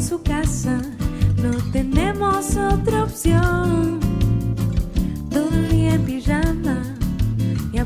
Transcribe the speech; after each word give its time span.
en 0.00 0.06
su 0.06 0.22
casa, 0.22 0.80
no 1.42 1.50
tenemos 1.72 2.56
otra 2.56 3.04
opción. 3.04 4.00
Todo 5.30 5.50
el 5.50 5.68
día 5.68 5.94
en 5.94 6.04
pijama 6.04 6.96
y 7.70 7.78
a 7.78 7.84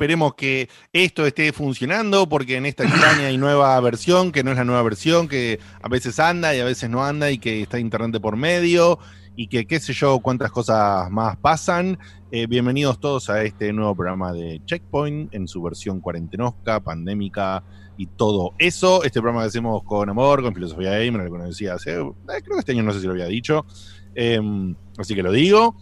Esperemos 0.00 0.32
que 0.32 0.70
esto 0.94 1.26
esté 1.26 1.52
funcionando 1.52 2.26
porque 2.26 2.56
en 2.56 2.64
esta 2.64 2.84
extraña 2.84 3.30
y 3.30 3.36
nueva 3.36 3.78
versión, 3.80 4.32
que 4.32 4.42
no 4.42 4.50
es 4.50 4.56
la 4.56 4.64
nueva 4.64 4.82
versión, 4.82 5.28
que 5.28 5.60
a 5.82 5.88
veces 5.90 6.18
anda 6.18 6.56
y 6.56 6.60
a 6.60 6.64
veces 6.64 6.88
no 6.88 7.04
anda 7.04 7.30
y 7.30 7.36
que 7.36 7.60
está 7.60 7.78
internet 7.78 8.18
por 8.18 8.34
medio 8.34 8.98
y 9.36 9.48
que 9.48 9.66
qué 9.66 9.78
sé 9.78 9.92
yo 9.92 10.20
cuántas 10.20 10.52
cosas 10.52 11.10
más 11.10 11.36
pasan. 11.36 11.98
Eh, 12.32 12.46
bienvenidos 12.46 12.98
todos 12.98 13.28
a 13.28 13.42
este 13.44 13.74
nuevo 13.74 13.94
programa 13.94 14.32
de 14.32 14.62
Checkpoint 14.64 15.34
en 15.34 15.46
su 15.46 15.60
versión 15.60 16.00
cuarentenosca, 16.00 16.80
pandémica 16.80 17.62
y 17.98 18.06
todo 18.06 18.54
eso. 18.56 19.04
Este 19.04 19.20
programa 19.20 19.42
que 19.42 19.48
hacemos 19.48 19.82
con 19.82 20.08
amor, 20.08 20.40
con 20.42 20.54
filosofía 20.54 20.92
gamer, 20.92 21.28
lo 21.30 21.44
decía 21.44 21.74
hace, 21.74 22.00
eh, 22.00 22.12
creo 22.24 22.54
que 22.54 22.60
este 22.60 22.72
año 22.72 22.84
no 22.84 22.94
sé 22.94 23.00
si 23.00 23.06
lo 23.06 23.12
había 23.12 23.26
dicho. 23.26 23.66
Em, 24.14 24.74
así 24.96 25.14
que 25.14 25.22
lo 25.22 25.30
digo 25.30 25.76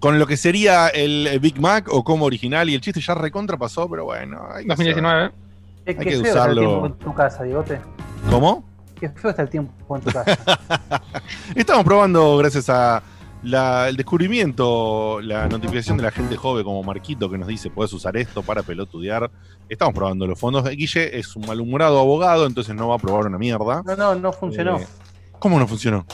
con 0.00 0.18
lo 0.18 0.26
que 0.26 0.36
sería 0.36 0.88
el 0.88 1.38
Big 1.40 1.60
Mac 1.60 1.88
o 1.90 2.04
como 2.04 2.24
original 2.26 2.68
y 2.70 2.74
el 2.74 2.80
chiste 2.80 3.00
ya 3.00 3.14
recontra 3.14 3.56
pasó, 3.56 3.88
pero 3.88 4.04
bueno. 4.04 4.46
hay 4.52 4.62
que 4.64 4.68
2019. 4.68 5.30
Qué, 5.84 5.90
Hay 5.90 5.96
que 5.96 6.10
feo 6.10 6.24
está 6.24 6.46
el 6.46 6.58
tiempo 6.58 6.86
en 6.86 6.92
tu 6.98 7.14
casa, 7.14 7.42
Digote. 7.44 7.74
hacer- 7.76 8.30
¿Cómo? 8.30 8.64
Qué 9.00 9.08
feo 9.08 9.30
está 9.30 9.42
el 9.42 9.48
tiempo 9.48 9.96
en 9.96 10.02
tu 10.02 10.10
casa. 10.10 10.36
Estamos 11.54 11.84
probando, 11.84 12.36
gracias 12.36 12.68
a 12.68 13.02
la- 13.42 13.88
el 13.88 13.96
descubrimiento, 13.96 15.20
la 15.22 15.48
notificación 15.48 15.96
de 15.96 16.02
la 16.02 16.10
gente 16.10 16.36
joven 16.36 16.64
como 16.64 16.82
Marquito 16.82 17.30
que 17.30 17.38
nos 17.38 17.48
dice, 17.48 17.70
puedes 17.70 17.92
usar 17.92 18.16
esto 18.16 18.42
para 18.42 18.62
pelotudear. 18.62 19.30
Estamos 19.68 19.94
probando 19.94 20.26
los 20.26 20.38
fondos. 20.38 20.68
Guille 20.68 21.18
es 21.18 21.34
un 21.36 21.46
malhumorado 21.46 21.98
abogado, 21.98 22.46
entonces 22.46 22.74
no 22.74 22.88
va 22.88 22.96
a 22.96 22.98
probar 22.98 23.26
una 23.26 23.38
mierda. 23.38 23.82
No, 23.84 23.96
no, 23.96 24.14
no 24.14 24.32
funcionó. 24.32 24.78
Eh, 24.78 24.86
¿Cómo 25.38 25.58
no 25.58 25.66
funcionó? 25.68 26.04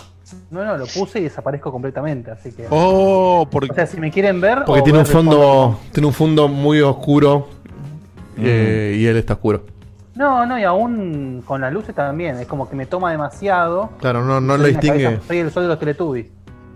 No, 0.51 0.65
no, 0.65 0.77
lo 0.77 0.87
puse 0.87 1.21
y 1.21 1.25
desaparezco 1.25 1.71
completamente, 1.71 2.31
así 2.31 2.53
que. 2.53 2.67
Oh, 2.71 3.47
porque... 3.51 3.71
O 3.73 3.75
sea, 3.75 3.87
si 3.87 3.99
me 3.99 4.11
quieren 4.11 4.41
ver. 4.41 4.65
Porque 4.65 4.83
tiene 4.83 4.99
un 5.01 5.07
fondo, 5.07 5.79
tiene 5.93 6.07
un 6.07 6.13
fondo 6.15 6.49
muy 6.49 6.81
oscuro 6.81 7.49
eh, 8.39 8.95
Mm. 8.97 9.01
y 9.01 9.07
él 9.07 9.17
está 9.17 9.35
oscuro. 9.35 9.65
No, 10.15 10.47
no, 10.47 10.59
y 10.59 10.63
aún 10.65 11.43
con 11.45 11.61
las 11.61 11.73
luces 11.73 11.95
también. 11.95 12.37
Es 12.37 12.47
como 12.47 12.69
que 12.69 12.77
me 12.77 12.87
toma 12.87 13.11
demasiado. 13.11 13.91
Claro, 14.01 14.25
no, 14.25 14.41
no 14.41 14.57
lo 14.57 14.65
distingue. 14.67 15.19
Soy 15.27 15.39
el 15.39 15.51
sol 15.51 15.65
de 15.65 15.69
los 15.71 15.79
Teletubbies. 15.79 16.27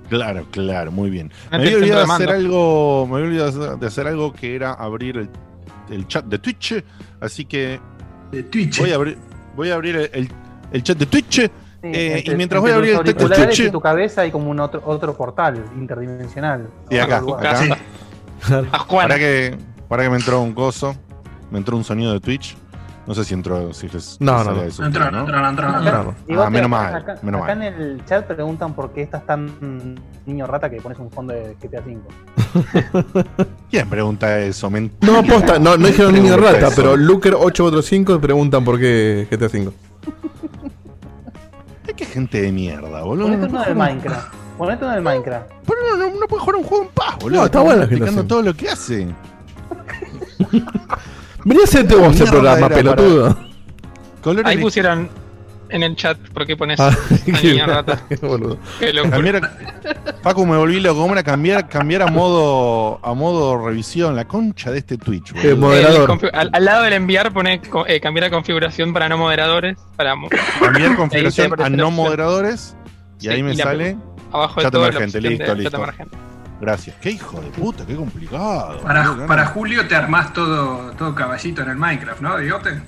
Claro, 0.08 0.46
claro, 0.50 0.90
muy 0.90 1.10
bien. 1.10 1.30
Me 1.50 1.58
había 1.58 1.76
olvidado 1.76 2.06
de 2.06 2.12
hacer 2.12 2.30
algo, 2.30 3.06
me 3.06 3.16
había 3.16 3.26
olvidado 3.28 3.76
de 3.76 3.86
hacer 3.86 4.06
algo 4.06 4.32
que 4.32 4.54
era 4.56 4.72
abrir 4.72 5.18
el, 5.18 5.28
el 5.90 6.08
chat 6.08 6.24
de 6.24 6.38
Twitch, 6.38 6.82
así 7.20 7.44
que 7.44 7.78
De 8.32 8.42
Twitch. 8.42 8.80
voy 8.80 8.90
a 8.90 8.94
abrir, 8.94 9.18
voy 9.54 9.70
a 9.70 9.74
abrir 9.74 9.96
el, 9.96 10.10
el- 10.14 10.32
el 10.72 10.82
chat 10.82 10.96
de 10.98 11.06
Twitch. 11.06 11.50
Sí, 11.82 11.88
Eh, 11.92 12.18
entre- 12.18 12.34
y 12.34 12.36
mientras 12.36 12.60
voy 12.60 12.70
a 12.72 12.74
abrir 12.74 12.90
el 12.94 12.96
texto 13.04 13.18
de 13.28 13.34
auriculares 13.34 13.58
Twitch- 13.58 13.68
y 13.68 13.70
tu 13.70 13.80
cabeza 13.80 14.22
hay 14.22 14.30
como 14.32 14.50
un 14.50 14.58
otro, 14.58 14.82
otro 14.84 15.14
portal 15.16 15.64
interdimensional. 15.76 16.68
Y 16.90 16.98
acá, 16.98 17.18
acá. 17.38 17.56
Sí. 17.56 17.68
Para 18.90 19.16
que, 19.18 19.56
para 19.88 20.02
que 20.04 20.10
me 20.10 20.16
entró 20.16 20.40
un 20.40 20.52
coso, 20.54 20.94
me 21.50 21.58
entró 21.58 21.76
un 21.76 21.84
sonido 21.84 22.12
de 22.12 22.20
Twitch. 22.20 22.56
No 23.06 23.14
sé 23.14 23.24
si 23.24 23.32
entró, 23.32 23.72
si 23.72 23.88
les 23.88 24.20
No, 24.20 24.44
no, 24.44 24.52
no. 24.52 24.62
eso, 24.64 24.82
No 24.82 24.88
entró, 24.88 25.04
¿no? 25.06 25.10
no 25.12 25.18
entró, 25.20 25.40
no 25.40 25.48
entró, 25.48 25.66
no 25.72 25.78
Acá- 25.78 26.14
entró. 26.26 26.42
Ah, 26.44 26.50
menos 26.50 26.68
mal, 26.70 26.94
acá, 26.94 27.14
menos 27.22 27.42
acá 27.42 27.54
mal. 27.54 27.66
en 27.68 27.74
el 27.80 28.04
chat 28.04 28.26
preguntan 28.26 28.74
por 28.74 28.92
qué 28.92 29.00
estás 29.00 29.24
tan 29.24 29.96
niño 30.26 30.46
rata 30.46 30.68
que 30.68 30.76
pones 30.82 30.98
un 30.98 31.10
fondo 31.10 31.32
de 31.32 31.56
GTA 31.58 31.80
V. 31.80 31.98
¿Quién 33.70 33.88
pregunta 33.88 34.38
eso? 34.40 34.68
Men- 34.70 34.92
No, 35.00 35.22
posta, 35.24 35.58
no, 35.58 35.76
no 35.78 35.86
dijeron 35.86 36.12
niño 36.22 36.36
rata, 36.36 36.66
eso. 36.68 36.72
pero 36.76 36.96
Luker845 36.96 38.20
preguntan 38.20 38.62
por 38.64 38.78
qué 38.78 39.26
GTA 39.30 39.46
V. 39.46 39.72
Que 41.98 42.06
gente 42.06 42.40
de 42.40 42.52
mierda, 42.52 43.02
boludo. 43.02 43.26
Ponete 43.26 43.42
No, 43.46 43.48
uno 43.58 43.64
del 43.64 43.74
Minecraft. 43.74 44.34
Ponete 44.56 44.84
uno 44.84 44.94
del 44.94 45.02
Minecraft. 45.02 45.50
pero 45.66 45.80
no, 45.90 45.96
no, 45.96 46.20
no 46.20 46.26
puede 46.28 46.40
jugar 46.40 46.56
un 46.56 46.62
juego 46.62 46.84
en 46.84 46.90
paz, 46.90 47.16
boludo. 47.20 47.40
No, 47.40 47.46
está 47.46 47.60
bueno 47.60 47.78
la 47.78 47.84
explicando 47.84 48.24
todo 48.24 48.42
lo 48.42 48.54
que 48.54 48.68
hace. 48.68 49.08
Vení 51.44 51.60
a 51.60 51.64
hacerte 51.64 51.94
vos 51.96 52.20
el 52.20 52.28
Mierda 52.28 52.30
programa, 52.30 52.68
pelotudo. 52.68 53.36
Ahí 54.44 54.58
pusieron 54.58 55.08
en 55.70 55.82
el 55.82 55.96
chat 55.96 56.18
por 56.34 56.46
qué 56.46 56.56
pones 56.56 56.78
Ah, 56.80 56.90
niña 57.42 57.66
rata. 57.66 58.00
qué 58.08 58.16
boludo. 58.16 58.58
Qué 58.78 58.92
Paco, 60.22 60.44
me 60.46 60.56
volví 60.56 60.80
loco. 60.80 61.00
¿Cómo 61.00 61.12
era 61.14 61.22
cambiar, 61.22 61.68
cambiar 61.68 62.02
a 62.02 62.06
modo 62.08 63.00
a 63.04 63.14
modo 63.14 63.64
revisión? 63.66 64.16
La 64.16 64.26
concha 64.26 64.70
de 64.70 64.78
este 64.78 64.98
Twitch, 64.98 65.32
Eh, 65.36 65.54
moderador. 65.54 66.18
El 66.22 66.30
al, 66.34 66.50
al 66.52 66.64
lado 66.64 66.82
del 66.84 66.92
enviar 66.94 67.32
pone 67.32 67.60
eh, 67.86 68.00
cambiar 68.00 68.24
la 68.24 68.30
configuración 68.30 68.92
para 68.92 69.08
no 69.08 69.18
moderadores. 69.18 69.76
Para 69.96 70.14
Cambiar 70.60 70.96
configuración 70.96 71.60
a 71.62 71.68
no 71.70 71.90
moderadores. 71.90 72.76
Y 73.20 73.24
Sí, 73.24 73.28
ahí 73.30 73.42
me 73.42 73.52
y 73.52 73.56
sale. 73.56 73.96
abajo 74.32 74.60
de 74.60 74.64
Chat 74.64 74.72
todo 74.72 74.82
la 74.82 74.88
emergente, 74.88 75.20
de 75.20 75.28
listo, 75.30 75.44
chat 75.46 75.56
listo. 75.56 75.76
emergente. 75.76 76.16
Gracias. 76.60 76.96
Qué 77.00 77.10
hijo 77.12 77.40
de 77.40 77.48
puta, 77.50 77.86
qué 77.86 77.94
complicado. 77.94 78.80
Para, 78.80 79.26
para. 79.26 79.46
Julio 79.46 79.86
te 79.86 79.94
armás 79.94 80.32
todo, 80.32 80.90
todo 80.98 81.14
caballito 81.14 81.62
en 81.62 81.70
el 81.70 81.76
Minecraft, 81.76 82.20
¿no, 82.20 82.36
Digote? 82.38 82.80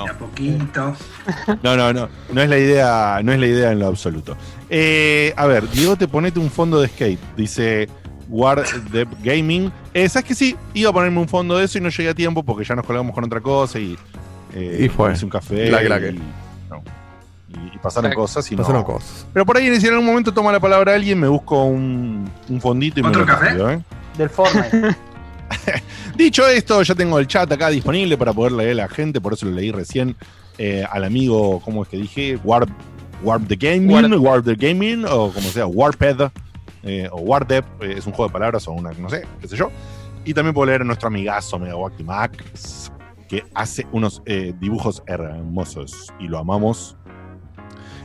No. 0.00 0.04
De 0.04 0.10
a 0.10 0.18
poquito. 0.18 0.96
No, 1.62 1.76
no, 1.76 1.92
no. 1.92 2.08
No 2.32 2.42
es 2.42 2.48
la 2.48 2.58
idea, 2.58 3.20
no 3.22 3.32
es 3.32 3.38
la 3.40 3.46
idea 3.46 3.72
en 3.72 3.78
lo 3.78 3.86
absoluto. 3.88 4.36
Eh, 4.68 5.32
a 5.36 5.46
ver, 5.46 5.68
Diego, 5.70 5.96
te 5.96 6.06
ponete 6.08 6.38
un 6.38 6.50
fondo 6.50 6.80
de 6.80 6.88
skate. 6.88 7.18
Dice 7.36 7.88
War 8.28 8.62
Dev 8.92 9.08
Gaming. 9.22 9.72
Eh, 9.94 10.08
¿Sabes 10.08 10.26
que 10.28 10.34
sí? 10.34 10.56
Iba 10.74 10.90
a 10.90 10.92
ponerme 10.92 11.18
un 11.20 11.28
fondo 11.28 11.56
de 11.58 11.64
eso 11.64 11.78
y 11.78 11.80
no 11.80 11.88
llegué 11.88 12.08
a 12.10 12.14
tiempo 12.14 12.42
porque 12.42 12.64
ya 12.64 12.74
nos 12.74 12.86
colgamos 12.86 13.14
con 13.14 13.24
otra 13.24 13.40
cosa 13.40 13.78
y. 13.78 13.96
eh, 14.54 14.82
Y 14.84 14.88
fue. 14.88 15.12
hice 15.12 15.24
un 15.24 15.30
café. 15.30 15.70
La 15.70 15.82
craque. 15.84 16.10
y, 16.10 16.20
no. 16.70 16.82
Y- 17.48 17.74
y 17.74 17.78
pasaron 17.78 18.12
cosas 18.12 18.50
y 18.52 18.54
no. 18.56 18.62
Pasaron 18.62 18.84
cosas. 18.84 19.26
Pero 19.32 19.44
por 19.44 19.56
ahí, 19.56 19.80
si 19.80 19.86
en 19.88 19.94
algún 19.94 20.06
momento 20.06 20.32
toma 20.32 20.52
la 20.52 20.60
palabra 20.60 20.94
alguien, 20.94 21.18
me 21.18 21.26
busco 21.28 21.64
un, 21.64 22.30
un 22.48 22.60
fondito 22.60 23.00
y 23.00 23.02
me 23.02 23.08
¿Otro 23.08 23.22
lo 23.22 23.26
café? 23.26 23.50
¿eh? 23.74 23.80
Del 24.16 24.30
Fortnite. 24.30 24.96
Dicho 26.16 26.46
esto, 26.46 26.82
ya 26.82 26.94
tengo 26.94 27.18
el 27.18 27.26
chat 27.26 27.50
acá 27.50 27.68
disponible 27.68 28.16
para 28.16 28.32
poder 28.32 28.52
leer 28.52 28.72
a 28.72 28.74
la 28.74 28.88
gente, 28.88 29.20
por 29.20 29.32
eso 29.32 29.46
lo 29.46 29.52
leí 29.52 29.70
recién 29.70 30.16
eh, 30.58 30.84
al 30.90 31.04
amigo, 31.04 31.60
¿cómo 31.64 31.82
es 31.82 31.88
que 31.88 31.96
dije? 31.96 32.38
Warp, 32.44 32.70
Warp 33.22 33.48
the 33.48 33.56
Gaming, 33.56 33.90
Warp. 33.90 34.20
Warp 34.20 34.44
the 34.44 34.54
Gaming, 34.54 35.04
o 35.04 35.32
como 35.32 35.48
sea, 35.48 35.66
Warped, 35.66 36.30
eh, 36.82 37.08
o 37.10 37.20
Warped, 37.20 37.64
eh, 37.80 37.94
es 37.98 38.06
un 38.06 38.12
juego 38.12 38.28
de 38.28 38.32
palabras 38.32 38.66
o 38.68 38.72
una, 38.72 38.92
no 38.92 39.08
sé, 39.08 39.26
qué 39.40 39.48
sé 39.48 39.56
yo. 39.56 39.70
Y 40.24 40.34
también 40.34 40.54
puedo 40.54 40.66
leer 40.66 40.82
a 40.82 40.84
nuestro 40.84 41.08
amigazo 41.08 41.58
Megawaki 41.58 42.04
Max, 42.04 42.92
que 43.28 43.44
hace 43.54 43.86
unos 43.92 44.22
dibujos 44.58 45.02
hermosos 45.06 46.12
y 46.18 46.26
lo 46.26 46.38
amamos 46.38 46.96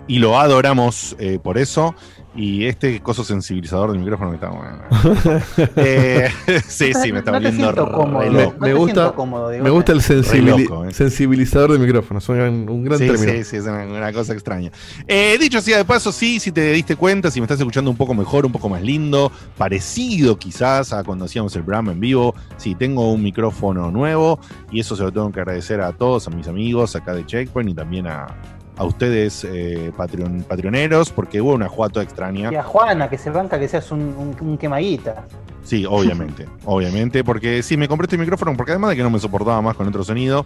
y 0.07 0.19
lo 0.19 0.39
adoramos 0.39 1.15
eh, 1.19 1.39
por 1.41 1.57
eso. 1.57 1.95
Y 2.37 2.65
este 2.65 2.99
coso 3.01 3.23
sensibilizador 3.23 3.91
del 3.91 3.99
micrófono 3.99 4.31
que 4.31 4.35
está 4.35 4.49
bueno. 4.49 4.83
Eh, 5.77 6.29
sí, 6.67 6.91
sí, 6.93 7.11
me 7.13 7.19
está 7.19 7.31
no 7.31 7.37
volviendo 7.37 7.63
siento 7.63 7.91
cómodo. 7.91 8.19
re 8.21 8.29
Me- 8.29 8.43
loco. 8.43 8.53
no 8.53 8.59
me 8.59 8.67
te 8.67 8.73
gusta- 8.73 9.11
cómodo, 9.13 9.49
Me 9.51 9.69
gusta 9.69 9.91
el 9.93 10.01
sensibili- 10.01 10.67
loco, 10.67 10.85
eh. 10.85 10.91
sensibilizador 10.93 11.71
de 11.71 11.79
micrófono. 11.79 12.19
Es 12.19 12.27
un, 12.29 12.67
un 12.69 12.83
gran 12.83 12.99
Sí, 12.99 13.07
término. 13.07 13.31
sí, 13.31 13.43
sí, 13.45 13.55
es 13.57 13.63
una, 13.63 13.85
una 13.85 14.11
cosa 14.11 14.33
extraña. 14.33 14.71
Eh, 15.07 15.37
dicho 15.39 15.61
sea 15.61 15.77
de 15.77 15.85
paso, 15.85 16.11
sí, 16.11 16.39
si 16.39 16.51
te 16.51 16.71
diste 16.73 16.95
cuenta, 16.95 17.31
si 17.31 17.39
me 17.39 17.45
estás 17.45 17.59
escuchando 17.59 17.89
un 17.89 17.97
poco 17.97 18.13
mejor, 18.13 18.45
un 18.45 18.51
poco 18.51 18.67
más 18.69 18.81
lindo, 18.81 19.31
parecido 19.57 20.37
quizás 20.37 20.91
a 20.93 21.03
cuando 21.03 21.25
hacíamos 21.25 21.55
el 21.55 21.63
programa 21.63 21.93
en 21.93 21.99
vivo, 22.01 22.35
sí, 22.57 22.75
tengo 22.75 23.11
un 23.13 23.23
micrófono 23.23 23.91
nuevo 23.91 24.39
y 24.71 24.81
eso 24.81 24.95
se 24.95 25.03
lo 25.03 25.11
tengo 25.11 25.31
que 25.31 25.39
agradecer 25.39 25.79
a 25.81 25.93
todos, 25.93 26.27
a 26.27 26.31
mis 26.31 26.47
amigos 26.47 26.95
acá 26.95 27.13
de 27.13 27.25
Checkpoint 27.25 27.69
y 27.69 27.73
también 27.73 28.07
a, 28.07 28.27
a 28.77 28.83
ustedes, 28.83 29.45
eh, 29.49 29.91
Patreon, 29.95 30.43
patrioneros, 30.47 31.11
porque 31.11 31.41
hubo 31.41 31.53
una 31.53 31.69
jugada 31.69 31.93
toda 31.93 32.03
extraña. 32.03 32.51
Y 32.51 32.55
a 32.55 32.63
Juana, 32.63 33.09
que 33.09 33.17
se 33.17 33.29
banca 33.29 33.59
que 33.59 33.67
seas 33.67 33.91
un, 33.91 34.01
un, 34.01 34.35
un 34.39 34.57
quemaguita. 34.57 35.25
Sí, 35.63 35.85
obviamente, 35.85 36.45
obviamente, 36.65 37.23
porque 37.23 37.63
sí, 37.63 37.77
me 37.77 37.87
compré 37.87 38.05
este 38.05 38.17
micrófono, 38.17 38.55
porque 38.55 38.73
además 38.73 38.91
de 38.91 38.97
que 38.97 39.03
no 39.03 39.09
me 39.09 39.19
soportaba 39.19 39.61
más 39.61 39.75
con 39.75 39.87
otro 39.87 40.03
sonido, 40.03 40.45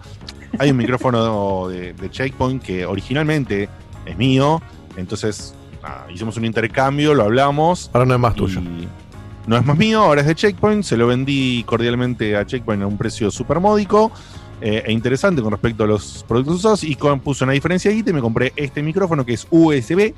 hay 0.57 0.71
un 0.71 0.77
micrófono 0.77 1.67
de, 1.67 1.93
de 1.93 2.09
Checkpoint 2.09 2.63
que 2.63 2.85
originalmente 2.85 3.67
es 4.05 4.17
mío, 4.17 4.61
entonces 4.95 5.53
nada, 5.81 6.05
hicimos 6.11 6.37
un 6.37 6.45
intercambio, 6.45 7.13
lo 7.13 7.23
hablamos. 7.23 7.89
Ahora 7.93 8.05
no 8.05 8.13
es 8.13 8.19
más 8.19 8.35
tuyo. 8.35 8.61
No 9.47 9.57
es 9.57 9.65
más 9.65 9.77
mío, 9.77 10.01
ahora 10.03 10.21
es 10.21 10.27
de 10.27 10.35
Checkpoint, 10.35 10.83
se 10.83 10.95
lo 10.95 11.07
vendí 11.07 11.63
cordialmente 11.63 12.35
a 12.37 12.45
Checkpoint 12.45 12.83
a 12.83 12.87
un 12.87 12.97
precio 12.97 13.31
súper 13.31 13.59
módico 13.59 14.11
eh, 14.61 14.83
e 14.85 14.91
interesante 14.91 15.41
con 15.41 15.51
respecto 15.51 15.83
a 15.83 15.87
los 15.87 16.23
productos 16.27 16.55
usados 16.57 16.83
y 16.83 16.95
con, 16.95 17.19
puse 17.19 17.43
una 17.43 17.53
diferencia 17.53 17.91
ahí 17.91 18.03
y 18.05 18.13
me 18.13 18.21
compré 18.21 18.53
este 18.55 18.81
micrófono 18.81 19.25
que 19.25 19.33
es 19.33 19.47
USB, 19.49 20.13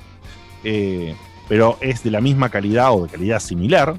eh, 0.63 1.15
pero 1.47 1.77
es 1.81 2.03
de 2.03 2.11
la 2.11 2.21
misma 2.21 2.49
calidad 2.49 2.93
o 2.93 3.03
de 3.03 3.09
calidad 3.09 3.39
similar 3.39 3.95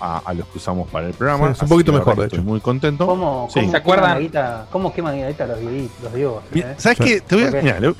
a, 0.00 0.18
a 0.18 0.34
los 0.34 0.46
que 0.48 0.58
usamos 0.58 0.88
para 0.88 1.06
el 1.08 1.14
programa. 1.14 1.48
Sí, 1.48 1.52
es 1.56 1.62
un 1.62 1.68
poquito 1.68 1.92
mejor, 1.92 2.16
de 2.16 2.26
hecho. 2.26 2.36
Estoy 2.36 2.48
muy 2.48 2.60
contento. 2.60 3.06
¿Cómo, 3.06 3.48
Sí. 3.52 3.60
cómo 3.60 3.70
¿Se 3.72 3.76
acuerdan? 3.76 4.18
guita- 4.20 4.66
¿Cómo 4.70 4.92
queman 4.92 5.16
guita 5.26 5.46
los, 5.46 5.58
los? 5.60 6.42
Mira, 6.52 6.72
eh? 6.72 6.74
¿Sabes 6.78 6.98
qué? 6.98 7.20
Te 7.20 7.34
voy 7.34 7.44
a. 7.44 7.94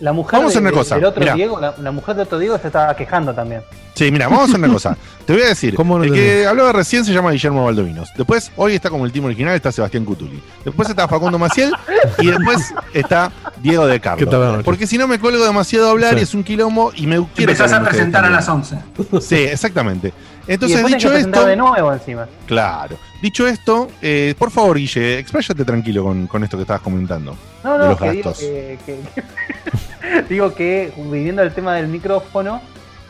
La 0.00 0.12
mujer 0.12 0.38
Vamos 0.40 0.46
a 0.46 0.58
hacer 0.58 0.62
de- 0.62 0.68
una 0.68 0.76
cosa, 0.78 0.94
del 0.96 1.04
otro. 1.04 1.34
Diego, 1.34 1.60
la, 1.60 1.74
la 1.80 1.90
mujer 1.92 2.16
de 2.16 2.22
otro 2.22 2.38
Diego 2.38 2.58
se 2.58 2.66
estaba 2.66 2.94
quejando 2.96 3.32
también. 3.32 3.62
Sí, 3.94 4.10
mira, 4.10 4.26
vamos 4.26 4.42
a 4.42 4.44
hacer 4.46 4.58
una 4.58 4.72
cosa. 4.72 4.96
Te 5.24 5.32
voy 5.32 5.42
a 5.42 5.46
decir, 5.48 5.74
¿Cómo 5.74 5.96
no 5.98 6.04
el 6.04 6.12
que 6.12 6.46
hablaba 6.46 6.72
recién 6.72 7.04
se 7.04 7.12
llama 7.12 7.30
Guillermo 7.30 7.64
Baldovinos. 7.64 8.10
Después, 8.16 8.50
hoy 8.56 8.74
está 8.74 8.90
como 8.90 9.06
el 9.06 9.12
team 9.12 9.24
original, 9.26 9.54
está 9.54 9.72
Sebastián 9.72 10.04
Cutuli. 10.04 10.42
Después 10.64 10.88
está 10.90 11.08
Facundo 11.08 11.38
Maciel 11.38 11.72
y 12.18 12.26
después 12.26 12.74
está 12.92 13.30
Diego 13.62 13.86
de 13.86 13.94
¿Qué 14.00 14.00
tal, 14.26 14.28
Carlos. 14.28 14.62
Porque 14.64 14.86
si 14.86 14.98
no 14.98 15.06
me 15.08 15.18
cuelgo 15.18 15.44
demasiado 15.44 15.88
a 15.88 15.90
hablar 15.92 16.14
Sí. 16.14 16.20
y 16.20 16.22
es 16.24 16.34
un 16.34 16.44
quilombo 16.44 16.92
y 16.94 17.06
me 17.06 17.16
quiero 17.34 17.52
Empezás 17.52 17.72
a 17.72 17.82
presentar 17.82 18.24
a 18.24 18.30
las 18.30 18.46
también. 18.46 18.82
11. 19.12 19.20
Sí, 19.26 19.36
exactamente. 19.44 20.12
Entonces, 20.46 20.84
dicho 20.86 21.12
esto, 21.12 21.46
de 21.46 21.56
nuevo 21.56 21.92
encima. 21.92 22.26
claro. 22.46 22.96
Dicho 23.22 23.46
esto, 23.46 23.88
eh, 24.02 24.34
por 24.38 24.50
favor, 24.50 24.76
Guille, 24.76 25.18
expláyate 25.18 25.64
tranquilo 25.64 26.04
con, 26.04 26.26
con 26.26 26.44
esto 26.44 26.58
que 26.58 26.62
estabas 26.62 26.82
comentando. 26.82 27.34
No, 27.62 27.72
de 27.72 27.78
no, 27.78 27.88
los 27.88 27.98
que 27.98 28.10
digo 28.10 28.32
que, 28.34 28.78
que- 28.84 30.22
digo 30.28 30.54
que 30.54 30.92
viniendo 31.10 31.40
al 31.40 31.54
tema 31.54 31.74
del 31.76 31.88
micrófono, 31.88 32.60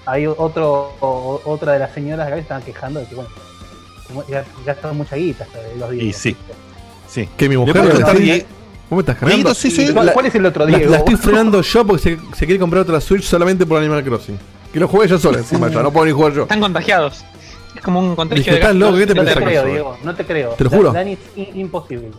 hay 0.06 0.26
otro 0.26 0.94
o- 1.00 1.40
otra 1.44 1.72
de 1.72 1.80
las 1.80 1.92
señoras 1.92 2.26
acá 2.26 2.36
que 2.36 2.42
estaban 2.42 2.62
quejando 2.62 3.00
de 3.00 3.06
que 3.06 3.14
bueno, 3.16 3.30
gastaron 4.64 4.96
mucha 4.96 5.16
guita 5.16 5.44
de 5.52 5.76
los 5.80 5.90
Diegos. 5.90 6.08
Y 6.08 6.12
sí. 6.12 6.36
Sí. 7.08 7.28
Que 7.36 7.48
mi 7.48 7.56
mujer 7.56 7.76
le 7.76 8.46
¿Cómo 8.88 9.00
estás 9.00 9.16
cargando? 9.16 9.36
Dieguito, 9.36 9.54
sí, 9.54 9.70
sí. 9.70 9.92
¿Cuál, 9.92 10.26
es 10.26 10.34
el 10.34 10.46
otro 10.46 10.66
La, 10.66 10.76
Diego? 10.76 10.92
la 10.92 10.98
estoy 10.98 11.16
frenando 11.16 11.60
yo 11.62 11.86
porque 11.86 12.02
se, 12.02 12.18
se 12.36 12.46
quiere 12.46 12.58
comprar 12.60 12.82
otra 12.82 13.00
Switch 13.00 13.24
solamente 13.24 13.64
por 13.66 13.78
Animal 13.80 14.04
Crossing. 14.04 14.38
Que 14.74 14.80
lo 14.80 14.88
juegue 14.88 15.08
yo 15.08 15.18
sola 15.20 15.38
encima, 15.38 15.68
no 15.68 15.92
puedo 15.92 16.04
ni 16.04 16.10
jugar 16.10 16.32
yo. 16.32 16.42
Están 16.42 16.58
contagiados. 16.58 17.24
Es 17.76 17.80
como 17.80 18.00
un 18.00 18.16
contagio 18.16 18.40
Dije, 18.42 18.50
de 18.50 18.56
¿estás 18.60 18.74
loco? 18.74 18.96
¿Qué 18.98 19.06
te 19.06 19.14
no 19.14 19.24
te 19.24 19.34
que 19.34 19.40
creo? 19.44 19.64
Diego, 19.66 19.98
no 20.02 20.14
te 20.16 20.24
creo. 20.26 20.50
Te 20.50 20.64
lo 20.64 20.70
juro. 20.70 20.92
Dani, 20.92 21.12
es 21.36 21.54
imposible. 21.54 22.10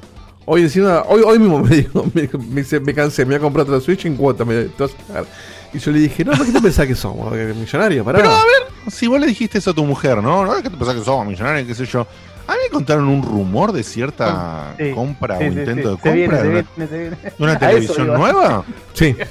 Hoy 0.46 0.62
encima, 0.62 1.04
hoy, 1.10 1.22
hoy 1.26 1.38
mismo 1.38 1.60
me 1.60 1.76
dijo, 1.76 2.06
me, 2.14 2.30
me 2.50 2.62
dice, 2.62 2.80
me 2.80 2.94
cansé, 2.94 3.26
me 3.26 3.32
voy 3.32 3.36
a 3.36 3.40
comprar 3.42 3.66
otra 3.68 3.82
Switch 3.82 4.06
en 4.06 4.16
cuota. 4.16 4.46
Me, 4.46 4.64
te 4.64 4.84
vas 4.84 4.94
a 4.94 5.08
cagar. 5.08 5.26
y 5.74 5.80
yo 5.80 5.92
le 5.92 6.00
dije, 6.00 6.24
no, 6.24 6.32
¿por 6.32 6.46
qué 6.46 6.54
te 6.54 6.62
pensás 6.62 6.88
que 6.88 6.96
somos? 6.96 7.30
Millonarios, 7.34 8.06
pará. 8.06 8.20
Pero 8.20 8.32
a 8.32 8.38
ver, 8.46 8.92
si 8.92 9.08
vos 9.08 9.20
le 9.20 9.28
dijiste 9.28 9.58
eso 9.58 9.72
a 9.72 9.74
tu 9.74 9.84
mujer, 9.84 10.24
¿no? 10.24 10.46
¿No? 10.46 10.56
¿Qué 10.56 10.70
te 10.70 10.78
pensás 10.78 10.96
que 10.96 11.04
somos 11.04 11.28
millonarios? 11.28 11.68
¿Qué 11.68 11.76
sé 11.76 11.86
yo? 11.86 12.08
A 12.48 12.54
mí 12.54 12.58
me 12.64 12.70
contaron 12.70 13.10
un 13.10 13.22
rumor 13.22 13.74
de 13.74 13.84
cierta 13.84 14.76
Sí, 14.78 14.92
compra 14.92 15.40
sí, 15.40 15.44
o 15.44 15.52
sí, 15.52 15.60
intento 15.60 15.90
sí. 15.92 15.98
de 15.98 16.10
Se 16.10 16.16
viene, 16.16 16.28
compra 16.38 16.38
se 16.38 16.44
de, 16.44 16.50
una, 16.50 16.66
viene, 16.78 16.88
se 16.90 16.98
viene. 17.00 17.18
de 17.38 17.44
una 17.44 17.60
televisión 17.60 18.08
nueva. 18.08 18.64
Sí, 18.94 19.14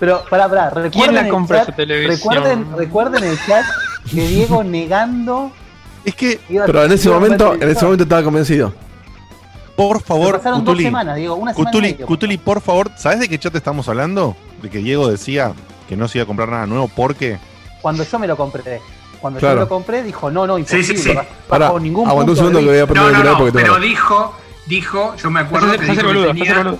Pero, 0.00 0.24
pará, 0.30 0.48
pará, 0.48 0.70
recuerden 0.70 0.90
¿Quién 1.28 1.48
la 1.48 1.64
chat- 1.66 1.76
televisión? 1.76 2.34
Recuerden, 2.34 2.66
recuerden 2.76 3.22
el 3.22 3.38
chat 3.46 3.64
que 4.10 4.26
Diego 4.26 4.64
negando. 4.64 5.52
Es 6.04 6.14
que, 6.14 6.40
pero 6.48 6.82
en 6.84 6.92
ese 6.92 7.10
momento, 7.10 7.54
en 7.54 7.68
ese 7.68 7.84
momento 7.84 8.04
estaba 8.04 8.22
convencido. 8.22 8.72
por 9.76 10.00
favor, 10.02 10.38
pasaron 10.38 10.60
dos 10.64 10.72
Cutuli, 10.72 10.84
semanas, 10.84 11.16
Diego, 11.16 11.34
una 11.36 11.52
semana 11.54 11.88
y 11.88 11.94
Cutuli, 11.94 12.38
por 12.38 12.60
favor, 12.62 12.90
¿sabes 12.96 13.20
de 13.20 13.28
qué 13.28 13.38
chat 13.38 13.54
estamos 13.54 13.88
hablando? 13.88 14.34
De 14.62 14.70
que 14.70 14.78
Diego 14.78 15.08
decía 15.08 15.52
que 15.88 15.96
no 15.96 16.08
se 16.08 16.18
iba 16.18 16.24
a 16.24 16.26
comprar 16.26 16.48
nada 16.48 16.66
nuevo 16.66 16.88
porque. 16.88 17.38
Cuando 17.82 18.02
yo 18.02 18.18
me 18.18 18.26
lo 18.26 18.36
compré. 18.36 18.80
Cuando 19.20 19.38
Claro. 19.38 19.54
yo 19.54 19.58
me 19.60 19.64
lo 19.64 19.68
compré, 19.68 20.02
dijo, 20.02 20.30
no, 20.30 20.46
no, 20.46 20.56
imposible. 20.56 20.96
sí, 20.96 20.96
sí. 20.96 21.14
bajo 21.14 21.26
Pará, 21.46 21.72
ningún 21.78 22.08
aguanta 22.08 22.30
un 22.32 22.36
de 22.36 22.40
segundo 22.40 22.58
que 22.60 22.64
voy 22.64 22.78
a 22.78 22.84
vista. 22.84 22.92
prender 22.94 23.02
No, 23.02 23.08
el 23.08 23.12
no, 23.12 23.18
ventilador 23.18 23.38
no, 23.38 23.44
porque 23.44 23.58
tengo 23.62 23.74
pero 23.74 23.86
dijo, 23.86 24.34
dijo, 24.66 25.16
yo 25.16 25.30
me 25.30 25.40
acuerdo 25.40 25.72
que 25.72 25.78
dijo 25.84 25.94
que 25.94 26.26
tenía. 26.26 26.74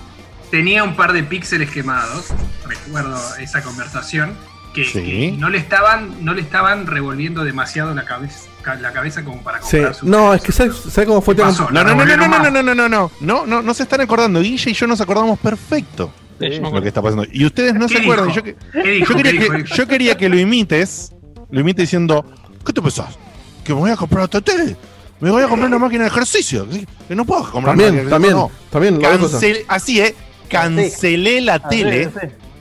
Tenía 0.51 0.83
un 0.83 0.95
par 0.95 1.13
de 1.13 1.23
píxeles 1.23 1.69
quemados, 1.71 2.25
recuerdo 2.67 3.19
esa 3.37 3.61
conversación, 3.63 4.35
que, 4.73 4.85
Sí. 4.85 5.01
que 5.01 5.35
no 5.37 5.49
le 5.49 5.57
estaban, 5.57 6.23
no 6.23 6.33
le 6.33 6.41
estaban 6.41 6.87
revolviendo 6.87 7.43
demasiado 7.43 7.93
la 7.93 8.05
cabeza, 8.05 8.47
ca- 8.61 8.75
la 8.75 8.93
cabeza 8.93 9.23
como 9.23 9.41
para 9.43 9.61
Sí. 9.61 9.71
comprar 9.77 9.95
su 9.95 10.07
No, 10.07 10.33
es 10.33 10.41
que 10.41 10.51
¿sabes, 10.51 10.75
¿sabes 10.89 11.07
cómo 11.07 11.21
fue? 11.21 11.35
¿Qué 11.35 11.41
Tengo- 11.41 11.51
pasó? 11.51 11.69
No, 11.71 11.83
no, 11.83 11.95
no, 11.95 12.05
no, 12.05 12.15
no, 12.17 12.27
no, 12.27 12.39
no, 12.39 12.51
no, 12.51 12.63
no, 12.63 12.75
no, 12.75 12.89
no, 12.89 13.11
no, 13.19 13.45
no, 13.45 13.61
no 13.61 13.73
se 13.73 13.83
están 13.83 14.01
acordando. 14.01 14.39
Guille 14.41 14.69
y 14.71 14.73
yo 14.73 14.87
nos 14.87 15.01
acordamos 15.01 15.39
perfecto 15.39 16.13
Sí, 16.39 16.47
de 16.49 16.59
lo 16.59 16.81
que 16.81 16.87
está 16.87 17.01
pasando. 17.01 17.25
Y 17.31 17.45
ustedes 17.45 17.73
no 17.73 17.87
¿Qué 17.87 17.95
se 17.97 18.01
acuerdan. 18.01 18.27
dijo? 18.27 18.37
Yo, 18.39 18.43
que- 18.43 18.55
¿Qué 18.71 18.89
dijo? 18.91 19.07
yo 19.13 19.15
¿Qué 19.17 19.23
quería 19.23 19.41
dijo? 19.41 19.53
que, 19.55 19.63
yo 19.75 19.87
quería 19.87 20.17
que 20.17 20.29
lo 20.29 20.39
imites, 20.39 21.11
lo 21.49 21.59
imites 21.59 21.83
diciendo, 21.83 22.25
¿qué 22.65 22.71
te 22.73 22.81
pensás? 22.81 23.17
¿Que 23.63 23.73
me 23.73 23.79
voy 23.81 23.91
a 23.91 23.97
comprar 23.97 24.23
otra 24.23 24.39
tele? 24.41 24.75
Me 25.19 25.29
voy 25.29 25.43
a 25.43 25.47
comprar 25.47 25.67
una 25.67 25.77
máquina 25.79 26.03
de 26.05 26.09
ejercicio. 26.09 26.65
¿sí? 26.71 26.87
Que 27.07 27.13
no 27.15 27.25
puedo 27.25 27.41
comprar 27.51 27.75
una 27.75 27.83
También, 27.83 28.05
máquina 28.05 28.17
de 28.17 28.31
también, 28.71 28.99
también. 28.99 29.19
Cancel- 29.21 29.65
así 29.67 29.99
es, 30.01 30.13
cancelé 30.51 31.41
la 31.41 31.59
tele. 31.59 32.09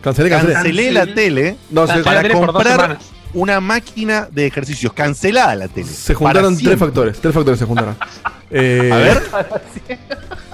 Cancelé, 0.01 0.31
cancelé. 0.31 0.53
Cancelé 0.55 0.93
la 0.93 1.07
tele 1.07 1.57
No, 1.71 1.87
se, 1.87 1.93
Cancelé 2.03 2.05
para 2.05 2.23
la 2.23 2.35
comprar 2.35 2.99
una 3.35 3.61
máquina 3.61 4.29
de 4.31 4.47
ejercicios. 4.47 4.93
Cancelada 4.93 5.55
la 5.55 5.69
tele. 5.69 5.87
se 5.89 6.15
juntaron 6.15 6.57
tres 6.57 6.79
factores. 6.79 7.21
Tres 7.21 7.35
factores 7.35 7.59
se 7.59 7.67
juntaron. 7.67 7.97
Eh, 8.53 8.91
A 8.93 8.97
ver, 8.97 9.23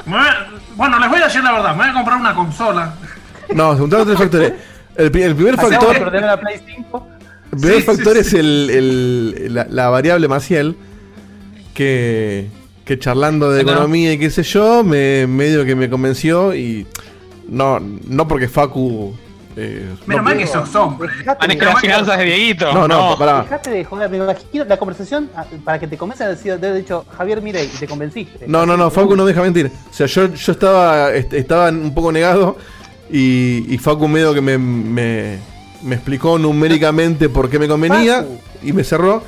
voy 0.05 0.19
a- 0.21 0.49
Bueno, 0.77 0.99
les 0.99 1.09
voy 1.09 1.19
a 1.19 1.25
decir 1.25 1.43
la 1.43 1.53
verdad, 1.53 1.71
me 1.71 1.79
voy 1.79 1.89
a 1.89 1.93
comprar 1.95 2.19
una 2.21 2.35
consola. 2.35 2.95
No, 3.55 3.73
se 3.73 3.81
juntaron 3.81 4.07
tres 4.07 4.19
factores. 4.19 4.53
El, 4.97 5.11
pri- 5.11 5.23
el 5.23 5.35
primer 5.35 5.57
factor, 5.57 5.99
perder 5.99 6.23
la 6.25 6.39
Play 6.39 6.61
5. 6.77 7.09
el 7.53 7.59
primer 7.59 7.77
Sí, 7.79 7.83
factor 7.85 8.13
sí. 8.15 8.19
es 8.21 8.33
el, 8.35 8.69
el- 8.71 9.55
la, 9.55 9.67
la 9.71 9.89
variable 9.89 10.29
Maciel. 10.29 10.77
Que, 11.75 12.49
que 12.85 12.99
charlando 12.99 13.51
de 13.51 13.65
No. 13.65 13.71
economía 13.73 14.13
y 14.13 14.19
qué 14.19 14.31
sé 14.31 14.43
yo, 14.43 14.83
me 14.85 15.27
medio 15.27 15.65
que 15.65 15.75
me 15.75 15.89
convenció 15.91 16.55
y 16.55 16.87
no, 17.49 17.81
no 17.81 18.27
porque 18.29 18.49
Facu. 18.49 19.15
eh, 19.57 19.95
Menos 20.07 20.23
no, 20.25 20.31
mal 20.31 20.39
que 20.39 20.47
sos 20.47 20.75
hombre. 20.75 21.09
Maneja 21.41 21.65
las 21.67 21.81
finanzas 21.81 22.19
de 22.19 22.25
Dieguito. 22.25 22.73
no, 22.73 22.87
no, 22.87 23.17
pará. 23.19 23.43
Dejate 23.43 23.71
de 23.71 23.85
joder, 23.85 24.11
me 24.11 24.19
imagino 24.19 24.65
la 24.65 24.77
conversación 24.77 25.31
ah, 25.37 25.45
para 25.65 25.79
que 25.79 25.87
te 25.87 25.97
convenzan 25.97 26.29
de 26.29 26.35
decir, 26.37 26.59
de 26.59 26.67
haber 26.69 26.83
dicho 26.83 27.05
Javier 27.17 27.41
Mirey 27.41 27.65
y 27.67 27.79
te 27.79 27.87
convenciste. 27.87 28.47
No, 28.49 28.67
no, 28.67 28.77
no, 28.77 28.91
Facu 28.91 29.17
no 29.17 29.25
deja 29.25 29.43
mentir. 29.43 29.71
O 29.91 29.93
sea, 29.95 30.07
yo, 30.07 30.33
yo 30.35 30.53
estaba, 30.53 31.13
est- 31.13 31.33
estaba 31.35 31.69
un 31.71 31.95
poco 31.95 32.13
negado 32.13 32.57
y, 33.11 33.65
y 33.73 33.79
Facu 33.79 34.09
medio 34.09 34.35
que 34.35 34.41
me, 34.41 34.59
me, 34.59 35.39
me 35.83 35.95
explicó 35.95 36.39
numéricamente 36.39 37.29
por 37.29 37.49
qué 37.49 37.59
me 37.59 37.69
convenía 37.69 38.17
Facu. 38.23 38.39
y 38.63 38.73
me 38.73 38.85
cerró. 38.85 39.23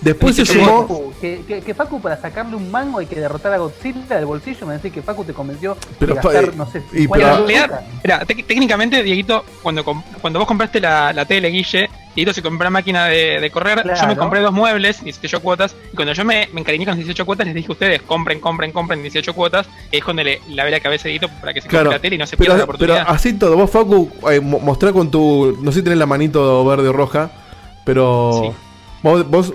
Después 0.00 0.34
se 0.36 0.46
sumó. 0.46 0.82
Facu, 0.82 1.12
que, 1.20 1.42
que, 1.46 1.60
que 1.60 1.74
Facu 1.74 2.00
para 2.00 2.16
sacarle 2.20 2.56
un 2.56 2.70
mango 2.70 2.98
hay 3.00 3.06
que 3.06 3.20
derrotar 3.20 3.52
a 3.52 3.58
Godzilla 3.58 4.16
del 4.16 4.24
bolsillo, 4.26 4.66
me 4.66 4.74
decís 4.74 4.92
que 4.92 5.02
Facu 5.02 5.24
te 5.24 5.32
convenció 5.34 5.76
Pero, 5.98 6.14
de 6.14 6.20
gastar, 6.22 6.46
pa- 6.50 6.56
no 6.56 6.70
sé, 6.70 6.82
y 6.92 7.00
50 7.02 7.26
pero- 7.26 7.46
realidad, 7.46 7.80
mira, 8.02 8.24
técnicamente, 8.24 9.02
Dieguito, 9.02 9.44
cuando, 9.62 9.84
cuando 9.84 10.38
vos 10.38 10.48
compraste 10.48 10.80
la, 10.80 11.12
la 11.12 11.24
tele, 11.26 11.48
Guille, 11.50 11.90
Dieguito 12.14 12.32
se 12.32 12.40
compró 12.42 12.64
la 12.64 12.70
máquina 12.70 13.06
de, 13.06 13.40
de 13.40 13.50
correr, 13.50 13.84
yo 14.00 14.06
me 14.06 14.16
compré 14.16 14.40
dos 14.40 14.52
muebles, 14.52 15.04
18 15.04 15.40
cuotas, 15.42 15.76
y 15.92 15.96
cuando 15.96 16.14
yo 16.14 16.24
me, 16.24 16.48
me 16.52 16.60
encariñé 16.62 16.84
con 16.86 16.92
las 16.92 16.98
18 16.98 17.26
cuotas, 17.26 17.46
les 17.46 17.54
dije 17.54 17.68
a 17.68 17.72
ustedes, 17.72 18.02
compren, 18.02 18.40
compren, 18.40 18.72
compren 18.72 19.02
18 19.02 19.34
cuotas, 19.34 19.68
y 19.92 19.98
es 19.98 20.04
cuando 20.04 20.22
le 20.24 20.40
lavé 20.48 20.70
la 20.70 20.80
cabeza 20.80 21.08
a 21.08 21.10
Dieguito 21.10 21.28
para 21.40 21.52
que 21.52 21.60
se 21.60 21.66
compre 21.68 21.78
Claro, 21.80 21.90
la 21.92 21.98
tele 21.98 22.16
y 22.16 22.18
no 22.18 22.26
se 22.26 22.36
pierda 22.38 22.56
la 22.56 22.66
pero, 22.66 22.78
pero 22.78 22.92
oportunidad. 22.94 23.14
así 23.14 23.34
todo, 23.34 23.54
vos 23.56 23.70
Facu, 23.70 24.10
eh, 24.30 24.40
mostrá 24.40 24.92
con 24.94 25.10
tu. 25.10 25.58
No 25.60 25.70
sé 25.72 25.80
si 25.80 25.84
tenés 25.84 25.98
la 25.98 26.06
manito 26.06 26.64
verde 26.64 26.88
o 26.88 26.92
roja, 26.94 27.30
pero. 27.84 28.40
Sí. 28.44 28.50
Vos, 29.02 29.28
vos, 29.30 29.54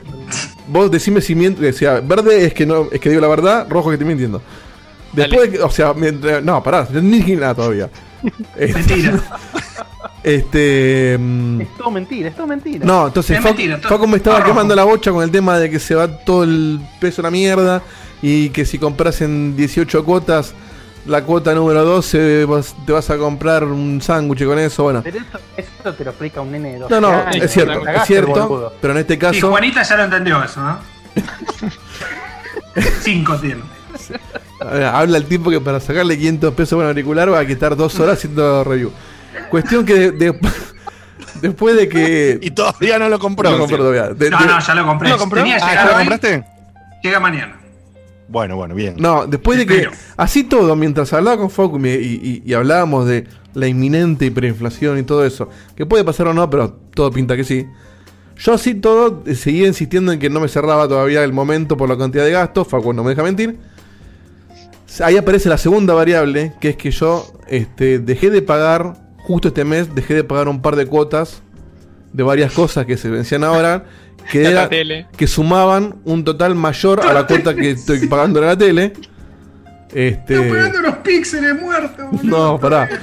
vos 0.68 0.90
decime 0.92 1.22
si 1.22 1.36
miento. 1.36 1.62
O 1.68 1.74
sea, 1.74 2.00
verde 2.02 2.46
es 2.46 2.54
que 2.54 2.66
no 2.66 2.88
es 2.92 3.00
que 3.00 3.10
digo 3.10 3.22
la 3.22 3.28
verdad, 3.28 3.68
rojo 3.70 3.90
que 3.90 3.96
estoy 3.96 4.08
mintiendo. 4.08 4.42
Después, 5.14 5.52
de 5.52 5.58
que- 5.58 5.64
o 5.64 5.70
sea, 5.70 5.94
mientras- 5.94 6.44
no, 6.44 6.62
pará, 6.64 6.88
ni 6.92 7.20
nada 7.36 7.56
todavía. 7.56 7.90
Este, 8.58 8.74
Mentira. 8.74 9.20
este, 10.24 11.18
mm, 11.20 11.62
Es 11.62 11.68
todo 11.78 11.92
mentira, 11.92 12.30
es 12.30 12.36
todo 12.36 12.48
mentira. 12.48 12.86
no, 12.86 13.08
entonces 13.08 13.38
Es 13.38 13.44
Facu, 13.44 13.56
mentira, 13.56 13.80
todo- 13.80 13.90
Facu 13.90 14.08
me 14.08 14.18
estaba 14.18 14.44
quemando 14.44 14.76
la 14.76 14.84
bocha 14.84 15.12
con 15.12 15.24
el 15.24 15.30
tema 15.32 15.60
de 15.60 15.70
que 15.70 15.80
se 15.80 15.94
va 15.96 16.08
todo 16.08 16.44
el 16.44 16.80
peso 17.00 17.22
a 17.22 17.24
la 17.24 17.32
mierda 17.32 17.84
y 18.22 18.50
que 18.50 18.66
si 18.66 18.80
compras 18.80 19.22
en 19.22 19.56
18 19.56 20.04
cuotas, 20.04 20.54
la 21.06 21.24
cuota 21.24 21.54
número 21.54 21.84
12 21.84 22.46
vas- 22.46 22.76
te 22.86 22.92
vas 22.92 23.10
a 23.10 23.18
comprar 23.18 23.64
un 23.64 24.02
sándwich 24.02 24.46
con 24.46 24.58
eso, 24.60 24.84
bueno. 24.84 25.02
Pero 25.04 25.18
eso, 25.20 25.40
eso 25.58 25.94
te 25.94 26.04
lo 26.04 26.10
explica 26.12 26.42
un 26.42 26.52
nene 26.52 26.74
de 26.74 26.80
12 26.80 26.94
No, 26.94 27.02
no, 27.02 27.10
años. 27.10 27.44
es 27.46 27.52
cierto, 27.52 27.82
Cagaste, 27.82 28.02
es 28.02 28.08
cierto, 28.08 28.74
pero 28.82 28.94
en 28.94 29.00
este 29.00 29.14
Y 29.14 29.18
caso, 29.18 29.50
Juanita 29.50 29.84
ya 29.84 29.98
lo 29.98 30.04
entendió 30.04 30.44
eso, 30.44 30.62
¿no? 30.62 30.80
Cinco 33.02 33.38
tiene. 33.38 33.62
Ver, 34.72 34.84
Habla 34.86 35.18
el 35.18 35.26
tipo 35.26 35.50
que 35.50 35.62
para 35.62 35.80
sacarle 35.80 36.18
500 36.18 36.54
pesos 36.54 36.74
a 36.74 36.76
un 36.78 36.86
auricular 36.88 37.32
va 37.32 37.40
a 37.40 37.44
estar 37.44 37.76
dos 37.76 37.98
horas 38.00 38.18
haciendo 38.18 38.64
review. 38.64 38.92
Cuestión 39.50 39.86
que 39.86 39.94
de- 39.96 40.12
de- 40.12 40.40
después 41.42 41.76
de 41.76 41.88
que. 41.88 42.40
Y 42.42 42.52
todavía 42.52 42.98
no 43.00 43.10
lo 43.10 43.20
compró. 43.20 43.52
No 43.52 43.60
compré 43.60 43.78
todavía. 43.78 44.08
De- 44.14 44.30
No, 44.30 44.40
de- 44.40 44.46
no, 44.48 44.60
ya 44.60 44.76
lo 44.76 44.86
compré. 44.86 45.10
¿Lo 45.10 45.18
compró? 45.18 45.40
Tenía 45.42 45.56
Ah, 45.58 45.60
¿ya 45.60 45.70
llegado 45.70 45.88
lo 45.92 45.94
hoy, 45.98 46.00
compraste? 46.08 46.46
Llega 47.04 47.20
mañana. 47.20 47.60
Bueno, 48.28 48.56
bueno, 48.56 48.74
bien. 48.76 48.96
No, 48.98 49.28
después 49.28 49.58
de 49.60 49.66
que. 49.68 49.88
Así 50.18 50.44
todo, 50.44 50.76
mientras 50.76 51.14
hablaba 51.14 51.38
con 51.38 51.50
Facu 51.52 51.78
y, 51.78 51.80
me- 51.80 51.94
y- 51.96 52.42
y- 52.46 52.50
y 52.50 52.54
hablábamos 52.54 53.08
de 53.08 53.28
la 53.54 53.68
inminente 53.68 54.26
hiperinflación 54.26 54.98
y 54.98 55.04
todo 55.04 55.26
eso, 55.26 55.50
que 55.76 55.86
puede 55.86 56.04
pasar 56.04 56.28
o 56.28 56.34
no, 56.34 56.50
pero 56.50 56.74
todo 56.94 57.12
pinta 57.12 57.36
que 57.36 57.44
sí. 57.44 57.68
Yo 58.38 58.54
así 58.54 58.74
todo 58.76 59.24
eh, 59.26 59.36
seguía 59.36 59.68
insistiendo 59.68 60.12
en 60.12 60.20
que 60.20 60.30
no 60.30 60.40
me 60.42 60.48
cerraba 60.50 60.88
todavía 60.88 61.24
el 61.24 61.32
momento 61.34 61.78
por 61.78 61.88
la 61.88 61.98
cantidad 61.98 62.26
de 62.26 62.32
gastos. 62.32 62.68
Facu 62.68 62.92
no 62.94 63.04
me 63.04 63.12
deja 63.12 63.24
mentir. 63.24 63.58
Ahí 65.04 65.18
aparece 65.18 65.50
la 65.50 65.58
segunda 65.58 65.94
variable, 65.94 66.54
que 66.60 66.70
es 66.70 66.78
que 66.78 66.90
yo 66.92 67.26
este, 67.48 68.00
dejé 68.00 68.30
de 68.30 68.42
pagar, 68.42 68.94
justo 69.20 69.50
este 69.50 69.66
mes, 69.66 69.94
dejé 69.94 70.14
de 70.14 70.24
pagar 70.24 70.48
un 70.48 70.62
par 70.62 70.76
de 70.76 70.86
cuotas 70.86 71.42
de 72.14 72.24
varias 72.24 72.54
cosas 72.54 72.86
que 72.86 72.96
se 72.98 73.10
vencían 73.10 73.44
ahora, 73.44 73.86
que, 74.32 74.44
La 74.44 74.50
era, 74.50 74.70
tele. 74.70 75.08
que 75.16 75.28
sumaban 75.28 75.96
un 76.06 76.24
total 76.24 76.56
mayor 76.56 77.02
a 77.06 77.14
la 77.14 77.26
cuota 77.28 77.54
que 77.56 77.72
estoy 77.72 78.08
pagando 78.08 78.40
en 78.40 78.46
la 78.46 78.58
tele. 78.58 78.94
Este, 79.94 80.34
Estoy 80.36 80.52
pegando 80.52 80.82
los 80.82 80.96
píxeles 80.98 81.62
muertos. 81.62 82.06
boludo. 82.12 82.54
no, 82.54 82.60
pará. 82.60 82.90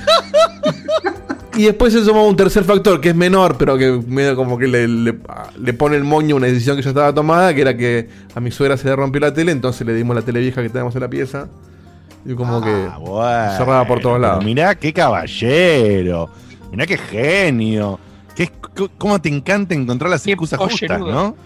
Y 1.55 1.65
después 1.65 1.93
se 1.93 2.03
suma 2.03 2.23
un 2.23 2.35
tercer 2.35 2.65
factor 2.65 2.99
que 2.99 3.11
es 3.11 3.15
menor, 3.15 3.59
pero 3.59 3.77
que 3.77 4.01
medio 4.07 4.35
como 4.35 4.57
que 4.57 4.67
le, 4.67 4.89
le- 4.89 5.19
le 5.61 5.73
pone 5.75 5.97
el 5.97 6.03
moño 6.05 6.35
una 6.37 6.47
decisión 6.47 6.77
que 6.77 6.83
ya 6.83 6.89
estaba 6.89 7.13
tomada, 7.15 7.53
que 7.55 7.61
era 7.61 7.77
que 7.77 8.09
a 8.35 8.41
mi 8.41 8.51
suegra 8.51 8.79
se 8.79 8.89
le 8.89 8.97
rompió 8.97 9.21
la 9.21 9.35
tele, 9.35 9.53
entonces 9.53 9.87
le 9.87 9.93
dimos 9.93 10.17
la 10.17 10.23
tele 10.23 10.41
vieja 10.41 10.63
que 10.63 10.71
tenemos 10.71 10.95
en 10.95 11.03
la 11.03 11.09
pieza. 11.11 11.49
Y 12.25 12.33
como 12.35 12.63
que 12.63 12.71
Ah, 12.71 12.97
bueno, 12.99 13.57
cerrada 13.59 13.87
por 13.87 14.01
todos 14.01 14.19
lados. 14.19 14.43
Mirá 14.43 14.75
qué 14.77 14.95
caballero. 14.95 16.31
Mirá 16.71 16.87
qué 16.87 16.97
genio. 16.97 18.01
Qué, 18.35 18.45
c- 18.47 18.91
¿Cómo 18.99 19.21
te 19.21 19.29
encanta 19.29 19.75
encontrar 19.75 20.11
las 20.11 20.27
excusas 20.27 20.59
justas, 20.59 20.99
no? 21.01 21.37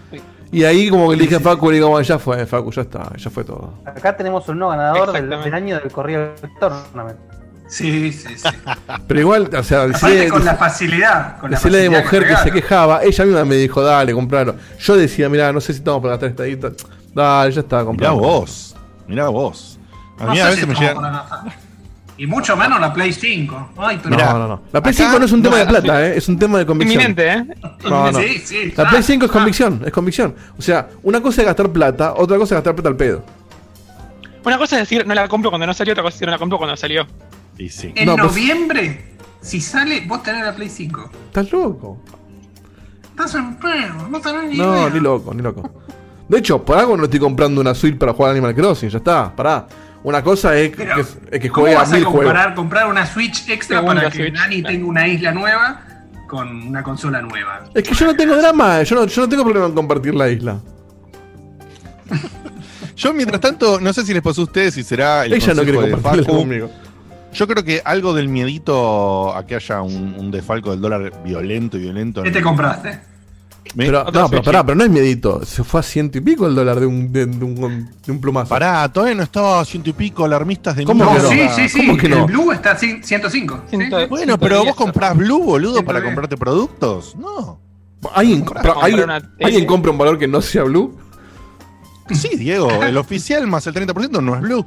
Y 0.51 0.63
ahí 0.63 0.89
como 0.89 1.09
que 1.09 1.17
le 1.17 1.23
dije 1.23 1.35
a 1.35 1.39
Facu, 1.41 1.69
le 1.69 1.75
digo, 1.75 1.89
bueno, 1.89 2.03
ya 2.03 2.17
fue, 2.17 2.45
Facu, 2.45 2.71
ya 2.71 2.83
está, 2.83 3.11
ya 3.17 3.29
fue 3.29 3.43
todo. 3.43 3.73
Acá 3.85 4.15
tenemos 4.15 4.47
un 4.47 4.59
nuevo 4.59 4.71
ganador 4.71 5.11
del, 5.11 5.25
Exactamente. 5.25 5.45
del 5.45 5.53
año 5.53 5.75
del 5.79 6.51
Tournament. 6.59 7.19
Sí, 7.67 8.13
sí, 8.13 8.37
sí. 8.37 8.47
Pero 9.09 9.19
igual, 9.19 9.49
o 9.53 9.63
sea, 9.63 9.87
decirle, 9.87 10.29
con 10.29 10.45
la 10.45 10.55
facilidad. 10.55 11.37
Con 11.39 11.51
la 11.51 11.57
decirle 11.57 11.79
de 11.79 11.83
facilidad 11.89 12.03
mujer 12.05 12.27
que, 12.29 12.35
se 12.43 12.51
quejaba, 12.51 13.03
ella 13.03 13.25
misma 13.25 13.43
me 13.43 13.55
dijo, 13.55 13.81
dale, 13.81 14.13
compralo. 14.13 14.55
Yo 14.79 14.95
decía, 14.95 15.27
mirá, 15.27 15.51
no 15.51 15.59
sé 15.59 15.73
si 15.73 15.79
estamos 15.79 15.99
para 16.01 16.13
gastar 16.13 16.29
esta 16.29 16.43
guita. 16.45 16.71
Dale, 17.13 17.51
ya 17.51 17.59
está, 17.59 17.75
Mirá 17.79 17.85
compralo. 17.85 18.15
vos. 18.19 18.73
Mirá 19.05 19.27
vos. 19.27 19.77
A 20.17 20.27
mí 20.31 20.39
a 20.39 20.45
si 20.45 20.61
veces 20.61 20.67
me 20.69 20.75
llegan. 20.75 20.97
Y 22.17 22.25
mucho 22.25 22.57
menos 22.57 22.79
la 22.79 22.91
Play 22.91 23.13
5. 23.13 23.69
Ay, 23.77 23.99
pero. 24.01 24.15
Mirá, 24.15 24.33
No, 24.33 24.39
no, 24.39 24.47
no. 24.47 24.61
La 24.71 24.81
Play 24.81 24.95
acá 24.95 25.03
5 25.05 25.19
no 25.19 25.25
es 25.25 25.31
un 25.31 25.43
tema 25.43 25.55
no- 25.57 25.61
de 25.63 25.67
plata, 25.67 26.07
¿eh? 26.07 26.17
es 26.17 26.27
un 26.27 26.39
tema 26.39 26.57
de 26.57 26.65
convicción. 26.65 27.01
Inminente, 27.01 27.29
¿eh? 27.31 27.45
No, 27.89 28.11
no. 28.11 28.19
Sí, 28.19 28.39
sí. 28.43 28.73
La 28.75 28.85
ah, 28.85 28.89
Play 28.89 29.03
5 29.03 29.25
es 29.25 29.29
ah. 29.29 29.33
convicción, 29.33 29.81
es 29.85 29.91
convicción. 29.91 30.35
O 30.57 30.61
sea, 30.61 30.89
una 31.03 31.21
cosa 31.21 31.41
es 31.41 31.47
gastar 31.47 31.69
plata, 31.71 32.13
otra 32.15 32.37
cosa 32.37 32.55
es 32.55 32.57
gastar 32.57 32.73
plata 32.75 32.89
al 32.89 32.95
pedo. 32.97 33.23
Una 34.43 34.57
cosa 34.57 34.77
es 34.77 34.81
decir, 34.89 35.05
no 35.05 35.13
la 35.13 35.27
compro 35.27 35.51
cuando 35.51 35.67
no 35.67 35.73
salió, 35.73 35.91
otra 35.93 36.03
cosa 36.03 36.13
es 36.15 36.19
decir, 36.19 36.27
no 36.27 36.31
la 36.31 36.37
compro 36.39 36.57
cuando 36.57 36.75
salió. 36.77 37.05
Y 37.57 37.69
sí. 37.69 37.91
En 37.95 38.05
No, 38.07 38.15
pues- 38.15 38.27
noviembre, 38.31 39.13
si 39.41 39.61
sale, 39.61 40.03
vos 40.07 40.23
tenés 40.23 40.43
la 40.45 40.55
Play 40.55 40.69
5. 40.69 41.09
¿Estás 41.27 41.51
loco? 41.51 41.99
Estás 43.09 43.35
en 43.35 43.55
pedo, 43.57 44.07
no 44.09 44.19
tenés 44.21 44.51
ni 44.51 44.57
No, 44.57 44.75
idea. 44.75 44.89
ni 44.89 44.99
loco, 44.99 45.33
ni 45.33 45.41
loco. 45.41 45.69
De 46.27 46.37
hecho, 46.39 46.63
por 46.63 46.77
algo 46.77 46.97
no 46.97 47.05
estoy 47.05 47.19
comprando 47.19 47.61
una 47.61 47.73
suite 47.73 47.97
para 47.97 48.13
jugar 48.13 48.31
Animal 48.31 48.53
Crossing, 48.53 48.89
ya 48.89 48.97
está, 48.97 49.35
pará. 49.35 49.67
Una 50.07 50.23
cosa 50.23 50.57
es 50.57 50.69
que, 50.69 50.85
Pero, 50.85 51.01
es 51.01 51.39
que 51.41 51.49
¿Cómo 51.49 51.63
juegue 51.63 51.75
a 51.75 51.79
vas 51.79 51.91
a 51.91 51.95
mil 51.95 52.05
juegos. 52.05 52.23
comparar, 52.23 52.55
comprar 52.55 52.87
una 52.87 53.05
Switch 53.05 53.49
extra 53.49 53.79
Segunda 53.79 54.03
para 54.03 54.09
que 54.09 54.19
Switch, 54.19 54.33
Nani 54.33 54.63
tenga 54.63 54.85
una 54.85 55.05
isla 55.05 55.33
nueva 55.33 55.81
con 56.29 56.65
una 56.65 56.81
consola 56.81 57.21
nueva? 57.21 57.65
Es 57.73 57.83
que 57.83 57.93
yo 57.93 58.05
no 58.05 58.15
tengo 58.15 58.37
drama, 58.37 58.83
yo 58.83 58.95
no, 58.95 59.05
yo 59.05 59.21
no 59.23 59.27
tengo 59.27 59.43
problema 59.43 59.65
en 59.65 59.73
compartir 59.73 60.15
la 60.15 60.29
isla. 60.29 60.61
Yo, 62.95 63.13
mientras 63.13 63.41
tanto, 63.41 63.79
no 63.81 63.93
sé 63.93 64.03
si 64.05 64.13
les 64.13 64.23
pasó 64.23 64.41
a 64.41 64.45
ustedes 64.45 64.73
si 64.73 64.81
será 64.81 65.25
el 65.25 65.33
Ella 65.33 65.53
no 65.53 65.63
quiere 65.63 65.87
de 65.87 65.97
Facu. 65.97 66.25
conmigo. 66.25 66.71
Yo 67.33 67.47
creo 67.47 67.63
que 67.63 67.81
algo 67.85 68.13
del 68.13 68.27
miedito 68.29 69.35
a 69.35 69.45
que 69.45 69.53
haya 69.55 69.81
un, 69.83 70.15
un 70.17 70.31
desfalco 70.31 70.71
del 70.71 70.81
dólar 70.81 71.21
violento 71.23 71.77
y 71.77 71.81
violento. 71.81 72.23
¿Qué 72.23 72.31
te 72.31 72.41
compraste? 72.41 72.99
Pero, 73.75 74.03
no, 74.05 74.11
pero 74.11 74.27
Switch. 74.27 74.43
pará, 74.45 74.63
pero 74.65 74.75
no 74.75 74.83
es 74.83 74.89
miedito. 74.89 75.45
Se 75.45 75.63
fue 75.63 75.79
a 75.79 75.83
ciento 75.83 76.17
y 76.17 76.21
pico 76.21 76.47
el 76.47 76.55
dólar 76.55 76.79
de 76.79 76.85
un, 76.85 77.11
de, 77.11 77.25
de 77.25 77.43
un, 77.45 77.89
de 78.05 78.11
un 78.11 78.21
plumazo. 78.21 78.49
Pará, 78.49 78.91
todavía 78.91 79.15
no 79.15 79.23
estaba 79.23 79.59
a 79.61 79.65
ciento 79.65 79.89
y 79.89 79.93
pico 79.93 80.25
alarmistas 80.25 80.75
de 80.75 80.85
¿Cómo 80.85 81.11
que 81.13 81.19
no? 81.21 81.29
sí, 81.29 81.41
sí, 81.55 81.69
sí. 81.69 81.85
¿Cómo 81.87 81.97
que 81.97 82.09
no? 82.09 82.17
El 82.17 82.25
Blue 82.25 82.51
está 82.51 82.71
a 82.71 82.77
105. 82.77 83.61
¿sí? 83.69 83.77
Ciento- 83.77 84.07
Bueno, 84.07 84.37
pero 84.39 84.55
vos 84.57 84.63
110, 84.65 84.75
comprás 84.75 85.17
Blue, 85.17 85.43
boludo, 85.43 85.83
para 85.83 86.03
comprarte 86.03 86.37
productos. 86.37 87.15
No. 87.15 87.59
¿Alguien, 88.13 88.45
compra- 88.45 88.75
alguien-. 88.81 89.09
¿alguien 89.43 89.65
compra 89.65 89.91
un 89.91 89.97
valor 89.97 90.17
que 90.19 90.27
no 90.27 90.41
sea 90.41 90.63
blue? 90.63 90.97
Sí, 92.11 92.29
Diego, 92.37 92.69
el 92.83 92.95
oficial 92.97 93.45
más 93.47 93.67
el 93.67 93.73
30% 93.73 94.21
no 94.23 94.35
es 94.35 94.41
Blue. 94.41 94.65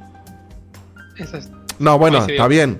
Eso 1.17 1.37
es. 1.39 1.51
No, 1.81 1.99
bueno, 1.99 2.19
está 2.25 2.47
bien. 2.47 2.79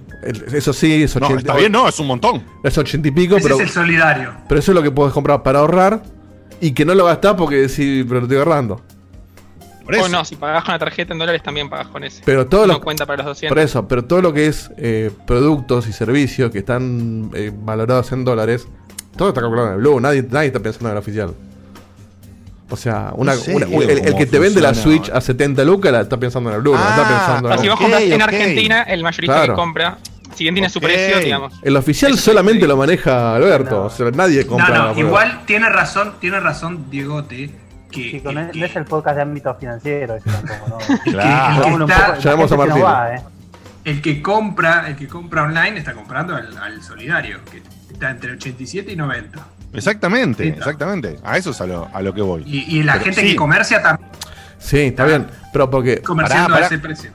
Eso 0.53 0.75
sí, 0.75 1.03
es 1.03 1.17
No, 1.17 1.27
80, 1.27 1.41
está 1.41 1.57
bien, 1.57 1.73
no, 1.73 1.89
es 1.89 1.99
un 1.99 2.07
montón. 2.07 2.45
es 2.63 2.77
80 2.77 3.09
y 3.09 3.11
pico, 3.11 3.37
Ese 3.37 3.45
pero, 3.45 3.57
es 3.57 3.63
el 3.63 3.69
solidario. 3.71 4.35
pero 4.47 4.61
eso 4.61 4.73
es 4.73 4.77
lo 4.77 4.83
que 4.83 4.91
podés 4.91 5.15
comprar 5.15 5.43
para 5.43 5.61
ahorrar 5.61 6.03
y 6.61 6.73
que 6.73 6.85
no 6.85 6.95
lo 6.95 7.07
gastás 7.07 7.35
porque 7.35 7.57
decís, 7.57 8.05
pero 8.07 8.21
lo 8.21 8.27
estoy 8.27 8.37
ahorrando. 8.37 8.83
Por 9.87 9.95
eso. 9.95 10.05
O 10.05 10.09
no, 10.11 10.23
si 10.27 10.37
pagás 10.37 10.65
con 10.65 10.73
la 10.73 10.79
tarjeta 10.79 11.15
en 11.15 11.19
dólares 11.19 11.43
también 11.43 11.71
pagás 11.71 11.89
con 11.89 12.05
ese. 12.05 12.23
Pero 12.27 12.47
todo 12.47 12.67
no 12.67 12.75
lo, 12.75 12.81
cuenta 12.83 13.07
para 13.07 13.23
los 13.23 13.27
200. 13.29 13.55
por 13.55 13.65
eso, 13.65 13.89
pero 13.89 14.05
todo 14.05 14.21
lo 14.21 14.35
que 14.35 14.49
es 14.49 14.71
eh, 14.77 15.11
productos 15.27 15.89
y 15.89 15.95
servicios 15.95 16.51
que 16.51 16.59
están 16.59 17.31
eh, 17.33 17.51
valorados 17.55 18.13
en 18.13 18.27
dólares, 18.27 18.69
todo 19.17 19.31
está 19.31 19.41
calculado 19.41 19.69
en 19.69 19.75
el 19.77 19.81
blue, 19.81 19.99
nadie, 19.99 20.27
nadie 20.31 20.49
está 20.49 20.61
pensando 20.61 20.91
en 20.91 20.93
el 20.93 20.99
oficial. 20.99 21.35
O 22.71 22.77
sea, 22.77 23.11
una, 23.15 23.35
No 23.35 23.41
sé, 23.41 23.55
una- 23.55 23.67
Diego, 23.67 23.83
el, 23.83 23.91
el 24.07 24.15
que 24.15 24.27
te 24.27 24.39
vende 24.39 24.61
la. 24.61 24.75
Switch 24.75 25.11
a 25.11 25.21
70 25.21 25.65
lucas 25.65 25.91
la 25.93 26.01
está 26.03 26.17
pensando 26.17 26.51
en 26.51 26.57
el 26.57 26.63
blue, 26.63 26.75
Ah, 26.77 26.87
está 26.91 27.09
pensando 27.09 27.53
en 27.53 27.59
si 27.59 27.65
el 27.65 27.71
vos 27.71 27.81
compras 27.81 28.03
en 28.03 28.13
ok. 28.15 28.23
Argentina, 28.23 28.83
el 28.83 29.03
mayorista 29.03 29.35
Claro. 29.35 29.55
que 29.55 29.57
compra, 29.61 29.99
si 30.35 30.45
bien 30.45 30.55
tiene 30.55 30.71
su 30.71 30.81
precio, 30.81 31.19
digamos. 31.19 31.53
El 31.63 31.77
oficial 31.77 32.13
Eso 32.13 32.23
solamente 32.23 32.67
lo 32.69 32.77
maneja 32.77 33.35
Alberto, 33.35 33.71
No. 33.81 33.83
o 33.87 33.91
sea, 33.91 34.11
nadie 34.13 34.47
compra. 34.47 34.69
No, 34.69 34.75
la 34.89 34.93
no, 34.93 34.99
igual 34.99 35.41
tiene 35.47 35.69
razón, 35.69 36.15
tiene 36.21 36.39
razón 36.41 36.91
Diegote. 36.91 37.51
Que, 37.91 38.11
que- 38.13 38.17
es- 38.19 38.23
no 38.57 38.65
es 38.67 38.77
el 38.77 38.85
podcast 38.85 39.17
de 39.17 39.23
ámbito 39.23 39.53
financiero 39.57 40.17
tampoco, 40.25 40.79
¿no? 40.79 40.99
Claro. 41.11 41.87
La 41.89 42.19
Llamamos 42.21 42.53
a 42.53 42.57
Martín. 42.57 42.85
va, 42.85 43.15
¿eh? 43.17 43.23
el 43.85 44.01
que 44.01 44.23
compra, 44.23 44.85
el 44.87 44.95
que 44.95 45.09
compra 45.09 45.43
online 45.43 45.79
está 45.79 45.93
comprando 45.95 46.37
al, 46.37 46.57
al 46.57 46.81
solidario, 46.85 47.41
que 47.51 47.61
está 47.93 48.11
entre 48.11 48.31
87 48.33 48.93
y 48.93 48.97
90. 48.97 49.41
Exactamente, 49.73 50.45
Sí, 50.45 50.49
exactamente. 50.51 51.17
A 51.23 51.37
eso 51.39 51.51
es 51.51 51.61
a 51.61 51.67
lo, 51.67 51.89
a 51.93 52.03
lo 52.03 52.13
que 52.13 52.23
voy. 52.23 52.43
Y, 52.47 52.79
y 52.79 52.83
la 52.83 52.95
Pero 52.95 53.05
gente 53.07 53.21
sí. 53.23 53.27
que 53.29 53.37
comercia 53.37 53.83
también 53.83 54.11
Sí, 54.59 54.79
está 54.79 55.05
bien, 55.07 55.27
pero 55.53 55.71
porque 55.71 56.03
comerciando 56.03 56.49
Pará, 56.51 56.55
pará. 56.55 56.67
a 56.67 56.69
ese 56.69 56.79
precio. 56.79 57.11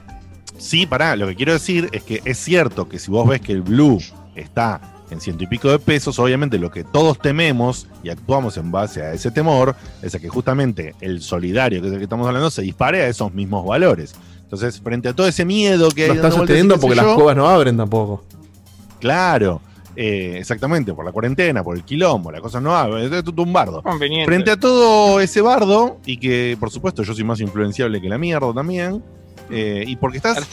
Sí, 0.58 0.86
pará, 0.86 1.14
lo 1.16 1.26
que 1.28 1.36
quiero 1.36 1.52
decir 1.52 1.88
es 1.92 2.02
que 2.02 2.22
es 2.24 2.38
cierto 2.38 2.88
que 2.88 2.98
si 2.98 3.10
vos 3.10 3.28
ves 3.28 3.40
que 3.40 3.52
el 3.52 3.62
Blue 3.62 4.00
está 4.34 4.80
en 5.10 5.20
ciento 5.20 5.44
y 5.44 5.46
pico 5.46 5.70
de 5.70 5.78
pesos, 5.78 6.18
obviamente 6.18 6.58
lo 6.58 6.70
que 6.72 6.82
todos 6.82 7.18
tememos 7.20 7.86
y 8.02 8.08
actuamos 8.08 8.56
en 8.56 8.72
base 8.72 9.02
a 9.02 9.12
ese 9.12 9.30
temor 9.30 9.76
es 10.02 10.14
a 10.16 10.18
que 10.18 10.28
justamente 10.28 10.96
el 11.00 11.20
solidario, 11.22 11.80
que 11.80 11.86
es 11.86 11.92
el 11.92 11.98
que 11.98 12.04
estamos 12.04 12.26
hablando, 12.26 12.50
se 12.50 12.62
dispare 12.62 13.02
a 13.02 13.06
esos 13.08 13.32
mismos 13.32 13.64
valores. 13.64 14.14
Entonces, 14.42 14.80
frente 14.80 15.08
a 15.08 15.12
todo 15.12 15.28
ese 15.28 15.44
miedo 15.44 15.90
que 15.90 16.02
hay 16.04 16.08
lo 16.08 16.14
estás 16.14 16.30
dando 16.30 16.36
vueltas 16.38 16.56
y 16.56 16.58
sosteniendo 16.60 16.80
porque 16.80 16.96
las 16.96 17.14
cuevas 17.14 17.36
no 17.36 17.48
abren 17.48 17.76
tampoco. 17.76 18.24
Claro, 19.00 19.60
eh, 19.96 20.36
exactamente, 20.38 20.92
por 20.94 21.04
la 21.04 21.12
cuarentena, 21.12 21.64
por 21.64 21.76
el 21.76 21.82
quilombo, 21.84 22.30
la 22.30 22.40
cosa 22.40 22.60
no 22.60 22.70
va, 22.70 23.00
es 23.00 23.10
un 23.26 23.52
bardo. 23.52 23.82
Conveniente. 23.82 24.26
Frente 24.26 24.50
a 24.50 24.56
todo 24.56 25.20
ese 25.20 25.40
bardo, 25.40 25.98
y 26.06 26.18
que 26.18 26.56
por 26.60 26.70
supuesto 26.70 27.02
yo 27.02 27.14
soy 27.14 27.24
más 27.24 27.40
influenciable 27.40 28.00
que 28.00 28.08
la 28.08 28.18
mierda 28.18 28.52
también, 28.52 29.02
eh, 29.50 29.84
y 29.86 29.96
porque 29.96 30.18
estás. 30.18 30.46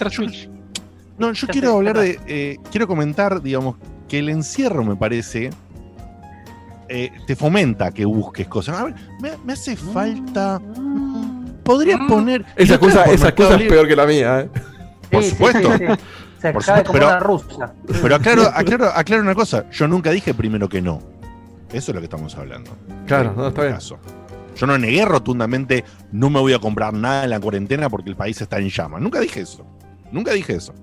No, 1.18 1.32
yo 1.34 1.48
quiero 1.48 1.74
hablar 1.78 1.98
de. 2.00 2.20
eh, 2.28 2.58
quiero 2.72 2.88
comentar, 2.88 3.42
digamos, 3.42 3.76
que 4.08 4.20
el 4.20 4.30
encierro 4.30 4.84
me 4.84 4.96
parece. 4.96 5.50
eh, 6.90 7.12
te 7.26 7.36
fomenta 7.36 7.92
que 7.92 8.06
busques 8.06 8.48
cosas. 8.48 8.78
A 8.80 8.84
ver, 8.86 8.94
me, 9.20 9.32
me 9.46 9.54
hace 9.54 9.76
falta. 9.76 10.62
Podría 11.64 11.98
Mm. 11.98 12.08
poner. 12.08 12.46
Esa 12.56 12.78
cosa, 12.78 13.04
esa 13.06 13.34
cosa 13.34 13.56
es 13.56 13.64
peor 13.70 13.88
que 13.88 13.96
la 13.96 14.06
mía, 14.06 14.42
¿eh? 14.42 14.50
Por 15.12 15.24
Sí, 15.24 15.30
sí, 15.30 15.36
supuesto. 15.36 15.72
sí, 15.78 15.78
sí. 15.88 15.94
Se 16.44 16.52
Por 16.54 16.64
cae 16.66 16.84
supuesto, 16.84 16.88
como 16.92 17.00
pero- 17.00 17.08
una 17.08 17.20
rusa. 17.20 17.74
Pero 18.02 18.16
aclaro, 18.16 18.44
aclaro, 18.54 18.86
aclaro 18.94 19.22
una 19.24 19.34
cosa. 19.36 19.70
Yo 19.72 19.88
nunca 19.88 20.12
dije 20.12 20.34
primero 20.34 20.68
que 20.70 20.82
no. 20.82 21.00
Eso 21.72 21.92
es 21.92 21.96
lo 21.96 22.02
que 22.02 22.06
estamos 22.06 22.36
hablando. 22.38 22.70
Claro, 23.08 23.30
En 23.32 23.36
no, 23.38 23.48
está 23.48 23.48
este 23.48 23.62
bien. 23.62 23.74
caso. 23.76 23.98
Yo 24.56 24.68
no 24.68 24.78
negué 24.78 25.04
rotundamente, 25.06 25.84
no 26.12 26.30
me 26.30 26.40
voy 26.40 26.54
a 26.54 26.60
comprar 26.60 26.94
nada 26.94 27.24
en 27.24 27.32
la 27.32 27.40
cuarentena 27.40 27.90
porque 27.90 28.10
el 28.12 28.16
país 28.16 28.40
está 28.42 28.60
en 28.60 28.70
llamas. 28.70 29.02
Nunca 29.02 29.20
dije 29.20 29.40
eso. 29.42 29.66
Nunca 30.12 30.32
dije 30.34 30.54
eso. 30.56 30.74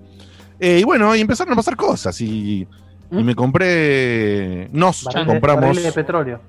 Eh, 0.59 0.79
y 0.81 0.85
bueno, 0.85 1.15
y 1.15 1.21
empezaron 1.21 1.53
a 1.53 1.57
pasar 1.57 1.77
cosas. 1.77 2.21
Y, 2.21 2.63
y 2.63 2.69
¿Mm? 3.15 3.23
me 3.25 3.35
compré. 3.35 4.69
Nos 4.73 5.05
Barriles- 5.05 5.27
compramos. 5.27 5.61
barriles 5.63 5.85
de 5.85 5.93
petróleo. 5.93 6.41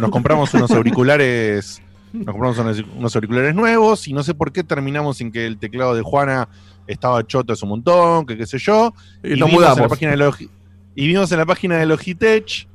Nos 0.00 0.10
compramos 0.10 0.52
unos 0.54 0.70
auriculares 0.72 1.80
Nos 2.12 2.26
compramos 2.26 2.58
unos, 2.58 2.82
unos 2.96 3.14
auriculares 3.14 3.54
nuevos 3.54 4.08
y 4.08 4.12
no 4.12 4.22
sé 4.22 4.34
por 4.34 4.50
qué 4.52 4.64
terminamos 4.64 5.20
en 5.20 5.30
que 5.30 5.46
el 5.46 5.58
teclado 5.58 5.94
de 5.94 6.02
Juana 6.02 6.48
estaba 6.88 7.24
choto 7.26 7.52
hace 7.52 7.64
un 7.64 7.68
montón, 7.70 8.26
que 8.26 8.36
qué 8.36 8.46
sé 8.46 8.58
yo. 8.58 8.92
Y, 9.22 9.36
nos 9.36 9.48
vimos 9.48 9.52
En 9.52 9.60
la 9.62 9.68
mudamos. 9.74 9.88
página 9.88 10.10
de 10.12 10.16
Logi- 10.16 10.50
y 10.96 11.06
vimos 11.06 11.30
en 11.30 11.38
la 11.38 11.46
página 11.46 11.76
de 11.76 11.86
Logitech, 11.86 12.66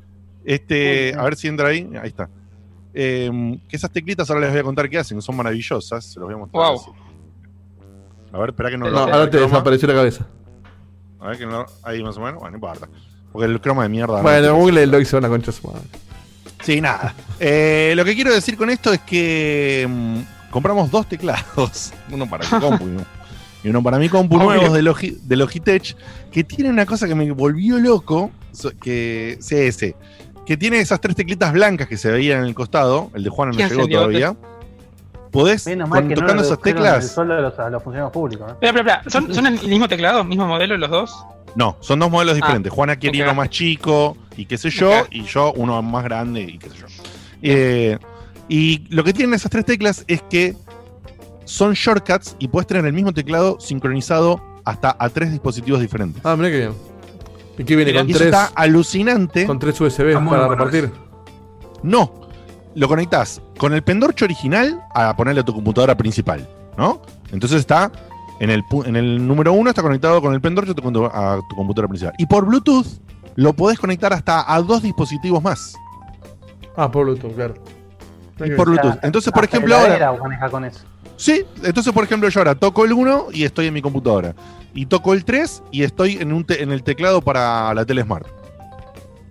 este, 0.46 1.14
a 1.18 1.24
ver 1.24 1.36
si 1.36 1.48
entra 1.50 1.68
ahí, 1.70 1.90
ahí 2.02 2.10
está. 2.10 2.30
Eh, 2.94 3.58
que 3.68 3.76
esas 3.76 3.92
teclitas 3.92 4.30
ahora 4.30 4.42
les 4.42 4.52
voy 4.52 4.60
a 4.60 4.64
contar 4.64 4.90
qué 4.90 5.00
hacen, 5.00 5.22
son 5.22 5.36
maravillosas, 5.36 6.06
se 6.06 6.20
los 6.20 6.28
voy 6.28 6.36
a 6.36 6.38
mostrar. 6.38 6.64
Wow. 6.68 6.76
así. 6.80 6.90
A 8.32 8.38
ver, 8.38 8.50
espera 8.50 8.70
que 8.70 8.78
no, 8.78 8.86
No, 8.86 8.92
lo 8.92 9.00
ahora 9.00 9.30
te 9.30 9.38
el 9.38 9.44
desapareció 9.44 9.88
la 9.88 9.94
cabeza. 9.96 10.26
A 11.20 11.28
ver 11.30 11.38
que 11.38 11.46
no, 11.46 11.66
ahí 11.84 12.02
más 12.04 12.18
o 12.18 12.20
menos, 12.22 12.40
bueno, 12.40 12.52
no 12.52 12.56
importa. 12.58 12.88
Porque 13.32 13.46
el 13.52 13.60
croma 13.62 13.84
de 13.84 13.90
mierda. 13.90 14.18
no 14.18 14.24
Bueno, 14.24 14.42
te- 14.48 14.52
Google 14.52 14.86
lo 14.88 15.00
hizo 15.00 15.18
una 15.18 15.28
concha 15.30 15.52
su 15.52 15.68
madre. 15.68 15.82
Sí, 16.62 16.80
nada. 16.80 17.14
Eh, 17.40 17.94
lo 17.96 18.06
que 18.06 18.16
quiero 18.16 18.34
decir 18.34 18.56
con 18.58 18.70
esto 18.70 18.94
es 18.94 19.02
que 19.02 19.86
mm, 19.90 20.50
compramos 20.52 20.90
dos 20.92 21.08
teclados, 21.10 21.92
uno 22.12 22.28
para 22.30 22.46
mi 22.50 22.60
compu 22.62 22.86
y 23.64 23.70
uno- 23.70 23.82
para 23.84 23.98
mi 24.00 24.10
compu, 24.10 24.36
Obvio. 24.38 24.46
nuevos 24.46 24.74
de, 24.74 24.82
Logi- 24.84 25.18
de 25.22 25.36
Logitech, 25.36 25.96
que 26.32 26.44
tienen 26.44 26.74
una 26.74 26.86
cosa 26.86 27.08
que 27.08 27.16
me 27.16 27.30
volvió 27.32 27.80
loco, 27.80 28.32
que 28.82 29.38
CS, 29.40 29.96
que 30.46 30.58
tiene 30.58 30.80
esas 30.80 31.00
tres 31.02 31.16
teclitas 31.16 31.54
blancas 31.54 31.88
que 31.88 31.98
se 31.98 32.12
veían 32.12 32.40
en 32.40 32.46
el 32.46 32.56
costado, 32.56 33.10
el 33.14 33.24
de 33.24 33.30
Juan 33.30 33.50
no 33.52 33.58
¿Qué 33.58 33.68
llegó 33.70 33.88
todavía. 33.88 34.36
Podés, 35.32 35.66
Menos 35.66 35.90
con- 35.90 36.08
que 36.08 36.16
no 36.16 36.22
tocando 36.22 36.44
le 36.44 36.48
esas 36.48 36.58
el 36.60 36.64
teclas, 36.64 37.12
sueldo 37.12 37.34
a 37.34 37.42
los, 37.42 37.58
a 37.58 37.70
los 37.72 37.82
funcionarios 37.82 38.12
públicos. 38.14 38.52
¿eh? 38.52 38.54
Espera, 38.54 38.70
espera, 38.82 38.96
espera. 38.98 39.10
¿Son, 39.10 39.34
¿Son 39.34 39.48
el 39.48 39.54
mismo 39.68 39.88
teclado, 39.88 40.24
mismo 40.24 40.46
modelo 40.46 40.78
los 40.78 40.90
dos? 40.92 41.16
no, 41.56 41.78
son 41.82 42.00
dos 42.00 42.10
modelos 42.12 42.36
diferentes. 42.36 42.72
Juana 42.74 42.96
quiere 42.98 43.22
uno 43.24 43.34
más 43.36 43.50
chico 43.50 44.16
y 44.38 44.46
qué 44.46 44.58
sé 44.58 44.70
yo, 44.70 45.06
y 45.12 45.24
yo 45.24 45.54
uno 45.56 45.82
más 45.82 46.04
grande 46.04 46.42
y 46.42 46.58
qué 46.60 46.70
sé 46.70 46.76
yo. 46.78 46.86
Eh, 47.42 47.98
y 48.48 48.84
lo 48.90 49.04
que 49.04 49.14
tienen 49.14 49.34
esas 49.36 49.50
tres 49.52 49.66
teclas 49.66 50.04
es 50.08 50.22
que 50.24 50.56
son 51.46 51.74
shortcuts 51.74 52.36
y 52.40 52.48
puedes 52.48 52.68
tener 52.68 52.86
el 52.86 52.94
mismo 52.94 53.12
teclado 53.14 53.60
sincronizado 53.60 54.42
hasta 54.66 54.96
a 54.98 55.10
tres 55.10 55.32
dispositivos 55.32 55.82
diferentes. 55.82 56.22
Ah, 56.26 56.36
mira 56.36 56.50
qué 56.50 56.58
bien. 56.60 56.74
¿Y 57.58 57.64
qué 57.64 57.76
viene? 57.76 57.92
Mira, 57.92 58.02
Con 58.02 58.10
y 58.10 58.12
eso 58.12 58.20
tres, 58.20 58.34
está 58.34 58.52
alucinante. 58.56 59.46
con 59.46 59.60
tres 59.60 59.80
USB 59.80 60.14
para 60.28 60.48
repartir. 60.48 60.92
No, 61.84 62.12
lo 62.76 62.88
conectás 62.88 63.42
con 63.58 63.74
el 63.74 63.84
pendorcho 63.84 64.26
original 64.26 64.82
a 64.96 65.16
ponerle 65.16 65.42
a 65.42 65.46
tu 65.46 65.54
computadora 65.54 65.96
principal, 65.96 66.48
¿no? 66.78 67.02
Entonces 67.32 67.60
está 67.60 67.92
en 68.40 68.50
el, 68.50 68.64
pu- 68.64 68.86
en 68.88 68.96
el 68.96 69.26
número 69.28 69.54
uno, 69.54 69.70
está 69.70 69.82
conectado 69.82 70.22
con 70.22 70.34
el 70.34 70.42
pendorcho 70.42 70.72
a 70.72 70.76
tu, 70.76 70.82
compu- 70.82 71.12
a 71.14 71.40
tu 71.50 71.56
computadora 71.56 71.88
principal. 71.90 72.14
Y 72.18 72.26
por 72.26 72.46
Bluetooth 72.46 72.88
lo 73.36 73.54
podés 73.54 73.78
conectar 73.80 74.14
hasta 74.14 74.52
a 74.52 74.62
dos 74.62 74.82
dispositivos 74.82 75.44
más. 75.44 75.76
Ah, 76.76 76.90
por 76.90 77.06
Bluetooth, 77.06 77.36
claro. 77.36 77.54
Y 78.44 78.50
por 78.52 78.68
Bluetooth. 78.68 78.98
Entonces, 79.04 79.32
por 79.32 79.44
Hasta 79.44 79.58
ejemplo, 79.58 79.76
la 79.76 79.82
ahora. 79.82 79.96
heladera 79.98 80.24
maneja 80.24 80.50
con 80.50 80.66
eso. 80.66 80.80
Sí, 81.18 81.44
entonces, 81.64 81.94
por 81.94 82.04
ejemplo, 82.04 82.28
yo 82.30 82.40
ahora 82.40 82.56
toco 82.56 82.86
el 82.86 82.94
1 82.94 83.28
y 83.34 83.44
estoy 83.44 83.68
en 83.68 83.74
mi 83.74 83.82
computadora. 83.82 84.34
Y 84.74 84.88
toco 84.88 85.14
el 85.14 85.24
3 85.24 85.64
y 85.72 85.84
estoy 85.84 86.18
en, 86.18 86.34
un 86.34 86.44
te- 86.46 86.64
en 86.64 86.72
el 86.72 86.84
teclado 86.84 87.22
para 87.22 87.74
la 87.74 87.86
tele 87.86 88.02
Smart. 88.04 88.26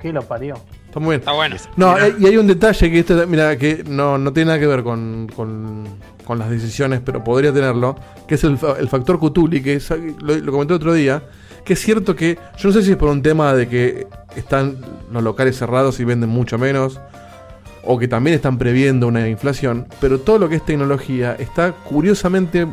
¿Qué 0.01 0.13
lo 0.13 0.23
parió? 0.23 0.55
Está 0.87 1.01
muy 1.01 1.11
bien. 1.11 1.21
Está 1.21 1.33
bueno. 1.33 1.57
No, 1.77 1.95
Mira. 1.95 2.09
y 2.19 2.27
hay 2.27 2.37
un 2.37 2.47
detalle 2.47 2.91
que 2.91 2.99
este, 3.01 3.27
mira, 3.27 3.57
que 3.57 3.83
no, 3.87 4.19
no 4.19 4.33
tiene 4.33 4.49
nada 4.49 4.61
que 4.61 4.67
ver 4.67 4.83
con, 4.83 5.29
con- 5.35 5.85
con 6.25 6.39
las 6.39 6.51
decisiones, 6.51 7.01
pero 7.05 7.25
podría 7.25 7.53
tenerlo, 7.53 7.97
que 8.29 8.35
es 8.37 8.45
el, 8.45 8.57
fa- 8.59 8.77
el 8.79 8.89
factor 8.89 9.19
Cutuli, 9.19 9.63
que 9.63 9.75
es- 9.75 9.91
lo, 9.91 10.35
lo 10.37 10.53
comenté 10.53 10.75
otro 10.75 10.93
día, 10.93 11.23
que 11.65 11.73
es 11.73 11.81
cierto 11.81 12.15
que, 12.15 12.39
yo 12.59 12.69
no 12.69 12.73
sé 12.73 12.83
si 12.83 12.93
es 12.93 12.97
por 12.97 13.09
un 13.09 13.23
tema 13.23 13.55
de 13.55 13.69
que 13.69 14.07
están 14.37 14.77
los 15.11 15.23
locales 15.23 15.57
cerrados 15.57 15.99
y 16.01 16.05
venden 16.05 16.29
mucho 16.31 16.59
menos, 16.59 17.01
o 17.85 17.99
que 17.99 18.09
también 18.09 18.35
están 18.35 18.59
previendo 18.59 19.09
una 19.09 19.29
inflación, 19.29 19.87
pero 20.01 20.21
todo 20.21 20.39
lo 20.39 20.49
que 20.49 20.57
es 20.57 20.65
tecnología 20.65 21.35
está 21.39 21.73
curiosamente 21.73 22.67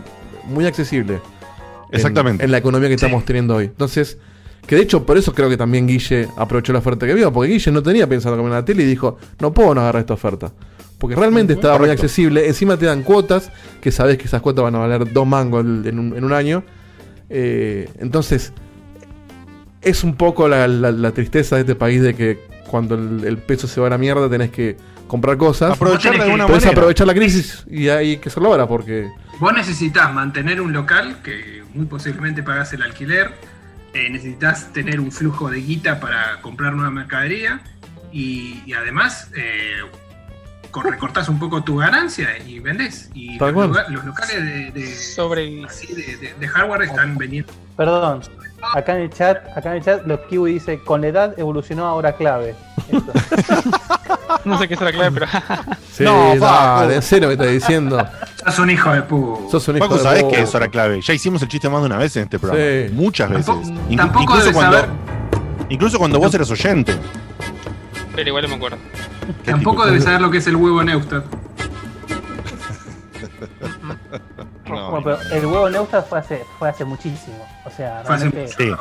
muy 0.45 0.65
accesible. 0.65 1.15
en- 1.15 1.95
Exactamente. 1.95 2.43
En, 2.45 2.51
la 2.51 2.57
economía 2.59 2.87
que 2.89 2.95
estamos 2.95 3.25
teniendo 3.25 3.55
hoy. 3.55 3.65
Entonces, 3.65 4.17
que 4.67 4.75
de 4.75 4.81
hecho 4.83 5.05
por 5.05 5.17
eso 5.17 5.33
creo 5.33 5.49
que 5.49 5.57
también 5.57 5.87
Guille 5.87 6.27
aprovechó 6.37 6.71
la 6.73 6.79
oferta 6.79 7.07
que 7.07 7.15
vio, 7.15 7.33
porque 7.33 7.51
Guille 7.53 7.71
no 7.71 7.81
tenía 7.81 8.07
pensado 8.07 8.37
comer 8.37 8.51
la 8.51 8.63
tele 8.65 8.83
y 8.83 8.85
dijo, 8.85 9.17
no 9.39 9.51
puedo 9.53 9.73
no 9.73 9.81
agarrar 9.81 10.01
esta 10.01 10.13
oferta. 10.13 10.51
Porque 10.99 11.15
realmente 11.15 11.53
estaba 11.53 11.79
muy 11.79 11.89
accesible, 11.89 12.45
encima 12.47 12.77
te 12.77 12.85
dan 12.85 13.01
cuotas, 13.03 13.51
que 13.81 13.89
sabes 13.91 14.17
que 14.17 14.25
esas 14.25 14.41
cuotas 14.41 14.63
van 14.65 14.75
a 14.75 14.79
valer 14.79 15.11
dos 15.13 15.25
mangos 15.25 15.61
en 15.65 15.97
un, 15.97 16.15
en 16.15 16.23
un 16.23 16.33
año. 16.33 16.63
Eh, 17.29 17.89
entonces, 17.99 18.51
es 19.81 20.03
un 20.03 20.15
poco 20.15 20.47
la, 20.47 20.67
la- 20.67 20.91
la 20.91 21.11
tristeza 21.11 21.55
de 21.55 21.61
este 21.61 21.75
país 21.75 22.01
de 22.01 22.13
que 22.15 22.39
cuando 22.69 22.95
el, 22.95 23.23
el 23.25 23.37
peso 23.37 23.65
se 23.67 23.79
va 23.81 23.87
a 23.87 23.89
la 23.91 23.97
mierda 23.97 24.29
tenés 24.29 24.51
que 24.51 24.75
comprar 25.09 25.35
cosas. 25.37 25.73
Aprovechar 25.73 26.15
de 26.15 26.23
alguna 26.23 26.47
manera. 26.47 26.69
aprovechar 26.69 27.05
la 27.07 27.13
crisis 27.13 27.65
y 27.69 27.89
hay 27.89 28.15
que 28.17 28.29
hacerlo 28.29 28.49
ahora 28.51 28.65
porque... 28.67 29.09
Vos 29.39 29.53
necesitas 29.53 30.13
mantener 30.13 30.61
un 30.61 30.71
local 30.71 31.17
que 31.23 31.63
muy 31.73 31.85
posiblemente 31.85 32.43
pagás 32.43 32.71
el 32.73 32.81
alquiler, 32.83 33.33
eh, 33.93 34.09
necesitas 34.09 34.71
tener 34.71 34.99
un 35.01 35.11
flujo 35.11 35.49
de 35.49 35.59
guita 35.61 35.99
para 35.99 36.39
comprar 36.41 36.73
nueva 36.73 36.91
mercadería 36.91 37.59
y, 38.11 38.61
y 38.65 38.73
además 38.73 39.29
eh, 39.35 39.77
co- 40.71 40.83
recortás 40.83 41.27
un 41.29 41.39
poco 41.39 41.63
tu 41.63 41.77
ganancia 41.77 42.37
y 42.45 42.59
vendés. 42.59 43.09
Y 43.13 43.37
los, 43.39 43.51
cual. 43.51 43.67
lugar- 43.67 43.85
los 43.89 44.05
locales 44.05 44.35
de, 44.43 44.71
de- 44.71 44.95
Sobre. 44.95 45.63
así 45.65 45.87
de- 45.93 46.17
de- 46.17 46.33
de 46.39 46.47
hardware 46.47 46.83
están 46.83 47.17
vendiendo. 47.17 47.51
Perdón. 47.75 48.21
Acá 48.75 48.97
en 48.97 49.03
el 49.03 49.09
chat, 49.09 49.37
acá 49.57 49.71
en 49.71 49.77
el 49.77 49.83
chat, 49.83 50.05
los 50.05 50.19
kiwi 50.29 50.53
dice, 50.53 50.79
con 50.83 50.99
la 51.01 51.07
edad 51.07 51.39
evolucionó 51.39 51.85
a 51.85 51.93
hora 51.93 52.11
clave. 52.17 52.53
No 54.45 54.57
sé 54.57 54.67
qué 54.67 54.73
es 54.75 54.81
la 54.81 54.91
clave, 54.91 55.11
pero. 55.11 55.25
Sí, 55.91 56.03
No, 56.03 56.33
dale, 56.37 56.95
en 56.95 57.01
serio 57.01 57.27
me 57.27 57.33
estás 57.33 57.49
diciendo. 57.51 58.05
Sos 58.45 58.59
un 58.59 58.69
hijo 58.69 58.89
de 58.91 59.01
puta. 59.01 59.51
Sos 59.51 59.67
un 59.67 59.77
hijo 59.77 59.85
Paco, 59.85 59.97
de 59.97 60.03
sabés 60.03 60.23
que 60.25 60.41
eso 60.41 60.57
era 60.57 60.69
clave. 60.69 61.01
Ya 61.01 61.13
hicimos 61.13 61.41
el 61.41 61.49
chiste 61.49 61.67
más 61.69 61.81
de 61.81 61.87
una 61.87 61.97
vez 61.97 62.15
en 62.15 62.23
este 62.23 62.39
programa. 62.39 62.63
Sí. 62.63 62.93
Muchas 62.93 63.29
veces. 63.29 63.45
Tampoco- 63.47 63.97
tampoco 63.97 64.21
incluso, 64.23 64.39
debes 64.41 64.55
cuando, 64.55 64.77
saber- 64.77 64.89
incluso 65.69 65.97
cuando 65.99 66.19
vos 66.19 66.33
eras 66.33 66.49
oyente. 66.51 66.95
Pero 68.15 68.29
igual 68.29 68.43
no 68.43 68.49
me 68.49 68.55
acuerdo. 68.55 68.77
¿Qué 69.43 69.51
Tampoco 69.51 69.85
debes 69.85 70.03
saber 70.05 70.21
lo 70.21 70.31
que 70.31 70.37
es 70.37 70.47
el 70.47 70.55
huevo 70.55 70.83
Neustadt. 70.83 71.25
No, 74.67 74.91
Bueno, 74.91 75.03
pero 75.03 75.35
el 75.37 75.45
huevo 75.45 75.69
Neustadt 75.69 76.07
fue 76.07 76.19
hace, 76.19 76.45
fue 76.57 76.69
hace 76.69 76.85
muchísimo. 76.85 77.45
O 77.65 77.69
sea, 77.71 78.03
Fue 78.05 78.15
hace 78.15 78.29
realmente 78.29 78.53
Sí. 78.57 78.71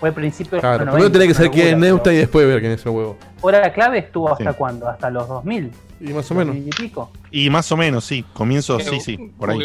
Fue 0.00 0.10
el 0.10 0.14
principio 0.14 0.56
de 0.56 0.60
Claro, 0.60 0.84
los 0.84 0.94
primero 0.94 0.98
90, 1.10 1.12
tenés 1.18 1.28
que 1.28 1.34
saber 1.34 1.50
quién 1.50 1.68
es 1.68 1.76
Neusta 1.78 2.12
y 2.12 2.16
después 2.16 2.46
ver 2.46 2.60
quién 2.60 2.72
es 2.72 2.84
el 2.86 2.92
huevo. 2.92 3.18
Hora 3.40 3.72
clave 3.72 3.98
estuvo 3.98 4.32
hasta 4.32 4.50
Sí. 4.52 4.56
cuándo? 4.58 4.88
Hasta 4.88 5.10
los 5.10 5.28
2000. 5.28 5.70
Y 6.00 6.08
más 6.12 6.30
o 6.30 6.34
menos. 6.34 6.54
2000 6.54 6.68
y 6.68 6.70
pico. 6.70 7.10
Y 7.30 7.50
más 7.50 7.70
o 7.72 7.76
menos, 7.76 8.04
sí. 8.04 8.24
Comienzo, 8.32 8.78
sí, 8.80 9.00
sí. 9.00 9.16
Por 9.38 9.50
ahí. 9.50 9.58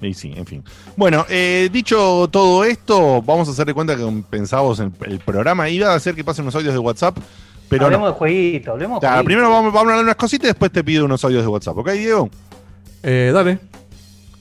Y 0.00 0.12
sí, 0.12 0.32
en 0.36 0.44
fin. 0.44 0.64
Bueno, 0.96 1.24
eh, 1.30 1.70
dicho 1.72 2.28
todo 2.30 2.64
esto, 2.64 3.22
vamos 3.22 3.48
a 3.48 3.52
hacer 3.52 3.64
de 3.66 3.72
cuenta 3.74 3.96
que 3.96 4.22
pensábamos 4.28 4.78
en 4.80 4.92
el 5.06 5.18
programa. 5.20 5.68
Iba 5.68 5.92
a 5.92 5.94
hacer 5.94 6.14
que 6.14 6.22
pasen 6.24 6.44
unos 6.44 6.54
audios 6.56 6.74
de 6.74 6.78
WhatsApp, 6.80 7.16
pero 7.70 7.86
hablemos 7.86 8.08
no. 8.08 8.12
de 8.12 8.18
jueguito, 8.18 8.72
hablemos 8.72 8.96
de 8.96 9.00
Claro, 9.00 9.14
jueguito. 9.16 9.26
primero 9.26 9.48
vamos, 9.50 9.72
vamos 9.72 9.76
a 9.88 9.90
hablar 9.92 10.04
unas 10.04 10.16
cositas 10.16 10.44
y 10.44 10.48
después 10.48 10.70
te 10.72 10.84
pido 10.84 11.04
unos 11.06 11.24
audios 11.24 11.42
de 11.42 11.48
WhatsApp. 11.48 11.78
¿Ok, 11.78 11.90
Diego? 11.92 12.28
Eh, 13.02 13.30
dale. 13.32 13.58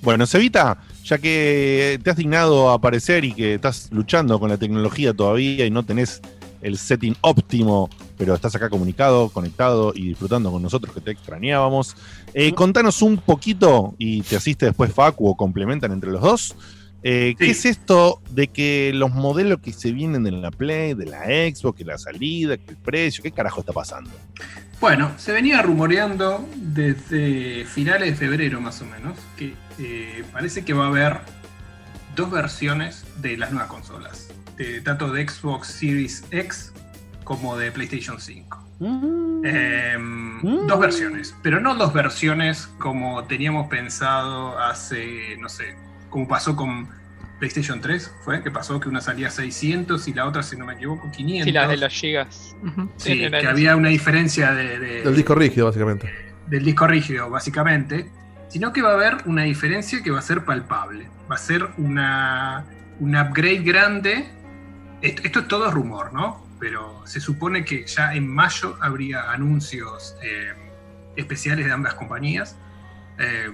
Bueno, 0.01 0.25
Cevita, 0.27 0.77
ya 1.03 1.17
que 1.17 1.99
te 2.03 2.09
has 2.09 2.17
dignado 2.17 2.69
a 2.69 2.75
aparecer 2.75 3.25
y 3.25 3.33
que 3.33 3.55
estás 3.55 3.89
luchando 3.91 4.39
con 4.39 4.49
la 4.49 4.57
tecnología 4.57 5.13
todavía 5.13 5.65
y 5.65 5.71
no 5.71 5.83
tenés 5.83 6.21
el 6.61 6.77
setting 6.77 7.15
óptimo, 7.21 7.89
pero 8.17 8.33
estás 8.33 8.55
acá 8.55 8.69
comunicado, 8.69 9.29
conectado 9.29 9.91
y 9.93 10.07
disfrutando 10.07 10.49
con 10.51 10.61
nosotros 10.61 10.93
que 10.93 11.01
te 11.01 11.11
extrañábamos, 11.11 11.95
eh, 12.33 12.53
contanos 12.53 13.01
un 13.01 13.17
poquito, 13.17 13.95
y 13.97 14.21
te 14.21 14.37
asiste 14.37 14.65
después 14.67 14.93
Facu 14.93 15.27
o 15.27 15.35
complementan 15.35 15.91
entre 15.91 16.09
los 16.09 16.21
dos, 16.21 16.55
eh, 17.03 17.35
¿qué 17.37 17.49
es 17.49 17.65
esto 17.65 18.21
de 18.31 18.47
que 18.47 18.91
los 18.93 19.11
modelos 19.11 19.59
que 19.59 19.73
se 19.73 19.91
vienen 19.91 20.23
de 20.23 20.31
la 20.31 20.51
Play, 20.51 20.93
de 20.93 21.05
la 21.05 21.25
Xbox, 21.25 21.77
que 21.77 21.83
la 21.83 21.97
salida, 21.97 22.55
que 22.55 22.71
el 22.71 22.77
precio, 22.77 23.21
qué 23.21 23.31
carajo 23.31 23.59
está 23.59 23.73
pasando? 23.73 24.09
Bueno, 24.83 25.13
se 25.15 25.31
venía 25.31 25.61
rumoreando 25.61 26.45
desde 26.57 27.63
finales 27.63 28.09
de 28.09 28.15
febrero 28.17 28.59
más 28.59 28.81
o 28.81 28.85
menos 28.85 29.17
que 29.37 29.55
eh, 29.79 30.25
parece 30.33 30.65
que 30.65 30.73
va 30.73 30.83
a 30.83 30.87
haber 30.89 31.19
dos 32.17 32.29
versiones 32.29 33.05
de 33.21 33.37
las 33.37 33.53
nuevas 33.53 33.69
consolas, 33.69 34.27
de- 34.57 34.81
tanto 34.81 35.09
de 35.13 35.25
Xbox 35.25 35.69
Series 35.69 36.25
X 36.31 36.73
como 37.23 37.55
de 37.57 37.71
PlayStation 37.71 38.19
5. 38.19 38.61
Mm. 38.79 39.41
Eh, 39.45 39.97
Mm. 39.97 40.67
Dos 40.67 40.77
versiones, 40.81 41.33
pero 41.41 41.61
no 41.61 41.75
dos 41.75 41.93
versiones 41.93 42.67
como 42.77 43.23
teníamos 43.23 43.67
pensado 43.69 44.59
hace, 44.59 45.37
no 45.39 45.47
sé, 45.47 45.77
como 46.09 46.27
pasó 46.27 46.57
con 46.57 46.89
PlayStation 47.43 47.81
3, 47.81 48.15
fue 48.23 48.41
que 48.41 48.51
pasó 48.51 48.79
que 48.79 48.87
una 48.87 49.01
salía 49.01 49.27
a 49.27 49.29
600 49.29 50.07
y 50.07 50.13
la 50.13 50.25
otra, 50.27 50.43
si 50.43 50.55
no 50.55 50.65
me 50.65 50.75
equivoco, 50.75 51.11
500. 51.11 51.43
Sí, 51.45 51.51
la 51.51 51.67
de 51.67 51.75
los 51.75 51.91
gigas. 51.93 52.55
Sí, 52.95 53.19
que 53.29 53.45
había 53.47 53.75
una 53.75 53.89
diferencia 53.89 54.53
de, 54.53 54.79
de- 54.79 55.01
Del 55.03 55.13
disco 55.13 55.35
rígido, 55.35 55.65
básicamente. 55.65 56.09
del 56.47 56.63
disco 56.63 56.87
rígido, 56.87 57.29
básicamente, 57.29 58.09
sino 58.47 58.71
que 58.71 58.81
va 58.81 58.91
a 58.91 58.93
haber 58.93 59.17
una 59.25 59.41
diferencia 59.43 60.01
que 60.01 60.09
va 60.09 60.19
a 60.19 60.21
ser 60.21 60.45
palpable. 60.45 61.09
Va 61.29 61.35
a 61.35 61.37
ser 61.37 61.67
una, 61.77 62.63
un 63.01 63.13
upgrade 63.17 63.59
grande. 63.63 64.29
Esto, 65.01 65.21
esto 65.25 65.39
es 65.41 65.47
todo 65.49 65.69
rumor, 65.69 66.13
¿no? 66.13 66.47
Pero 66.61 67.05
se 67.05 67.19
supone 67.19 67.65
que 67.65 67.85
ya 67.85 68.13
en 68.15 68.25
mayo 68.25 68.77
habría 68.79 69.31
anuncios 69.31 70.15
eh, 70.23 70.53
especiales 71.17 71.65
de 71.65 71.73
ambas 71.73 71.95
compañías. 71.95 72.55
eh, 73.19 73.49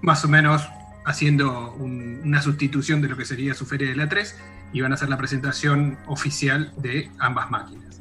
más 0.00 0.24
o 0.24 0.28
menos 0.28 0.66
haciendo 1.04 1.72
un- 1.74 2.20
una 2.24 2.40
sustitución 2.42 3.00
de 3.02 3.08
lo 3.08 3.16
que 3.16 3.24
sería 3.24 3.54
su 3.54 3.66
feria 3.66 3.88
de 3.88 3.96
la 3.96 4.08
3 4.08 4.36
y 4.72 4.80
van 4.80 4.92
a 4.92 4.94
hacer 4.96 5.08
la 5.08 5.16
presentación 5.18 5.98
oficial 6.06 6.72
de 6.78 7.10
ambas 7.18 7.50
máquinas, 7.50 8.00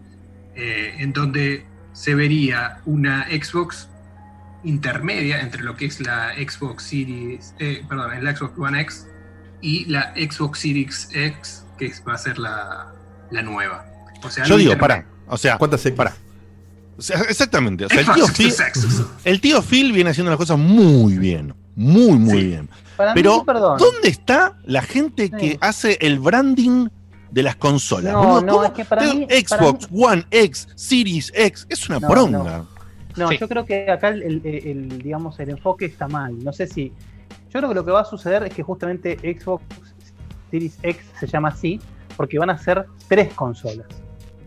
eh, 0.55 0.95
en 0.99 1.13
donde 1.13 1.65
se 1.93 2.15
vería 2.15 2.79
una 2.85 3.25
Xbox 3.29 3.89
intermedia 4.63 5.41
entre 5.41 5.61
lo 5.63 5.75
que 5.75 5.85
es 5.85 5.99
la 5.99 6.31
Xbox 6.35 6.83
Series, 6.83 7.53
eh, 7.59 7.83
perdón, 7.87 8.23
la 8.23 8.35
Xbox 8.35 8.57
One 8.57 8.81
X 8.81 9.05
y 9.61 9.85
la 9.85 10.13
Xbox 10.15 10.59
Series 10.59 11.09
X, 11.13 11.65
que 11.77 11.91
va 12.07 12.13
a 12.13 12.17
ser 12.17 12.37
la, 12.39 12.93
la 13.31 13.41
nueva. 13.41 13.85
O 14.23 14.29
sea, 14.29 14.45
Yo 14.45 14.57
digo, 14.57 14.77
para, 14.77 15.05
o 15.27 15.37
sea, 15.37 15.57
¿Cuántas 15.57 15.81
para. 15.91 16.13
O 16.97 17.01
sea, 17.01 17.19
exactamente. 17.21 17.85
O 17.85 17.89
sea, 17.89 17.99
el 18.01 18.05
tío, 18.13 18.27
Phil, 18.27 18.53
el 19.25 19.41
tío 19.41 19.61
Phil 19.61 19.91
viene 19.91 20.11
haciendo 20.11 20.29
las 20.31 20.37
cosas 20.37 20.57
muy 20.57 21.17
bien. 21.17 21.53
Muy, 21.75 22.17
muy 22.17 22.39
Sí. 22.39 22.47
bien. 22.47 22.69
Para 22.97 23.13
mí, 23.13 23.21
Pero, 23.21 23.43
perdón. 23.43 23.77
¿dónde 23.77 24.09
está 24.09 24.57
la 24.65 24.81
gente 24.81 25.29
que 25.31 25.51
Sí. 25.51 25.57
hace 25.61 25.97
el 26.01 26.19
branding 26.19 26.87
de 27.31 27.43
las 27.43 27.55
consolas? 27.55 28.13
No, 28.13 28.41
no, 28.41 28.63
es 28.63 28.71
que 28.71 28.85
para 28.85 29.03
mí- 29.13 29.25
para 29.25 29.63
Xbox 29.63 29.87
One 29.91 30.25
X, 30.29 30.67
Series 30.75 31.31
X, 31.35 31.65
es 31.69 31.89
una 31.89 31.99
No, 31.99 32.07
poronga. 32.07 32.65
No, 33.15 33.27
Sí. 33.29 33.37
yo 33.39 33.47
creo 33.47 33.65
que 33.65 33.89
acá 33.91 34.09
el, 34.09 34.23
el- 34.23 34.45
el, 34.45 34.97
digamos, 35.01 35.39
el 35.39 35.49
enfoque 35.51 35.85
está 35.85 36.07
mal. 36.07 36.43
No 36.43 36.51
sé 36.53 36.67
si. 36.67 36.89
Yo 37.49 37.59
creo 37.59 37.69
que 37.69 37.75
lo 37.75 37.85
que 37.85 37.91
va 37.91 38.01
a 38.01 38.05
suceder 38.05 38.43
es 38.43 38.53
que 38.53 38.63
justamente 38.63 39.17
Xbox 39.39 39.63
Series 40.49 40.77
X 40.81 41.05
se 41.19 41.27
llama 41.27 41.49
así 41.49 41.79
porque 42.17 42.39
van 42.39 42.49
a 42.49 42.57
ser 42.57 42.85
tres 43.07 43.31
consolas: 43.33 43.85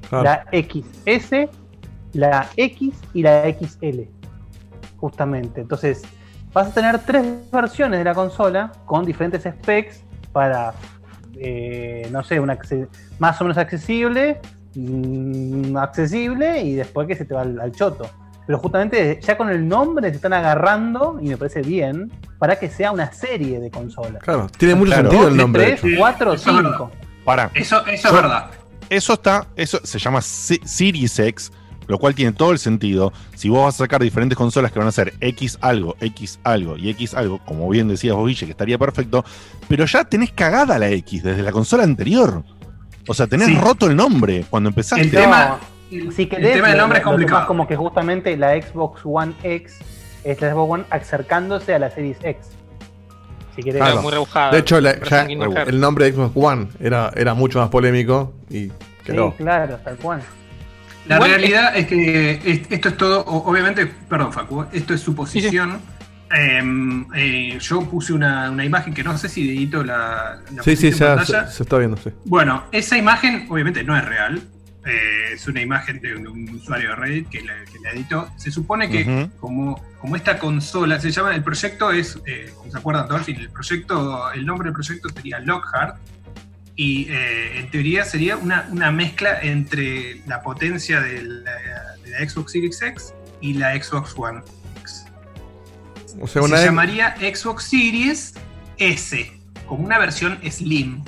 Claro. 0.08 0.24
la 0.24 0.44
XS, 0.52 1.48
la 2.12 2.48
X 2.56 2.94
y 3.14 3.22
la 3.22 3.44
XL. 3.48 4.08
Justamente. 4.96 5.60
Entonces, 5.60 6.02
vas 6.56 6.68
a 6.68 6.70
tener 6.72 6.98
tres 7.00 7.22
versiones 7.52 7.98
de 7.98 8.04
la 8.04 8.14
consola 8.14 8.72
con 8.86 9.04
diferentes 9.04 9.42
specs 9.42 10.02
para, 10.32 10.72
eh, 11.38 12.08
no 12.10 12.24
sé, 12.24 12.40
una 12.40 12.56
más 13.18 13.38
o 13.42 13.44
menos 13.44 13.58
accesible, 13.58 14.40
mm, 14.74 15.76
accesible 15.76 16.62
y 16.62 16.74
después 16.76 17.06
que 17.06 17.14
se 17.14 17.26
te 17.26 17.34
va 17.34 17.42
al, 17.42 17.60
al 17.60 17.72
choto. 17.72 18.08
Pero 18.46 18.58
justamente 18.58 19.20
ya 19.20 19.36
con 19.36 19.50
el 19.50 19.68
nombre 19.68 20.08
se 20.08 20.16
están 20.16 20.32
agarrando, 20.32 21.18
y 21.20 21.28
me 21.28 21.36
parece 21.36 21.60
bien, 21.60 22.10
para 22.38 22.58
que 22.58 22.70
sea 22.70 22.90
una 22.90 23.12
serie 23.12 23.60
de 23.60 23.70
consolas. 23.70 24.22
Claro, 24.22 24.46
tiene 24.56 24.76
mucho 24.76 24.92
Claro. 24.92 25.10
sentido 25.10 25.28
el 25.28 25.36
nombre. 25.36 25.60
de 25.62 25.68
Tres, 25.72 25.80
hecho. 25.80 25.88
Sí, 25.88 25.96
cuatro, 25.98 26.32
eso 26.32 26.50
es 26.50 26.56
cinco. 26.56 26.90
Para. 27.24 27.50
Eso, 27.54 27.84
eso 27.86 28.08
es 28.08 28.14
verdad. 28.14 28.46
Eso 28.88 29.12
está, 29.12 29.46
eso 29.56 29.78
se 29.84 29.98
llama 29.98 30.22
Se- 30.22 30.60
Series 30.64 31.18
X, 31.18 31.52
lo 31.88 31.98
cual 31.98 32.14
tiene 32.14 32.32
todo 32.32 32.52
el 32.52 32.58
sentido. 32.58 33.12
Si 33.34 33.48
vos 33.48 33.64
vas 33.64 33.74
a 33.76 33.78
sacar 33.78 34.02
diferentes 34.02 34.36
consolas 34.36 34.72
que 34.72 34.78
van 34.78 34.88
a 34.88 34.92
ser 34.92 35.14
X 35.20 35.58
algo, 35.60 35.96
X 36.00 36.38
algo 36.44 36.76
y 36.76 36.90
X 36.90 37.14
algo, 37.14 37.38
como 37.44 37.68
bien 37.68 37.88
decías 37.88 38.14
vos, 38.16 38.26
Guille, 38.28 38.46
que 38.46 38.52
estaría 38.52 38.78
perfecto, 38.78 39.24
pero 39.68 39.84
ya 39.84 40.04
tenés 40.04 40.30
cagada 40.32 40.78
la 40.78 40.88
X 40.90 41.22
desde 41.22 41.42
la 41.42 41.52
consola 41.52 41.84
anterior. 41.84 42.42
O 43.08 43.14
sea, 43.14 43.26
tenés 43.26 43.46
Sí. 43.48 43.54
roto 43.56 43.86
el 43.86 43.94
nombre 43.96 44.44
cuando 44.50 44.68
empezaste. 44.70 45.04
El 45.04 45.10
tema, 45.12 45.58
el, 45.92 46.12
Si 46.12 46.22
el 46.22 46.28
querés, 46.28 46.54
tema 46.54 46.68
del 46.68 46.78
nombre 46.78 46.98
es 46.98 47.04
complicado. 47.04 47.46
como 47.46 47.68
que 47.68 47.76
justamente 47.76 48.36
la 48.36 48.60
Xbox 48.60 49.02
One 49.04 49.32
X 49.44 49.78
es 50.24 50.40
la 50.40 50.50
Xbox 50.50 50.72
One 50.72 50.84
acercándose 50.90 51.72
a 51.74 51.78
la 51.78 51.90
Series 51.90 52.16
X. 52.22 52.48
Si 53.54 53.62
querés. 53.62 53.80
Claro. 53.80 54.02
muy 54.02 54.10
rebujada. 54.12 54.50
De 54.50 54.58
hecho, 54.58 54.80
la- 54.80 54.98
ya 55.00 55.22
el 55.22 55.78
nombre 55.80 56.04
de 56.06 56.12
Xbox 56.12 56.32
One 56.34 56.68
era, 56.80 57.12
era 57.16 57.32
mucho 57.34 57.58
más 57.60 57.68
polémico 57.70 58.34
y 58.50 58.64
sí, 58.66 58.72
quedó. 59.04 59.32
claro, 59.36 59.78
tal 59.84 59.96
cual. 59.96 60.20
La 61.08 61.18
realidad 61.20 61.76
es 61.76 61.86
que 61.86 62.40
es- 62.44 62.62
esto 62.70 62.88
es 62.88 62.96
todo, 62.96 63.24
obviamente, 63.26 63.86
perdón 63.86 64.32
Facu, 64.32 64.64
esto 64.72 64.94
es 64.94 65.00
suposición. 65.00 65.80
Em, 66.28 67.06
eh, 67.14 67.56
yo 67.60 67.82
puse 67.88 68.12
una, 68.12 68.50
una 68.50 68.64
imagen 68.64 68.92
que 68.92 69.04
no 69.04 69.16
sé 69.16 69.28
si 69.28 69.42
Dieguito 69.44 69.84
la, 69.84 70.40
la 70.54 70.62
Sí, 70.64 70.74
sí, 70.74 70.90
ya 70.90 71.14
pantalla. 71.14 71.46
se, 71.46 71.56
se 71.58 71.62
está 71.62 71.78
viendo, 71.78 71.96
sí. 71.96 72.10
Bueno, 72.24 72.64
esa 72.72 72.98
imagen 72.98 73.46
obviamente 73.48 73.84
no 73.84 73.96
es 73.96 74.04
real. 74.04 74.42
eh, 74.88 75.32
es 75.34 75.44
una 75.48 75.60
imagen 75.60 76.00
de 76.00 76.14
un, 76.14 76.28
un 76.28 76.48
usuario 76.50 76.90
de 76.90 76.94
Reddit 76.94 77.28
que 77.28 77.40
la, 77.42 77.54
que 77.64 77.78
la 77.82 77.90
editó. 77.90 78.28
Se 78.36 78.52
supone 78.52 78.88
que 78.88 79.28
como, 79.40 79.82
como 80.00 80.14
esta 80.14 80.38
consola 80.38 81.00
se 81.00 81.10
llama, 81.10 81.34
el 81.34 81.42
proyecto 81.42 81.90
es, 81.90 82.20
eh, 82.24 82.52
como 82.56 82.70
se 82.70 82.78
acuerdan 82.78 83.08
Dolphin, 83.08 83.34
el 83.36 83.50
proyecto, 83.50 84.30
el 84.32 84.46
nombre 84.46 84.66
del 84.66 84.74
proyecto 84.74 85.08
sería 85.08 85.40
Lockhart. 85.40 85.96
Y 86.76 87.08
eh, 87.10 87.58
en 87.60 87.70
teoría 87.70 88.04
sería 88.04 88.36
una, 88.36 88.68
una 88.70 88.90
mezcla 88.90 89.40
entre 89.40 90.20
la 90.26 90.42
potencia 90.42 91.00
de 91.00 91.22
la, 91.22 91.52
de 92.04 92.10
la 92.10 92.28
Xbox 92.28 92.52
Series 92.52 92.82
X 92.82 93.14
y 93.40 93.54
la 93.54 93.74
Xbox 93.82 94.14
One 94.16 94.42
X. 94.80 95.06
O 96.20 96.26
sea, 96.26 96.42
una 96.42 96.58
se 96.58 96.66
llamaría 96.66 97.16
Xbox 97.16 97.64
Series 97.64 98.34
S, 98.76 99.32
como 99.66 99.84
una 99.86 99.98
versión 99.98 100.38
Slim. 100.50 101.02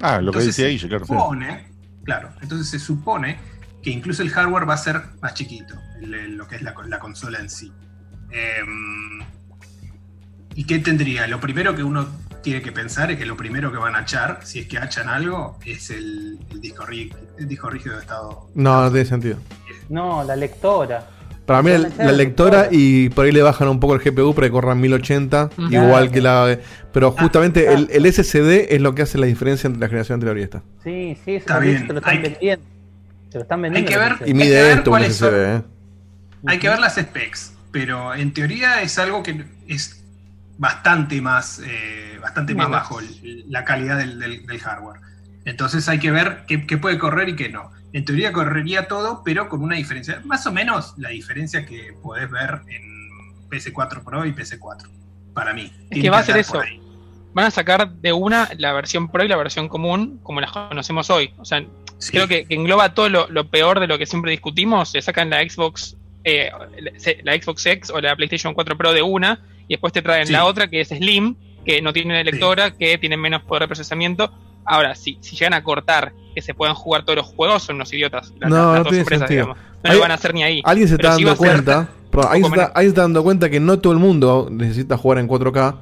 Ah, 0.00 0.16
lo 0.20 0.32
que 0.32 0.38
Entonces, 0.38 0.56
decía 0.56 0.68
Guille, 0.68 0.88
claro. 0.88 1.04
Se 1.04 1.12
supone, 1.12 1.66
claro, 2.04 2.32
entonces 2.40 2.68
se 2.70 2.78
supone 2.78 3.36
que 3.82 3.90
incluso 3.90 4.22
el 4.22 4.30
hardware 4.30 4.68
va 4.68 4.74
a 4.74 4.78
ser 4.78 5.02
más 5.20 5.34
chiquito, 5.34 5.74
el- 6.00 6.36
lo 6.36 6.48
que 6.48 6.56
es 6.56 6.62
la, 6.62 6.74
la 6.86 6.98
consola 6.98 7.38
en 7.38 7.50
sí. 7.50 7.70
Em, 8.30 9.20
¿Y 10.54 10.64
qué 10.64 10.78
tendría? 10.78 11.26
Lo 11.26 11.40
primero 11.40 11.74
que 11.74 11.82
uno 11.82 12.08
tiene 12.42 12.60
que 12.62 12.72
pensar 12.72 13.10
es 13.10 13.18
que 13.18 13.26
lo 13.26 13.36
primero 13.36 13.70
que 13.72 13.78
van 13.78 13.94
a 13.96 14.02
echar, 14.02 14.40
si 14.44 14.60
es 14.60 14.66
que 14.66 14.76
echan 14.78 15.08
algo, 15.08 15.58
es 15.64 15.90
el, 15.90 16.38
el 16.50 16.60
disco, 16.60 16.84
rí- 16.86 17.12
el 17.38 17.48
disco 17.48 17.70
rígido 17.70 17.94
de 17.96 18.02
estado. 18.02 18.48
No, 18.54 18.82
no 18.82 18.90
tiene 18.90 19.06
sentido. 19.06 19.36
No, 19.88 20.24
la 20.24 20.36
lectora. 20.36 21.06
Para 21.46 21.60
mí 21.62 21.70
la, 21.98 22.12
lectora 22.12 22.68
y 22.70 23.08
por 23.10 23.24
ahí 23.24 23.32
le 23.32 23.42
bajan 23.42 23.66
un 23.68 23.80
poco 23.80 23.94
el 23.94 24.00
GPU 24.00 24.32
para 24.34 24.46
que 24.46 24.52
corra 24.52 24.72
en 24.72 24.80
1080, 24.80 25.50
Ujú. 25.58 25.72
igual 25.74 26.10
que 26.12 26.20
la... 26.20 26.56
Pero 26.92 27.10
justamente 27.12 27.68
Ah, 27.68 27.72
el, 27.72 27.88
el 27.90 28.12
SSD 28.12 28.72
es 28.74 28.80
lo 28.80 28.94
que 28.94 29.02
hace 29.02 29.18
la 29.18 29.26
diferencia 29.26 29.66
entre 29.66 29.80
la 29.80 29.88
generación 29.88 30.14
anterior 30.16 30.38
y 30.38 30.42
esta. 30.42 30.62
Sí, 30.84 31.16
sí, 31.24 31.32
eso 31.34 31.38
Está 31.40 31.58
bien, 31.58 31.86
te 31.88 31.92
lo 31.94 31.98
están 31.98 32.12
hay 32.16 32.22
que- 32.22 32.28
vendiendo. 32.30 32.64
Te 33.30 33.38
lo 33.38 33.42
están 33.42 33.62
vendiendo. 33.62 33.88
que 33.90 33.94
lo 33.96 34.00
ver-. 34.02 34.12
Y 34.20 34.22
Hay 34.22 34.26
que 34.28 34.34
mide 34.34 34.62
ver 34.62 34.78
esto 34.78 34.90
un 34.90 34.92
cuáles 34.92 35.16
son- 35.16 35.28
SSD, 35.30 35.56
¿eh? 35.56 35.62
Hay 36.46 36.58
que 36.58 36.68
ver 36.68 36.78
las 36.78 36.94
specs, 36.94 37.52
pero 37.72 38.14
en 38.14 38.32
teoría 38.32 38.80
es 38.82 38.98
algo 38.98 39.22
que 39.24 39.44
es 39.66 40.02
bastante 40.58 41.20
más, 41.20 41.60
eh, 41.66 42.11
bastante 42.22 42.54
más 42.54 42.70
bajo 42.70 42.98
la 43.48 43.64
calidad 43.64 43.98
del, 43.98 44.18
del- 44.18 44.46
del 44.46 44.58
hardware. 44.60 45.00
Entonces 45.44 45.88
hay 45.88 45.98
que 45.98 46.10
ver 46.10 46.44
qué, 46.46 46.66
qué 46.66 46.78
puede 46.78 46.98
correr 46.98 47.28
y 47.30 47.36
qué 47.36 47.48
no. 47.48 47.70
En 47.92 48.04
teoría 48.04 48.32
correría 48.32 48.88
todo, 48.88 49.22
pero 49.24 49.48
con 49.48 49.60
una 49.62 49.76
diferencia, 49.76 50.22
más 50.24 50.46
o 50.46 50.52
menos 50.52 50.94
la 50.96 51.10
diferencia 51.10 51.66
que 51.66 51.92
podés 52.02 52.30
ver 52.30 52.60
en 52.68 52.82
PS4 53.50 54.02
Pro 54.04 54.24
y 54.24 54.32
PS4, 54.32 54.88
para 55.34 55.52
mí. 55.52 55.70
Tiene 55.90 56.02
que 56.02 56.10
va 56.10 56.18
a 56.20 56.22
ser 56.22 56.36
eso. 56.38 56.60
Van 57.34 57.46
a 57.46 57.50
sacar 57.50 57.90
de 57.90 58.12
una 58.12 58.48
la 58.58 58.72
versión 58.72 59.10
Pro 59.10 59.24
y 59.24 59.28
la 59.28 59.36
versión 59.36 59.68
común 59.68 60.20
como 60.22 60.40
las 60.40 60.52
conocemos 60.52 61.10
hoy. 61.10 61.32
O 61.38 61.44
sea, 61.44 61.64
Sí. 61.98 62.10
creo 62.12 62.26
que, 62.26 62.46
que 62.46 62.54
engloba 62.54 62.94
todo 62.94 63.08
lo, 63.08 63.28
lo 63.30 63.48
peor 63.48 63.78
de 63.78 63.86
lo 63.86 63.96
que 63.96 64.06
siempre 64.06 64.32
discutimos. 64.32 64.92
Le 64.92 65.00
sacan 65.02 65.30
la 65.30 65.38
Xbox, 65.40 65.96
eh, 66.24 66.50
la 67.22 67.34
Xbox 67.34 67.64
X 67.66 67.90
o 67.90 68.00
la 68.00 68.16
PlayStation 68.16 68.54
4 68.54 68.76
Pro 68.76 68.92
de 68.92 69.02
una 69.02 69.40
y 69.68 69.74
después 69.74 69.92
te 69.92 70.02
traen 70.02 70.26
Sí. 70.26 70.32
la 70.32 70.44
otra 70.44 70.68
que 70.68 70.80
es 70.80 70.88
Slim, 70.88 71.36
que 71.64 71.80
no 71.82 71.92
tiene 71.92 72.14
una 72.14 72.22
lectora, 72.24 72.72
que 72.72 72.98
tiene 72.98 73.16
menos 73.16 73.42
poder 73.42 73.62
de 73.62 73.68
procesamiento. 73.68 74.30
Ahora, 74.64 74.94
si, 74.94 75.18
si 75.20 75.34
llegan 75.36 75.54
a 75.54 75.62
cortar 75.62 76.12
que 76.34 76.40
se 76.42 76.54
puedan 76.54 76.74
jugar 76.74 77.04
todos 77.04 77.16
los 77.16 77.26
juegos, 77.26 77.62
son 77.64 77.76
unos 77.76 77.92
idiotas. 77.92 78.32
La- 78.38 78.48
No, 78.48 78.72
las 78.74 78.78
no 78.78 78.84
tiene 78.84 78.98
empresas, 79.00 79.28
sentido. 79.28 79.46
digamos. 79.46 79.62
No 79.84 79.90
Hay- 79.90 79.96
lo 79.96 80.02
van 80.02 80.10
a 80.12 80.14
hacer 80.14 80.34
ni 80.34 80.42
ahí. 80.42 80.62
Alguien 80.64 80.88
se 80.88 80.94
está 80.94 81.08
Pero 81.08 81.16
sí 81.18 81.24
dando 81.24 81.36
cuenta... 81.38 81.80
se 81.82 82.08
poco 82.10 82.34
está, 82.54 82.82
está 82.82 83.00
dando 83.02 83.22
cuenta 83.22 83.50
que 83.50 83.58
no 83.60 83.78
todo 83.80 83.92
el 83.92 83.98
mundo 83.98 84.48
necesita 84.50 84.96
jugar 84.96 85.18
en 85.18 85.28
4K 85.28 85.76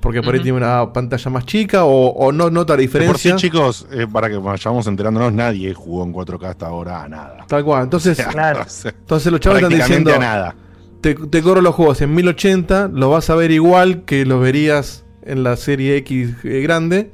porque 0.00 0.22
por 0.22 0.34
ahí 0.34 0.40
tiene 0.42 0.58
una 0.58 0.92
pantalla 0.92 1.30
más 1.30 1.46
chica 1.46 1.84
o, 1.84 2.08
o 2.10 2.30
no 2.30 2.48
nota 2.50 2.74
la 2.76 2.82
De 2.82 2.88
por 2.88 2.92
sí, 2.92 2.98
diferencia. 3.30 3.36
chicos, 3.36 3.86
eh, 3.90 4.06
para 4.12 4.28
que 4.28 4.36
vayamos 4.36 4.86
enterándonos, 4.86 5.32
nadie 5.32 5.72
jugó 5.74 6.04
en 6.04 6.12
4K 6.12 6.44
hasta 6.50 6.66
ahora 6.66 7.02
a 7.02 7.08
nada. 7.08 7.44
Tal 7.48 7.64
cual. 7.64 7.84
Entonces, 7.84 8.16
Claro. 8.30 8.64
Entonces 8.84 9.32
los 9.32 9.40
chavos 9.40 9.62
están 9.62 9.76
diciendo... 9.76 10.14
a 10.14 10.18
nada. 10.18 10.54
te, 11.00 11.14
te 11.14 11.42
corro 11.42 11.60
los 11.62 11.74
juegos 11.74 12.00
en 12.02 12.14
1080, 12.14 12.90
los 12.92 13.10
vas 13.10 13.30
a 13.30 13.34
ver 13.34 13.50
igual 13.50 14.04
que 14.04 14.24
los 14.26 14.40
verías 14.40 15.04
en 15.26 15.42
la 15.42 15.56
serie 15.56 15.96
X 15.98 16.34
eh, 16.44 16.60
grande. 16.62 17.10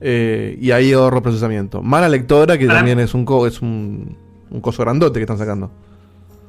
eh, 0.00 0.56
y 0.60 0.70
ahí 0.70 0.92
ahorro 0.92 1.22
procesamiento. 1.22 1.82
Mala 1.82 2.08
lectora, 2.08 2.56
que 2.56 2.66
también 2.66 2.98
es 3.00 3.12
un 3.12 3.24
co- 3.26 3.46
es 3.46 3.60
un, 3.60 4.16
un 4.50 4.60
coso 4.62 4.82
grandote 4.82 5.18
que 5.18 5.24
están 5.24 5.36
sacando. 5.38 5.70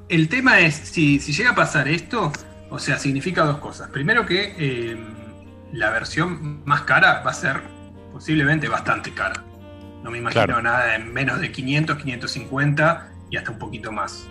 El 0.08 0.30
tema 0.30 0.60
es, 0.62 0.76
si, 0.76 1.20
si 1.20 1.34
llega 1.34 1.52
a 1.52 1.56
pasar 1.56 1.88
esto, 1.90 2.32
o 2.70 2.80
sea, 2.80 2.98
significa 2.98 3.44
dos 3.44 3.58
cosas. 3.58 3.90
Primero 3.90 4.26
que 4.26 4.56
eh, 4.58 4.98
la 5.74 5.90
versión 5.90 6.62
más 6.66 6.82
cara 6.84 7.22
va 7.26 7.32
a 7.32 7.34
ser 7.34 7.58
posiblemente 8.14 8.68
bastante 8.70 9.12
cara. 9.14 9.44
No 10.04 10.12
me 10.12 10.18
imagino 10.20 10.46
Claro. 10.46 10.62
nada 10.62 10.96
en 10.96 11.12
menos 11.14 11.40
de 11.42 11.52
500, 11.52 11.98
550 11.98 13.12
y 13.30 13.38
hasta 13.38 13.52
un 13.52 13.60
poquito 13.60 13.92
más. 13.92 14.28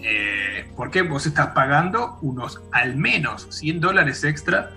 Eh, 0.00 0.66
porque 0.76 1.02
vos 1.02 1.26
estás 1.26 1.48
pagando 1.48 2.18
unos 2.22 2.60
al 2.72 2.96
menos 2.96 3.46
100 3.50 3.80
dólares 3.80 4.24
extra 4.24 4.70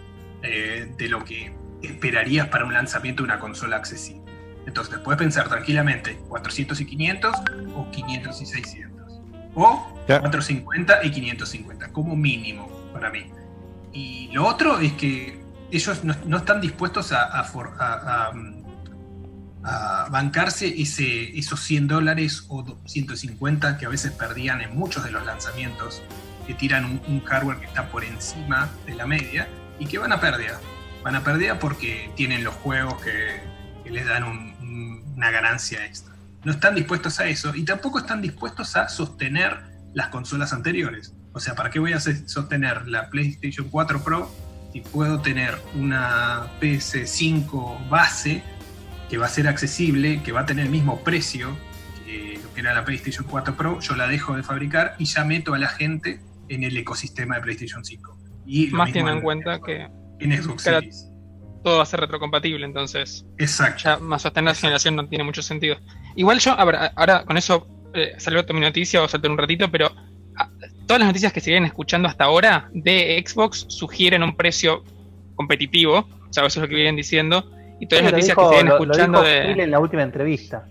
eh, 0.45 0.91
de 0.97 1.09
lo 1.09 1.23
que 1.23 1.53
esperarías 1.81 2.47
para 2.47 2.65
un 2.65 2.73
lanzamiento 2.73 3.23
de 3.23 3.25
una 3.29 3.39
consola 3.39 3.75
accesible. 3.77 4.23
Entonces 4.65 4.97
puedes 4.99 5.19
pensar 5.19 5.47
tranquilamente 5.47 6.15
400 6.27 6.79
y 6.81 6.85
500 6.85 7.35
o 7.75 7.91
500 7.91 8.41
y 8.41 8.45
600. 8.45 9.21
O 9.55 9.93
Ya. 10.07 10.19
450 10.19 11.03
y 11.05 11.11
550 11.11 11.91
como 11.91 12.15
mínimo 12.15 12.69
para 12.93 13.09
mí. 13.11 13.25
Y 13.93 14.29
lo 14.33 14.45
otro 14.47 14.79
es 14.79 14.93
que 14.93 15.39
ellos 15.71 16.03
no, 16.03 16.15
no 16.25 16.37
están 16.37 16.61
dispuestos 16.61 17.11
a, 17.11 17.23
a 17.39 17.43
for- 17.43 17.73
a- 17.79 18.31
a, 19.63 20.03
a 20.05 20.09
bancarse 20.09 20.67
ese, 20.81 21.37
esos 21.37 21.59
100 21.61 21.87
dólares 21.87 22.45
o 22.49 22.63
150 22.85 23.77
que 23.77 23.85
a 23.85 23.89
veces 23.89 24.11
perdían 24.11 24.61
en 24.61 24.75
muchos 24.75 25.03
de 25.03 25.11
los 25.11 25.25
lanzamientos, 25.25 26.03
que 26.45 26.53
tiran 26.53 26.85
un, 26.85 27.01
un 27.07 27.21
hardware 27.23 27.57
que 27.57 27.65
está 27.65 27.87
por 27.89 28.03
encima 28.03 28.69
de 28.85 28.95
la 28.95 29.07
media 29.07 29.47
y 29.79 29.85
que 29.87 29.97
van 29.97 30.11
a 30.11 30.19
pérdida. 30.19 30.59
Van 31.03 31.15
a 31.15 31.23
pérdida 31.23 31.59
porque 31.59 32.11
tienen 32.15 32.43
los 32.43 32.53
juegos 32.55 33.01
que, 33.01 33.41
les 33.89 34.05
dan 34.07 34.23
un- 34.23 34.55
un- 34.61 35.13
una 35.15 35.29
ganancia 35.29 35.85
extra. 35.85 36.15
No 36.43 36.51
están 36.51 36.73
dispuestos 36.75 37.19
a 37.19 37.27
eso 37.27 37.53
y 37.55 37.63
tampoco 37.63 37.99
están 37.99 38.21
dispuestos 38.21 38.75
a 38.75 38.89
sostener 38.89 39.61
las 39.93 40.07
consolas 40.09 40.53
anteriores. 40.53 41.13
O 41.33 41.39
sea, 41.39 41.53
¿para 41.55 41.69
qué 41.69 41.79
voy 41.79 41.93
a 41.93 41.99
sostener 41.99 42.87
la 42.87 43.09
PlayStation 43.09 43.69
4 43.69 44.03
Pro 44.03 44.33
si 44.73 44.81
puedo 44.81 45.21
tener 45.21 45.55
una 45.75 46.47
PS5 46.59 47.77
base 47.89 48.41
que 49.09 49.17
va 49.17 49.27
a 49.27 49.29
ser 49.29 49.47
accesible, 49.47 50.21
que 50.23 50.31
va 50.31 50.41
a 50.41 50.45
tener 50.45 50.65
el 50.65 50.71
mismo 50.71 51.03
precio 51.03 51.55
que 52.05 52.39
lo 52.41 52.53
que 52.53 52.61
era 52.61 52.73
la 52.73 52.85
PlayStation 52.85 53.25
4 53.29 53.55
Pro? 53.55 53.79
Yo 53.79 53.95
la 53.95 54.07
dejo 54.07 54.35
de 54.35 54.43
fabricar 54.43 54.95
y 54.97 55.05
ya 55.05 55.23
meto 55.23 55.53
a 55.53 55.59
la 55.59 55.67
gente 55.69 56.21
en 56.49 56.63
el 56.63 56.75
ecosistema 56.77 57.35
de 57.35 57.41
PlayStation 57.41 57.83
5. 57.85 58.14
Y 58.45 58.67
Más 58.67 58.87
teniendo 58.87 59.11
en 59.13 59.21
cuenta 59.21 59.59
que 59.59 59.87
en 60.19 60.41
Xbox 60.43 60.63
todo 61.63 61.77
va 61.77 61.83
a 61.83 61.85
ser 61.87 61.99
retrocompatible, 61.99 62.63
entonces 62.65 63.25
Exacto. 63.39 63.81
ya 63.83 63.97
más 63.97 64.21
sostener 64.21 64.51
la 64.51 64.55
generación 64.55 64.95
no 64.95 65.07
tiene 65.07 65.23
mucho 65.23 65.41
sentido. 65.41 65.77
Igual 66.15 66.37
yo, 66.39 66.51
a 66.51 66.63
ver, 66.63 66.75
a- 66.75 66.91
ahora 66.95 67.25
con 67.25 67.37
eso 67.37 67.67
eh, 67.95 68.13
salió 68.19 68.45
mi 68.53 68.59
noticia 68.59 69.01
o 69.01 69.07
salté 69.07 69.27
un 69.27 69.37
ratito, 69.37 69.71
pero 69.71 69.89
ah, 70.37 70.49
todas 70.85 70.99
las 70.99 71.07
noticias 71.07 71.33
que 71.33 71.39
se 71.39 71.49
vienen 71.49 71.65
escuchando 71.65 72.07
hasta 72.07 72.25
ahora 72.25 72.69
de 72.71 73.23
Xbox 73.25 73.65
sugieren 73.69 74.21
un 74.21 74.35
precio 74.35 74.83
competitivo, 75.33 76.07
o 76.29 76.33
sea, 76.33 76.45
eso 76.45 76.59
es 76.59 76.63
lo 76.63 76.69
que 76.69 76.75
vienen 76.75 76.95
diciendo, 76.95 77.49
y 77.79 77.87
todas 77.87 78.03
las 78.03 78.13
noticias 78.13 78.37
dijo- 78.37 78.49
que 78.51 78.55
se 78.57 78.63
vienen 78.63 78.73
lo- 78.73 78.77
lo 78.85 78.91
escuchando 78.91 79.21
dijo 79.23 79.31
Phil 79.47 79.57
de... 79.57 79.63
en 79.63 79.71
la 79.71 79.79
última 79.79 80.03
entrevista. 80.03 80.67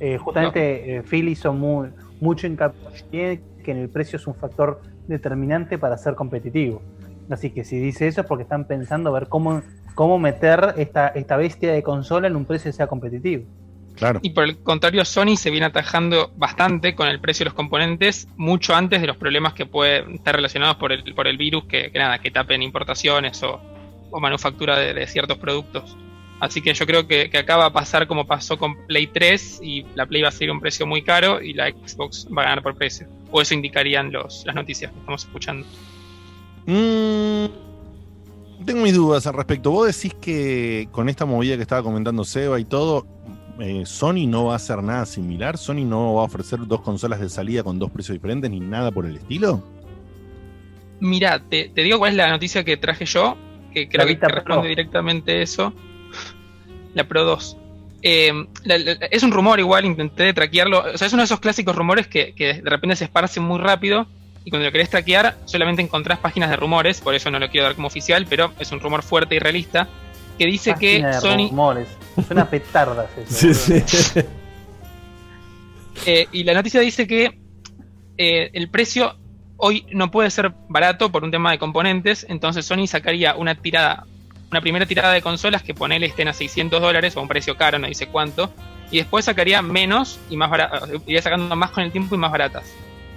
Eh, 0.00 0.16
justamente 0.18 0.96
eh, 0.96 1.02
Phil 1.02 1.28
hizo 1.28 1.52
muy, 1.52 1.88
mucho 2.20 2.46
hincapié 2.46 3.42
que 3.62 3.70
en 3.72 3.78
el 3.78 3.90
precio 3.90 4.16
es 4.16 4.26
un 4.26 4.34
factor 4.34 4.80
determinante 5.08 5.78
para 5.78 5.96
ser 5.96 6.14
competitivo. 6.14 6.82
Así 7.30 7.50
que 7.50 7.64
si 7.64 7.78
dice 7.78 8.06
eso 8.06 8.20
es 8.20 8.26
porque 8.26 8.42
están 8.42 8.66
pensando 8.66 9.12
ver 9.12 9.28
cómo, 9.28 9.62
cómo 9.94 10.18
meter 10.18 10.74
esta, 10.76 11.08
esta 11.08 11.36
bestia 11.36 11.72
de 11.72 11.82
consola 11.82 12.28
en 12.28 12.36
un 12.36 12.44
precio 12.44 12.70
que 12.70 12.76
sea 12.76 12.86
competitivo. 12.86 13.44
Claro. 13.96 14.20
Y 14.22 14.30
por 14.30 14.44
el 14.44 14.58
contrario, 14.58 15.04
Sony 15.06 15.36
se 15.36 15.50
viene 15.50 15.66
atajando 15.66 16.30
bastante 16.36 16.94
con 16.94 17.08
el 17.08 17.18
precio 17.18 17.44
de 17.44 17.46
los 17.46 17.54
componentes, 17.54 18.28
mucho 18.36 18.74
antes 18.74 19.00
de 19.00 19.06
los 19.06 19.16
problemas 19.16 19.54
que 19.54 19.64
pueden 19.64 20.16
estar 20.16 20.36
relacionados 20.36 20.76
por 20.76 20.92
el, 20.92 21.14
por 21.14 21.26
el 21.26 21.38
virus, 21.38 21.64
que, 21.64 21.90
que 21.90 21.98
nada, 21.98 22.18
que 22.18 22.30
tapen 22.30 22.62
importaciones 22.62 23.42
o, 23.42 23.58
o 24.10 24.20
manufactura 24.20 24.78
de, 24.78 24.92
de 24.92 25.06
ciertos 25.06 25.38
productos. 25.38 25.96
Así 26.38 26.60
que 26.60 26.74
yo 26.74 26.86
creo 26.86 27.06
que, 27.06 27.30
que 27.30 27.38
acá 27.38 27.56
va 27.56 27.66
a 27.66 27.72
pasar 27.72 28.06
como 28.06 28.26
pasó 28.26 28.58
con 28.58 28.86
Play 28.86 29.06
3 29.06 29.60
y 29.62 29.86
la 29.94 30.04
Play 30.06 30.22
va 30.22 30.28
a 30.28 30.32
ser 30.32 30.50
un 30.50 30.60
precio 30.60 30.86
muy 30.86 31.02
caro 31.02 31.40
y 31.40 31.54
la 31.54 31.70
Xbox 31.70 32.26
va 32.36 32.42
a 32.42 32.44
ganar 32.44 32.62
por 32.62 32.74
precio. 32.76 33.08
O 33.30 33.40
eso 33.40 33.54
indicarían 33.54 34.12
los, 34.12 34.44
las 34.44 34.54
noticias 34.54 34.92
que 34.92 34.98
estamos 34.98 35.24
escuchando. 35.24 35.66
Mm, 36.66 37.46
tengo 38.64 38.82
mis 38.82 38.94
dudas 38.94 39.26
al 39.26 39.34
respecto. 39.34 39.70
Vos 39.70 39.86
decís 39.94 40.14
que 40.20 40.88
con 40.92 41.08
esta 41.08 41.24
movida 41.24 41.56
que 41.56 41.62
estaba 41.62 41.82
comentando 41.82 42.22
Seba 42.24 42.60
y 42.60 42.64
todo, 42.64 43.06
eh, 43.58 43.84
Sony 43.86 44.26
no 44.26 44.44
va 44.46 44.54
a 44.54 44.56
hacer 44.56 44.82
nada 44.82 45.06
similar. 45.06 45.56
Sony 45.56 45.86
no 45.86 46.14
va 46.14 46.22
a 46.22 46.24
ofrecer 46.24 46.58
dos 46.66 46.82
consolas 46.82 47.20
de 47.20 47.30
salida 47.30 47.62
con 47.62 47.78
dos 47.78 47.90
precios 47.90 48.14
diferentes 48.14 48.50
ni 48.50 48.60
nada 48.60 48.90
por 48.90 49.06
el 49.06 49.16
estilo. 49.16 49.62
Mira, 51.00 51.42
te, 51.48 51.70
te 51.70 51.82
digo 51.82 51.98
cuál 51.98 52.12
es 52.12 52.16
la 52.16 52.28
noticia 52.30 52.64
que 52.64 52.76
traje 52.76 53.04
yo, 53.06 53.36
que 53.72 53.88
creo 53.88 54.04
La 54.04 54.12
que, 54.12 54.18
que 54.18 54.26
responde 54.26 54.60
Pro. 54.62 54.68
directamente 54.68 55.42
eso. 55.42 55.72
La 56.96 57.04
Pro 57.04 57.24
2. 57.24 57.56
Eh, 58.02 58.32
la- 58.64 58.78
la- 58.78 58.92
es 59.10 59.22
un 59.22 59.30
rumor 59.32 59.58
igual, 59.60 59.84
intenté 59.84 60.32
traquearlo. 60.32 60.80
O 60.94 60.98
sea, 60.98 61.06
es 61.06 61.12
uno 61.12 61.22
de 61.22 61.26
esos 61.26 61.40
clásicos 61.40 61.74
rumores 61.76 62.06
que, 62.08 62.34
que 62.34 62.54
de 62.54 62.70
repente 62.70 62.96
se 62.96 63.04
esparcen 63.04 63.42
muy 63.44 63.58
rápido 63.58 64.06
y 64.44 64.50
cuando 64.50 64.66
lo 64.66 64.72
querés 64.72 64.90
traquear 64.90 65.36
solamente 65.44 65.82
encontrás 65.82 66.18
páginas 66.18 66.50
de 66.50 66.56
rumores, 66.56 67.00
por 67.00 67.14
eso 67.14 67.30
no 67.30 67.38
lo 67.38 67.48
quiero 67.50 67.66
dar 67.66 67.74
como 67.74 67.88
oficial, 67.88 68.26
pero 68.28 68.52
es 68.60 68.70
un 68.72 68.80
rumor 68.80 69.02
fuerte 69.02 69.34
y 69.34 69.38
realista, 69.40 69.88
que 70.38 70.46
dice 70.46 70.74
que 70.78 71.02
de 71.02 71.12
Sony... 71.14 71.48
rumores. 71.50 71.88
Suena 72.26 72.48
petardas 72.48 73.08
eso. 73.18 73.54
Sí, 73.54 73.80
sí. 73.86 74.20
Eh, 76.06 76.28
y 76.32 76.44
la 76.44 76.54
noticia 76.54 76.80
dice 76.80 77.06
que 77.06 77.38
eh, 78.18 78.50
el 78.52 78.68
precio 78.70 79.16
hoy 79.56 79.86
no 79.92 80.10
puede 80.10 80.30
ser 80.30 80.52
barato 80.68 81.10
por 81.10 81.24
un 81.24 81.30
tema 81.30 81.50
de 81.50 81.58
componentes, 81.58 82.26
entonces 82.28 82.66
Sony 82.66 82.86
sacaría 82.86 83.34
una 83.34 83.54
tirada, 83.54 84.06
una 84.50 84.60
primera 84.60 84.86
tirada 84.86 85.12
de 85.12 85.22
consolas 85.22 85.62
que 85.62 85.74
ponele 85.74 86.06
estén 86.06 86.28
a 86.28 86.32
600 86.32 86.80
dólares 86.80 87.16
o 87.16 87.20
a 87.20 87.22
un 87.22 87.28
precio 87.28 87.56
caro, 87.56 87.78
no 87.78 87.86
dice 87.88 88.06
cuánto, 88.06 88.52
y 88.90 88.98
después 88.98 89.24
sacaría 89.24 89.60
menos 89.62 90.18
y 90.30 90.36
más 90.36 90.48
baratas, 90.50 90.88
iría 91.06 91.20
sacando 91.22 91.54
más 91.56 91.70
con 91.70 91.82
el 91.84 91.90
tiempo 91.92 92.14
y 92.14 92.18
más 92.18 92.30
baratas. 92.30 92.64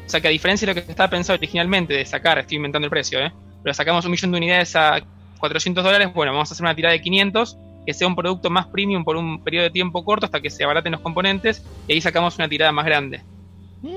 O 0.06 0.10
sea 0.10 0.20
que 0.22 0.28
a 0.28 0.32
diferencia 0.32 0.66
de 0.66 0.74
lo 0.74 0.84
que 0.86 0.92
estaba 0.92 1.10
pensado 1.10 1.38
originalmente 1.38 1.94
de 1.94 2.06
sacar, 2.06 2.40
estoy 2.40 2.58
inventando 2.58 2.86
el 2.86 2.90
precio, 2.90 3.20
¿eh? 3.20 3.32
pero 3.62 3.74
sacamos 3.74 4.04
un 4.06 4.12
millón 4.12 4.32
de 4.32 4.38
unidades 4.38 4.76
a 4.76 5.02
400 5.40 5.84
dólares, 5.84 6.10
bueno, 6.14 6.32
vamos 6.34 6.50
a 6.50 6.54
hacer 6.54 6.64
una 6.64 6.74
tirada 6.76 6.94
de 6.94 7.02
500 7.02 7.58
que 7.86 7.94
sea 7.94 8.08
un 8.08 8.16
producto 8.16 8.50
más 8.50 8.66
premium 8.68 9.04
por 9.04 9.16
un 9.16 9.44
periodo 9.44 9.64
de 9.66 9.70
tiempo 9.72 10.04
corto 10.04 10.26
hasta 10.26 10.42
que 10.42 10.50
se 10.50 10.64
abaraten 10.64 10.92
los 10.92 11.02
componentes 11.02 11.64
y 11.88 11.94
ahí 11.94 12.02
sacamos 12.02 12.36
una 12.38 12.50
tirada 12.50 12.72
más 12.72 12.86
grande. 12.86 13.22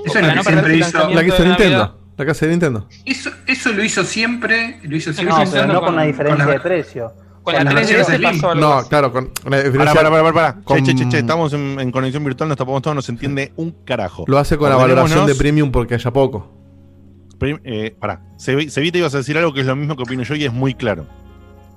Eso 0.05 0.19
es 0.19 0.27
lo 0.27 0.35
no 0.35 0.43
que 0.43 0.49
siempre 0.51 0.77
hizo. 0.77 1.11
La 1.11 1.21
que 1.23 1.29
hizo. 1.29 1.45
Nintendo. 1.45 1.99
La 2.17 2.27
casa 2.27 2.45
de 2.47 2.51
Nintendo. 2.53 2.89
Eso, 3.05 3.31
eso 3.47 3.73
lo 3.73 3.83
hizo 3.83 4.05
siempre. 4.05 4.79
Lo 4.85 4.97
hizo 4.97 5.13
siempre. 5.13 5.35
No, 5.45 5.51
pero 5.51 5.67
no 5.67 5.75
con, 5.75 5.85
con- 5.87 5.95
una 5.95 6.05
diferencia 6.05 6.37
con 6.45 6.47
la- 6.47 6.53
de 6.53 6.61
precio. 6.61 7.13
Con 7.43 7.55
Con 7.55 7.65
la 7.65 7.73
las 7.73 7.75
3DS 7.91 7.97
versiones 7.97 8.21
pasó 8.41 8.51
algo 8.51 8.61
No, 8.61 8.73
así. 8.75 8.89
claro, 8.89 9.13
con 9.13 9.31
la 9.49 9.57
diferencia. 9.63 9.95
para, 9.95 10.11
para, 10.11 10.33
para. 10.33 10.55
con- 10.63 10.77
Che, 10.79 10.85
che, 10.85 10.95
che, 10.95 11.09
che, 11.09 11.19
estamos 11.19 11.53
en, 11.53 11.81
en 11.81 11.91
conexión 11.91 12.23
virtual, 12.25 12.49
nos 12.49 12.57
tapamos 12.57 12.83
todo, 12.83 12.95
no 12.95 13.03
se 13.03 13.11
entiende 13.13 13.53
un 13.57 13.73
carajo. 13.85 14.25
Lo 14.29 14.39
hace 14.39 14.57
con 14.57 14.71
la 14.71 14.77
valoración 14.77 15.27
de 15.27 15.35
premium 15.35 15.73
porque 15.73 15.95
haya 15.95 16.13
poco. 16.13 16.53
Prim- 17.39 17.59
eh, 17.65 17.97
pará, 17.99 18.23
Se- 18.37 18.71
Sevita 18.71 18.99
ibas 18.99 19.15
a 19.15 19.19
decir 19.19 19.37
algo 19.37 19.53
que 19.53 19.61
es 19.63 19.67
lo 19.67 19.75
mismo 19.75 19.97
que 19.97 20.05
opino 20.05 20.23
yo 20.23 20.37
y 20.37 20.45
es 20.45 20.53
muy 20.53 20.75
claro. 20.75 21.07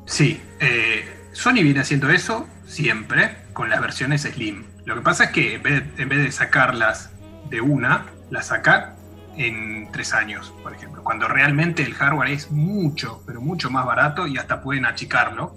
Sí, 0.06 0.39
eh, 0.60 1.04
Sony 1.32 1.54
viene 1.63 1.80
haciendo 1.80 2.10
eso 2.10 2.47
siempre 2.67 3.38
con 3.54 3.69
las 3.69 3.82
versiones 3.82 4.21
Slim. 4.21 4.65
Lo 4.86 4.93
que 4.93 5.01
pasa 5.01 5.25
es 5.25 5.30
que 5.32 5.56
en 5.56 5.63
vez, 5.63 5.84
en 5.97 6.10
vez 6.10 6.19
de 6.19 6.32
sacarlas 6.32 7.10
de 7.49 7.62
una, 7.62 8.06
las 8.30 8.47
saca 8.47 8.95
en 9.38 9.91
tres 9.91 10.13
años, 10.13 10.54
por 10.63 10.74
ejemplo. 10.74 11.04
Cuando 11.04 11.28
realmente 11.28 11.84
el 11.84 11.93
hardware 11.93 12.30
es 12.32 12.52
mucho, 12.52 13.21
pero 13.26 13.41
mucho 13.41 13.69
más 13.69 13.86
barato 13.86 14.28
y 14.28 14.38
hasta 14.38 14.62
pueden 14.62 14.86
achicarlo 14.86 15.56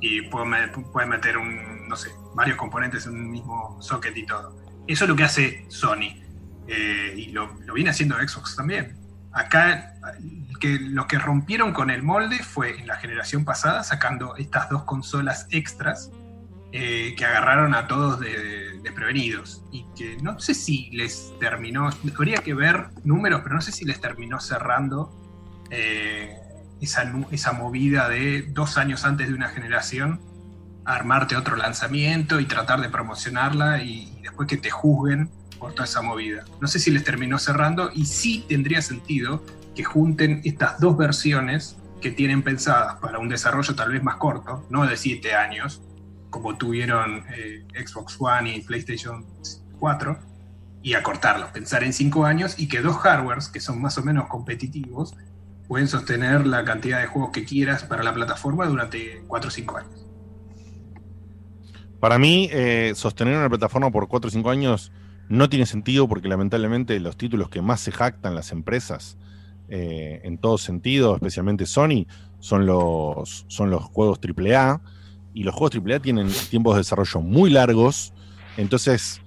y 0.00 0.22
pueden, 0.22 0.48
me- 0.50 0.68
pueden 0.68 1.08
meter 1.10 1.36
un, 1.38 1.88
no 1.88 1.96
sé, 1.96 2.10
varios 2.34 2.56
componentes 2.56 3.06
en 3.06 3.14
un 3.14 3.30
mismo 3.30 3.78
socket 3.80 4.16
y 4.16 4.26
todo. 4.26 4.56
Eso 4.86 5.04
es 5.04 5.08
lo 5.10 5.16
que 5.16 5.24
hace 5.24 5.64
Sony. 5.68 6.22
Eh, 6.68 7.14
y 7.16 7.26
lo, 7.32 7.54
viene 7.74 7.90
haciendo 7.90 8.16
Xbox 8.16 8.56
también. 8.56 8.96
Acá 9.32 9.94
que, 10.60 10.78
lo 10.80 11.06
que 11.06 11.18
rompieron 11.18 11.72
con 11.72 11.90
el 11.90 12.02
molde 12.02 12.38
fue 12.42 12.78
en 12.80 12.86
la 12.86 12.96
generación 12.96 13.44
pasada 13.44 13.82
sacando 13.84 14.36
estas 14.36 14.68
dos 14.70 14.84
consolas 14.84 15.46
extras 15.50 16.10
eh, 16.72 17.14
que 17.16 17.24
agarraron 17.24 17.74
a 17.74 17.86
todos 17.86 18.18
de- 18.20 18.65
y 19.72 19.84
que 19.96 20.16
no 20.22 20.38
sé 20.38 20.54
si 20.54 20.90
les 20.90 21.32
terminó, 21.40 21.90
habría 22.14 22.38
que 22.38 22.54
ver 22.54 22.88
números, 23.04 23.40
pero 23.42 23.54
no 23.56 23.60
sé 23.60 23.72
si 23.72 23.84
les 23.84 24.00
terminó 24.00 24.40
cerrando 24.40 25.12
eh, 25.70 26.38
esa, 26.80 27.12
esa 27.30 27.52
movida 27.52 28.08
de 28.08 28.42
dos 28.42 28.76
años 28.78 29.04
antes 29.04 29.28
de 29.28 29.34
una 29.34 29.48
generación 29.48 30.20
armarte 30.84 31.36
otro 31.36 31.56
lanzamiento 31.56 32.38
y 32.38 32.44
tratar 32.44 32.80
de 32.80 32.88
promocionarla 32.88 33.82
y, 33.82 34.14
y 34.18 34.22
después 34.22 34.48
que 34.48 34.56
te 34.56 34.70
juzguen 34.70 35.30
por 35.58 35.72
toda 35.72 35.84
esa 35.84 36.02
movida. 36.02 36.44
No 36.60 36.68
sé 36.68 36.78
si 36.78 36.90
les 36.90 37.02
terminó 37.02 37.38
cerrando 37.38 37.90
y 37.92 38.06
sí 38.06 38.44
tendría 38.48 38.80
sentido 38.82 39.44
que 39.74 39.82
junten 39.84 40.42
estas 40.44 40.78
dos 40.78 40.96
versiones 40.96 41.76
que 42.00 42.10
tienen 42.10 42.42
pensadas 42.42 42.96
para 43.00 43.18
un 43.18 43.28
desarrollo 43.28 43.74
tal 43.74 43.90
vez 43.90 44.02
más 44.02 44.16
corto, 44.16 44.64
no 44.70 44.86
de 44.86 44.96
7 44.96 45.34
años, 45.34 45.82
como 46.40 46.56
tuvieron 46.56 47.24
eh, 47.36 47.64
Xbox 47.74 48.16
One 48.20 48.56
y 48.56 48.60
PlayStation 48.62 49.24
4, 49.78 50.18
y 50.86 50.94
acortarlos, 50.94 51.50
pensar 51.50 51.82
en 51.82 51.92
5 51.92 52.24
años 52.24 52.54
y 52.58 52.68
que 52.68 52.80
dos 52.80 52.96
hardwares 52.98 53.48
que 53.48 53.58
son 53.58 53.82
más 53.82 53.98
o 53.98 54.04
menos 54.04 54.28
competitivos 54.28 55.16
pueden 55.66 55.88
sostener 55.88 56.46
la 56.46 56.64
cantidad 56.64 57.00
de 57.00 57.08
juegos 57.08 57.32
que 57.32 57.44
quieras 57.44 57.82
para 57.82 58.04
la 58.04 58.14
plataforma 58.14 58.66
durante 58.66 59.24
4 59.26 59.48
o 59.48 59.50
5 59.50 59.76
años. 59.78 60.06
Para 61.98 62.20
mí, 62.20 62.48
eh, 62.52 62.92
sostener 62.94 63.36
una 63.36 63.48
plataforma 63.48 63.90
por 63.90 64.06
4 64.06 64.28
o 64.28 64.30
5 64.30 64.48
años 64.48 64.92
no 65.28 65.48
tiene 65.48 65.66
sentido 65.66 66.06
porque 66.06 66.28
lamentablemente 66.28 67.00
los 67.00 67.16
títulos 67.16 67.48
que 67.48 67.62
más 67.62 67.80
se 67.80 67.90
jactan 67.90 68.36
las 68.36 68.52
empresas 68.52 69.18
eh, 69.68 70.20
en 70.22 70.38
todo 70.38 70.56
sentido, 70.56 71.16
especialmente 71.16 71.66
Sony, 71.66 72.06
son 72.38 72.64
los, 72.64 73.44
son 73.48 73.70
los 73.70 73.82
juegos 73.86 74.20
AAA 74.22 74.80
y 75.36 75.42
los 75.44 75.54
juegos 75.54 75.76
AAA 75.76 76.00
tienen 76.00 76.28
tiempos 76.50 76.74
de 76.74 76.80
desarrollo 76.80 77.20
muy 77.20 77.50
largos. 77.50 78.12
Entonces, 78.56 79.20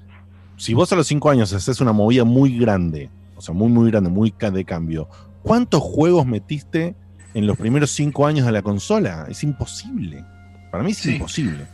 si 0.57 0.73
vos 0.73 0.91
a 0.91 0.95
los 0.95 1.07
5 1.07 1.29
años 1.29 1.53
haces 1.53 1.79
una 1.81 1.93
movida 1.93 2.23
muy 2.23 2.57
grande, 2.57 3.09
o 3.35 3.41
sea, 3.41 3.53
muy, 3.53 3.69
muy 3.69 3.91
grande, 3.91 4.09
muy 4.09 4.33
de 4.39 4.65
cambio, 4.65 5.07
¿cuántos 5.43 5.81
juegos 5.81 6.25
metiste 6.25 6.95
en 7.35 7.45
los 7.45 7.57
primeros 7.57 7.91
cinco 7.91 8.25
años 8.25 8.45
de 8.47 8.51
la 8.51 8.63
consola. 8.63 9.27
Es 9.29 9.43
imposible. 9.43 10.25
Para 10.71 10.83
mí 10.83 10.91
es 10.91 10.97
Sí. 10.97 11.13
imposible. 11.13 11.67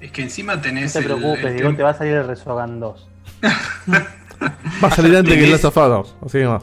Es 0.00 0.10
que 0.10 0.22
encima 0.22 0.56
No 0.56 0.60
tenés. 0.60 0.92
te 0.92 0.98
el- 0.98 1.04
preocupes, 1.04 1.44
el 1.44 1.54
Diego, 1.54 1.70
tem- 1.70 1.76
te 1.76 1.82
va 1.84 1.90
a 1.90 1.94
salir 1.94 2.14
el 2.14 2.26
Resogan 2.26 2.80
2. 2.80 3.08
Va 4.82 4.88
a 4.88 4.90
salir 4.90 5.16
antes 5.16 5.34
que 5.34 5.44
el 5.44 5.50
Last 5.50 5.64
of 5.64 5.76
Us, 5.76 6.14
así 6.26 6.38
que 6.38 6.46
más. 6.46 6.62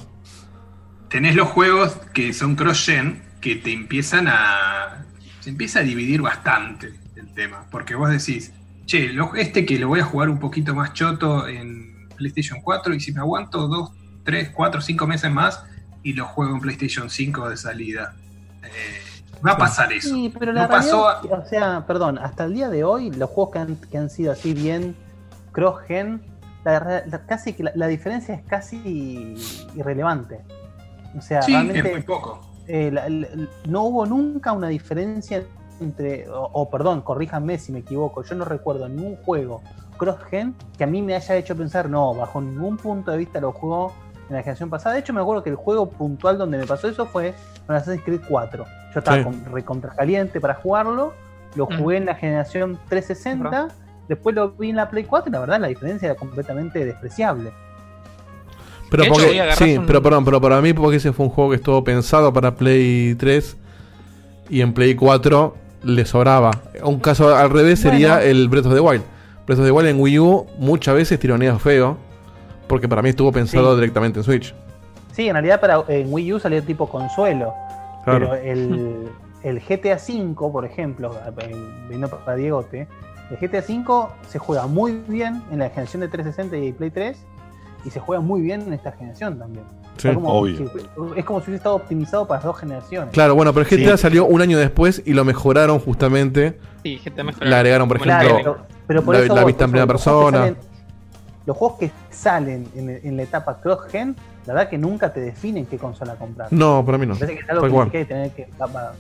tenés 1.09 1.35
los 1.35 1.47
juegos 1.49 1.97
que 2.13 2.33
son 2.33 2.55
cross-gen 2.55 3.21
que 3.41 3.55
te 3.55 3.73
empiezan 3.73 4.27
a. 4.29 5.05
Se 5.41 5.49
empieza 5.49 5.79
a 5.79 5.83
dividir 5.83 6.21
bastante 6.21 6.93
tema. 7.35 7.65
Porque 7.69 7.93
vos 7.95 8.09
decís, 8.09 8.51
che, 8.85 9.09
lo- 9.13 9.35
este 9.35 9.65
que 9.65 9.77
lo 9.77 9.87
voy 9.89 9.99
a 9.99 10.03
jugar 10.05 10.29
un 10.29 10.39
poquito 10.39 10.73
más 10.73 10.93
choto 10.93 11.47
en 11.47 12.07
PlayStation 12.15 12.61
4 12.61 12.93
y 12.95 12.99
si 12.99 13.11
me 13.11 13.19
aguanto 13.19 13.67
2, 13.67 13.91
3, 14.23 14.49
4, 14.55 14.81
5 14.81 15.05
meses 15.05 15.29
más 15.31 15.63
y 16.01 16.13
lo 16.13 16.25
juego 16.25 16.55
en 16.55 16.61
PlayStation 16.61 17.09
5 17.09 17.49
de 17.49 17.57
salida. 17.57 18.15
Eh, 18.63 19.37
va 19.45 19.51
a 19.51 19.57
pasar 19.57 19.91
eso. 19.93 20.09
Sí, 20.09 20.33
pero 20.39 20.53
No 20.53 20.61
la 20.61 20.67
pasó 20.67 21.07
realidad, 21.11 21.39
o 21.45 21.49
sea, 21.49 21.85
perdón, 21.85 22.17
hasta 22.17 22.45
el 22.45 22.53
día 22.53 22.69
de 22.69 22.83
hoy, 22.83 23.11
los 23.11 23.29
juegos 23.29 23.53
que 23.53 23.59
han, 23.59 23.75
que 23.75 23.97
han 23.97 24.09
sido 24.09 24.31
así 24.31 24.53
bien 24.53 24.95
cross-gen, 25.51 26.21
la, 26.63 27.03
la- 27.05 27.25
casi 27.27 27.53
que 27.53 27.63
la, 27.63 27.71
la 27.75 27.87
diferencia 27.87 28.33
es 28.35 28.41
casi 28.45 29.35
irrelevante. 29.75 30.39
O 31.17 31.21
sea, 31.21 31.41
Sí, 31.43 31.53
es 31.55 31.83
muy 31.91 32.01
poco. 32.01 32.41
eh, 32.67 32.89
la- 32.91 33.07
no 33.67 33.83
hubo 33.83 34.05
nunca 34.05 34.51
una 34.51 34.67
diferencia 34.69 35.43
entre, 35.81 36.29
o, 36.29 36.49
o, 36.53 36.69
perdón, 36.69 37.01
corríjanme 37.01 37.57
si 37.57 37.71
me 37.71 37.79
equivoco, 37.79 38.23
yo 38.23 38.35
no 38.35 38.45
recuerdo 38.45 38.87
ningún 38.87 39.15
juego 39.17 39.61
cross-gen 39.97 40.53
que 40.77 40.83
a 40.83 40.87
mí 40.87 41.01
me 41.01 41.15
haya 41.15 41.35
hecho 41.35 41.55
pensar, 41.55 41.89
no, 41.89 42.13
bajo 42.13 42.41
ningún 42.41 42.77
punto 42.77 43.11
de 43.11 43.17
vista 43.17 43.39
lo 43.39 43.51
jugó 43.53 43.93
en 44.29 44.35
la 44.35 44.41
generación 44.41 44.69
pasada. 44.69 44.95
De 44.95 45.01
hecho, 45.01 45.13
me 45.13 45.21
acuerdo 45.21 45.43
que 45.43 45.49
el 45.51 45.55
juego 45.55 45.89
puntual 45.89 46.37
donde 46.37 46.57
me 46.57 46.65
pasó 46.65 46.87
eso 46.89 47.05
fue 47.05 47.33
con 47.67 47.75
Assassin's 47.75 48.03
Creed 48.03 48.21
4. 48.27 48.65
Yo 48.93 48.99
estaba 48.99 49.17
Sí. 49.17 49.23
con, 49.23 49.45
recontra 49.53 49.93
caliente 49.95 50.41
para 50.41 50.55
jugarlo, 50.55 51.13
lo 51.55 51.65
Mm. 51.67 51.77
jugué 51.77 51.97
en 51.97 52.05
la 52.05 52.15
generación 52.15 52.77
360, 52.89 53.67
después 54.09 54.35
lo 54.35 54.51
vi 54.51 54.69
en 54.71 54.75
la 54.77 54.89
Play 54.89 55.03
4 55.05 55.29
y 55.29 55.31
la 55.33 55.39
verdad 55.39 55.59
la 55.59 55.67
diferencia 55.67 56.07
era 56.07 56.15
completamente 56.15 56.83
despreciable. 56.83 57.51
Pero 58.91 59.03
De 59.03 59.09
porque, 59.09 59.51
sí, 59.57 59.77
un- 59.77 59.85
pero 59.85 60.01
perdón, 60.01 60.25
pero 60.25 60.39
para 60.41 60.61
mí 60.61 60.73
porque 60.73 60.97
ese 60.97 61.11
fue 61.11 61.25
un 61.25 61.31
juego 61.31 61.49
que 61.51 61.55
estuvo 61.57 61.83
pensado 61.83 62.31
para 62.33 62.55
Play 62.55 63.15
3 63.15 63.57
y 64.49 64.61
en 64.61 64.73
Play 64.73 64.95
4 64.95 65.55
le 65.85 66.05
sobraba. 66.05 66.51
Un 66.83 66.99
caso 66.99 67.35
al 67.35 67.49
revés 67.49 67.79
sería 67.79 68.15
Bueno. 68.15 68.25
el 68.29 68.49
Breath 68.49 68.65
of 68.65 68.73
the 68.73 68.79
Wild. 68.79 69.03
Breath 69.45 69.59
of 69.59 69.65
the 69.65 69.71
Wild 69.71 69.87
en 69.89 69.99
Wii 70.01 70.19
U 70.19 70.45
muchas 70.57 70.95
veces 70.95 71.19
tironea 71.19 71.57
feo 71.59 71.97
porque 72.67 72.87
para 72.89 73.01
mí 73.01 73.09
estuvo 73.09 73.31
pensado 73.31 73.73
Sí. 73.75 73.79
directamente 73.81 74.19
en 74.19 74.23
Switch. 74.23 74.53
Sí, 75.11 75.27
en 75.27 75.33
realidad 75.33 75.61
para, 75.61 75.83
en 75.87 76.11
Wii 76.11 76.33
U 76.33 76.39
salió 76.39 76.61
tipo 76.63 76.89
consuelo. 76.89 77.53
Claro. 78.03 78.31
Pero 78.31 78.35
el, 78.43 79.07
el 79.43 79.59
GTA 79.61 79.95
V, 79.97 80.35
por 80.51 80.65
ejemplo, 80.65 81.15
viendo 81.87 82.09
para 82.09 82.35
Diegote, 82.35 82.87
el 83.29 83.37
GTA 83.37 83.59
V 83.59 84.07
se 84.27 84.39
juega 84.39 84.67
muy 84.67 85.01
bien 85.07 85.43
en 85.51 85.59
la 85.59 85.69
generación 85.69 86.01
de 86.01 86.07
360 86.07 86.57
y 86.57 86.73
Play 86.73 86.89
3 86.91 87.17
y 87.85 87.89
se 87.91 87.99
juega 87.99 88.21
muy 88.21 88.41
bien 88.41 88.61
en 88.61 88.73
esta 88.73 88.91
generación 88.91 89.37
también. 89.39 89.65
Sí. 90.11 90.17
Está 90.17 90.21
como- 90.23 90.39
obvio. 90.39 90.57
sí, 90.57 90.65
es 91.17 91.25
como 91.25 91.39
si 91.39 91.45
hubiese 91.45 91.55
estado 91.57 91.75
optimizado 91.75 92.27
para 92.27 92.37
las 92.39 92.45
dos 92.45 92.57
generaciones. 92.59 93.09
Claro, 93.13 93.35
bueno, 93.35 93.53
pero 93.53 93.65
GTA 93.65 93.97
Sí. 93.97 94.01
salió 94.03 94.25
un 94.25 94.41
año 94.41 94.57
después 94.57 95.01
y 95.05 95.13
lo 95.13 95.23
mejoraron 95.25 95.79
justamente. 95.79 96.57
Sí, 96.83 96.99
GTA 97.03 97.23
mejor. 97.23 97.45
Le 97.45 97.55
agregaron, 97.55 97.87
por 97.87 97.97
ejemplo, 97.97 98.19
Claro, 98.19 98.35
pero, 98.37 98.57
pero 98.87 99.01
por 99.03 99.15
la- 99.15 99.21
eso 99.23 99.35
la 99.35 99.43
vista 99.43 99.63
en 99.65 99.71
primera 99.71 99.85
juegos 99.85 100.03
persona. 100.03 100.37
salen- 100.39 100.57
los 101.45 101.57
juegos 101.57 101.77
que 101.79 101.91
salen 102.09 102.67
en, 102.75 102.89
en 103.03 103.17
la 103.17 103.23
etapa 103.23 103.59
cross-gen, 103.61 104.15
la 104.47 104.53
verdad 104.53 104.69
que 104.69 104.77
nunca 104.77 105.11
te 105.13 105.19
definen 105.21 105.65
qué 105.67 105.77
consola 105.77 106.15
comprar. 106.15 106.47
No, 106.51 106.83
para 106.85 106.97
mí 106.97 107.05
no. 107.05 107.13
Parece 107.15 107.35
que 107.35 107.43
es 107.43 107.49
algo 107.49 107.69
que 107.91 107.97
hay 107.97 108.03
que 108.03 108.05
tener 108.05 108.31
que, 108.31 108.47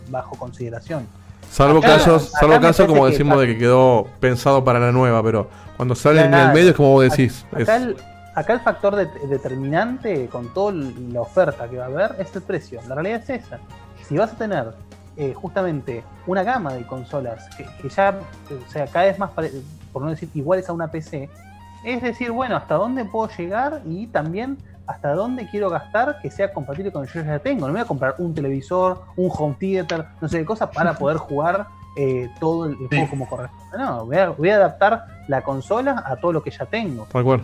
bajo 0.09 0.35
consideración. 0.37 1.07
Salvo 1.51 1.79
Acá- 1.79 1.87
casos, 1.97 2.29
acá 2.35 2.39
salvo 2.39 2.59
casos 2.61 2.85
como 2.87 3.05
que 3.05 3.11
decimos 3.11 3.39
de 3.39 3.47
que 3.47 3.57
quedó 3.57 4.07
pensado 4.19 4.63
para 4.63 4.79
la 4.79 4.91
nueva, 4.91 5.21
pero 5.23 5.47
cuando 5.77 5.95
sale 5.95 6.25
en 6.25 6.33
el 6.33 6.51
medio 6.53 6.69
es 6.71 6.75
como 6.75 6.89
vos 6.91 7.03
decís. 7.03 7.45
es- 7.55 7.63
Acá 7.63 7.77
el, 7.77 7.95
acá 8.35 8.53
el 8.53 8.59
factor 8.59 8.95
de- 8.95 9.27
determinante 9.27 10.27
con 10.27 10.53
toda 10.53 10.73
la 10.73 11.21
oferta 11.21 11.67
que 11.67 11.77
va 11.77 11.85
a 11.85 11.87
haber 11.87 12.15
es 12.19 12.35
el 12.35 12.41
precio. 12.41 12.81
La 12.87 12.95
realidad 12.95 13.21
es 13.23 13.45
esa. 13.45 13.59
Si 14.07 14.17
vas 14.17 14.33
a 14.33 14.37
tener 14.37 14.73
eh, 15.17 15.33
justamente 15.33 16.03
una 16.27 16.43
gama 16.43 16.73
de 16.73 16.85
consolas 16.85 17.49
que, 17.55 17.65
que 17.81 17.89
ya, 17.89 18.19
o 18.51 18.69
sea, 18.69 18.85
cada 18.87 19.05
vez 19.05 19.17
más, 19.17 19.31
por 19.31 20.01
no 20.03 20.09
decir 20.09 20.29
iguales 20.33 20.69
a 20.69 20.73
una 20.73 20.91
PC, 20.91 21.29
es 21.83 22.01
decir, 22.01 22.31
bueno, 22.31 22.57
hasta 22.57 22.75
dónde 22.75 23.05
puedo 23.05 23.29
llegar 23.35 23.81
y 23.85 24.07
también 24.07 24.57
hasta 24.87 25.13
dónde 25.13 25.47
quiero 25.49 25.69
gastar 25.69 26.19
que 26.21 26.29
sea 26.29 26.51
compatible 26.51 26.91
con 26.91 27.03
lo 27.03 27.07
que 27.07 27.19
yo 27.19 27.25
ya 27.25 27.39
tengo. 27.39 27.61
No 27.61 27.67
me 27.67 27.79
voy 27.79 27.81
a 27.81 27.87
comprar 27.87 28.15
un 28.17 28.33
televisor, 28.33 29.03
un 29.15 29.31
home 29.33 29.55
theater, 29.57 30.05
no 30.19 30.27
sé 30.27 30.39
qué 30.39 30.45
cosas 30.45 30.69
para 30.69 30.93
poder 30.97 31.17
jugar 31.17 31.67
eh, 31.95 32.29
todo 32.39 32.65
el, 32.65 32.75
juego 32.75 33.09
como 33.09 33.27
corresponde. 33.27 33.77
No, 33.77 34.05
voy 34.05 34.17
a, 34.17 34.29
voy 34.29 34.49
a 34.49 34.55
adaptar 34.55 35.05
la 35.27 35.41
consola 35.41 36.03
a 36.05 36.17
todo 36.17 36.33
lo 36.33 36.43
que 36.43 36.51
ya 36.51 36.65
tengo. 36.65 37.07
Tal 37.11 37.23
cual. 37.23 37.41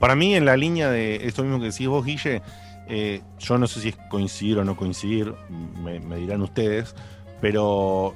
Para 0.00 0.14
mí, 0.16 0.34
en 0.34 0.44
la 0.44 0.56
línea 0.56 0.90
de 0.90 1.26
esto 1.26 1.42
mismo 1.42 1.58
que 1.60 1.66
decís 1.66 1.86
vos, 1.88 2.04
Guille, 2.04 2.42
eh, 2.88 3.22
yo 3.38 3.56
no 3.58 3.66
sé 3.66 3.80
si 3.80 3.88
es 3.90 3.96
coincidir 4.10 4.58
o 4.58 4.64
no 4.64 4.76
coincidir, 4.76 5.34
me, 5.82 6.00
me 6.00 6.16
dirán 6.16 6.42
ustedes, 6.42 6.94
pero 7.40 8.14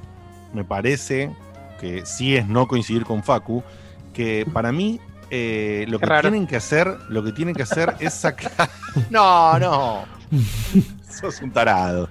me 0.52 0.64
parece 0.64 1.30
que 1.80 2.04
sí 2.04 2.36
es 2.36 2.46
no 2.48 2.66
coincidir 2.68 3.04
con 3.04 3.22
Facu, 3.22 3.62
que 4.12 4.46
para 4.52 4.72
mí 4.72 5.00
eh, 5.30 5.84
lo 5.88 5.98
Qué 5.98 6.04
que 6.04 6.10
raro. 6.10 6.28
tienen 6.30 6.46
que 6.46 6.56
hacer, 6.56 6.96
lo 7.08 7.22
que 7.22 7.32
tienen 7.32 7.54
que 7.54 7.62
hacer 7.62 7.94
es 8.00 8.14
sacar. 8.14 8.50
No, 9.10 9.58
no. 9.58 10.04
Sos 11.08 11.40
un 11.42 11.50
tarado. 11.50 12.08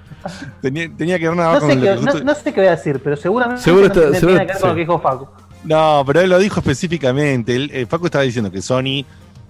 Tenía, 0.61 0.89
tenía 0.95 1.19
que 1.19 1.27
ver 1.27 1.37
nada 1.37 1.49
No 1.49 1.53
más 1.55 1.61
con 1.61 1.69
sé, 1.69 1.75
lo 1.75 1.81
qué, 1.81 1.87
que 2.17 2.23
no, 2.23 2.35
sé 2.35 2.53
qué 2.53 2.59
voy 2.61 2.67
a 2.67 2.71
decir, 2.71 2.99
pero 3.03 3.15
seguramente 3.15 3.61
Seguro 3.63 3.81
no 3.83 3.87
está- 3.87 4.01
tiene 4.01 4.19
seguro- 4.19 4.39
que 4.39 4.45
ver 4.45 4.59
con 4.59 4.69
lo 4.69 4.75
que 4.75 4.81
dijo 4.81 4.99
Facu. 4.99 5.27
No, 5.63 6.03
pero 6.05 6.21
él 6.21 6.29
lo 6.29 6.39
dijo 6.39 6.59
específicamente. 6.59 7.55
Él, 7.55 7.69
eh, 7.73 7.85
Facu 7.85 8.05
estaba 8.05 8.23
diciendo 8.23 8.51
que 8.51 8.61
Sony 8.61 9.03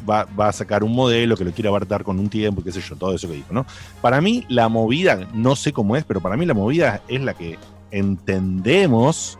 va, 0.10 0.26
va 0.40 0.50
a 0.50 0.54
sacar 0.54 0.84
un 0.84 0.94
modelo 0.94 1.36
que 1.36 1.46
lo 1.46 1.52
quiere 1.52 1.70
abartar 1.70 2.04
con 2.04 2.20
un 2.20 2.30
tiempo, 2.30 2.64
qué 2.64 2.72
sé 2.72 2.82
yo, 2.82 2.96
todo 2.96 3.14
eso 3.14 3.28
que 3.28 3.36
dijo, 3.36 3.54
¿no? 3.54 3.66
Para 4.02 4.22
mí, 4.22 4.46
la 4.50 4.70
movida, 4.70 5.28
no 5.34 5.56
sé 5.56 5.74
cómo 5.74 5.96
es, 5.96 6.04
pero 6.04 6.22
para 6.22 6.38
mí 6.38 6.46
la 6.46 6.54
movida 6.54 7.02
es 7.08 7.22
la 7.22 7.34
que 7.34 7.58
entendemos, 7.92 9.38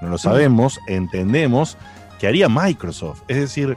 no 0.00 0.08
lo 0.08 0.18
sabemos, 0.18 0.78
entendemos 0.86 1.76
que 2.18 2.26
haría 2.26 2.48
Microsoft. 2.48 3.22
Es 3.28 3.36
decir, 3.36 3.76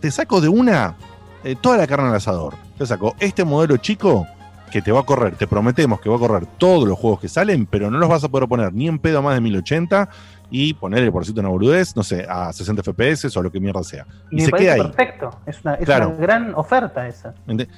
te 0.00 0.10
saco 0.10 0.40
de 0.40 0.48
una 0.48 0.96
eh, 1.44 1.56
toda 1.60 1.76
la 1.76 1.86
carne 1.86 2.08
al 2.08 2.14
asador. 2.14 2.54
Te 2.78 2.86
saco 2.86 3.14
este 3.20 3.44
modelo 3.44 3.76
chico 3.76 4.26
que 4.70 4.82
te 4.82 4.90
va 4.90 5.00
a 5.00 5.02
correr, 5.04 5.36
te 5.36 5.46
prometemos 5.46 6.00
que 6.00 6.08
va 6.08 6.16
a 6.16 6.18
correr 6.18 6.46
todos 6.58 6.88
los 6.88 6.98
juegos 6.98 7.20
que 7.20 7.28
salen, 7.28 7.66
pero 7.66 7.90
no 7.90 7.98
los 7.98 8.08
vas 8.08 8.24
a 8.24 8.28
poder 8.28 8.48
poner 8.48 8.72
ni 8.72 8.88
en 8.88 8.98
pedo 8.98 9.22
más 9.22 9.34
de 9.34 9.40
1080 9.40 10.08
y 10.56 10.72
ponerle 10.72 11.10
por 11.10 11.24
cierto 11.24 11.40
una 11.40 11.48
boludez, 11.48 11.96
no 11.96 12.04
sé, 12.04 12.24
a 12.28 12.52
60 12.52 12.80
FPS 12.84 13.36
o 13.36 13.42
lo 13.42 13.50
que 13.50 13.58
mierda 13.58 13.82
sea. 13.82 14.06
Y, 14.30 14.34
Y, 14.34 14.36
me 14.36 14.44
se 14.44 14.52
queda 14.52 14.74
ahí. 14.74 14.82
perfecto. 14.82 15.40
Es 15.46 15.60
una, 15.64 15.74
es 15.74 15.84
Claro. 15.84 16.10
una 16.10 16.16
gran 16.18 16.54
oferta 16.54 17.08
esa. 17.08 17.34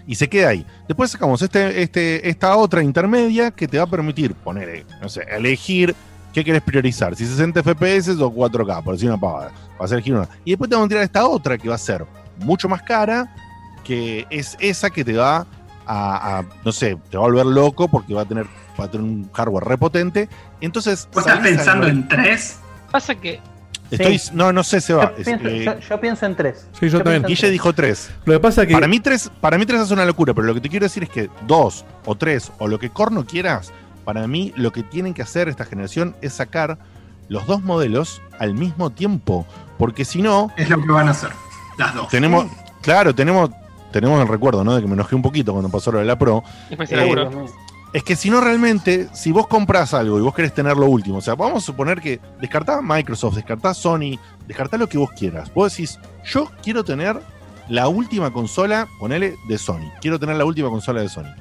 Y 0.06 0.14
se 0.14 0.28
queda 0.28 0.50
ahí. 0.50 0.66
Después 0.86 1.10
sacamos 1.10 1.40
este, 1.40 1.80
este, 1.80 2.28
esta 2.28 2.54
otra 2.54 2.82
intermedia 2.82 3.50
que 3.50 3.66
te 3.66 3.78
va 3.78 3.84
a 3.84 3.86
permitir 3.86 4.34
poner, 4.34 4.84
no 5.00 5.08
sé, 5.08 5.22
elegir 5.30 5.94
qué 6.34 6.44
querés 6.44 6.60
priorizar, 6.60 7.16
si 7.16 7.24
60 7.24 7.62
FPS 7.62 8.10
o 8.20 8.30
4K, 8.30 8.84
por 8.84 8.92
decir 8.92 9.08
una 9.08 9.18
pavada. 9.18 9.52
Va 9.80 9.86
a 9.86 9.88
ser 9.88 9.96
elegir 9.96 10.12
una. 10.14 10.28
Y 10.44 10.50
después 10.50 10.68
te 10.68 10.76
vamos 10.76 10.86
a 10.86 10.88
tirar 10.90 11.04
esta 11.04 11.26
otra 11.26 11.56
que 11.56 11.70
va 11.70 11.76
a 11.76 11.78
ser 11.78 12.04
mucho 12.40 12.68
más 12.68 12.82
cara, 12.82 13.34
que 13.84 14.26
es 14.28 14.54
esa 14.60 14.90
que 14.90 15.02
te 15.02 15.14
va 15.16 15.46
a, 15.86 16.38
a, 16.40 16.44
no 16.62 16.72
sé, 16.72 16.98
te 17.08 17.16
va 17.16 17.24
a 17.24 17.28
volver 17.28 17.46
loco 17.46 17.88
porque 17.88 18.12
va 18.12 18.20
a 18.20 18.24
tener, 18.26 18.44
va 18.78 18.84
a 18.84 18.90
tener 18.90 19.02
un 19.06 19.30
hardware 19.32 19.64
repotente. 19.64 20.28
Entonces, 20.60 21.08
¿Vos 21.14 21.26
estás 21.26 21.40
pensando 21.40 21.86
en 21.86 22.06
tres? 22.06 22.58
Pasa 22.96 23.14
que 23.14 23.40
Estoy, 23.90 24.18
Sí. 24.18 24.30
no, 24.32 24.52
no 24.52 24.64
sé, 24.64 24.80
se 24.80 24.92
Yo, 24.94 24.98
va. 24.98 25.12
Es, 25.16 25.24
pienso, 25.26 25.46
eh, 25.46 25.64
yo- 25.64 25.78
yo 25.78 26.00
pienso 26.00 26.26
en 26.26 26.34
tres. 26.34 26.66
Sí, 26.72 26.88
yo 26.88 26.98
también. 26.98 27.22
pienso 27.22 27.26
en 27.26 27.28
Guille 27.28 27.50
dijo 27.52 27.72
tres. 27.72 28.10
Lo 28.24 28.32
que 28.32 28.40
pasa 28.40 28.62
es 28.62 28.68
que. 28.68 28.74
Para 28.74 28.88
mí 28.88 28.98
tres, 28.98 29.30
para 29.40 29.58
mí 29.58 29.64
tres 29.66 29.80
es 29.82 29.90
una 29.92 30.04
locura, 30.04 30.34
pero 30.34 30.46
lo 30.46 30.54
que 30.54 30.60
te 30.60 30.68
quiero 30.68 30.84
decir 30.86 31.04
es 31.04 31.08
que 31.10 31.30
dos 31.46 31.84
o 32.04 32.16
tres 32.16 32.50
o 32.58 32.66
lo 32.66 32.78
que 32.80 32.90
corno 32.90 33.24
quieras, 33.26 33.72
para 34.04 34.26
mí 34.26 34.52
lo 34.56 34.72
que 34.72 34.82
tienen 34.82 35.14
que 35.14 35.22
hacer 35.22 35.48
esta 35.48 35.64
generación 35.66 36.16
es 36.20 36.32
sacar 36.32 36.78
los 37.28 37.46
dos 37.46 37.62
modelos 37.62 38.20
al 38.40 38.54
mismo 38.54 38.90
tiempo, 38.90 39.46
porque 39.78 40.04
si 40.04 40.20
no 40.22 40.50
Es 40.56 40.68
lo 40.68 40.80
que 40.82 40.90
van 40.90 41.06
a 41.06 41.12
hacer. 41.12 41.30
Las 41.78 41.94
dos. 41.94 42.08
tenemos, 42.08 42.46
claro, 42.82 43.14
tenemos 43.14 43.50
tenemos 43.92 44.20
el 44.20 44.26
recuerdo, 44.26 44.64
¿no? 44.64 44.74
De 44.74 44.80
que 44.82 44.88
me 44.88 44.94
enojé 44.94 45.14
un 45.14 45.22
poquito 45.22 45.52
cuando 45.52 45.68
pasó 45.70 45.92
lo 45.92 46.00
de 46.00 46.04
la 46.06 46.18
Pro. 46.18 46.42
después 46.70 46.90
Eh, 46.90 46.96
Es 47.96 48.04
que 48.04 48.14
si 48.14 48.28
no 48.28 48.42
realmente, 48.42 49.08
si 49.14 49.32
vos 49.32 49.46
compras 49.46 49.94
algo 49.94 50.18
y 50.18 50.20
vos 50.20 50.34
querés 50.34 50.52
tener 50.52 50.76
lo 50.76 50.84
último, 50.84 51.16
o 51.16 51.20
sea, 51.22 51.34
vamos 51.34 51.62
a 51.62 51.66
suponer 51.66 51.98
que 51.98 52.20
descartás 52.42 52.82
Microsoft, 52.82 53.36
descartás 53.36 53.78
Sony, 53.78 54.18
descartás 54.46 54.78
lo 54.78 54.86
que 54.86 54.98
vos 54.98 55.10
quieras. 55.12 55.50
Vos 55.54 55.72
decís, 55.72 55.98
yo 56.22 56.52
quiero 56.62 56.84
tener 56.84 57.18
la 57.70 57.88
última 57.88 58.34
consola, 58.34 58.86
ponele, 59.00 59.36
de 59.48 59.56
Sony. 59.56 59.90
Quiero 60.02 60.20
tener 60.20 60.36
la 60.36 60.44
última 60.44 60.68
consola 60.68 61.00
de 61.00 61.08
Sony. 61.08 61.34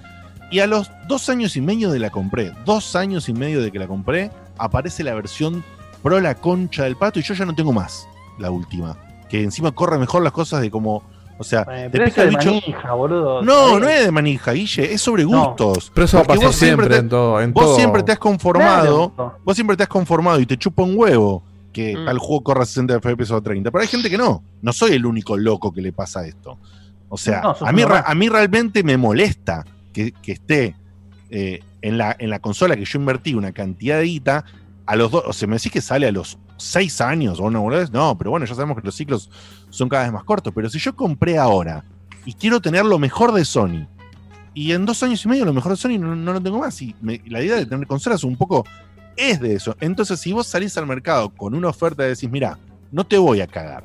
Y 0.49 0.59
a 0.59 0.67
los 0.67 0.89
dos 1.09 1.27
años 1.27 1.57
y 1.57 1.59
medio 1.59 1.91
de 1.91 1.99
la 1.99 2.09
compré, 2.09 2.53
dos 2.63 2.95
años 2.95 3.27
y 3.27 3.33
medio 3.33 3.61
de 3.61 3.69
que 3.69 3.79
la 3.79 3.87
compré, 3.87 4.31
aparece 4.57 5.03
la 5.03 5.13
versión 5.13 5.61
Pro 6.03 6.21
la 6.21 6.35
concha 6.35 6.85
del 6.85 6.95
pato 6.95 7.19
y 7.19 7.23
yo 7.23 7.33
ya 7.33 7.45
no 7.45 7.53
tengo 7.53 7.73
más 7.73 8.07
la 8.39 8.49
última. 8.49 8.95
Que 9.27 9.43
encima 9.43 9.73
corre 9.73 9.99
mejor 9.99 10.23
las 10.23 10.31
cosas 10.31 10.61
de 10.61 10.71
como 10.71 11.03
O 11.37 11.43
sea, 11.43 11.61
Eh, 11.69 11.83
te 11.83 11.89
pero 11.89 12.05
pica 12.05 12.21
eso 12.21 12.23
el 12.23 12.29
de 12.29 12.37
bicho. 12.37 12.51
manija, 12.67 12.93
boludo. 12.93 13.41
No, 13.41 13.79
no 13.79 13.89
es 13.89 14.05
de 14.05 14.11
manija, 14.11 14.51
Guille, 14.53 14.93
es 14.93 15.01
sobre 15.01 15.23
No. 15.25 15.47
gustos. 15.47 15.91
Pero 15.93 16.05
eso 16.05 16.17
va 16.17 16.23
a 16.23 16.25
Porque 16.25 16.37
pasar 16.39 16.47
vos 16.49 16.55
siempre 16.55 16.87
te- 16.87 16.97
en 16.97 17.09
todo. 17.09 17.41
En 17.41 17.53
Vos 17.53 17.63
todo. 17.65 17.75
siempre 17.75 18.03
te 18.03 18.11
has 18.13 18.19
conformado, 18.19 19.11
Claro. 19.15 19.37
vos 19.43 19.55
siempre 19.55 19.75
te 19.75 19.83
has 19.83 19.89
conformado 19.89 20.39
y 20.39 20.45
te 20.45 20.57
chupa 20.57 20.83
un 20.83 20.93
huevo 20.97 21.43
que 21.73 21.95
Mm. 21.97 22.05
tal 22.05 22.19
juego 22.19 22.41
corra 22.43 22.63
a 22.63 22.65
60 22.65 22.93
FPS 22.95 23.31
o 23.33 23.37
a 23.37 23.41
30. 23.41 23.69
Pero 23.69 23.81
hay 23.81 23.87
gente 23.87 24.09
que 24.09 24.17
no. 24.17 24.43
No 24.61 24.71
soy 24.71 24.93
el 24.93 25.05
único 25.05 25.35
loco 25.35 25.73
que 25.73 25.81
le 25.81 25.91
pasa 25.91 26.25
esto. 26.25 26.57
O 27.09 27.17
sea, 27.17 27.41
No, 27.41 27.55
a, 27.59 27.71
mí, 27.73 27.83
uno 27.83 27.93
ra- 27.93 28.01
más. 28.01 28.09
a 28.09 28.15
mí 28.15 28.29
realmente 28.29 28.83
me 28.83 28.95
molesta 28.97 29.65
que, 29.93 30.11
que 30.13 30.31
esté 30.31 30.75
eh, 31.29 31.59
en, 31.81 31.97
la, 31.97 32.15
en 32.17 32.29
la 32.29 32.39
consola 32.39 32.77
que 32.77 32.85
yo 32.85 32.97
invertí 32.99 33.33
una 33.33 33.51
cantidad 33.51 33.97
de 33.97 34.05
guita 34.05 34.45
a 34.85 34.95
los 34.95 35.11
dos. 35.11 35.23
O 35.27 35.33
sea, 35.33 35.47
me 35.49 35.55
decís 35.57 35.71
que 35.71 35.81
sale 35.81 36.07
a 36.07 36.11
los 36.11 36.37
6 36.57 37.01
años 37.01 37.39
o 37.39 37.43
una 37.43 37.59
boludez. 37.59 37.91
No, 37.91 38.17
pero 38.17 38.31
bueno, 38.31 38.45
ya 38.45 38.55
sabemos 38.55 38.77
que 38.77 38.85
los 38.85 38.95
ciclos 38.95 39.29
son 39.69 39.89
cada 39.89 40.03
vez 40.03 40.13
más 40.13 40.23
cortos. 40.23 40.53
Pero 40.55 40.69
si 40.69 40.79
yo 40.79 40.95
compré 40.95 41.37
ahora 41.37 41.83
y 42.25 42.33
quiero 42.33 42.59
tener 42.61 42.85
lo 42.85 42.97
mejor 42.99 43.31
de 43.33 43.45
Sony, 43.45 43.87
y 44.53 44.71
en 44.71 44.85
dos 44.85 45.03
años 45.03 45.23
y 45.25 45.27
medio 45.27 45.43
lo 45.45 45.53
mejor 45.53 45.71
de 45.71 45.77
Sony 45.77 45.97
no, 45.99 46.15
no 46.15 46.33
lo 46.33 46.41
tengo 46.41 46.59
más. 46.59 46.81
Y 46.81 46.95
me- 47.01 47.21
la 47.27 47.41
idea 47.41 47.55
de 47.57 47.65
tener 47.65 47.85
consolas 47.87 48.23
un 48.23 48.37
poco 48.37 48.65
es 49.17 49.39
de 49.41 49.53
eso. 49.55 49.75
Entonces, 49.81 50.19
si 50.19 50.31
vos 50.33 50.47
salís 50.47 50.77
al 50.77 50.87
mercado 50.87 51.29
con 51.29 51.53
una 51.55 51.67
oferta 51.69 52.05
y 52.05 52.09
decís, 52.09 52.29
mira, 52.29 52.57
no 52.91 53.05
te 53.05 53.17
voy 53.17 53.41
a 53.41 53.47
cagar. 53.47 53.83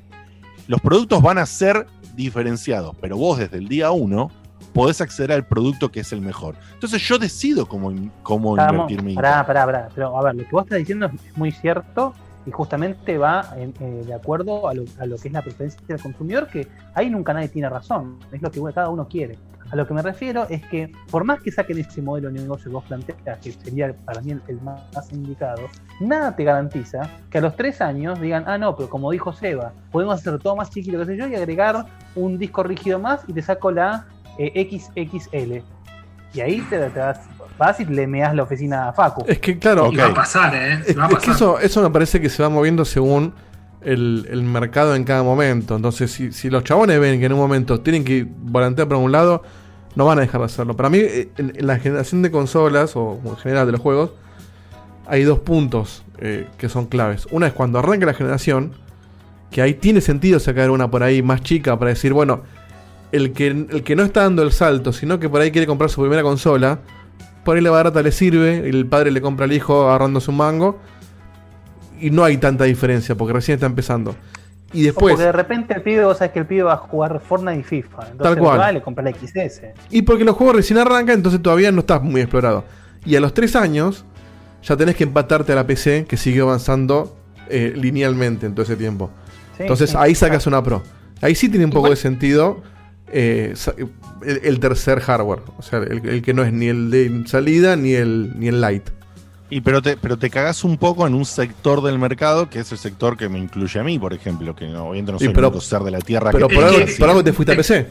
Los 0.68 0.80
productos 0.80 1.20
van 1.22 1.38
a 1.38 1.46
ser 1.46 1.86
diferenciados, 2.14 2.94
pero 3.00 3.16
vos 3.16 3.38
desde 3.38 3.56
el 3.58 3.66
día 3.68 3.90
uno 3.90 4.30
podés 4.72 5.00
acceder 5.00 5.32
al 5.32 5.44
producto 5.46 5.90
que 5.90 6.00
es 6.00 6.12
el 6.12 6.20
mejor. 6.20 6.54
Entonces 6.74 7.02
yo 7.02 7.18
decido 7.18 7.66
cómo, 7.66 7.92
cómo 8.22 8.56
Estamos- 8.56 8.82
invertir 8.90 9.02
mi 9.02 9.14
pará, 9.16 9.44
pará, 9.44 9.66
pará. 9.66 9.88
Pero 9.94 10.16
a 10.16 10.22
ver, 10.22 10.36
lo 10.36 10.44
que 10.44 10.50
vos 10.52 10.62
estás 10.64 10.78
diciendo 10.78 11.06
es 11.06 11.36
muy 11.36 11.50
cierto 11.50 12.14
y 12.46 12.50
justamente 12.50 13.18
va 13.18 13.46
eh, 13.56 13.72
de 14.06 14.14
acuerdo 14.14 14.68
a 14.68 14.74
lo, 14.74 14.84
a 14.98 15.06
lo 15.06 15.16
que 15.16 15.28
es 15.28 15.34
la 15.34 15.42
preferencia 15.42 15.80
del 15.86 16.00
consumidor, 16.00 16.48
que 16.48 16.66
ahí 16.94 17.10
nunca 17.10 17.32
nadie 17.34 17.48
tiene 17.48 17.68
razón. 17.68 18.18
Es 18.32 18.40
lo 18.42 18.50
que 18.50 18.60
cada 18.72 18.88
uno 18.88 19.06
quiere. 19.08 19.38
A 19.70 19.76
lo 19.76 19.86
que 19.86 19.94
me 19.94 20.02
refiero 20.02 20.46
es 20.48 20.64
que, 20.66 20.90
por 21.10 21.22
más 21.22 21.40
que 21.42 21.52
saquen 21.52 21.78
ese 21.78 22.02
modelo 22.02 22.28
de 22.28 22.40
negocio 22.40 22.64
que 22.64 22.74
vos 22.74 22.84
planteas, 22.84 23.38
que 23.38 23.52
sería 23.52 23.94
para 24.04 24.20
mí 24.20 24.32
el, 24.48 24.60
más, 24.62 25.12
indicado, 25.12 25.62
nada 26.00 26.34
te 26.34 26.42
garantiza 26.42 27.08
que 27.30 27.38
a 27.38 27.40
los 27.40 27.54
tres 27.54 27.80
años 27.80 28.20
digan, 28.20 28.44
ah, 28.48 28.58
no, 28.58 28.74
pero 28.74 28.88
como 28.88 29.12
dijo 29.12 29.32
Seba, 29.32 29.72
podemos 29.92 30.16
hacer 30.16 30.40
todo 30.40 30.56
más 30.56 30.70
chiquito, 30.70 30.98
que 30.98 31.06
sé 31.06 31.16
yo, 31.16 31.28
y 31.28 31.36
agregar 31.36 31.86
un 32.16 32.36
disco 32.36 32.64
rígido 32.64 32.98
más 32.98 33.22
y 33.28 33.32
te 33.32 33.42
saco 33.42 33.70
la 33.70 34.06
eh, 34.38 34.68
XXL. 34.68 35.62
Y 36.34 36.40
ahí 36.40 36.60
te, 36.62 36.90
te 36.90 37.00
vas 37.60 37.78
y 37.78 37.84
le 37.84 38.08
meas 38.08 38.34
la 38.34 38.42
oficina 38.42 38.88
a 38.88 38.92
Facu. 38.92 39.24
Es 39.28 39.38
que, 39.38 39.58
claro, 39.58 39.86
Ok. 39.86 39.92
Y 39.92 39.96
va 39.98 40.06
a 40.06 40.14
pasar, 40.14 40.54
¿eh? 40.54 40.82
Es, 40.86 40.98
va 40.98 41.06
a 41.06 41.08
es 41.10 41.18
que 41.18 41.30
eso, 41.30 41.60
eso 41.60 41.82
me 41.82 41.90
parece 41.90 42.20
que 42.20 42.28
se 42.28 42.42
va 42.42 42.48
moviendo 42.48 42.84
según 42.84 43.34
el, 43.82 44.26
el 44.30 44.42
mercado 44.42 44.96
en 44.96 45.04
cada 45.04 45.22
momento. 45.22 45.76
Entonces, 45.76 46.10
si, 46.10 46.32
si 46.32 46.50
los 46.50 46.64
chabones 46.64 46.98
ven 46.98 47.20
que 47.20 47.26
en 47.26 47.32
un 47.32 47.38
momento 47.38 47.80
tienen 47.80 48.02
que 48.02 48.26
volantear 48.26 48.88
para 48.88 48.98
un 48.98 49.12
lado, 49.12 49.42
no 49.94 50.06
van 50.06 50.18
a 50.18 50.22
dejar 50.22 50.40
de 50.40 50.46
hacerlo. 50.46 50.74
Para 50.74 50.88
mí, 50.88 51.00
en, 51.00 51.52
en 51.54 51.66
la 51.66 51.78
generación 51.78 52.22
de 52.22 52.30
consolas, 52.30 52.96
o 52.96 53.20
en 53.24 53.36
general 53.36 53.66
de 53.66 53.72
los 53.72 53.80
juegos, 53.80 54.10
hay 55.06 55.24
dos 55.24 55.40
puntos 55.40 56.04
eh, 56.18 56.48
que 56.56 56.68
son 56.68 56.86
claves. 56.86 57.26
Una 57.30 57.48
es 57.48 57.52
cuando 57.52 57.78
arranca 57.78 58.06
la 58.06 58.14
generación, 58.14 58.72
que 59.50 59.60
ahí 59.60 59.74
tiene 59.74 60.00
sentido 60.00 60.38
sacar 60.38 60.70
una 60.70 60.90
por 60.90 61.02
ahí 61.02 61.22
más 61.22 61.42
chica 61.42 61.78
para 61.78 61.90
decir, 61.90 62.12
bueno, 62.12 62.42
el 63.10 63.32
que, 63.32 63.48
el 63.48 63.82
que 63.82 63.96
no 63.96 64.04
está 64.04 64.22
dando 64.22 64.42
el 64.42 64.52
salto, 64.52 64.92
sino 64.92 65.18
que 65.18 65.28
por 65.28 65.40
ahí 65.40 65.50
quiere 65.50 65.66
comprar 65.66 65.90
su 65.90 66.00
primera 66.00 66.22
consola, 66.22 66.78
por 67.44 67.56
ahí 67.56 67.62
la 67.62 67.70
barata 67.70 68.02
le 68.02 68.12
sirve, 68.12 68.68
el 68.68 68.86
padre 68.86 69.10
le 69.10 69.20
compra 69.20 69.44
al 69.46 69.52
hijo 69.52 69.88
agarrándose 69.88 70.30
un 70.30 70.36
mango, 70.38 70.78
y 72.00 72.10
no 72.10 72.24
hay 72.24 72.36
tanta 72.38 72.64
diferencia, 72.64 73.14
porque 73.14 73.32
recién 73.34 73.54
está 73.56 73.66
empezando. 73.66 74.14
Y 74.72 74.82
después, 74.84 75.14
Porque 75.14 75.24
de 75.26 75.32
repente 75.32 75.74
el 75.74 75.82
pibe, 75.82 76.04
vos 76.04 76.18
sabés 76.18 76.32
que 76.32 76.38
el 76.38 76.46
pibe 76.46 76.62
va 76.62 76.74
a 76.74 76.76
jugar 76.76 77.20
Fortnite 77.20 77.58
y 77.58 77.62
FIFA. 77.64 78.02
Entonces 78.12 78.18
Tal 78.22 78.38
cual. 78.38 78.60
va 78.60 78.70
y 78.70 78.74
le 78.74 78.82
compra 78.82 79.02
la 79.04 79.10
XS. 79.10 79.62
y 79.90 80.02
porque 80.02 80.24
los 80.24 80.36
juegos 80.36 80.54
recién 80.56 80.78
arrancan, 80.78 81.16
entonces 81.16 81.42
todavía 81.42 81.72
no 81.72 81.80
estás 81.80 82.02
muy 82.02 82.20
explorado. 82.20 82.64
Y 83.04 83.16
a 83.16 83.20
los 83.20 83.34
3 83.34 83.56
años, 83.56 84.04
ya 84.62 84.76
tenés 84.76 84.94
que 84.94 85.02
empatarte 85.04 85.52
a 85.52 85.56
la 85.56 85.66
PC, 85.66 86.04
que 86.08 86.16
sigue 86.16 86.40
avanzando 86.40 87.16
eh, 87.48 87.72
linealmente 87.74 88.46
en 88.46 88.54
todo 88.54 88.62
ese 88.62 88.76
tiempo. 88.76 89.10
Sí, 89.56 89.62
Entonces 89.64 89.90
sí. 89.90 89.96
ahí 89.98 90.14
sacas 90.14 90.46
una 90.46 90.62
Pro. 90.62 90.82
Ahí 91.20 91.34
sí 91.34 91.48
tiene 91.48 91.64
un 91.64 91.72
poco 91.72 91.86
Igual- 91.88 91.96
de 91.96 91.96
sentido 91.96 92.62
eh, 93.12 93.54
el, 94.24 94.40
el 94.44 94.60
tercer 94.60 95.00
hardware. 95.00 95.40
O 95.58 95.62
sea, 95.62 95.78
el, 95.80 96.08
el 96.08 96.22
que 96.22 96.34
no 96.34 96.42
es 96.44 96.52
ni 96.52 96.66
el 96.66 96.90
de 96.90 97.24
salida 97.26 97.76
ni 97.76 97.92
el, 97.94 98.32
ni 98.38 98.48
el 98.48 98.60
light. 98.60 98.88
Y 99.52 99.62
pero 99.62 99.82
te, 99.82 99.96
pero 99.96 100.16
te 100.16 100.30
cagás 100.30 100.62
un 100.62 100.76
poco 100.78 101.06
en 101.08 101.14
un 101.14 101.24
sector 101.24 101.82
del 101.82 101.98
mercado 101.98 102.48
que 102.48 102.60
es 102.60 102.70
el 102.70 102.78
sector 102.78 103.16
que 103.16 103.28
me 103.28 103.38
incluye 103.38 103.80
a 103.80 103.82
mí, 103.82 103.98
por 103.98 104.14
ejemplo, 104.14 104.54
que 104.54 104.68
no, 104.68 104.84
obviamente 104.90 105.10
no 105.12 105.18
soy 105.18 105.28
pero- 105.30 105.52
el 105.52 105.60
ser 105.60 105.80
de 105.82 105.90
la 105.90 105.98
tierra 105.98 106.30
Pero 106.30 106.46
que 106.46 106.54
por 106.54 106.64
algo, 106.64 106.78
por 106.98 107.08
algo 107.08 107.24
te 107.24 107.32
fuiste 107.32 107.52
a 107.52 107.56
PC. 107.56 107.88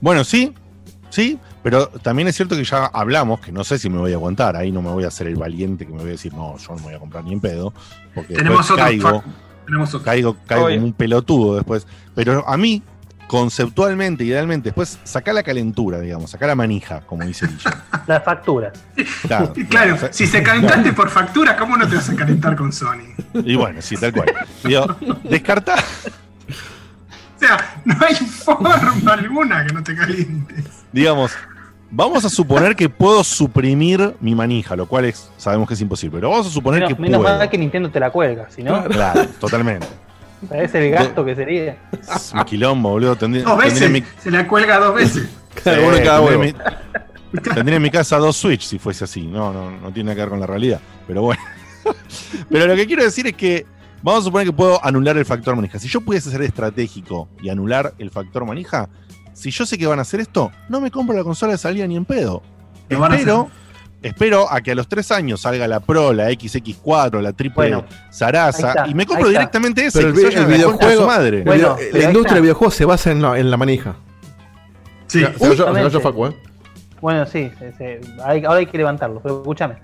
Bueno, 0.00 0.24
sí, 0.24 0.52
sí, 1.10 1.38
pero 1.62 1.86
también 1.88 2.28
es 2.28 2.36
cierto 2.36 2.56
que 2.56 2.64
ya 2.64 2.86
hablamos, 2.86 3.40
que 3.40 3.50
no 3.52 3.64
sé 3.64 3.78
si 3.78 3.88
me 3.88 3.98
voy 3.98 4.12
a 4.12 4.16
aguantar, 4.16 4.56
ahí 4.56 4.70
no 4.70 4.82
me 4.82 4.90
voy 4.90 5.04
a 5.04 5.08
hacer 5.08 5.26
el 5.26 5.36
valiente 5.36 5.86
que 5.86 5.92
me 5.92 5.98
voy 5.98 6.08
a 6.08 6.12
decir, 6.12 6.34
no, 6.34 6.56
yo 6.58 6.68
no 6.70 6.76
me 6.76 6.82
voy 6.82 6.94
a 6.94 6.98
comprar 6.98 7.24
ni 7.24 7.32
en 7.32 7.40
pedo, 7.40 7.72
porque 8.14 8.34
Tenemos 8.34 8.58
después 8.68 8.70
otro. 8.72 8.84
caigo. 8.84 9.24
Tenemos 9.64 9.88
otro. 9.94 10.04
caigo, 10.04 10.36
caigo 10.46 10.66
como 10.68 10.84
un 10.86 10.92
pelotudo 10.92 11.56
después. 11.56 11.86
Pero 12.14 12.46
a 12.48 12.56
mí, 12.56 12.82
conceptualmente, 13.26 14.24
idealmente, 14.24 14.68
después 14.68 14.98
saca 15.04 15.32
la 15.32 15.42
calentura, 15.42 16.00
digamos, 16.00 16.30
saca 16.30 16.46
la 16.46 16.54
manija, 16.54 17.00
como 17.06 17.24
dice 17.24 17.46
Guillermo. 17.46 17.80
Las 18.06 18.24
facturas. 18.24 18.72
Claro, 19.68 19.98
si 20.10 20.26
se 20.26 20.42
calentaste 20.42 20.92
por 20.92 21.10
factura, 21.10 21.56
¿cómo 21.56 21.76
no 21.76 21.88
te 21.88 21.96
vas 21.96 22.08
a 22.08 22.14
calentar 22.16 22.54
con 22.56 22.72
Sony? 22.72 23.14
Y 23.44 23.56
bueno, 23.56 23.82
sí, 23.82 23.96
tal 23.96 24.12
cual. 24.12 24.32
Digo, 24.64 24.96
descartar, 25.24 25.78
O 27.36 27.38
sea, 27.38 27.80
no 27.84 27.94
hay 28.06 28.14
forma 28.14 28.74
alguna 29.12 29.66
que 29.66 29.72
no 29.72 29.82
te 29.82 29.94
calientes. 29.94 30.64
digamos, 30.92 31.32
vamos 31.90 32.24
a 32.24 32.30
suponer 32.30 32.74
que 32.76 32.88
puedo 32.88 33.22
suprimir 33.24 34.14
mi 34.20 34.34
manija, 34.34 34.74
lo 34.76 34.86
cual 34.86 35.04
es, 35.06 35.30
sabemos 35.36 35.68
que 35.68 35.74
es 35.74 35.80
imposible, 35.80 36.16
pero 36.18 36.30
vamos 36.30 36.46
a 36.46 36.50
suponer 36.50 36.80
Menos, 36.80 36.96
que 36.96 37.02
menos 37.02 37.22
puedo. 37.22 37.38
mal 37.38 37.50
que 37.50 37.58
Nintendo 37.58 37.90
te 37.90 38.00
la 38.00 38.10
cuelga, 38.10 38.48
si 38.50 38.62
no, 38.62 38.84
Claro, 38.84 39.26
totalmente. 39.40 39.86
Es 40.52 40.74
el 40.74 40.90
gasto 40.90 41.24
que 41.24 41.34
sería. 41.34 41.76
Es 42.02 42.32
un 42.34 42.44
quilombo, 42.44 42.90
boludo. 42.90 43.16
Tendría, 43.16 43.44
Dos 43.44 43.58
veces. 43.58 43.90
mi, 43.90 44.02
Se 44.22 44.30
la 44.30 44.46
cuelga 44.46 44.78
dos 44.78 44.94
veces. 44.94 45.28
Cada 45.62 45.78
uno 45.80 45.96
cada 46.02 46.18
tendría 46.18 46.20
huevo. 46.20 46.42
en 46.44 46.54
mi- 47.32 47.40
tendría 47.54 47.76
en 47.76 47.82
mi 47.82 47.90
casa 47.90 48.18
dos 48.18 48.36
Switch 48.36 48.62
si 48.62 48.78
fuese 48.78 49.04
así. 49.04 49.22
No, 49.26 49.52
no, 49.52 49.70
no 49.70 49.92
tiene 49.92 50.08
nada 50.08 50.14
que 50.16 50.20
ver 50.22 50.28
con 50.30 50.40
la 50.40 50.46
realidad. 50.46 50.80
Pero 51.06 51.22
bueno. 51.22 51.42
Pero 52.50 52.66
lo 52.66 52.74
que 52.76 52.86
quiero 52.86 53.02
decir 53.04 53.26
es 53.26 53.34
que 53.34 53.66
vamos 54.02 54.22
a 54.22 54.24
suponer 54.24 54.46
que 54.46 54.52
puedo 54.52 54.84
anular 54.84 55.16
el 55.16 55.24
factor 55.24 55.54
manija. 55.56 55.78
Si 55.78 55.88
yo 55.88 56.00
pudiese 56.00 56.30
ser 56.30 56.42
estratégico 56.42 57.28
y 57.42 57.48
anular 57.48 57.94
el 57.98 58.10
factor 58.10 58.44
manija, 58.44 58.88
si 59.32 59.50
yo 59.50 59.66
sé 59.66 59.76
que 59.78 59.86
van 59.86 59.98
a 59.98 60.02
hacer 60.02 60.20
esto, 60.20 60.50
no 60.68 60.80
me 60.80 60.90
compro 60.90 61.16
la 61.16 61.24
consola 61.24 61.52
de 61.52 61.58
salida 61.58 61.86
ni 61.86 61.96
en 61.96 62.04
pedo. 62.04 62.42
A 62.90 63.08
Espero, 64.02 64.46
a 64.52 64.60
que 64.60 64.72
a 64.72 64.74
los 64.74 64.88
tres 64.88 65.10
años 65.10 65.40
salga 65.40 65.66
la 65.66 65.80
Pro, 65.80 66.12
la 66.12 66.30
XX4, 66.30 67.20
la 67.20 67.32
triple 67.32 67.54
Bueno, 67.70 67.84
Sarasa 68.10 68.68
está, 68.68 68.86
y 68.88 68.94
me 68.94 69.04
compro 69.06 69.28
directamente 69.28 69.86
ese. 69.86 69.98
Pero 69.98 70.10
el 70.10 70.16
el 70.16 70.22
concha 70.22 70.38
de 70.40 70.44
su 70.44 70.50
videojuego- 70.52 71.06
madre. 71.06 71.38
El 71.38 71.44
Bueno, 71.44 71.74
video- 71.74 71.90
pero 71.92 71.98
la 72.02 72.08
industria 72.08 72.34
del 72.34 72.42
videojuego 72.42 72.70
se 72.70 72.84
basa 72.84 73.10
en 73.10 73.22
la, 73.22 73.38
en 73.38 73.50
la 73.50 73.56
manija. 73.56 73.96
Sí. 75.06 75.20
Se 75.20 75.32
Justamente. 75.32 76.00
Facu, 76.00 76.26
¿eh? 76.26 76.36
Bueno, 77.00 77.26
sí. 77.26 77.50
Hay- 78.24 78.44
ahora 78.44 78.58
hay 78.60 78.66
que 78.66 78.78
levantarlo, 78.78 79.20
pero 79.20 79.38
escúchame. 79.40 79.76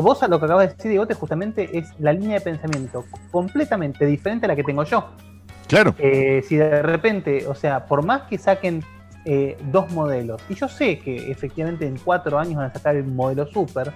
Vos 0.00 0.22
a 0.22 0.28
lo 0.28 0.38
que 0.38 0.46
acabas 0.46 0.68
de 0.68 0.74
decir, 0.74 0.90
Digote, 0.90 1.14
justamente 1.14 1.78
es 1.78 1.88
la 1.98 2.12
línea 2.12 2.34
de 2.38 2.40
pensamiento 2.40 3.04
completamente 3.30 4.04
diferente 4.06 4.46
a 4.46 4.48
la 4.48 4.56
que 4.56 4.64
tengo 4.64 4.82
yo. 4.84 5.10
Claro. 5.68 5.94
Eh, 5.98 6.42
si 6.46 6.56
de 6.56 6.82
repente, 6.82 7.46
o 7.46 7.54
sea, 7.54 7.86
por 7.86 8.04
más 8.04 8.22
que 8.22 8.38
saquen 8.38 8.84
eh, 9.28 9.58
dos 9.72 9.90
modelos, 9.90 10.40
y 10.48 10.54
yo 10.54 10.68
sé 10.68 10.98
que 11.00 11.30
efectivamente 11.30 11.84
en 11.86 11.98
cuatro 11.98 12.38
años 12.38 12.54
van 12.56 12.70
a 12.70 12.72
sacar 12.72 12.94
el 12.96 13.04
modelo 13.04 13.46
Super, 13.46 13.92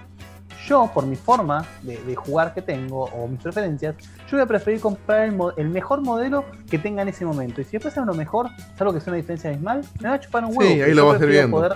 yo 0.67 0.91
por 0.93 1.05
mi 1.07 1.15
forma 1.15 1.65
de, 1.81 1.97
de 2.03 2.15
jugar 2.15 2.53
que 2.53 2.61
tengo 2.61 3.05
o 3.05 3.27
mis 3.27 3.41
preferencias, 3.41 3.95
yo 4.29 4.37
voy 4.37 4.41
a 4.41 4.45
preferir 4.45 4.79
comprar 4.79 5.31
el, 5.57 5.69
mejor 5.69 6.01
modelo 6.01 6.45
que 6.69 6.77
tenga 6.77 7.01
en 7.01 7.07
ese 7.07 7.25
momento. 7.25 7.61
Y 7.61 7.63
si 7.63 7.71
después 7.71 7.95
es 7.97 8.03
uno 8.03 8.13
mejor, 8.13 8.47
salvo 8.77 8.93
que 8.93 8.99
sea 8.99 9.11
una 9.11 9.17
diferencia 9.17 9.49
abismal, 9.49 9.81
me 10.01 10.09
va 10.09 10.15
a 10.15 10.19
chupar 10.19 10.45
un 10.45 10.51
Sí, 10.51 10.57
huevo. 10.59 10.69
ahí 10.71 10.77
porque 10.79 10.93
lo 10.93 11.01
yo 11.01 11.07
vas 11.13 11.21
a 11.21 11.25
viendo. 11.25 11.57
poder 11.57 11.73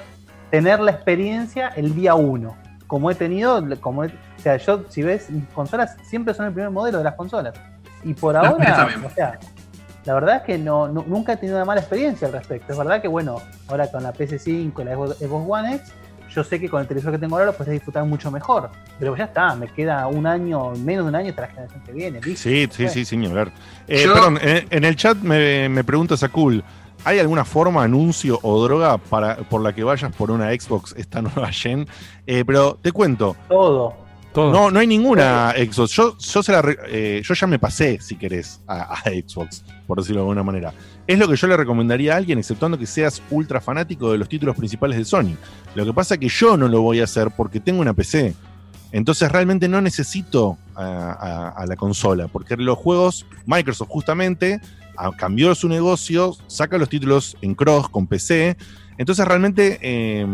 tener 0.51 0.79
la 0.81 0.91
experiencia 0.91 1.69
el 1.69 1.95
día 1.95 2.13
uno. 2.13 2.55
Como 2.85 3.09
he 3.09 3.15
tenido, 3.15 3.63
como 3.81 4.03
he- 4.03 4.07
o 4.07 4.39
sea, 4.41 4.57
yo, 4.57 4.83
si 4.89 5.01
ves, 5.01 5.29
mis 5.31 5.45
consolas 5.49 5.97
siempre 6.03 6.33
son 6.35 6.45
el 6.45 6.53
primer 6.53 6.69
modelo 6.69 6.99
de 6.99 7.05
las 7.05 7.15
consolas. 7.15 7.55
Y 8.03 8.13
por 8.13 8.35
Las 8.35 8.45
ahora, 8.45 8.87
o 9.03 9.09
sea, 9.09 9.39
la 10.05 10.13
verdad 10.13 10.35
es 10.37 10.41
que 10.43 10.57
no, 10.57 10.87
nu- 10.87 11.03
nunca 11.07 11.33
he 11.33 11.37
tenido 11.37 11.57
una 11.57 11.65
mala 11.65 11.81
experiencia 11.81 12.27
al 12.27 12.33
respecto. 12.33 12.71
Es 12.71 12.77
verdad 12.77 13.01
que, 13.01 13.07
bueno, 13.07 13.41
ahora 13.67 13.89
con 13.91 14.03
la 14.03 14.13
PS5 14.13 14.81
y 14.81 14.83
la 14.83 14.95
Xbox 14.95 15.45
One 15.47 15.75
X, 15.75 15.91
yo 16.33 16.43
sé 16.43 16.59
que 16.59 16.69
con 16.69 16.81
el 16.81 16.87
televisor 16.87 17.13
que 17.13 17.17
tengo 17.19 17.35
ahora 17.35 17.47
lo 17.47 17.53
puedes 17.57 17.71
disfrutar 17.73 18.03
mucho 18.05 18.29
mejor. 18.29 18.69
Pero 18.99 19.15
ya 19.15 19.25
está, 19.25 19.55
me 19.55 19.67
queda 19.67 20.07
un 20.07 20.27
año, 20.27 20.71
menos 20.71 21.05
de 21.05 21.09
un 21.09 21.15
año 21.15 21.29
hasta 21.29 21.43
la 21.43 21.47
generación 21.47 21.81
que 21.85 21.91
viene. 21.91 22.21
¿listo? 22.21 22.41
Sí, 22.49 22.67
sí, 22.71 22.87
sí, 22.89 23.05
sin 23.05 23.25
hablar. 23.25 23.51
Eh, 23.87 24.03
Yo- 24.03 24.13
Perdón, 24.13 24.39
en, 24.41 24.67
en 24.69 24.83
el 24.83 24.95
chat 24.95 25.17
me, 25.17 25.69
me 25.69 25.83
pregunta 25.83 26.17
Sakul, 26.17 26.63
¿hay 27.05 27.19
alguna 27.19 27.45
forma, 27.45 27.83
anuncio 27.83 28.37
o 28.41 28.61
droga 28.63 28.97
para, 28.97 29.37
por 29.37 29.61
la 29.61 29.73
que 29.73 29.83
vayas 29.83 30.13
por 30.15 30.29
una 30.29 30.49
Xbox 30.51 30.93
esta 30.97 31.21
nueva 31.23 31.51
gen? 31.51 31.87
Eh, 32.27 32.43
pero 32.45 32.77
te 32.81 32.91
cuento, 32.91 33.35
Todo. 33.47 33.95
Todo. 34.33 34.51
No, 34.51 34.69
no 34.69 34.79
hay 34.79 34.87
ninguna 34.87 35.53
Xbox. 35.57 35.91
Yo, 35.91 36.17
yo, 36.17 36.43
se 36.43 36.51
la 36.51 36.61
re- 36.61 36.77
eh, 36.89 37.21
yo 37.23 37.33
ya 37.33 37.47
me 37.47 37.57
pasé, 37.57 37.99
si 38.01 38.17
querés, 38.17 38.61
a, 38.67 38.93
a 38.93 38.97
Xbox, 39.03 39.63
por 39.87 39.97
decirlo 39.97 40.21
de 40.21 40.23
alguna 40.23 40.43
manera. 40.43 40.73
Es 41.07 41.19
lo 41.19 41.27
que 41.27 41.35
yo 41.35 41.47
le 41.47 41.57
recomendaría 41.57 42.13
a 42.13 42.17
alguien, 42.17 42.39
exceptuando 42.39 42.77
que 42.77 42.85
seas 42.85 43.21
ultra 43.29 43.61
fanático 43.61 44.11
de 44.11 44.17
los 44.17 44.29
títulos 44.29 44.55
principales 44.55 44.97
de 44.97 45.05
Sony. 45.05 45.35
Lo 45.75 45.85
que 45.85 45.93
pasa 45.93 46.15
es 46.15 46.19
que 46.19 46.29
yo 46.29 46.57
no 46.57 46.67
lo 46.67 46.81
voy 46.81 47.01
a 47.01 47.05
hacer 47.05 47.31
porque 47.35 47.59
tengo 47.59 47.81
una 47.81 47.93
PC. 47.93 48.33
Entonces 48.91 49.31
realmente 49.31 49.67
no 49.67 49.81
necesito 49.81 50.57
a, 50.75 51.65
la 51.67 51.75
consola, 51.75 52.27
porque 52.27 52.55
los 52.55 52.77
juegos, 52.77 53.25
Microsoft 53.45 53.89
justamente 53.89 54.61
cambió 55.17 55.53
su 55.55 55.67
negocio, 55.67 56.35
saca 56.47 56.77
los 56.77 56.89
títulos 56.89 57.35
en 57.41 57.55
cross 57.55 57.89
con 57.89 58.07
PC. 58.07 58.55
Entonces 58.97 59.25
realmente 59.27 59.79
eh, 59.81 60.25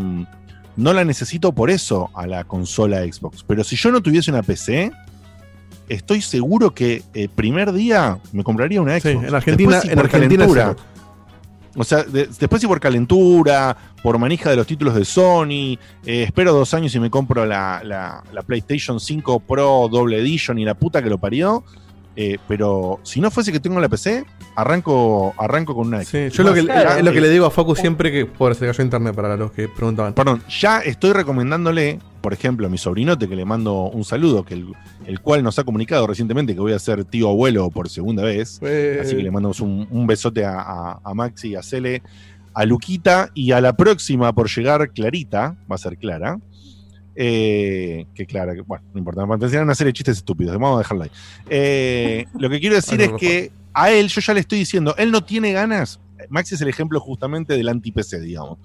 no 0.75 0.93
la 0.93 1.03
necesito 1.03 1.53
por 1.53 1.69
eso 1.69 2.09
a 2.13 2.27
la 2.27 2.43
consola 2.43 3.03
Xbox. 3.03 3.43
Pero 3.43 3.63
si 3.63 3.75
yo 3.75 3.91
no 3.91 4.01
tuviese 4.01 4.31
una 4.31 4.43
PC, 4.43 4.91
estoy 5.93 6.21
seguro 6.21 6.73
que 6.73 7.03
el 7.13 7.29
primer 7.29 7.71
día 7.73 8.17
me 8.31 8.43
compraría 8.43 8.81
una 8.81 8.99
Sí, 8.99 9.09
Xbox. 9.11 9.27
en 9.27 9.35
Argentina, 9.35 9.69
Después, 9.71 9.81
si 9.81 9.87
en 9.89 9.95
por 9.95 10.05
Argentina 10.05 10.45
es 10.45 10.51
calentura. 10.53 10.83
O 11.77 11.83
sea, 11.85 12.03
de- 12.03 12.27
después 12.39 12.61
si 12.61 12.67
por 12.67 12.79
calentura, 12.81 13.77
por 14.03 14.17
manija 14.17 14.49
de 14.49 14.57
los 14.57 14.67
títulos 14.67 14.93
de 14.93 15.05
Sony, 15.05 15.77
eh, 16.05 16.23
espero 16.23 16.51
dos 16.53 16.73
años 16.73 16.93
y 16.95 16.99
me 16.99 17.09
compro 17.09 17.45
la, 17.45 17.81
la- 17.85 18.23
la 18.33 18.41
PlayStation 18.41 18.99
5 18.99 19.39
Pro 19.39 19.87
Double 19.89 20.17
Edition 20.19 20.59
y 20.59 20.65
la 20.65 20.73
puta 20.73 21.01
que 21.01 21.09
lo 21.09 21.17
parió. 21.17 21.63
Eh, 22.15 22.37
pero 22.47 22.99
si 23.03 23.21
no 23.21 23.31
fuese 23.31 23.51
que 23.51 23.59
tengo 23.59 23.79
la 23.79 23.87
PC, 23.89 24.25
arranco, 24.55 25.33
arranco 25.37 25.73
con 25.75 25.87
una 25.87 25.97
Xbox. 26.03 26.09
Sí, 26.09 26.29
yo 26.37 26.43
lo 26.43 26.53
que, 26.53 26.63
Claro. 26.63 26.91
es 26.97 27.03
lo 27.03 27.11
que 27.11 27.21
le 27.21 27.29
digo 27.29 27.45
a 27.45 27.51
Focus 27.51 27.79
siempre 27.79 28.11
que. 28.11 28.25
Por 28.25 28.53
se 28.55 28.65
cayó 28.67 28.83
internet 28.83 29.15
para 29.15 29.35
los 29.37 29.51
que 29.51 29.67
preguntaban. 29.67 30.13
Perdón, 30.13 30.41
ya 30.49 30.79
estoy 30.79 31.13
recomendándole, 31.13 31.99
por 32.21 32.33
ejemplo, 32.33 32.67
a 32.67 32.69
mi 32.69 32.77
sobrinote 32.77 33.27
que 33.27 33.35
le 33.35 33.45
mando 33.45 33.83
un 33.89 34.03
saludo, 34.03 34.43
que 34.43 34.53
el, 34.55 34.73
el 35.05 35.19
cual 35.21 35.43
nos 35.43 35.57
ha 35.59 35.63
comunicado 35.63 36.05
recientemente 36.07 36.53
que 36.53 36.59
voy 36.59 36.73
a 36.73 36.79
ser 36.79 37.05
tío 37.05 37.29
abuelo 37.29 37.69
por 37.69 37.89
segunda 37.89 38.23
vez. 38.23 38.59
Eh, 38.61 38.99
Así 39.01 39.15
que 39.15 39.23
le 39.23 39.31
mandamos 39.31 39.59
un, 39.61 39.87
un 39.89 40.07
besote 40.07 40.43
a, 40.45 40.59
a- 40.59 40.99
a 41.03 41.13
Maxi, 41.13 41.55
a 41.55 41.63
Cele, 41.63 42.01
a 42.53 42.65
Luquita 42.65 43.29
y 43.33 43.51
a 43.53 43.61
la 43.61 43.73
próxima 43.77 44.33
por 44.33 44.49
llegar 44.49 44.91
Clarita, 44.91 45.55
va 45.71 45.75
a 45.75 45.77
ser 45.79 45.97
Clara. 45.97 46.37
Eh, 47.15 48.05
que 48.15 48.25
Clara, 48.25 48.53
que, 48.55 48.61
bueno, 48.61 48.83
no 48.93 48.99
importa, 48.99 49.25
me 49.25 49.35
enseñaron 49.35 49.69
a 49.69 49.73
hacer 49.73 49.91
chistes 49.93 50.17
estúpidos, 50.17 50.53
vamos 50.57 50.75
a 50.75 50.79
dejarlo 50.79 51.03
ahí. 51.03 51.11
Eh, 51.49 52.25
lo 52.39 52.49
que 52.49 52.59
quiero 52.59 52.75
decir 52.75 53.01
es 53.01 53.11
no, 53.11 53.17
que 53.17 53.51
a 53.73 53.91
él, 53.91 54.07
yo 54.07 54.21
ya 54.21 54.33
le 54.33 54.39
estoy 54.39 54.59
diciendo, 54.59 54.95
él 54.97 55.11
no 55.11 55.23
tiene 55.23 55.51
ganas. 55.51 55.99
Maxi 56.29 56.55
es 56.55 56.61
el 56.61 56.69
ejemplo 56.69 56.99
justamente 56.99 57.55
del 57.57 57.67
anti-PC, 57.67 58.19
digamos. 58.21 58.59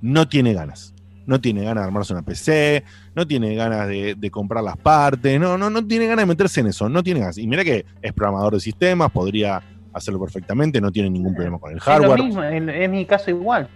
No 0.00 0.28
tiene 0.28 0.54
ganas. 0.54 0.94
No 1.26 1.40
tiene 1.40 1.62
ganas 1.64 1.84
de 1.84 1.86
armarse 1.86 2.12
una 2.12 2.22
PC, 2.22 2.84
no 3.14 3.26
tiene 3.26 3.54
ganas 3.54 3.88
de, 3.88 4.14
de 4.14 4.30
comprar 4.30 4.62
las 4.62 4.76
partes, 4.76 5.40
no, 5.40 5.56
no, 5.56 5.70
no 5.70 5.86
tiene 5.86 6.06
ganas 6.06 6.24
de 6.24 6.26
meterse 6.26 6.60
en 6.60 6.66
eso, 6.66 6.88
no 6.90 7.02
tiene 7.02 7.20
ganas. 7.20 7.38
Y 7.38 7.46
mira 7.46 7.64
que 7.64 7.86
es 8.02 8.12
programador 8.12 8.52
de 8.54 8.60
sistemas, 8.60 9.10
podría 9.10 9.62
hacerlo 9.94 10.20
perfectamente, 10.20 10.80
no 10.82 10.92
tiene 10.92 11.08
ningún 11.08 11.32
problema 11.34 11.58
con 11.58 11.70
el 11.72 11.78
Es 11.78 11.86
lo 11.86 11.92
hardware. 11.92 12.22
mismo, 12.22 12.42
en- 12.44 12.68
es 12.68 12.90
mi 12.90 13.06
caso 13.06 13.30
igual. 13.30 13.68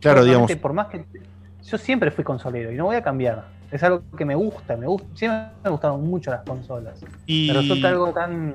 Claro, 0.00 0.24
digamos, 0.24 0.50
Por 0.56 0.72
más 0.72 0.88
que. 0.88 1.04
Yo 1.64 1.78
siempre 1.78 2.10
fui 2.10 2.24
consolero 2.24 2.72
y 2.72 2.76
no 2.76 2.86
voy 2.86 2.96
a 2.96 3.02
cambiar. 3.02 3.55
Es 3.70 3.82
algo 3.82 4.02
que 4.16 4.24
me 4.24 4.34
gusta, 4.34 4.76
me 4.76 4.86
gusta. 4.86 5.08
Siempre 5.14 5.48
me 5.64 5.70
gustaron 5.70 6.02
mucho 6.08 6.30
las 6.30 6.42
consolas. 6.42 6.98
y 7.26 7.48
Me 7.48 7.54
resulta 7.54 7.88
algo 7.88 8.12
tan, 8.12 8.54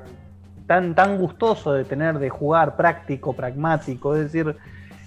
tan, 0.66 0.94
tan 0.94 1.18
gustoso 1.18 1.72
de 1.74 1.84
tener, 1.84 2.18
de 2.18 2.30
jugar 2.30 2.76
práctico, 2.76 3.32
pragmático. 3.34 4.16
Es 4.16 4.32
decir, 4.32 4.56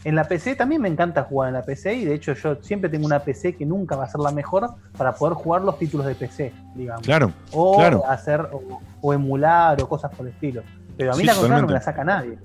en 0.03 0.15
la 0.15 0.23
PC 0.25 0.55
también 0.55 0.81
me 0.81 0.87
encanta 0.89 1.23
jugar 1.23 1.47
en 1.49 1.55
la 1.55 1.63
PC 1.63 1.95
y 1.95 2.05
de 2.05 2.13
hecho 2.13 2.33
yo 2.33 2.55
siempre 2.61 2.89
tengo 2.89 3.07
una 3.07 3.19
PC 3.19 3.55
que 3.55 3.65
nunca 3.65 3.95
va 3.95 4.03
a 4.03 4.07
ser 4.07 4.21
la 4.21 4.31
mejor 4.31 4.69
para 4.95 5.13
poder 5.13 5.33
jugar 5.33 5.63
los 5.63 5.79
títulos 5.79 6.05
de 6.05 6.13
PC, 6.13 6.53
digamos. 6.75 7.03
claro, 7.03 7.31
o 7.51 7.75
claro. 7.77 8.03
hacer, 8.07 8.41
o, 8.51 8.79
o 9.01 9.13
emular 9.13 9.81
o 9.81 9.89
cosas 9.89 10.13
por 10.15 10.27
el 10.27 10.33
estilo. 10.33 10.61
Pero 10.95 11.13
a 11.13 11.15
mí 11.15 11.21
Sí, 11.21 11.27
la 11.27 11.33
consola 11.33 11.61
no 11.61 11.67
me 11.67 11.73
la 11.73 11.81
saca 11.81 12.03
nadie. 12.03 12.37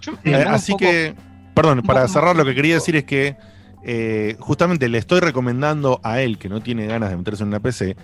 Yo 0.00 0.12
Eh, 0.24 0.44
así 0.48 0.72
poco- 0.72 0.80
que, 0.84 1.14
perdón, 1.54 1.82
para 1.82 2.06
cerrar 2.08 2.34
lo 2.34 2.44
que 2.44 2.54
quería 2.54 2.74
decir 2.74 2.96
es 2.96 3.04
que 3.04 3.36
eh, 3.84 4.36
justamente 4.40 4.88
le 4.88 4.98
estoy 4.98 5.20
recomendando 5.20 6.00
a 6.02 6.20
él, 6.20 6.38
que 6.38 6.48
no 6.48 6.60
tiene 6.60 6.86
ganas 6.86 7.10
de 7.10 7.16
meterse 7.16 7.42
en 7.42 7.48
una 7.48 7.60
PC, 7.60 7.96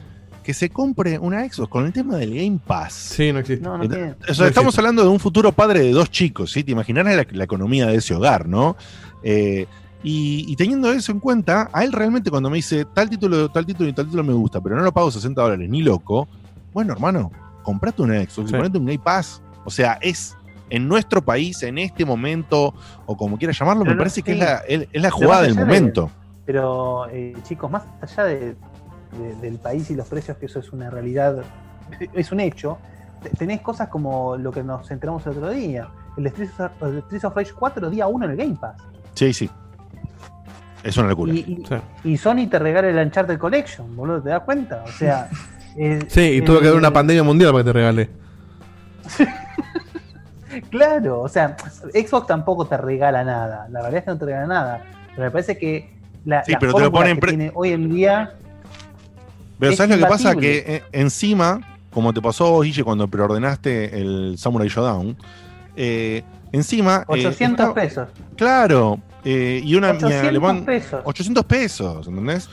que 0.43 0.53
se 0.55 0.69
compre 0.71 1.19
una 1.19 1.41
Xbox 1.49 1.69
con 1.71 1.87
el 1.87 1.93
tema 1.93 2.17
del 2.17 2.35
Game 2.35 2.59
Pass. 2.65 2.93
Sí, 2.93 3.33
no 3.33 3.39
existe. 3.39 3.65
No, 3.65 3.79
no 3.79 3.89
tiene. 3.89 4.15
O 4.29 4.35
sea, 4.35 4.45
No 4.45 4.49
estamos 4.49 4.49
existe. 4.75 4.81
hablando 4.81 5.03
de 5.03 5.09
un 5.09 5.19
futuro 5.21 5.53
padre 5.53 5.81
de 5.81 5.93
dos 5.93 6.11
chicos, 6.11 6.53
¿sí? 6.53 6.63
Te 6.65 6.73
imaginarás 6.73 7.17
la, 7.17 7.27
la 7.31 7.45
economía 7.45 7.87
de 7.87 7.97
ese 7.97 8.15
hogar, 8.15 8.47
¿no? 8.47 8.77
Eh, 9.23 9.67
y, 10.03 10.45
y 10.47 10.57
teniendo 10.57 10.93
eso 10.93 11.13
en 11.13 11.21
cuenta, 11.21 11.71
a 11.73 11.83
él 11.83 11.93
realmente 11.93 12.31
cuando 12.31 12.51
me 12.51 12.57
dice 12.57 12.85
tal 12.95 13.09
título, 13.09 13.49
tal 13.51 13.65
título 13.65 13.89
y 13.89 13.95
tal 13.95 14.05
título 14.05 14.23
me 14.23 14.35
gusta, 14.35 14.61
pero 14.61 14.77
no 14.77 14.83
lo 14.83 14.93
pago 14.93 15.11
60 15.11 15.41
dólares, 15.41 15.67
ni 15.71 15.81
loco, 15.83 16.29
bueno, 16.75 16.93
hermano, 16.93 17.33
comprate 17.63 18.03
una 18.03 18.17
Xbox 18.23 18.49
y 18.51 18.53
Sí. 18.53 18.55
ponete 18.57 18.77
un 18.77 18.85
Game 18.85 18.99
Pass. 18.99 19.41
O 19.65 19.71
sea, 19.71 19.99
es 20.03 20.37
en 20.71 20.89
nuestro 20.89 21.23
país, 21.25 21.63
en 21.63 21.79
este 21.79 22.05
momento, 22.05 22.75
o 23.07 23.17
como 23.17 23.37
quieras 23.39 23.59
llamarlo, 23.59 23.83
Pero 23.83 23.93
me 23.93 23.97
no- 23.97 24.01
parece 24.01 24.23
que 24.23 24.33
sí. 24.35 24.39
es 24.41 24.45
la, 24.45 24.57
es- 24.67 24.89
es 24.93 25.03
la 25.03 25.09
Pero 25.09 25.17
jugada 25.17 25.43
del 25.43 25.55
de- 25.57 25.65
momento. 25.65 26.11
Pero 26.47 27.09
eh, 27.11 27.35
chicos, 27.45 27.71
más 27.71 27.85
allá 28.01 28.25
de- 28.25 28.57
de- 29.19 29.35
del 29.41 29.59
país 29.59 29.91
y 29.91 29.95
los 29.95 30.07
precios, 30.09 30.37
que 30.39 30.47
eso 30.47 30.59
es 30.59 30.73
una 30.73 30.91
realidad, 30.91 31.43
es 32.13 32.33
un 32.33 32.41
hecho, 32.41 32.79
te- 33.23 33.31
tenés 33.31 33.61
cosas 33.61 33.89
como 33.89 34.37
lo 34.37 34.51
que 34.53 34.63
nos 34.63 34.91
enteramos 34.91 35.25
el 35.27 35.33
otro 35.33 35.51
día. 35.51 35.89
El 36.17 36.29
Streets 36.29 36.61
of, 36.61 36.71
el 36.83 37.03
Rage 37.35 37.53
4 37.59 37.91
día 37.91 38.07
1 38.07 38.25
en 38.27 38.31
el 38.33 38.37
Game 38.37 38.57
Pass. 38.61 38.77
Sí, 39.15 39.33
sí. 39.33 39.51
Es 40.83 40.97
una 40.99 41.09
locura. 41.09 41.33
Y, 41.33 41.39
y- 41.39 41.65
Sí. 41.67 41.75
y 42.11 42.17
Sony 42.19 42.47
te 42.51 42.59
regala 42.59 42.89
el 42.89 42.99
Uncharted 43.07 43.39
Collection, 43.39 43.97
boludo, 43.97 44.21
¿te 44.23 44.29
das 44.31 44.41
cuenta? 44.43 44.83
O 44.87 44.91
sea... 44.93 45.29
eh, 45.79 46.01
Sí, 46.09 46.21
y 46.21 46.43
tuvo 46.43 46.61
que 46.61 46.67
haber 46.69 46.79
una 46.79 46.93
pandemia 46.93 47.23
mundial 47.23 47.53
para 47.53 47.65
que 47.65 47.69
te 47.69 47.73
regale. 47.73 48.11
Claro, 50.63 51.21
o 51.21 51.29
sea, 51.29 51.57
Xbox 51.93 52.27
tampoco 52.27 52.67
te 52.67 52.77
regala 52.77 53.25
nada. 53.25 53.67
La 53.71 53.83
verdad 53.83 53.99
es 53.99 54.05
que 54.05 54.11
no 54.11 54.19
te 54.19 54.25
regala 54.27 54.47
nada. 54.47 54.85
Pero 55.11 55.23
me 55.25 55.31
parece 55.31 55.57
que 55.59 55.91
la, 56.25 56.45
Sí, 56.45 56.53
la 56.53 56.59
pero 56.59 56.75
te 56.75 56.81
lo 56.83 56.93
ponen 56.93 57.19
que 57.21 57.27
tiene 57.29 57.53
hoy 57.55 57.73
en 57.73 57.93
día 57.95 58.35
Pero 59.59 59.73
Es 59.73 59.79
¿sabes 59.79 59.97
lo 59.99 60.05
que 60.05 60.11
pasa? 60.11 60.35
Que 60.35 60.65
eh, 60.67 60.83
encima, 60.93 61.61
como 61.93 62.13
te 62.13 62.21
pasó 62.21 62.51
vos, 62.51 62.65
Guille, 62.65 62.83
cuando 62.85 63.07
preordenaste 63.09 64.01
el 64.01 64.35
Samurai 64.39 64.69
Showdown, 64.69 65.17
eh, 65.77 66.23
encima... 66.53 67.03
eh, 67.09 67.27
800 67.27 67.61
está- 67.69 67.75
pesos. 67.75 68.09
Claro, 68.37 68.99
eh, 69.25 69.61
y 69.65 69.75
una... 69.77 69.93
mi 69.93 69.99
800 69.99 70.29
alemán- 70.29 70.65
pesos. 70.65 71.01
800 71.05 71.45
pesos, 71.45 72.07
¿entendés? 72.09 72.49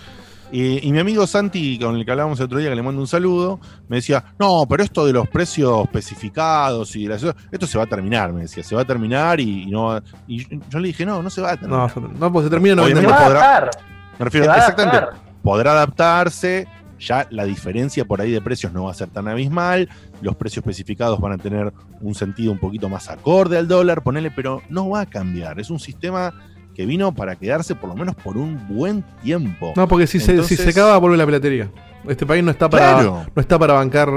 Y, 0.51 0.85
y 0.87 0.91
mi 0.91 0.99
amigo 0.99 1.25
Santi, 1.25 1.79
con 1.79 1.95
el 1.95 2.03
que 2.03 2.11
hablábamos 2.11 2.37
el 2.39 2.45
otro 2.45 2.57
día, 2.59 2.69
que 2.69 2.75
le 2.75 2.83
mando 2.83 2.99
un 3.01 3.07
saludo, 3.07 3.59
me 3.87 3.97
decía, 3.97 4.23
no, 4.37 4.65
pero 4.69 4.83
esto 4.83 5.05
de 5.05 5.13
los 5.13 5.27
precios 5.29 5.83
especificados 5.85 6.95
y 6.95 7.03
de 7.03 7.09
las- 7.09 7.35
esto 7.51 7.67
se 7.67 7.77
va 7.77 7.85
a 7.85 7.87
terminar, 7.87 8.33
me 8.33 8.41
decía, 8.41 8.61
se 8.63 8.75
va 8.75 8.81
a 8.81 8.85
terminar 8.85 9.39
y, 9.39 9.63
y 9.63 9.71
no 9.71 9.85
va- 9.85 10.03
y 10.27 10.45
yo 10.69 10.79
le 10.79 10.89
dije, 10.89 11.05
no, 11.05 11.23
no 11.23 11.29
se 11.29 11.41
va 11.41 11.51
a 11.53 11.57
terminar. 11.57 11.91
No, 11.95 12.07
no, 12.19 12.31
pues 12.33 12.43
se 12.45 12.49
termina 12.49 12.75
no 12.75 12.85
Se 12.85 12.93
va 12.93 12.99
a 12.99 13.03
podrá- 13.29 13.39
adaptar. 13.55 13.69
Me 14.11 14.17
Se 14.17 14.23
refiero, 14.25 14.51
a 14.51 14.57
exactamente, 14.57 14.97
adaptar. 14.97 15.21
podrá 15.41 15.71
adaptarse, 15.71 16.67
ya 16.99 17.25
la 17.31 17.45
diferencia 17.45 18.05
por 18.05 18.21
ahí 18.21 18.31
de 18.31 18.41
precios 18.41 18.71
no 18.73 18.83
va 18.83 18.91
a 18.91 18.93
ser 18.93 19.07
tan 19.09 19.27
abismal, 19.27 19.89
los 20.21 20.35
precios 20.35 20.63
especificados 20.63 21.19
van 21.19 21.31
a 21.31 21.37
tener 21.37 21.73
un 22.01 22.13
sentido 22.13 22.51
un 22.51 22.59
poquito 22.59 22.89
más 22.89 23.09
acorde 23.09 23.57
al 23.57 23.67
dólar, 23.67 24.03
ponele, 24.03 24.29
pero 24.31 24.61
no 24.69 24.89
va 24.89 25.01
a 25.01 25.05
cambiar, 25.07 25.59
es 25.59 25.69
un 25.71 25.79
sistema 25.79 26.33
que 26.75 26.85
vino 26.85 27.13
para 27.13 27.35
quedarse 27.35 27.75
por 27.75 27.89
lo 27.89 27.95
menos 27.95 28.15
por 28.15 28.37
un 28.37 28.67
buen 28.67 29.03
tiempo. 29.23 29.73
No, 29.75 29.87
porque 29.87 30.07
si, 30.07 30.19
se, 30.19 30.41
si 30.43 30.55
se 30.55 30.69
acaba, 30.69 30.97
vuelve 30.97 31.17
la 31.17 31.25
piratería. 31.25 31.69
Este 32.07 32.25
país 32.25 32.43
no 32.43 32.51
está 32.51 32.69
para, 32.69 32.93
Claro. 32.93 33.25
no 33.35 33.41
está 33.41 33.59
para 33.59 33.73
bancar 33.73 34.09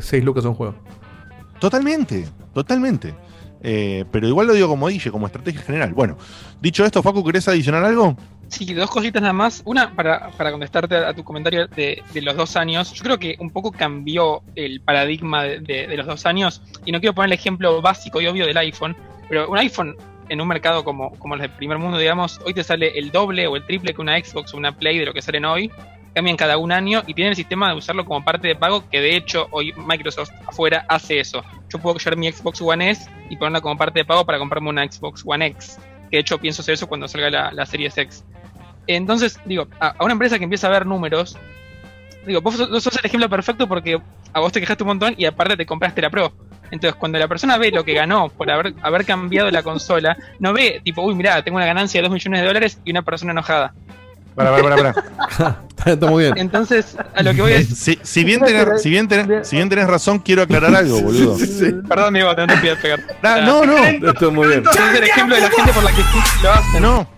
6 0.00 0.24
lucas 0.24 0.44
un 0.44 0.54
juego. 0.54 0.74
Totalmente, 1.58 2.26
totalmente. 2.54 3.14
Eh, 3.62 4.06
pero 4.10 4.26
igual 4.26 4.46
lo 4.46 4.54
digo 4.54 4.68
como 4.68 4.88
dije, 4.88 5.10
como 5.10 5.26
estrategia 5.26 5.60
general. 5.60 5.92
Bueno, 5.92 6.16
dicho 6.60 6.84
esto, 6.84 7.02
Facu, 7.02 7.22
¿querés 7.24 7.46
adicionar 7.48 7.84
algo? 7.84 8.16
Sí, 8.48 8.72
dos 8.72 8.90
cositas 8.90 9.20
nada 9.20 9.34
más. 9.34 9.62
Una, 9.66 9.94
para, 9.94 10.30
para 10.30 10.50
contestarte 10.50 10.96
a, 10.96 11.10
a 11.10 11.14
tu 11.14 11.22
comentario 11.22 11.66
de, 11.68 12.02
de 12.12 12.22
los 12.22 12.34
dos 12.36 12.56
años. 12.56 12.92
Yo 12.94 13.02
creo 13.04 13.18
que 13.18 13.36
un 13.38 13.50
poco 13.50 13.70
cambió 13.70 14.42
el 14.56 14.80
paradigma 14.80 15.44
de, 15.44 15.60
de- 15.60 15.86
de 15.86 15.96
los 15.96 16.06
dos 16.06 16.24
años. 16.26 16.62
Y 16.86 16.92
no 16.92 17.00
quiero 17.00 17.14
poner 17.14 17.28
el 17.28 17.34
ejemplo 17.38 17.80
básico 17.82 18.20
y 18.20 18.26
obvio 18.26 18.46
del 18.46 18.56
iPhone, 18.56 18.96
pero 19.28 19.48
un 19.50 19.58
iPhone 19.58 19.94
en 20.30 20.40
un 20.40 20.48
mercado 20.48 20.84
como, 20.84 21.10
como 21.18 21.34
el 21.34 21.40
del 21.40 21.50
primer 21.50 21.78
mundo, 21.78 21.98
digamos, 21.98 22.40
hoy 22.46 22.54
te 22.54 22.62
sale 22.62 22.98
el 22.98 23.10
doble 23.10 23.48
o 23.48 23.56
el 23.56 23.66
triple 23.66 23.92
que 23.92 24.00
una 24.00 24.16
Xbox 24.18 24.54
o 24.54 24.56
una 24.56 24.72
Play 24.72 24.98
de 24.98 25.04
lo 25.04 25.12
que 25.12 25.20
salen 25.20 25.44
hoy. 25.44 25.70
Cambian 26.14 26.36
cada 26.36 26.56
un 26.56 26.72
año 26.72 27.02
y 27.06 27.14
tienen 27.14 27.30
el 27.30 27.36
sistema 27.36 27.68
de 27.68 27.76
usarlo 27.76 28.04
como 28.04 28.24
parte 28.24 28.48
de 28.48 28.56
pago, 28.56 28.88
que 28.88 29.00
de 29.00 29.16
hecho 29.16 29.48
hoy 29.50 29.72
Microsoft 29.76 30.30
afuera 30.46 30.86
hace 30.88 31.20
eso. 31.20 31.44
Yo 31.68 31.78
puedo 31.80 31.98
llevar 31.98 32.16
mi 32.16 32.30
Xbox 32.30 32.62
One 32.62 32.90
S 32.90 33.10
y 33.28 33.36
ponerla 33.36 33.60
como 33.60 33.76
parte 33.76 34.00
de 34.00 34.04
pago 34.04 34.24
para 34.24 34.38
comprarme 34.38 34.70
una 34.70 34.90
Xbox 34.90 35.22
One 35.26 35.46
X. 35.46 35.78
Que 36.10 36.16
de 36.16 36.20
hecho 36.20 36.38
pienso 36.38 36.62
hacer 36.62 36.74
eso 36.74 36.88
cuando 36.88 37.06
salga 37.08 37.30
la, 37.30 37.52
la 37.52 37.66
Series 37.66 37.98
X. 37.98 38.24
Entonces, 38.86 39.38
digo, 39.44 39.66
a, 39.80 39.94
una 40.00 40.12
empresa 40.12 40.38
que 40.38 40.44
empieza 40.44 40.68
a 40.68 40.70
ver 40.70 40.86
números, 40.86 41.36
digo, 42.26 42.40
vos 42.40 42.56
sos 42.56 42.98
el 42.98 43.06
ejemplo 43.06 43.28
perfecto 43.28 43.68
porque 43.68 44.00
a 44.32 44.40
vos 44.40 44.52
te 44.52 44.60
quejaste 44.60 44.84
un 44.84 44.88
montón 44.88 45.14
y 45.16 45.24
aparte 45.24 45.56
te 45.56 45.66
compraste 45.66 46.02
la 46.02 46.10
Pro. 46.10 46.32
Entonces, 46.70 46.94
cuando 46.94 47.18
la 47.18 47.28
persona 47.28 47.58
ve 47.58 47.70
lo 47.70 47.84
que 47.84 47.94
ganó 47.94 48.28
por 48.28 48.50
haber, 48.50 48.74
haber 48.82 49.04
cambiado 49.04 49.50
la 49.50 49.62
consola, 49.62 50.16
no 50.38 50.52
ve, 50.52 50.80
tipo, 50.84 51.02
uy, 51.02 51.14
mirá, 51.14 51.42
tengo 51.42 51.56
una 51.56 51.66
ganancia 51.66 52.00
de 52.00 52.08
2 52.08 52.12
millones 52.12 52.40
de 52.40 52.46
dólares 52.46 52.80
y 52.84 52.90
una 52.90 53.02
persona 53.02 53.32
enojada. 53.32 53.74
Para, 54.34 54.50
para, 54.50 54.76
para, 54.76 54.92
para. 54.92 55.62
está, 55.92 56.06
muy 56.06 56.24
bien. 56.24 56.38
Entonces, 56.38 56.96
a 57.14 57.22
lo 57.22 57.34
que 57.34 57.42
voy 57.42 57.52
es. 57.52 57.68
Si, 57.68 57.98
si 58.02 58.24
bien 58.24 58.40
tenés, 58.40 58.82
si, 58.82 58.90
bien 58.90 59.08
tenés, 59.08 59.48
si 59.48 59.56
bien 59.56 59.68
tenés 59.68 59.86
razón, 59.86 60.18
quiero 60.18 60.42
aclarar 60.42 60.74
algo, 60.74 61.00
boludo. 61.00 61.38
Sí, 61.38 61.46
sí. 61.46 61.72
Perdón, 61.88 62.14
Diego, 62.14 62.34
no 62.34 62.46
te 62.46 62.76
pegar. 62.76 63.00
Ah, 63.22 63.40
no, 63.44 63.64
no, 63.64 63.76
Está 64.08 64.30
muy 64.30 64.48
bien. 64.48 64.64
Es 64.68 64.98
el 64.98 65.04
ejemplo 65.04 65.34
de 65.34 65.42
la 65.42 65.50
gente 65.50 65.72
por 65.72 65.82
la 65.82 65.90
que 65.90 66.02
lo 66.42 66.52
hacen. 66.52 66.82
no. 66.82 67.08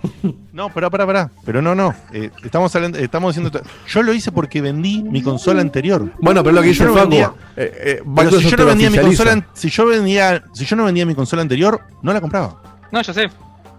No, 0.52 0.68
pero 0.68 0.90
pará, 0.90 1.06
pará. 1.06 1.30
Pero 1.46 1.62
no, 1.62 1.74
no. 1.74 1.94
Eh, 2.12 2.30
estamos 2.44 2.74
hablando, 2.76 2.98
estamos 2.98 3.34
diciendo. 3.34 3.62
Yo 3.88 4.02
lo 4.02 4.12
hice 4.12 4.30
porque 4.32 4.60
vendí 4.60 5.02
mi 5.02 5.22
consola 5.22 5.62
anterior. 5.62 6.12
Bueno, 6.20 6.42
pero 6.42 6.56
lo 6.56 6.62
que 6.62 6.74
Yo 6.74 6.84
no 6.84 6.94
Facu. 6.94 7.14
eh, 7.14 7.22
eh, 7.56 8.02
si 8.38 8.50
yo 8.50 8.56
te 8.56 8.62
no 8.62 8.66
vendía 8.66 8.90
mi 8.90 8.98
consola, 8.98 9.46
si 9.54 9.70
yo 9.70 9.86
vendía, 9.86 10.44
si 10.52 10.66
yo 10.66 10.76
no 10.76 10.84
vendía 10.84 11.06
mi 11.06 11.14
consola 11.14 11.40
anterior, 11.42 11.80
no 12.02 12.12
la 12.12 12.20
compraba. 12.20 12.62
No, 12.90 13.00
yo 13.00 13.14
sé. 13.14 13.30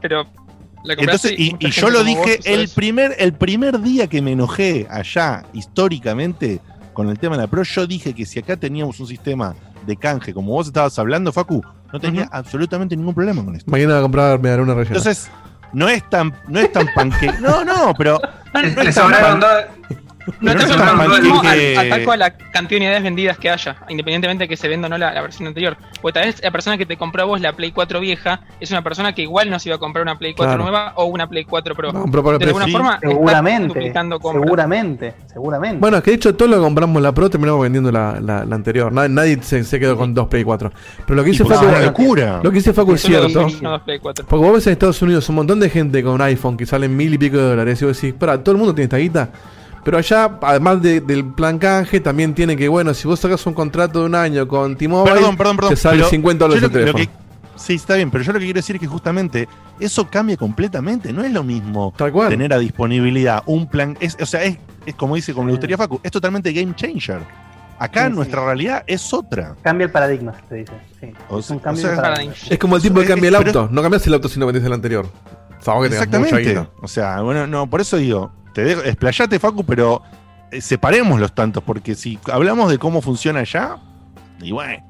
Pero. 0.01 0.25
Entonces, 0.86 1.34
y, 1.38 1.57
yo 1.69 1.89
lo 1.89 2.03
dije 2.03 2.39
el 2.45 2.69
primer, 2.69 3.15
el 3.17 3.34
primer 3.34 3.79
día 3.81 4.07
que 4.07 4.21
me 4.21 4.34
enojé 4.34 4.88
allá, 4.89 5.43
históricamente, 5.53 6.59
con 6.93 7.09
el 7.09 7.17
tema 7.17 7.36
de 7.36 7.43
la 7.43 7.47
Pro, 7.47 7.63
yo 7.63 7.88
dije 7.88 8.13
que 8.13 8.25
si 8.25 8.39
acá 8.39 8.57
teníamos 8.57 8.99
un 8.99 9.07
sistema 9.07 9.55
de 9.86 9.95
canje, 9.95 10.34
como 10.34 10.53
vos 10.53 10.67
estabas 10.67 10.97
hablando, 10.99 11.31
Facu, 11.31 11.63
no 11.91 11.99
tenía 11.99 12.27
absolutamente 12.31 12.95
ningún 12.95 13.13
problema 13.13 13.43
con 13.43 13.55
esto. 13.55 13.69
Mañana 13.69 13.93
va 13.93 13.99
a 13.99 14.01
comprar 14.01 14.39
una 14.39 14.73
rellena. 14.73 14.97
Entonces, 14.97 15.29
no 15.73 15.89
es 15.89 16.07
tan, 16.09 16.34
no 16.47 16.59
es 16.59 16.71
tan 16.71 16.88
panque. 16.93 17.31
No, 17.41 17.63
no, 17.63 17.93
pero. 17.97 18.19
No, 18.53 18.61
no 18.61 18.84
Le 18.84 18.91
sobraron 18.91 19.39
dos- 19.39 19.63
No 20.39 20.53
no 20.53 20.59
te 20.59 20.65
Pero 20.67 20.80
panqueque- 20.80 21.78
al- 21.78 21.91
ataco 21.93 22.11
a 22.11 22.17
la 22.17 22.32
cantidad 22.38 22.69
de 22.69 22.76
unidades 22.78 23.03
vendidas 23.03 23.38
que 23.38 23.49
haya, 23.49 23.76
independientemente 23.89 24.45
de 24.45 24.47
que 24.47 24.55
se 24.57 24.67
venda 24.67 24.88
o 24.88 24.89
no 24.89 24.97
la, 24.97 25.13
la 25.13 25.21
versión 25.21 25.47
anterior. 25.47 25.76
Porque 26.01 26.13
tal 26.19 26.26
vez 26.30 26.41
la 26.41 26.51
persona 26.51 26.78
que 26.78 26.86
te 26.86 26.95
compró 26.97 27.24
a 27.24 27.26
vos 27.26 27.41
la 27.41 27.53
Play 27.53 27.71
4 27.71 27.99
vieja 27.99 28.41
es 28.59 28.71
una 28.71 28.82
persona 28.84 29.13
que 29.13 29.21
igual 29.24 29.49
no 29.49 29.59
se 29.59 29.69
iba 29.69 29.76
a 29.76 29.80
comprar 29.80 30.03
una 30.03 30.17
Play 30.17 30.34
4 30.34 30.49
Claro. 30.55 30.63
nueva 30.63 30.93
o 30.95 31.05
una 31.05 31.28
Play 31.28 31.43
4 31.45 31.76
Pro. 31.76 31.91
No, 31.91 32.05
el 32.05 32.11
de 32.39 32.45
alguna 32.45 32.67
forma, 32.67 32.99
Seguramente. 33.01 33.91
Seguramente. 34.34 35.13
Seguramente. 35.28 35.78
Bueno, 35.80 35.97
es 35.97 36.03
que 36.03 36.11
de 36.11 36.15
hecho 36.17 36.36
todo 36.36 36.47
lo 36.47 36.57
que 36.57 36.61
compramos 36.63 37.01
la 37.01 37.11
Pro 37.11 37.30
terminamos 37.30 37.61
vendiendo 37.61 37.91
la, 37.91 38.19
la, 38.21 38.45
la 38.45 38.55
anterior. 38.55 38.91
Nadie, 38.91 39.09
nadie 39.09 39.39
se, 39.41 39.63
se 39.63 39.80
quedó 39.80 39.97
con 39.97 40.13
dos 40.13 40.28
Play 40.28 40.43
4. 40.43 40.71
Pero 41.05 41.15
lo 41.15 41.24
que 41.24 41.32
porque 41.38 41.53
Facu, 41.53 41.65
es 41.65 41.71
una 41.76 41.86
locura. 41.86 42.39
lo 42.43 42.49
que 42.49 42.55
dice 42.55 42.74
Facu 42.74 42.93
es 42.93 43.01
cierto. 43.01 43.43
Play, 43.45 43.57
no 43.61 43.71
dos 43.71 43.82
Play 43.82 43.99
4. 43.99 44.26
Porque 44.28 44.45
vos 44.45 44.53
ves 44.53 44.67
en 44.67 44.74
Estados 44.74 45.01
Unidos 45.01 45.28
un 45.30 45.36
montón 45.36 45.59
de 45.59 45.69
gente 45.69 46.03
con 46.03 46.21
iPhone 46.21 46.55
que 46.57 46.65
salen 46.65 46.95
mil 46.95 47.13
y 47.13 47.17
pico 47.17 47.38
de 47.38 47.43
dólares. 47.43 47.82
Y 47.82 47.86
vos 47.86 47.99
decís, 48.01 48.13
para, 48.17 48.41
todo 48.43 48.51
el 48.53 48.57
mundo 48.57 48.74
tiene 48.74 48.86
esta 48.86 48.97
guita. 48.97 49.30
Pero 49.84 49.97
allá, 49.97 50.38
además 50.41 50.81
de- 50.81 51.01
del 51.01 51.25
plan 51.25 51.59
canje, 51.59 51.99
también 51.99 52.34
tiene 52.34 52.55
que, 52.55 52.67
bueno, 52.69 52.93
si 52.93 53.07
vos 53.07 53.19
sacas 53.19 53.45
un 53.45 53.53
contrato 53.53 53.99
de 53.99 54.05
un 54.05 54.15
año 54.15 54.47
con 54.47 54.75
T-Mobile, 54.77 55.13
Perdón, 55.15 55.36
perdón, 55.38 55.55
perdón. 55.57 55.69
te 55.71 55.75
sale 55.75 55.97
pero 55.97 56.09
50 56.09 56.45
dólares 56.45 56.63
el 56.63 56.69
que- 56.69 56.77
teléfono. 56.79 57.03
que- 57.03 57.09
sí, 57.57 57.73
está 57.73 57.95
bien, 57.95 58.09
pero 58.09 58.23
yo 58.23 58.31
lo 58.31 58.39
que 58.39 58.45
quiero 58.45 58.57
decir 58.59 58.75
es 58.77 58.79
que 58.79 58.88
justamente 58.88 59.47
eso 59.79 60.09
cambia 60.09 60.38
completamente. 60.38 61.11
No 61.11 61.23
es 61.23 61.31
lo 61.34 61.43
mismo 61.43 61.93
Tal 61.97 62.11
cual. 62.13 62.29
tener 62.29 62.53
a 62.53 62.59
disponibilidad 62.59 63.43
un 63.45 63.67
plan. 63.67 63.97
Es, 63.99 64.15
o 64.21 64.25
sea, 64.25 64.43
es, 64.43 64.57
es 64.86 64.95
como 64.95 65.15
dice, 65.15 65.34
como 65.34 65.47
le 65.47 65.53
gustaría 65.53 65.77
Facu, 65.77 65.99
es 66.01 66.11
totalmente 66.11 66.53
game 66.53 66.73
changer. 66.75 67.19
Acá 67.79 68.03
Sí, 68.05 68.09
sí. 68.11 68.15
nuestra 68.15 68.45
realidad 68.45 68.84
es 68.88 69.13
otra. 69.13 69.55
Cambia 69.61 69.86
el 69.86 69.91
paradigma, 69.91 70.31
te 70.47 70.55
dice. 70.55 70.71
Sí. 71.01 71.07
O 71.27 71.39
es 71.39 71.45
sea- 71.47 71.55
un 71.57 71.61
cambio 71.61 71.84
o 71.84 71.88
de 71.89 71.93
sea- 71.95 72.01
paradigma. 72.01 72.34
Es 72.49 72.57
como 72.57 72.75
el 72.77 72.81
tipo 72.81 72.95
que 72.95 73.01
Es- 73.01 73.09
cambia 73.09 73.27
el 73.27 73.36
auto. 73.36 73.67
No 73.69 73.81
cambias 73.81 74.07
el 74.07 74.13
auto 74.13 74.29
si 74.29 74.39
no 74.39 74.45
vendés 74.45 74.63
el 74.63 74.71
anterior. 74.71 75.07
Salvo 75.64 75.82
que 75.82 75.88
Exactamente. 75.88 76.68
O 76.82 76.88
sea, 76.88 77.22
bueno, 77.22 77.47
no, 77.47 77.70
por 77.70 77.82
eso 77.82 77.97
digo, 77.97 78.32
te 78.53 78.64
dejo, 78.64 78.82
explayate, 78.82 79.39
Facu, 79.39 79.64
pero 79.66 80.01
eh, 80.51 80.61
separemos 80.61 81.20
los 81.20 81.34
tantos, 81.34 81.64
porque 81.64 81.95
si 81.95 82.20
hablamos 82.32 82.70
de 82.70 82.78
cómo 82.78 83.01
funciona 83.01 83.39
allá, 83.39 83.78
y 84.41 84.51
bueno, 84.51 84.84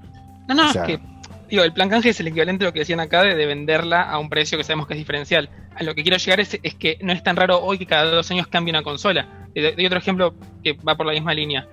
No, 0.47 0.55
no, 0.55 0.69
O 0.69 0.71
sea- 0.73 0.83
es 0.85 0.97
que. 0.97 1.13
Digo, 1.49 1.63
el 1.63 1.73
plan 1.73 1.87
canje 1.87 2.09
es 2.09 2.19
el 2.19 2.27
equivalente 2.29 2.65
a 2.65 2.69
lo 2.69 2.73
que 2.73 2.79
decían 2.79 2.99
acá 2.99 3.21
de, 3.21 3.35
de 3.35 3.45
venderla 3.45 4.01
a 4.01 4.17
un 4.17 4.27
precio 4.27 4.57
que 4.57 4.63
sabemos 4.63 4.87
que 4.87 4.93
es 4.95 4.97
diferencial. 4.97 5.49
A 5.75 5.83
lo 5.83 5.93
que 5.93 6.01
quiero 6.01 6.17
llegar 6.17 6.39
es, 6.39 6.57
es 6.63 6.73
que 6.73 6.97
no 7.03 7.13
es 7.13 7.21
tan 7.21 7.35
raro 7.35 7.59
hoy 7.61 7.77
que 7.77 7.85
cada 7.85 8.05
dos 8.09 8.31
años 8.31 8.47
cambie 8.47 8.71
una 8.71 8.81
consola. 8.81 9.27
Te 9.53 9.73
doy 9.73 9.85
otro 9.85 9.99
ejemplo 9.99 10.33
que 10.63 10.73
va 10.73 10.95
por 10.97 11.05
la 11.05 11.11
misma 11.11 11.31
línea. 11.35 11.67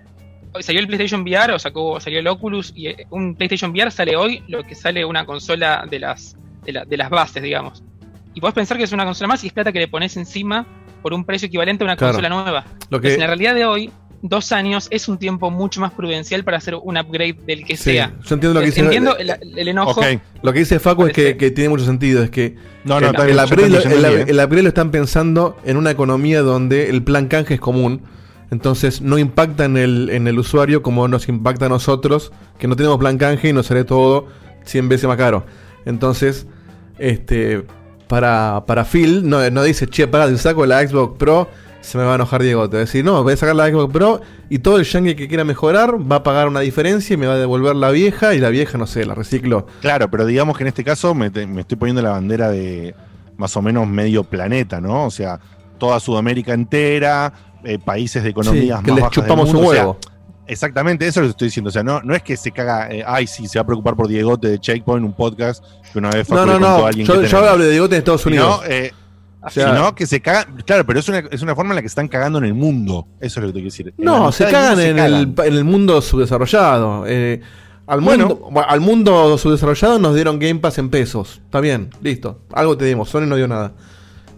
Hoy 0.52 0.62
salió 0.62 0.80
el 0.82 0.86
PlayStation 0.86 1.22
VR 1.22 1.54
o 1.54 1.58
sacó, 1.58 1.98
salió 1.98 2.18
el 2.18 2.26
Oculus 2.26 2.74
y 2.76 2.88
eh, 2.88 3.06
un 3.08 3.34
PlayStation 3.36 3.70
VR 3.70 3.90
sale 3.90 4.16
hoy 4.16 4.42
lo 4.48 4.64
que 4.64 4.74
sale 4.74 5.02
una 5.04 5.24
consola 5.24 5.86
de 5.88 5.98
las, 6.00 6.36
de, 6.62 6.72
la- 6.72 6.84
de 6.84 6.96
las 6.98 7.08
bases, 7.08 7.42
digamos. 7.42 7.82
Y 8.34 8.40
podés 8.40 8.54
pensar 8.54 8.76
que 8.76 8.84
es 8.84 8.92
una 8.92 9.04
consola 9.04 9.28
más 9.28 9.42
y 9.44 9.48
es 9.48 9.52
plata 9.52 9.72
que 9.72 9.78
le 9.80 9.88
pones 9.88 10.16
encima 10.16 10.66
por 11.02 11.12
un 11.12 11.24
precio 11.24 11.46
equivalente 11.46 11.84
a 11.84 11.86
una 11.86 11.96
Claro. 11.96 12.12
consola 12.14 12.28
nueva. 12.28 12.64
Lo 12.90 12.98
Entonces, 12.98 13.10
que, 13.10 13.14
en 13.14 13.20
la 13.20 13.26
realidad 13.26 13.54
de 13.54 13.64
hoy, 13.64 13.90
dos 14.22 14.52
años 14.52 14.88
es 14.90 15.08
un 15.08 15.18
tiempo 15.18 15.50
mucho 15.50 15.80
más 15.80 15.92
prudencial 15.92 16.44
para 16.44 16.58
hacer 16.58 16.74
un 16.74 16.98
upgrade 16.98 17.36
del 17.46 17.64
que 17.64 17.76
sí, 17.76 17.84
sea. 17.84 18.12
yo 18.22 18.34
entiendo 18.34 18.54
lo 18.54 18.60
que 18.60 18.66
dice. 18.66 18.80
Entiendo 18.80 19.16
el, 19.16 19.30
el 19.56 19.68
enojo. 19.68 20.00
Lo 20.42 20.52
que 20.52 20.58
dice 20.58 20.78
Facu 20.78 21.06
es 21.06 21.12
que, 21.12 21.34
tiene 21.50 21.70
mucho 21.70 21.84
sentido. 21.84 22.22
Es 22.22 22.30
que 22.30 22.56
No, 22.84 23.00
no, 23.00 23.08
el, 23.08 23.38
upgrade 23.38 24.62
lo 24.62 24.68
están 24.68 24.90
pensando 24.90 25.56
en 25.64 25.76
una 25.76 25.90
economía 25.90 26.42
donde 26.42 26.90
el 26.90 27.02
plan 27.02 27.28
canje 27.28 27.54
es 27.54 27.60
común. 27.60 28.02
Entonces 28.50 29.00
no 29.00 29.16
impacta 29.16 29.64
en 29.64 29.76
el, 29.76 30.10
en 30.10 30.26
el 30.26 30.38
usuario 30.38 30.82
como 30.82 31.06
nos 31.06 31.28
impacta 31.28 31.66
a 31.66 31.68
nosotros, 31.68 32.32
que 32.58 32.66
no 32.66 32.74
tenemos 32.74 32.98
plan 32.98 33.16
canje 33.16 33.48
y 33.48 33.52
nos 33.52 33.66
sale 33.66 33.84
todo 33.84 34.26
100 34.64 34.88
veces 34.88 35.06
más 35.06 35.16
caro. 35.16 35.46
Entonces, 35.86 36.46
este 36.98 37.64
para, 38.10 38.64
para 38.66 38.84
Phil, 38.84 39.26
no, 39.28 39.48
no 39.50 39.62
dice, 39.62 39.86
che, 39.86 40.06
pará, 40.08 40.28
si 40.28 40.36
saco 40.36 40.66
la 40.66 40.86
Xbox 40.86 41.16
Pro, 41.16 41.48
se 41.80 41.96
me 41.96 42.04
va 42.04 42.12
a 42.12 42.14
enojar 42.16 42.42
Diego. 42.42 42.68
Te 42.68 42.76
va 42.76 42.82
a 42.82 42.84
decir, 42.84 43.04
no, 43.04 43.22
voy 43.22 43.32
a 43.34 43.36
sacar 43.36 43.54
la 43.54 43.68
Xbox 43.68 43.92
Pro 43.92 44.20
y 44.50 44.58
todo 44.58 44.78
el 44.78 44.84
yankee 44.84 45.14
que 45.14 45.28
quiera 45.28 45.44
mejorar 45.44 45.94
va 46.10 46.16
a 46.16 46.22
pagar 46.24 46.48
una 46.48 46.60
diferencia 46.60 47.14
y 47.14 47.16
me 47.16 47.26
va 47.28 47.34
a 47.34 47.38
devolver 47.38 47.76
la 47.76 47.90
vieja 47.90 48.34
y 48.34 48.38
la 48.40 48.48
vieja, 48.50 48.76
no 48.76 48.86
sé, 48.88 49.06
la 49.06 49.14
reciclo. 49.14 49.66
Claro, 49.80 50.10
pero 50.10 50.26
digamos 50.26 50.58
que 50.58 50.64
en 50.64 50.68
este 50.68 50.82
caso 50.84 51.14
me, 51.14 51.30
te- 51.30 51.46
me 51.46 51.60
estoy 51.62 51.78
poniendo 51.78 52.02
la 52.02 52.10
bandera 52.10 52.50
de 52.50 52.94
más 53.38 53.56
o 53.56 53.62
menos 53.62 53.86
medio 53.86 54.24
planeta, 54.24 54.80
¿no? 54.80 55.06
O 55.06 55.10
sea, 55.10 55.38
toda 55.78 56.00
Sudamérica 56.00 56.52
entera, 56.52 57.32
eh, 57.64 57.78
países 57.78 58.22
de 58.24 58.30
economías 58.30 58.80
Sí, 58.80 58.84
que 58.84 58.90
más 58.90 58.96
les 58.96 59.02
bajas 59.04 59.16
del 59.16 59.24
chupamos 59.24 59.48
un 59.50 59.54
mundo, 59.54 59.70
o 59.70 59.72
sea, 59.72 59.82
huevo. 59.84 59.98
Exactamente, 60.46 61.06
eso 61.06 61.20
es 61.20 61.24
lo 61.24 61.28
que 61.28 61.30
estoy 61.30 61.48
diciendo. 61.48 61.68
O 61.68 61.72
sea, 61.72 61.82
no, 61.82 62.00
no 62.02 62.14
es 62.14 62.22
que 62.22 62.36
se 62.36 62.50
caga, 62.50 62.88
eh, 62.90 63.04
ay, 63.06 63.26
sí, 63.26 63.46
se 63.48 63.58
va 63.58 63.62
a 63.62 63.66
preocupar 63.66 63.96
por 63.96 64.08
Diegote 64.08 64.48
de 64.48 64.58
Checkpoint, 64.58 65.04
un 65.04 65.12
podcast 65.14 65.64
que 65.92 65.98
una 65.98 66.10
vez 66.10 66.28
No, 66.30 66.44
no, 66.46 66.52
contó 66.52 66.66
a 66.68 66.78
no. 66.80 66.86
alguien 66.86 67.06
Yo, 67.06 67.20
que 67.20 67.26
yo 67.28 67.38
hablo 67.48 67.64
de 67.64 67.70
Diegote 67.70 67.94
en 67.94 67.98
Estados 67.98 68.26
Unidos. 68.26 68.60
Sino, 68.64 68.74
eh, 68.74 68.92
O 69.42 69.50
sea- 69.50 69.74
sino 69.74 69.94
que 69.94 70.06
se 70.06 70.20
cagan, 70.20 70.62
claro, 70.66 70.84
pero 70.84 71.00
es 71.00 71.08
una, 71.08 71.18
es 71.30 71.42
una 71.42 71.54
forma 71.54 71.70
en 71.72 71.76
la 71.76 71.80
que 71.82 71.86
están 71.88 72.08
cagando 72.08 72.38
en 72.38 72.44
el 72.44 72.54
mundo. 72.54 73.06
Eso 73.20 73.40
es 73.40 73.46
lo 73.46 73.48
que 73.48 73.52
te 73.54 73.60
quiero 73.60 73.64
decir. 73.70 73.94
No, 73.98 74.30
se 74.32 74.44
cagan 74.46 74.78
en 74.80 74.98
el, 74.98 75.34
en 75.36 75.54
el 75.54 75.64
mundo 75.64 76.00
subdesarrollado. 76.02 77.04
Eh, 77.06 77.40
al, 77.86 78.00
Bueno. 78.02 78.28
mundo, 78.28 78.64
al 78.68 78.80
mundo 78.80 79.38
subdesarrollado 79.38 79.98
nos 79.98 80.14
dieron 80.14 80.38
Game 80.38 80.60
Pass 80.60 80.78
en 80.78 80.90
pesos. 80.90 81.40
Está 81.44 81.60
bien, 81.60 81.90
listo. 82.02 82.40
Algo 82.52 82.76
te 82.76 82.84
dimos. 82.84 83.08
Sony 83.08 83.22
no 83.26 83.34
dio 83.36 83.48
nada. 83.48 83.72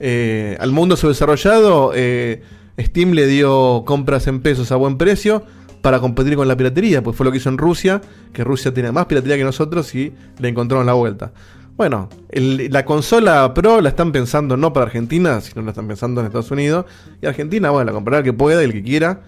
Eh, 0.00 0.56
al 0.58 0.70
mundo 0.72 0.96
subdesarrollado, 0.96 1.92
eh, 1.94 2.42
Steam 2.78 3.12
le 3.12 3.26
dio 3.26 3.82
compras 3.84 4.26
en 4.26 4.40
pesos 4.40 4.72
a 4.72 4.76
buen 4.76 4.96
precio 4.98 5.44
para 5.82 6.00
competir 6.00 6.36
con 6.36 6.48
la 6.48 6.56
piratería. 6.56 7.02
Pues 7.02 7.14
fue 7.16 7.24
lo 7.26 7.30
que 7.32 7.36
hizo 7.38 7.50
en 7.50 7.58
Rusia, 7.58 8.00
que 8.32 8.42
Rusia 8.44 8.72
tiene 8.72 8.90
más 8.92 9.04
piratería 9.06 9.36
que 9.36 9.44
nosotros 9.44 9.94
y 9.94 10.12
le 10.38 10.48
encontraron 10.48 10.86
la 10.86 10.94
vuelta. 10.94 11.32
Bueno, 11.76 12.08
el- 12.28 12.68
la 12.70 12.84
consola 12.84 13.52
Pro 13.54 13.80
la 13.80 13.88
están 13.88 14.12
pensando 14.12 14.56
no 14.56 14.72
para 14.72 14.86
Argentina, 14.86 15.40
sino 15.40 15.62
la 15.62 15.70
están 15.70 15.88
pensando 15.88 16.20
en 16.20 16.26
Estados 16.28 16.50
Unidos. 16.50 16.86
Y 17.20 17.26
Argentina, 17.26 17.70
bueno, 17.70 17.86
la 17.86 17.92
comprará 17.92 18.18
el 18.18 18.24
que 18.24 18.32
pueda 18.32 18.62
y 18.62 18.64
el 18.66 18.72
que 18.72 18.82
quiera. 18.82 19.20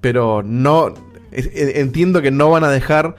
Pero 0.00 0.42
no. 0.44 0.92
e- 1.32 1.80
entiendo 1.80 2.22
que 2.22 2.30
no 2.30 2.50
van 2.50 2.64
a 2.64 2.70
dejar 2.70 3.16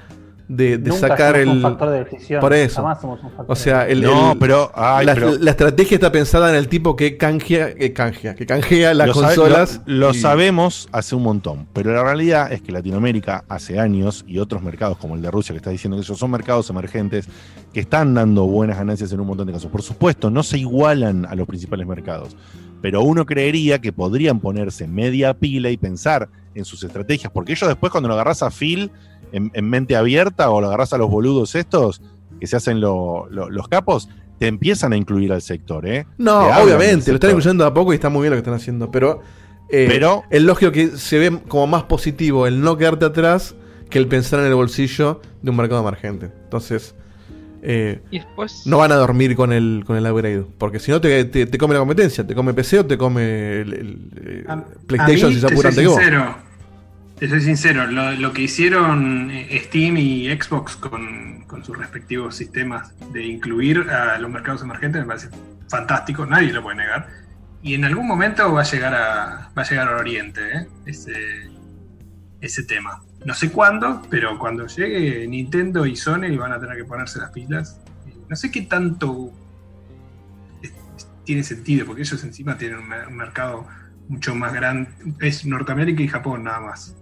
de, 0.48 0.78
de 0.78 0.89
Nunca 0.89 1.08
sacar 1.08 1.32
somos 1.36 1.41
el. 1.41 1.50
un 1.50 1.62
factor 1.62 1.89
de 1.89 2.04
decisión. 2.04 2.39
por 2.41 2.54
eso. 2.54 2.76
Jamás 2.82 3.02
somos 3.02 3.20
un 3.24 3.30
factor 3.32 3.46
O 3.50 3.56
sea, 3.56 3.86
de 3.86 3.93
el, 3.93 4.02
No, 4.04 4.34
el- 4.34 4.38
pero, 4.38 4.72
ay, 4.76 5.06
la, 5.06 5.14
pero- 5.16 5.38
la 5.39 5.52
estrategia 5.52 5.96
está 5.96 6.12
pensada 6.12 6.50
en 6.50 6.56
el 6.56 6.68
tipo 6.68 6.96
que 6.96 7.18
canjea, 7.18 7.74
que 7.74 7.93
canjea, 7.93 8.36
que 8.36 8.46
canjea 8.46 8.93
las 8.93 9.08
Lo 9.08 9.14
sabe- 9.16 9.26
consolas. 9.36 9.82
lo, 9.86 10.08
lo 10.10 10.12
y- 10.14 10.20
sabemos 10.20 10.88
hace 10.91 11.16
un 11.16 11.24
montón, 11.24 11.68
pero 11.74 11.93
la 11.93 12.04
realidad 12.04 12.52
es 12.52 12.62
que 12.62 12.72
Latinoamérica 12.72 13.43
hace 13.50 13.80
años 13.80 14.24
y 14.28 14.38
otros 14.39 14.62
mercados 14.62 14.98
como 14.98 15.16
el 15.16 15.22
de 15.22 15.32
Rusia 15.32 15.54
que 15.54 15.58
está 15.58 15.72
diciendo 15.72 15.98
que 15.98 16.04
esos 16.04 16.20
son 16.20 16.30
mercados 16.32 16.70
emergentes 16.70 17.28
que 17.74 17.80
están 17.80 18.14
dando 18.14 18.46
buenas 18.46 18.78
ganancias 18.78 19.12
en 19.12 19.20
un 19.20 19.28
montón 19.28 19.48
de 19.48 19.54
casos. 19.54 19.72
Por 19.72 19.82
supuesto, 19.82 20.30
no 20.30 20.43
se 20.43 20.58
igualan 20.60 21.26
a 21.26 21.36
los 21.36 21.48
principales 21.48 21.86
mercados, 21.88 22.36
pero 22.82 23.02
uno 23.02 23.26
creería 23.26 23.80
que 23.80 23.91
podrían 23.91 24.39
ponerse 24.39 24.88
media 24.88 25.34
pila 25.34 25.70
y 25.72 25.78
pensar 25.78 26.30
en 26.54 26.64
sus 26.64 26.84
estrategias, 26.84 27.32
porque 27.34 27.52
ellos 27.52 27.68
después 27.68 27.91
cuando 27.91 28.08
lo 28.08 28.14
agarras 28.14 28.41
a 28.43 28.50
Phil 28.50 28.89
en, 29.32 29.51
en 29.53 29.69
mente 29.69 29.95
abierta 29.95 30.49
o 30.49 30.61
lo 30.61 30.67
agarras 30.67 30.93
a 30.93 30.97
los 30.97 31.09
boludos 31.09 31.55
estos 31.55 32.01
que 32.39 32.47
se 32.47 32.55
hacen 32.55 32.80
lo- 32.82 33.28
lo- 33.30 33.49
los 33.49 33.67
capos, 33.67 34.09
te 34.39 34.47
empiezan 34.47 34.91
a 34.93 34.97
incluir 34.97 35.32
al 35.32 35.41
sector, 35.41 35.88
¿eh? 35.88 36.05
No, 36.17 36.47
Te 36.47 36.61
obviamente, 36.61 37.11
lo 37.11 37.15
están 37.15 37.30
incluyendo 37.32 37.63
de 37.63 37.69
a 37.69 37.73
poco 37.73 37.93
y 37.93 37.95
está 37.95 38.09
muy 38.09 38.21
bien 38.23 38.32
lo 38.32 38.36
que 38.36 38.39
están 38.39 38.53
haciendo, 38.53 38.91
pero, 38.91 39.21
eh, 39.69 39.86
Pero- 39.88 40.23
es 40.30 40.41
lógico 40.41 40.71
que 40.71 40.89
se 40.97 41.17
ve 41.19 41.39
como 41.47 41.67
más 41.67 41.84
positivo 41.84 42.45
el 42.45 42.59
no 42.61 42.78
quedarte 42.78 43.05
atrás 43.05 43.55
que 43.89 43.97
el 43.97 44.07
pensar 44.07 44.41
en 44.41 44.47
el 44.47 44.55
bolsillo 44.55 45.21
de 45.41 45.49
un 45.51 45.55
mercado 45.55 45.80
emergente. 45.82 46.32
Entonces, 46.43 46.95
eh, 47.67 48.01
Y 48.11 48.19
después. 48.19 48.63
no 48.65 48.78
van 48.80 48.91
a 48.91 48.95
dormir 48.95 49.36
con 49.36 49.51
el, 49.53 49.84
con 49.88 49.95
el 49.95 50.05
upgrade, 50.05 50.45
porque 50.57 50.80
si 50.80 50.91
no 50.91 50.99
te, 51.01 51.26
te- 51.26 51.45
te 51.47 51.57
come 51.57 51.73
la 51.73 51.80
competencia, 51.80 52.26
te 52.28 52.36
come 52.36 52.53
PC 52.53 52.80
o 52.80 52.86
te 52.86 52.97
come 52.97 53.61
el, 53.61 53.73
el- 53.73 54.11
el 54.43 54.45
A- 54.47 54.65
PlayStation 54.86 55.26
a 55.26 55.30
mí, 55.30 55.36
si 55.36 55.41
se 55.41 55.47
te 55.47 55.53
apuran 55.53 55.73
vos. 55.76 55.95
sincero, 55.95 56.36
Te 57.18 57.30
soy 57.30 57.39
sincero, 57.39 57.88
lo, 57.88 58.34
que 58.34 58.41
hicieron 58.41 59.32
eh, 59.32 59.61
Steam 59.66 59.95
y 59.97 60.28
Xbox 60.28 60.76
con, 60.76 61.45
sus 61.63 61.78
respectivos 61.78 62.36
sistemas 62.36 62.93
de 63.13 63.24
incluir 63.24 63.89
a 63.89 64.20
los 64.20 64.30
mercados 64.30 64.61
emergentes 64.61 65.01
me 65.01 65.07
parece 65.07 65.30
fantástico, 65.70 66.26
nadie 66.26 66.51
lo 66.51 66.61
puede 66.61 66.78
negar. 66.78 67.07
y 67.63 67.76
en 67.76 67.86
algún 67.86 68.05
momento 68.05 68.51
va 68.51 68.61
a 68.61 68.66
llegar 68.66 68.93
a, 68.93 69.51
va 69.57 69.61
a 69.61 69.66
llegar 69.66 69.88
a 69.88 69.95
Oriente, 69.95 70.41
¿eh? 70.41 70.68
ese, 70.86 71.49
ese 72.41 72.63
tema. 72.63 73.01
No 73.26 73.34
sé 73.34 73.49
cuándo, 73.49 74.01
pero 74.09 74.38
cuando 74.38 74.68
llegue 74.68 75.26
Nintendo 75.28 75.86
y 75.86 75.95
Sony 75.95 76.36
van 76.38 76.51
a 76.51 76.59
tener 76.59 76.76
que 76.76 76.84
ponerse 76.84 77.20
las 77.20 77.32
pilas. 77.32 77.80
No 78.28 78.36
sé 78.36 78.51
qué 78.51 78.63
tanto 78.63 79.32
tiene 81.24 81.43
sentido, 81.43 81.86
porque 81.86 82.03
ellos 82.03 82.24
encima 82.24 82.57
tienen 82.57 82.80
un 82.80 83.16
mercado 83.16 83.66
mucho 84.07 84.36
más 84.36 84.53
grande. 84.53 84.89
Es 85.20 85.45
Norteamérica 85.45 86.03
y 86.03 86.07
Japón 86.07 86.43
nada 86.43 86.59
más. 86.59 86.95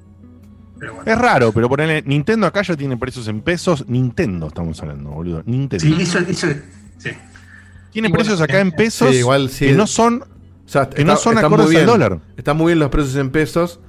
Pero 0.84 0.96
bueno. 0.96 1.10
Es 1.12 1.18
raro, 1.18 1.52
pero 1.54 1.70
ponele, 1.70 2.02
Nintendo 2.06 2.46
acá 2.46 2.62
ya 2.62 2.76
tiene 2.76 2.98
precios 2.98 3.28
en 3.30 3.40
pesos. 3.42 3.86
Nintendo 3.88 4.48
estamos 4.48 4.82
hablando, 4.82 5.12
boludo. 5.12 5.42
Nintendo. 5.46 5.84
Sí, 5.86 5.96
eso, 6.02 6.20
eso 6.20 6.48
sí. 6.98 7.10
tiene 7.92 8.10
precios 8.10 8.42
acá 8.42 8.60
en 8.60 8.72
pesos 8.72 9.10
Sí, 9.12 9.18
igual 9.20 9.50
sí. 9.50 9.68
que 9.68 9.72
no 9.74 9.88
son, 9.88 10.24
O 10.24 10.70
sea, 10.70 10.90
que 10.90 11.06
no 11.06 11.16
son 11.16 11.36
están 11.36 11.46
acordes 11.46 11.68
muy 11.68 11.76
al 11.78 11.82
bien. 11.86 11.88
dólar. 11.88 12.20
Están 12.36 12.58
muy 12.58 12.68
bien 12.68 12.80
los 12.80 12.90
precios 12.90 13.16
en 13.16 13.30
pesos, 13.30 13.80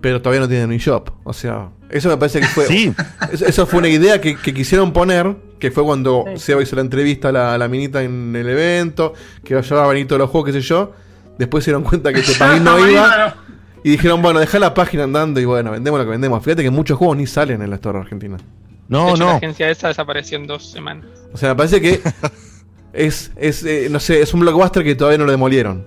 pero 0.00 0.22
todavía 0.22 0.40
no 0.40 0.48
tienen 0.48 0.70
un 0.70 0.78
shop. 0.78 1.10
O 1.24 1.34
sea, 1.34 1.68
eso 1.90 2.08
me 2.08 2.16
parece 2.16 2.40
que 2.40 2.46
fue. 2.46 2.64
Sí, 2.68 2.94
Eso, 3.32 3.44
eso 3.44 3.66
fue 3.66 3.80
una 3.80 3.88
idea 3.88 4.18
que, 4.18 4.36
que 4.36 4.54
quisieron 4.54 4.94
poner, 4.94 5.36
que 5.58 5.70
fue 5.70 5.84
cuando 5.84 6.24
Sí. 6.36 6.38
Seba 6.38 6.62
hizo 6.62 6.76
la 6.76 6.82
entrevista 6.82 7.28
a 7.28 7.32
la, 7.32 7.54
a 7.54 7.58
la 7.58 7.68
minita 7.68 8.02
en 8.02 8.34
el 8.34 8.48
evento, 8.48 9.12
que 9.44 9.54
llevaba 9.60 9.88
Benito 9.88 10.14
de 10.14 10.20
los 10.20 10.30
juegos, 10.30 10.46
qué 10.50 10.52
sé 10.54 10.66
yo. 10.66 10.94
Después 11.38 11.62
se 11.62 11.72
dieron 11.72 11.82
cuenta 11.84 12.10
que 12.12 12.20
este 12.20 12.34
país 12.38 12.62
no 12.62 12.88
iba 12.88 13.36
y 13.84 13.90
dijeron, 13.90 14.22
bueno, 14.22 14.40
deja 14.40 14.58
la 14.58 14.74
página 14.74 15.04
andando 15.04 15.40
y 15.40 15.44
bueno, 15.44 15.70
vendemos 15.70 15.98
lo 15.98 16.04
que 16.04 16.10
vendemos. 16.10 16.42
Fíjate 16.42 16.62
que 16.62 16.70
muchos 16.70 16.98
juegos 16.98 17.16
ni 17.16 17.26
salen 17.26 17.62
en 17.62 17.70
la 17.70 17.76
Store 17.76 17.98
Argentina. 17.98 18.36
De 18.36 18.44
no, 18.88 19.08
hecho, 19.10 19.16
La 19.18 19.24
no. 19.24 19.36
agencia 19.36 19.70
esa 19.70 19.88
desapareció 19.88 20.38
en 20.38 20.46
dos 20.46 20.70
semanas. 20.70 21.06
O 21.32 21.36
sea, 21.36 21.50
me 21.50 21.56
parece 21.56 21.80
que 21.80 22.00
es, 22.92 23.32
es 23.36 23.64
eh, 23.64 23.88
no 23.90 24.00
sé, 24.00 24.20
es 24.20 24.34
un 24.34 24.40
blockbuster 24.40 24.82
que 24.84 24.94
todavía 24.94 25.18
no 25.18 25.24
lo 25.24 25.32
demolieron. 25.32 25.86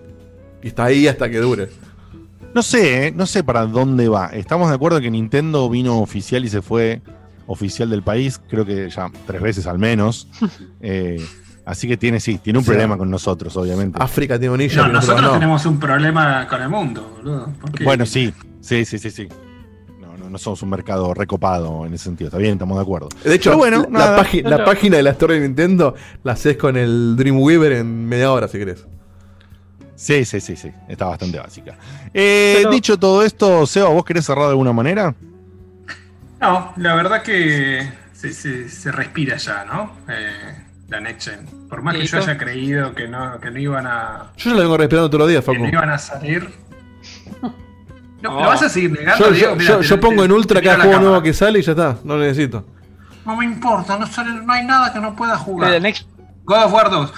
Y 0.62 0.68
está 0.68 0.86
ahí 0.86 1.08
hasta 1.08 1.30
que 1.30 1.38
dure. 1.40 1.70
No 2.54 2.64
sé, 2.64 3.08
¿eh? 3.08 3.12
no 3.12 3.26
sé 3.26 3.44
para 3.44 3.66
dónde 3.66 4.10
va. 4.10 4.28
Estamos 4.28 4.70
de 4.70 4.76
acuerdo 4.76 5.00
que 5.00 5.12
Nintendo 5.12 5.70
vino 5.70 6.00
oficial 6.00 6.44
y 6.44 6.50
se 6.50 6.62
fue 6.62 7.02
oficial 7.48 7.90
del 7.90 8.04
país, 8.04 8.40
creo 8.50 8.66
que 8.66 8.90
ya 8.90 9.12
tres 9.26 9.42
veces 9.42 9.68
al 9.68 9.80
menos. 9.80 10.28
Eh, 10.82 11.22
así 11.70 11.88
que 11.88 11.98
tiene, 11.98 12.20
sí, 12.20 12.38
tiene 12.40 12.60
un 12.60 12.66
Sí. 12.66 12.72
problema 12.72 12.98
con 12.98 13.10
nosotros, 13.10 13.56
obviamente. 13.58 13.98
África 14.02 14.38
tiene 14.40 14.54
un 14.54 14.76
No, 14.76 14.88
nosotros 14.90 15.22
no. 15.22 15.32
tenemos 15.32 15.66
un 15.66 15.80
problema 15.80 16.48
con 16.48 16.62
el 16.62 16.70
mundo, 16.70 17.16
boludo. 17.18 17.54
Bueno, 17.84 18.06
sí, 18.06 18.34
sí, 18.62 18.86
sí, 18.86 18.98
sí, 19.00 19.12
sí. 19.12 19.28
No, 20.00 20.18
no, 20.18 20.30
no 20.30 20.38
somos 20.38 20.62
un 20.64 20.70
mercado 20.70 21.14
recopado 21.14 21.86
en 21.86 21.94
ese 21.94 22.06
sentido. 22.06 22.28
Está 22.30 22.38
bien, 22.38 22.54
estamos 22.54 22.78
de 22.78 22.82
acuerdo. 22.84 23.10
De 23.24 23.36
hecho, 23.36 23.52
Pero 23.52 23.58
bueno, 23.58 23.82
la, 23.84 23.90
nada. 23.90 24.12
la 24.18 24.24
pági- 24.24 24.42
la 24.44 24.58
No. 24.60 24.66
página 24.66 24.98
de 24.98 25.04
la 25.04 25.10
Store 25.12 25.36
de 25.36 25.42
Nintendo 25.42 25.96
la 26.24 26.34
haces 26.34 26.58
con 26.58 26.76
el 26.78 27.16
Dreamweaver 27.18 27.72
en 27.74 28.06
media 28.08 28.32
hora, 28.32 28.48
si 28.48 28.58
querés. 28.58 28.86
Sí, 29.96 30.24
sí, 30.26 30.40
sí, 30.40 30.56
sí. 30.56 30.72
Está 30.88 31.06
bastante 31.06 31.38
básica. 31.40 31.76
Eh, 32.14 32.54
Pero- 32.60 32.72
Dicho 32.72 32.98
todo 32.98 33.22
esto, 33.24 33.66
Seba, 33.68 33.90
¿vos 33.90 34.06
querés 34.06 34.26
cerrar 34.26 34.46
de 34.46 34.52
alguna 34.52 34.72
manera? 34.72 35.14
No, 36.42 36.74
la 36.78 36.96
verdad 36.96 37.22
que 37.22 37.86
se, 38.14 38.32
se- 38.34 38.70
se 38.70 38.92
respira 38.94 39.36
ya, 39.38 39.66
¿no? 39.66 39.92
Eh, 40.08 40.56
la 40.90 41.00
Next 41.00 41.30
Gen. 41.30 41.46
Por 41.70 41.82
más 41.82 41.96
que 41.96 42.06
yo 42.06 42.18
haya 42.18 42.38
creído 42.38 42.94
que 42.96 43.08
no, 43.08 43.40
que 43.40 43.52
no 43.52 43.60
iban 43.60 43.86
a, 43.88 44.32
Yo 44.38 44.50
ya 44.50 44.56
lo 44.56 44.62
vengo 44.62 44.78
respirando 44.78 45.10
todos 45.10 45.20
los 45.20 45.30
días, 45.30 45.44
que 45.44 45.52
Facu. 45.52 45.64
no 45.64 45.70
iban 45.70 45.90
a 45.90 45.98
salir. 45.98 46.50
No. 48.22 48.32
¿Lo 48.32 48.48
vas 48.48 48.62
a 48.62 48.68
seguir 48.68 48.92
negando, 48.92 49.30
Yo, 49.30 49.34
yo- 49.34 49.56
Mira, 49.56 49.70
yo- 49.70 49.80
te- 49.80 49.86
yo 49.86 49.96
te- 49.96 50.02
pongo 50.02 50.26
en 50.26 50.32
ultra 50.34 50.62
cada 50.62 50.76
la 50.78 50.84
juego 50.84 50.92
cámara. 50.98 51.10
nuevo 51.12 51.24
que 51.24 51.34
sale 51.34 51.60
y 51.60 51.62
ya 51.62 51.72
está, 51.72 51.98
no 52.04 52.18
lo 52.18 52.24
necesito. 52.26 52.66
No 53.26 53.38
me 53.38 53.46
importa, 53.46 53.98
no, 53.98 54.06
sale- 54.08 54.42
no 54.46 54.52
hay 54.52 54.66
nada 54.66 54.92
que 54.92 55.00
no 55.00 55.16
pueda 55.16 55.38
jugar. 55.38 55.74
el 55.74 55.82
Next 55.82 56.06
God 56.44 56.64
of 56.66 56.74
War 56.74 56.90
2. 56.90 57.14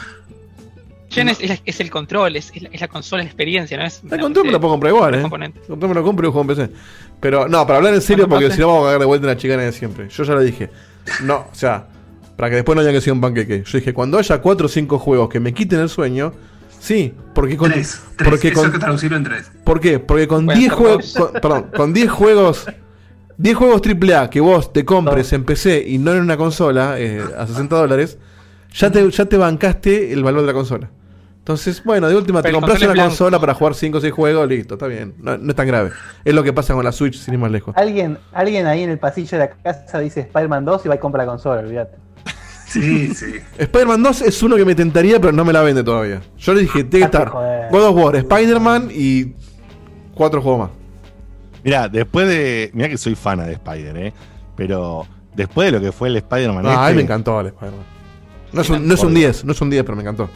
Gen 1.09 1.30
es, 1.30 1.41
es 1.41 1.49
la- 1.49 1.57
es 1.65 1.80
el 1.80 1.89
control, 1.89 2.36
es, 2.36 2.51
es 2.53 2.61
la, 2.61 2.69
es 2.72 2.82
la 2.82 2.88
consola, 2.88 3.24
es 3.24 3.26
la 3.26 3.30
experiencia, 3.32 3.78
¿no? 3.80 3.84
Es 3.86 4.03
El 4.11 4.19
control 4.22 4.45
me 4.45 4.51
lo 4.51 4.61
puedo 4.61 4.74
comprar 4.74 4.93
igual, 4.93 5.15
eh. 5.15 5.17
El 5.24 5.30
control 5.67 5.89
me 5.89 5.95
lo 5.95 6.03
compro 6.03 6.28
y 6.28 6.32
juego 6.32 6.41
en 6.51 6.55
PC. 6.55 6.72
Pero 7.19 7.47
no, 7.47 7.65
para 7.65 7.78
hablar 7.78 7.95
en 7.95 8.01
serio, 8.01 8.30
porque 8.30 8.51
si 8.51 8.59
no 8.61 8.67
vamos 8.67 8.84
a 8.84 8.86
cagar 8.89 8.99
de 8.99 9.05
vuelta 9.07 9.26
en 9.28 9.34
la 9.34 9.38
chicana 9.38 9.63
de 9.63 9.72
siempre. 9.72 10.07
Yo 10.07 10.24
ya 10.24 10.34
lo 10.36 10.41
dije. 10.41 10.69
No, 11.24 11.47
o 11.51 11.55
sea, 11.55 11.88
para 12.36 12.49
que 12.49 12.55
después 12.57 12.75
no 12.75 12.82
haya 12.82 12.91
que 12.91 13.01
ser 13.01 13.13
un 13.13 13.21
panqueque. 13.21 13.63
Yo 13.65 13.77
dije, 13.77 13.93
cuando 13.93 14.17
haya 14.17 14.41
4 14.41 14.65
o 14.65 14.69
5 14.69 14.99
juegos 14.99 15.29
que 15.29 15.39
me 15.39 15.53
quiten 15.53 15.79
el 15.79 15.89
sueño, 15.89 16.34
sí, 16.79 17.13
porque 17.34 17.57
con. 17.57 17.71
Tres. 17.71 18.01
Tres. 18.15 18.29
porque 18.29 18.47
Eso 18.49 18.61
con- 18.61 18.71
que 18.71 18.79
traducirlo 18.79 19.17
en 19.17 19.23
tres. 19.23 19.51
¿Por 19.63 19.79
qué? 19.79 19.99
Porque 19.99 20.27
con 20.27 20.45
Pueden 20.45 20.59
10 20.59 20.71
ser 20.71 20.77
juegos. 20.79 21.17
perdón, 21.34 21.65
con 21.75 21.93
10 21.93 22.09
juegos. 22.11 22.65
10 23.38 23.55
juegos 23.57 23.82
AAA 23.82 24.29
que 24.29 24.39
vos 24.39 24.71
te 24.71 24.86
compres 24.86 25.34
en 25.34 25.43
PC 25.45 25.84
y 25.88 25.97
no 25.97 26.11
en 26.13 26.21
una 26.21 26.38
consola 26.38 26.99
eh, 26.99 27.23
a 27.36 27.47
60 27.47 27.75
dólares, 27.75 28.19
ya 28.71 28.91
te, 28.91 29.09
ya 29.09 29.25
te 29.25 29.36
bancaste 29.38 30.13
el 30.13 30.23
valor 30.23 30.41
de 30.41 30.47
la 30.47 30.53
consola. 30.53 30.91
Entonces, 31.39 31.84
bueno, 31.84 32.07
de 32.07 32.15
última 32.15 32.39
te 32.39 32.49
Pero 32.49 32.57
el 32.57 32.61
compras 32.61 32.77
control 32.77 32.95
una 32.97 33.03
consola 33.07 33.39
para 33.39 33.55
jugar 33.55 33.73
5 33.73 33.97
o 33.97 34.01
6 34.01 34.13
juegos, 34.13 34.47
listo, 34.47 34.75
está 34.75 34.86
bien. 34.86 35.15
No, 35.17 35.39
no 35.39 35.49
es 35.49 35.55
tan 35.55 35.65
grave. 35.65 35.89
Es 36.23 36.36
lo 36.36 36.43
que 36.43 36.53
pasa 36.53 36.75
con 36.75 36.84
la 36.86 36.91
Switch, 36.91 37.17
sin 37.17 37.34
ir 37.34 37.39
más 37.39 37.49
lejos. 37.49 37.75
Alguien, 37.75 38.19
alguien 38.32 38.67
ahí 38.67 38.84
en 38.84 38.91
el 38.91 38.99
pasillo 38.99 39.39
de 39.39 39.45
la 39.45 39.49
casa 39.49 39.97
dice 39.99 40.19
Spider-Man 40.19 40.63
2 40.63 40.86
y 40.86 40.89
va 40.89 40.95
y 40.95 40.99
compra 40.99 41.23
la 41.25 41.32
consola, 41.32 41.61
olvídate. 41.61 41.97
Sí, 42.72 43.13
sí. 43.15 43.34
Spider-Man 43.57 44.01
2 44.03 44.22
es 44.22 44.43
uno 44.43 44.55
que 44.55 44.65
me 44.65 44.76
tentaría, 44.76 45.19
pero 45.19 45.34
no 45.34 45.43
me 45.45 45.53
la 45.53 45.61
vende 45.61 45.84
todavía. 45.84 46.22
Yo 46.38 46.53
le 46.53 46.61
dije, 46.61 46.84
tiene 46.84 47.07
que 47.09 47.17
Date 47.17 47.30
estar. 47.30 47.69
God 47.72 47.84
of 47.86 47.95
War, 47.95 48.15
Spider-Man 48.15 48.89
y 48.93 49.34
4 50.15 50.41
juegos 50.41 50.59
más. 50.61 50.69
Mirá, 51.63 51.88
después 51.89 52.28
de. 52.28 52.72
Mirá 52.74 52.89
que 52.89 52.97
soy 52.97 53.15
fana 53.15 53.43
de 53.45 53.53
Spider, 53.53 53.95
¿eh? 53.97 54.13
Pero 54.55 55.05
después 55.36 55.67
de 55.67 55.72
lo 55.78 55.82
que 55.84 55.91
fue 55.91 56.07
el 56.09 56.17
Spider-Man. 56.17 56.65
Ah, 56.65 56.74
a 56.74 56.76
mí 56.78 56.84
este, 56.86 56.95
me 56.95 57.01
encantó 57.03 57.39
el 57.41 57.47
Spider-Man. 57.47 57.86
No 58.53 58.61
es 58.61 58.69
un, 58.69 58.88
no 58.88 58.93
es 58.95 59.03
un 59.03 59.13
10, 59.13 59.45
no 59.45 59.51
es 59.53 59.61
un 59.61 59.69
10, 59.69 59.84
pero 59.84 59.95
me 59.95 60.01
encantó. 60.01 60.30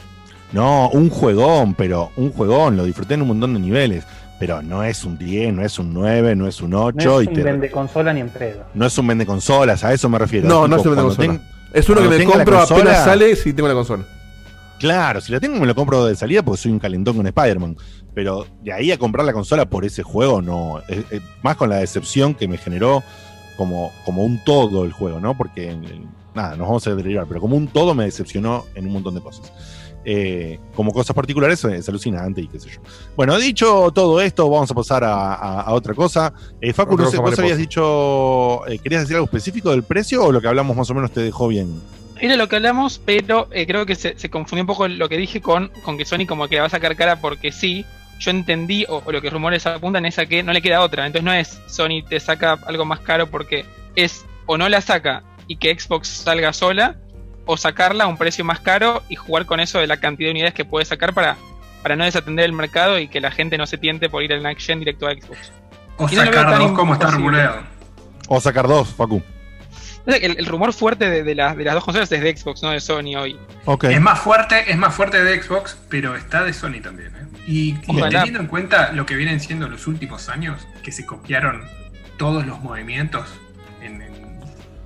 No, 0.54 0.90
un 0.90 1.10
juegón, 1.10 1.74
pero 1.74 2.12
un 2.16 2.32
juegón, 2.32 2.78
lo 2.78 2.86
disfruté 2.86 3.16
en 3.16 3.24
un 3.24 3.30
montón 3.30 3.54
de 3.56 3.60
niveles. 3.60 4.06
Pero 4.40 4.62
no 4.62 4.84
es 4.84 5.04
un 5.06 5.18
10, 5.18 5.54
no 5.54 5.64
es 5.64 5.80
un 5.80 5.94
9, 5.94 6.36
no 6.36 6.46
es 6.48 6.62
un 6.62 6.74
8. 6.74 6.96
No 7.08 7.20
es 7.22 7.26
y 7.26 7.30
un 7.30 7.34
te- 7.36 7.44
vende 7.44 7.72
consola 7.72 8.14
ni 8.14 8.20
en 8.20 8.30
pedo. 8.30 8.66
no 8.74 8.86
es 8.86 8.98
un 8.98 9.08
vende 9.08 9.26
consolas, 9.26 9.84
a 9.86 9.94
eso 9.94 10.10
me 10.10 10.20
refiero. 10.20 10.48
No, 10.48 10.68
no 10.68 10.76
es 10.76 10.86
un 10.86 10.92
vende 10.92 11.04
consola. 11.04 11.28
ten- 11.28 11.42
Es 11.76 11.90
uno 11.90 12.02
que 12.02 12.08
me 12.10 12.18
compro 12.26 12.58
consola- 12.60 12.82
apenas 12.82 13.06
sale 13.06 13.36
si 13.36 13.54
tengo 13.54 13.68
la 13.68 13.76
consola. 13.76 14.06
Claro, 14.80 15.22
si 15.22 15.32
la 15.32 15.40
tengo 15.40 15.60
me 15.60 15.68
lo 15.68 15.76
compro 15.76 16.06
de 16.06 16.16
salida 16.16 16.44
porque 16.44 16.62
soy 16.64 16.72
un 16.72 16.80
calentón 16.80 17.18
con 17.18 17.28
Spider-Man. 17.28 17.78
Pero 18.14 18.48
de 18.64 18.72
ahí 18.74 18.92
a 18.92 18.98
comprar 18.98 19.26
la 19.26 19.34
consola 19.34 19.66
por 19.66 19.84
ese 19.86 20.02
juego, 20.04 20.42
no. 20.42 20.82
Es- 20.88 21.06
es 21.12 21.22
más 21.44 21.56
con 21.58 21.70
la 21.70 21.78
decepción 21.78 22.34
que 22.34 22.48
me 22.48 22.58
generó 22.58 23.04
como, 23.58 23.92
como 24.06 24.24
un 24.24 24.44
todo 24.44 24.84
el 24.86 24.92
juego, 24.92 25.20
¿no? 25.20 25.36
Porque, 25.38 25.78
nada, 26.34 26.56
nos 26.56 26.68
vamos 26.68 26.88
a 26.88 26.96
derivar, 26.96 27.26
pero 27.28 27.40
como 27.42 27.56
un 27.56 27.68
todo 27.68 27.94
me 27.94 28.06
decepcionó 28.06 28.66
en 28.76 28.88
un 28.88 28.94
montón 28.94 29.16
de 29.16 29.22
cosas. 29.22 29.52
Eh, 30.08 30.60
como 30.76 30.92
cosas 30.94 31.16
particulares 31.16 31.64
es, 31.66 31.74
es 31.74 31.90
alucinante 31.90 32.40
y 32.42 32.48
qué 32.48 32.60
sé 32.60 32.70
yo. 32.70 32.80
Bueno, 33.16 33.38
dicho 33.40 33.92
todo 33.92 34.22
esto, 34.22 34.48
vamos 34.50 34.70
a 34.70 34.76
pasar 34.76 35.04
a, 35.04 35.34
a- 35.34 35.62
a 35.62 35.74
otra 35.74 35.96
cosa. 35.96 36.32
Eh, 36.62 36.74
Facu, 36.74 36.94
Otra 36.94 37.06
no 37.06 37.12
sé, 37.12 37.18
vos 37.18 37.40
habías 37.40 37.58
dicho, 37.58 38.68
eh, 38.68 38.78
¿querías 38.80 39.02
decir 39.02 39.16
algo 39.16 39.26
específico 39.26 39.72
del 39.72 39.84
precio 39.84 40.24
o 40.26 40.32
lo 40.32 40.42
que 40.42 40.48
hablamos 40.48 40.78
más 40.78 40.90
o 40.90 40.94
menos 40.94 41.12
te 41.12 41.22
dejó 41.22 41.48
bien? 41.48 41.82
Era 42.20 42.36
lo 42.36 42.48
que 42.48 42.56
hablamos, 42.58 43.02
pero 43.04 43.48
eh, 43.52 43.66
creo 43.68 43.86
que 43.86 43.96
se, 43.96 44.18
se 44.18 44.30
confundió 44.30 44.62
un 44.64 44.68
poco 44.68 44.88
lo 44.88 45.10
que 45.10 45.18
dije 45.18 45.42
con, 45.42 45.70
con 45.84 45.98
que 45.98 46.06
Sony 46.06 46.26
como 46.28 46.48
que 46.48 46.56
la 46.56 46.62
va 46.62 46.68
a 46.68 46.70
sacar 46.70 46.96
cara 46.96 47.20
porque 47.20 47.52
sí. 47.52 47.84
Yo 48.18 48.32
entendí, 48.32 48.86
o, 48.88 49.02
o 49.06 49.12
lo 49.12 49.22
que 49.22 49.30
rumores 49.30 49.68
apuntan 49.68 50.06
es 50.06 50.18
a 50.20 50.26
que 50.26 50.42
no 50.42 50.54
le 50.54 50.62
queda 50.62 50.80
otra. 50.82 51.06
Entonces 51.06 51.26
no 51.26 51.34
es 51.34 51.60
Sony 51.68 52.02
te 52.08 52.18
saca 52.22 52.54
algo 52.66 52.86
más 52.86 53.02
caro 53.02 53.28
porque 53.28 53.66
es 53.98 54.24
o 54.46 54.58
no 54.58 54.70
la 54.70 54.80
saca 54.80 55.24
y 55.48 55.58
que 55.58 55.78
Xbox 55.78 56.08
salga 56.08 56.54
sola, 56.54 56.96
o 57.46 57.58
sacarla 57.58 58.06
a 58.06 58.08
un 58.08 58.18
precio 58.18 58.44
más 58.46 58.60
caro 58.60 59.04
y 59.10 59.16
jugar 59.16 59.46
con 59.46 59.60
eso 59.60 59.80
de 59.80 59.88
la 59.88 59.98
cantidad 59.98 60.28
de 60.28 60.32
unidades 60.32 60.54
que 60.54 60.66
puede 60.66 60.86
sacar 60.86 61.14
para, 61.14 61.38
para 61.84 61.96
no 61.96 62.04
desatender 62.04 62.46
el 62.46 62.54
mercado 62.54 62.98
y 63.00 63.08
que 63.08 63.20
la 63.22 63.32
gente 63.32 63.58
no 63.58 63.68
se 63.68 63.78
tiente 63.78 64.10
por 64.10 64.24
ir 64.24 64.34
al 64.34 64.44
Next 64.44 64.66
Gen 64.66 64.80
directo 64.80 65.08
a 65.08 65.12
Xbox. 65.14 65.52
O 65.98 66.10
Y 66.10 66.16
sacar 66.16 66.58
dos 66.58 66.72
como 66.74 66.94
está 66.94 67.12
rumoreado. 67.12 67.62
O 68.28 68.42
sacar 68.42 68.68
dos, 68.68 68.90
Facu. 68.94 69.22
El, 70.08 70.38
el 70.38 70.46
rumor 70.46 70.72
fuerte 70.74 71.10
de, 71.10 71.24
de 71.24 71.34
las- 71.36 71.58
de 71.58 71.64
las 71.64 71.74
dos 71.74 71.84
consolas 71.84 72.12
es 72.12 72.22
de 72.22 72.36
Xbox, 72.38 72.62
no 72.62 72.70
de 72.72 72.80
Sony 72.80 73.16
hoy. 73.18 73.38
Ok. 73.66 73.86
Es 73.86 74.02
más 74.02 74.20
fuerte, 74.20 74.70
es 74.70 74.78
más 74.78 74.94
fuerte 74.94 75.24
de 75.24 75.42
Xbox, 75.42 75.78
pero 75.90 76.16
está 76.16 76.44
de 76.44 76.54
Sony 76.54 76.80
también. 76.84 77.12
¿eh? 77.16 77.26
Y, 77.48 77.70
y 77.88 78.02
teniendo 78.10 78.40
en 78.40 78.48
cuenta 78.48 78.92
lo 78.92 79.06
que 79.08 79.16
vienen 79.16 79.40
siendo 79.40 79.68
los 79.68 79.88
últimos 79.88 80.30
años, 80.30 80.68
que 80.84 80.92
se 80.92 81.06
copiaron 81.08 81.64
todos 82.18 82.46
los 82.46 82.60
movimientos 82.60 83.28
en, 83.30 83.40
en 83.40 83.45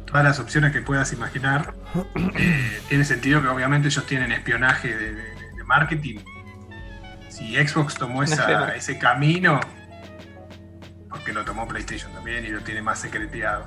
todas 0.10 0.24
las 0.24 0.39
opciones 0.39 0.72
que 0.74 0.82
puedas 0.82 1.14
imaginar, 1.14 1.74
eh, 2.36 2.82
tiene 2.89 3.05
sentido 3.05 3.41
que 3.41 3.47
obviamente 3.47 3.88
ellos 3.89 4.05
tienen 4.05 4.32
espionaje 4.32 4.88
de, 4.95 5.14
de- 5.14 5.24
de 5.55 5.64
marketing. 5.66 6.18
Si 7.30 7.55
Xbox 7.55 7.95
tomó 7.95 8.24
esa- 8.24 8.76
ese 8.76 8.97
camino, 8.97 9.60
porque 11.10 11.32
lo 11.34 11.45
tomó 11.45 11.68
PlayStation 11.68 12.12
también 12.14 12.45
y 12.45 12.49
lo 12.49 12.62
tiene 12.62 12.82
más 12.82 12.99
secreteado. 12.99 13.66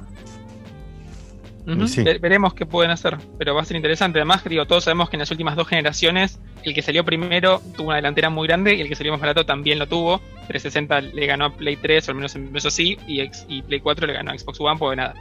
Sí. 1.87 2.03
Veremos 2.03 2.55
qué 2.55 2.67
pueden 2.67 2.91
hacer, 2.91 3.19
pero 3.39 3.55
va 3.55 3.63
a 3.63 3.65
ser 3.65 3.77
interesante. 3.77 4.19
Además, 4.19 4.43
digo, 4.43 4.67
todos 4.67 4.83
sabemos 4.83 5.09
que 5.09 5.15
en 5.15 5.21
las 5.21 5.31
últimas 5.31 5.55
dos 5.55 5.69
generaciones, 5.69 6.41
el 6.65 6.75
que 6.75 6.83
salió 6.83 7.05
primero 7.05 7.63
tuvo 7.77 7.89
una 7.89 7.97
delantera 7.97 8.31
muy 8.31 8.49
grande 8.49 8.75
y 8.75 8.81
el 8.81 8.89
que 8.89 8.97
salió 8.97 9.13
más 9.13 9.21
barato 9.21 9.47
también 9.47 9.79
lo 9.79 9.87
tuvo. 9.87 10.19
360 10.49 11.01
le 11.03 11.27
ganó 11.27 11.45
a 11.45 11.57
Play 11.57 11.77
3, 11.77 12.09
o 12.09 12.11
al 12.11 12.17
menos 12.17 12.35
empezó 12.35 12.67
así, 12.67 12.99
y, 13.07 13.21
X- 13.21 13.45
y 13.49 13.63
Play 13.63 13.79
4 13.79 14.09
le 14.09 14.13
ganó 14.13 14.33
a 14.33 14.39
Xbox 14.39 14.61
One, 14.61 14.77
porque 14.77 14.97
nada, 14.97 15.15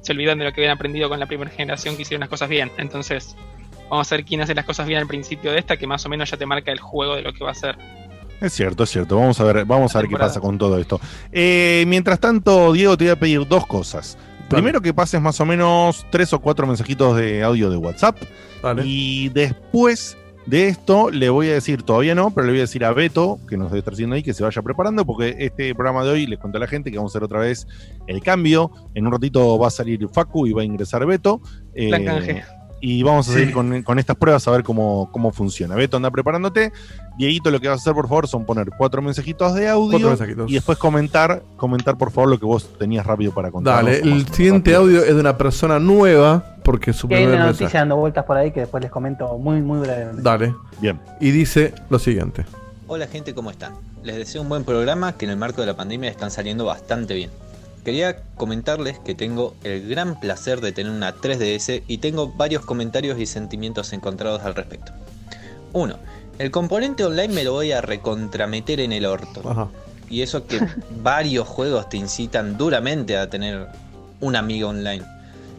se 0.00 0.12
olvidan 0.12 0.38
de 0.38 0.44
lo 0.44 0.52
que 0.52 0.60
habían 0.60 0.76
aprendido 0.76 1.08
con 1.08 1.20
la 1.20 1.26
primera 1.26 1.50
generación 1.50 1.96
que 1.96 2.02
hicieron 2.02 2.20
las 2.20 2.28
cosas 2.28 2.48
bien. 2.48 2.70
Entonces, 2.78 3.36
vamos 3.88 4.10
a 4.10 4.16
ver 4.16 4.24
quién 4.24 4.40
hace 4.40 4.54
las 4.54 4.64
cosas 4.64 4.86
bien 4.86 5.00
al 5.00 5.06
principio 5.06 5.52
de 5.52 5.58
esta, 5.58 5.76
que 5.76 5.86
más 5.86 6.04
o 6.06 6.08
menos 6.08 6.30
ya 6.30 6.36
te 6.36 6.46
marca 6.46 6.72
el 6.72 6.80
juego 6.80 7.16
de 7.16 7.22
lo 7.22 7.32
que 7.32 7.44
va 7.44 7.50
a 7.50 7.54
ser. 7.54 7.76
Es 8.40 8.54
cierto, 8.54 8.84
es 8.84 8.90
cierto. 8.90 9.16
Vamos 9.16 9.38
a 9.40 9.44
ver, 9.44 9.64
vamos 9.66 9.94
a 9.94 10.00
ver 10.00 10.08
qué 10.08 10.16
pasa 10.16 10.40
con 10.40 10.56
todo 10.56 10.78
esto. 10.78 11.00
Eh, 11.30 11.84
mientras 11.86 12.18
tanto, 12.18 12.72
Diego, 12.72 12.96
te 12.96 13.04
voy 13.04 13.12
a 13.12 13.16
pedir 13.16 13.46
dos 13.46 13.66
cosas. 13.66 14.16
Primero 14.48 14.80
que 14.80 14.92
pases 14.92 15.20
más 15.20 15.40
o 15.40 15.46
menos 15.46 16.04
tres 16.10 16.32
o 16.32 16.40
cuatro 16.40 16.66
mensajitos 16.66 17.16
de 17.16 17.42
audio 17.42 17.70
de 17.70 17.76
WhatsApp. 17.76 18.16
Y 18.82 19.28
después 19.28 20.16
de 20.46 20.68
esto, 20.68 21.10
le 21.10 21.28
voy 21.28 21.48
a 21.48 21.54
decir, 21.54 21.82
todavía 21.82 22.14
no, 22.14 22.30
pero 22.30 22.46
le 22.46 22.52
voy 22.52 22.58
a 22.60 22.62
decir 22.62 22.84
a 22.84 22.92
Beto, 22.92 23.38
que 23.48 23.56
nos 23.56 23.68
debe 23.68 23.80
estar 23.80 23.94
haciendo 23.94 24.16
ahí, 24.16 24.22
que 24.22 24.34
se 24.34 24.42
vaya 24.42 24.62
preparando, 24.62 25.04
porque 25.04 25.36
este 25.38 25.74
programa 25.74 26.02
de 26.04 26.10
hoy 26.10 26.26
les 26.26 26.38
cuento 26.38 26.56
a 26.56 26.60
la 26.60 26.66
gente 26.66 26.90
que 26.90 26.96
vamos 26.96 27.14
a 27.14 27.18
hacer 27.18 27.24
otra 27.24 27.40
vez 27.40 27.66
el 28.06 28.20
cambio. 28.22 28.70
En 28.94 29.06
un 29.06 29.12
ratito 29.12 29.58
va 29.58 29.68
a 29.68 29.70
salir 29.70 30.08
Facu 30.08 30.46
y 30.46 30.52
va 30.52 30.62
a 30.62 30.64
ingresar 30.64 31.06
Beto. 31.06 31.40
Eh, 31.74 31.90
La 31.90 32.02
canje. 32.02 32.42
Y 32.80 33.02
vamos 33.02 33.28
a 33.28 33.32
seguir 33.32 33.48
Sí. 33.48 33.52
con, 33.54 33.82
con 33.82 33.98
estas 33.98 34.16
pruebas 34.16 34.46
a 34.48 34.50
ver 34.52 34.62
cómo, 34.62 35.10
cómo 35.12 35.32
funciona. 35.32 35.74
Beto, 35.74 35.96
anda 35.98 36.10
preparándote. 36.10 36.72
Dieguito, 37.18 37.50
lo 37.50 37.60
que 37.60 37.68
vas 37.68 37.78
a 37.78 37.80
hacer, 37.82 37.92
por 37.94 38.08
favor, 38.08 38.26
son 38.28 38.44
poner 38.46 38.70
cuatro 38.76 39.02
mensajitos 39.02 39.54
de 39.54 39.68
audio. 39.68 39.90
Cuatro 39.90 40.08
mensajitos. 40.08 40.50
Y 40.50 40.54
después 40.54 40.78
comentar, 40.78 41.42
comentar, 41.56 41.98
por 41.98 42.10
favor, 42.10 42.30
lo 42.30 42.38
que 42.38 42.46
vos 42.46 42.68
tenías 42.78 43.04
rápido 43.06 43.32
para 43.32 43.50
contar. 43.50 43.84
Dale, 43.84 43.98
el 43.98 44.26
siguiente 44.28 44.74
audio 44.74 45.00
es 45.04 45.14
de 45.14 45.20
una 45.20 45.36
persona 45.36 45.78
nueva, 45.78 46.56
porque 46.64 46.92
es 46.92 46.96
su 46.96 47.08
Que 47.08 47.16
hay 47.16 47.22
primer 47.24 47.36
una 47.36 47.46
mensaje. 47.46 47.64
noticia 47.64 47.80
dando 47.80 47.96
vueltas 47.96 48.24
por 48.24 48.36
ahí 48.38 48.50
que 48.52 48.60
después 48.60 48.82
les 48.82 48.90
comento 48.90 49.36
muy, 49.38 49.60
muy 49.60 49.80
brevemente. 49.80 50.22
Dale. 50.22 50.54
Bien. 50.80 50.98
Y 51.20 51.30
dice 51.32 51.74
lo 51.90 51.98
siguiente. 51.98 52.46
Hola 52.86 53.06
gente, 53.06 53.34
¿cómo 53.34 53.50
están? 53.50 53.74
Les 54.02 54.16
deseo 54.16 54.40
un 54.40 54.48
buen 54.48 54.64
programa 54.64 55.12
que 55.12 55.26
en 55.26 55.32
el 55.32 55.36
marco 55.36 55.60
de 55.60 55.66
la 55.66 55.76
pandemia 55.76 56.08
están 56.10 56.30
saliendo 56.30 56.64
bastante 56.64 57.14
bien. 57.14 57.30
Quería 57.84 58.22
comentarles 58.36 58.98
que 58.98 59.14
tengo 59.14 59.54
el 59.64 59.88
gran 59.88 60.20
placer 60.20 60.60
de 60.60 60.72
tener 60.72 60.92
una 60.92 61.14
3DS 61.14 61.82
y 61.86 61.98
tengo 61.98 62.28
varios 62.28 62.64
comentarios 62.64 63.18
y 63.18 63.26
sentimientos 63.26 63.92
encontrados 63.92 64.42
al 64.42 64.54
respecto. 64.54 64.92
1. 65.72 65.96
El 66.38 66.50
componente 66.50 67.04
online 67.04 67.32
me 67.32 67.44
lo 67.44 67.52
voy 67.52 67.72
a 67.72 67.80
recontrameter 67.80 68.80
en 68.80 68.92
el 68.92 69.06
orto. 69.06 69.48
Ajá. 69.48 69.68
Y 70.10 70.22
eso 70.22 70.46
que 70.46 70.60
varios 71.02 71.48
juegos 71.48 71.88
te 71.88 71.96
incitan 71.96 72.58
duramente 72.58 73.16
a 73.16 73.30
tener 73.30 73.68
un 74.20 74.36
amigo 74.36 74.68
online. 74.68 75.04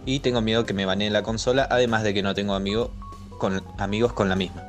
Y 0.05 0.19
tengo 0.19 0.41
miedo 0.41 0.65
que 0.65 0.73
me 0.73 0.85
banee 0.85 1.09
la 1.09 1.23
consola, 1.23 1.67
además 1.69 2.03
de 2.03 2.13
que 2.13 2.21
no 2.21 2.33
tengo 2.33 2.53
amigo 2.53 2.91
con, 3.39 3.63
amigos 3.77 4.13
con 4.13 4.29
la 4.29 4.35
misma. 4.35 4.63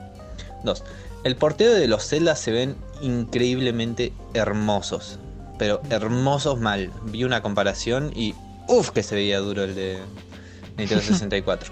2. 0.64 0.84
El 1.24 1.36
porteo 1.36 1.72
de 1.72 1.86
los 1.88 2.06
Zelda 2.08 2.36
se 2.36 2.52
ven 2.52 2.76
increíblemente 3.00 4.12
hermosos. 4.34 5.18
Pero 5.58 5.80
hermosos 5.90 6.58
mal. 6.60 6.90
Vi 7.04 7.24
una 7.24 7.42
comparación 7.42 8.10
y 8.14 8.34
uff 8.68 8.90
que 8.90 9.02
se 9.02 9.14
veía 9.14 9.38
duro 9.38 9.64
el 9.64 9.74
de 9.74 9.98
Nintendo 10.76 11.02
64. 11.06 11.70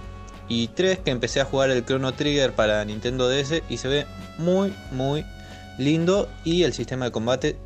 Y 0.49 0.69
3. 0.69 0.99
Que 0.99 1.11
empecé 1.11 1.41
a 1.41 1.45
jugar 1.45 1.71
el 1.71 1.85
Chrono 1.85 2.13
Trigger 2.13 2.53
para 2.53 2.85
Nintendo 2.85 3.29
DS 3.29 3.63
y 3.69 3.77
se 3.79 3.89
ve 3.89 4.07
muy 4.39 4.73
muy 4.91 5.25
lindo. 5.79 6.29
Y 6.45 6.63
el 6.65 6.73
sistema 6.73 7.05
de 7.07 7.13
combate 7.13 7.57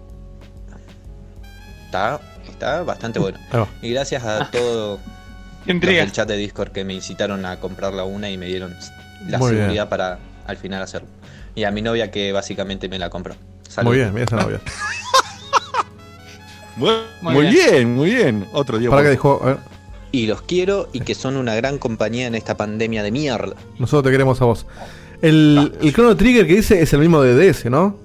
está, 1.87 2.21
está 2.51 2.83
bastante 2.83 3.19
bueno. 3.19 3.39
Y 3.83 3.91
gracias 3.91 4.25
a 4.25 4.51
todo 4.51 4.99
los 5.67 5.69
intriga. 5.75 6.01
del 6.03 6.13
chat 6.13 6.29
de 6.29 6.37
Discord 6.37 6.73
que 6.73 6.85
me 6.85 6.95
incitaron 6.95 7.45
a 7.47 7.59
comprar 7.61 7.93
la 7.95 8.05
una 8.05 8.31
y 8.31 8.37
me 8.39 8.47
dieron 8.47 8.77
la 9.29 9.39
Muy 9.39 9.51
seguridad 9.51 9.73
bien. 9.73 9.89
para 9.89 10.19
al 10.47 10.57
final 10.57 10.83
hacerlo. 10.83 11.09
Y 11.55 11.65
a 11.65 11.71
mi 11.71 11.83
novia 11.83 12.11
que 12.11 12.33
básicamente 12.33 12.89
me 12.89 12.99
la 12.99 13.09
compró. 13.11 13.35
Salud. 13.69 13.91
Muy 13.91 13.99
bien, 13.99 14.13
mira 14.13 14.27
esa 14.27 14.37
novia. 14.37 14.61
Muy, 16.77 16.91
Muy 17.23 17.35
muy 17.35 17.47
bien. 17.47 17.71
bien. 17.71 17.95
muy 17.95 18.15
bien. 18.15 18.47
Otro 18.53 18.79
día. 18.79 18.91
Para 18.91 19.03
que 19.03 19.09
ver, 19.17 19.57
Y 20.13 20.27
los 20.27 20.43
quiero 20.43 20.89
y 20.93 21.01
que 21.01 21.15
son 21.15 21.37
una 21.37 21.55
gran 21.55 21.79
compañía 21.79 22.27
en 22.27 22.35
esta 22.35 22.57
pandemia 22.57 23.03
de 23.03 23.11
mierda. 23.11 23.55
nosotros 23.79 24.05
te 24.05 24.11
queremos 24.11 24.41
a 24.43 24.45
vos. 24.47 24.67
El, 25.23 25.73
el 25.81 25.93
Chrono 25.95 26.17
Trigger 26.17 26.47
que 26.47 26.57
dice 26.57 26.83
es 26.83 26.93
el 26.93 27.01
mismo 27.01 27.23
de 27.23 27.35
DS, 27.35 27.67
¿no? 27.71 27.97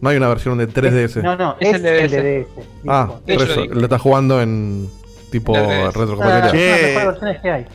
No 0.00 0.08
hay 0.08 0.16
una 0.16 0.28
versión 0.28 0.56
de 0.58 0.68
3DS. 0.68 1.22
No, 1.22 1.36
no, 1.36 1.56
Es 1.60 1.68
es, 1.70 1.74
el 1.76 1.82
de 1.82 2.04
el 2.04 2.10
de 2.10 2.40
DS. 2.40 2.46
Ah, 2.88 3.06
listo. 3.06 3.22
de 3.26 3.34
por 3.34 3.42
hecho 3.44 3.52
eso, 3.64 3.74
lo 3.74 3.82
estás 3.82 4.00
jugando 4.00 4.40
en 4.42 4.88
tipo. 5.30 5.54
Ah, 5.56 5.90
retrocompatibilidad. 5.94 7.40
que 7.42 7.50
hay. 7.50 7.66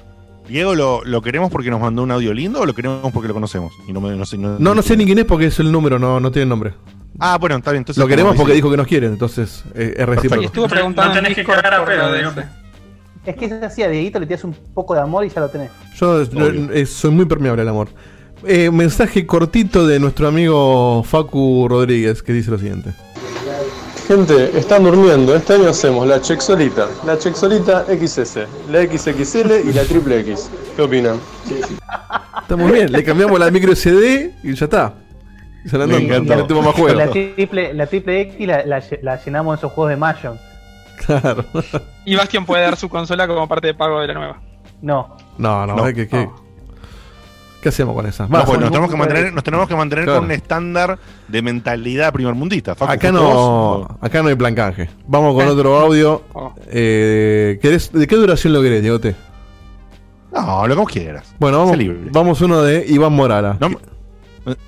Diego, 0.47 0.75
¿lo, 0.75 1.03
¿lo 1.05 1.21
queremos 1.23 1.49
porque 1.51 1.71
nos 1.71 1.79
mandó 1.81 2.03
un 2.03 2.11
audio 2.11 2.31
lindo 2.33 2.61
o 2.61 2.65
lo 2.65 2.73
queremos 2.75 3.11
porque 3.11 3.27
lo 3.27 3.33
conocemos? 3.33 3.73
Y 3.87 3.93
no, 3.93 4.01
me- 4.01 4.15
no 4.15 4.25
sé, 4.25 4.37
No, 4.37 4.57
no 4.59 4.81
sé 4.83 4.95
ni 4.97 5.05
quién 5.05 5.17
es 5.19 5.25
porque 5.25 5.47
es 5.47 5.59
el 5.59 5.71
número, 5.71 5.97
no, 5.97 6.19
no 6.19 6.31
tiene 6.31 6.45
nombre. 6.47 6.73
Ah, 7.19 7.37
bueno, 7.37 7.57
está 7.57 7.71
bien. 7.71 7.81
Entonces, 7.81 8.01
Lo 8.01 8.07
queremos 8.07 8.35
porque 8.35 8.53
dijo 8.53 8.69
que 8.69 8.77
nos 8.77 8.87
quiere, 8.87 9.07
entonces 9.07 9.63
eh, 9.73 9.93
es 9.95 10.01
Y 10.01 10.05
recíproco. 10.05 10.43
estuvo 10.43 10.65
No 10.65 10.69
preguntando 10.69 11.13
tenés 11.13 11.29
en 11.29 11.35
que 11.35 11.43
cagar 11.45 11.73
a 11.73 11.85
pedo, 11.85 12.11
de 12.11 12.21
ese. 12.21 12.45
Es 13.25 13.35
que 13.35 13.45
es 13.45 13.51
así, 13.63 13.81
a 13.81 13.89
Dieguito 13.89 14.19
le 14.19 14.27
tiras 14.27 14.43
un 14.43 14.53
poco 14.53 14.93
de 14.93 15.01
amor 15.01 15.25
y 15.25 15.29
ya 15.29 15.41
lo 15.41 15.49
tenés. 15.49 15.71
Yo 15.95 16.21
eh, 16.21 16.69
eh, 16.73 16.85
soy 16.85 17.11
muy 17.11 17.25
permeable 17.25 17.63
al 17.63 17.69
amor. 17.69 17.87
Eh, 18.45 18.69
mensaje 18.69 19.25
cortito 19.25 19.87
de 19.87 19.99
nuestro 19.99 20.27
amigo 20.27 21.03
Facu 21.03 21.67
Rodríguez 21.67 22.21
que 22.21 22.33
dice 22.33 22.51
lo 22.51 22.59
siguiente. 22.59 22.93
Gente, 24.07 24.55
están 24.55 24.83
durmiendo. 24.83 25.35
Este 25.35 25.53
año 25.53 25.69
hacemos 25.69 26.05
la 26.07 26.21
Chexolita, 26.21 26.87
la 27.07 27.17
Chexolita 27.17 27.85
XS, 27.85 28.41
la 28.69 28.83
XXL 28.83 29.67
y 29.67 29.73
la 29.73 29.83
Triple 29.83 30.19
X. 30.19 30.51
¿Qué 30.75 30.81
opinan? 30.83 31.19
Está 32.41 32.55
muy 32.55 32.71
bien, 32.71 32.91
le 32.91 33.03
cambiamos 33.03 33.39
la 33.39 33.49
micro 33.49 33.75
SD 33.75 34.35
y 34.43 34.53
ya 34.53 34.65
está. 34.65 34.93
La 35.71 35.87
Me 35.87 37.07
triple, 37.07 37.73
la 37.73 37.87
triple 37.87 38.21
X 38.21 38.47
la, 38.47 38.65
la, 38.65 38.83
la 39.01 39.23
llenamos 39.23 39.53
en 39.53 39.57
esos 39.59 39.71
juegos 39.71 39.89
de 39.91 39.97
Mahjong. 39.97 40.37
Claro. 41.05 41.43
Y 42.05 42.15
Bastian 42.15 42.45
puede 42.45 42.63
dar 42.63 42.77
su 42.77 42.87
consola 42.89 43.27
como 43.27 43.47
parte 43.47 43.67
de 43.67 43.73
pago 43.73 43.99
de 43.99 44.07
la 44.07 44.13
nueva. 44.13 44.41
No, 44.81 45.15
No, 45.37 45.65
no, 45.65 45.75
No, 45.75 45.83
¿qué, 45.85 46.07
qué, 46.07 46.25
no. 46.25 46.35
qué 47.61 47.69
hacemos 47.69 47.95
con 47.95 48.05
esa? 48.05 48.27
No, 48.27 48.37
Va, 48.37 48.45
pues 48.45 48.59
nos 48.59 48.69
tenemos 48.69 48.89
que 48.91 48.95
mantener, 48.97 49.33
nos 49.33 49.43
tenemos 49.43 49.67
que 49.67 49.75
mantener 49.75 50.05
Claro. 50.05 50.19
con 50.19 50.25
un 50.27 50.31
estándar 50.31 50.97
de 51.27 51.41
mentalidad 51.41 52.13
primermundista. 52.13 52.75
Facu, 52.75 52.91
acá 52.93 53.11
¿justo 53.11 53.87
no, 53.89 53.97
acá 54.05 54.21
no 54.21 54.29
hay 54.29 54.35
plan 54.35 54.53
canje. 54.55 54.89
Vamos 55.07 55.33
con 55.35 55.47
otro 55.47 55.77
audio. 55.79 56.21
Oh. 56.33 56.53
Eh, 56.67 57.59
¿querés- 57.61 57.91
¿De 57.91 58.07
qué 58.07 58.15
duración 58.15 58.53
lo 58.53 58.61
querés, 58.61 58.81
Diegote? 58.81 59.15
No, 60.31 60.67
lo 60.67 60.75
que 60.75 60.79
vos 60.81 60.89
quieras. 60.91 61.33
Bueno, 61.39 61.59
vamos, 61.59 61.77
libre. 61.77 61.97
vamos 62.11 62.41
uno 62.41 62.61
de 62.61 62.85
Iván 62.87 63.13
Morala. 63.13 63.57
No, 63.59 63.69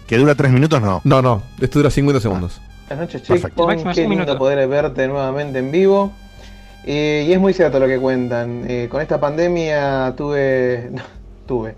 que 0.07 0.17
dura 0.17 0.35
tres 0.35 0.51
minutos, 0.51 0.81
no. 0.81 1.01
No, 1.03 1.21
no, 1.21 1.43
esto 1.61 1.79
dura 1.79 1.89
50 1.89 2.21
segundos. 2.21 2.61
Buenas 2.87 3.07
noches. 3.07 3.23
Checkpoint. 3.23 3.83
Qué 3.93 4.01
lindo 4.01 4.09
minuto. 4.09 4.37
poder 4.37 4.67
verte 4.67 5.07
nuevamente 5.07 5.59
en 5.59 5.71
vivo. 5.71 6.11
Eh, 6.85 7.25
y 7.27 7.33
es 7.33 7.39
muy 7.39 7.53
cierto 7.53 7.79
lo 7.79 7.87
que 7.87 7.99
cuentan. 7.99 8.63
Eh, 8.67 8.87
con 8.89 9.01
esta 9.01 9.19
pandemia 9.19 10.13
tuve. 10.15 10.89
no, 10.91 11.01
tuve. 11.45 11.75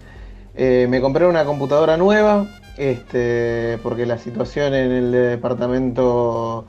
Eh, 0.56 0.88
me 0.90 1.02
compré 1.02 1.26
una 1.26 1.46
computadora 1.46 1.98
nueva. 1.98 2.46
Este, 2.78 3.78
porque 3.84 4.06
la 4.06 4.18
situación 4.18 4.74
en 4.74 4.92
el 4.92 5.12
departamento 5.12 6.66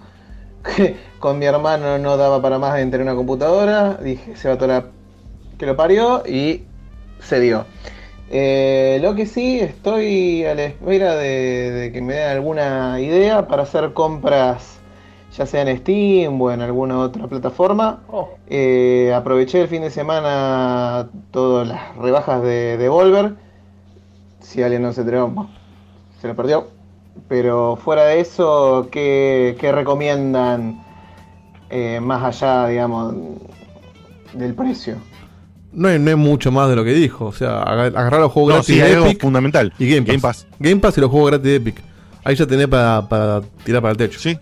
con 1.20 1.39
mi 1.39 1.47
hermano 1.47 1.99
no 1.99 2.16
daba 2.16 2.43
para 2.43 2.59
más 2.59 2.78
en 2.81 2.91
tener 2.91 3.07
una 3.07 3.14
computadora. 3.14 3.95
Dije, 4.03 4.37
se 4.37 4.49
va 4.49 4.57
toda 4.57 4.74
la 4.81 4.87
que 5.59 5.66
lo 5.66 5.76
parió 5.76 6.22
y 6.26 6.64
se 7.20 7.39
dio. 7.41 7.66
Eh, 8.31 8.99
lo 9.03 9.14
que 9.14 9.26
sí, 9.26 9.59
estoy 9.59 10.45
a 10.45 10.55
la 10.55 10.64
espera 10.64 11.16
de, 11.16 11.70
de 11.72 11.93
que 11.93 12.01
me 12.01 12.14
den 12.14 12.28
alguna 12.31 13.01
idea 13.01 13.49
para 13.49 13.64
hacer 13.64 13.93
compras, 13.93 14.78
ya 15.37 15.47
sea 15.47 15.62
en 15.62 15.76
Steam 15.78 16.41
o 16.41 16.51
en 16.53 16.61
alguna 16.61 16.99
otra 17.01 17.26
plataforma. 17.26 18.03
Oh, 18.09 18.28
Eh, 18.47 19.12
aproveché 19.14 19.61
el 19.62 19.68
fin 19.68 19.83
de 19.83 19.91
semana 19.91 21.09
todas 21.33 21.68
las 21.68 21.97
rebajas 21.97 22.43
de, 22.43 22.76
de 22.78 22.89
Volver. 22.89 23.35
Si 24.41 24.62
alguien 24.62 24.83
no 24.83 24.93
se 24.93 25.03
bueno, 25.05 25.51
se 26.20 26.28
lo 26.28 26.37
perdió. 26.37 26.68
Pero 27.28 27.76
fuera 27.76 28.05
de 28.05 28.20
eso, 28.20 28.89
¿qué, 28.91 29.57
qué 29.61 29.72
recomiendan 29.72 30.83
eh, 31.70 32.01
más 32.01 32.24
allá, 32.24 32.68
digamos, 32.68 33.14
del 34.33 34.55
precio? 34.55 34.97
No 35.72 35.88
hay, 35.88 35.98
no 35.98 36.10
hay 36.10 36.16
mucho 36.16 36.50
más 36.50 36.68
de 36.68 36.76
lo 36.76 36.84
que 36.84 36.92
dijo. 36.92 37.26
O 37.26 37.32
sea, 37.32 37.62
aga- 37.62 37.86
agarrar 37.86 38.20
los 38.20 38.32
juegos 38.32 38.48
No, 38.50 38.54
gratis 38.56 38.74
sí, 38.74 38.80
de 38.80 38.86
algo 38.94 39.06
Epic 39.06 39.20
fundamental. 39.22 39.72
y 39.78 39.94
Game 39.94 40.18
Pass. 40.18 40.46
Game 40.58 40.76
Pass 40.80 40.98
y 40.98 41.00
los 41.00 41.10
juegos 41.10 41.30
gratis 41.30 41.44
de 41.46 41.54
Epic. 41.56 41.82
Ahí 42.24 42.34
ya 42.34 42.46
tenés 42.46 42.66
para, 42.68 43.08
para 43.08 43.40
tirar 43.64 43.80
para 43.80 43.92
el 43.92 43.96
techo. 43.98 44.18
Sí. 44.18 44.38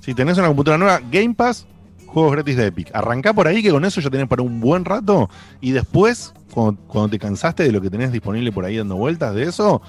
Si 0.00 0.14
tenés 0.14 0.36
una 0.38 0.48
computadora 0.48 0.78
nueva, 0.78 1.00
Game 1.10 1.34
Pass, 1.34 1.66
juegos 2.06 2.32
gratis 2.32 2.56
de 2.56 2.66
Epic. 2.66 2.90
Arrancá 2.94 3.32
por 3.32 3.46
ahí 3.48 3.62
que 3.62 3.70
con 3.70 3.84
eso 3.84 4.00
ya 4.00 4.10
tenés 4.10 4.26
para 4.28 4.42
un 4.42 4.60
buen 4.60 4.84
rato. 4.84 5.30
Y 5.60 5.70
después, 5.72 6.34
cuando, 6.52 6.80
cuando 6.88 7.10
te 7.10 7.18
cansaste 7.18 7.62
de 7.62 7.72
lo 7.72 7.80
que 7.80 7.88
tenés 7.90 8.12
disponible 8.12 8.50
por 8.52 8.64
ahí 8.64 8.76
dando 8.76 8.96
vueltas 8.96 9.34
de 9.34 9.44
eso, 9.44 9.80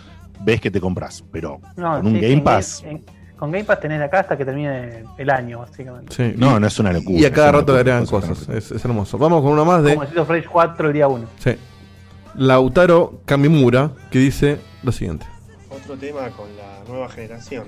ves 0.41 0.61
que 0.61 0.69
te 0.71 0.79
compras. 0.79 1.23
Pero 1.31 1.59
no, 1.75 1.97
con 1.97 2.07
un 2.07 2.13
sí, 2.13 2.19
Game 2.21 2.33
en 2.33 2.43
Pass. 2.43 2.83
en- 2.86 3.01
con 3.38 3.51
Game 3.51 3.63
Pass 3.65 3.79
tenés 3.79 4.01
acá 4.01 4.21
hasta 4.21 4.38
que 4.38 4.45
termine 4.45 5.03
el 5.17 5.29
año, 5.29 5.59
básicamente. 5.59 6.13
Sí, 6.15 6.33
No, 6.38 6.57
y, 6.57 6.59
no 6.61 6.67
es 6.67 6.79
una 6.79 6.93
locura. 6.93 7.19
y 7.19 7.25
a 7.25 7.31
cada 7.31 7.49
una 7.49 7.59
rato 7.59 7.73
le 7.73 7.79
agregan 7.79 8.01
una 8.03 8.09
cosas. 8.11 8.49
Es, 8.49 8.71
es 8.71 8.86
hermoso. 8.86 9.17
Vamos 9.17 9.41
con 9.41 9.51
uno 9.51 9.65
más 9.65 9.83
de 9.83 9.95
Como 9.95 10.21
of 10.21 10.29
Rage 10.29 10.47
4 10.47 10.88
el 10.88 10.93
día 10.93 11.07
1. 11.07 11.27
sí. 11.39 11.55
Lautaro 12.38 13.21
Kamimura, 13.25 13.91
que 14.11 14.19
dice 14.19 14.59
lo 14.83 14.91
siguiente. 14.91 15.25
Otro 15.69 15.95
tema 15.95 16.29
con 16.31 16.47
la 16.57 16.83
nueva 16.86 17.07
generación 17.07 17.63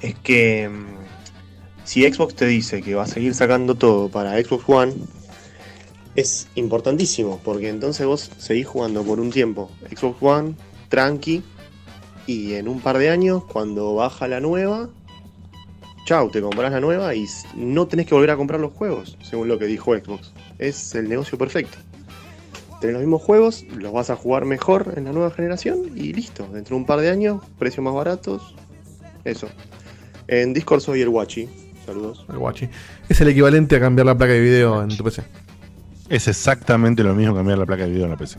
es 0.00 0.14
que 0.14 0.68
mm, 0.70 1.84
si 1.84 2.10
Xbox 2.10 2.34
te 2.34 2.46
dice 2.46 2.80
que 2.82 2.94
va 2.94 3.02
a 3.02 3.06
seguir 3.06 3.34
sacando 3.34 3.74
todo 3.74 4.08
para 4.08 4.42
Xbox 4.42 4.64
One, 4.68 4.94
es 6.16 6.48
importantísimo, 6.54 7.40
porque 7.44 7.68
entonces 7.68 8.06
vos 8.06 8.30
seguís 8.38 8.66
jugando 8.66 9.02
por 9.04 9.20
un 9.20 9.30
tiempo 9.30 9.70
Xbox 9.94 10.16
One, 10.22 10.54
tranqui, 10.88 11.42
y 12.28 12.54
en 12.54 12.68
un 12.68 12.78
par 12.80 12.98
de 12.98 13.08
años, 13.08 13.42
cuando 13.44 13.94
baja 13.94 14.28
la 14.28 14.38
nueva, 14.38 14.90
chau, 16.04 16.30
te 16.30 16.42
compras 16.42 16.70
la 16.70 16.78
nueva 16.78 17.14
y 17.14 17.26
no 17.56 17.88
tenés 17.88 18.06
que 18.06 18.14
volver 18.14 18.30
a 18.30 18.36
comprar 18.36 18.60
los 18.60 18.74
juegos, 18.74 19.16
según 19.22 19.48
lo 19.48 19.58
que 19.58 19.64
dijo 19.64 19.96
Xbox. 19.96 20.34
Es 20.58 20.94
el 20.94 21.08
negocio 21.08 21.38
perfecto. 21.38 21.78
Tenés 22.82 22.92
los 22.92 23.00
mismos 23.00 23.22
juegos, 23.22 23.64
los 23.74 23.94
vas 23.94 24.10
a 24.10 24.16
jugar 24.16 24.44
mejor 24.44 24.92
en 24.94 25.04
la 25.04 25.12
nueva 25.12 25.30
generación 25.30 25.78
y 25.96 26.12
listo. 26.12 26.46
Dentro 26.52 26.76
de 26.76 26.82
un 26.82 26.86
par 26.86 27.00
de 27.00 27.08
años, 27.08 27.40
precios 27.58 27.82
más 27.82 27.94
baratos. 27.94 28.54
Eso. 29.24 29.48
En 30.26 30.52
Discord 30.52 30.80
soy 30.80 31.00
el 31.00 31.08
Wachi. 31.08 31.48
Saludos. 31.86 32.26
El 32.28 32.36
guachi. 32.36 32.68
Es 33.08 33.18
el 33.22 33.28
equivalente 33.28 33.76
a 33.76 33.80
cambiar 33.80 34.04
la 34.04 34.14
placa 34.14 34.34
de 34.34 34.40
video 34.40 34.82
en 34.82 34.94
tu 34.94 35.02
PC. 35.02 35.22
Es 36.10 36.28
exactamente 36.28 37.02
lo 37.02 37.14
mismo 37.14 37.34
cambiar 37.34 37.56
la 37.56 37.64
placa 37.64 37.84
de 37.84 37.90
video 37.90 38.04
en 38.04 38.10
la 38.10 38.18
PC. 38.18 38.38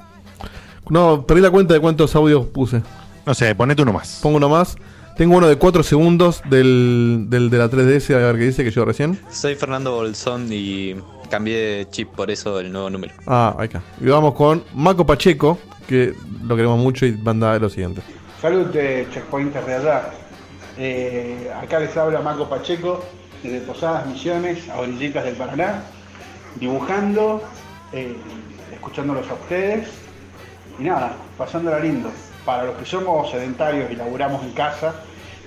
No, 0.92 1.26
perdí 1.26 1.42
la 1.42 1.50
cuenta 1.50 1.74
de 1.74 1.80
cuántos 1.80 2.16
audios 2.16 2.46
puse. 2.46 2.84
No 3.30 3.36
sé, 3.36 3.54
ponete 3.54 3.84
uno 3.84 3.94
más. 3.94 4.22
Pongo 4.24 4.38
uno 4.38 4.50
más. 4.50 4.76
Tengo 5.16 5.38
uno 5.38 5.48
de 5.48 5.56
4 5.56 5.84
segundos 5.84 6.42
del, 6.50 7.28
del 7.28 7.52
de 7.52 7.60
la 7.60 7.70
3DS, 7.70 8.16
a 8.16 8.18
ver 8.18 8.38
qué 8.40 8.46
dice 8.46 8.64
que 8.64 8.72
yo 8.72 8.84
recién. 8.86 9.20
Soy 9.30 9.54
Fernando 9.54 9.92
Bolsón 9.92 10.48
y 10.50 10.96
cambié 11.30 11.56
de 11.60 11.90
chip, 11.92 12.10
por 12.10 12.32
eso 12.32 12.60
el 12.60 12.72
nuevo 12.72 12.90
número. 12.90 13.14
Ah, 13.28 13.56
ahí 13.60 13.68
está. 13.68 13.84
Y 14.02 14.08
vamos 14.08 14.34
con 14.34 14.64
Maco 14.74 15.06
Pacheco, 15.06 15.60
que 15.88 16.16
lo 16.44 16.56
queremos 16.56 16.80
mucho 16.80 17.06
y 17.06 17.12
manda 17.12 17.60
lo 17.60 17.70
siguiente. 17.70 18.02
Salud, 18.42 18.76
eh, 18.76 19.06
checkpointers 19.14 19.68
de 19.68 19.76
allá. 19.76 20.10
Eh, 20.80 21.52
acá 21.62 21.80
les 21.80 21.96
habla 21.96 22.22
Marco 22.22 22.50
Pacheco, 22.50 23.06
desde 23.44 23.62
Posadas 23.62 24.08
Misiones, 24.08 24.68
a 24.70 24.80
orillitas 24.80 25.24
del 25.24 25.36
Paraná, 25.36 25.84
dibujando, 26.60 27.44
eh, 27.94 28.16
escuchándolos 28.74 29.30
a 29.30 29.36
ustedes 29.36 29.88
y 30.80 30.84
nada, 30.86 31.16
pasándola 31.38 31.78
lindo. 31.80 32.10
Para 32.46 32.64
los 32.64 32.76
que 32.78 32.86
somos 32.86 33.30
sedentarios 33.32 33.92
y 33.92 33.96
laburamos 33.96 34.44
en 34.44 34.52
casa 34.54 34.96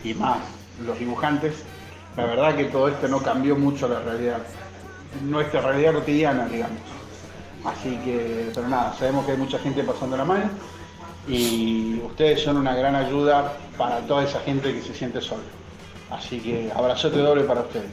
y 0.05 0.14
más 0.14 0.38
los 0.84 0.99
dibujantes, 0.99 1.64
la 2.16 2.26
verdad 2.26 2.55
que 2.55 2.64
todo 2.64 2.88
esto 2.88 3.09
no 3.09 3.20
cambió 3.20 3.57
mucho 3.57 3.88
la 3.88 4.01
realidad, 4.01 4.38
nuestra 5.22 5.61
realidad 5.61 5.95
cotidiana, 5.95 6.47
digamos. 6.47 6.78
Así 7.64 7.97
que, 8.05 8.51
pero 8.55 8.68
nada, 8.68 8.95
sabemos 8.99 9.24
que 9.24 9.32
hay 9.32 9.38
mucha 9.38 9.59
gente 9.59 9.82
pasándola 9.84 10.24
mal 10.24 10.51
y 11.28 12.01
ustedes 12.05 12.43
son 12.43 12.57
una 12.57 12.74
gran 12.74 12.97
ayuda 12.97 13.53
para 13.78 14.01
toda 14.01 14.24
esa 14.24 14.40
gente 14.40 14.72
que 14.74 14.82
se 14.82 14.95
siente 14.95 15.20
sola. 15.20 15.43
Así 16.11 16.40
que 16.40 16.70
abrazote 16.74 17.18
doble 17.18 17.45
para 17.45 17.61
ustedes. 17.61 17.90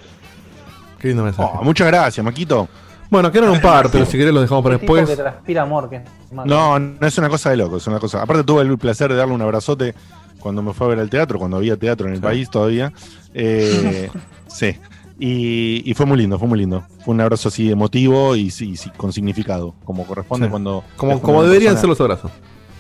Qué 0.99 1.09
lindo 1.09 1.23
mensaje. 1.23 1.49
Oh, 1.53 1.63
muchas 1.63 1.87
gracias, 1.87 2.23
Maquito. 2.23 2.67
Bueno, 3.09 3.31
quedaron 3.31 3.55
un 3.55 3.61
par, 3.61 3.89
pero 3.91 4.05
si 4.05 4.17
querés 4.17 4.33
los 4.33 4.43
dejamos 4.43 4.63
para 4.63 4.75
El 4.75 4.81
tipo 4.81 4.95
después. 4.95 5.17
que 5.17 5.23
transpira 5.23 5.63
amor, 5.63 5.89
que 5.89 6.01
No, 6.31 6.77
no 6.77 7.07
es 7.07 7.17
una 7.17 7.29
cosa 7.29 7.49
de 7.49 7.57
loco, 7.57 7.77
es 7.77 7.87
una 7.87 7.99
cosa. 7.99 8.21
Aparte 8.21 8.43
tuve 8.43 8.61
el 8.61 8.77
placer 8.77 9.09
de 9.11 9.15
darle 9.17 9.33
un 9.33 9.41
abrazote 9.41 9.95
cuando 10.39 10.61
me 10.61 10.73
fue 10.73 10.85
a 10.87 10.89
ver 10.91 10.99
al 10.99 11.09
teatro, 11.09 11.39
cuando 11.39 11.57
había 11.57 11.75
teatro 11.75 12.07
en 12.07 12.13
el 12.13 12.21
país 12.21 12.49
todavía. 12.49 12.93
Eh, 13.33 14.09
sí. 14.47 14.75
Y, 15.21 15.81
y 15.89 15.93
fue 15.95 16.05
muy 16.05 16.17
lindo, 16.17 16.37
fue 16.39 16.47
muy 16.47 16.59
lindo. 16.59 16.83
Fue 17.03 17.13
un 17.13 17.19
abrazo 17.21 17.49
así 17.49 17.69
emotivo 17.71 18.35
y 18.35 18.51
sí, 18.51 18.77
sí, 18.77 18.89
con 18.95 19.11
significado, 19.11 19.73
como 19.83 20.05
corresponde 20.05 20.45
Sí. 20.47 20.51
cuando. 20.51 20.83
Como, 20.95 21.19
como 21.21 21.43
deberían 21.43 21.73
persona- 21.73 21.81
ser 21.81 21.89
los 21.89 22.01
abrazos. 22.01 22.31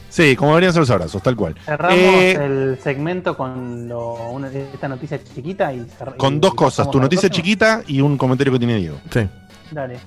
Sí, 0.09 0.35
como 0.35 0.51
deberían 0.51 0.73
ser 0.73 0.79
los 0.81 0.89
abrazos, 0.89 1.21
tal 1.21 1.35
cual. 1.35 1.55
Cerramos 1.65 1.97
Eh, 1.99 2.31
el 2.33 2.79
segmento 2.81 3.35
con 3.35 3.89
lo- 3.89 4.29
una- 4.29 4.47
esta 4.49 4.87
noticia 4.87 5.19
chiquita 5.23 5.73
y 5.73 5.85
con 6.17 6.35
y 6.35 6.39
dos 6.39 6.53
cosas, 6.53 6.89
tu 6.89 6.99
noticia 6.99 7.29
próxima. 7.29 7.43
chiquita 7.45 7.81
y 7.87 7.99
un 8.01 8.17
comentario 8.17 8.53
que 8.53 8.59
tiene 8.59 8.77
Diego. 8.77 8.97
Sí. 9.11 9.27
Dale. 9.71 9.99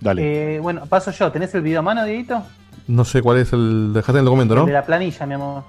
Dale. 0.00 0.56
Eh, 0.56 0.60
bueno, 0.60 0.86
paso 0.86 1.10
yo. 1.12 1.30
¿Tenés 1.32 1.54
el 1.54 1.62
video 1.62 1.80
a 1.80 1.82
mano, 1.82 2.04
Dieguito? 2.04 2.42
No 2.88 3.04
sé 3.04 3.22
cuál 3.22 3.38
es 3.38 3.52
el. 3.52 3.92
Dejaste 3.92 4.12
en 4.12 4.18
el 4.18 4.24
documento, 4.24 4.54
El 4.54 4.60
¿no? 4.60 4.66
de 4.66 4.72
la 4.72 4.84
planilla, 4.84 5.26
mi 5.26 5.34
amor. 5.34 5.64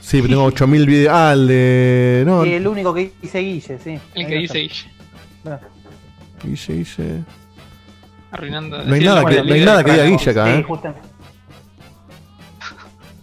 Sí, 0.00 0.18
pero 0.22 0.28
tengo 0.34 0.44
8000 0.44 0.86
videos. 0.86 1.12
Ah, 1.14 1.32
el 1.32 1.46
de. 1.48 2.22
No, 2.26 2.44
Y 2.44 2.52
el 2.54 2.66
único 2.66 2.92
que 2.94 3.12
dice 3.20 3.38
Guille, 3.40 3.78
sí. 3.82 3.98
El 4.14 4.26
que 4.26 4.34
dice. 4.36 4.58
Guille. 4.58 4.84
Guille, 6.42 6.74
Guille. 6.74 7.24
Arruinando. 8.30 8.84
No 8.84 8.94
hay 8.94 9.00
sí, 9.00 9.06
nada 9.06 9.24
que- 9.24 9.42
no 9.42 9.52
hay 9.54 9.60
el 9.60 9.64
nada 9.64 9.84
que 9.84 9.92
diga. 9.92 10.04
Guille 10.04 10.30
acá, 10.30 10.44
Sí, 10.46 10.50
¿eh? 10.52 10.62
justamente. 10.66 11.08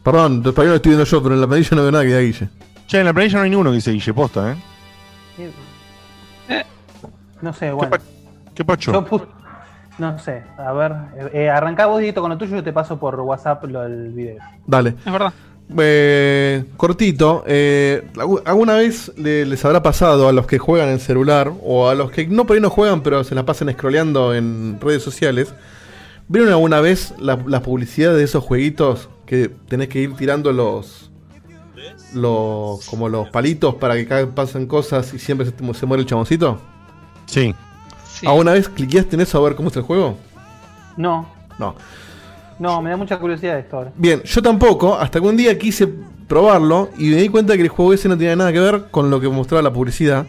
Perdón, 0.03 0.43
todavía 0.43 0.69
lo 0.71 0.75
estoy 0.75 0.89
viendo 0.91 1.05
yo, 1.05 1.23
pero 1.23 1.35
en 1.35 1.41
la 1.41 1.47
planilla 1.47 1.69
no 1.75 1.81
veo 1.81 1.91
nada 1.91 2.03
que 2.03 2.07
diga 2.09 2.19
Guille. 2.21 2.49
Che, 2.87 2.99
en 2.99 3.05
la 3.05 3.13
planilla 3.13 3.37
no 3.37 3.43
hay 3.43 3.49
ninguno 3.49 3.69
que 3.71 3.75
dice 3.75 3.91
Guille 3.91 4.13
Posta, 4.13 4.51
¿eh? 4.51 4.55
No 7.41 7.53
sé, 7.53 7.71
bueno. 7.71 7.95
¿Qué 8.55 8.63
pacho? 8.65 8.91
Yo 8.93 9.27
No 9.97 10.17
sé, 10.19 10.43
a 10.57 10.73
ver. 10.73 10.91
Eh, 11.17 11.29
eh, 11.33 11.49
arrancá 11.49 11.85
vos, 11.85 11.99
Dieguito, 11.99 12.21
con 12.21 12.29
lo 12.31 12.37
tuyo. 12.37 12.55
Yo 12.57 12.63
te 12.63 12.73
paso 12.73 12.97
por 12.99 13.19
WhatsApp 13.19 13.63
lo 13.65 13.81
del 13.83 14.11
video. 14.11 14.37
Dale. 14.65 14.95
Es 15.05 15.11
verdad. 15.11 15.33
Eh, 15.77 16.63
cortito, 16.77 17.43
eh, 17.47 18.07
¿algu- 18.15 18.41
¿alguna 18.45 18.73
vez 18.75 19.11
le- 19.17 19.45
les 19.45 19.65
habrá 19.65 19.81
pasado 19.81 20.27
a 20.27 20.31
los 20.33 20.45
que 20.45 20.59
juegan 20.59 20.89
en 20.89 20.99
celular 20.99 21.51
o 21.63 21.89
a 21.89 21.95
los 21.95 22.11
que 22.11 22.27
no 22.27 22.45
por 22.45 22.55
ahí 22.55 22.61
no 22.61 22.69
juegan 22.69 23.01
pero 23.01 23.23
se 23.23 23.33
la 23.33 23.45
pasan 23.45 23.71
scrolleando 23.71 24.35
en 24.35 24.77
redes 24.79 25.01
sociales? 25.01 25.53
¿Vieron 26.27 26.51
alguna 26.51 26.81
vez 26.81 27.15
la, 27.19 27.39
la 27.47 27.61
publicidad 27.61 28.13
de 28.13 28.23
esos 28.23 28.43
jueguitos 28.43 29.09
que 29.25 29.49
tenés 29.67 29.87
que 29.89 29.99
ir 30.01 30.15
tirando 30.15 30.51
los, 30.53 31.09
los 32.13 32.85
como 32.87 33.09
los 33.09 33.29
palitos 33.29 33.75
para 33.75 33.95
que 33.95 34.27
pasen 34.27 34.67
cosas 34.67 35.13
y 35.13 35.19
siempre 35.19 35.47
se, 35.47 35.73
se 35.73 35.85
muere 35.85 36.01
el 36.01 36.07
chaboncito? 36.07 36.59
Sí. 37.25 37.55
Sí. 38.19 38.25
¿Alguna 38.27 38.53
vez 38.53 38.69
cliqueaste 38.69 39.15
en 39.15 39.21
eso 39.21 39.37
a 39.37 39.41
ver 39.47 39.55
cómo 39.55 39.69
es 39.69 39.75
el 39.75 39.81
juego? 39.83 40.17
No, 40.97 41.27
No. 41.59 41.75
no, 42.59 42.81
me 42.81 42.89
da 42.89 42.97
mucha 42.97 43.17
curiosidad 43.17 43.59
esto 43.59 43.77
ahora. 43.77 43.91
Bien, 43.95 44.21
yo 44.23 44.41
tampoco, 44.41 44.95
hasta 44.97 45.19
que 45.19 45.27
un 45.27 45.35
día 45.37 45.57
quise 45.59 45.87
probarlo 46.27 46.89
y 46.97 47.09
me 47.09 47.17
di 47.17 47.29
cuenta 47.29 47.55
que 47.55 47.61
el 47.63 47.67
juego 47.69 47.93
ese 47.93 48.07
no 48.07 48.17
tenía 48.17 48.35
nada 48.35 48.51
que 48.53 48.59
ver 48.59 48.85
con 48.91 49.09
lo 49.09 49.19
que 49.19 49.27
mostraba 49.29 49.61
la 49.61 49.71
publicidad. 49.73 50.25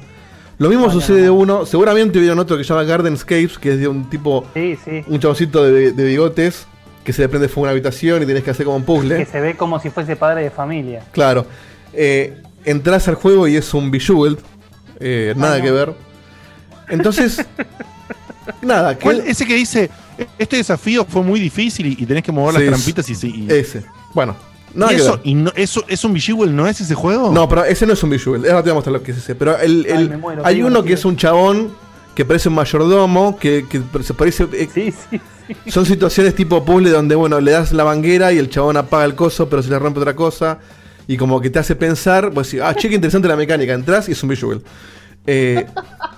Lo 0.59 0.69
mismo 0.69 0.91
sucede 0.91 1.23
de 1.23 1.31
uno, 1.31 1.67
seguramente 1.67 2.19
vieron 2.19 2.39
otro 2.39 2.57
que 2.57 2.65
se 2.65 2.71
llama 2.71 2.85
Gardenscapes, 2.85 3.59
que 3.59 3.73
es 3.75 3.79
de 3.81 3.89
un 3.89 4.09
tipo, 4.11 4.45
Sí, 4.55 4.77
sí. 4.85 5.05
un 5.07 5.21
chaboncito 5.21 5.63
de, 5.65 5.93
de 5.93 6.05
bigotes, 6.05 6.67
que 7.05 7.13
se 7.13 7.23
le 7.23 7.29
prende 7.29 7.49
fuego 7.49 7.67
a 7.67 7.69
una 7.69 7.71
habitación 7.73 8.23
y 8.23 8.27
tenés 8.27 8.43
que 8.43 8.51
hacer 8.51 8.65
como 8.67 8.77
un 8.79 8.83
Que 8.83 8.87
puzzle. 8.87 9.27
se 9.27 9.41
ve 9.41 9.55
como 9.57 9.79
si 9.79 9.91
fuese 9.91 10.17
padre 10.17 10.43
de 10.43 10.51
familia. 10.51 11.03
Claro. 11.13 11.47
Eh, 11.93 12.43
entras 12.65 13.07
al 13.07 13.15
juego 13.15 13.47
y 13.47 13.55
es 13.57 13.73
un 13.75 13.91
Bejeweled, 13.91 14.39
eh, 14.99 15.35
nada 15.37 15.61
que 15.63 15.71
ver. 15.71 15.93
Entonces, 16.89 17.45
nada, 18.63 18.97
que 18.97 19.03
¿Cuál? 19.05 19.21
Ese 19.27 19.47
que 19.47 19.55
dice, 19.55 19.91
este 20.39 20.57
desafío 20.57 21.05
fue 21.05 21.23
muy 21.23 21.41
difícil 21.41 21.87
y, 21.87 21.97
y 22.03 22.07
tenés 22.07 22.23
que 22.23 22.33
mover 22.33 22.55
Sí, 22.57 22.61
las 22.61 22.69
trampitas 22.71 23.09
y... 23.11 23.15
sí, 23.15 23.47
y- 23.49 23.53
ese. 23.53 23.85
Bueno, 24.15 24.37
nada 24.75 24.93
¿Y 24.93 24.97
eso, 24.97 25.21
y 25.25 25.35
no, 25.35 25.53
eso, 25.57 25.85
¿Es 25.89 26.05
un 26.05 26.13
Visual? 26.13 26.55
¿No 26.55 26.67
es 26.67 26.81
ese 26.81 26.95
juego? 26.95 27.31
No, 27.33 27.49
pero 27.49 27.65
ese 27.65 27.87
no 27.87 27.93
es 27.93 28.03
un 28.03 28.11
visual. 28.11 28.43
Ahora 28.47 28.59
te 28.63 28.71
voy 28.71 28.71
a 28.71 28.75
mostrar 28.75 28.93
lo 28.95 29.03
que 29.03 29.13
es 29.13 29.19
ese. 29.19 29.35
Pero 29.35 29.59
el, 29.59 30.17
muero, 30.19 30.43
hay 30.47 30.63
uno 30.63 30.83
que 30.83 30.95
es 30.95 31.05
un 31.05 31.17
chabón 31.17 31.73
que 32.15 32.25
parece 32.25 32.49
un 32.49 32.55
mayordomo, 32.55 33.37
que, 33.39 33.67
que 33.69 33.83
se 34.03 34.15
parece... 34.15 34.45
eh, 34.53 34.69
Sí, 34.73 34.93
sí, 35.11 35.21
sí. 35.65 35.71
Son 35.71 35.85
situaciones 35.85 36.35
tipo 36.35 36.65
puzzle 36.65 36.91
donde, 36.91 37.15
bueno, 37.15 37.41
le 37.41 37.53
das 37.53 37.73
la 37.73 37.85
manguera 37.85 38.33
y 38.33 38.39
el 38.39 38.49
chabón 38.49 38.77
apaga 38.79 39.05
el 39.05 39.15
coso, 39.15 39.49
pero 39.49 39.63
se 39.63 39.69
le 39.71 39.79
rompe 39.79 40.01
otra 40.01 40.17
cosa. 40.17 40.59
Y 41.07 41.17
como 41.19 41.41
que 41.41 41.51
te 41.51 41.59
hace 41.59 41.77
pensar, 41.77 42.33
pues 42.33 42.49
decís, 42.51 42.63
ah, 42.65 42.75
che, 42.75 42.89
qué 42.89 42.95
interesante 42.95 43.29
la 43.29 43.37
mecánica. 43.37 43.75
Entrás 43.75 44.09
y 44.09 44.13
es 44.13 44.23
un 44.23 44.31
visual. 44.31 44.63
Eh, 45.27 45.67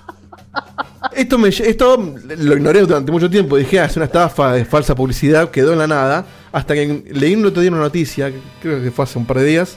esto, 1.12 1.38
me, 1.38 1.48
esto 1.48 2.14
lo 2.38 2.56
ignoré 2.56 2.80
durante 2.80 3.12
mucho 3.12 3.28
tiempo. 3.28 3.56
Dije, 3.56 3.80
ah, 3.80 3.84
es 3.86 3.96
una 3.96 4.06
estafa, 4.06 4.56
es 4.56 4.68
falsa 4.68 4.94
publicidad, 4.94 5.50
quedó 5.50 5.72
en 5.72 5.78
la 5.78 5.86
nada. 5.86 6.24
Hasta 6.52 6.74
que 6.74 7.04
leí 7.12 7.34
un 7.34 7.44
otro 7.44 7.61
día 7.61 7.70
una 7.70 7.80
noticia, 7.80 8.32
creo 8.61 8.82
que 8.82 8.90
fue 8.90 9.04
hace 9.04 9.18
un 9.18 9.26
par 9.26 9.38
de 9.38 9.44
días. 9.44 9.76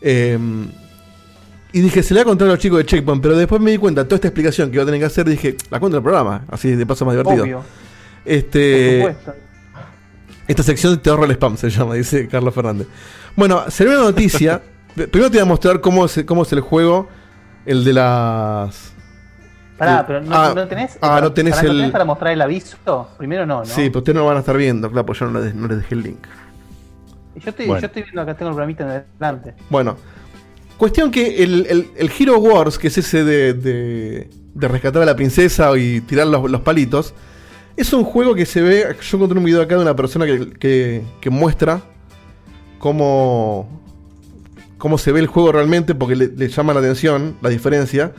eh, 0.00 0.38
y 1.76 1.80
dije, 1.82 2.02
se 2.02 2.14
le 2.14 2.20
va 2.20 2.22
a 2.22 2.24
contar 2.24 2.48
a 2.48 2.52
los 2.52 2.58
chicos 2.58 2.78
de 2.78 2.86
Checkpoint, 2.86 3.20
pero 3.22 3.36
después 3.36 3.60
me 3.60 3.70
di 3.70 3.76
cuenta, 3.76 4.04
toda 4.04 4.16
esta 4.16 4.28
explicación 4.28 4.70
que 4.70 4.76
iba 4.76 4.84
a 4.84 4.86
tener 4.86 4.98
que 4.98 5.04
hacer, 5.04 5.28
dije, 5.28 5.56
la 5.68 5.78
cuento 5.78 5.98
en 5.98 6.00
el 6.00 6.02
programa, 6.04 6.42
así 6.48 6.74
de 6.74 6.86
paso 6.86 7.04
más 7.04 7.14
divertido. 7.14 7.44
Obvio. 7.44 7.64
Este, 8.24 9.02
Por 9.02 9.12
supuesto. 9.12 9.34
esta 10.48 10.62
sección 10.62 10.98
te 11.00 11.10
ahorra 11.10 11.26
el 11.26 11.32
spam, 11.32 11.58
se 11.58 11.68
llama, 11.68 11.92
dice 11.92 12.28
Carlos 12.28 12.54
Fernández. 12.54 12.86
Bueno, 13.34 13.64
salió 13.68 13.92
una 13.92 14.04
noticia. 14.04 14.62
Primero 14.94 15.30
te 15.30 15.36
voy 15.36 15.40
a 15.40 15.44
mostrar 15.44 15.82
cómo 15.82 16.06
es, 16.06 16.24
cómo 16.24 16.44
es 16.44 16.52
el 16.52 16.60
juego, 16.60 17.10
el 17.66 17.84
de 17.84 17.92
las. 17.92 18.94
Pará, 19.78 19.98
Sí. 19.98 20.04
pero 20.06 20.20
no, 20.22 20.34
Ah, 20.34 20.52
no 20.54 20.66
tenés. 20.68 20.98
ah, 21.02 21.20
no 21.22 21.32
tenés 21.32 21.54
pará, 21.56 21.68
el- 21.70 21.92
para 21.92 22.04
mostrar 22.04 22.32
el 22.32 22.40
aviso? 22.40 22.76
Primero 23.18 23.44
no, 23.46 23.58
¿no? 23.60 23.64
Sí, 23.66 23.88
pero 23.88 23.98
ustedes 23.98 24.14
no 24.14 24.20
lo 24.22 24.26
van 24.28 24.36
a 24.38 24.40
estar 24.40 24.56
viendo, 24.56 24.90
claro, 24.90 25.04
pues 25.06 25.18
yo 25.18 25.26
no 25.26 25.40
les, 25.40 25.54
no 25.54 25.68
les 25.68 25.78
dejé 25.78 25.94
el 25.94 26.02
link. 26.02 26.26
Yo 27.36 27.50
estoy, 27.50 27.66
Bueno. 27.66 27.80
yo 27.82 27.86
estoy 27.88 28.02
viendo 28.02 28.22
acá, 28.22 28.34
tengo 28.34 28.48
el 28.50 28.54
programita 28.54 28.84
en 28.84 29.04
adelante. 29.20 29.54
Bueno, 29.68 29.96
cuestión 30.78 31.10
que 31.10 31.42
el, 31.44 31.66
el, 31.68 31.90
el 31.96 32.10
Hero 32.18 32.38
Wars, 32.38 32.78
que 32.78 32.88
es 32.88 32.96
ese 32.96 33.22
de, 33.24 33.52
de, 33.52 34.30
de 34.54 34.68
rescatar 34.68 35.02
a 35.02 35.04
la 35.04 35.14
princesa 35.14 35.76
y 35.76 36.00
tirar 36.00 36.26
los, 36.28 36.50
los 36.50 36.62
palitos, 36.62 37.12
es 37.76 37.92
un 37.92 38.04
juego 38.04 38.34
que 38.34 38.46
se 38.46 38.62
ve. 38.62 38.86
Yo 39.02 39.16
encontré 39.18 39.38
un 39.38 39.44
video 39.44 39.60
acá 39.60 39.76
de 39.76 39.82
una 39.82 39.94
persona 39.94 40.24
que, 40.24 40.48
que, 40.54 41.02
que 41.20 41.28
muestra 41.28 41.82
cómo, 42.78 43.68
cómo 44.78 44.96
se 44.98 45.12
ve 45.12 45.20
el 45.20 45.26
juego 45.26 45.52
realmente, 45.52 45.94
porque 45.94 46.16
le, 46.16 46.28
le 46.28 46.48
llama 46.48 46.72
la 46.72 46.80
atención 46.80 47.36
la 47.42 47.50
diferencia. 47.50 48.12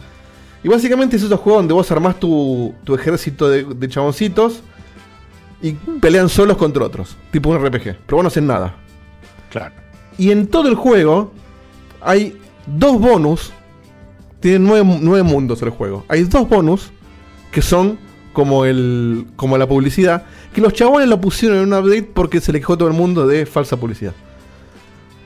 Y 0.64 0.68
básicamente 0.68 1.16
es 1.16 1.24
esos 1.24 1.40
juegos 1.40 1.62
donde 1.62 1.74
vos 1.74 1.92
armás 1.92 2.20
tu, 2.20 2.74
tu 2.84 2.96
ejército 2.96 3.50
de, 3.50 3.64
de 3.64 3.88
chaboncitos 3.88 4.62
y 5.62 5.74
pelean 5.74 6.30
solos 6.30 6.58
contra 6.58 6.86
otros, 6.86 7.16
tipo 7.32 7.50
un 7.50 7.58
RPG, 7.58 7.98
pero 8.06 8.18
vos 8.18 8.24
no 8.24 8.28
hacen 8.28 8.48
nada. 8.48 8.76
Claro. 9.50 9.76
Y 10.18 10.32
en 10.32 10.48
todo 10.48 10.68
el 10.68 10.76
juego 10.76 11.32
hay 12.02 12.38
dos 12.66 13.00
bonus 13.00 13.52
Tiene 14.40 14.60
nueve, 14.60 15.00
nueve 15.02 15.24
mundos 15.24 15.62
el 15.62 15.70
juego. 15.70 16.06
Hay 16.08 16.24
dos 16.24 16.48
bonus 16.48 16.92
que 17.52 17.62
son 17.62 17.98
como 18.34 18.66
el 18.66 19.28
como 19.36 19.58
la 19.58 19.68
publicidad. 19.68 20.26
Que 20.54 20.62
los 20.62 20.74
chabones 20.74 21.08
lo 21.08 21.20
pusieron 21.20 21.58
en 21.58 21.64
un 21.64 21.74
update 21.74 22.04
porque 22.04 22.40
se 22.40 22.52
le 22.52 22.60
quejó 22.60 22.78
todo 22.78 22.88
el 22.88 22.94
mundo 22.94 23.26
de 23.28 23.46
falsa 23.46 23.78
publicidad. 23.78 24.14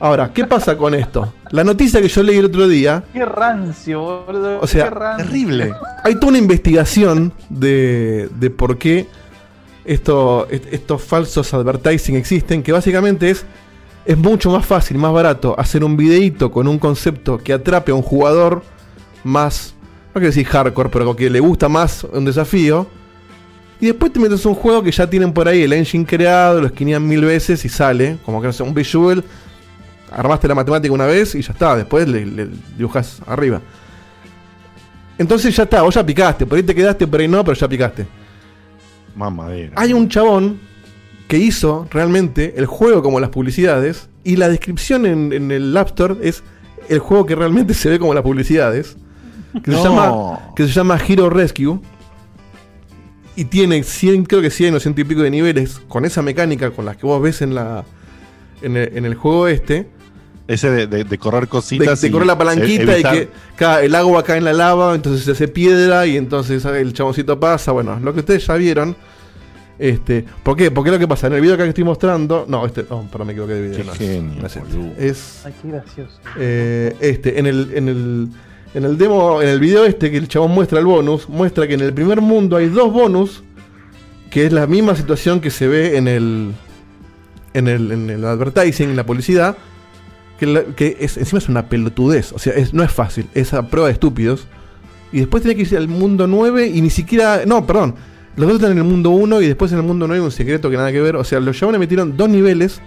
Ahora, 0.04 0.32
¿qué 0.34 0.44
pasa 0.44 0.76
con 0.76 0.94
esto? 0.94 1.32
La 1.52 1.62
noticia 1.62 2.02
que 2.02 2.08
yo 2.08 2.24
leí 2.24 2.38
el 2.38 2.46
otro 2.46 2.66
día 2.66 3.04
Qué 3.12 3.24
rancio, 3.24 4.24
boludo. 4.26 4.58
O 4.60 4.66
sea, 4.66 4.84
qué 4.84 4.90
rancio. 4.90 5.24
Terrible. 5.26 5.72
hay 6.02 6.14
toda 6.16 6.28
una 6.30 6.38
investigación 6.38 7.32
de, 7.48 8.28
de 8.34 8.50
por 8.50 8.78
qué 8.78 9.06
esto- 9.84 10.48
est- 10.50 10.72
estos 10.72 11.02
falsos 11.02 11.54
advertising 11.54 12.16
existen, 12.16 12.64
que 12.64 12.72
básicamente 12.72 13.30
es, 13.30 13.44
es 14.04 14.18
mucho 14.18 14.50
más 14.50 14.66
fácil, 14.66 14.98
más 14.98 15.12
barato 15.12 15.54
hacer 15.56 15.84
un 15.84 15.96
videíto 15.96 16.50
con 16.50 16.66
un 16.66 16.80
concepto 16.80 17.38
que 17.38 17.52
atrape 17.52 17.92
a 17.92 17.94
un 17.94 18.02
jugador 18.02 18.64
más, 19.22 19.74
no 20.08 20.14
quiero 20.14 20.26
decir 20.28 20.46
hardcore, 20.46 20.88
pero 20.88 21.14
que 21.14 21.30
le 21.30 21.38
gusta 21.38 21.68
más 21.68 22.02
un 22.04 22.24
desafío. 22.24 22.88
Y 23.80 23.86
después 23.86 24.12
te 24.12 24.18
metes 24.18 24.44
un 24.46 24.54
juego 24.54 24.82
que 24.82 24.90
ya 24.90 25.08
tienen 25.08 25.32
por 25.32 25.46
ahí 25.46 25.62
el 25.62 25.72
engine 25.72 26.04
creado, 26.06 26.60
lo 26.60 26.66
esquinean 26.66 27.06
mil 27.06 27.24
veces 27.24 27.64
y 27.64 27.68
sale, 27.68 28.18
como 28.24 28.40
que 28.40 28.48
no 28.48 28.52
sé, 28.52 28.64
un 28.64 28.74
visual. 28.74 29.22
Armaste 30.14 30.48
la 30.48 30.54
matemática 30.54 30.92
una 30.92 31.06
vez 31.06 31.34
y 31.34 31.42
ya 31.42 31.52
está, 31.52 31.76
después 31.76 32.08
le, 32.08 32.26
le 32.26 32.48
dibujas 32.76 33.20
arriba. 33.26 33.60
Entonces 35.18 35.54
ya 35.54 35.64
está, 35.64 35.82
vos 35.82 35.94
ya 35.94 36.04
picaste, 36.04 36.46
por 36.46 36.56
ahí 36.56 36.62
te 36.62 36.74
quedaste, 36.74 37.06
por 37.06 37.20
ahí 37.20 37.28
no, 37.28 37.44
pero 37.44 37.56
ya 37.56 37.68
picaste. 37.68 38.06
Mamadera. 39.14 39.72
Hay 39.76 39.92
un 39.92 40.08
chabón 40.08 40.58
que 41.28 41.38
hizo 41.38 41.86
realmente 41.90 42.54
el 42.56 42.66
juego 42.66 43.02
como 43.02 43.20
las 43.20 43.30
publicidades 43.30 44.08
y 44.24 44.36
la 44.36 44.48
descripción 44.48 45.06
en, 45.06 45.32
en 45.32 45.50
el 45.50 45.76
App 45.76 45.88
Store 45.88 46.16
es 46.22 46.42
el 46.88 46.98
juego 46.98 47.26
que 47.26 47.34
realmente 47.34 47.74
se 47.74 47.90
ve 47.90 47.98
como 47.98 48.14
las 48.14 48.22
publicidades. 48.22 48.96
Que, 49.64 49.70
se, 49.70 49.82
llama, 49.82 50.54
que 50.56 50.66
se 50.66 50.72
llama 50.72 50.98
Hero 51.06 51.28
Rescue. 51.28 51.78
Y 53.36 53.46
tiene 53.46 53.82
100, 53.82 54.24
creo 54.24 54.42
que 54.42 54.50
100 54.50 54.74
o 54.74 54.80
100 54.80 54.94
y 54.96 55.04
pico 55.04 55.22
de 55.22 55.30
niveles 55.30 55.80
con 55.88 56.04
esa 56.04 56.22
mecánica 56.22 56.70
con 56.70 56.84
las 56.84 56.96
que 56.96 57.06
vos 57.06 57.22
ves 57.22 57.42
en 57.42 57.54
la 57.54 57.84
en 58.60 58.76
el, 58.76 58.96
en 58.96 59.04
el 59.04 59.14
juego 59.14 59.48
este. 59.48 59.88
Ese 60.48 60.70
de, 60.70 60.86
de- 60.86 61.04
de 61.04 61.18
correr 61.18 61.46
cositas. 61.48 62.00
de 62.00 62.08
y 62.08 62.10
correr 62.10 62.26
la 62.26 62.36
palanquita 62.36 62.98
y 62.98 63.02
que 63.02 63.28
cada- 63.56 63.82
el 63.82 63.94
agua 63.94 64.22
cae 64.24 64.38
en 64.38 64.44
la 64.44 64.52
lava, 64.52 64.94
entonces 64.94 65.24
se 65.24 65.30
hace 65.32 65.48
piedra 65.48 66.06
y 66.06 66.16
entonces 66.16 66.64
el 66.64 66.92
chaboncito 66.92 67.38
pasa. 67.38 67.72
Bueno, 67.72 67.98
lo 68.00 68.12
que 68.12 68.20
ustedes 68.20 68.46
ya 68.46 68.54
vieron. 68.56 68.96
Este, 69.78 70.24
¿Por 70.42 70.56
qué? 70.56 70.70
Porque 70.70 70.90
lo 70.90 70.98
que 70.98 71.08
pasa 71.08 71.26
en 71.28 71.32
el 71.32 71.40
video 71.40 71.54
acá 71.54 71.64
que 71.64 71.70
estoy 71.70 71.84
mostrando. 71.84 72.44
No, 72.48 72.66
este. 72.66 72.84
No, 72.88 73.08
perdón, 73.10 73.28
me 73.28 73.32
equivoqué 73.32 73.54
de 73.54 73.62
video. 73.62 73.76
Qué 73.78 73.84
no, 73.84 73.94
genio, 73.94 74.40
no 74.40 74.46
es 74.46 74.56
este. 74.56 75.08
Es. 75.08 75.42
Ay, 75.46 75.54
qué 75.62 75.68
gracioso. 75.68 76.20
eh, 76.38 76.96
este, 77.00 77.38
en 77.38 77.46
el, 77.46 77.70
en 77.74 77.88
el. 77.88 78.28
En 78.74 78.84
el 78.84 78.96
demo, 78.96 79.42
en 79.42 79.48
el 79.48 79.60
video 79.60 79.84
este 79.84 80.10
que 80.10 80.16
el 80.16 80.28
chabón 80.28 80.52
muestra 80.52 80.78
el 80.78 80.86
bonus, 80.86 81.28
muestra 81.28 81.68
que 81.68 81.74
en 81.74 81.80
el 81.82 81.92
primer 81.92 82.22
mundo 82.22 82.56
hay 82.56 82.68
dos 82.68 82.90
bonus, 82.90 83.42
que 84.30 84.46
es 84.46 84.52
la 84.52 84.66
misma 84.66 84.96
situación 84.96 85.40
que 85.40 85.50
se 85.50 85.68
ve 85.68 85.96
en 85.98 86.08
el. 86.08 86.52
En 87.54 87.68
el, 87.68 87.92
en 87.92 88.08
el 88.08 88.24
advertising, 88.24 88.88
en 88.90 88.96
la 88.96 89.04
publicidad, 89.04 89.56
que, 90.42 90.46
la- 90.52 90.64
que 90.64 90.96
es, 90.98 91.16
encima 91.16 91.38
es 91.38 91.48
una 91.48 91.68
pelotudez, 91.68 92.32
o 92.32 92.38
sea, 92.40 92.52
es, 92.54 92.74
no 92.74 92.82
es 92.82 92.90
fácil, 92.90 93.28
es 93.32 93.54
a 93.54 93.62
prueba 93.68 93.86
de 93.86 93.92
estúpidos. 93.92 94.48
Y 95.12 95.20
después 95.20 95.40
tiene 95.42 95.54
que 95.54 95.62
irse 95.62 95.76
al 95.76 95.86
mundo 95.86 96.26
9 96.26 96.66
y 96.66 96.80
ni 96.82 96.90
siquiera. 96.90 97.42
No, 97.46 97.64
perdón. 97.64 97.94
Los 98.34 98.46
dos 98.48 98.56
están 98.56 98.72
en 98.72 98.78
el 98.78 98.84
mundo 98.84 99.10
1 99.10 99.40
y 99.42 99.46
después 99.46 99.70
en 99.70 99.78
el 99.78 99.84
mundo 99.84 100.08
9 100.08 100.24
un 100.24 100.30
secreto 100.32 100.68
que 100.68 100.76
nada 100.76 100.90
que 100.90 101.00
ver. 101.00 101.14
O 101.14 101.22
sea, 101.22 101.38
los 101.38 101.56
chabones 101.56 101.78
metieron 101.78 102.16
dos 102.16 102.28
niveles 102.28 102.80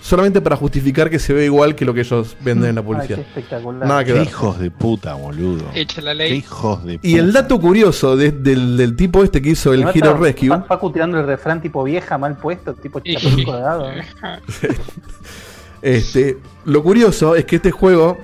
solamente 0.00 0.40
para 0.40 0.56
justificar 0.56 1.10
que 1.10 1.18
se 1.18 1.34
ve 1.34 1.44
igual 1.44 1.74
que 1.74 1.84
lo 1.84 1.92
que 1.92 2.00
ellos 2.00 2.34
venden 2.42 2.70
en 2.70 2.74
la 2.76 2.80
Ay, 2.80 2.86
publicidad. 2.86 3.16
qué 3.16 3.20
espectacular. 3.22 3.86
Nada 3.86 4.02
que 4.04 4.12
Qué 4.14 4.18
ver. 4.20 4.26
hijos 4.28 4.58
de 4.58 4.70
puta, 4.70 5.12
boludo. 5.14 5.64
Echa 5.74 6.00
la 6.00 6.12
Qué 6.12 6.16
ley. 6.16 6.32
hijos 6.38 6.82
de 6.84 6.94
puta. 6.96 7.06
Y 7.08 7.16
el 7.18 7.32
dato 7.32 7.60
curioso 7.60 8.16
de- 8.16 8.32
del, 8.32 8.78
del 8.78 8.96
tipo 8.96 9.22
este 9.22 9.40
que 9.42 9.50
hizo 9.50 9.74
el 9.74 9.82
¿No 9.82 9.90
Hero 9.90 10.06
está 10.12 10.12
Rescue. 10.18 10.48
Pa- 10.48 10.64
Pacu 10.66 10.90
tirando 10.90 11.20
el 11.20 11.26
refrán 11.26 11.60
tipo 11.60 11.84
vieja, 11.84 12.16
mal 12.16 12.38
puesto, 12.38 12.72
tipo 12.72 13.00
chapuzco 13.00 13.54
de 13.54 13.60
dado. 13.60 13.90
¿eh? 13.92 14.02
Este, 15.82 16.38
lo 16.64 16.82
curioso 16.82 17.34
es 17.36 17.44
que 17.44 17.56
este 17.56 17.70
juego 17.70 18.18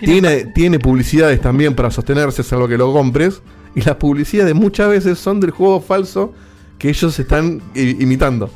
tiene, 0.00 0.46
tiene 0.46 0.78
publicidades 0.78 1.40
también 1.40 1.74
para 1.74 1.90
sostenerse, 1.90 2.42
salvo 2.42 2.68
que 2.68 2.76
lo 2.78 2.92
compres. 2.92 3.42
Y 3.74 3.80
las 3.82 3.96
publicidades 3.96 4.54
muchas 4.54 4.88
veces 4.88 5.18
son 5.18 5.40
del 5.40 5.50
juego 5.50 5.80
falso 5.80 6.32
que 6.78 6.88
ellos 6.90 7.18
están 7.18 7.60
imitando. 7.74 8.50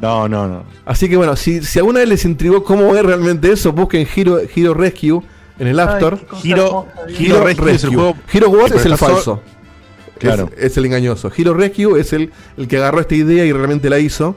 No, 0.00 0.28
no, 0.28 0.48
no. 0.48 0.64
Así 0.84 1.08
que 1.08 1.16
bueno, 1.16 1.36
si, 1.36 1.62
si 1.62 1.78
alguna 1.78 2.00
vez 2.00 2.08
les 2.08 2.24
intrigó 2.24 2.64
cómo 2.64 2.96
es 2.96 3.04
realmente 3.04 3.52
eso, 3.52 3.72
busquen 3.72 4.06
Hero, 4.16 4.40
Hero 4.54 4.74
Rescue 4.74 5.22
en 5.60 5.66
el. 5.68 5.76
Rescue 5.78 7.70
es 7.72 7.84
el 7.84 7.90
juego- 7.94 8.16
Hero 8.32 8.50
Wars 8.50 8.64
Pero 8.68 8.80
es 8.80 8.86
el 8.86 8.96
falso. 8.96 9.40
Claro. 10.18 10.50
Es, 10.56 10.64
es 10.72 10.76
el 10.76 10.86
engañoso. 10.86 11.30
Hero 11.36 11.54
Rescue 11.54 12.00
es 12.00 12.12
el, 12.12 12.32
el 12.56 12.66
que 12.66 12.78
agarró 12.78 13.00
esta 13.00 13.14
idea 13.14 13.44
y 13.44 13.52
realmente 13.52 13.88
la 13.88 13.98
hizo. 14.00 14.34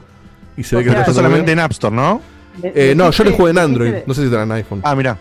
Y 0.56 0.62
se 0.62 0.76
ve 0.76 0.84
que 0.84 0.90
está 0.90 1.12
solamente 1.12 1.46
bien. 1.46 1.58
en 1.58 1.64
App 1.64 1.72
Store, 1.72 1.94
¿no? 1.94 2.20
Me- 2.62 2.72
Eh, 2.74 2.94
no, 2.96 3.10
yo 3.10 3.24
le 3.24 3.30
juego 3.32 3.48
en 3.48 3.58
Android. 3.58 3.90
metiste- 3.90 4.04
No 4.06 4.14
sé 4.14 4.20
si 4.22 4.26
está 4.26 4.42
en 4.42 4.52
iPhone. 4.52 4.80
Ah, 4.84 4.94
mirá. 4.94 5.18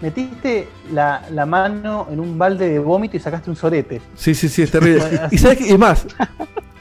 Metiste 0.00 0.68
la, 0.92 1.22
la 1.32 1.46
mano 1.46 2.06
en 2.12 2.20
un 2.20 2.36
balde 2.36 2.68
de 2.68 2.78
vómito 2.78 3.16
y 3.16 3.20
sacaste 3.20 3.48
un 3.48 3.56
sorete. 3.56 4.02
Sí, 4.14 4.34
sí, 4.34 4.48
sí, 4.48 4.62
es 4.62 4.70
terrible. 4.70 5.02
y 5.30 5.38
sabes 5.38 5.58
qué? 5.58 5.70
es 5.70 5.78
más, 5.78 6.06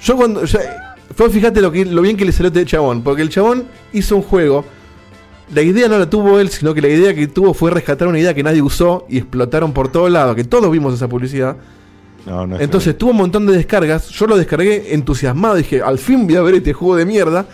yo 0.02 0.16
cuando. 0.18 0.44
ya- 0.46 0.96
fue, 1.16 1.30
fíjate 1.30 1.62
lo, 1.62 1.72
que, 1.72 1.86
lo 1.86 2.02
bien 2.02 2.18
que 2.18 2.26
le 2.26 2.32
salió 2.34 2.48
a 2.48 2.54
este 2.54 2.66
chabón. 2.66 3.02
Porque 3.04 3.22
el 3.22 3.30
chabón 3.30 3.66
hizo 3.94 4.18
un 4.18 4.22
juego. 4.22 4.66
La 5.54 5.62
idea 5.62 5.88
no 5.88 5.98
la 6.00 6.10
tuvo 6.10 6.40
él, 6.40 6.50
sino 6.50 6.74
que 6.74 6.82
la 6.82 6.88
idea 6.90 7.14
que 7.14 7.28
tuvo 7.28 7.54
fue 7.54 7.70
rescatar 7.72 8.08
una 8.08 8.20
idea 8.20 8.34
que 8.34 8.42
nadie 8.44 8.62
usó 8.64 9.06
y 9.08 9.20
explotaron 9.20 9.72
por 9.74 9.90
todos 9.92 10.10
lados, 10.12 10.36
que 10.36 10.44
todos 10.44 10.70
vimos 10.72 10.94
esa 10.96 11.08
publicidad. 11.08 11.56
No, 12.26 12.48
no 12.48 12.56
es 12.56 12.62
Entonces 12.64 12.98
tuvo 12.98 13.12
un 13.12 13.18
montón 13.18 13.46
de 13.46 13.54
descargas. 13.54 14.10
Yo 14.10 14.26
lo 14.26 14.36
descargué 14.38 14.94
entusiasmado. 14.94 15.56
Dije, 15.56 15.82
al 15.84 16.00
fin 16.00 16.26
voy 16.26 16.36
a 16.36 16.42
ver 16.42 16.56
este 16.56 16.74
juego 16.74 16.96
de 16.98 17.06
mierda. 17.06 17.46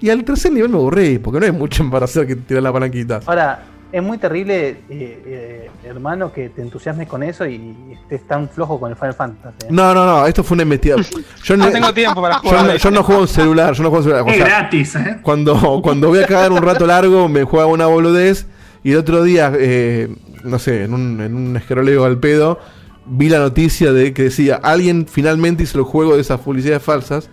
Y 0.00 0.10
al 0.10 0.24
tercer 0.24 0.52
nivel 0.52 0.70
me 0.70 0.76
aburrí, 0.76 1.18
porque 1.18 1.40
no 1.40 1.46
hay 1.46 1.52
mucho 1.52 1.88
para 1.90 2.04
hacer 2.04 2.26
que 2.26 2.36
tirar 2.36 2.62
la 2.62 2.72
palanquita. 2.72 3.20
Ahora, 3.26 3.62
es 3.92 4.02
muy 4.02 4.18
terrible, 4.18 4.68
eh, 4.68 4.78
eh, 4.90 5.70
hermano, 5.84 6.32
que 6.32 6.48
te 6.50 6.60
entusiasmes 6.60 7.08
con 7.08 7.22
eso 7.22 7.46
y 7.46 7.74
estés 7.92 8.26
tan 8.26 8.48
flojo 8.48 8.78
con 8.80 8.90
el 8.90 8.96
Final 8.96 9.14
Fantasy. 9.14 9.56
¿eh? 9.64 9.68
No, 9.70 9.94
no, 9.94 10.04
no, 10.04 10.26
esto 10.26 10.42
fue 10.42 10.56
una 10.56 10.64
investigación. 10.64 11.24
Yo 11.44 11.56
No 11.56 11.70
tengo 11.70 11.94
tiempo 11.94 12.20
para 12.20 12.34
yo 12.36 12.40
jugar. 12.42 12.66
no, 12.66 12.76
yo 12.76 12.90
no 12.90 13.02
juego 13.02 13.22
en 13.22 13.28
celular, 13.28 13.72
yo 13.74 13.82
no 13.84 13.90
juego 13.90 14.04
en 14.04 14.10
celular. 14.10 14.22
O 14.26 14.30
Es 14.30 14.36
sea, 14.36 14.46
gratis, 14.46 14.96
¿eh? 14.96 15.18
cuando, 15.22 15.80
cuando 15.82 16.08
voy 16.08 16.18
a 16.18 16.26
cagar 16.26 16.52
un 16.52 16.62
rato 16.62 16.86
largo, 16.86 17.28
me 17.28 17.44
juega 17.44 17.66
una 17.66 17.86
boludez. 17.86 18.46
Y 18.82 18.92
el 18.92 18.98
otro 18.98 19.22
día, 19.22 19.52
eh, 19.56 20.14
no 20.44 20.58
sé, 20.58 20.84
en 20.84 20.92
un, 20.92 21.20
en 21.20 21.34
un 21.34 21.56
esqueroleo 21.56 22.04
al 22.04 22.18
pedo, 22.18 22.58
vi 23.06 23.28
la 23.28 23.38
noticia 23.38 23.92
de 23.92 24.12
que 24.12 24.24
decía: 24.24 24.60
alguien 24.62 25.06
finalmente 25.08 25.62
hizo 25.62 25.78
el 25.78 25.84
juego 25.84 26.16
de 26.16 26.20
esas 26.20 26.40
publicidades 26.40 26.82
falsas. 26.82 27.30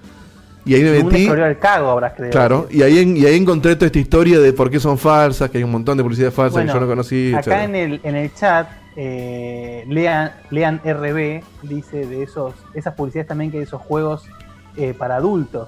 Y 0.65 0.75
ahí 0.75 0.83
me 0.83 1.03
metí. 1.03 1.27
cago 1.59 1.89
habrás 1.89 2.13
creído. 2.13 2.31
Claro, 2.31 2.67
y 2.69 2.81
ahí, 2.83 2.99
en- 2.99 3.17
y 3.17 3.25
ahí 3.25 3.35
encontré 3.35 3.75
toda 3.75 3.87
esta 3.87 3.99
historia 3.99 4.39
de 4.39 4.53
por 4.53 4.69
qué 4.71 4.79
son 4.79 4.97
falsas, 4.97 5.49
que 5.49 5.57
hay 5.57 5.63
un 5.63 5.71
montón 5.71 5.97
de 5.97 6.03
publicidades 6.03 6.33
falsas 6.33 6.53
Bueno, 6.53 6.71
que 6.71 6.73
yo 6.73 6.79
no 6.81 6.87
conocí. 6.87 7.33
Acá 7.35 7.63
en 7.65 7.75
el, 7.75 7.99
en 8.03 8.15
el 8.15 8.33
chat, 8.33 8.67
eh, 8.95 9.83
Lean, 9.89 10.31
Lean 10.51 10.79
RB 10.85 11.43
dice 11.63 12.05
de 12.05 12.23
esos, 12.23 12.53
esas 12.73 12.93
publicidades 12.93 13.27
también 13.27 13.51
que 13.51 13.57
hay 13.57 13.63
esos 13.63 13.81
juegos 13.81 14.25
eh, 14.77 14.93
para 14.97 15.17
adultos, 15.17 15.67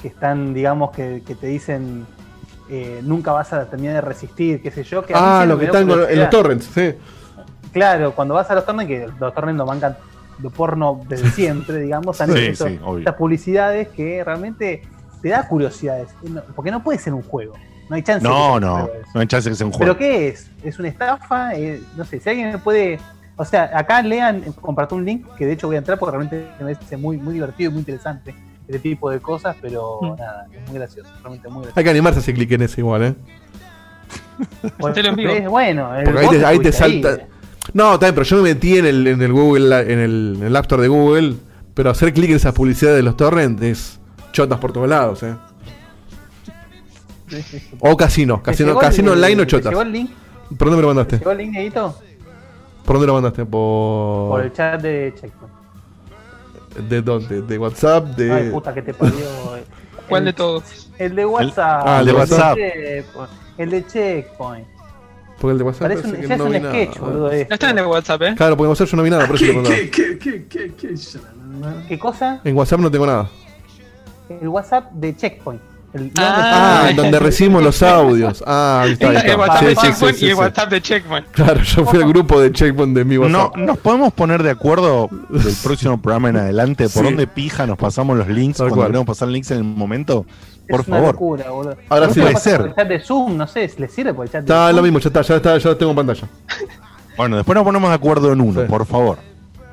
que 0.00 0.08
están, 0.08 0.54
digamos, 0.54 0.90
que, 0.92 1.22
que 1.26 1.34
te 1.34 1.46
dicen 1.46 2.06
eh, 2.70 3.00
nunca 3.02 3.32
vas 3.32 3.52
a 3.52 3.66
terminar 3.68 3.94
de 3.96 4.00
resistir, 4.00 4.62
qué 4.62 4.70
sé 4.70 4.82
yo. 4.82 5.04
Que 5.04 5.12
Ah, 5.14 5.44
lo 5.46 5.58
que 5.58 5.66
están 5.66 5.82
en 5.90 6.18
los 6.18 6.30
torrents, 6.30 6.70
sí. 6.74 6.94
Claro, 7.72 8.12
cuando 8.14 8.32
vas 8.34 8.50
a 8.50 8.54
los 8.54 8.64
torrents, 8.64 8.86
que 8.88 9.06
los 9.20 9.34
torrents 9.34 9.58
nos 9.58 9.66
bancan 9.66 9.96
de 10.38 10.50
porno 10.50 11.00
desde 11.08 11.30
siempre, 11.32 11.78
digamos, 11.80 12.20
han 12.20 12.32
Sí, 12.32 12.38
hecho 12.38 12.66
sí, 12.68 12.78
estas 12.98 13.14
publicidades 13.14 13.88
que 13.88 14.22
realmente 14.24 14.82
te 15.22 15.28
da 15.30 15.46
curiosidades, 15.48 16.08
No, 16.22 16.42
porque 16.54 16.70
no 16.70 16.82
puede 16.82 16.98
ser 16.98 17.14
un 17.14 17.22
juego, 17.22 17.54
no 17.88 17.96
hay 17.96 18.02
chance. 18.02 18.26
de 18.26 18.32
que 18.32 18.38
No, 18.38 18.54
un 18.54 18.60
no. 18.60 18.88
No 19.14 19.20
hay 19.20 19.26
chance 19.26 19.48
que 19.48 19.56
sea 19.56 19.66
un 19.66 19.72
¿Pero 19.72 19.94
juego. 19.94 19.98
qué 19.98 20.28
es? 20.28 20.50
¿Es 20.62 20.78
una 20.78 20.88
estafa? 20.88 21.54
Eh, 21.54 21.80
no 21.96 22.04
sé, 22.04 22.20
si 22.20 22.28
alguien 22.28 22.52
me 22.52 22.58
puede... 22.58 22.98
O 23.36 23.44
sea, 23.44 23.70
acá 23.76 24.00
lean, 24.02 24.42
comparto 24.60 24.94
un 24.94 25.04
link 25.04 25.26
que 25.36 25.44
de 25.44 25.52
hecho 25.54 25.66
voy 25.66 25.74
a 25.76 25.78
entrar 25.80 25.98
porque 25.98 26.16
realmente 26.16 26.48
me 26.60 26.72
parece 26.74 26.96
muy, 26.96 27.16
muy 27.16 27.34
divertido 27.34 27.70
y 27.70 27.72
muy 27.72 27.80
interesante 27.80 28.32
este 28.68 28.78
tipo 28.78 29.10
de 29.10 29.18
cosas, 29.20 29.56
pero 29.60 29.98
Mm. 30.02 30.16
nada, 30.16 30.46
es 30.52 30.68
muy 30.70 30.78
gracioso, 30.78 31.10
realmente 31.20 31.48
muy 31.48 31.66
Hay 31.74 31.84
que 31.84 31.90
animarse 31.90 32.18
a 32.18 32.22
hacer 32.22 32.34
clic 32.34 32.52
en 32.52 32.62
ese 32.62 32.80
igual, 32.80 33.02
¿eh? 33.02 33.14
Bueno, 34.78 34.92
Hacelo 34.92 35.08
en 35.10 35.16
vivo. 35.16 35.32
es 35.32 35.48
bueno, 35.48 35.96
el 35.96 36.04
Porque 36.04 36.20
ahí 36.20 36.28
te, 36.28 36.44
ahí 36.46 36.58
te 36.60 36.68
ahí, 36.68 36.72
salta. 36.72 37.14
eh. 37.14 37.26
No, 37.74 37.98
también, 37.98 38.14
pero 38.14 38.24
yo 38.24 38.36
me 38.36 38.42
metí 38.44 38.78
en 38.78 38.86
el, 38.86 39.06
en 39.06 39.20
el 39.20 39.32
Google, 39.32 39.80
en 39.82 39.98
el, 39.98 40.36
en 40.38 40.42
el 40.44 40.56
App 40.56 40.64
Store 40.64 40.80
de 40.82 40.88
Google, 40.88 41.34
pero 41.74 41.90
hacer 41.90 42.12
clic 42.14 42.30
en 42.30 42.36
esas 42.36 42.54
publicidades 42.54 42.96
de 42.98 43.02
los 43.02 43.16
torrents 43.16 43.62
es 43.62 44.00
chotas 44.32 44.58
por 44.60 44.72
todos 44.72 44.88
lados, 44.88 45.22
¿eh? 45.24 45.34
O 47.80 47.96
casino, 47.96 48.36
¿Te 48.36 48.42
casino, 48.52 48.78
casino 48.78 49.12
el- 49.12 49.18
online 49.24 49.42
o 49.42 49.44
chotas. 49.44 49.70
¿Llegó 49.70 49.82
el 49.82 49.92
link? 49.92 50.10
¿Por 50.56 50.68
dónde 50.68 50.76
me 50.76 50.82
lo 50.82 50.88
mandaste? 50.88 51.18
¿Llegó 51.18 51.30
el 51.32 51.38
link, 51.38 51.50
Dieguito? 51.52 51.98
¿Por 52.84 52.94
dónde 52.96 53.06
lo 53.06 53.14
mandaste? 53.14 53.44
Por. 53.44 54.28
Por 54.30 54.42
el 54.44 54.52
chat 54.52 54.80
de 54.80 55.12
Checkpoint. 55.20 55.54
¿De 56.88 57.02
dónde? 57.02 57.42
¿De 57.42 57.58
WhatsApp? 57.58 58.06
De... 58.16 58.32
Ay, 58.32 58.50
puta, 58.50 58.74
que 58.74 58.82
te 58.82 58.94
parió. 58.94 59.16
¿Cuál 60.08 60.22
El- 60.22 60.26
de 60.26 60.32
todos? 60.32 60.90
El 60.98 61.16
de 61.16 61.26
WhatsApp. 61.26 61.82
Ah, 61.86 62.00
el 62.00 62.06
de 62.06 62.12
WhatsApp. 62.12 62.58
El 63.58 63.70
de 63.70 63.86
Checkpoint. 63.86 64.66
Porque 65.40 65.52
el 65.52 65.58
de 65.58 65.64
WhatsApp 65.64 65.82
Parece 65.88 66.06
un, 66.08 66.14
que 66.14 66.36
no 66.36 66.48
nada. 66.48 66.70
sketch, 66.70 66.98
boludo. 66.98 67.26
No 67.28 67.32
está 67.32 67.70
en 67.70 67.78
el 67.78 67.86
WhatsApp, 67.86 68.22
¿eh? 68.22 68.34
Claro, 68.36 68.56
porque 68.56 68.66
en 68.66 68.70
WhatsApp 68.70 68.88
yo 68.88 68.96
no 68.96 69.02
vi 69.02 69.10
nada, 69.10 69.26
por 69.26 69.36
eso 69.36 69.44
¿Qué, 69.44 69.52
te 69.52 69.58
preguntaba. 69.60 69.76
qué, 69.90 70.18
qué, 70.18 70.46
qué, 70.48 70.72
qué? 70.74 70.94
¿Qué 71.88 71.98
cosa? 71.98 72.40
En 72.44 72.56
WhatsApp 72.56 72.80
no 72.80 72.90
tengo 72.90 73.06
nada. 73.06 73.28
El 74.40 74.48
WhatsApp 74.48 74.90
de 74.92 75.14
Checkpoint. 75.16 75.60
El, 75.94 76.10
Ah, 76.18 76.88
en 76.90 76.96
donde 76.96 77.18
recibimos 77.20 77.62
los 77.62 77.80
audios. 77.82 78.42
Ah, 78.46 78.82
ahí 78.84 78.92
está, 78.92 79.10
ahí 79.10 79.16
El 79.16 79.22
está. 79.22 79.36
WhatsApp 79.38 79.58
Sí, 79.60 79.64
de 79.66 79.70
sí, 79.74 79.80
sí, 79.80 79.86
Checkpoint 79.86 80.16
sí, 80.18 80.26
y 80.26 80.28
el. 80.30 80.34
WhatsApp 80.34 80.70
de 80.70 80.82
Checkpoint. 80.82 81.26
Claro, 81.30 81.62
yo 81.62 81.84
fui 81.86 82.02
al 82.02 82.08
grupo 82.08 82.40
de 82.40 82.52
Checkpoint 82.52 82.96
de 82.96 83.04
mi 83.04 83.14
No, 83.14 83.20
WhatsApp. 83.44 83.56
¿Nos 83.58 83.78
podemos 83.78 84.12
poner 84.12 84.42
de 84.42 84.50
acuerdo 84.50 85.08
del 85.30 85.54
próximo 85.62 86.02
programa 86.02 86.30
en 86.30 86.36
adelante? 86.38 86.84
¿Por 86.84 86.92
Sí. 86.92 87.02
dónde 87.04 87.26
pija 87.28 87.66
nos 87.66 87.78
pasamos 87.78 88.16
los 88.18 88.26
links 88.28 88.58
Tal 88.58 88.68
cuando 88.70 88.86
queremos 88.86 89.06
pasar 89.06 89.28
links 89.28 89.50
en 89.52 89.58
el 89.58 89.64
momento? 89.64 90.26
Por 90.68 90.80
es 90.80 90.88
una 90.88 90.96
favor. 90.96 91.12
locura, 91.14 91.50
boludo. 91.50 91.76
Ahora 91.88 92.06
¿No 92.08 92.12
sí. 92.14 92.20
puede 92.20 92.36
ser. 92.36 92.56
Por 92.58 92.68
el 92.70 92.74
chat 92.74 92.88
de 92.88 93.00
Zoom, 93.00 93.36
no 93.36 93.46
sé, 93.46 93.70
¿le 93.78 93.88
sirve 93.88 94.12
por 94.14 94.24
el 94.26 94.32
chat 94.32 94.40
de 94.42 94.46
Está 94.46 94.66
Zoom? 94.66 94.76
lo 94.76 94.82
mismo, 94.82 94.98
ya 94.98 95.08
está, 95.08 95.22
ya 95.22 95.36
está, 95.36 95.58
ya 95.58 95.68
lo 95.70 95.76
tengo 95.76 95.90
en 95.92 95.96
pantalla. 95.96 96.28
Bueno, 97.16 97.36
después 97.36 97.54
nos 97.54 97.62
ponemos 97.62 97.88
de 97.90 97.94
acuerdo 97.94 98.32
en 98.32 98.40
uno, 98.40 98.62
Sí. 98.62 98.66
por 98.68 98.84
favor. 98.86 99.18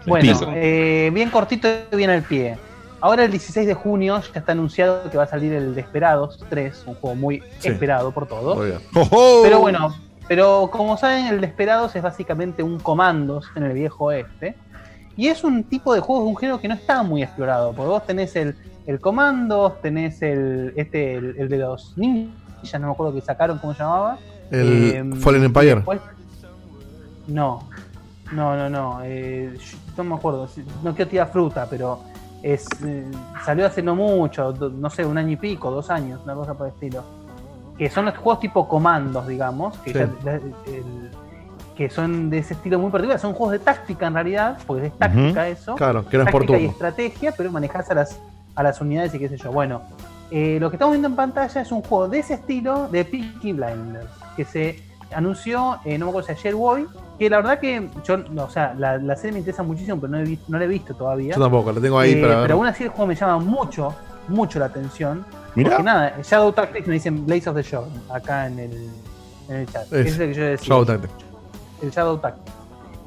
Bueno, 0.06 0.40
eh, 0.54 1.10
bien 1.12 1.32
cortito 1.32 1.68
y 1.92 1.96
bien 1.96 2.12
al 2.12 2.22
pie. 2.22 2.56
Ahora 3.02 3.24
el 3.26 3.32
16 3.32 3.66
de 3.68 3.74
junio 3.74 4.22
ya 4.34 4.40
está 4.40 4.52
anunciado 4.52 5.10
que 5.10 5.18
va 5.18 5.24
a 5.24 5.28
salir 5.28 5.52
el 5.54 5.74
Desperados 5.76 6.40
3, 6.50 6.84
un 6.88 6.96
juego 6.96 7.16
muy 7.16 7.42
Sí. 7.60 7.70
esperado 7.70 8.12
por 8.12 8.28
todos. 8.28 8.58
¡Oh, 8.96 9.08
oh! 9.12 9.40
Pero 9.44 9.60
bueno, 9.60 9.96
pero 10.28 10.70
como 10.72 10.96
saben, 10.98 11.26
el 11.26 11.42
Desperados 11.42 11.96
es 11.96 12.04
básicamente 12.04 12.62
un 12.64 12.80
comandos 12.80 13.46
en 13.56 13.64
el 13.64 13.74
viejo 13.74 14.06
oeste. 14.06 14.56
Y 15.18 15.28
es 15.28 15.44
un 15.44 15.64
tipo 15.66 15.94
de 15.94 16.00
juego 16.00 16.24
de 16.24 16.30
un 16.30 16.38
género 16.38 16.60
que 16.62 16.68
no 16.68 16.74
está 16.76 17.04
muy 17.04 17.22
explorado. 17.24 17.74
Porque 17.74 17.90
vos 17.90 18.06
tenés 18.06 18.36
el, 18.36 18.56
el 18.88 19.00
comandos, 19.00 19.82
tenés 19.82 20.22
el, 20.22 20.74
este, 20.78 21.16
el, 21.16 21.36
el 21.38 21.50
de 21.50 21.58
los 21.58 21.98
ninjas, 21.98 22.80
no 22.80 22.88
me 22.88 22.94
acuerdo 22.94 23.14
que 23.16 23.22
sacaron, 23.22 23.58
¿cómo 23.60 23.74
se 23.74 23.80
llamaba? 23.84 24.18
El 24.52 24.68
Eh, 25.14 25.16
Fallen 25.20 25.44
Empire. 25.44 25.82
¿cuál? 25.84 26.02
No, 27.28 27.68
no, 28.32 28.56
no, 28.56 28.70
no. 28.70 29.00
eh, 29.04 29.58
no 29.98 30.04
me 30.04 30.16
acuerdo. 30.16 30.48
No 30.84 30.96
quiero 30.96 31.10
tirar 31.10 31.32
fruta, 31.32 31.68
pero 31.70 32.00
es 32.44 32.66
eh, 32.84 33.06
salió 33.46 33.66
hace 33.68 33.82
no 33.82 33.96
mucho, 33.96 34.52
no 34.54 34.90
sé, 34.90 35.06
un 35.06 35.18
año 35.18 35.32
y 35.32 35.36
pico, 35.36 35.70
dos 35.72 35.90
años, 35.90 36.20
una 36.24 36.34
cosa 36.36 36.54
por 36.56 36.68
el 36.68 36.74
estilo. 36.74 37.04
Que 37.78 37.90
son 37.90 38.06
los 38.06 38.16
juegos 38.18 38.40
tipo 38.40 38.68
comandos, 38.68 39.28
digamos, 39.28 39.78
que, 39.80 39.94
Sí. 39.94 40.00
ya- 40.00 40.10
ya- 40.24 40.36
el- 40.72 41.12
que 41.76 41.90
son 41.90 42.30
de 42.30 42.40
ese 42.40 42.54
estilo 42.54 42.78
muy 42.80 42.92
particular. 42.92 43.20
Son 43.20 43.34
juegos 43.34 43.54
de 43.54 43.60
táctica 43.60 44.06
en 44.08 44.14
realidad, 44.14 44.58
porque 44.68 44.88
es 44.88 44.94
táctica 44.98 45.48
eso. 45.48 45.76
Claro, 45.76 46.06
que 46.08 46.18
no 46.18 46.24
es 46.24 46.32
por 46.32 46.42
táctica 46.42 46.60
y 46.60 46.66
estrategia, 46.66 47.32
pero 47.36 47.52
manejás 47.52 47.90
a 47.90 47.96
las, 47.96 48.20
a 48.56 48.64
las 48.64 48.82
unidades 48.82 49.14
y 49.16 49.20
qué 49.20 49.30
sé 49.30 49.38
yo. 49.38 49.52
Bueno, 49.52 49.82
eh, 50.30 50.58
lo 50.60 50.70
que 50.70 50.76
estamos 50.76 50.92
viendo 50.94 51.08
en 51.08 51.16
pantalla 51.16 51.62
es 51.62 51.72
un 51.72 51.82
juego 51.82 52.08
de 52.08 52.20
ese 52.20 52.36
estilo 52.36 52.88
de 52.90 53.04
Peaky 53.06 53.54
Blinders, 53.54 54.10
que 54.36 54.46
se 54.46 54.80
anunció, 55.14 55.80
eh, 55.86 55.98
no 55.98 56.06
me 56.06 56.10
acuerdo 56.12 56.28
si 56.28 56.34
ayer 56.34 56.54
o 56.54 56.60
hoy, 56.60 56.88
que 57.20 57.30
la 57.30 57.38
verdad 57.38 57.60
que 57.60 57.90
yo, 58.04 58.18
no, 58.18 58.46
o 58.46 58.50
sea, 58.50 58.74
la, 58.78 58.98
la 58.98 59.16
serie 59.16 59.34
me 59.34 59.40
interesa 59.40 59.64
muchísimo, 59.64 60.00
pero 60.00 60.12
no, 60.12 60.20
he 60.20 60.24
visto, 60.24 60.46
no 60.48 60.58
la 60.58 60.66
he 60.66 60.68
visto 60.68 60.94
todavía. 60.94 61.36
Yo 61.36 61.42
tampoco, 61.42 61.72
la 61.72 61.80
tengo 61.82 62.00
ahí 62.00 62.14
Eh, 62.14 62.22
para 62.22 62.42
pero 62.42 62.56
aún 62.56 62.66
así 62.68 62.84
el 62.84 62.90
juego 62.90 63.08
me 63.08 63.16
llama 63.16 63.38
mucho, 63.40 63.94
mucho 64.28 64.60
la 64.60 64.66
atención. 64.66 65.26
Mirá. 65.56 65.72
Porque 65.72 65.84
nada, 65.84 66.18
Shadow 66.24 66.52
Tactics 66.54 66.88
me 66.88 66.94
dicen 66.94 67.26
Blaze 67.26 67.50
of 67.50 67.56
the 67.56 67.64
Show 67.64 67.86
acá 68.10 68.48
en 68.48 68.60
el, 68.60 68.90
en 69.50 69.56
el 69.58 69.68
chat. 69.68 69.84
Es, 69.92 69.92
Ese 69.92 70.10
es 70.10 70.20
el 70.20 70.28
que 70.30 70.34
yo 70.34 70.44
decía 70.46 70.68
Shadow 70.68 70.86
Tactics. 70.86 71.14
el 71.84 71.92
Shadow 71.92 72.18
Tactics. 72.18 72.56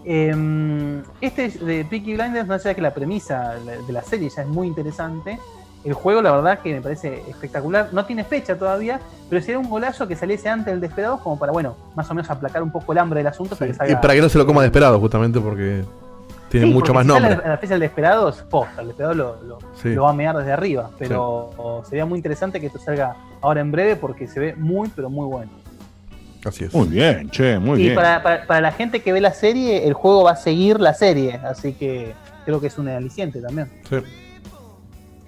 Eh, 0.05 1.03
este 1.23 1.47
es 1.47 1.65
de 1.65 1.85
Peaky 1.87 2.15
Blinders, 2.15 2.47
no 2.47 2.59
sé 2.59 2.75
que 2.75 2.83
la 2.83 2.93
premisa 2.93 3.55
de 3.87 3.93
la 3.93 4.03
serie 4.03 4.29
ya 4.29 4.43
es 4.43 4.49
muy 4.49 4.67
interesante. 4.67 5.39
El 5.85 5.93
juego, 5.93 6.23
la 6.23 6.33
verdad, 6.33 6.59
que 6.61 6.73
me 6.75 6.81
parece 6.81 7.23
espectacular. 7.29 7.89
No 7.93 8.07
tiene 8.07 8.25
fecha 8.25 8.57
todavía, 8.57 9.01
pero 9.29 9.43
sería 9.43 9.59
un 9.59 9.69
golazo 9.69 10.09
que 10.09 10.17
saliese 10.17 10.49
antes 10.49 10.73
del 10.73 10.81
Desperados, 10.81 11.21
como 11.21 11.39
para, 11.39 11.53
bueno, 11.53 11.77
más 11.95 12.11
o 12.11 12.15
menos 12.15 12.31
aplacar 12.31 12.63
un 12.63 12.71
poco 12.73 12.93
el 12.93 12.99
hambre 12.99 13.21
del 13.21 13.27
asunto. 13.27 13.55
para 13.55 13.67
que 13.71 13.73
Y 13.73 13.79
salga- 13.79 14.01
para 14.01 14.15
que 14.15 14.21
no 14.23 14.29
se 14.31 14.39
lo 14.39 14.47
coma 14.47 14.63
de 14.63 14.69
esperado, 14.69 14.99
justamente 14.99 15.39
porque 15.41 15.85
tiene 16.49 16.67
Sí, 16.69 16.73
mucho 16.73 16.93
porque 16.93 16.93
más 16.95 17.05
si 17.05 17.13
sale 17.13 17.29
nombre. 17.29 17.47
A 17.47 17.51
la 17.51 17.59
fecha 17.59 17.75
del 17.75 17.81
Desperados, 17.81 18.45
posta, 18.49 18.81
el 18.81 18.87
Desperados 18.89 19.17
lo, 19.17 19.43
lo- 19.43 19.59
Sí. 19.75 19.91
lo 19.91 20.05
va 20.05 20.11
a 20.11 20.15
mear 20.15 20.35
desde 20.37 20.53
arriba. 20.53 20.91
Pero 20.99 21.83
sería 21.87 22.07
muy 22.07 22.19
interesante 22.19 22.61
que 22.61 22.67
esto 22.69 22.79
salga 22.79 23.17
ahora 23.43 23.61
en 23.61 23.71
breve 23.71 23.97
porque 23.97 24.27
se 24.27 24.41
ve 24.41 24.55
muy, 24.57 24.89
pero 24.95 25.11
muy 25.11 25.27
bueno. 25.27 25.51
Así 26.47 26.65
es. 26.65 26.75
Muy 26.75 26.89
bien, 26.89 27.29
che, 27.31 27.59
muy 27.59 27.79
y 27.81 27.83
bien. 27.85 27.95
para, 27.95 28.23
para- 28.23 28.47
para 28.47 28.61
la 28.63 28.73
gente 28.73 29.01
que 29.01 29.13
ve 29.13 29.21
la 29.21 29.33
serie, 29.33 29.87
el 29.87 29.93
juego 29.95 30.25
va 30.25 30.33
a 30.33 30.37
seguir 30.37 30.79
la 30.81 30.93
serie, 30.95 31.41
así 31.45 31.73
que 31.75 32.15
creo 32.45 32.61
que 32.61 32.67
es 32.69 32.79
un 32.79 32.89
aliciente 32.89 33.41
también. 33.41 33.71
Sí. 33.89 33.97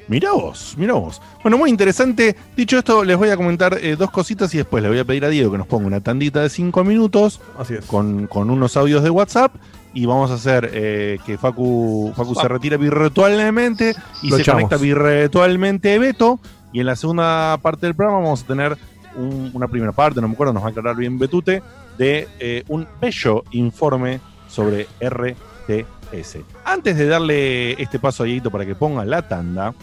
Mirá 0.08 0.32
vos, 0.32 0.74
mirá 0.78 0.92
vos. 0.94 1.20
Bueno, 1.42 1.58
muy 1.58 1.68
interesante. 1.70 2.36
Dicho 2.56 2.78
esto, 2.78 3.02
les 3.04 3.16
voy 3.16 3.30
a 3.30 3.36
comentar 3.36 3.76
eh, 3.82 3.96
dos 3.96 4.10
cositas 4.10 4.54
y 4.54 4.58
después 4.58 4.82
le 4.82 4.88
voy 4.88 4.98
a 5.00 5.04
pedir 5.04 5.24
a 5.24 5.28
Diego 5.28 5.50
que 5.50 5.58
nos 5.58 5.66
ponga 5.66 5.86
una 5.88 6.00
tandita 6.00 6.42
de 6.42 6.48
cinco 6.48 6.84
minutos 6.84 7.40
Así 7.58 7.74
es. 7.74 7.84
con, 7.86 8.26
con 8.28 8.50
unos 8.50 8.76
audios 8.76 9.02
de 9.02 9.10
WhatsApp 9.10 9.54
y 9.94 10.06
vamos 10.06 10.30
a 10.30 10.34
hacer 10.34 10.70
eh, 10.72 11.18
que 11.26 11.36
Facu, 11.38 12.12
Facu 12.14 12.34
se 12.36 12.46
retire 12.46 12.76
virtualmente 12.76 13.94
y 14.22 14.28
Lo 14.30 14.36
se 14.36 14.42
echamos. 14.42 14.62
conecta 14.62 14.76
virtualmente 14.76 15.98
Beto. 15.98 16.38
Y 16.72 16.80
en 16.80 16.86
la 16.86 16.94
segunda 16.96 17.58
parte 17.62 17.86
del 17.86 17.94
programa 17.94 18.20
vamos 18.20 18.42
a 18.42 18.46
tener 18.46 18.76
un- 19.16 19.50
una 19.54 19.66
primera 19.66 19.92
parte, 19.92 20.20
no 20.20 20.28
me 20.28 20.34
acuerdo, 20.34 20.52
nos 20.52 20.62
va 20.62 20.68
a 20.68 20.70
aclarar 20.70 20.94
bien 20.96 21.18
Betute, 21.18 21.62
de 21.96 22.28
eh, 22.38 22.62
un 22.68 22.86
bello 23.00 23.42
informe 23.52 24.20
sobre 24.48 24.86
RTS. 25.00 26.38
Antes 26.64 26.96
de 26.98 27.06
darle 27.06 27.80
este 27.82 27.98
paso 27.98 28.22
a 28.22 28.26
Dieguito 28.26 28.50
para 28.50 28.66
que 28.66 28.74
ponga 28.74 29.04
la 29.04 29.26
tanda, 29.26 29.74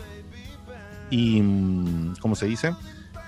y 1.14 2.14
¿cómo 2.22 2.36
se 2.36 2.46
dice? 2.48 2.74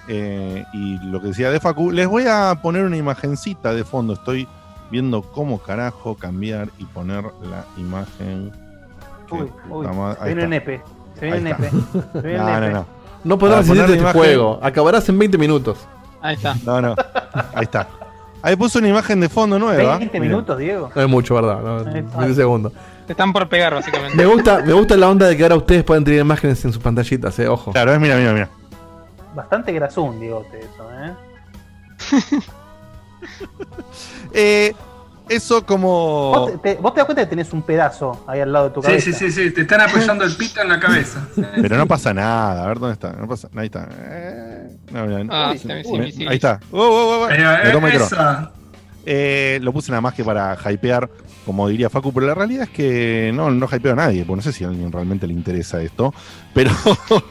Eh, 0.07 0.63
y 0.73 0.97
lo 1.09 1.21
que 1.21 1.27
decía 1.29 1.49
de 1.51 1.59
Facu, 1.59 1.91
les 1.91 2.07
voy 2.07 2.25
a 2.27 2.59
poner 2.61 2.83
una 2.83 2.97
imagencita 2.97 3.73
de 3.73 3.83
fondo. 3.83 4.13
Estoy 4.13 4.47
viendo 4.91 5.21
cómo 5.23 5.59
carajo 5.59 6.15
cambiar 6.15 6.69
y 6.77 6.85
poner 6.85 7.23
la 7.49 7.65
imagen. 7.77 8.51
Uy, 9.31 9.51
uy, 9.69 9.87
se 10.19 10.25
viene 10.25 10.43
el 10.43 10.49
nepe. 10.49 10.81
Se 11.19 11.25
viene 11.25 11.37
el 11.37 11.43
nepe. 11.43 11.69
Se 12.13 12.21
viene 12.21 12.37
No, 12.37 12.45
no, 12.45 12.59
nepe. 12.59 12.73
no. 12.73 12.85
No 13.23 13.37
podrás 13.39 13.59
resistirte 13.59 13.93
este 13.93 14.03
imagen- 14.03 14.13
juego. 14.19 14.59
Acabarás 14.61 15.09
en 15.09 15.17
20 15.17 15.37
minutos. 15.37 15.79
Ahí 16.21 16.35
está. 16.35 16.55
No, 16.65 16.79
no. 16.81 16.95
Ahí 17.55 17.63
está. 17.63 17.87
Ahí 18.43 18.55
puso 18.55 18.77
una 18.77 18.89
imagen 18.89 19.19
de 19.19 19.27
fondo 19.29 19.57
nueva. 19.57 19.97
20 19.97 20.19
Miren. 20.19 20.31
minutos, 20.35 20.57
Diego. 20.59 20.91
No 20.95 21.01
es 21.01 21.09
mucho, 21.09 21.33
¿verdad? 21.33 21.61
No, 21.61 21.77
Ahí 21.89 21.99
está. 21.99 22.17
20 22.19 22.35
segundos. 22.35 22.73
Te 23.05 23.13
están 23.13 23.31
por 23.33 23.47
pegar, 23.49 23.73
básicamente. 23.73 24.15
Me 24.17 24.25
gusta, 24.25 24.61
me 24.63 24.73
gusta 24.73 24.97
la 24.97 25.09
onda 25.09 25.27
de 25.27 25.37
que 25.37 25.43
ahora 25.43 25.55
ustedes 25.55 25.83
pueden 25.83 26.03
tener 26.03 26.19
imágenes 26.21 26.63
en 26.65 26.73
sus 26.73 26.81
pantallitas, 26.81 27.37
eh. 27.39 27.47
Ojo. 27.47 27.71
Claro, 27.71 27.93
es 27.93 27.99
mira, 27.99 28.15
mira, 28.17 28.33
mira. 28.33 28.49
Bastante 29.35 29.71
grasón, 29.73 30.19
Diegote, 30.19 30.59
eso, 30.59 30.89
¿eh? 31.03 31.13
Eh, 34.33 34.73
eso 35.29 35.65
como. 35.65 36.31
¿Vos 36.31 36.51
te, 36.61 36.75
te- 36.75 36.81
vos 36.81 36.93
te 36.93 36.99
das 36.99 37.05
cuenta 37.05 37.23
que 37.23 37.29
tenés 37.29 37.51
un 37.53 37.63
pedazo 37.63 38.23
ahí 38.27 38.41
al 38.41 38.51
lado 38.53 38.65
de 38.69 38.73
tu 38.75 38.81
cabeza. 38.81 39.03
sí, 39.05 39.13
sí, 39.13 39.31
sí, 39.31 39.51
te 39.51 39.61
están 39.61 39.81
apoyando 39.81 40.23
el 40.23 40.35
pito 40.35 40.61
en 40.61 40.69
la 40.69 40.79
cabeza. 40.79 41.25
Pero 41.61 41.77
no 41.77 41.87
pasa 41.87 42.13
nada. 42.13 42.63
A 42.63 42.67
ver 42.67 42.79
dónde 42.79 42.93
está. 42.93 43.13
No 43.13 43.27
pasa. 43.27 43.49
Ahí 43.55 43.65
está. 43.65 43.87
Eh, 43.91 44.77
no, 44.91 45.05
mira, 45.07 45.25
Ah, 45.31 45.53
sí, 45.53 45.67
sí, 45.67 46.11
sí. 46.11 46.27
Ahí 46.27 46.35
está. 46.35 46.59
Oh, 46.71 46.77
oh, 46.79 46.83
oh, 46.83 47.25
oh. 47.25 47.29
Eh, 47.31 47.43
Me 47.63 47.71
tomo 47.71 47.87
el. 47.87 48.01
Eh, 49.07 49.59
lo 49.61 49.71
puse 49.73 49.91
nada 49.91 50.01
más 50.01 50.13
que 50.13 50.23
para 50.23 50.55
hypear, 50.69 51.09
como 51.45 51.67
diría 51.69 51.89
Facu, 51.89 52.11
pero 52.11 52.25
la 52.27 52.33
realidad 52.33 52.63
es 52.63 52.69
que 52.69 53.31
no, 53.33 53.51
no 53.51 53.67
hypeo 53.71 53.93
a 53.93 53.95
nadie, 53.95 54.25
porque 54.25 54.37
no 54.37 54.41
sé 54.41 54.51
si 54.51 54.63
a 54.63 54.69
alguien 54.69 54.91
realmente 54.91 55.27
le 55.27 55.33
interesa 55.33 55.81
esto. 55.81 56.13
Pero 56.53 56.71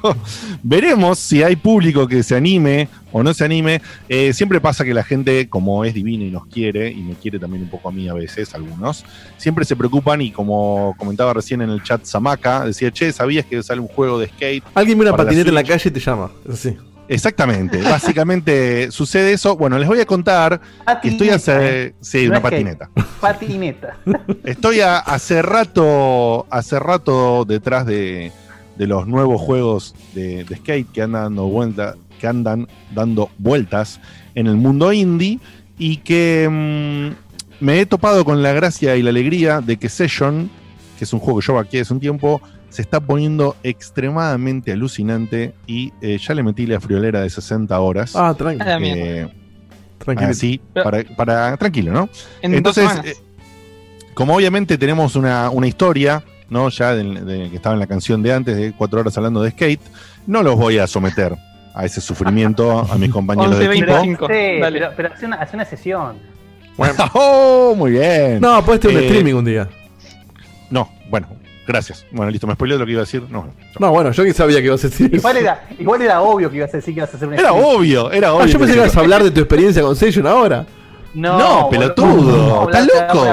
veremos 0.62 1.19
si 1.19 1.43
hay 1.43 1.57
público 1.57 2.07
que 2.07 2.23
se 2.23 2.36
anime 2.36 2.89
o 3.12 3.23
no 3.23 3.35
se 3.35 3.45
anime. 3.45 3.81
Eh, 4.09 4.32
siempre 4.32 4.61
pasa 4.61 4.85
que 4.85 4.95
la 4.95 5.03
gente, 5.03 5.49
como 5.49 5.85
es 5.85 5.95
divina 5.95 6.24
y 6.24 6.31
nos 6.31 6.47
quiere, 6.47 6.91
y 6.91 7.03
me 7.03 7.15
quiere 7.15 7.39
también 7.39 7.65
un 7.65 7.70
poco 7.70 7.89
a 7.89 7.93
mí 7.93 8.09
a 8.09 8.15
veces, 8.15 8.55
algunos, 8.55 9.05
siempre 9.36 9.65
se 9.65 9.77
preocupan 9.77 10.20
y 10.20 10.31
como 10.31 10.95
comentaba 10.99 11.35
recién 11.35 11.62
en 11.62 11.70
el 11.70 11.82
chat 11.82 12.05
Samaka, 12.05 12.65
decía, 12.65 12.91
che, 12.91 13.12
¿sabías 13.12 13.45
que 13.47 13.62
sale 13.62 13.81
un 13.81 13.89
juego 13.89 14.19
de 14.19 14.28
skate? 14.28 14.65
Alguien 14.74 14.99
ve 14.99 15.07
una 15.07 15.16
patineta 15.16 15.49
en 15.49 15.55
la 15.55 15.65
calle 15.65 15.89
y 15.89 15.93
te 15.93 16.01
llama. 16.01 16.31
Así. 16.51 16.77
Exactamente, 17.09 17.81
básicamente 17.82 18.90
sucede 18.90 19.32
eso. 19.32 19.56
Bueno, 19.56 19.78
les 19.78 19.89
voy 19.89 20.01
a 20.01 20.06
contar 20.06 20.60
que 21.02 21.09
estoy 21.09 21.28
hace... 21.31 21.86
¿eh? 21.89 21.94
Sí, 22.01 22.24
No 22.24 22.31
una 22.31 22.36
que- 22.39 22.43
patineta. 22.43 22.90
Patineta. 23.20 23.97
Estoy 24.44 24.81
a- 24.81 24.98
hace 24.98 25.43
rato, 25.43 26.47
hace 26.51 26.78
rato 26.78 27.44
detrás 27.44 27.86
de, 27.86 28.32
de 28.76 28.86
los 28.86 29.06
nuevos 29.06 29.40
juegos 29.40 29.94
de, 30.14 30.44
de 30.44 30.56
skate 30.56 30.90
que 30.93 31.02
andan 31.02 31.22
dando 31.24 31.44
vuelta, 31.47 31.94
que 32.20 32.26
andan 32.26 32.68
dando 32.94 33.31
vueltas 33.39 34.01
en 34.35 34.47
el 34.47 34.56
mundo 34.56 34.93
indie 34.93 35.39
y 35.78 35.98
que 35.98 36.48
mm, 36.51 37.64
me 37.64 37.81
he 37.81 37.86
topado 37.86 38.24
con 38.24 38.43
la 38.43 38.52
gracia 38.52 38.97
y 38.97 39.02
la 39.02 39.10
alegría 39.10 39.60
de 39.60 39.76
que 39.76 39.89
Session, 39.89 40.51
que 40.98 41.05
es 41.05 41.12
un 41.12 41.20
juego 41.20 41.40
que 41.40 41.47
yo 41.47 41.59
aquí 41.59 41.78
hace 41.78 41.93
un 41.93 42.01
tiempo, 42.01 42.40
se 42.74 42.82
está 42.82 42.98
poniendo 42.98 43.55
extremadamente 43.62 44.72
alucinante 44.72 45.55
y 45.68 45.92
eh, 46.01 46.18
ya 46.18 46.34
le 46.34 46.42
metí 46.42 46.66
la 46.66 46.80
friolera 46.80 47.20
de 47.20 47.30
60 47.30 47.78
horas. 47.78 48.16
Ah, 48.16 48.34
tranquilo. 48.36 48.68
Eh, 48.80 49.28
Tranquilo. 49.98 50.30
así, 50.30 50.60
para, 50.82 51.05
para- 51.16 51.56
tranquilo, 51.56 51.92
¿no? 51.92 52.09
En 52.42 52.52
Entonces, 52.52 52.90
eh, 53.05 53.14
como 54.12 54.34
obviamente 54.34 54.76
tenemos 54.76 55.14
una, 55.14 55.51
una 55.51 55.68
historia, 55.68 56.24
¿no? 56.51 56.68
Ya 56.68 56.96
del- 56.96 57.24
de, 57.24 57.48
que 57.51 57.56
estaba 57.56 57.74
en 57.74 57.78
la 57.80 57.86
canción 57.86 58.24
de 58.24 58.32
antes, 58.32 58.56
de 58.56 58.72
cuatro 58.76 58.98
horas 59.01 59.16
hablando 59.16 59.40
de 59.40 59.52
skate, 59.52 59.80
no 60.26 60.42
los 60.42 60.56
voy 60.56 60.78
a 60.78 60.88
someter 60.88 61.36
a 61.76 61.84
ese 61.84 62.01
sufrimiento 62.01 62.80
a 62.80 62.98
mis 62.98 63.10
compañeros 63.12 63.56
de 63.56 63.68
11, 63.68 63.78
equipo. 63.78 63.92
25. 63.94 64.26
Sí, 64.26 64.60
Dale. 64.60 64.78
pero, 64.80 64.92
pero 64.96 65.14
hace, 65.14 65.26
una, 65.26 65.36
hace 65.36 65.56
una 65.56 65.64
sesión. 65.64 66.16
¡Oh! 67.14 67.74
Muy 67.76 67.92
bien. 67.92 68.40
No, 68.40 68.64
puedes 68.64 68.80
tener 68.80 68.96
un 68.96 69.02
Eh, 69.05 69.06
streaming 69.06 69.34
un 69.34 69.44
día. 69.44 69.68
No, 70.70 70.90
bueno, 71.09 71.28
gracias. 71.66 72.05
Bueno, 72.11 72.31
listo, 72.31 72.47
me 72.47 72.55
spoileó 72.55 72.78
lo 72.78 72.86
que 72.86 72.93
iba 72.93 73.01
a 73.01 73.05
decir. 73.05 73.23
No, 73.31 73.49
No, 73.78 73.91
bueno, 73.91 74.11
yo 74.12 74.24
que 74.24 74.32
sabía 74.32 74.59
que 74.61 74.66
ibas 74.66 74.85
a 74.85 74.89
decir 74.89 75.07
eso. 75.07 75.16
Igual 75.16 75.36
era, 75.39 75.65
igual 75.78 76.03
era 76.03 76.20
obvio 76.20 76.51
que 76.51 76.57
ibas 76.59 76.73
a 76.74 76.77
decir 76.78 76.95
que 76.95 77.01
ibas 77.01 77.12
a 77.12 77.16
hacer 77.16 77.28
un 77.28 77.35
Era 77.35 77.53
obvio, 77.53 78.11
era 78.11 78.28
Ah, 78.28 78.35
obvio. 78.35 78.47
yo 78.47 78.59
pensé 78.59 78.74
que 78.74 78.81
ibas 78.81 78.97
a 78.97 79.01
hablar 79.01 79.23
de 79.24 79.31
tu 79.31 79.41
experiencia 79.41 79.82
con 79.82 79.95
Session 79.97 80.27
ahora. 80.27 80.66
No, 81.15 81.39
No, 81.39 81.70
pelotudo, 81.70 82.69
¿estás 82.69 82.89
loco? 82.89 83.24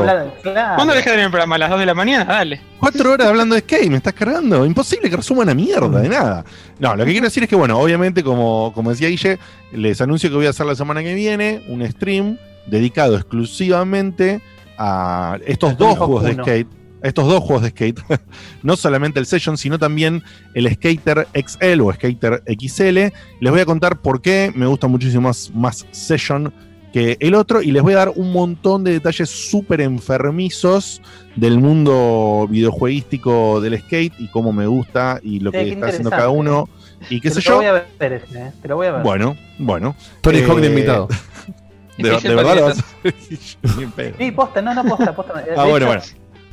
¿Cuándo 0.76 0.94
dejas 0.94 1.06
de 1.06 1.12
tener 1.12 1.26
el 1.26 1.32
programa? 1.32 1.56
¿A 1.56 1.58
las 1.58 1.70
2 1.72 1.80
de 1.80 1.86
la 1.88 1.94
mañana? 1.96 2.26
Dale. 2.26 2.62
Cuatro 2.80 3.12
horas 3.12 3.28
hablando 3.28 3.56
de 3.56 3.62
skate, 3.62 3.90
me 3.90 3.98
estás 3.98 4.14
cargando. 4.14 4.64
Imposible 4.68 5.10
que 5.10 5.16
resuma 5.18 5.42
una 5.42 5.56
mierda 5.56 6.00
de 6.00 6.08
nada. 6.10 6.46
No, 6.78 6.96
lo 6.96 7.04
que 7.06 7.12
quiero 7.12 7.26
decir 7.26 7.42
es 7.42 7.50
que, 7.50 7.56
bueno, 7.56 7.80
obviamente, 7.80 8.24
como, 8.24 8.72
como 8.76 8.92
decía 8.92 9.08
Guille, 9.10 9.40
les 9.72 10.00
anuncio 10.00 10.30
que 10.30 10.36
voy 10.36 10.46
a 10.46 10.52
hacer 10.52 10.68
la 10.68 10.76
semana 10.76 11.02
que 11.02 11.16
viene 11.16 11.64
un 11.70 11.84
stream 11.90 12.38
dedicado 12.68 13.16
exclusivamente 13.16 14.42
a 14.78 15.40
estos 15.48 15.76
dos 15.76 15.98
juegos 15.98 16.24
de 16.24 16.34
skate. 16.34 16.68
Estos 17.04 17.28
dos 17.28 17.44
juegos 17.44 17.64
de 17.64 17.70
skate. 17.70 18.00
no 18.64 18.76
solamente 18.76 19.20
el 19.20 19.26
Session, 19.26 19.58
sino 19.58 19.80
también 19.80 20.22
el 20.54 20.72
Skater 20.74 21.28
XL 21.34 21.82
o 21.82 21.92
Skater 21.94 22.44
XL. 22.48 22.98
Les 23.40 23.52
voy 23.52 23.60
a 23.60 23.66
contar 23.66 24.02
por 24.02 24.22
qué 24.22 24.52
me 24.56 24.66
gusta 24.68 24.88
muchísimo 24.88 25.28
más, 25.30 25.52
más 25.54 25.86
Session 25.92 26.54
que 26.94 27.16
el 27.22 27.36
otro 27.36 27.62
y 27.62 27.72
les 27.72 27.82
voy 27.82 27.94
a 27.94 27.98
dar 27.98 28.12
un 28.14 28.34
montón 28.34 28.84
de 28.84 28.92
detalles 28.92 29.30
súper 29.30 29.80
enfermizos 29.80 31.02
del 31.38 31.58
mundo 31.58 32.48
videojueguístico 32.50 33.62
del 33.62 33.80
skate 33.80 34.14
y 34.20 34.28
cómo 34.28 34.52
me 34.52 34.68
gusta 34.68 35.20
y 35.24 35.40
lo 35.40 35.52
Sí, 35.52 35.58
que 35.58 35.70
está 35.72 35.88
haciendo 35.88 36.10
cada 36.10 36.28
uno 36.30 36.68
y 37.10 37.22
qué 37.22 37.30
Te 37.30 37.36
sé 37.42 37.50
lo 37.50 37.56
yo. 37.56 37.56
voy 37.58 37.66
a 37.68 37.86
ver 37.98 38.14
ese, 38.14 38.40
eh, 38.40 38.52
Te 38.62 38.68
lo 38.68 38.76
voy 38.76 38.88
a 38.88 38.92
ver. 38.92 39.04
Bueno, 39.04 39.38
bueno. 39.58 39.96
Tony 40.20 40.40
Eh, 40.40 40.44
Hawk 40.46 40.60
de 40.60 40.68
invitado. 40.68 41.08
De, 41.98 42.10
de 42.10 42.36
verdad 42.36 42.56
lo 42.56 42.62
vas 42.66 42.80
a. 42.80 42.84
Sí, 44.18 44.32
posta, 44.32 44.62
no, 44.62 44.74
no, 44.74 44.84
posta, 44.84 45.16
posta. 45.16 45.42
De 45.42 45.52
Ah, 45.56 45.66
bueno, 45.66 45.78
hecho, 45.78 45.86
bueno. 45.88 46.02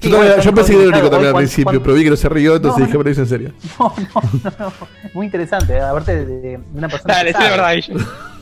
Sí, 0.01 0.09
Yo, 0.09 0.16
también- 0.16 0.33
bueno, 0.37 0.43
yo 0.43 0.55
pensé 0.55 0.73
que 0.73 0.77
era 0.79 0.85
el 0.85 0.89
único 0.93 1.11
también 1.11 1.27
al 1.29 1.33
cuando- 1.33 1.37
principio, 1.39 1.65
cuando- 1.65 1.83
pero 1.83 1.95
vi 1.95 2.05
que 2.05 2.11
no 2.11 2.16
se 2.16 2.29
rió, 2.29 2.57
entonces 2.57 2.79
No, 2.81 2.87
dije, 2.87 2.99
pero 2.99 3.05
lo 3.05 3.11
hice 3.11 3.20
en 3.20 3.27
serio. 3.29 3.53
No, 3.79 3.95
no, 4.15 4.23
no, 4.45 4.53
no. 4.59 4.73
Muy 5.15 5.27
interesante, 5.27 5.81
aparte 5.81 6.25
de, 6.25 6.41
de 6.41 6.61
una 6.75 6.89
persona 6.89 7.15
Dale, 7.15 7.33
que 7.33 7.39
sabe. 7.39 7.51
verdad. 7.51 7.75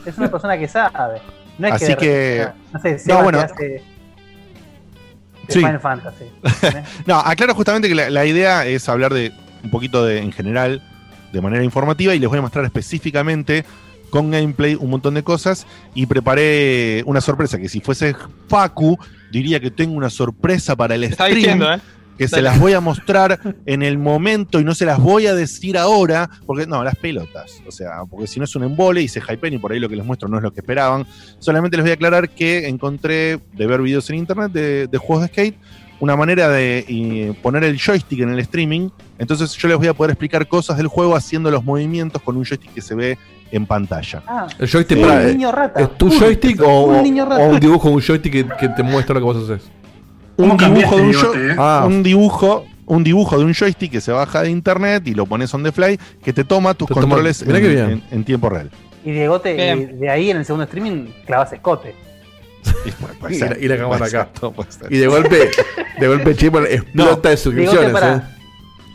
Es 0.05 0.17
una 0.17 0.31
persona 0.31 0.57
que 0.57 0.67
sabe. 0.67 1.21
No 1.57 1.67
es 1.67 1.73
Así 1.73 1.87
que, 1.87 1.97
que- 1.97 2.47
no 2.73 2.79
sé, 2.81 2.91
No, 2.93 2.99
Seba 2.99 3.23
bueno. 3.23 3.37
te 3.39 3.43
hace 3.45 3.63
de 3.65 3.83
Sí. 5.49 5.59
Final 5.59 5.79
Fantasy. 5.79 6.25
¿eh? 6.25 6.83
No, 7.05 7.19
aclaro 7.19 7.55
justamente 7.55 7.87
que 7.87 7.95
la, 7.95 8.09
la 8.09 8.25
idea 8.25 8.65
es 8.65 8.87
hablar 8.89 9.13
de 9.13 9.31
un 9.63 9.71
poquito 9.71 10.05
de 10.05 10.19
en 10.19 10.31
general, 10.33 10.81
de 11.31 11.41
manera 11.41 11.63
informativa, 11.63 12.13
y 12.13 12.19
les 12.19 12.27
voy 12.29 12.39
a 12.39 12.41
mostrar 12.41 12.65
específicamente 12.65 13.63
con 14.09 14.29
gameplay 14.31 14.75
un 14.75 14.89
montón 14.89 15.13
de 15.13 15.23
cosas. 15.23 15.65
Y 15.95 16.05
preparé 16.05 17.01
una 17.05 17.21
sorpresa, 17.21 17.57
que 17.57 17.69
si 17.69 17.79
fuese 17.81 18.15
Facu, 18.49 18.97
diría 19.37 19.59
que 19.59 19.71
tengo 19.71 19.95
una 19.95 20.09
sorpresa 20.09 20.75
para 20.75 20.95
el 20.95 21.11
stream. 21.11 21.35
diciendo, 21.35 21.73
¿eh? 21.73 21.79
Que 22.17 22.27
se 22.27 22.41
las 22.41 22.59
voy 22.59 22.73
a 22.73 22.79
mostrar 22.79 23.39
en 23.67 23.83
el 23.83 23.99
momento 23.99 24.59
y 24.59 24.63
no 24.63 24.73
se 24.73 24.85
las 24.85 24.99
voy 24.99 25.27
a 25.27 25.35
decir 25.35 25.77
ahora, 25.77 26.27
porque 26.47 26.65
no, 26.65 26.83
las 26.83 26.95
pelotas. 26.95 27.61
O 27.67 27.71
sea, 27.71 28.05
porque 28.09 28.25
si 28.25 28.39
no 28.39 28.45
es 28.45 28.55
un 28.55 28.63
embole 28.63 29.03
y 29.03 29.07
se 29.07 29.21
hypen 29.21 29.53
y 29.53 29.59
por 29.59 29.71
ahí 29.71 29.79
lo 29.79 29.87
que 29.87 29.95
les 29.95 30.03
muestro 30.03 30.27
no 30.27 30.37
es 30.37 30.43
lo 30.43 30.51
que 30.51 30.61
esperaban. 30.61 31.05
Solamente 31.37 31.77
les 31.77 31.83
voy 31.83 31.91
a 31.91 31.93
aclarar 31.93 32.29
que 32.29 32.67
encontré 32.67 33.39
de 33.53 33.67
ver 33.67 33.83
videos 33.83 34.09
en 34.09 34.15
internet 34.15 34.51
de, 34.51 34.87
de 34.87 34.97
juegos 34.97 35.25
de 35.25 35.27
skate 35.27 35.57
una 35.99 36.15
manera 36.15 36.49
de 36.49 36.85
eh, 36.87 37.33
poner 37.41 37.63
el 37.63 37.79
joystick 37.79 38.19
en 38.19 38.29
el 38.29 38.39
streaming. 38.39 38.89
Entonces 39.17 39.53
yo 39.55 39.67
les 39.67 39.77
voy 39.77 39.87
a 39.87 39.93
poder 39.93 40.11
explicar 40.11 40.47
cosas 40.47 40.77
del 40.77 40.87
juego 40.87 41.15
haciendo 41.15 41.49
los 41.49 41.63
movimientos 41.63 42.21
con 42.21 42.37
un 42.37 42.45
joystick 42.45 42.73
que 42.73 42.81
se 42.81 42.95
ve 42.95 43.17
en 43.51 43.65
pantalla. 43.65 44.21
Ah, 44.27 44.47
El 44.59 44.67
joystick 44.69 44.99
para- 45.01 45.21
un 45.21 45.27
niño 45.27 45.51
rata. 45.51 45.81
¿Es 45.81 45.97
tu 45.97 46.09
joystick 46.09 46.61
o, 46.65 46.83
un 46.83 47.03
niño 47.03 47.23
o 47.23 47.29
rata. 47.29 47.43
un 47.43 47.59
dibujo, 47.59 47.89
un 47.89 48.01
joystick 48.01 48.31
que, 48.33 48.45
que 48.57 48.69
te 48.69 48.83
muestra 48.83 49.13
lo 49.15 49.21
que 49.21 49.25
vos 49.25 49.49
haces? 49.49 49.69
Un 50.37 50.49
¿Cómo 50.57 50.75
dibujo, 50.75 50.95
de 50.97 51.01
un, 51.03 51.11
eh? 51.51 51.55
Ah. 51.57 51.83
un 51.87 52.03
dibujo, 52.03 52.65
un 52.85 53.03
dibujo 53.03 53.37
de 53.39 53.45
un 53.45 53.53
joystick 53.53 53.91
que 53.91 54.01
se 54.01 54.11
baja 54.11 54.43
de 54.43 54.49
internet 54.51 55.07
y 55.07 55.13
lo 55.15 55.25
pones 55.25 55.53
on 55.53 55.63
the 55.63 55.71
fly, 55.71 55.99
que 56.23 56.31
te 56.33 56.43
toma 56.43 56.73
tus 56.75 56.87
Te 56.87 56.93
controles 56.93 57.41
en, 57.41 58.23
tiempo 58.23 58.49
real. 58.49 58.69
Y 59.03 59.11
Diego, 59.11 59.39
te, 59.41 59.53
de 59.55 60.09
ahí 60.09 60.29
en 60.29 60.37
el 60.37 60.45
segundo 60.45 60.65
streaming 60.65 61.07
clavas 61.25 61.51
escote. 61.53 61.95
Y, 62.85 62.91
puede- 62.91 63.39
la- 63.49 63.57
y 63.57 63.67
la 63.67 63.77
cámara 63.77 64.05
ser, 64.07 64.19
acá. 64.19 64.29
Y 64.89 64.97
de 64.97 65.07
golpe, 65.07 65.49
de 65.99 66.07
golpe 66.07 66.35
Chipper 66.35 66.63
explota 66.69 67.29
de 67.29 67.35
Diego, 67.35 67.37
suscripciones. 67.37 67.91
para, 67.91 68.15
¿eh? 68.17 68.21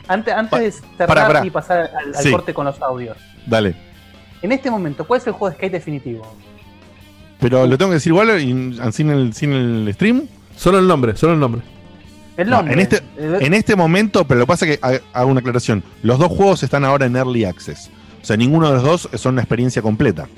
antes, 0.08 0.34
antes 0.34 0.60
de 0.60 0.72
cerrar 0.98 1.26
pará. 1.26 1.46
y 1.46 1.50
pasar 1.50 1.78
al, 1.98 2.14
al 2.14 2.22
Sí. 2.22 2.30
corte 2.30 2.52
con 2.54 2.66
los 2.66 2.80
audios. 2.82 3.16
Dale. 3.46 3.74
En 4.43 4.52
este 4.52 4.70
momento, 4.70 5.06
¿cuál 5.06 5.20
es 5.20 5.27
el 5.27 5.32
juego 5.32 5.51
de 5.51 5.56
skate 5.56 5.73
definitivo? 5.73 6.27
Pero 7.40 7.66
lo 7.66 7.78
tengo 7.78 7.90
que 7.90 7.94
decir 7.94 8.10
igual 8.10 8.40
y- 8.40 8.78
sin 8.93 9.10
el, 9.10 9.32
sin 9.35 9.52
el 9.52 9.90
stream. 9.94 10.23
Solo 10.56 10.78
el 10.78 10.86
nombre, 10.86 11.16
solo 11.16 11.32
el 11.35 11.40
nombre. 11.40 11.62
El 12.36 12.48
No, 12.51 12.56
nombre. 12.56 12.74
en, 12.74 12.81
este, 12.81 12.97
Eh, 13.19 13.39
en 13.40 13.55
este 13.55 13.77
momento, 13.77 14.27
pero 14.27 14.40
lo 14.40 14.47
que 14.47 14.48
pasa 14.48 14.66
es 14.66 14.78
que 14.78 14.86
ha- 14.86 15.01
hago 15.20 15.31
una 15.31 15.40
aclaración. 15.40 15.82
Los 16.02 16.19
dos 16.19 16.28
juegos 16.28 16.62
están 16.62 16.85
ahora 16.85 17.06
en 17.06 17.16
Early 17.16 17.44
Access. 17.44 17.90
O 18.23 18.24
sea, 18.24 18.36
ninguno 18.36 18.69
de 18.69 18.74
los 18.74 18.82
dos 18.85 19.09
son 19.14 19.35
una 19.35 19.43
experiencia 19.43 19.82
completa. 19.82 20.28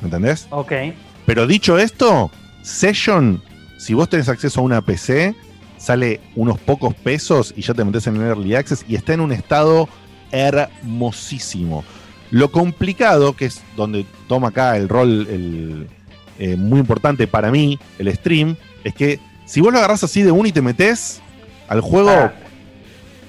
¿Me 0.00 0.06
entendés? 0.06 0.46
Ok. 0.50 0.72
Pero 1.26 1.46
dicho 1.46 1.78
esto, 1.78 2.30
Session, 2.62 3.42
si 3.78 3.94
vos 3.94 4.08
tenés 4.08 4.28
acceso 4.28 4.60
a 4.60 4.62
una 4.62 4.80
PC, 4.80 5.34
sale 5.76 6.20
unos 6.34 6.58
pocos 6.58 6.94
pesos 6.94 7.52
y 7.56 7.62
ya 7.62 7.74
te 7.74 7.84
metes 7.84 8.06
en 8.06 8.16
el 8.16 8.22
Early 8.22 8.54
Access 8.54 8.84
y 8.88 8.94
está 8.96 9.12
en 9.12 9.20
un 9.20 9.32
estado 9.32 9.88
hermosísimo. 10.32 11.84
Lo 12.30 12.50
complicado, 12.52 13.34
que 13.34 13.46
es 13.46 13.62
donde 13.76 14.04
toma 14.26 14.48
acá 14.48 14.76
el 14.76 14.88
rol 14.88 15.26
el, 15.30 15.88
eh, 16.38 16.56
muy 16.56 16.78
importante 16.80 17.26
para 17.26 17.50
mí, 17.50 17.78
el 17.98 18.12
stream, 18.14 18.56
es 18.84 18.94
que 18.94 19.18
si 19.46 19.60
vos 19.60 19.72
lo 19.72 19.78
agarrás 19.78 20.04
así 20.04 20.22
de 20.22 20.30
uno 20.30 20.46
y 20.48 20.52
te 20.52 20.60
metes 20.62 21.20
al 21.68 21.80
juego 21.80 22.10
Ah. 22.10 22.32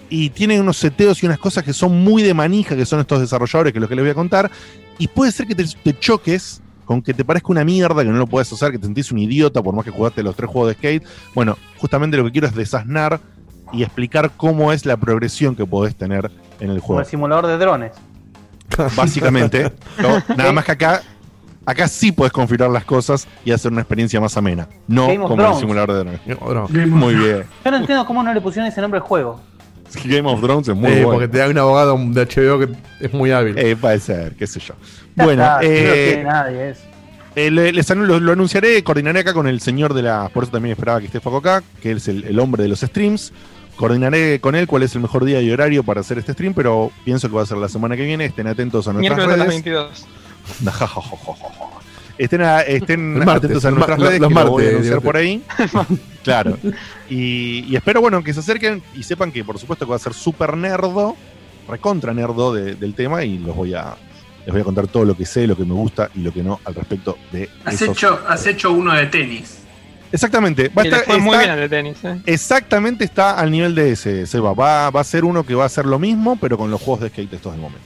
y 0.10 0.30
tiene 0.32 0.60
unos 0.60 0.78
seteos 0.78 1.22
y 1.24 1.26
unas 1.26 1.40
cosas 1.40 1.64
que 1.64 1.72
son 1.74 2.04
muy 2.04 2.24
de 2.24 2.34
manija, 2.34 2.76
que 2.76 2.86
son 2.86 3.00
estos 3.00 3.20
desarrolladores, 3.22 3.72
que 3.74 3.80
es 3.80 3.82
lo 3.82 3.88
que 3.88 3.96
les 3.96 4.04
voy 4.04 4.12
a 4.12 4.16
contar, 4.16 4.50
y 4.98 5.08
puede 5.08 5.32
ser 5.32 5.48
que 5.48 5.56
te, 5.56 5.64
te 5.84 5.98
choques 5.98 6.62
con 6.86 7.02
que 7.04 7.14
te 7.14 7.24
parezca 7.24 7.50
una 7.52 7.64
mierda, 7.64 8.04
que 8.04 8.10
no 8.10 8.18
lo 8.18 8.26
puedes 8.28 8.52
hacer, 8.52 8.72
que 8.72 8.80
te 8.80 8.86
sentís 8.86 9.12
un 9.12 9.20
idiota 9.20 9.62
por 9.62 9.76
más 9.76 9.86
que 9.86 9.92
jugaste 9.92 10.24
los 10.24 10.36
tres 10.36 10.50
juegos 10.50 10.70
de 10.72 10.76
skate. 10.76 11.04
Bueno, 11.36 11.56
justamente 11.78 12.18
lo 12.18 12.26
que 12.26 12.32
quiero 12.32 12.48
es 12.48 12.56
desasnar 12.56 13.20
y 13.72 13.84
explicar 13.84 14.32
cómo 14.36 14.74
es 14.74 14.88
la 14.88 14.98
progresión 14.98 15.56
que 15.56 15.66
podés 15.68 15.96
tener 15.96 16.32
en 16.60 16.72
el 16.72 16.78
Como 16.78 16.88
juego. 16.88 17.02
el 17.02 17.06
simulador 17.06 17.46
de 17.46 17.58
drones. 17.60 17.92
Básicamente, 18.96 19.72
¿no? 20.00 20.22
nada 20.36 20.52
más 20.52 20.64
que 20.66 20.72
acá, 20.72 21.02
acá 21.66 21.88
sí 21.88 22.12
puedes 22.12 22.32
configurar 22.32 22.70
las 22.72 22.86
cosas 22.86 23.28
y 23.46 23.52
hacer 23.52 23.72
una 23.72 23.82
experiencia 23.82 24.20
más 24.22 24.36
amena. 24.38 24.68
No 24.88 25.08
Game 25.08 25.20
como 25.28 25.44
en 25.44 25.52
el 25.52 25.58
simulador 25.60 25.92
de 25.94 25.98
drones. 26.00 26.22
No, 26.26 26.68
Muy 26.88 27.16
bien. 27.16 27.44
Yo 27.66 27.72
no 27.72 27.78
entiendo 27.78 28.06
cómo 28.06 28.24
no 28.24 28.34
le 28.34 28.42
pusieron 28.42 28.68
ese 28.72 28.82
nombre 28.82 29.00
al 29.00 29.06
juego. 29.06 29.42
Game 30.06 30.30
of 30.30 30.40
Thrones 30.42 30.68
es 30.68 30.76
muy 30.76 30.88
Eh, 30.92 30.96
bueno. 31.04 31.12
Porque 31.14 31.28
te 31.28 31.40
da 31.40 31.50
un 31.50 31.58
abogado 31.58 31.98
de 31.98 32.22
HBO 32.26 32.60
que 32.60 32.70
es 33.00 33.12
muy 33.14 33.32
hábil. 33.32 33.58
Eh, 33.58 33.76
puede 33.76 34.00
ser, 34.00 34.36
qué 34.36 34.46
sé 34.46 34.60
yo. 34.60 34.76
Bueno, 35.16 35.44
no 35.44 35.56
lo 35.56 35.62
eh, 35.64 36.04
quiere 36.14 36.24
nadie 36.24 36.70
eso. 36.70 36.82
Eh, 37.36 37.50
le- 37.50 37.72
les 37.74 37.90
anu- 37.90 38.06
lo, 38.06 38.20
lo 38.20 38.32
anunciaré, 38.34 38.84
coordinaré 38.84 39.22
acá 39.22 39.34
con 39.34 39.48
el 39.48 39.62
señor 39.62 39.94
de 39.96 40.04
la. 40.04 40.30
Por 40.30 40.44
eso 40.44 40.52
también 40.52 40.74
esperaba 40.74 41.00
que 41.00 41.08
esté 41.08 41.20
Faco 41.20 41.38
acá, 41.38 41.64
que 41.82 41.92
es 41.94 42.08
el, 42.08 42.24
el 42.24 42.40
hombre 42.40 42.62
de 42.64 42.70
los 42.70 42.82
streams. 42.82 43.34
Coordinaré 43.80 44.42
con 44.42 44.56
él 44.56 44.68
cuál 44.68 44.84
es 44.84 44.94
el 44.96 45.00
mejor 45.02 45.24
día 45.24 45.42
y 45.42 45.50
horario 45.50 45.84
para 45.84 46.02
hacer 46.02 46.18
este 46.18 46.34
stream, 46.34 46.54
pero 46.54 46.92
pienso 47.06 47.30
que 47.30 47.36
va 47.36 47.44
a 47.44 47.46
ser 47.46 47.58
la 47.58 47.70
semana 47.70 47.96
que 47.96 48.04
viene. 48.04 48.26
Estén 48.26 48.46
atentos 48.48 48.86
a 48.90 48.92
nuestras 48.92 49.18
Miércoles 49.18 49.36
a 49.42 49.46
las 49.46 49.48
redes. 49.48 49.64
22. 49.64 50.06
Estén, 52.18 52.42
a- 52.42 52.60
estén 52.62 53.14
martes, 53.20 53.36
atentos 53.46 53.64
a 53.66 53.72
nuestras 53.72 53.98
redes, 53.98 54.20
los 54.20 54.28
que 54.28 54.34
lo 54.36 54.52
voy 54.52 54.64
a 54.64 54.66
martes, 54.66 54.74
anunciar 54.76 55.02
por 55.02 55.16
ahí. 55.16 55.42
claro. 56.26 56.58
Y, 57.10 57.64
y 57.70 57.76
espero, 57.78 58.02
bueno, 58.02 58.22
que 58.22 58.34
se 58.34 58.42
acerquen 58.42 58.84
y 58.98 59.04
sepan 59.04 59.32
que, 59.32 59.46
por 59.46 59.58
supuesto, 59.58 59.86
que 59.86 59.92
va 59.92 59.96
a 59.96 60.00
ser 60.00 60.14
súper 60.14 60.58
nerdo, 60.58 61.16
recontra 61.70 62.14
nerdo 62.14 62.54
de- 62.54 62.76
del 62.76 62.94
tema 62.96 63.24
y 63.24 63.38
los 63.40 63.56
voy 63.56 63.74
a. 63.74 63.96
Les 64.46 64.52
voy 64.52 64.60
a 64.62 64.66
contar 64.66 64.88
todo 64.88 65.06
lo 65.06 65.16
que 65.16 65.26
sé, 65.26 65.48
lo 65.48 65.56
que 65.56 65.64
me 65.64 65.74
gusta 65.74 66.10
y 66.14 66.20
lo 66.20 66.34
que 66.34 66.44
no 66.44 66.60
al 66.66 66.76
respecto 66.76 67.18
de 67.32 67.48
Has 67.64 67.76
esos 67.76 67.90
hecho, 67.96 68.20
has 68.28 68.46
hecho 68.48 68.74
uno 68.74 68.94
de 68.94 69.06
tenis. 69.06 69.59
Exactamente. 70.12 70.70
Va 70.70 70.82
a 70.82 70.86
estar- 70.86 71.04
fue 71.06 71.20
muy 71.20 71.36
está- 71.36 71.46
bien 71.46 71.60
de 71.60 71.70
tenis. 71.70 71.98
¿eh? 72.04 72.22
Exactamente 72.26 73.04
está 73.04 73.32
al 73.40 73.52
nivel 73.52 73.76
de 73.76 73.92
ese, 73.92 74.26
Seba. 74.26 74.54
Va, 74.54 74.90
va 74.90 75.02
a 75.02 75.04
ser 75.04 75.24
uno 75.24 75.44
que 75.46 75.54
va 75.56 75.64
a 75.64 75.68
hacer 75.68 75.86
lo 75.86 76.00
mismo, 76.00 76.38
pero 76.40 76.58
con 76.58 76.72
los 76.72 76.82
juegos 76.82 77.02
de 77.02 77.10
skate 77.10 77.34
estos 77.34 77.52
del 77.54 77.62
momento. 77.62 77.86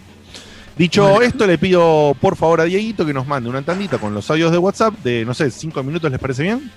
Dicho 0.77 1.03
Bueno. 1.03 1.21
esto, 1.21 1.45
le 1.45 1.57
pido 1.57 2.15
por 2.19 2.35
favor 2.35 2.61
a 2.61 2.63
Dieguito 2.63 3.05
que 3.05 3.13
nos 3.13 3.27
mande 3.27 3.49
una 3.49 3.61
tandita 3.61 3.97
con 3.99 4.13
los 4.13 4.29
audios 4.31 4.51
de 4.51 4.57
WhatsApp 4.57 4.93
de, 5.03 5.23
no 5.25 5.33
sé, 5.33 5.51
cinco 5.51 5.83
minutos, 5.83 6.09
¿les 6.09 6.19
parece 6.19 6.43
bien? 6.43 6.71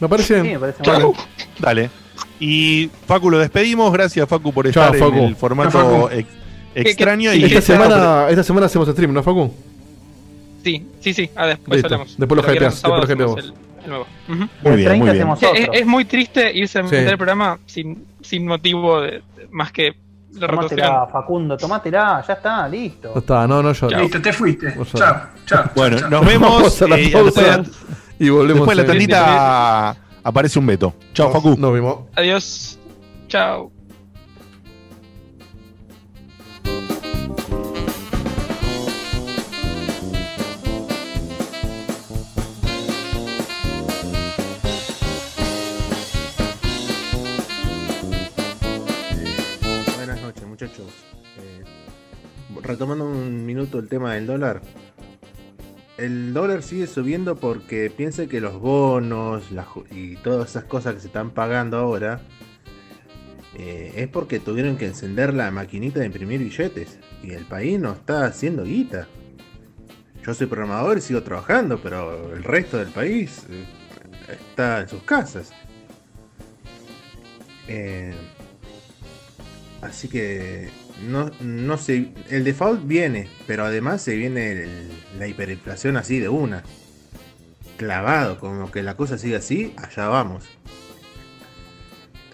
Me 0.00 0.08
parece 0.08 0.36
Sí, 0.36 0.40
bien. 0.42 0.54
me 0.54 0.60
parece 0.60 0.82
Vale. 0.88 1.12
Dale. 1.58 1.90
Y 2.38 2.90
Facu, 3.06 3.30
lo 3.30 3.38
despedimos. 3.38 3.92
Gracias, 3.92 4.28
Facu, 4.28 4.52
por 4.52 4.70
Chao, 4.70 4.84
estar 4.84 4.98
Facu. 4.98 5.16
en 5.18 5.24
el 5.24 5.36
formato 5.36 5.70
Chao, 5.70 6.02
Facu. 6.02 6.14
ex- 6.14 6.28
extraño. 6.74 7.30
qué- 7.32 7.36
y 7.38 7.44
Esta 7.44 7.60
Sí, 7.60 7.66
semana, 7.72 8.26
esta 8.28 8.42
semana 8.44 8.66
hacemos 8.66 8.88
stream, 8.88 9.12
¿no, 9.12 9.22
Facu? 9.22 9.52
Sí, 10.62 10.86
sí, 11.00 11.12
sí. 11.14 11.30
Ah, 11.34 11.46
después 11.46 11.76
Listo. 11.78 11.86
hablamos. 11.86 12.14
Después 12.18 12.36
lo 12.36 12.42
Pero 12.42 12.54
hypeás, 12.54 12.60
viernes, 12.60 12.78
sábado 12.80 13.06
después 13.06 13.18
lo 13.18 13.52
nuevo. 13.88 14.06
Ujú. 14.28 14.38
Muy 14.38 14.48
El 14.72 14.76
bien, 14.76 14.88
30 14.88 15.04
muy 15.26 15.38
bien. 15.40 15.56
es, 15.72 15.80
es 15.80 15.86
muy 15.86 16.04
triste 16.04 16.52
irse 16.54 16.78
a 16.78 16.82
meter 16.82 17.04
Sí. 17.04 17.10
el 17.10 17.16
programa 17.16 17.58
sin, 17.66 18.04
sin 18.20 18.46
motivo 18.46 19.00
de, 19.00 19.10
de- 19.36 19.48
más 19.50 19.70
que 19.72 19.94
la 20.32 20.46
rotación. 20.48 20.80
Tomátela, 20.80 21.06
Facundo, 21.12 21.56
tomátela, 21.56 22.24
ya 22.26 22.32
está, 22.34 22.68
listo. 22.68 23.12
No 23.14 23.20
está, 23.20 23.46
no, 23.46 23.62
no 23.62 23.72
yo. 23.72 23.88
Listo, 23.88 24.20
te 24.20 24.32
fuiste. 24.32 24.74
Chao, 24.94 25.20
chao. 25.46 25.64
Bueno, 25.76 25.98
chao. 25.98 26.10
nos 26.10 26.26
vemos. 26.26 26.82
a 26.82 26.88
la 26.88 26.98
eh, 26.98 27.10
pausa. 27.12 27.62
Y 28.18 28.28
volvemos 28.30 28.66
Después 28.66 28.76
de 28.76 28.82
la 28.82 28.88
tandita 28.88 29.96
aparece 30.24 30.58
un 30.58 30.66
Beto. 30.66 30.94
Chao, 31.12 31.30
Facu. 31.30 31.56
Nos 31.58 31.72
vemos. 31.72 31.98
Adiós. 32.16 32.78
Chao. 33.28 33.70
Retomando 52.64 53.04
un 53.06 53.46
minuto 53.46 53.78
el 53.78 53.88
tema 53.88 54.14
del 54.14 54.26
dólar. 54.26 54.62
El 55.96 56.34
dólar 56.34 56.62
sigue 56.62 56.86
subiendo 56.86 57.36
porque 57.36 57.90
piensa 57.90 58.26
que 58.26 58.40
los 58.40 58.58
bonos 58.60 59.44
y 59.92 60.16
todas 60.16 60.50
esas 60.50 60.64
cosas 60.64 60.94
que 60.94 61.00
se 61.00 61.06
están 61.06 61.30
pagando 61.30 61.76
ahora 61.76 62.20
eh, 63.56 63.92
es 63.96 64.08
porque 64.08 64.40
tuvieron 64.40 64.76
que 64.76 64.86
encender 64.86 65.32
la 65.32 65.52
maquinita 65.52 66.00
de 66.00 66.06
imprimir 66.06 66.40
billetes 66.40 66.98
y 67.22 67.30
el 67.30 67.44
país 67.44 67.78
no 67.78 67.92
está 67.92 68.24
haciendo 68.24 68.64
guita. 68.64 69.06
Yo 70.24 70.34
soy 70.34 70.48
programador 70.48 70.98
y 70.98 71.00
sigo 71.00 71.22
trabajando, 71.22 71.80
pero 71.80 72.34
el 72.34 72.42
resto 72.42 72.78
del 72.78 72.88
país 72.88 73.46
eh, 73.50 73.64
está 74.32 74.80
en 74.80 74.88
sus 74.88 75.02
casas. 75.02 75.52
Eh, 77.68 78.14
Así 79.84 80.08
que 80.08 80.70
no, 81.02 81.30
no 81.40 81.78
se, 81.78 82.12
el 82.30 82.44
default 82.44 82.86
viene, 82.86 83.28
pero 83.46 83.64
además 83.64 84.02
se 84.02 84.16
viene 84.16 84.66
la 85.18 85.26
hiperinflación 85.26 85.96
así 85.96 86.20
de 86.20 86.28
una. 86.28 86.62
Clavado, 87.76 88.38
como 88.38 88.70
que 88.70 88.82
la 88.82 88.96
cosa 88.96 89.18
sigue 89.18 89.36
así, 89.36 89.74
allá 89.76 90.08
vamos. 90.08 90.44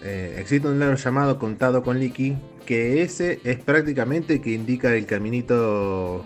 Eh, 0.03 0.37
existe 0.39 0.67
un 0.67 0.79
dólar 0.79 0.97
llamado 0.97 1.39
contado 1.39 1.83
con 1.83 1.99
liqui, 1.99 2.37
que 2.65 3.01
ese 3.01 3.39
es 3.43 3.57
prácticamente 3.57 4.41
que 4.41 4.51
indica 4.51 4.95
el 4.95 5.05
caminito 5.05 6.23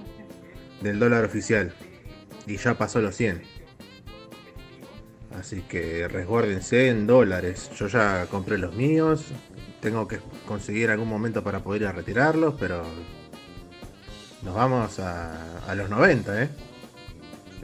del 0.81 0.99
dólar 0.99 1.25
oficial. 1.25 1.73
Y 2.47 2.57
ya 2.57 2.77
pasó 2.77 3.01
los 3.01 3.15
100. 3.15 3.41
Así 5.39 5.61
que 5.61 6.07
resguárdense 6.07 6.89
en 6.89 7.07
dólares. 7.07 7.69
Yo 7.77 7.87
ya 7.87 8.27
compré 8.29 8.57
los 8.57 8.75
míos. 8.75 9.25
Tengo 9.85 10.07
que 10.07 10.17
conseguir 10.47 10.89
algún 10.89 11.07
momento 11.07 11.43
para 11.43 11.59
poder 11.59 11.83
ir 11.83 11.87
a 11.87 11.91
retirarlos, 11.91 12.55
pero 12.59 12.81
nos 14.41 14.55
vamos 14.55 14.97
a, 14.97 15.75
los 15.75 15.91
90, 15.91 16.41
¿eh? 16.41 16.49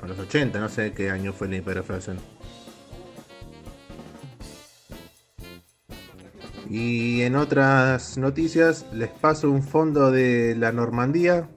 A 0.03 0.05
los 0.05 0.19
80, 0.19 0.59
no 0.59 0.69
sé 0.69 0.93
qué 0.93 1.09
año 1.09 1.33
fue 1.33 1.47
la 1.47 1.55
hiperinflación. 1.55 2.19
Y 6.69 7.23
en 7.23 7.37
otras 7.37 8.19
noticias 8.19 8.85
les 8.93 9.09
paso 9.09 9.49
un 9.49 9.63
fondo 9.63 10.11
de 10.11 10.55
la 10.55 10.71
Normandía. 10.71 11.49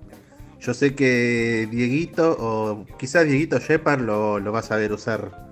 Yo 0.61 0.73
sé 0.73 0.95
que 0.95 1.69
Dieguito 1.71 2.35
o 2.41 2.87
quizás 2.99 3.27
Dieguito 3.27 3.59
Shepard 3.59 4.01
lo, 4.01 4.41
lo 4.41 4.51
va 4.51 4.61
a 4.61 4.63
saber 4.63 4.95
usar 4.95 5.47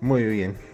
muy 0.00 0.22
bien. 0.22 0.69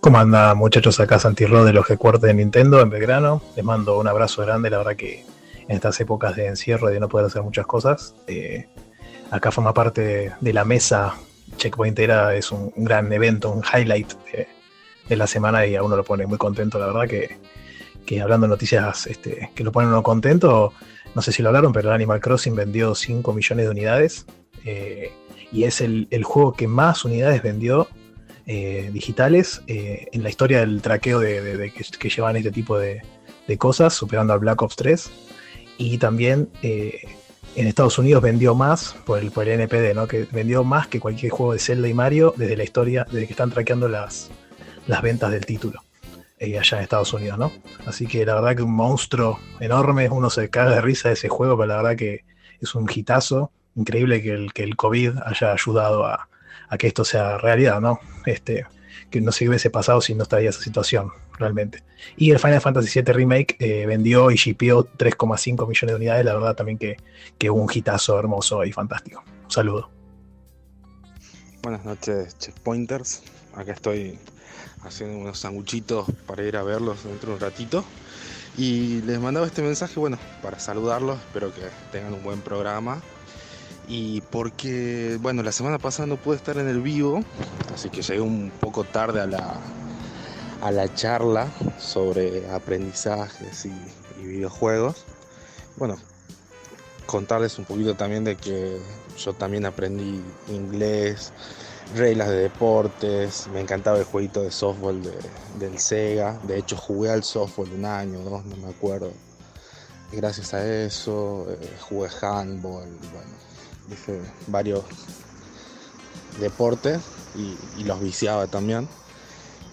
¿Cómo 0.00 0.18
anda 0.18 0.54
muchachos? 0.54 0.98
Acá 0.98 1.18
Santi 1.18 1.44
Ro 1.44 1.62
de 1.62 1.74
los 1.74 1.86
que 1.86 1.98
de 2.22 2.32
Nintendo 2.32 2.80
en 2.80 2.88
Belgrano. 2.88 3.42
Les 3.54 3.62
mando 3.62 3.98
un 3.98 4.08
abrazo 4.08 4.40
grande, 4.40 4.70
la 4.70 4.78
verdad 4.78 4.96
que 4.96 5.26
en 5.68 5.76
estas 5.76 6.00
épocas 6.00 6.34
de 6.36 6.46
encierro 6.46 6.88
y 6.88 6.94
de 6.94 7.00
no 7.00 7.08
poder 7.10 7.26
hacer 7.26 7.42
muchas 7.42 7.66
cosas, 7.66 8.14
eh, 8.26 8.66
acá 9.30 9.50
forma 9.50 9.74
parte 9.74 10.32
de 10.40 10.52
la 10.54 10.64
mesa 10.64 11.16
Checkpointera, 11.58 12.34
es 12.34 12.50
un, 12.50 12.72
gran 12.76 13.12
evento, 13.12 13.50
un 13.50 13.62
highlight 13.62 14.10
de, 15.06 15.16
la 15.16 15.26
semana 15.26 15.66
y 15.66 15.76
a 15.76 15.82
uno 15.82 15.96
lo 15.96 16.04
pone 16.04 16.26
muy 16.26 16.38
contento, 16.38 16.78
la 16.78 16.86
verdad 16.86 17.06
que, 17.06 17.36
que 18.06 18.22
hablando 18.22 18.46
de 18.46 18.52
noticias 18.52 19.06
este, 19.06 19.50
que 19.54 19.64
lo 19.64 19.70
ponen 19.70 19.90
uno 19.90 20.02
contento, 20.02 20.72
no 21.14 21.20
sé 21.20 21.30
si 21.30 21.42
lo 21.42 21.50
hablaron, 21.50 21.74
pero 21.74 21.90
el 21.90 21.94
Animal 21.94 22.20
Crossing 22.20 22.54
vendió 22.54 22.94
5 22.94 23.34
millones 23.34 23.66
de 23.66 23.70
unidades 23.70 24.24
eh, 24.64 25.12
y 25.52 25.64
es 25.64 25.82
el 25.82 26.24
juego 26.24 26.54
que 26.54 26.68
más 26.68 27.04
unidades 27.04 27.42
vendió 27.42 27.86
eh, 28.52 28.90
digitales 28.92 29.62
eh, 29.68 30.08
en 30.10 30.24
la 30.24 30.28
historia 30.28 30.58
del 30.58 30.82
traqueo 30.82 31.20
de, 31.20 31.72
que, 31.72 31.84
que 31.84 32.08
llevan 32.08 32.34
este 32.34 32.50
tipo 32.50 32.76
de, 32.76 33.00
cosas, 33.58 33.94
superando 33.94 34.32
al 34.32 34.40
Black 34.40 34.60
Ops 34.60 34.74
3. 34.74 35.10
Y 35.78 35.98
también 35.98 36.48
eh, 36.62 37.00
en 37.54 37.68
Estados 37.68 37.96
Unidos 37.98 38.20
vendió 38.24 38.56
más 38.56 38.96
por 39.06 39.20
el, 39.20 39.30
por 39.30 39.46
NPD, 39.46 39.94
¿no? 39.94 40.08
que 40.08 40.26
vendió 40.32 40.64
más 40.64 40.88
que 40.88 40.98
cualquier 40.98 41.30
juego 41.30 41.52
de 41.52 41.60
Zelda 41.60 41.86
y 41.86 41.94
Mario 41.94 42.34
desde 42.36 42.56
la 42.56 42.64
historia, 42.64 43.06
desde 43.08 43.26
que 43.26 43.34
están 43.34 43.52
traqueando 43.52 43.88
las, 43.88 44.32
las 44.88 45.00
ventas 45.00 45.30
del 45.30 45.46
título. 45.46 45.84
allá 46.40 46.76
en 46.76 46.82
Estados 46.82 47.12
Unidos, 47.12 47.38
¿no? 47.38 47.52
Así 47.86 48.08
que 48.08 48.26
la 48.26 48.34
verdad 48.34 48.56
que 48.56 48.62
un 48.62 48.74
monstruo 48.74 49.38
enorme, 49.60 50.08
uno 50.08 50.28
se 50.28 50.50
caga 50.50 50.74
de 50.74 50.80
risa 50.80 51.06
de 51.06 51.14
ese 51.14 51.28
juego, 51.28 51.56
pero 51.56 51.68
la 51.68 51.76
verdad 51.76 51.96
que 51.96 52.24
es 52.60 52.74
un 52.74 52.90
hitazo. 52.92 53.52
Increíble 53.76 54.20
que 54.20 54.32
el, 54.32 54.52
que 54.52 54.64
el 54.64 54.74
COVID 54.74 55.18
haya 55.24 55.52
ayudado 55.52 56.04
a, 56.04 56.29
a 56.70 56.78
que 56.78 56.86
esto 56.86 57.04
sea 57.04 57.36
realidad, 57.36 57.80
¿no? 57.80 58.00
Este, 58.24 58.64
que 59.10 59.20
no 59.20 59.32
se 59.32 59.48
hubiese 59.48 59.70
pasado 59.70 60.00
si 60.00 60.14
no 60.14 60.22
estaría 60.22 60.50
esa 60.50 60.62
situación, 60.62 61.10
realmente. 61.38 61.82
Y 62.16 62.30
el 62.30 62.38
Final 62.38 62.60
Fantasy 62.60 63.00
VII 63.02 63.12
Remake 63.12 63.56
eh, 63.58 63.86
vendió 63.86 64.30
y 64.30 64.36
shipeó 64.36 64.88
3,5 64.96 65.68
millones 65.68 65.92
de 65.92 65.94
unidades, 65.94 66.24
la 66.24 66.34
verdad 66.34 66.54
también 66.54 66.78
que, 66.78 66.96
que 67.36 67.50
un 67.50 67.68
hitazo 67.72 68.18
hermoso 68.18 68.64
y 68.64 68.72
fantástico. 68.72 69.22
Un 69.44 69.50
saludo. 69.50 69.90
Buenas 71.62 71.84
noches, 71.84 72.38
checkpointers. 72.38 73.22
Acá 73.54 73.72
estoy 73.72 74.18
haciendo 74.82 75.18
unos 75.18 75.38
sanguchitos 75.40 76.06
para 76.26 76.42
ir 76.44 76.56
a 76.56 76.62
verlos 76.62 77.04
dentro 77.04 77.30
de 77.30 77.34
un 77.34 77.40
ratito. 77.40 77.84
Y 78.56 79.02
les 79.02 79.20
mandaba 79.20 79.46
este 79.46 79.62
mensaje, 79.62 79.98
bueno, 79.98 80.18
para 80.42 80.58
saludarlos. 80.58 81.18
Espero 81.18 81.52
que 81.52 81.62
tengan 81.92 82.14
un 82.14 82.22
buen 82.22 82.40
programa. 82.40 83.02
Y 83.92 84.20
porque, 84.20 85.18
bueno, 85.20 85.42
la 85.42 85.50
semana 85.50 85.80
pasada 85.80 86.06
no 86.06 86.16
pude 86.16 86.36
estar 86.36 86.56
en 86.58 86.68
el 86.68 86.80
vivo, 86.80 87.24
así 87.74 87.90
que 87.90 88.02
llegué 88.02 88.20
un 88.20 88.52
poco 88.60 88.84
tarde 88.84 89.20
a 89.20 89.26
la, 89.26 89.56
a 90.60 90.70
la 90.70 90.94
charla 90.94 91.48
sobre 91.76 92.48
aprendizajes 92.50 93.66
y, 93.66 93.72
videojuegos. 94.24 95.06
Bueno, 95.76 95.96
contarles 97.06 97.58
un 97.58 97.64
poquito 97.64 97.96
también 97.96 98.22
de 98.22 98.36
que 98.36 98.78
yo 99.18 99.32
también 99.32 99.66
aprendí 99.66 100.22
inglés, 100.48 101.32
reglas 101.96 102.28
de 102.28 102.36
deportes, 102.36 103.48
me 103.48 103.60
encantaba 103.60 103.98
el 103.98 104.04
jueguito 104.04 104.42
de 104.42 104.52
softball 104.52 105.02
de- 105.02 105.18
del 105.58 105.80
Sega, 105.80 106.38
de 106.44 106.58
hecho 106.58 106.76
jugué 106.76 107.10
al 107.10 107.24
softball 107.24 107.72
un 107.72 107.84
año, 107.86 108.20
dos, 108.20 108.44
no 108.44 108.56
me 108.56 108.68
acuerdo. 108.68 109.10
Gracias 110.12 110.54
a 110.54 110.64
eso 110.64 111.48
eh, 111.50 111.76
jugué 111.80 112.08
handball, 112.22 112.88
bueno, 113.12 113.49
hice 113.90 114.20
varios 114.46 114.84
deportes 116.40 117.00
y, 117.36 117.84
los 117.84 118.00
viciaba 118.00 118.46
también. 118.46 118.88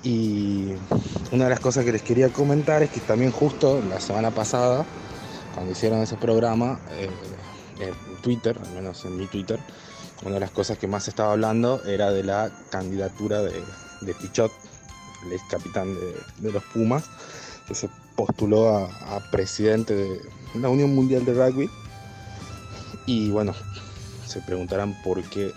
Y 0.04 0.74
una 1.32 1.46
de 1.46 1.50
las 1.50 1.60
cosas 1.60 1.84
que 1.84 1.92
les 1.92 2.02
quería 2.02 2.30
comentar 2.30 2.84
es 2.84 2.90
que 2.90 3.00
también 3.00 3.32
justo 3.32 3.82
la 3.90 4.00
semana 4.00 4.32
pasada, 4.32 4.86
cuando 5.54 5.72
hicieron 5.72 6.00
ese 6.00 6.16
programa, 6.16 6.80
eh, 6.92 7.10
en 7.80 8.22
Twitter, 8.22 8.58
al 8.64 8.72
menos 8.74 9.04
en 9.06 9.18
mi 9.18 9.28
Twitter, 9.28 9.60
una 10.24 10.36
de 10.36 10.40
las 10.40 10.52
cosas 10.52 10.78
que 10.78 10.88
más 10.88 11.08
estaba 11.08 11.34
hablando 11.34 11.84
era 11.86 12.12
de 12.12 12.24
la 12.24 12.52
candidatura 12.70 13.42
de, 13.42 13.64
de 14.02 14.14
Pichot, 14.14 14.52
el 15.26 15.34
ex 15.34 15.44
capitán 15.50 15.96
de, 16.40 16.52
los 16.52 16.64
Pumas, 16.66 17.06
que 17.68 17.76
se 17.76 17.90
postuló 18.16 18.70
a 18.70 19.20
presidente 19.32 19.94
de 19.94 20.22
la 20.56 20.70
Unión 20.70 20.96
Mundial 20.96 21.26
de 21.26 21.34
Rugby. 21.34 21.70
Y 23.06 23.30
bueno, 23.30 23.54
se 24.28 24.42
preguntarán 24.42 24.96
por 25.04 25.24
qué 25.24 25.52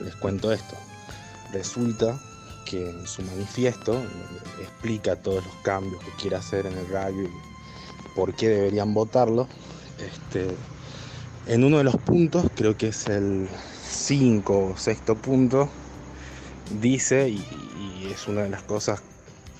les 0.00 0.14
cuento 0.16 0.52
esto. 0.52 0.76
Resulta 1.52 2.18
que 2.64 2.90
en 2.90 3.06
su 3.06 3.22
manifiesto 3.22 4.02
explica 4.60 5.16
todos 5.16 5.44
los 5.44 5.54
cambios 5.62 6.02
que 6.02 6.10
quiere 6.20 6.36
hacer 6.36 6.66
en 6.66 6.76
el 6.76 6.86
rugby, 6.88 7.30
por 8.14 8.34
qué 8.34 8.48
deberían 8.48 8.92
votarlo, 8.92 9.46
este, 9.98 10.48
en 11.46 11.64
uno 11.64 11.78
de 11.78 11.84
los 11.84 11.96
puntos, 11.96 12.46
creo 12.56 12.76
que 12.76 12.88
es 12.88 13.06
el 13.06 13.48
5 13.88 14.72
o 14.72 14.76
sexto 14.76 15.14
punto, 15.14 15.68
dice, 16.80 17.28
y, 17.28 17.44
y 17.78 18.10
es 18.12 18.26
una 18.26 18.42
de 18.42 18.50
las 18.50 18.62
cosas 18.62 19.00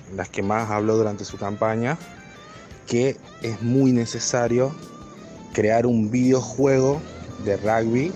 en 0.09 0.17
las 0.17 0.29
que 0.29 0.43
más 0.43 0.69
habló 0.69 0.97
durante 0.97 1.23
su 1.23 1.37
campaña, 1.37 1.97
que 2.87 3.17
es 3.41 3.61
muy 3.61 3.93
necesario 3.93 4.75
crear 5.53 5.85
un 5.85 6.11
videojuego 6.11 7.01
de 7.43 7.57
rugby 7.57 8.11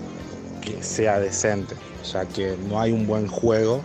que 0.60 0.82
sea 0.82 1.18
decente, 1.18 1.74
ya 2.10 2.26
que 2.26 2.56
no 2.68 2.80
hay 2.80 2.92
un 2.92 3.06
buen 3.06 3.26
juego 3.26 3.82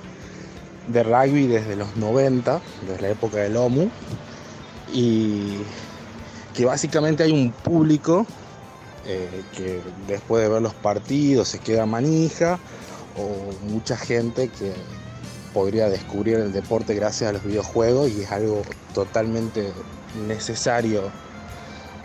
de 0.88 1.04
rugby 1.04 1.48
desde 1.48 1.76
los 1.76 1.96
90, 1.98 2.62
desde 2.88 3.02
la 3.02 3.10
época 3.10 3.38
del 3.38 3.58
OMU, 3.58 3.90
y 4.94 5.58
que 6.54 6.66
básicamente 6.66 7.24
hay 7.24 7.32
un 7.32 7.52
público 7.52 8.26
eh, 9.06 9.44
que 9.56 9.82
después 10.08 10.44
de 10.44 10.50
ver 10.50 10.62
los 10.62 10.74
partidos 10.74 11.50
se 11.50 11.60
queda 11.60 11.86
manija 11.86 12.60
o 13.18 13.70
mucha 13.70 13.98
gente 13.98 14.50
que 14.50 14.74
podría 15.54 15.90
descubrir 15.90 16.36
el 16.36 16.52
deporte 16.52 16.94
gracias 16.94 17.30
a 17.30 17.34
los 17.34 17.44
videojuegos 17.44 18.10
y 18.12 18.22
es 18.22 18.32
algo 18.32 18.62
totalmente 18.94 19.72
necesario 20.28 21.12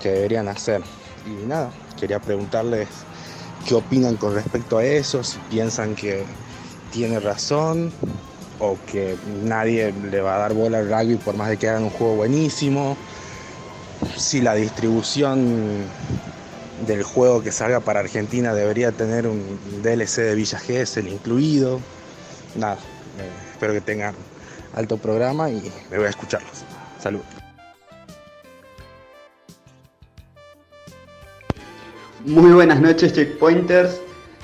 que 0.00 0.10
deberían 0.10 0.48
hacer. 0.48 0.82
Y 1.26 1.46
nada, 1.46 1.70
quería 1.98 2.20
preguntarles 2.20 2.88
qué 3.66 3.74
opinan 3.74 4.16
con 4.16 4.34
respecto 4.34 4.78
a 4.78 4.84
eso, 4.84 5.22
si 5.22 5.38
piensan 5.50 5.94
que 5.94 6.24
tiene 6.92 7.20
razón 7.20 7.92
o 8.58 8.76
que 8.86 9.16
nadie 9.44 9.92
le 9.92 10.20
va 10.20 10.36
a 10.36 10.38
dar 10.38 10.54
bola 10.54 10.78
al 10.78 10.88
rugby 10.88 11.16
por 11.16 11.34
más 11.36 11.48
de 11.48 11.56
que 11.56 11.68
hagan 11.68 11.84
un 11.84 11.90
juego 11.90 12.16
buenísimo, 12.16 12.96
si 14.16 14.40
la 14.40 14.54
distribución 14.54 15.84
del 16.86 17.02
juego 17.02 17.42
que 17.42 17.52
salga 17.52 17.80
para 17.80 18.00
Argentina 18.00 18.54
debería 18.54 18.92
tener 18.92 19.26
un 19.26 19.58
DLC 19.82 20.22
de 20.22 20.34
Villa 20.34 20.58
Gesell 20.58 21.08
incluido. 21.08 21.80
Nada, 22.56 22.74
eh, 22.74 23.30
espero 23.52 23.72
que 23.72 23.80
tengan 23.80 24.14
alto 24.74 24.96
programa 24.96 25.50
y 25.50 25.72
me 25.90 25.98
voy 25.98 26.06
a 26.06 26.10
escucharlos. 26.10 26.64
Salud. 27.00 27.22
Muy 32.24 32.52
buenas 32.52 32.80
noches, 32.80 33.12
checkpointers. 33.14 34.00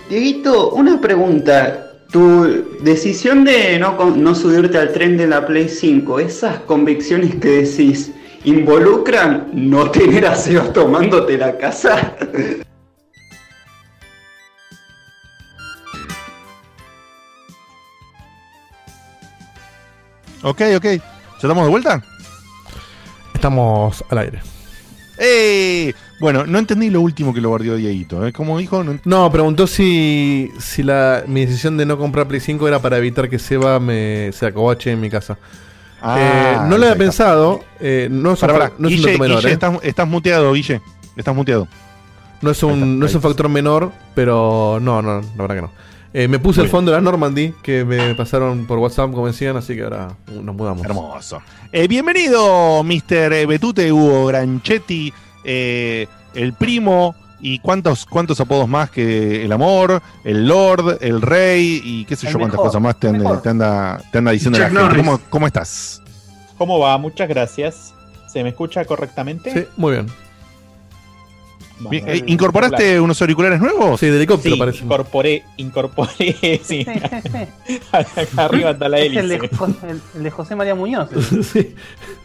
Dieguito, 0.09 0.71
una 0.71 1.01
pregunta. 1.01 1.93
Tu 2.11 2.65
decisión 2.81 3.45
de 3.45 3.79
no, 3.79 4.35
subirte 4.35 4.79
al 4.79 4.93
tren 4.93 5.17
de 5.17 5.29
la 5.29 5.47
Play 5.47 5.69
5, 5.69 6.19
esas 6.19 6.59
convicciones 6.61 7.37
que 7.37 7.63
decís, 7.63 8.11
¿involucran 8.43 9.49
no 9.53 9.91
tener 9.93 10.27
a 10.27 10.35
Sebas 10.35 10.73
tomándote 10.73 11.39
la 11.39 11.57
casa? 11.57 12.17
Ok, 20.43 20.63
ok. 20.77 20.85
¿Ya 20.85 21.01
estamos 21.37 21.65
de 21.65 21.71
vuelta? 21.71 22.03
Estamos 23.35 24.05
al 24.09 24.19
aire. 24.19 24.41
¡Ey! 25.19 25.95
Bueno, 26.21 26.47
no 26.47 26.59
entendí 26.59 26.91
lo 26.91 27.01
último 27.01 27.33
que 27.33 27.41
lo 27.41 27.49
guardió 27.51 27.77
Dieguito. 27.77 28.27
¿eh? 28.27 28.33
¿Cómo 28.33 28.59
dijo? 28.59 28.83
No 28.83 28.99
No, 29.05 29.31
preguntó 29.31 29.67
si, 29.67 30.51
si 30.59 30.83
la, 30.83 31.23
mi 31.27 31.47
decisión 31.47 31.77
de 31.77 31.87
no 31.87 31.97
comprar 31.97 32.27
Play 32.27 32.41
5 32.41 32.67
era 32.67 32.81
para 32.81 32.99
evitar 32.99 33.29
que 33.29 33.39
Seba 33.39 33.79
me, 33.79 34.31
se 34.33 34.47
acobache 34.47 34.91
en 34.91 35.01
mi 35.01 35.11
casa. 35.11 35.39
Ah, 36.03 36.17
Eh, 36.21 36.69
no 36.69 36.77
lo 36.79 36.85
había 36.87 36.97
pensado. 36.97 37.61
eh, 37.81 38.09
no 38.11 38.33
es 38.33 38.43
no 38.43 38.49
es 38.89 38.95
un 38.97 39.03
dato 39.03 39.19
menor. 39.19 39.37
Guille, 39.39 39.49
eh. 39.51 39.53
estás, 39.53 39.79
estás 39.83 40.09
muteado, 40.09 40.53
Guille. 40.53 40.81
Estás 41.17 41.35
muteado. 41.35 41.69
No 42.41 42.51
es 42.51 42.63
un, 42.63 42.99
no 43.01 43.07
es 43.07 43.15
un 43.15 43.21
factor 43.21 43.49
menor, 43.49 43.91
pero 44.15 44.79
no, 44.81 45.03
no, 45.03 45.21
la 45.21 45.27
verdad 45.37 45.55
que 45.57 45.63
no. 45.63 45.73
Eh, 46.15 46.27
me 46.27 46.39
puse 46.39 46.61
Muy 46.61 46.67
el 46.67 46.71
fondo 46.71 46.91
de 46.91 46.97
la 46.97 47.01
Normandy 47.03 47.53
que 47.63 47.85
me 47.85 48.15
pasaron 48.15 48.67
por 48.67 48.79
WhatsApp, 48.79 49.11
como 49.13 49.27
decían, 49.27 49.57
así 49.57 49.75
que 49.77 49.83
ahora 49.83 50.09
nos 50.29 50.55
mudamos. 50.55 50.85
Hermoso. 50.85 51.43
Eh, 51.73 51.87
bienvenido, 51.87 52.83
Mr. 52.83 53.47
Betute 53.47 53.93
Hugo 53.93 54.27
Granchetti, 54.27 55.13
eh, 55.51 56.07
el 56.35 56.53
primo 56.53 57.15
y 57.41 57.59
cuántos, 57.61 58.05
cuántos 58.05 58.39
apodos 58.41 58.69
más 58.69 58.91
que 58.91 59.45
el 59.45 59.53
amor, 59.53 60.03
el 60.25 60.47
lord, 60.47 60.99
el 61.01 61.23
rey 61.23 61.81
y 61.83 62.05
qué 62.05 62.17
sé 62.17 62.27
El 62.27 62.33
yo 62.35 62.39
cuántas 62.41 62.61
cosas 62.61 62.83
más 62.83 62.99
te, 63.01 63.09
anda- 63.09 63.41
te 63.41 63.49
anda, 63.49 64.03
te 64.13 64.19
anda 64.19 64.31
diciendo 64.33 64.59
Chuck 64.59 64.73
la 64.73 64.81
gente. 64.83 64.97
¿Cómo, 64.99 65.21
cómo 65.31 65.47
estás? 65.47 66.03
¿Cómo 66.59 66.79
va? 66.79 66.99
Muchas 66.99 67.29
gracias. 67.29 67.95
¿Se 68.27 68.43
me 68.43 68.51
escucha 68.51 68.85
correctamente? 68.85 69.53
Sí, 69.53 69.65
muy 69.77 69.93
bien. 69.93 70.07
Bien, 71.91 72.05
eh, 72.09 72.23
¿Incorporaste 72.27 73.01
unos 73.01 73.21
auriculares 73.23 73.61
nuevos? 73.61 74.01
Sí, 74.01 74.07
de 74.07 74.17
helicóptero 74.17 74.55
Sí, 74.55 74.59
parece. 74.59 74.85
incorporé, 74.85 75.45
incorporé, 75.59 76.61
sí. 76.65 76.85
Acá 77.93 78.45
arriba 78.45 78.71
está 78.71 78.89
la 78.89 78.99
Es 78.99 79.15
el 79.17 79.29
de, 79.29 79.35
hélice. 79.37 79.57
Jo- 79.57 79.67
el- 79.89 80.01
el 80.17 80.23
de 80.25 80.31
José 80.31 80.57
María 80.57 80.75
Muñoz. 80.75 81.09
sí. 81.53 81.75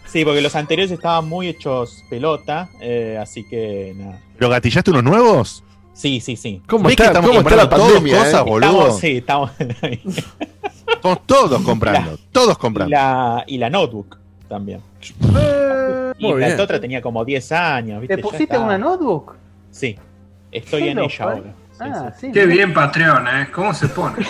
Sí, 0.06 0.24
porque 0.26 0.42
los 0.42 0.56
anteriores 0.56 0.92
estaban 0.92 1.28
muy 1.28 1.48
hechos 1.48 2.04
pelota, 2.10 2.70
eh, 2.82 3.18
así 3.22 3.44
que 3.48 3.94
nada. 3.98 4.20
¿Pero 4.38 4.50
gatillaste 4.50 4.92
unos 4.92 5.04
nuevos? 5.04 5.64
Sí, 5.94 6.20
sí, 6.20 6.36
sí. 6.36 6.62
¿Cómo 6.68 6.88
¿Ves 6.88 6.96
que 6.96 7.04
está, 7.04 7.12
estamos 7.20 7.30
cómo 7.30 7.42
está 7.42 7.56
la 7.56 7.70
pandemia? 7.70 8.18
cosas, 8.18 8.42
eh? 8.42 8.44
boludo? 8.50 8.70
Estamos, 8.80 9.00
sí, 9.00 9.18
estamos. 9.18 9.52
Estamos 10.88 11.20
todos 11.26 11.62
comprando, 11.62 12.18
todos 12.32 12.56
y, 12.56 12.60
comprando. 12.60 12.90
la, 12.92 13.44
y 13.48 13.58
la 13.58 13.70
notebook 13.70 14.18
también. 14.48 14.82
y 16.18 16.24
muy 16.28 16.40
la 16.42 16.62
otra 16.62 16.80
tenía 16.80 17.02
como 17.02 17.26
10 17.26 17.52
años, 17.52 18.02
¿viste? 18.02 18.16
¿Te 18.16 18.22
pusiste 18.22 18.58
una 18.58 18.78
notebook? 18.78 19.36
Sí, 19.74 19.98
estoy 20.52 20.88
en 20.90 21.00
ella 21.00 21.24
ahora. 21.26 21.42
Sí, 21.72 21.78
Ah, 21.80 22.14
sí. 22.18 22.28
sí. 22.28 22.32
Qué 22.32 22.46
bien 22.46 22.74
Patreon, 22.74 23.28
¿eh? 23.28 23.48
¿Cómo 23.52 23.74
se 23.74 23.88
pone? 23.90 24.18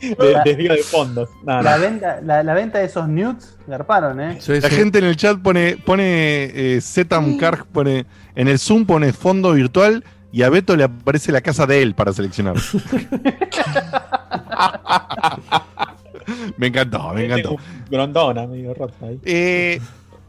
De- 0.00 0.40
desvío 0.44 0.72
de 0.72 0.82
fondos. 0.82 1.28
Nada, 1.44 1.62
La 1.62 1.70
nada. 1.72 1.78
venta, 1.90 2.20
la, 2.22 2.42
la 2.42 2.54
venta 2.54 2.78
de 2.80 2.86
esos 2.86 3.08
nudes 3.08 3.56
garparon, 3.68 4.20
¿eh? 4.20 4.36
Sí, 4.40 4.60
La 4.60 4.68
sí. 4.68 4.74
gente 4.76 4.98
en 4.98 5.04
el 5.04 5.16
chat 5.16 5.38
pone, 5.38 5.76
pone 5.76 6.74
eh, 6.76 6.80
Zetam 6.80 7.36
Karg, 7.38 7.66
pone, 7.66 8.04
en 8.34 8.48
el 8.48 8.58
Zoom 8.58 8.84
pone 8.84 9.12
fondo 9.12 9.52
virtual 9.52 10.02
y 10.32 10.42
a 10.42 10.50
Beto 10.50 10.74
le 10.76 10.82
aparece 10.84 11.30
la 11.30 11.40
casa 11.40 11.66
de 11.66 11.82
él 11.82 11.94
para 11.94 12.12
seleccionar. 12.12 12.56
me 16.56 16.66
encantó, 16.68 17.12
me 17.14 17.24
encantó. 17.26 17.52
Un 17.52 17.58
Grondona 17.90 18.46
medio 18.48 18.74
roto 18.74 18.94
ahí. 19.06 19.20
Eh, 19.24 19.80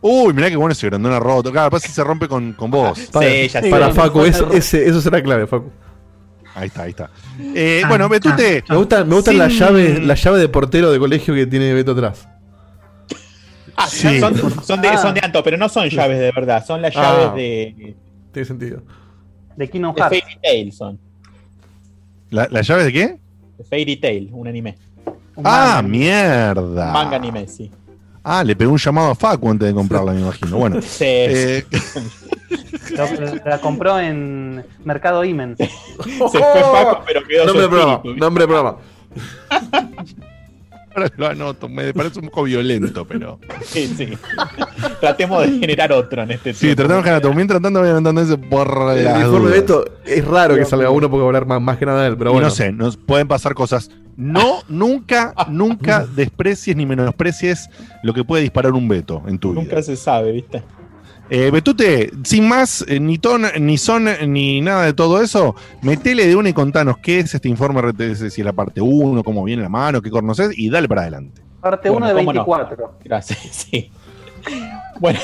uy, 0.03 0.33
mirá 0.33 0.49
qué 0.49 0.55
bueno 0.55 0.73
ese 0.73 0.85
grandona 0.87 1.19
roto. 1.19 1.51
Claro, 1.51 1.71
pasa 1.71 1.87
si 1.87 1.93
se 1.93 2.03
rompe 2.03 2.27
con, 2.27 2.53
con 2.53 2.69
vos. 2.69 2.99
Para, 3.11 3.27
Sí, 3.29 3.47
ya 3.47 3.61
para 3.69 3.87
Sí, 3.87 3.93
Facu, 3.93 4.21
ese- 4.25 4.45
ese- 4.53 4.87
eso 4.87 5.01
será 5.01 5.21
clave, 5.23 5.47
Facu. 5.47 5.71
Ahí 6.55 6.67
está, 6.67 6.83
ahí 6.83 6.91
está. 6.91 7.09
Eh, 7.55 7.81
bueno, 7.87 8.07
Betute. 8.07 8.63
Me 8.69 8.75
gusta, 8.77 9.03
me 9.03 9.15
gusta 9.15 9.31
sin- 9.31 9.39
la 9.39 9.47
llave, 9.47 9.99
la 10.01 10.13
llave 10.13 10.37
de 10.39 10.49
portero 10.49 10.91
de 10.91 10.99
colegio 10.99 11.33
que 11.33 11.47
tiene 11.47 11.73
Beto 11.73 11.93
atrás. 11.93 12.27
Ah, 13.75 13.87
Sí. 13.87 14.19
son, 14.19 14.35
son 14.63 14.81
de, 14.81 14.87
Ah. 14.89 14.97
son 14.97 15.15
de 15.15 15.21
Anto, 15.23 15.43
pero 15.43 15.57
no 15.57 15.67
son 15.67 15.89
llaves 15.89 16.19
de 16.19 16.31
verdad, 16.31 16.63
son 16.63 16.79
las 16.83 16.95
Ah. 16.95 17.01
llaves 17.01 17.35
de, 17.35 17.95
Tiene 18.31 18.45
sentido. 18.45 18.83
De 19.55 19.67
Kingdom 19.69 19.95
de 19.95 20.01
Hearts. 20.01 20.19
Fairy 20.19 20.39
Tail 20.43 20.71
son. 20.73 20.99
¿La, 22.29 22.47
¿Las 22.51 22.67
llaves 22.67 22.85
de 22.85 22.93
qué? 22.93 23.19
De 23.57 23.63
Fairy 23.63 23.97
Tail, 23.97 24.29
un 24.31 24.47
anime. 24.47 24.75
Un 25.35 25.43
Ah, 25.47 25.81
manga. 25.81 25.81
mierda. 25.83 26.91
Manga 26.91 27.15
anime, 27.15 27.47
sí. 27.47 27.71
Ah, 28.23 28.43
le 28.43 28.55
pegó 28.55 28.71
un 28.71 28.77
llamado 28.77 29.11
a 29.11 29.15
Facu 29.15 29.49
antes 29.49 29.67
de 29.67 29.73
comprarla, 29.73 30.13
me 30.13 30.21
imagino. 30.21 30.57
Bueno. 30.57 30.81
Sí, 30.81 31.03
Eh, 31.05 31.65
la 33.45 33.59
compró 33.59 33.99
en 33.99 34.63
Mercado 34.85 35.23
Imen. 35.25 35.55
se 35.57 35.67
fue 36.07 36.39
Paco, 36.39 37.03
pero 37.05 37.21
quedó 37.27 37.45
Nombre 37.45 37.63
de 37.63 37.69
programa, 37.69 38.01
nombre 38.15 38.43
de 38.43 38.47
programa. 38.47 38.77
Ahora 40.95 41.11
lo 41.17 41.27
anoto, 41.27 41.69
me 41.69 41.93
parece 41.93 42.19
un 42.19 42.25
poco 42.25 42.43
violento, 42.43 43.05
pero. 43.05 43.39
Sí, 43.63 43.87
sí. 43.97 44.09
Tratemos 44.99 45.43
de 45.43 45.59
generar 45.59 45.91
otro 45.91 46.23
en 46.23 46.31
este 46.31 46.53
Sí, 46.53 46.61
tiempo. 46.61 46.77
tratamos 46.83 47.03
de 47.05 47.11
ganar. 47.11 47.35
Mientras 47.35 47.61
tanto, 47.61 47.79
voy 47.79 47.89
anotando 47.89 48.21
eso 48.21 48.37
por 48.39 48.67
El 48.97 49.05
informe 49.21 49.49
de. 49.49 49.55
Beto 49.61 49.85
es 50.05 50.25
raro 50.25 50.55
que 50.55 50.65
salga 50.65 50.89
uno 50.89 51.09
porque 51.09 51.19
va 51.21 51.25
a 51.25 51.29
hablar 51.29 51.45
más, 51.45 51.61
más 51.61 51.77
que 51.77 51.85
nada 51.85 52.01
de 52.03 52.09
él, 52.09 52.17
pero 52.17 52.31
Y 52.31 52.33
bueno. 52.33 52.47
no 52.47 52.53
sé, 52.53 52.71
nos 52.71 52.97
pueden 52.97 53.27
pasar 53.27 53.53
cosas. 53.53 53.89
No, 54.15 54.59
nunca, 54.69 55.33
nunca 55.49 56.05
desprecies 56.05 56.75
ni 56.75 56.85
menosprecies 56.85 57.67
lo 58.03 58.13
que 58.13 58.23
puede 58.23 58.43
disparar 58.43 58.73
un 58.73 58.87
veto 58.87 59.23
en 59.27 59.39
tu 59.39 59.51
vida. 59.53 59.61
Nunca 59.63 59.81
se 59.81 59.95
sabe, 59.95 60.31
¿viste? 60.31 60.61
Eh, 61.35 61.49
Betute, 61.49 62.11
sin 62.23 62.47
más, 62.47 62.85
eh, 62.87 62.99
ni 62.99 63.17
ton, 63.17 63.41
ni 63.59 63.79
son, 63.79 64.07
ni 64.27 64.61
nada 64.61 64.85
de 64.85 64.93
todo 64.93 65.19
eso, 65.19 65.55
metele 65.81 66.27
de 66.27 66.35
una 66.35 66.49
y 66.49 66.53
contanos 66.53 66.99
qué 66.99 67.17
es 67.21 67.33
este 67.33 67.49
informe 67.49 67.81
RTS, 67.81 68.31
si 68.31 68.41
es 68.41 68.45
la 68.45 68.53
parte 68.53 68.81
1, 68.81 69.23
cómo 69.23 69.43
viene 69.43 69.63
la 69.63 69.69
mano, 69.69 69.99
qué 69.99 70.11
conoces, 70.11 70.51
y 70.55 70.69
dale 70.69 70.87
para 70.87 71.01
adelante. 71.01 71.41
Parte 71.59 71.89
Bueno, 71.89 72.05
1 72.05 72.13
de 72.15 72.21
cómo 72.21 72.33
no. 72.33 72.45
24. 72.45 72.99
Gracias, 73.03 73.39
sí. 73.71 73.89
Bueno. 74.99 75.19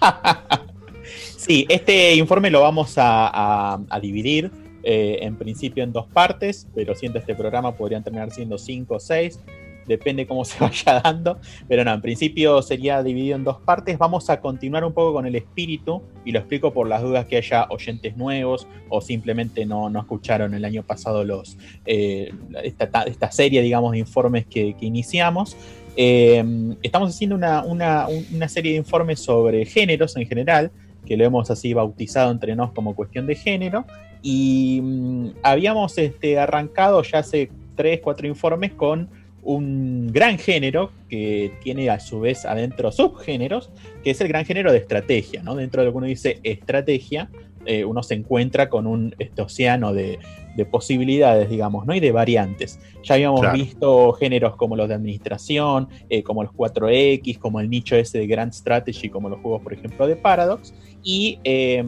sí, 1.36 1.66
este 1.68 2.14
informe 2.14 2.50
lo 2.50 2.62
vamos 2.62 2.96
a, 2.96 3.28
a- 3.74 3.80
a 3.90 4.00
dividir 4.00 4.50
eh, 4.82 5.18
en 5.20 5.36
principio 5.36 5.84
en 5.84 5.92
dos 5.92 6.06
partes, 6.06 6.66
pero 6.74 6.94
siendo 6.94 7.18
este 7.18 7.34
programa 7.34 7.72
podrían 7.72 8.02
terminar 8.02 8.30
siendo 8.30 8.56
cinco 8.56 8.94
o 8.94 9.00
seis, 9.00 9.38
depende 9.86 10.26
cómo 10.26 10.44
se 10.44 10.58
vaya 10.64 11.00
dando, 11.02 11.38
pero 11.68 11.84
no, 11.84 11.92
en 11.92 12.00
principio 12.00 12.62
sería 12.62 13.02
dividido 13.02 13.36
en 13.36 13.44
dos 13.44 13.58
partes. 13.60 13.98
Vamos 13.98 14.30
a 14.30 14.40
continuar 14.40 14.84
un 14.84 14.92
poco 14.92 15.12
con 15.12 15.26
el 15.26 15.34
espíritu 15.36 16.02
y 16.24 16.32
lo 16.32 16.38
explico 16.40 16.72
por 16.72 16.88
las 16.88 17.02
dudas 17.02 17.26
que 17.26 17.36
haya 17.36 17.66
oyentes 17.70 18.16
nuevos 18.16 18.66
o 18.88 19.00
simplemente 19.00 19.66
no, 19.66 19.90
no 19.90 20.00
escucharon 20.00 20.54
el 20.54 20.64
año 20.64 20.82
pasado 20.82 21.24
los, 21.24 21.56
eh, 21.86 22.32
esta, 22.62 22.90
ta- 22.90 23.02
esta 23.04 23.30
serie, 23.30 23.62
digamos, 23.62 23.92
de 23.92 23.98
informes 23.98 24.46
que, 24.46 24.74
que 24.74 24.86
iniciamos. 24.86 25.56
Eh, 25.96 26.44
estamos 26.82 27.10
haciendo 27.10 27.36
una, 27.36 27.62
una- 27.64 28.08
un- 28.08 28.26
una 28.34 28.48
serie 28.48 28.72
de 28.72 28.78
informes 28.78 29.20
sobre 29.20 29.64
géneros 29.64 30.16
en 30.16 30.26
general, 30.26 30.70
que 31.06 31.16
lo 31.16 31.24
hemos 31.24 31.50
así 31.50 31.72
bautizado 31.74 32.30
entre 32.32 32.56
nos 32.56 32.72
como 32.72 32.96
cuestión 32.96 33.26
de 33.26 33.34
género, 33.36 33.84
y 34.22 34.80
mm, 34.82 35.28
habíamos 35.42 35.98
este, 35.98 36.38
arrancado 36.38 37.02
ya 37.02 37.18
hace 37.18 37.50
tres, 37.76 38.00
cuatro 38.02 38.26
informes 38.26 38.72
con 38.72 39.08
un 39.44 40.08
gran 40.12 40.38
género 40.38 40.90
que 41.08 41.52
tiene 41.62 41.90
a 41.90 42.00
su 42.00 42.20
vez 42.20 42.44
adentro 42.44 42.90
subgéneros, 42.90 43.70
que 44.02 44.10
es 44.10 44.20
el 44.20 44.28
gran 44.28 44.44
género 44.44 44.72
de 44.72 44.78
estrategia, 44.78 45.42
¿no? 45.42 45.54
Dentro 45.54 45.82
de 45.82 45.86
lo 45.86 45.92
que 45.92 45.98
uno 45.98 46.06
dice 46.06 46.40
estrategia, 46.42 47.28
eh, 47.66 47.84
uno 47.84 48.02
se 48.02 48.14
encuentra 48.14 48.68
con 48.68 48.86
un 48.86 49.14
este 49.18 49.42
océano 49.42 49.92
de, 49.94 50.18
de 50.56 50.64
posibilidades, 50.66 51.48
digamos, 51.50 51.86
¿no? 51.86 51.94
Y 51.94 52.00
de 52.00 52.12
variantes. 52.12 52.78
Ya 53.02 53.14
habíamos 53.14 53.40
Claro. 53.40 53.56
visto 53.58 54.12
géneros 54.14 54.56
como 54.56 54.76
los 54.76 54.88
de 54.88 54.94
administración, 54.94 55.88
eh, 56.08 56.22
como 56.22 56.42
los 56.42 56.52
4X, 56.52 57.38
como 57.38 57.60
el 57.60 57.68
nicho 57.68 57.96
ese 57.96 58.18
de 58.18 58.26
Grand 58.26 58.52
Strategy, 58.52 59.08
como 59.08 59.28
los 59.28 59.40
juegos, 59.40 59.62
por 59.62 59.72
ejemplo, 59.72 60.06
de 60.06 60.16
Paradox. 60.16 60.74
Y 61.02 61.38
eh, 61.44 61.84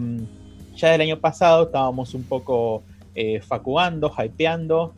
ya 0.76 0.90
del 0.92 1.00
año 1.00 1.18
pasado 1.20 1.64
estábamos 1.64 2.14
un 2.14 2.24
poco 2.24 2.82
eh, 3.14 3.40
facuando, 3.40 4.12
hypeando 4.18 4.94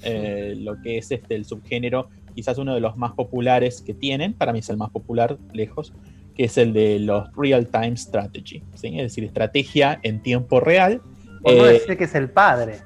lo 0.57 0.81
que 0.83 0.99
es 0.99 1.11
este 1.13 1.37
el 1.37 1.45
subgénero, 1.45 2.09
quizás 2.39 2.57
uno 2.57 2.73
de 2.73 2.79
los 2.79 2.97
más 2.97 3.15
populares 3.15 3.83
que 3.83 3.95
tienen, 3.95 4.33
para 4.33 4.53
mí 4.53 4.61
es 4.61 4.69
el 4.71 4.77
más 4.77 4.91
popular, 4.91 5.37
lejos, 5.53 5.93
que 6.37 6.45
es 6.45 6.57
el 6.57 6.73
de 6.73 7.01
los 7.01 7.29
real-time 7.37 7.97
strategy, 7.97 8.63
¿sí? 8.77 8.97
es 8.97 9.03
decir, 9.03 9.25
estrategia 9.25 9.99
en 10.05 10.23
tiempo 10.23 10.61
real. 10.61 11.03
No 11.45 11.51
Eh, 11.51 11.73
decir 11.73 11.97
que 11.97 12.05
es 12.05 12.15
el 12.15 12.31
padre. 12.31 12.77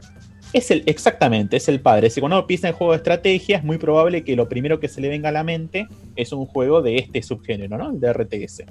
es 0.54 0.70
el, 0.70 0.84
exactamente, 0.86 1.58
es 1.58 1.68
el 1.68 1.82
padre. 1.82 2.08
Si 2.08 2.20
cuando 2.20 2.38
uno 2.38 2.46
piensa 2.46 2.66
en 2.68 2.72
juego 2.72 2.94
de 2.94 2.96
estrategia, 2.96 3.58
es 3.58 3.62
muy 3.62 3.76
probable 3.76 4.24
que 4.24 4.36
lo 4.36 4.48
primero 4.48 4.80
que 4.80 4.88
se 4.88 5.02
le 5.02 5.10
venga 5.10 5.28
a 5.28 5.32
la 5.32 5.44
mente 5.44 5.86
es 6.16 6.32
un 6.32 6.46
juego 6.46 6.80
de 6.80 6.96
este 6.96 7.22
subgénero, 7.22 7.76
¿no? 7.76 7.90
El 7.90 8.00
de 8.00 8.10
RTS. 8.10 8.64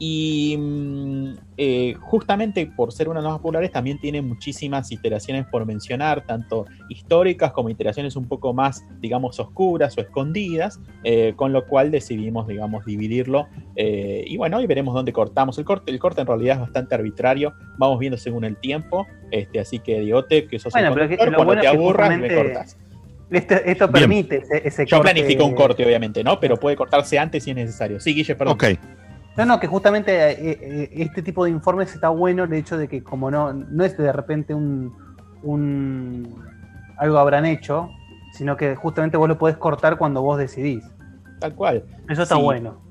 Y 0.00 0.56
mm, 0.56 1.32
eh, 1.56 1.94
justamente 2.00 2.66
por 2.66 2.92
ser 2.92 3.08
uno 3.08 3.18
de 3.20 3.24
los 3.24 3.32
más 3.32 3.40
populares, 3.40 3.72
también 3.72 3.98
tiene 3.98 4.22
muchísimas 4.22 4.92
iteraciones 4.92 5.44
por 5.46 5.66
mencionar, 5.66 6.24
tanto 6.24 6.66
históricas 6.88 7.50
como 7.52 7.68
iteraciones 7.68 8.14
un 8.14 8.28
poco 8.28 8.54
más, 8.54 8.84
digamos, 9.00 9.40
oscuras 9.40 9.98
o 9.98 10.00
escondidas, 10.00 10.80
eh, 11.02 11.32
con 11.34 11.52
lo 11.52 11.66
cual 11.66 11.90
decidimos, 11.90 12.46
digamos, 12.46 12.84
dividirlo. 12.84 13.48
eh, 13.74 14.24
y 14.26 14.36
bueno, 14.36 14.60
y 14.60 14.66
veremos 14.66 14.94
dónde 14.94 15.12
cortamos. 15.12 15.58
El 15.58 15.64
corte, 15.64 15.90
el 15.90 15.98
corte 15.98 16.20
en 16.20 16.26
realidad 16.28 16.54
es 16.56 16.60
bastante 16.62 16.94
arbitrario, 16.94 17.52
vamos 17.76 17.98
viendo 17.98 18.16
según 18.18 18.44
el 18.44 18.56
tiempo. 18.56 19.06
Este, 19.30 19.58
así 19.60 19.78
que, 19.80 20.00
Diote, 20.00 20.46
que 20.46 20.58
sos 20.58 20.72
Bueno, 20.72 20.88
el 20.88 20.94
que 20.94 21.00
conductor, 21.16 21.28
lo 21.30 21.36
cuando 21.36 21.44
bueno 21.46 21.60
te 21.60 21.66
es 21.66 21.72
que 21.72 21.76
aburras, 21.76 22.18
me 22.18 22.34
cortas. 22.34 22.76
Esto, 23.30 23.54
esto 23.56 23.88
Bien. 23.88 23.92
permite 24.08 24.36
ese, 24.38 24.66
ese 24.66 24.86
Yo 24.86 24.96
corte- 24.98 25.12
planifico 25.12 25.44
un 25.44 25.54
corte, 25.54 25.84
obviamente, 25.84 26.24
¿no? 26.24 26.40
Pero 26.40 26.56
puede 26.56 26.76
cortarse 26.76 27.18
antes 27.18 27.44
si 27.44 27.50
es 27.50 27.56
necesario. 27.56 28.00
Sí, 28.00 28.14
Guille, 28.14 28.34
perdón. 28.36 28.54
No, 29.38 29.46
no, 29.46 29.60
que 29.60 29.66
justamente 29.68 30.12
eh, 30.32 30.36
eh, 30.60 30.90
este 30.96 31.22
tipo 31.22 31.44
de 31.44 31.50
informes 31.50 31.94
está 31.94 32.08
bueno 32.08 32.44
el 32.44 32.52
hecho 32.52 32.76
de 32.76 32.88
que 32.88 33.02
como 33.02 33.30
no, 33.30 33.52
no 33.52 33.84
es 33.84 33.96
de 33.96 34.12
repente 34.12 34.52
un, 34.52 34.92
un 35.42 36.34
algo 36.96 37.18
habrán 37.18 37.46
hecho, 37.46 37.88
sino 38.32 38.56
que 38.56 38.74
justamente 38.74 39.16
vos 39.16 39.28
lo 39.28 39.38
podés 39.38 39.56
cortar 39.56 39.96
cuando 39.96 40.22
vos 40.22 40.38
decidís. 40.38 40.84
Tal 41.38 41.54
cual. 41.54 41.84
Eso 42.08 42.22
está 42.24 42.34
Sí. 42.36 42.42
bueno. 42.42 42.86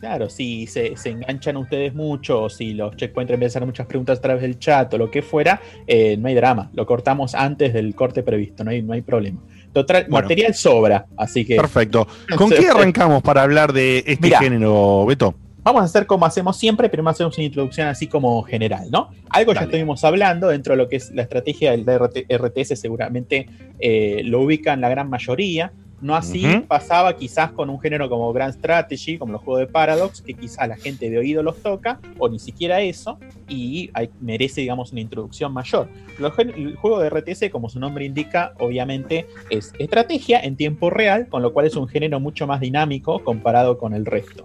Claro, 0.00 0.28
si 0.28 0.66
se, 0.66 0.96
se 0.96 1.10
enganchan 1.10 1.56
ustedes 1.56 1.94
mucho, 1.94 2.42
o 2.42 2.50
si 2.50 2.74
los 2.74 2.96
checkpoints 2.96 3.32
empiezan 3.32 3.44
a 3.44 3.62
hacer 3.62 3.66
muchas 3.68 3.86
preguntas 3.86 4.18
a 4.18 4.20
través 4.22 4.42
del 4.42 4.58
chat 4.58 4.92
o 4.94 4.98
lo 4.98 5.08
que 5.12 5.22
fuera, 5.22 5.60
eh, 5.86 6.16
no 6.16 6.26
hay 6.26 6.34
drama. 6.34 6.70
Lo 6.74 6.84
cortamos 6.86 7.36
antes 7.36 7.72
del 7.72 7.94
corte 7.94 8.24
previsto, 8.24 8.64
no 8.64 8.72
hay, 8.72 8.82
no 8.82 8.94
hay 8.94 9.02
problema. 9.02 9.38
Total, 9.72 10.06
Bueno. 10.08 10.24
material 10.26 10.54
sobra, 10.54 11.06
así 11.16 11.44
que. 11.44 11.54
Perfecto. 11.54 12.08
¿Con 12.36 12.50
qué 12.50 12.68
arrancamos 12.68 13.22
para 13.22 13.42
hablar 13.42 13.72
de 13.72 14.02
este 14.04 14.30
género, 14.30 15.06
Beto? 15.06 15.36
Vamos 15.64 15.82
a 15.82 15.84
hacer 15.84 16.06
como 16.06 16.26
hacemos 16.26 16.56
siempre, 16.56 16.88
pero 16.88 17.02
más 17.04 17.14
hacemos 17.14 17.36
una 17.38 17.44
introducción 17.46 17.86
así 17.86 18.08
como 18.08 18.42
general, 18.42 18.88
¿no? 18.90 19.10
Algo 19.30 19.52
ya 19.52 19.60
estuvimos 19.66 20.02
hablando 20.04 20.48
dentro 20.48 20.72
de 20.72 20.76
lo 20.78 20.88
que 20.88 20.96
es 20.96 21.12
la 21.12 21.22
estrategia 21.22 21.70
del 21.70 21.84
RT 21.86 22.26
RTS, 22.28 22.76
seguramente 22.78 23.46
eh, 23.78 24.22
lo 24.24 24.40
ubican 24.40 24.80
la 24.80 24.88
gran 24.88 25.08
mayoría. 25.08 25.72
No 26.00 26.16
así 26.16 26.44
pasaba 26.66 27.14
quizás 27.16 27.52
con 27.52 27.70
un 27.70 27.78
género 27.80 28.08
como 28.08 28.32
Grand 28.32 28.52
Strategy, 28.54 29.18
como 29.18 29.34
los 29.34 29.42
juegos 29.42 29.60
de 29.60 29.66
Paradox, 29.68 30.20
que 30.20 30.34
quizás 30.34 30.66
la 30.66 30.76
gente 30.76 31.08
de 31.08 31.16
oído 31.18 31.44
los 31.44 31.62
toca, 31.62 32.00
o 32.18 32.28
ni 32.28 32.40
siquiera 32.40 32.80
eso, 32.80 33.20
y 33.48 33.88
hay- 33.94 34.10
merece, 34.20 34.62
digamos, 34.62 34.90
una 34.90 35.00
introducción 35.00 35.52
mayor. 35.52 35.88
Los 36.18 36.36
el 36.40 36.74
juego 36.74 36.98
de 36.98 37.08
RTS, 37.08 37.50
como 37.52 37.68
su 37.68 37.78
nombre 37.78 38.04
indica, 38.04 38.52
obviamente 38.58 39.28
es 39.48 39.72
estrategia 39.78 40.40
en 40.40 40.56
tiempo 40.56 40.90
real, 40.90 41.28
con 41.28 41.40
lo 41.40 41.52
cual 41.52 41.66
es 41.66 41.76
un 41.76 41.86
género 41.86 42.18
mucho 42.18 42.48
más 42.48 42.58
dinámico 42.60 43.22
comparado 43.22 43.78
con 43.78 43.94
el 43.94 44.04
resto. 44.04 44.44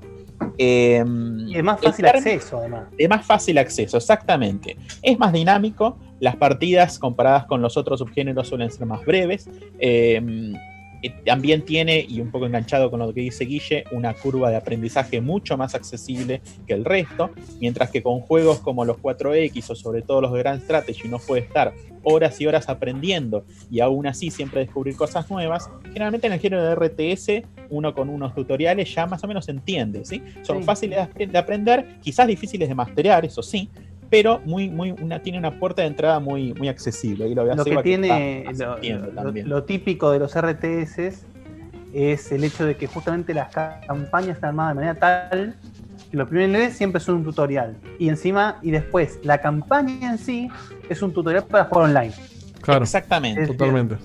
Eh, 0.58 1.04
Y 1.48 1.58
es 1.58 1.64
más 1.64 1.80
fácil 1.82 2.06
acceso, 2.08 2.58
además. 2.60 2.84
de 2.98 3.08
más 3.08 3.26
fácil 3.26 3.58
acceso, 3.58 3.98
exactamente. 3.98 4.76
Es 5.02 5.18
más 5.20 5.32
dinámico, 5.34 5.98
las 6.20 6.36
partidas 6.36 6.98
comparadas 7.00 7.46
con 7.46 7.62
los 7.62 7.78
otros 7.78 8.00
subgéneros 8.00 8.48
suelen 8.48 8.72
ser 8.72 8.86
más 8.86 9.06
breves. 9.06 9.50
eh, 9.80 10.54
también 11.26 11.64
tiene, 11.64 12.06
y 12.08 12.22
un 12.22 12.32
poco 12.32 12.46
enganchado 12.46 12.90
con 12.90 13.00
lo 13.00 13.14
que 13.14 13.22
dice 13.22 13.46
Guille, 13.46 13.84
una 13.92 14.14
curva 14.14 14.50
de 14.50 14.56
aprendizaje 14.58 15.22
mucho 15.22 15.58
más 15.58 15.76
accesible 15.76 16.42
que 16.66 16.74
el 16.74 16.86
resto, 16.86 17.32
mientras 17.60 17.92
que 17.92 18.02
con 18.02 18.20
juegos 18.22 18.60
como 18.60 18.86
los 18.86 18.98
4X 18.98 19.70
o 19.70 19.76
sobre 19.76 20.02
todo 20.02 20.22
los 20.22 20.34
de 20.34 20.40
Grand 20.40 20.62
Strategy 20.64 21.08
uno 21.08 21.20
puede 21.20 21.42
estar 21.44 21.74
horas 22.04 22.40
y 22.40 22.48
horas 22.48 22.70
aprendiendo 22.70 23.44
y 23.70 23.82
aún 23.82 24.08
así 24.08 24.32
siempre 24.32 24.62
descubrir 24.62 24.96
cosas 24.96 25.30
nuevas, 25.30 25.70
generalmente 25.86 26.28
en 26.28 26.34
el 26.34 26.40
género 26.40 26.64
de 26.64 26.76
RTS 26.76 27.44
uno 27.70 27.94
con 27.94 28.08
unos 28.10 28.34
tutoriales 28.34 28.94
ya 28.96 29.06
más 29.06 29.22
o 29.24 29.28
menos 29.28 29.50
entiende, 29.50 30.06
¿sí? 30.06 30.22
Son 30.44 30.60
Sí. 30.60 30.64
fáciles 30.64 31.08
de 31.16 31.28
de 31.28 31.38
aprender, 31.38 31.98
quizás 32.02 32.26
difíciles 32.28 32.70
de 32.70 32.76
masterear, 32.76 33.26
eso 33.26 33.44
sí, 33.44 33.70
pero 34.10 34.40
muy, 34.46 34.70
muy, 34.70 34.92
una, 34.92 35.20
tiene 35.22 35.38
una 35.38 35.60
puerta 35.60 35.82
de 35.82 35.90
entrada 35.90 36.20
muy, 36.20 36.54
muy 36.54 36.68
accesible. 36.68 37.28
Y 37.28 37.36
lo, 37.36 37.46
Lo 37.46 37.64
que 37.64 37.78
tiene 37.84 38.46
está 38.50 38.78
lo, 39.46 39.64
típico 39.64 40.12
de 40.12 40.20
los 40.20 40.36
RTS 40.36 41.26
es 41.94 42.32
el 42.32 42.44
hecho 42.44 42.66
de 42.66 42.76
que 42.76 42.88
justamente 42.88 43.34
las 43.34 43.52
ca- 43.52 43.82
campañas 43.88 44.36
están 44.36 44.50
armadas 44.50 44.76
de 44.76 44.82
manera 44.82 44.96
tal 44.96 45.56
que 46.12 46.16
los 46.18 46.28
primeros 46.30 46.52
niveles 46.52 46.78
siempre 46.78 47.02
son 47.02 47.16
un 47.16 47.24
tutorial. 47.24 47.76
Y 48.00 48.08
encima, 48.10 48.60
y 48.62 48.72
después, 48.72 49.20
la 49.24 49.40
campaña 49.40 50.12
en 50.12 50.18
sí 50.18 50.50
es 50.90 51.02
un 51.02 51.12
tutorial 51.12 51.44
para 51.46 51.66
jugar 51.66 51.90
online. 51.90 52.14
Claro. 52.62 52.84
Exactamente. 52.84 53.46
Totalmente. 53.48 53.98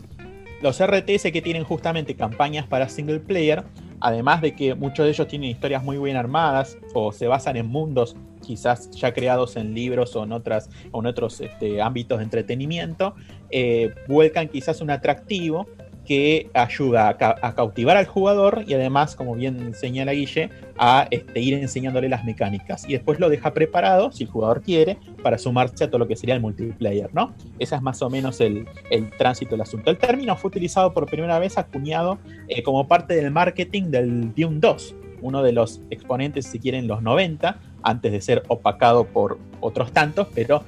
Los 0.62 0.80
RTS 0.80 1.30
que 1.32 1.42
tienen 1.42 1.64
justamente 1.64 2.14
campañas 2.14 2.66
para 2.66 2.88
single 2.88 3.20
player, 3.20 3.64
además 4.02 4.40
de 4.42 4.54
que 4.54 4.74
muchos 4.74 5.04
de 5.04 5.10
ellos 5.10 5.26
tienen 5.28 5.50
historias 5.50 5.82
muy 5.82 5.96
bien 5.96 6.16
armadas 6.16 6.76
o 6.92 7.12
se 7.12 7.26
basan 7.28 7.56
en 7.56 7.66
mundos 7.66 8.16
quizás 8.42 8.90
ya 8.90 9.14
creados 9.14 9.56
en 9.56 9.72
libros 9.72 10.14
o 10.16 10.24
en, 10.24 10.32
otras, 10.32 10.68
o 10.90 11.00
en 11.00 11.06
otros 11.06 11.40
este, 11.40 11.80
ámbitos 11.80 12.18
de 12.18 12.24
entretenimiento, 12.24 13.14
eh, 13.50 13.94
vuelcan 14.08 14.48
quizás 14.48 14.80
un 14.80 14.90
atractivo 14.90 15.68
que 16.06 16.50
ayuda 16.54 17.08
a, 17.08 17.16
ca- 17.16 17.36
a 17.42 17.54
cautivar 17.54 17.96
al 17.96 18.06
jugador 18.06 18.64
y 18.66 18.74
además, 18.74 19.14
como 19.14 19.34
bien 19.34 19.72
señala 19.74 20.12
Guille, 20.12 20.50
a 20.76 21.06
este, 21.10 21.40
ir 21.40 21.54
enseñándole 21.54 22.08
las 22.08 22.24
mecánicas. 22.24 22.88
Y 22.88 22.92
después 22.92 23.20
lo 23.20 23.28
deja 23.28 23.52
preparado, 23.54 24.10
si 24.10 24.24
el 24.24 24.30
jugador 24.30 24.62
quiere, 24.62 24.98
para 25.22 25.38
sumarse 25.38 25.84
a 25.84 25.88
todo 25.88 25.98
lo 25.98 26.08
que 26.08 26.16
sería 26.16 26.34
el 26.34 26.40
multiplayer, 26.40 27.10
¿no? 27.14 27.34
Ese 27.58 27.76
es 27.76 27.82
más 27.82 28.02
o 28.02 28.10
menos 28.10 28.40
el, 28.40 28.66
el 28.90 29.10
tránsito 29.10 29.52
del 29.52 29.60
asunto. 29.60 29.90
El 29.90 29.98
término 29.98 30.36
fue 30.36 30.48
utilizado 30.48 30.92
por 30.92 31.06
primera 31.06 31.38
vez, 31.38 31.56
acuñado 31.58 32.18
eh, 32.48 32.62
como 32.62 32.88
parte 32.88 33.14
del 33.14 33.30
marketing 33.30 33.84
del 33.84 34.34
Dune 34.34 34.58
2, 34.60 34.94
uno 35.20 35.42
de 35.42 35.52
los 35.52 35.80
exponentes, 35.90 36.46
si 36.46 36.58
quieren, 36.58 36.88
los 36.88 37.00
90, 37.00 37.58
antes 37.84 38.10
de 38.12 38.20
ser 38.20 38.42
opacado 38.48 39.04
por 39.04 39.38
otros 39.60 39.92
tantos, 39.92 40.26
pero 40.34 40.64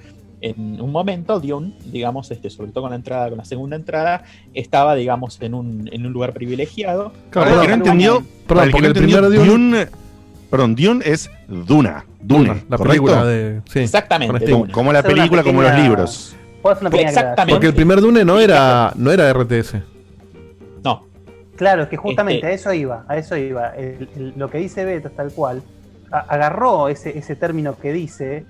en 0.50 0.80
un 0.80 0.92
momento 0.92 1.40
Dune, 1.40 1.72
digamos, 1.86 2.30
este, 2.30 2.50
sobre 2.50 2.70
todo 2.70 2.82
con 2.82 2.90
la 2.90 2.96
entrada, 2.96 3.28
con 3.30 3.38
la 3.38 3.44
segunda 3.44 3.76
entrada, 3.76 4.24
estaba, 4.52 4.94
digamos, 4.94 5.40
en 5.40 5.54
un, 5.54 5.88
en 5.90 6.04
un 6.06 6.12
lugar 6.12 6.32
privilegiado. 6.34 7.12
Para 7.32 7.54
el 7.54 7.60
que 7.62 7.68
no 7.68 7.74
entendió, 7.74 8.22
para 8.46 8.64
el 8.64 8.72
que 8.72 8.80
no 8.82 8.86
entendió, 8.88 9.30
Dune, 9.30 9.88
perdón, 10.50 10.74
Dune 10.74 11.02
es 11.04 11.30
Duna, 11.48 12.04
Dune, 12.20 12.48
Duna, 12.48 12.54
la 12.68 12.76
¿correcto? 12.76 12.84
película 13.04 13.24
de- 13.24 13.62
sí, 13.70 13.80
Exactamente, 13.80 14.50
Como, 14.70 14.92
la 14.92 15.02
película, 15.02 15.42
como 15.42 15.62
los 15.62 15.74
libros. 15.74 16.36
¿Puedo 16.60 16.72
hacer 16.74 16.82
una 16.84 16.90
pequeña 16.90 17.08
Exactamente. 17.10 17.54
Porque 17.54 17.66
el 17.66 17.74
primer 17.74 18.00
Dune 18.00 18.24
no 18.24 18.38
era, 18.38 18.92
no 18.96 19.10
era 19.12 19.30
RTS. 19.32 19.76
No. 20.82 21.06
Claro, 21.56 21.82
es 21.84 21.88
que 21.88 21.96
justamente 21.96 22.38
Este- 22.40 22.46
a 22.48 22.52
eso 22.52 22.72
iba, 22.74 23.04
a 23.08 23.16
eso 23.16 23.36
iba. 23.36 23.68
El- 23.76 24.08
el- 24.16 24.32
lo 24.36 24.48
que 24.50 24.58
dice 24.58 24.84
Beto 24.84 25.08
es 25.08 25.16
tal 25.16 25.30
cual. 25.32 25.62
A- 26.10 26.18
agarró 26.20 26.88
ese, 26.88 27.18
ese 27.18 27.34
término 27.36 27.76
que 27.78 27.92
dice, 27.92 28.44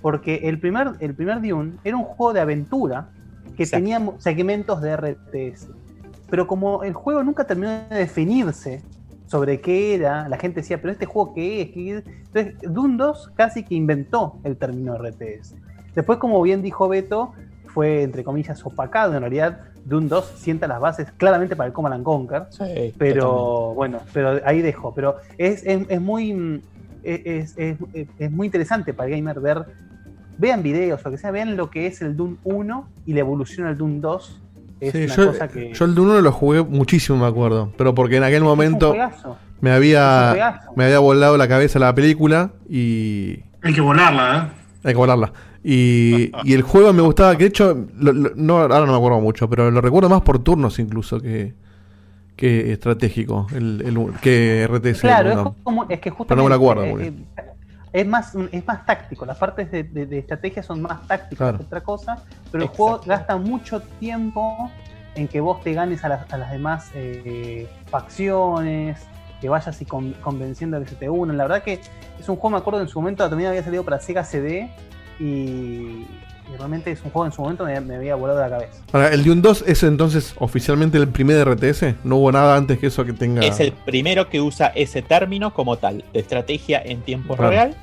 porque 0.00 0.36
el 0.44 0.58
primer, 0.60 0.92
el 1.00 1.14
primer 1.14 1.40
Dune 1.42 1.72
era 1.84 1.96
un 1.96 2.04
juego 2.04 2.32
de 2.32 2.40
aventura 2.40 3.08
que 3.56 3.66
tenía 3.66 3.98
mo- 3.98 4.14
segmentos 4.18 4.80
de 4.80 4.92
RTS. 4.96 5.68
Pero 6.30 6.46
como 6.46 6.82
el 6.84 6.92
juego 6.92 7.22
nunca 7.24 7.44
terminó 7.46 7.70
de 7.90 7.96
definirse 7.96 8.82
sobre 9.26 9.60
qué 9.60 9.94
era, 9.94 10.28
la 10.28 10.36
gente 10.38 10.60
decía, 10.60 10.80
pero 10.80 10.92
este 10.92 11.06
juego 11.06 11.34
qué 11.34 11.62
es, 11.62 11.70
¿Qué 11.70 11.96
es? 11.98 12.04
Entonces, 12.32 12.54
Dune 12.72 12.96
2 12.96 13.30
casi 13.34 13.64
que 13.64 13.74
inventó 13.74 14.38
el 14.44 14.56
término 14.56 14.94
RTS. 14.96 15.54
Después, 15.94 16.18
como 16.18 16.40
bien 16.42 16.62
dijo 16.62 16.88
Beto, 16.88 17.32
fue 17.66 18.02
entre 18.02 18.24
comillas 18.24 18.64
opacado. 18.64 19.14
En 19.14 19.20
realidad, 19.20 19.60
Dune 19.84 20.08
2 20.08 20.24
sienta 20.36 20.66
las 20.66 20.80
bases 20.80 21.10
claramente 21.12 21.56
para 21.56 21.66
el 21.66 21.72
Command 21.72 21.94
and 21.96 22.04
Conquer. 22.04 22.46
pero 22.98 23.74
bueno, 23.74 24.00
pero 24.12 24.40
ahí 24.44 24.60
dejo. 24.62 24.94
Pero 24.94 25.16
es, 25.38 25.64
es- 25.66 25.86
es 25.88 26.00
muy 26.00 26.32
mm, 26.34 26.60
es, 27.14 27.54
es- 27.56 27.76
es- 28.18 28.30
muy 28.30 28.46
interesante 28.46 28.92
para 28.94 29.08
el 29.10 29.16
gamer 29.16 29.40
ver. 29.40 29.64
Vean 30.38 30.62
videos 30.62 31.00
o 31.04 31.08
lo 31.08 31.10
que 31.12 31.18
sea, 31.18 31.30
vean 31.32 31.56
lo 31.56 31.68
que 31.70 31.86
es 31.86 32.00
el 32.00 32.16
Dune 32.16 32.36
1 32.44 32.88
y 33.06 33.12
la 33.14 33.20
evolución 33.20 33.66
al 33.66 33.76
Dune 33.76 33.98
2 34.00 34.40
Es 34.80 34.92
Sí, 34.92 35.04
una 35.04 35.16
yo, 35.16 35.26
cosa 35.32 35.48
que. 35.48 35.72
yo 35.74 35.84
el 35.84 35.94
de 35.96 36.00
uno 36.00 36.20
lo 36.20 36.30
jugué 36.30 36.62
muchísimo, 36.62 37.18
me 37.18 37.26
acuerdo. 37.26 37.72
Pero 37.76 37.94
porque 37.96 38.18
en 38.18 38.22
aquel 38.22 38.44
momento 38.44 38.94
me 39.60 39.72
había, 39.72 40.60
me 40.76 40.84
había 40.84 41.00
volado 41.00 41.36
la 41.36 41.48
cabeza 41.48 41.80
la 41.80 41.92
película 41.94 42.52
y. 42.68 43.40
Hay 43.62 43.74
que 43.74 43.80
volarla, 43.80 44.52
¿eh? 44.54 44.68
Hay 44.84 44.92
que 44.94 44.98
volarla. 44.98 45.32
Y, 45.64 46.30
y 46.44 46.52
el 46.54 46.62
juego 46.62 46.92
me 46.92 47.02
gustaba, 47.02 47.32
que 47.36 47.42
de 47.44 47.48
hecho, 47.48 47.86
lo- 47.98 48.12
lo- 48.12 48.30
no, 48.36 48.58
ahora 48.58 48.78
no 48.86 48.92
me 48.92 48.96
acuerdo 48.96 49.20
mucho, 49.20 49.50
pero 49.50 49.68
lo 49.72 49.80
recuerdo 49.80 50.08
más 50.08 50.22
por 50.22 50.38
turnos 50.38 50.78
incluso 50.78 51.20
que, 51.20 51.54
que 52.38 52.72
estratégico, 52.72 53.48
el, 53.52 53.82
el- 53.84 54.12
que 54.22 54.64
RTS. 54.66 55.00
Claro, 55.00 55.34
no. 55.34 55.48
es, 55.56 55.62
como, 55.64 55.84
es 55.88 56.00
que 56.00 56.08
justamente. 56.10 56.42
no 56.44 56.48
me 56.48 56.54
acuerdo 56.54 56.84
eh, 57.00 57.08
eh, 57.08 57.12
es 57.92 58.06
más, 58.06 58.32
es 58.52 58.64
más 58.66 58.86
táctico, 58.86 59.26
las 59.26 59.36
partes 59.38 59.70
de, 59.72 59.82
de- 59.82 60.06
de 60.06 60.18
estrategia 60.18 60.62
son 60.62 60.80
más 60.82 61.04
tácticas 61.08 61.36
Claro. 61.36 61.58
que 61.58 61.64
otra 61.64 61.80
cosa, 61.80 62.22
pero 62.52 62.62
el 62.64 62.70
juego 62.70 63.00
gasta 63.04 63.36
mucho 63.36 63.80
tiempo 63.98 64.70
en 65.16 65.26
que 65.26 65.40
vos 65.40 65.60
te 65.62 65.72
ganes 65.72 66.04
a 66.04 66.08
las, 66.10 66.32
a 66.32 66.38
las 66.38 66.52
demás 66.52 66.90
eh, 66.94 67.66
facciones, 67.90 69.00
que 69.40 69.48
vayas 69.48 69.80
y 69.82 69.84
con- 69.84 70.12
convenciendo 70.14 70.76
a 70.76 70.80
que 70.80 70.86
se 70.86 70.94
te 70.96 71.10
unan. 71.10 71.36
La 71.36 71.44
verdad 71.44 71.62
que 71.64 71.80
es 72.20 72.28
un 72.28 72.36
juego, 72.36 72.50
me 72.50 72.56
acuerdo 72.58 72.80
en 72.82 72.88
su 72.88 73.00
momento 73.00 73.28
también 73.28 73.50
había 73.50 73.64
salido 73.64 73.84
para 73.84 73.98
Sega 73.98 74.22
CD 74.22 74.70
y, 75.18 76.06
y 76.52 76.56
realmente 76.56 76.90
es 76.90 77.02
un 77.04 77.10
juego 77.10 77.26
en 77.26 77.32
su 77.32 77.42
momento 77.42 77.64
me, 77.64 77.80
me 77.80 77.96
había 77.96 78.14
volado 78.14 78.40
la 78.40 78.48
cabeza. 78.48 78.82
Ahora, 78.92 79.08
el 79.12 79.24
Dune 79.24 79.40
2 79.42 79.64
es 79.66 79.82
entonces 79.82 80.34
oficialmente 80.38 80.96
el 80.98 81.08
primer 81.08 81.46
RTS. 81.48 81.94
No 82.04 82.16
hubo 82.16 82.32
nada 82.32 82.56
antes 82.56 82.78
que 82.78 82.86
eso 82.88 83.04
que 83.04 83.12
tenga. 83.12 83.42
Es 83.42 83.60
el 83.60 83.72
primero 83.72 84.28
que 84.28 84.40
usa 84.40 84.68
ese 84.74 85.02
término 85.02 85.52
como 85.52 85.76
tal, 85.76 86.04
de 86.12 86.20
estrategia 86.20 86.80
en 86.84 87.00
tiempo 87.02 87.36
Claro. 87.36 87.50
real. 87.50 87.76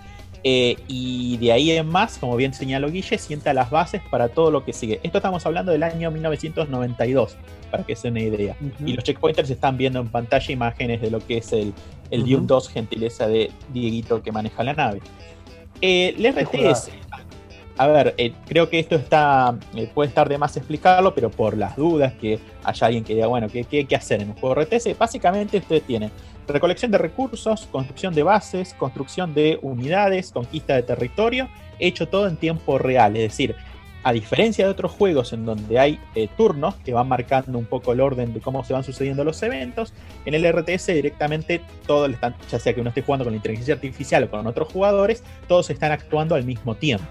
eh, 0.48 0.76
y 0.88 1.38
de 1.38 1.52
ahí 1.52 1.72
en 1.72 1.88
más, 1.88 2.20
como 2.20 2.36
bien 2.36 2.54
señaló 2.54 2.92
Guille, 2.92 3.18
sienta 3.18 3.52
las 3.54 3.72
bases 3.72 4.02
para 4.12 4.28
todo 4.30 4.52
lo 4.52 4.64
que 4.64 4.74
sigue. 4.74 5.00
Esto 5.02 5.18
estamos 5.18 5.44
hablando 5.48 5.72
del 5.72 5.82
año 5.82 6.12
1992, 6.12 7.36
para 7.72 7.84
que 7.84 7.96
se 7.96 8.12
den 8.12 8.14
una 8.28 8.36
idea. 8.36 8.56
Y 8.86 8.94
los 8.94 9.04
checkpointers 9.04 9.50
están 9.50 9.76
viendo 9.78 10.00
en 10.00 10.08
pantalla 10.10 10.52
imágenes 10.54 11.02
de 11.02 11.10
lo 11.10 11.20
que 11.20 11.38
es 11.38 11.52
el, 11.52 11.74
el 12.12 12.22
Ujú. 12.22 12.30
Dune 12.32 12.46
2, 12.48 12.70
gentileza 12.70 13.28
de 13.28 13.50
Dieguito 13.74 14.22
que 14.22 14.32
maneja 14.32 14.64
la 14.64 14.74
nave. 14.74 15.02
Eh, 15.82 16.16
el 16.18 16.26
RTS. 16.34 16.90
A 17.78 17.88
ver, 17.88 18.16
eh, 18.18 18.34
creo 18.48 18.70
que 18.70 18.80
esto 18.80 18.96
está 18.96 19.58
eh, 19.76 19.90
puede 19.94 20.10
estar 20.10 20.30
de 20.30 20.38
más 20.38 20.56
explicarlo, 20.56 21.14
pero 21.14 21.30
por 21.30 21.58
las 21.58 21.76
dudas 21.76 22.14
que 22.14 22.40
haya 22.64 22.88
alguien 22.88 23.04
que 23.04 23.16
diga, 23.16 23.28
bueno, 23.28 23.48
¿qué, 23.50 23.66
qué 23.66 23.86
que 23.86 23.96
hacer 23.96 24.22
en 24.22 24.30
un 24.30 24.36
juego 24.36 24.56
RTS? 24.62 24.98
Básicamente 24.98 25.58
ustedes 25.58 25.84
tienen 25.84 26.12
recolección 26.48 26.92
de 26.92 26.98
recursos, 26.98 27.68
construcción 27.72 28.14
de 28.14 28.24
bases, 28.24 28.74
construcción 28.76 29.34
de 29.34 29.60
unidades, 29.62 30.32
conquista 30.32 30.76
de 30.76 30.84
territorio, 30.84 31.50
hecho 31.80 32.08
todo 32.08 32.28
en 32.28 32.38
tiempo 32.38 32.78
real, 32.78 33.16
es 33.16 33.24
decir, 33.24 33.56
a 34.04 34.14
diferencia 34.14 34.66
de 34.66 34.72
otros 34.72 34.92
juegos 34.92 35.34
en 35.34 35.46
donde 35.46 35.80
hay 35.80 36.00
eh, 36.14 36.30
turnos 36.38 36.76
que 36.76 36.94
van 36.94 37.08
marcando 37.08 37.58
un 37.58 37.66
poco 37.66 37.92
el 37.92 38.02
orden 38.02 38.36
de 38.36 38.40
cómo 38.40 38.64
se 38.64 38.72
van 38.72 38.84
sucediendo 38.84 39.24
los 39.24 39.42
eventos, 39.42 39.94
en 40.26 40.36
el 40.36 40.48
RTS 40.48 40.88
directamente 40.88 41.60
todos 41.88 42.12
ya 42.52 42.60
sea 42.60 42.74
que 42.74 42.82
uno 42.82 42.90
esté 42.90 43.02
jugando 43.02 43.26
con 43.26 43.34
la 43.34 43.38
inteligencia 43.38 43.74
artificial 43.74 44.24
o 44.26 44.30
con 44.30 44.46
otros 44.46 44.72
jugadores, 44.72 45.24
todos 45.48 45.72
están 45.72 45.92
actuando 45.92 46.36
al 46.36 46.46
mismo 46.46 46.76
tiempo. 46.76 47.08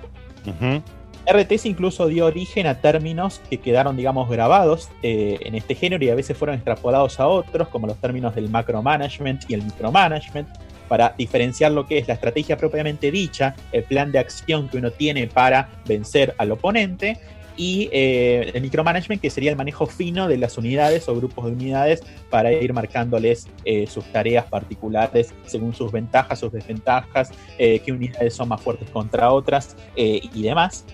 RTS 1.27 1.67
incluso 1.67 2.07
dio 2.07 2.27
origen 2.27 2.67
a 2.67 2.81
términos 2.81 3.41
que 3.49 3.59
quedaron, 3.59 3.97
digamos, 3.97 4.29
grabados 4.29 4.91
eh, 5.03 5.39
en 5.41 5.55
este 5.55 5.75
género 5.75 6.05
y 6.05 6.11
a 6.11 6.15
veces 6.15 6.37
fueron 6.37 6.57
extrapolados 6.57 7.19
a 7.19 7.27
otros, 7.27 7.69
como 7.69 7.87
los 7.87 7.97
términos 7.97 8.35
del 8.35 8.51
macromanagement 8.51 9.49
y 9.49 9.55
el 9.55 9.63
micromanagement, 9.63 10.49
para 10.89 11.15
diferenciar 11.17 11.73
lo 11.73 11.87
que 11.87 11.99
es 11.99 12.09
la 12.09 12.15
estrategia 12.15 12.59
propiamente 12.59 13.11
dicha, 13.11 13.55
el 13.73 13.85
plan 13.85 14.13
de 14.13 14.19
acción 14.19 14.69
que 14.69 14.77
uno 14.77 14.91
tiene 14.91 15.27
para 15.27 15.71
vencer 15.87 16.35
al 16.37 16.53
oponente, 16.53 17.19
y 17.57 17.89
eh, 17.93 18.51
el 18.55 18.63
micromanagement, 18.63 19.21
que 19.21 19.31
sería 19.31 19.51
el 19.51 19.57
manejo 19.57 19.87
fino 19.87 20.29
de 20.29 20.39
las 20.39 20.59
unidades 20.59 21.09
o 21.09 21.15
grupos 21.15 21.47
de 21.47 21.53
unidades 21.53 22.03
para 22.31 22.53
ir 22.53 22.73
marcándoles 22.73 23.49
eh, 23.65 23.87
sus 23.87 24.05
tareas 24.07 24.47
particulares 24.47 25.33
según 25.47 25.75
sus 25.75 25.93
ventajas, 25.93 26.41
sus 26.41 26.53
desventajas, 26.53 27.31
eh, 27.59 27.81
qué 27.85 27.93
unidades 27.93 28.35
son 28.35 28.49
más 28.49 28.61
fuertes 28.61 28.91
contra 28.91 29.31
otras 29.33 29.77
eh, 29.97 30.21
y 30.33 30.43
demás. 30.43 30.85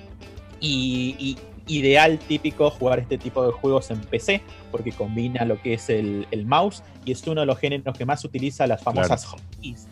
Y, 0.60 1.16
y 1.18 1.38
ideal 1.78 2.18
típico 2.18 2.70
jugar 2.70 2.98
este 2.98 3.16
tipo 3.16 3.46
de 3.46 3.52
juegos 3.52 3.90
en 3.90 4.00
PC 4.00 4.42
porque 4.70 4.92
combina 4.92 5.44
lo 5.44 5.60
que 5.62 5.74
es 5.74 5.88
el, 5.88 6.26
el 6.30 6.44
mouse 6.44 6.82
y 7.04 7.12
es 7.12 7.26
uno 7.26 7.40
de 7.40 7.46
los 7.46 7.58
géneros 7.58 7.96
que 7.96 8.04
más 8.04 8.24
utiliza 8.24 8.66
las 8.66 8.82
famosas 8.82 9.24
hotkeys. 9.24 9.88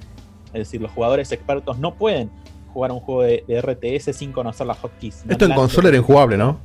Es 0.48 0.60
decir, 0.60 0.80
los 0.80 0.90
jugadores 0.90 1.30
expertos 1.30 1.78
no 1.78 1.94
pueden 1.94 2.30
jugar 2.68 2.92
un 2.92 3.00
juego 3.00 3.22
de, 3.22 3.44
de 3.48 3.60
RTS 3.60 4.14
sin 4.16 4.32
conocer 4.32 4.66
las 4.66 4.78
hotkeys. 4.78 5.22
No 5.26 5.32
Esto 5.32 5.44
en 5.46 5.50
de- 5.50 5.56
consola 5.56 5.88
era 5.88 5.96
injugable, 5.98 6.36
¿no? 6.36 6.60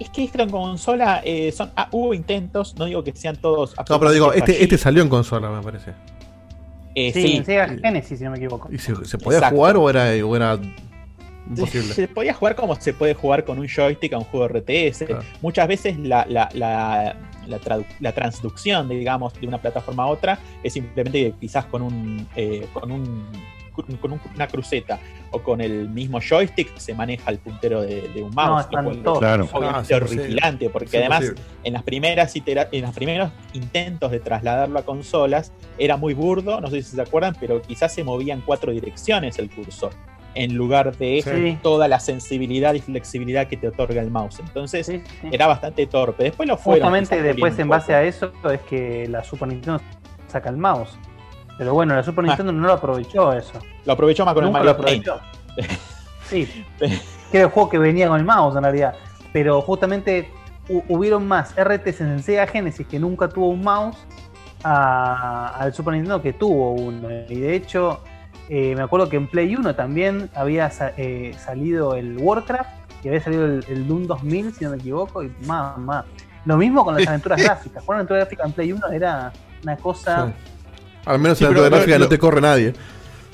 Es 0.00 0.08
que 0.10 0.24
esto 0.24 0.42
en 0.42 0.50
consola 0.50 1.20
eh, 1.24 1.52
son, 1.52 1.70
ah, 1.76 1.88
hubo 1.92 2.12
intentos, 2.14 2.74
no 2.76 2.86
digo 2.86 3.04
que 3.04 3.12
sean 3.14 3.36
todos. 3.36 3.74
No, 3.88 3.98
pero 4.00 4.10
digo, 4.10 4.32
este, 4.32 4.62
este 4.62 4.76
salió 4.78 5.02
en 5.02 5.08
consola, 5.08 5.48
me 5.50 5.62
parece. 5.62 5.92
Eh, 6.94 7.12
sí, 7.12 7.22
sí. 7.22 7.36
en 7.36 7.44
Sega 7.44 7.68
Genesis, 7.68 8.18
si 8.18 8.24
no 8.24 8.30
me 8.32 8.38
equivoco. 8.38 8.68
¿Y 8.72 8.78
se, 8.78 8.94
se 9.04 9.16
podía 9.18 9.38
Exacto. 9.38 9.56
jugar 9.56 9.76
o 9.76 9.88
era, 9.88 10.04
o 10.26 10.36
era 10.36 10.58
imposible? 11.48 11.94
Se 11.94 12.08
podía 12.08 12.34
jugar 12.34 12.56
como 12.56 12.74
se 12.74 12.92
puede 12.92 13.14
jugar 13.14 13.44
con 13.44 13.58
un 13.58 13.68
joystick 13.68 14.12
a 14.14 14.18
un 14.18 14.24
juego 14.24 14.48
RTS. 14.48 15.04
Muchas 15.40 15.68
veces 15.68 15.96
la, 15.98 16.26
la, 16.28 16.48
la, 16.52 17.16
la, 17.46 17.60
tradu- 17.60 17.86
la 18.00 18.12
transducción, 18.12 18.88
digamos, 18.88 19.32
de 19.40 19.46
una 19.46 19.58
plataforma 19.58 20.02
a 20.02 20.06
otra 20.06 20.38
es 20.64 20.72
simplemente 20.72 21.30
que 21.30 21.32
quizás 21.40 21.64
con 21.66 21.80
un, 21.82 22.26
eh, 22.36 22.66
con 22.74 22.90
un 22.90 23.24
con 23.72 24.12
un- 24.12 24.20
una 24.34 24.46
cruceta 24.46 24.98
o 25.30 25.42
con 25.42 25.60
el 25.60 25.88
mismo 25.88 26.20
joystick 26.20 26.76
se 26.76 26.94
maneja 26.94 27.30
el 27.30 27.38
puntero 27.38 27.82
de, 27.82 28.08
de 28.08 28.22
un 28.22 28.30
No, 28.30 28.36
mouse. 28.46 28.66
lo 28.70 28.70
cual 28.82 28.88
es 28.96 29.18
Claro. 29.18 29.48
obviamente 29.52 29.78
Ah, 29.80 29.84
sí, 29.84 29.94
imposible. 29.94 30.22
horripilante, 30.22 30.70
porque 30.70 30.96
Es 30.98 31.02
además 31.10 31.32
en 31.64 31.72
las 31.72 31.82
primeras 31.82 32.36
itera- 32.36 32.68
en 32.70 32.82
los 32.82 32.94
primeros 32.94 33.30
intentos 33.54 34.10
de 34.10 34.20
trasladarlo 34.20 34.78
a 34.78 34.82
consolas 34.84 35.52
era 35.78 35.96
muy 35.96 36.14
burdo, 36.14 36.60
no 36.60 36.68
sé 36.68 36.82
si 36.82 36.94
se 36.96 37.00
acuerdan, 37.02 37.34
pero 37.40 37.60
quizás 37.62 37.92
se 37.94 38.04
movía 38.04 38.34
en 38.34 38.40
cuatro 38.42 38.72
direcciones 38.72 39.38
el 39.38 39.50
cursor 39.50 39.92
en 40.34 40.54
lugar 40.54 40.96
de 40.96 41.20
Sí. 41.22 41.58
toda 41.62 41.88
la 41.88 42.00
sensibilidad 42.00 42.72
y 42.72 42.80
flexibilidad 42.80 43.48
que 43.48 43.58
te 43.58 43.68
otorga 43.68 44.00
el 44.00 44.10
mouse. 44.10 44.40
Entonces 44.40 44.86
Sí, 44.86 45.02
sí. 45.20 45.28
era 45.30 45.46
bastante 45.46 45.86
torpe. 45.86 46.24
Después 46.24 46.48
lo 46.48 46.56
fueron. 46.56 46.84
Justamente 46.88 47.20
después, 47.22 47.58
en 47.58 47.68
base 47.68 47.94
a 47.94 48.02
eso, 48.02 48.32
es 48.50 48.60
que 48.62 49.06
la 49.08 49.22
Super 49.24 49.48
Nintendo 49.48 49.80
saca 50.28 50.48
el 50.48 50.56
mouse. 50.56 50.96
Pero 51.62 51.74
bueno, 51.74 51.94
la 51.94 52.02
Super 52.02 52.24
Ah. 52.24 52.28
Nintendo 52.28 52.50
no 52.52 52.66
lo 52.66 52.72
aprovechó 52.72 53.32
eso. 53.32 53.52
Lo 53.84 53.92
aprovechó 53.92 54.24
más 54.24 54.34
con 54.34 54.42
Nunca 54.46 54.58
el 54.58 54.66
lo 54.66 54.72
Mario 54.78 54.84
Paint. 54.84 55.06
Sí, 56.28 56.64
que 56.80 57.36
era 57.38 57.44
el 57.44 57.50
juego 57.52 57.68
que 57.68 57.78
venía 57.78 58.08
con 58.08 58.18
el 58.18 58.24
mouse 58.26 58.56
en 58.56 58.64
realidad. 58.64 58.96
Pero 59.32 59.60
justamente 59.62 60.28
hu- 60.68 60.82
hubieron 60.88 61.28
más 61.28 61.54
RTS 61.56 62.00
en 62.00 62.08
el 62.08 62.22
Sega 62.24 62.48
Genesis 62.48 62.84
que 62.84 62.98
nunca 62.98 63.28
tuvo 63.28 63.48
un 63.50 63.62
mouse 63.62 63.96
al 64.64 65.72
Super 65.72 65.94
Nintendo 65.94 66.20
que 66.20 66.32
tuvo 66.32 66.72
uno. 66.72 67.08
Y 67.28 67.38
de 67.40 67.54
hecho, 67.54 68.00
eh, 68.48 68.74
me 68.74 68.82
acuerdo 68.82 69.08
que 69.08 69.16
en 69.16 69.28
Play 69.28 69.54
1 69.54 69.74
también 69.76 70.30
había 70.34 70.68
sa- 70.70 70.92
eh, 70.96 71.32
salido 71.38 71.94
el 71.94 72.18
Warcraft 72.18 72.70
y 73.04 73.08
había 73.08 73.20
salido 73.22 73.44
el, 73.44 73.64
el 73.68 73.86
Doom 73.86 74.06
2000, 74.08 74.52
si 74.54 74.64
no 74.64 74.70
me 74.72 74.76
equivoco. 74.78 75.22
Y 75.22 75.32
más, 75.46 75.78
más. 75.78 76.04
Lo 76.44 76.56
mismo 76.56 76.84
con 76.84 76.94
las 76.96 77.06
aventuras 77.08 77.40
gráficas. 77.40 77.82
Jugar 77.84 77.96
una 77.96 78.00
aventura 78.00 78.18
gráfica 78.20 78.44
en 78.46 78.52
Play 78.52 78.72
1 78.72 78.88
era 78.88 79.32
una 79.62 79.76
cosa. 79.76 80.26
Sí. 80.26 80.32
Al 81.04 81.18
menos 81.18 81.38
Sí, 81.38 81.44
en 81.44 81.50
la 81.50 81.56
pero- 81.56 81.70
gráfica 81.70 81.98
no 81.98 82.08
te 82.08 82.18
corre 82.18 82.40
nadie. 82.40 82.72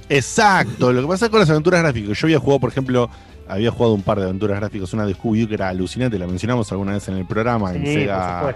Exacto, 0.08 0.92
lo 0.92 1.02
que 1.02 1.06
pasa 1.08 1.28
con 1.28 1.40
las 1.40 1.50
aventuras 1.50 1.82
gráficas, 1.82 2.18
yo 2.18 2.26
había 2.26 2.38
jugado, 2.38 2.60
por 2.60 2.70
ejemplo, 2.70 3.10
había 3.46 3.70
jugado 3.70 3.94
un 3.94 4.02
par 4.02 4.18
de 4.18 4.24
aventuras 4.24 4.58
gráficas, 4.58 4.92
una 4.94 5.04
de 5.06 5.14
Scooby-Doo 5.14 5.48
que 5.48 5.54
era 5.54 5.68
alucinante, 5.68 6.18
la 6.18 6.26
mencionamos 6.26 6.70
alguna 6.72 6.92
vez 6.92 7.06
en 7.08 7.16
el 7.16 7.26
programa, 7.26 7.74
en 7.74 7.84
Sega, 7.84 8.54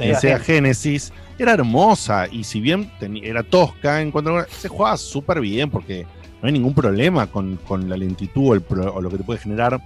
en. 0.00 0.16
Sega 0.16 0.38
Genesis, 0.40 1.12
era 1.38 1.52
hermosa 1.52 2.26
y 2.30 2.42
si 2.44 2.60
bien 2.60 2.90
era 3.22 3.42
tosca 3.44 4.00
en 4.00 4.10
cuanto 4.10 4.36
a 4.36 4.46
se 4.46 4.68
jugaba 4.68 4.96
súper 4.96 5.40
bien 5.40 5.70
porque 5.70 6.06
no 6.42 6.46
hay 6.46 6.52
ningún 6.52 6.74
problema 6.74 7.26
con, 7.28 7.56
con 7.56 7.88
la 7.88 7.96
lentitud 7.96 8.48
o, 8.50 8.54
el 8.54 8.62
pro- 8.62 8.92
o 8.94 9.00
lo 9.00 9.10
que 9.10 9.18
te 9.18 9.24
puede 9.24 9.38
generar 9.38 9.80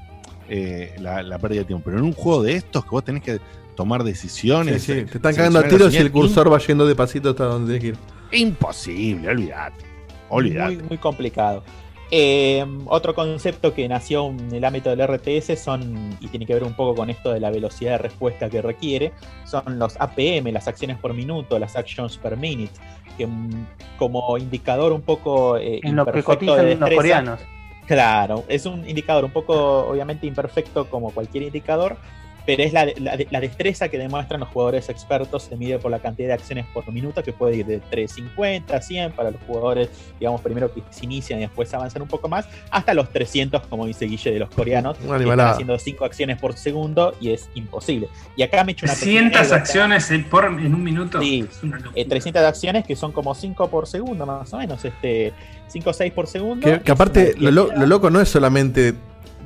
eh, 0.49 0.95
la, 1.01 1.23
la 1.23 1.39
pérdida 1.39 1.61
de 1.61 1.67
tiempo. 1.67 1.85
Pero 1.87 1.99
en 1.99 2.05
un 2.05 2.13
juego 2.13 2.43
de 2.43 2.55
estos 2.57 2.85
que 2.85 2.91
vos 2.91 3.05
tenés 3.05 3.23
que 3.23 3.41
tomar 3.77 4.05
decisiones, 4.05 4.83
sí, 4.85 4.93
Te 4.93 5.17
están 5.17 5.35
cagando 5.35 5.59
a 5.59 5.69
tiros 5.69 5.93
y 5.95 5.97
el 5.99 6.11
cursor 6.13 6.53
va 6.53 6.59
yendo 6.59 6.87
de 6.87 6.95
pasito 6.95 7.31
hasta 7.31 7.45
donde 7.45 7.79
tienes 7.79 7.81
que 7.83 7.89
ir. 7.89 8.15
Imposible, 8.35 9.29
olvidate. 9.29 9.85
Olvidate. 10.29 10.77
Muy, 10.77 10.85
muy 10.85 10.99
complicado. 10.99 11.63
Eh, 12.11 12.65
otro 12.87 13.15
concepto 13.15 13.75
que 13.75 13.89
nació 13.89 14.29
en 14.29 14.55
el 14.55 14.65
ámbito 14.65 14.95
del 14.95 15.07
RTS 15.07 15.59
son, 15.59 16.17
y 16.21 16.29
tiene 16.29 16.47
que 16.47 16.55
ver 16.55 16.63
un 16.63 16.75
poco 16.75 16.95
con 16.95 17.11
esto 17.11 17.33
de 17.33 17.41
la 17.41 17.51
velocidad 17.51 17.93
de 17.93 17.99
respuesta 17.99 18.49
que 18.51 18.63
requiere, 18.63 19.13
son 19.45 19.79
los 19.79 19.97
APM, 19.99 20.53
las 20.53 20.69
acciones 20.69 20.99
por 20.99 21.15
minuto, 21.15 21.59
las 21.59 21.77
actions 21.77 22.17
per 22.19 22.37
minute, 22.37 22.73
que 23.17 23.27
mm, 23.27 23.67
como 23.99 24.37
indicador 24.39 24.93
un 24.93 25.03
poco 25.03 25.57
eh, 25.57 25.81
En 25.83 25.97
lo 25.97 26.05
que 26.05 26.13
de 26.13 26.23
cotizan 26.23 26.79
los 26.79 26.91
coreanos. 26.91 27.41
Claro, 27.87 28.45
es 28.49 28.65
un 28.65 28.89
indicador 28.89 29.25
un 29.25 29.33
poco 29.33 29.87
obviamente 29.87 30.27
imperfecto 30.27 30.89
como 30.89 31.11
cualquier 31.11 31.45
indicador, 31.45 31.97
pero 32.47 32.63
es 32.63 32.73
la, 32.73 32.85
la- 32.99 33.17
la 33.31 33.41
destreza 33.41 33.89
que 33.89 33.99
demuestran 33.99 34.41
los 34.41 34.49
jugadores 34.51 34.89
expertos, 34.89 35.45
se 35.45 35.57
mide 35.57 35.79
por 35.79 35.91
la 35.91 35.99
cantidad 36.01 36.29
de 36.29 36.35
acciones 36.35 36.67
por 36.75 36.91
minuto, 36.93 37.23
que 37.23 37.33
puede 37.33 37.57
ir 37.57 37.67
de 37.67 37.79
350 37.81 38.77
a 38.77 38.81
100 38.83 39.13
para 39.13 39.31
los 39.31 39.41
jugadores, 39.47 39.89
digamos, 40.19 40.41
primero 40.41 40.73
que 40.73 40.83
se 40.91 41.05
inician 41.05 41.39
y 41.39 41.43
después 41.43 41.73
avanzan 41.73 42.03
un 42.03 42.09
poco 42.09 42.29
más, 42.29 42.47
hasta 42.71 42.93
los 42.95 43.11
300, 43.11 43.67
como 43.69 43.87
dice 43.87 44.05
Guille, 44.07 44.31
de 44.33 44.39
los 44.39 44.51
coreanos, 44.51 44.97
que 44.99 45.05
están 45.05 45.41
haciendo 45.53 45.79
5 45.79 46.05
acciones 46.05 46.39
por 46.39 46.55
segundo 46.57 47.15
y 47.21 47.31
es 47.31 47.49
imposible. 47.55 48.09
Y 48.37 48.43
acá 48.43 48.63
me 48.65 48.73
he 48.73 48.75
hecho 48.75 48.87
una 48.87 48.95
pequeña 48.95 49.31
300 49.31 49.39
anécdota. 49.41 49.57
acciones 49.57 50.11
en, 50.11 50.25
por, 50.25 50.45
en 50.45 50.75
un 50.75 50.83
minuto. 50.85 51.21
Sí, 51.21 51.47
eh, 51.95 52.05
300 52.07 52.43
acciones 52.43 52.85
que 52.87 52.97
son 52.97 53.13
como 53.13 53.35
5 53.35 53.69
por 53.71 53.87
segundo, 53.87 54.27
más 54.27 54.53
o 54.53 54.59
menos, 54.59 54.85
este 54.85 55.33
5 55.69 55.91
o 55.91 55.93
6 55.93 56.13
por 56.13 56.27
segundo. 56.27 56.67
Que, 56.67 56.81
que 56.81 56.93
aparte, 56.93 57.35
lo- 57.39 57.51
lo 57.75 57.87
loco 57.87 58.11
no 58.11 58.21
es 58.21 58.29
solamente 58.29 58.95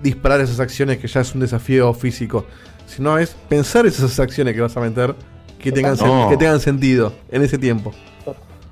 disparar 0.02 0.40
esas 0.40 0.60
acciones, 0.60 0.98
que 0.98 1.08
ya 1.08 1.20
es 1.20 1.34
un 1.34 1.40
desafío 1.40 1.92
físico, 1.92 2.46
sino 2.88 3.18
es 3.18 3.30
pensar 3.48 3.86
esas 3.86 4.18
acciones 4.18 4.54
que 4.54 4.60
vas 4.60 4.76
a 4.76 4.80
meter 4.80 5.14
que 5.58 5.70
tengan, 5.70 5.96
No. 5.96 6.28
que 6.28 6.36
tengan 6.36 6.60
sentido 6.60 7.12
en 7.30 7.42
ese 7.42 7.58
tiempo. 7.58 7.92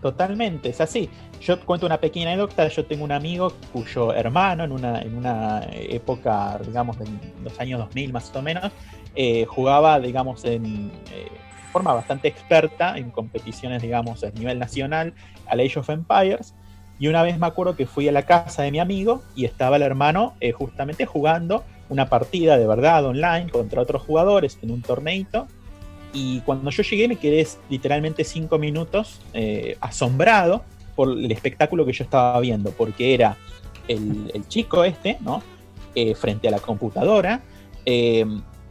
Totalmente, 0.01 0.69
es 0.69 0.81
así. 0.81 1.11
Yo 1.41 1.61
cuento 1.61 1.87
una 1.87 1.99
pequeña 1.99 2.29
anécdota. 2.33 2.69
Yo 2.69 2.85
tengo 2.87 3.05
un 3.05 3.13
amigo 3.13 3.53
cuyo 3.73 4.13
hermano, 4.13 4.65
en 4.65 4.73
una, 4.73 5.03
en 5.03 5.17
una 5.17 5.67
época, 5.73 6.59
digamos, 6.65 6.99
de 6.99 7.07
los 7.43 7.59
años 7.61 7.79
2000 7.81 8.13
más 8.13 8.35
o 8.35 8.43
menos, 8.43 8.73
eh, 9.15 9.45
jugaba, 9.47 9.99
digamos, 10.01 10.45
en 10.45 10.93
eh, 11.13 11.29
forma 11.73 11.93
bastante 11.93 12.29
experta 12.29 12.97
en 12.97 13.11
competiciones, 13.11 13.83
digamos, 13.83 14.23
a 14.25 14.31
nivel 14.31 14.59
nacional, 14.59 15.13
al 15.47 15.61
Age 15.61 15.81
of 15.81 15.91
Empires. 15.91 16.55
Y 16.99 17.09
una 17.09 17.23
vez 17.23 17.39
me 17.39 17.47
acuerdo 17.47 17.77
que 17.77 17.87
fui 17.87 18.09
a 18.09 18.13
la 18.13 18.23
casa 18.23 18.63
de 18.63 18.71
mi 18.71 18.79
amigo 18.79 19.23
y 19.35 19.45
estaba 19.45 19.77
el 19.77 19.83
hermano 19.83 20.35
eh, 20.41 20.53
justamente 20.53 21.05
jugando 21.05 21.65
una 21.89 22.09
partida 22.09 22.59
de 22.59 22.67
verdad 22.67 23.05
online 23.05 23.49
contra 23.51 23.83
otros 23.83 24.03
jugadores 24.03 24.59
en 24.63 24.71
un 24.71 24.83
torneito. 24.83 25.47
Y 26.13 26.41
cuando 26.41 26.71
yo 26.71 26.83
llegué 26.83 27.09
me 27.09 27.17
quedé 27.17 27.47
literalmente 27.69 28.25
cinco 28.25 28.59
minutos 28.59 29.21
eh, 29.35 29.77
asombrado 29.81 30.65
por 30.95 31.11
el 31.11 31.31
espectáculo 31.31 31.85
que 31.85 31.93
yo 31.93 32.05
estaba 32.05 32.41
viendo, 32.41 32.71
porque 32.71 33.15
era 33.15 33.37
el, 33.87 34.31
chico 34.49 34.83
este, 34.85 35.19
¿no? 35.21 35.43
Eh, 35.95 36.15
frente 36.15 36.49
a 36.49 36.51
la 36.51 36.59
computadora, 36.59 37.43
eh, 37.85 38.25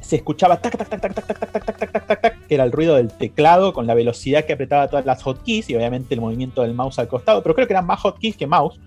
se 0.05 0.17
escuchaba 0.17 0.57
tac, 0.57 0.77
tac, 0.77 0.87
tac, 0.87 1.01
tac, 1.01 1.13
tac, 1.13 1.25
tac, 1.25 1.39
tac, 1.39 1.51
tac, 1.51 1.65
tac, 1.65 1.91
tac, 1.91 2.07
tac, 2.07 2.21
tac, 2.21 2.47
que 2.47 2.53
era 2.53 2.63
el 2.63 2.71
ruido 2.71 2.95
del 2.95 3.11
teclado 3.11 3.73
con 3.73 3.87
la 3.87 3.95
velocidad 3.95 4.45
que 4.45 4.53
apretaba 4.53 4.87
todas 4.87 5.05
las 5.05 5.23
hotkeys 5.23 5.69
y 5.69 5.75
obviamente 5.75 6.13
el 6.13 6.21
movimiento 6.21 6.61
del 6.61 6.73
mouse 6.73 6.99
al 6.99 7.07
costado, 7.07 7.41
pero 7.41 7.55
creo 7.55 7.65
que 7.65 7.73
eran 7.73 7.87
más 7.87 7.99
hotkeys 8.01 8.37
que 8.37 8.45
mouse. 8.45 8.79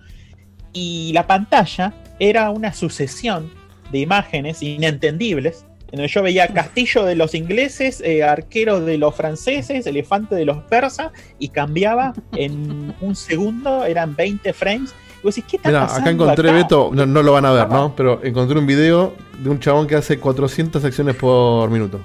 Y 0.71 1.11
la 1.13 1.27
pantalla 1.27 1.93
era 2.19 2.49
una 2.51 2.71
sucesión 2.73 3.51
de 3.91 3.99
imágenes 3.99 4.61
inentendibles 4.63 5.65
en 5.91 5.97
donde 5.97 6.07
yo 6.07 6.21
veía 6.21 6.47
castillo 6.49 7.03
de 7.03 7.15
los 7.15 7.33
ingleses, 7.33 7.99
eh, 8.05 8.23
arqueros 8.23 8.85
de 8.85 8.99
los 8.99 9.15
franceses, 9.15 9.87
elefante 9.87 10.35
de 10.35 10.45
los 10.45 10.57
persas, 10.65 11.11
y 11.39 11.49
cambiaba 11.49 12.13
en 12.35 12.93
un 13.01 13.15
segundo, 13.15 13.83
eran 13.85 14.15
20 14.15 14.53
frames. 14.53 14.93
Y 15.19 15.23
vos 15.23 15.33
decís, 15.35 15.49
¿qué 15.49 15.57
está 15.57 15.69
Mira, 15.69 15.81
pasando 15.87 16.01
acá 16.01 16.11
encontré, 16.11 16.49
acá? 16.51 16.57
Beto, 16.59 16.91
no, 16.93 17.07
no 17.07 17.23
lo 17.23 17.31
van 17.33 17.45
a 17.45 17.51
ver, 17.53 17.69
¿no? 17.69 17.95
Pero 17.95 18.23
encontré 18.23 18.59
un 18.59 18.67
video 18.67 19.15
de 19.39 19.49
un 19.49 19.59
chabón 19.59 19.87
que 19.87 19.95
hace 19.95 20.19
400 20.19 20.85
acciones 20.85 21.15
por 21.15 21.71
minuto. 21.71 21.99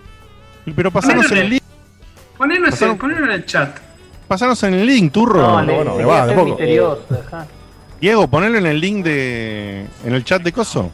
Pero 0.75 0.91
pasanos 0.91 1.31
en 1.33 1.37
el 1.39 1.51
link. 1.51 1.63
Ponelo, 2.39 2.67
ese- 2.69 2.87
Pasaron- 2.87 2.97
ponelo 2.97 3.27
en 3.27 3.33
el 3.33 3.45
chat. 3.45 3.77
Pasanos 4.27 4.63
en 4.63 4.73
el 4.73 4.87
link, 4.87 5.13
turro. 5.13 5.43
No, 5.43 5.63
le- 5.63 5.75
bueno, 5.75 5.93
le 5.93 5.99
me 5.99 6.05
va, 6.07 6.27
de 6.27 6.35
poco. 6.35 6.57
Diego, 8.01 8.29
ponelo 8.29 8.57
en 8.59 8.67
el 8.67 8.81
link 8.81 9.05
de. 9.05 9.87
en 10.07 10.15
el 10.15 10.25
chat 10.25 10.43
de 10.43 10.53
Coso. 10.53 10.91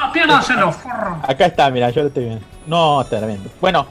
No, 0.00 0.12
piérdaselo, 0.12 0.72
forro. 0.72 1.20
Acá 1.26 1.46
está, 1.46 1.70
mira, 1.70 1.90
yo 1.90 2.02
lo 2.02 2.08
estoy 2.08 2.24
viendo. 2.24 2.44
No, 2.66 3.04
tremendo. 3.08 3.50
Bueno, 3.60 3.86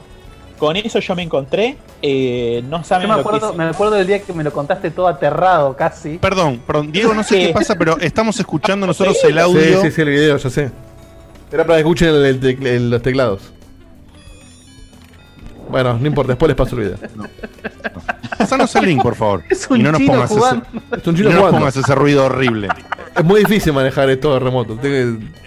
con 0.58 0.76
eso 0.76 0.98
yo 0.98 1.14
me 1.14 1.22
encontré. 1.22 1.76
eh, 2.02 2.62
no 2.68 2.78
Yo 2.78 2.84
saben 2.84 3.08
me 3.08 3.16
lo 3.16 3.22
que 3.22 3.28
acuerdo, 3.28 3.52
me 3.54 3.64
acuerdo 3.64 3.94
del 3.96 4.06
día 4.06 4.20
que 4.22 4.32
me 4.32 4.42
lo 4.44 4.52
contaste 4.52 4.90
todo 4.90 5.08
aterrado 5.08 5.76
casi. 5.76 6.18
Perdón, 6.18 6.60
perdón, 6.66 6.90
Diego, 6.92 7.14
no 7.14 7.22
sé 7.22 7.46
qué 7.46 7.52
pasa, 7.52 7.74
pero 7.76 7.98
estamos 7.98 8.38
escuchando 8.40 8.86
nosotros 8.86 9.16
el 9.24 9.38
audio. 9.38 9.80
Sí, 9.82 9.88
sí, 9.88 9.90
sí, 9.90 10.00
el 10.02 10.08
video, 10.08 10.36
ya 10.36 10.50
sé. 10.50 10.70
Era 11.52 11.64
para 11.64 11.76
que 11.76 11.80
escuchen 11.80 12.08
el- 12.08 12.24
el 12.26 12.40
tec- 12.40 12.64
el- 12.66 12.90
los 12.90 13.02
teclados. 13.02 13.52
Bueno, 15.68 15.96
no 15.98 16.06
importa, 16.06 16.32
después 16.32 16.48
les 16.48 16.56
paso 16.56 16.76
el 16.76 16.82
video. 16.82 16.96
Pasanos 18.38 18.74
el 18.76 18.86
link, 18.86 19.02
por 19.02 19.14
favor. 19.14 19.42
Es 19.48 19.68
un 19.70 19.80
y 19.80 19.82
no 19.82 19.92
nos 19.92 20.00
chino 20.00 20.12
pongas 20.14 20.30
jugando. 20.30 20.66
ese, 20.72 21.00
Es 21.00 21.06
un 21.06 21.14
y 21.14 21.18
chino 21.18 21.30
no 21.30 21.40
nos 21.42 21.50
pongas 21.52 21.76
ese 21.76 21.94
ruido 21.94 22.24
horrible. 22.24 22.68
Es 23.16 23.24
muy 23.24 23.40
difícil 23.40 23.72
manejar 23.72 24.08
esto 24.10 24.32
de 24.34 24.40
remoto. 24.40 24.76
tengo 24.76 25.18
que- 25.18 25.40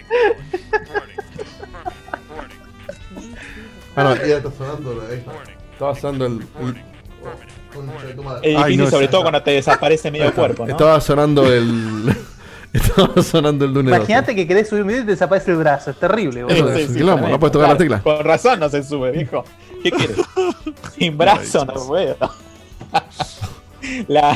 Ah, 3.95 4.03
no, 4.03 4.15
ya 4.15 4.37
está 4.37 4.51
sonando. 4.51 5.03
está. 5.11 5.31
Estaba 5.73 5.95
sonando 5.95 6.25
el. 6.25 6.33
el-. 6.59 6.83
Es 8.43 8.57
Ay, 8.57 8.77
no, 8.77 8.89
sobre 8.89 9.07
todo 9.07 9.21
cuando 9.21 9.41
te 9.41 9.51
desaparece 9.51 10.11
medio 10.11 10.33
cuerpo, 10.33 10.65
¿no? 10.65 10.71
Estaba 10.71 10.99
sonando 11.01 11.51
el. 11.51 12.15
Estaba 12.73 13.21
sonando 13.21 13.65
el 13.65 13.73
Dune 13.73 13.95
Imagínate 13.95 14.35
que 14.35 14.47
querés 14.47 14.67
subir 14.67 14.81
un 14.81 14.87
video 14.87 15.03
y 15.03 15.05
te 15.05 15.11
desaparece 15.11 15.51
el 15.51 15.57
brazo. 15.57 15.91
Es 15.91 15.99
terrible, 15.99 16.43
boludo. 16.43 16.73
es 16.73 16.91
quilombo, 16.91 17.27
no 17.27 17.39
puedes 17.39 17.51
tocar 17.51 17.69
la 17.69 17.77
tecla. 17.77 18.01
Con 18.01 18.23
razón 18.23 18.59
no 18.59 18.67
se 18.67 18.81
sube, 18.83 19.11
viejo. 19.11 19.43
¿Qué 19.83 19.91
quieres? 19.91 20.17
Sin 20.97 21.15
brazo 21.15 21.65
no 21.65 21.73
puedo. 21.73 22.17
La, 24.07 24.31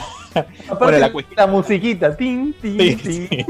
Aparte, 0.69 0.75
bueno, 0.79 0.97
la 0.99 1.11
la, 1.35 1.47
musiquita. 1.47 2.15
Tin, 2.15 2.53
tin, 2.61 2.79
Sí, 2.79 2.95
tin. 2.95 3.27
sí. 3.29 3.45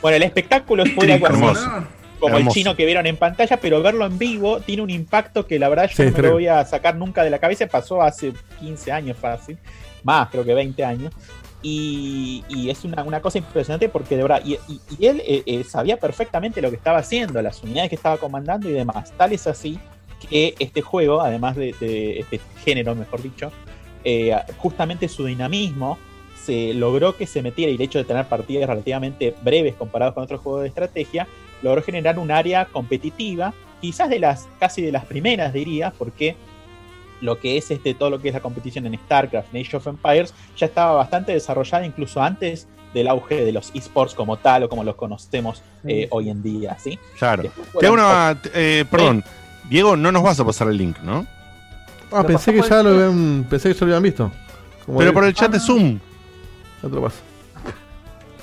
Bueno, 0.00 0.16
el 0.16 0.22
espectáculo 0.22 0.84
fue 0.94 1.12
algo 1.12 1.26
Hermoso. 2.14 2.32
como 2.32 2.36
el 2.38 2.48
chino 2.48 2.74
que 2.76 2.84
vieron 2.86 3.06
en 3.06 3.16
pantalla, 3.16 3.58
pero 3.58 3.82
verlo 3.82 4.06
en 4.06 4.18
vivo 4.18 4.60
tiene 4.60 4.82
un 4.82 4.90
impacto 4.90 5.46
que 5.46 5.58
la 5.58 5.68
verdad 5.68 5.88
yo 5.90 5.96
Sí, 5.96 6.10
no 6.10 6.16
me 6.16 6.22
lo 6.28 6.32
voy 6.34 6.46
a 6.46 6.64
sacar 6.64 6.96
nunca 6.96 7.22
de 7.24 7.30
la 7.30 7.38
cabeza. 7.38 7.66
Pasó 7.66 8.02
hace 8.02 8.32
15 8.60 8.92
años 8.92 9.16
fácil, 9.16 9.58
más 10.02 10.28
creo 10.30 10.44
que 10.44 10.54
20 10.54 10.84
años. 10.84 11.12
Y, 11.62 12.44
y 12.48 12.68
es 12.68 12.84
una, 12.84 13.02
una 13.04 13.22
cosa 13.22 13.38
impresionante 13.38 13.88
porque 13.88 14.16
de 14.16 14.22
verdad, 14.22 14.42
y, 14.44 14.54
y- 14.68 14.80
y 14.98 15.06
él 15.06 15.22
eh, 15.26 15.42
eh, 15.46 15.64
sabía 15.64 15.96
perfectamente 15.98 16.60
lo 16.60 16.68
que 16.70 16.76
estaba 16.76 16.98
haciendo, 16.98 17.40
las 17.40 17.62
unidades 17.62 17.88
que 17.88 17.96
estaba 17.96 18.18
comandando 18.18 18.68
y 18.68 18.72
demás. 18.72 19.12
Tal 19.16 19.32
es 19.32 19.46
así 19.46 19.78
que 20.28 20.54
este 20.58 20.82
juego, 20.82 21.22
además 21.22 21.56
de, 21.56 21.74
de 21.80 22.18
este 22.20 22.40
género, 22.64 22.94
mejor 22.94 23.22
dicho, 23.22 23.50
eh, 24.04 24.36
justamente 24.58 25.08
su 25.08 25.24
dinamismo 25.24 25.98
se 26.44 26.74
logró 26.74 27.16
que 27.16 27.26
se 27.26 27.40
metiera 27.40 27.72
y 27.72 27.76
el 27.76 27.80
hecho 27.80 27.98
de 27.98 28.04
tener 28.04 28.26
partidas 28.26 28.68
relativamente 28.68 29.34
breves 29.42 29.74
comparados 29.74 30.12
con 30.14 30.24
otros 30.24 30.40
juegos 30.42 30.60
de 30.62 30.68
estrategia, 30.68 31.26
logró 31.62 31.82
generar 31.82 32.18
un 32.18 32.30
área 32.30 32.66
competitiva, 32.66 33.52
quizás 33.80 34.08
de 34.08 34.18
las 34.18 34.48
casi 34.58 34.82
de 34.82 34.92
las 34.92 35.04
primeras 35.04 35.52
diría, 35.52 35.92
porque 35.96 36.36
lo 37.20 37.38
que 37.38 37.56
es 37.56 37.70
este 37.70 37.94
todo 37.94 38.10
lo 38.10 38.20
que 38.20 38.28
es 38.28 38.34
la 38.34 38.40
competición 38.40 38.86
en 38.86 38.98
StarCraft, 38.98 39.54
en 39.54 39.60
Age 39.60 39.76
of 39.76 39.86
Empires, 39.86 40.34
ya 40.56 40.66
estaba 40.66 40.92
bastante 40.92 41.32
desarrollada 41.32 41.86
incluso 41.86 42.22
antes 42.22 42.68
del 42.92 43.08
auge 43.08 43.44
de 43.44 43.52
los 43.52 43.72
esports 43.74 44.14
como 44.14 44.36
tal 44.36 44.64
o 44.64 44.68
como 44.68 44.84
los 44.84 44.94
conocemos 44.94 45.62
eh, 45.84 46.06
hoy 46.10 46.30
en 46.30 46.42
día, 46.42 46.76
¿sí? 46.78 46.98
Claro. 47.18 47.44
Te 47.78 47.90
una. 47.90 48.40
eh, 48.54 48.84
perdón, 48.90 49.24
Diego, 49.68 49.96
no 49.96 50.12
nos 50.12 50.22
vas 50.22 50.38
a 50.38 50.44
pasar 50.44 50.68
el 50.68 50.76
link, 50.76 50.98
¿no? 51.00 51.26
Ah, 52.12 52.22
pensé 52.24 52.52
que 52.52 52.62
ya 52.62 52.82
lo 52.82 52.90
habían. 52.90 53.44
Pensé 53.50 53.68
que 53.68 53.74
ya 53.74 53.80
lo 53.80 53.86
habían 53.86 54.02
visto. 54.02 54.30
Como 54.86 54.98
Pero 54.98 55.12
por 55.12 55.24
el 55.24 55.34
chat 55.34 55.50
de 55.50 55.58
Zoom. 55.58 55.98
Ya 56.82 56.88
te 56.88 56.94
lo 56.94 57.02
paso. 57.02 57.18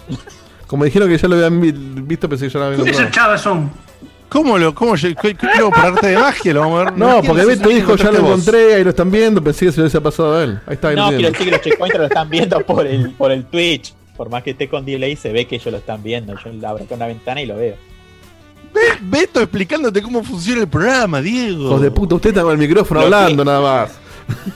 Como 0.71 0.85
dijeron 0.85 1.09
que 1.09 1.17
ya 1.17 1.27
lo 1.27 1.35
habían 1.35 1.59
vi- 1.61 1.71
visto, 1.73 2.27
pensé 2.29 2.47
que 2.47 2.53
ya 2.53 2.59
lo 2.59 2.65
habían 2.67 2.87
Es 2.87 2.97
el. 2.97 3.11
¿Cómo 4.29 4.57
lo.? 4.57 4.73
¿Cómo 4.73 4.95
yo- 4.95 5.09
por 5.69 5.79
arte 5.85 6.07
de 6.07 6.17
magia, 6.17 6.53
lo 6.53 6.61
vamos 6.61 6.79
a 6.81 6.83
ver. 6.85 6.97
No, 6.97 7.21
porque 7.21 7.45
Beto 7.45 7.67
dijo, 7.67 7.95
ya 7.97 8.09
lo 8.11 8.19
encontré, 8.19 8.75
ahí 8.75 8.83
lo 8.85 8.91
están 8.91 9.11
viendo, 9.11 9.43
pensé 9.43 9.65
que 9.65 9.71
se 9.73 9.77
lo 9.79 9.83
hubiese 9.83 9.99
pasado 9.99 10.37
a 10.37 10.43
él. 10.45 10.59
Ahí 10.65 10.75
está, 10.75 10.93
No, 10.93 11.09
quiero 11.09 11.29
decir 11.29 11.45
que 11.45 11.51
los 11.51 11.61
checkpointers 11.61 11.99
lo 11.99 12.05
están 12.07 12.29
viendo 12.29 12.59
por 12.65 12.87
el, 12.87 13.11
por 13.11 13.31
el 13.31 13.43
Twitch. 13.45 13.93
Por 14.15 14.29
más 14.29 14.41
que 14.43 14.51
esté 14.51 14.69
con 14.69 14.85
delay, 14.85 15.17
se 15.17 15.33
ve 15.33 15.45
que 15.45 15.55
ellos 15.55 15.69
lo 15.71 15.77
están 15.79 16.01
viendo. 16.01 16.33
Yo 16.35 16.67
abro 16.67 16.85
con 16.85 16.99
la 16.99 17.07
ventana 17.07 17.41
y 17.41 17.45
lo 17.45 17.57
veo. 17.57 17.75
Be- 18.73 18.79
Beto 19.01 19.41
explicándote 19.41 20.01
cómo 20.01 20.23
funciona 20.23 20.61
el 20.61 20.67
programa, 20.69 21.21
Diego. 21.21 21.65
Hijos 21.65 21.81
de 21.81 21.91
puta, 21.91 22.15
usted 22.15 22.29
está 22.29 22.41
con 22.43 22.53
el 22.53 22.57
micrófono 22.57 23.01
Lo 23.01 23.09
que- 23.09 23.13
hablando 23.15 23.43
nada 23.43 23.59
más. 23.61 23.99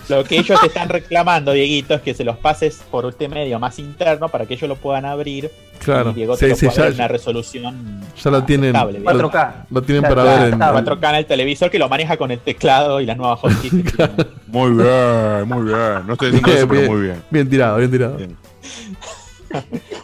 Lo 0.10 0.24
que 0.24 0.38
ellos 0.38 0.60
te 0.62 0.68
están 0.68 0.90
reclamando, 0.90 1.52
Dieguito, 1.52 1.94
es 1.96 2.02
que 2.02 2.14
se 2.14 2.24
los 2.24 2.38
pases 2.38 2.82
por 2.92 3.06
este 3.06 3.28
medio 3.28 3.60
más 3.60 3.80
interno 3.80 4.30
para 4.30 4.46
que 4.46 4.54
ellos 4.56 4.68
lo 4.70 4.76
puedan 4.76 5.06
abrir. 5.06 5.52
Claro. 5.80 6.12
Y 6.12 6.14
Diego 6.14 6.36
Sí, 6.38 6.48
te 6.48 6.56
sí, 6.56 6.66
pueda 6.68 6.76
ya- 6.78 6.84
ver 6.84 6.92
en 6.92 6.96
una 7.00 7.08
resolución 7.08 8.02
Ya 8.24 8.32
lo 8.32 8.44
tienen. 8.44 8.76
aceptable, 8.76 9.00
Lo, 9.00 9.12
digamos. 9.12 9.32
4K. 9.34 9.54
lo 9.70 9.82
tienen 9.82 10.04
Ya 10.04 10.10
para 10.10 10.24
ver 10.24 10.42
en. 10.48 10.54
está. 10.54 10.74
4K 10.74 11.10
en 11.10 11.16
el 11.16 11.26
televisor 11.26 11.70
que 11.72 11.80
lo 11.80 11.90
maneja 11.90 12.18
con 12.18 12.32
el 12.32 12.40
teclado 12.40 13.02
y 13.02 13.06
las 13.06 13.18
nuevas 13.18 13.40
hotkeys. 13.40 13.74
Muy 14.48 14.72
bien, 14.72 15.48
muy 15.48 15.64
bien. 15.66 16.08
No 16.08 16.14
estoy 16.14 16.32
diciendo 16.32 16.52
eso, 16.54 16.68
pero 16.70 16.92
muy 16.92 17.02
bien. 17.02 17.22
Bien 17.30 17.50
tirado, 17.50 17.78
bien 17.78 17.92
tirado. 17.92 18.16
Bien. 18.16 18.38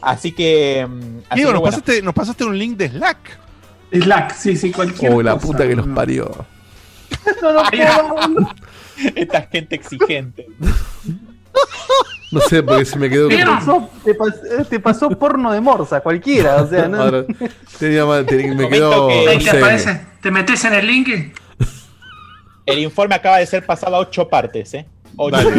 Así 0.02 0.32
que. 0.34 0.86
mm, 0.90 1.18
así 1.30 1.36
Diego, 1.36 1.50
que 1.50 1.54
nos, 1.54 1.62
bueno. 1.62 1.62
pasaste, 1.64 2.02
nos 2.02 2.14
pasaste 2.14 2.44
un 2.44 2.58
link 2.58 2.78
de 2.78 2.90
Slack. 2.90 3.40
Slack, 3.94 4.34
sí, 4.36 4.56
sí, 4.58 4.72
cualquier 4.72 5.14
Oh, 5.14 5.22
la 5.22 5.34
cosa, 5.34 5.46
puta 5.48 5.68
que 5.68 5.76
boludo. 5.76 5.96
parió. 5.96 6.46
No 7.42 7.60
Ahí 7.72 7.80
puedo. 7.80 8.48
Esta 9.16 9.42
gente 9.44 9.76
exigente. 9.76 10.48
No 12.32 12.40
sé, 12.42 12.64
porque 12.64 12.86
se 12.86 12.98
me 12.98 13.10
quedó. 13.10 13.28
Te 13.28 13.46
pasó, 13.46 13.90
te 14.06 14.18
pas- 14.18 14.68
te 14.70 14.80
pasó 14.80 15.10
porno 15.10 15.52
de 15.52 15.60
morsa, 15.60 16.00
cualquiera. 16.02 16.64
O 16.64 16.68
sea, 16.68 16.88
no. 16.88 17.02
Ahora, 17.02 17.26
tenía 17.78 18.06
mal- 18.06 18.26
tenía- 18.26 18.54
me 18.54 18.70
quedó. 18.70 19.08
que- 19.10 19.26
no 19.38 19.44
¿Te, 19.44 19.50
aparece? 19.50 20.02
¿Te 20.22 20.32
metes 20.32 20.64
en 20.66 20.74
el 20.74 20.88
link? 20.88 21.10
El 22.66 22.80
informe 22.80 23.16
acaba 23.16 23.38
de 23.40 23.46
ser 23.48 23.66
pasado 23.66 23.96
a 23.98 24.00
ocho 24.00 24.28
partes, 24.30 24.74
¿eh? 24.76 24.86
Ocho. 25.18 25.38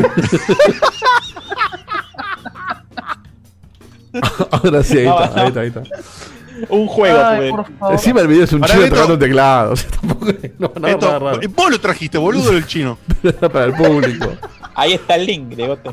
Ahora 4.51 4.83
sí, 4.83 4.99
ahí 4.99 5.07
está, 5.09 5.41
ahí 5.41 5.49
está, 5.49 5.61
ahí 5.61 5.69
está. 5.69 5.83
Un 6.69 6.87
juego, 6.87 7.19
Ay, 7.25 7.39
tuve. 7.39 7.51
por 7.51 7.79
favor. 7.79 7.93
Encima 7.95 8.21
el 8.21 8.29
video 8.29 8.45
es 8.45 8.53
un 8.53 8.63
chino 8.63 8.81
Beto. 8.81 8.95
tocando 8.95 9.15
un 9.15 9.21
teclado. 9.21 9.73
O 9.73 9.77
sea, 9.77 9.91
tampoco 9.91 10.27
no, 10.59 10.73
no, 10.81 10.89
raro, 10.99 11.19
raro. 11.19 11.41
Vos 11.55 11.71
lo 11.71 11.81
trajiste, 11.81 12.19
boludo, 12.19 12.53
del 12.53 12.67
chino. 12.67 12.99
Para 13.41 13.65
el 13.67 13.73
público. 13.75 14.33
Ahí 14.75 14.93
está 14.95 15.17
el 15.17 15.27
link, 15.27 15.49
Diegote. 15.55 15.91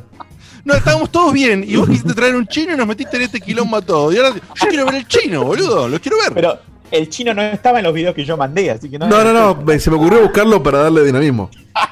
No, 0.66 0.74
estábamos 0.74 1.10
todos 1.10 1.34
bien. 1.34 1.64
Y 1.66 1.76
vos 1.78 1.88
quisiste 1.88 2.14
traer 2.14 2.36
un 2.36 2.46
chino 2.48 2.74
y 2.74 2.78
nos 2.78 2.86
metiste 2.88 3.16
en 3.18 3.24
este 3.24 3.40
quilombo 3.42 3.78
a 3.78 3.82
todo. 3.82 4.12
Y 4.12 4.18
ahora 4.18 4.34
yo 4.36 4.68
quiero 4.68 4.86
ver 4.86 4.96
el 4.96 5.08
chino, 5.08 5.44
boludo. 5.44 5.88
Lo 5.88 6.00
quiero 6.00 6.18
ver. 6.18 6.34
Pero 6.34 6.60
el 6.92 7.10
chino 7.10 7.34
no 7.34 7.42
estaba 7.42 7.80
en 7.80 7.86
los 7.86 7.94
videos 7.94 8.14
que 8.14 8.24
yo 8.26 8.36
mandé, 8.38 8.70
así 8.72 8.90
que 8.90 9.00
no. 9.00 9.08
No, 9.08 9.24
no, 9.24 9.34
no. 9.34 9.56
me- 9.64 9.80
Se 9.80 9.90
me 9.90 9.96
ocurrió 9.96 10.22
buscarlo 10.22 10.62
para 10.62 10.80
darle 10.80 11.04
dinamismo. 11.04 11.50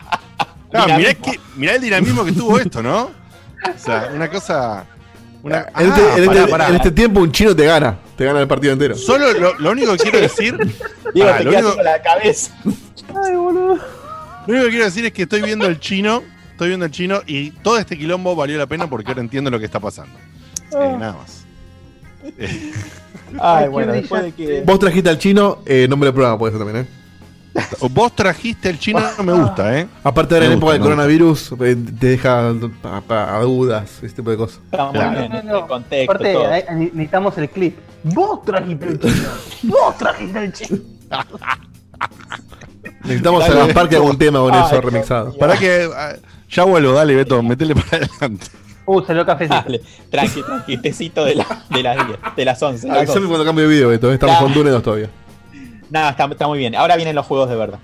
Ah, 0.74 0.84
mirá, 0.86 0.98
dinamismo. 0.98 1.24
que, 1.32 1.40
mirá 1.56 1.76
el 1.76 1.82
dinamismo 1.82 2.26
que 2.26 2.32
tuvo 2.34 2.60
esto, 2.60 2.84
¿no? 2.84 3.04
O 3.04 3.78
sea, 3.78 4.12
una 4.14 4.30
cosa. 4.30 4.86
Una, 5.41 5.66
En 5.78 5.88
este, 5.88 6.02
Ah, 6.02 6.14
pará, 6.28 6.40
este, 6.41 6.48
pará. 6.52 6.68
en 6.70 6.76
este 6.76 6.91
tiempo 6.91 7.22
un 7.22 7.32
chino 7.32 7.56
te 7.56 7.66
gana. 7.66 7.98
Te 8.18 8.26
gana 8.26 8.41
el 8.41 8.48
partido 8.48 8.73
entero. 8.73 8.95
Solo 8.95 9.31
lo, 9.34 9.53
lo 9.60 9.72
único 9.72 9.91
que 9.94 10.03
quiero 10.03 10.19
decir. 10.19 10.57
Diego, 11.14 11.30
Pará, 11.30 11.38
te 11.38 11.44
lo, 11.45 11.52
único, 11.52 11.76
con 11.76 11.84
la 11.84 12.02
cabeza. 12.02 12.52
Ay, 12.65 13.35
boludo. 13.35 13.76
lo 13.76 14.53
único 14.53 14.64
que 14.65 14.69
quiero 14.69 14.85
decir 14.85 15.06
es 15.06 15.14
que 15.14 15.23
estoy 15.23 15.41
viendo 15.44 15.65
el 15.68 15.80
chino. 15.80 16.23
Estoy 16.52 16.69
viendo 16.69 16.85
el 16.88 16.91
chino 16.91 17.22
y 17.27 17.52
todo 17.52 17.77
este 17.77 17.95
quilombo 17.98 18.35
valió 18.35 18.57
la 18.57 18.65
pena 18.65 18.89
porque 18.89 19.10
ahora 19.11 19.22
entiendo 19.22 19.52
lo 19.52 19.60
que 19.60 19.65
está 19.65 19.80
pasando. 19.80 20.18
Eh, 20.72 20.95
nada 20.99 21.14
más. 21.14 21.45
Eh, 22.38 22.72
Ay, 23.39 23.68
bueno, 23.68 23.94
después 23.94 24.23
de 24.23 24.31
que. 24.31 24.61
Vos 24.65 24.80
trajiste 24.80 25.10
al 25.10 25.19
chino, 25.19 25.60
eh, 25.65 25.85
nombre 25.88 26.07
del 26.07 26.14
programa 26.15 26.39
puede 26.39 26.53
ser 26.57 26.65
también, 26.65 26.85
¿eh? 26.85 26.89
vos 27.89 28.15
trajiste 28.15 28.69
el 28.69 28.77
chino, 28.80 28.99
no 29.18 29.23
me 29.23 29.34
gusta, 29.34 29.80
¿eh? 29.80 29.88
Aparte 30.03 30.35
en 30.35 30.41
gusta, 30.41 30.56
época 30.57 30.73
del 30.73 30.81
coronavirus, 30.81 31.52
eh, 31.53 31.76
te 31.99 32.07
deja 32.07 32.49
a, 32.49 32.53
a- 33.10 33.38
a 33.38 33.41
dudas, 33.41 33.99
ese 34.03 34.15
tipo 34.15 34.30
de 34.30 34.38
cosas. 34.38 34.60
Está 34.72 34.85
muy 34.85 34.94
Claro. 34.94 35.44
no, 35.44 35.57
el 35.60 35.68
contexto, 35.68 36.11
Aparte, 36.11 36.65
necesitamos 36.76 37.38
el 37.38 37.49
clip. 37.49 37.77
Vos 38.13 38.43
trajiste 38.43 38.85
el 38.88 38.99
chino. 38.99 39.29
Vos 39.63 39.97
trajiste 39.97 40.43
el 40.43 40.53
chino. 40.53 40.79
Necesitamos 43.03 43.43
a 43.43 43.47
Dale, 43.49 43.59
Gaspar 43.65 43.89
que 43.89 43.95
haga 43.95 44.05
un 44.05 44.17
tema 44.17 44.39
con 44.39 44.53
Ay, 44.53 44.63
eso 44.65 44.81
remixado. 44.81 45.34
Para 45.38 45.57
que. 45.57 45.89
ah, 45.95 46.13
ya 46.49 46.63
vuelvo, 46.63 46.93
dale, 46.93 47.15
Beto, 47.15 47.41
metele 47.43 47.75
para 47.75 47.97
adelante. 48.05 48.45
Uh, 48.85 49.01
salió 49.03 49.25
cafecito. 49.25 49.55
Dale, 49.55 49.81
tranqui, 50.09 50.41
tranqui, 50.43 50.77
tecito 50.77 51.25
de, 51.25 51.35
la, 51.35 51.65
de 51.69 51.84
las 51.84 52.07
10, 52.07 52.19
de 52.35 52.45
las 52.45 52.61
11. 52.61 52.88
las 52.88 52.97
Avisame 52.97 53.15
12. 53.21 53.27
cuando 53.27 53.45
cambie 53.45 53.63
de 53.65 53.69
video, 53.69 53.89
Beto. 53.89 54.11
Estamos 54.11 54.35
Ya. 54.35 54.41
con 54.41 54.53
Dune 54.53 54.69
2 54.69 54.84
todavía. 54.84 55.09
Nada, 55.89 56.11
está, 56.11 56.25
está 56.25 56.47
muy 56.47 56.59
bien. 56.59 56.75
Ahora 56.75 56.95
vienen 56.95 57.15
los 57.15 57.25
juegos 57.25 57.49
de 57.49 57.55
verdad. 57.55 57.79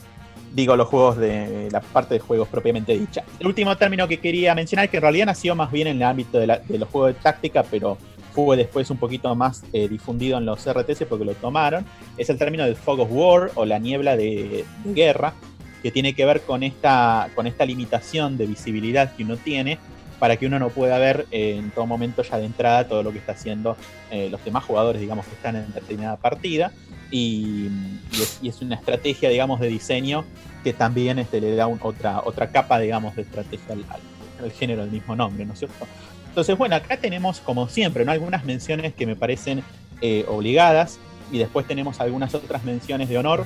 Digo, 0.53 0.75
los 0.75 0.87
juegos 0.87 1.17
de 1.17 1.67
la 1.71 1.81
parte 1.81 2.13
de 2.13 2.19
juegos 2.19 2.47
propiamente 2.47 2.93
dicha. 2.97 3.23
El 3.39 3.47
último 3.47 3.75
término 3.75 4.07
que 4.07 4.19
quería 4.19 4.53
mencionar, 4.53 4.87
que 4.89 4.97
en 4.97 5.01
realidad 5.01 5.25
nació 5.25 5.55
más 5.55 5.71
bien 5.71 5.87
en 5.87 5.97
el 5.97 6.03
ámbito 6.03 6.37
de, 6.37 6.47
la- 6.47 6.59
de 6.59 6.77
los 6.77 6.87
juegos 6.89 7.15
de 7.15 7.21
táctica, 7.21 7.63
pero 7.69 7.97
fue 8.33 8.57
después 8.57 8.89
un 8.89 8.97
poquito 8.97 9.33
más 9.35 9.63
eh, 9.73 9.87
difundido 9.87 10.37
en 10.37 10.45
los 10.45 10.65
RTS 10.67 11.05
porque 11.07 11.25
lo 11.25 11.33
tomaron, 11.35 11.85
es 12.17 12.29
el 12.29 12.37
término 12.37 12.63
del 12.65 12.75
fog 12.75 12.99
of 13.01 13.09
war 13.11 13.51
o 13.55 13.65
la 13.65 13.79
niebla 13.79 14.17
de, 14.17 14.65
de 14.83 14.93
guerra, 14.93 15.33
que 15.81 15.91
tiene 15.91 16.13
que 16.15 16.25
ver 16.25 16.41
con 16.41 16.63
esta, 16.63 17.29
con 17.35 17.45
esta 17.45 17.65
limitación 17.65 18.37
de 18.37 18.45
visibilidad 18.47 19.13
que 19.15 19.23
uno 19.23 19.37
tiene 19.37 19.77
para 20.19 20.37
que 20.37 20.45
uno 20.45 20.57
no 20.57 20.69
pueda 20.69 20.97
ver 20.99 21.27
eh, 21.31 21.57
en 21.59 21.71
todo 21.71 21.85
momento 21.85 22.21
ya 22.23 22.37
de 22.37 22.45
entrada 22.45 22.87
todo 22.87 23.03
lo 23.03 23.11
que 23.11 23.17
está 23.17 23.33
haciendo 23.33 23.75
eh, 24.09 24.29
los 24.31 24.43
demás 24.45 24.63
jugadores, 24.63 25.01
digamos, 25.01 25.25
que 25.25 25.33
están 25.35 25.57
en 25.57 25.73
determinada 25.73 26.15
partida. 26.15 26.71
Y, 27.11 27.67
y 28.11 28.21
es, 28.21 28.39
y 28.41 28.47
es 28.49 28.61
una 28.61 28.75
estrategia, 28.75 29.29
digamos, 29.29 29.59
de 29.59 29.67
diseño 29.67 30.23
que 30.63 30.71
también 30.73 31.19
este, 31.19 31.41
le 31.41 31.53
da 31.55 31.67
un- 31.67 31.79
otra, 31.81 32.21
otra 32.23 32.47
capa, 32.47 32.79
digamos, 32.79 33.15
de 33.17 33.23
estrategia 33.23 33.73
al, 33.73 33.83
al- 33.89 34.45
al 34.45 34.51
género 34.53 34.81
del 34.83 34.91
mismo 34.91 35.15
nombre, 35.15 35.45
¿no 35.45 35.51
es 35.53 35.59
cierto? 35.59 35.85
Entonces, 36.33 36.57
bueno, 36.57 36.75
acá 36.75 36.97
tenemos, 36.97 37.41
como 37.41 37.69
siempre, 37.69 38.03
algunas 38.09 38.43
menciones 38.43 38.95
que 38.95 39.05
me 39.05 39.15
parecen 39.15 39.63
eh, 40.01 40.25
obligadas 40.27 40.97
y 41.31 41.37
después 41.37 41.67
tenemos 41.67 42.01
algunas 42.01 42.33
otras 42.33 42.63
menciones 42.63 43.07
de 43.07 43.19
honor, 43.19 43.45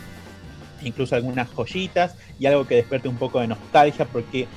incluso 0.81 1.13
algunas 1.13 1.49
joyitas 1.49 2.15
y 2.39 2.45
algo 2.45 2.65
que 2.65 2.75
despierte 2.75 3.09
un 3.09 3.17
poco 3.17 3.41
de 3.41 3.47
nostalgia 3.47 4.05
porque 4.05 4.47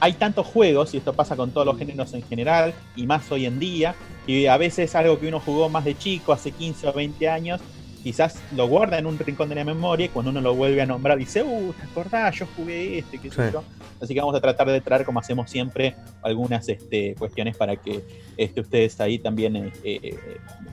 hay 0.00 0.14
tantos 0.14 0.46
juegos, 0.46 0.94
y 0.94 0.96
esto 0.96 1.12
pasa 1.12 1.36
con 1.36 1.50
todos 1.50 1.66
los 1.66 1.76
géneros 1.76 2.14
en 2.14 2.22
general, 2.22 2.72
y 2.96 3.06
más 3.06 3.30
hoy 3.30 3.44
en 3.44 3.58
día, 3.58 3.94
y 4.26 4.46
a 4.46 4.56
veces 4.56 4.94
algo 4.94 5.20
que 5.20 5.28
uno 5.28 5.38
jugó 5.38 5.68
más 5.68 5.84
de 5.84 5.94
chico, 5.94 6.32
hace 6.32 6.52
15 6.52 6.88
o 6.88 6.92
20 6.94 7.28
años, 7.28 7.60
quizás 8.04 8.38
lo 8.54 8.68
guarda 8.68 8.98
en 8.98 9.06
un 9.06 9.18
rincón 9.18 9.48
de 9.48 9.54
la 9.54 9.64
memoria 9.64 10.06
y 10.06 10.08
cuando 10.10 10.30
uno 10.30 10.42
lo 10.42 10.54
vuelve 10.54 10.82
a 10.82 10.86
nombrar 10.86 11.18
dice, 11.18 11.42
uh, 11.42 11.72
¿te 11.72 11.86
acordás? 11.86 12.36
Yo 12.36 12.46
jugué 12.54 12.98
este, 12.98 13.18
qué 13.18 13.30
sé 13.30 13.46
Sí. 13.46 13.52
yo. 13.54 13.64
Así 14.00 14.12
que 14.12 14.20
vamos 14.20 14.34
a 14.36 14.40
tratar 14.40 14.68
de 14.68 14.80
traer, 14.82 15.06
como 15.06 15.20
hacemos 15.20 15.50
siempre, 15.50 15.94
algunas 16.22 16.68
este, 16.68 17.14
cuestiones 17.14 17.56
para 17.56 17.76
que 17.76 18.04
este, 18.36 18.60
ustedes 18.60 19.00
ahí 19.00 19.18
también 19.18 19.56
eh, 19.56 19.72
eh, 19.82 20.18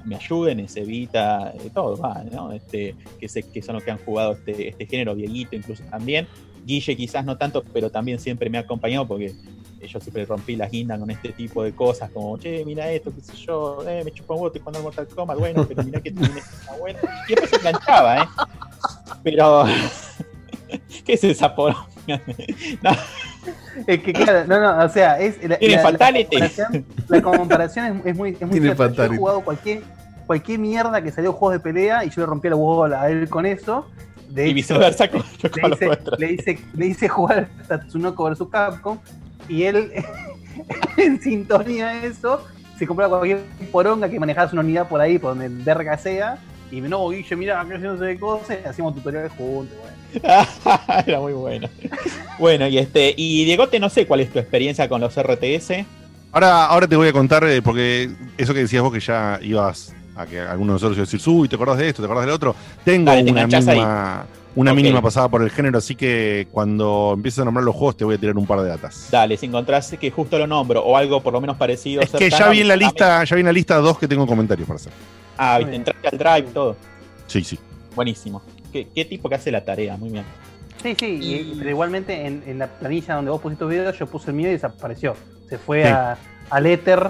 me 0.03 0.15
ayuden, 0.15 0.59
es 0.59 0.75
Evita, 0.75 1.53
eh, 1.55 1.69
todo, 1.73 1.95
va, 1.97 2.23
¿no? 2.29 2.51
Este, 2.51 2.95
que, 3.19 3.29
sé, 3.29 3.43
que 3.43 3.61
son 3.61 3.75
los 3.75 3.83
que 3.83 3.91
han 3.91 3.99
jugado 3.99 4.33
este, 4.33 4.67
este 4.69 4.85
género, 4.85 5.15
Dieguito 5.15 5.55
incluso 5.55 5.83
también. 5.89 6.27
Guille 6.65 6.95
quizás 6.97 7.23
no 7.25 7.37
tanto, 7.37 7.63
pero 7.73 7.89
también 7.89 8.19
siempre 8.19 8.49
me 8.49 8.57
ha 8.57 8.61
acompañado 8.61 9.07
porque 9.07 9.33
yo 9.87 9.99
siempre 9.99 10.25
rompí 10.25 10.55
la 10.55 10.67
guinda 10.67 10.97
con 10.97 11.09
este 11.09 11.29
tipo 11.33 11.63
de 11.63 11.73
cosas, 11.73 12.09
como, 12.11 12.37
che, 12.37 12.63
mira 12.65 12.89
esto, 12.91 13.11
qué 13.13 13.21
sé 13.21 13.35
yo, 13.35 13.83
eh, 13.87 14.03
me 14.03 14.11
chupa 14.11 14.33
un 14.35 14.41
voto 14.41 14.59
cuando 14.61 14.79
el 14.79 14.83
Mortal 14.83 15.07
Kombat, 15.07 15.37
bueno, 15.37 15.65
pero 15.67 15.83
mira 15.83 15.99
que 16.01 16.11
tiene 16.11 16.39
está 16.39 16.75
bueno. 16.77 16.99
Y 17.27 17.29
después 17.31 17.49
se 17.49 17.55
enganchaba, 17.57 18.23
¿eh? 18.23 18.27
Pero, 19.23 19.65
¿qué 21.05 21.13
es 21.13 21.23
esa 21.23 21.53
poronga? 21.55 21.85
No, 22.81 22.91
Es 23.87 24.01
que 24.03 24.13
claro, 24.13 24.45
no, 24.47 24.59
no, 24.59 24.85
o 24.85 24.89
sea, 24.89 25.19
es 25.19 25.37
la, 25.47 25.57
Tiene 25.57 25.75
la- 25.77 25.91
la 25.91 25.97
comparación, 26.23 26.85
la 27.07 27.21
comparación 27.21 27.85
es, 27.85 28.05
es 28.07 28.15
muy, 28.15 28.29
es 28.31 28.41
muy 28.41 28.51
Tiene 28.59 28.75
cierta. 28.75 29.07
Yo 29.07 29.13
he 29.13 29.17
jugado 29.17 29.41
cualquier, 29.41 29.81
cualquier 30.27 30.59
mierda 30.59 31.01
que 31.01 31.11
salió 31.11 31.33
juegos 31.33 31.57
de 31.57 31.59
pelea 31.59 32.03
y 32.05 32.09
yo 32.09 32.21
le 32.21 32.27
rompí 32.27 32.49
la 32.49 32.55
bola 32.55 33.01
a 33.03 33.09
él 33.09 33.29
con 33.29 33.45
eso. 33.45 33.87
De 34.29 34.47
y 34.47 34.53
viceversa 34.53 35.09
con, 35.09 35.23
le 35.41 35.69
hice, 35.73 35.89
le, 36.17 36.31
hice, 36.33 36.59
le 36.73 36.85
hice 36.87 37.09
jugar 37.09 37.49
Tatsunoko 37.67 38.29
vs 38.29 38.43
Capcom 38.51 38.97
y 39.47 39.63
él, 39.63 39.91
en 40.97 41.21
sintonía 41.21 41.89
a 41.89 42.05
eso, 42.05 42.45
se 42.77 42.87
compraba 42.87 43.19
cualquier 43.19 43.43
poronga 43.71 44.09
que 44.09 44.19
manejabas 44.19 44.53
una 44.53 44.61
unidad 44.61 44.87
por 44.87 45.01
ahí, 45.01 45.19
por 45.19 45.31
donde 45.35 45.49
verga 45.63 45.97
sea. 45.97 46.37
Y 46.71 46.79
no, 46.81 47.09
Guille, 47.09 47.35
mira, 47.35 47.65
que 47.67 47.77
no 47.77 47.97
sé 47.97 48.05
de 48.05 48.19
cosas, 48.19 48.57
y 48.63 48.67
hacíamos 48.67 48.95
tutoriales 48.95 49.31
juntos. 49.33 49.77
Bueno. 49.77 50.01
Era 51.05 51.19
muy 51.19 51.33
bueno. 51.33 51.69
Bueno, 52.39 52.67
y 52.67 52.77
este, 52.77 53.13
y 53.15 53.43
Diegote, 53.45 53.79
no 53.79 53.89
sé 53.89 54.07
cuál 54.07 54.21
es 54.21 54.31
tu 54.31 54.39
experiencia 54.39 54.87
con 54.87 55.01
los 55.01 55.15
RTS. 55.15 55.85
Ahora, 56.31 56.65
ahora 56.65 56.87
te 56.87 56.95
voy 56.95 57.09
a 57.09 57.13
contar, 57.13 57.43
eh, 57.43 57.61
porque 57.61 58.09
eso 58.37 58.53
que 58.53 58.61
decías 58.61 58.81
vos 58.81 58.93
que 58.93 59.01
ya 59.01 59.37
ibas 59.41 59.93
a 60.15 60.25
que 60.25 60.39
alguno 60.39 60.73
de 60.73 60.75
nosotros 60.75 60.97
iba 60.97 61.03
a 61.03 61.05
decir, 61.11 61.21
uy, 61.29 61.49
¿te 61.49 61.55
acordás 61.55 61.77
de 61.77 61.89
esto? 61.89 62.01
¿Te 62.01 62.05
acordás 62.05 62.25
del 62.25 62.35
otro? 62.35 62.55
Tengo 62.85 63.11
Dale, 63.11 63.23
te 63.23 63.31
una 63.31 63.41
enganchás 63.41 63.67
ahí. 63.67 63.79
Una 64.55 64.73
mínima 64.73 65.01
pasada 65.01 65.29
por 65.29 65.41
el 65.43 65.49
género, 65.49 65.77
así 65.77 65.95
que 65.95 66.47
cuando 66.51 67.13
empieces 67.15 67.39
a 67.39 67.45
nombrar 67.45 67.63
los 67.63 67.73
juegos 67.75 67.95
te 67.97 68.03
voy 68.05 68.15
a 68.15 68.17
tirar 68.17 68.37
un 68.37 68.45
par 68.45 68.61
de 68.61 68.69
datas. 68.69 69.07
Dale, 69.11 69.37
si 69.37 69.45
encontrás 69.45 69.95
que 69.99 70.11
justo 70.11 70.37
lo 70.37 70.45
nombro 70.47 70.81
o 70.83 70.97
algo 70.97 71.21
por 71.21 71.33
lo 71.33 71.39
menos 71.41 71.57
parecido. 71.57 72.01
Es 72.01 72.09
que 72.11 72.29
ya 72.29 72.49
vi 72.49 72.61
en 72.61 72.67
la 72.67 72.75
lista, 72.75 73.23
ya 73.23 73.35
vi 73.35 73.39
en 73.41 73.45
la 73.47 73.53
lista 73.53 73.77
dos 73.77 73.97
que 73.97 74.07
tengo 74.07 74.27
comentarios 74.27 74.67
para 74.67 74.75
hacer. 74.75 74.91
Ah, 75.37 75.57
viste, 75.59 75.75
entraste 75.75 76.07
al 76.09 76.17
drive, 76.17 76.53
todo. 76.53 76.75
Sí, 77.27 77.43
sí. 77.43 77.57
Buenísimo. 77.95 78.41
¿Qué, 78.73 78.87
qué 78.93 79.05
tipo 79.05 79.27
que 79.29 79.35
hace 79.35 79.51
la 79.51 79.63
tarea? 79.63 79.97
Muy 79.97 80.09
bien. 80.09 80.23
Sí, 80.81 80.95
sí, 80.99 81.19
y- 81.21 81.55
pero 81.57 81.69
igualmente 81.69 82.25
en, 82.25 82.43
en 82.47 82.59
la 82.59 82.67
planilla 82.67 83.15
donde 83.15 83.31
vos 83.31 83.39
pusiste 83.41 83.63
tu 83.63 83.69
video, 83.69 83.91
yo 83.93 84.07
puse 84.07 84.31
el 84.31 84.35
mío 84.35 84.49
y 84.49 84.53
desapareció. 84.53 85.15
Se 85.49 85.57
fue 85.57 85.83
Sí. 85.83 85.89
a, 85.89 86.17
al 86.49 86.65
éter. 86.65 87.09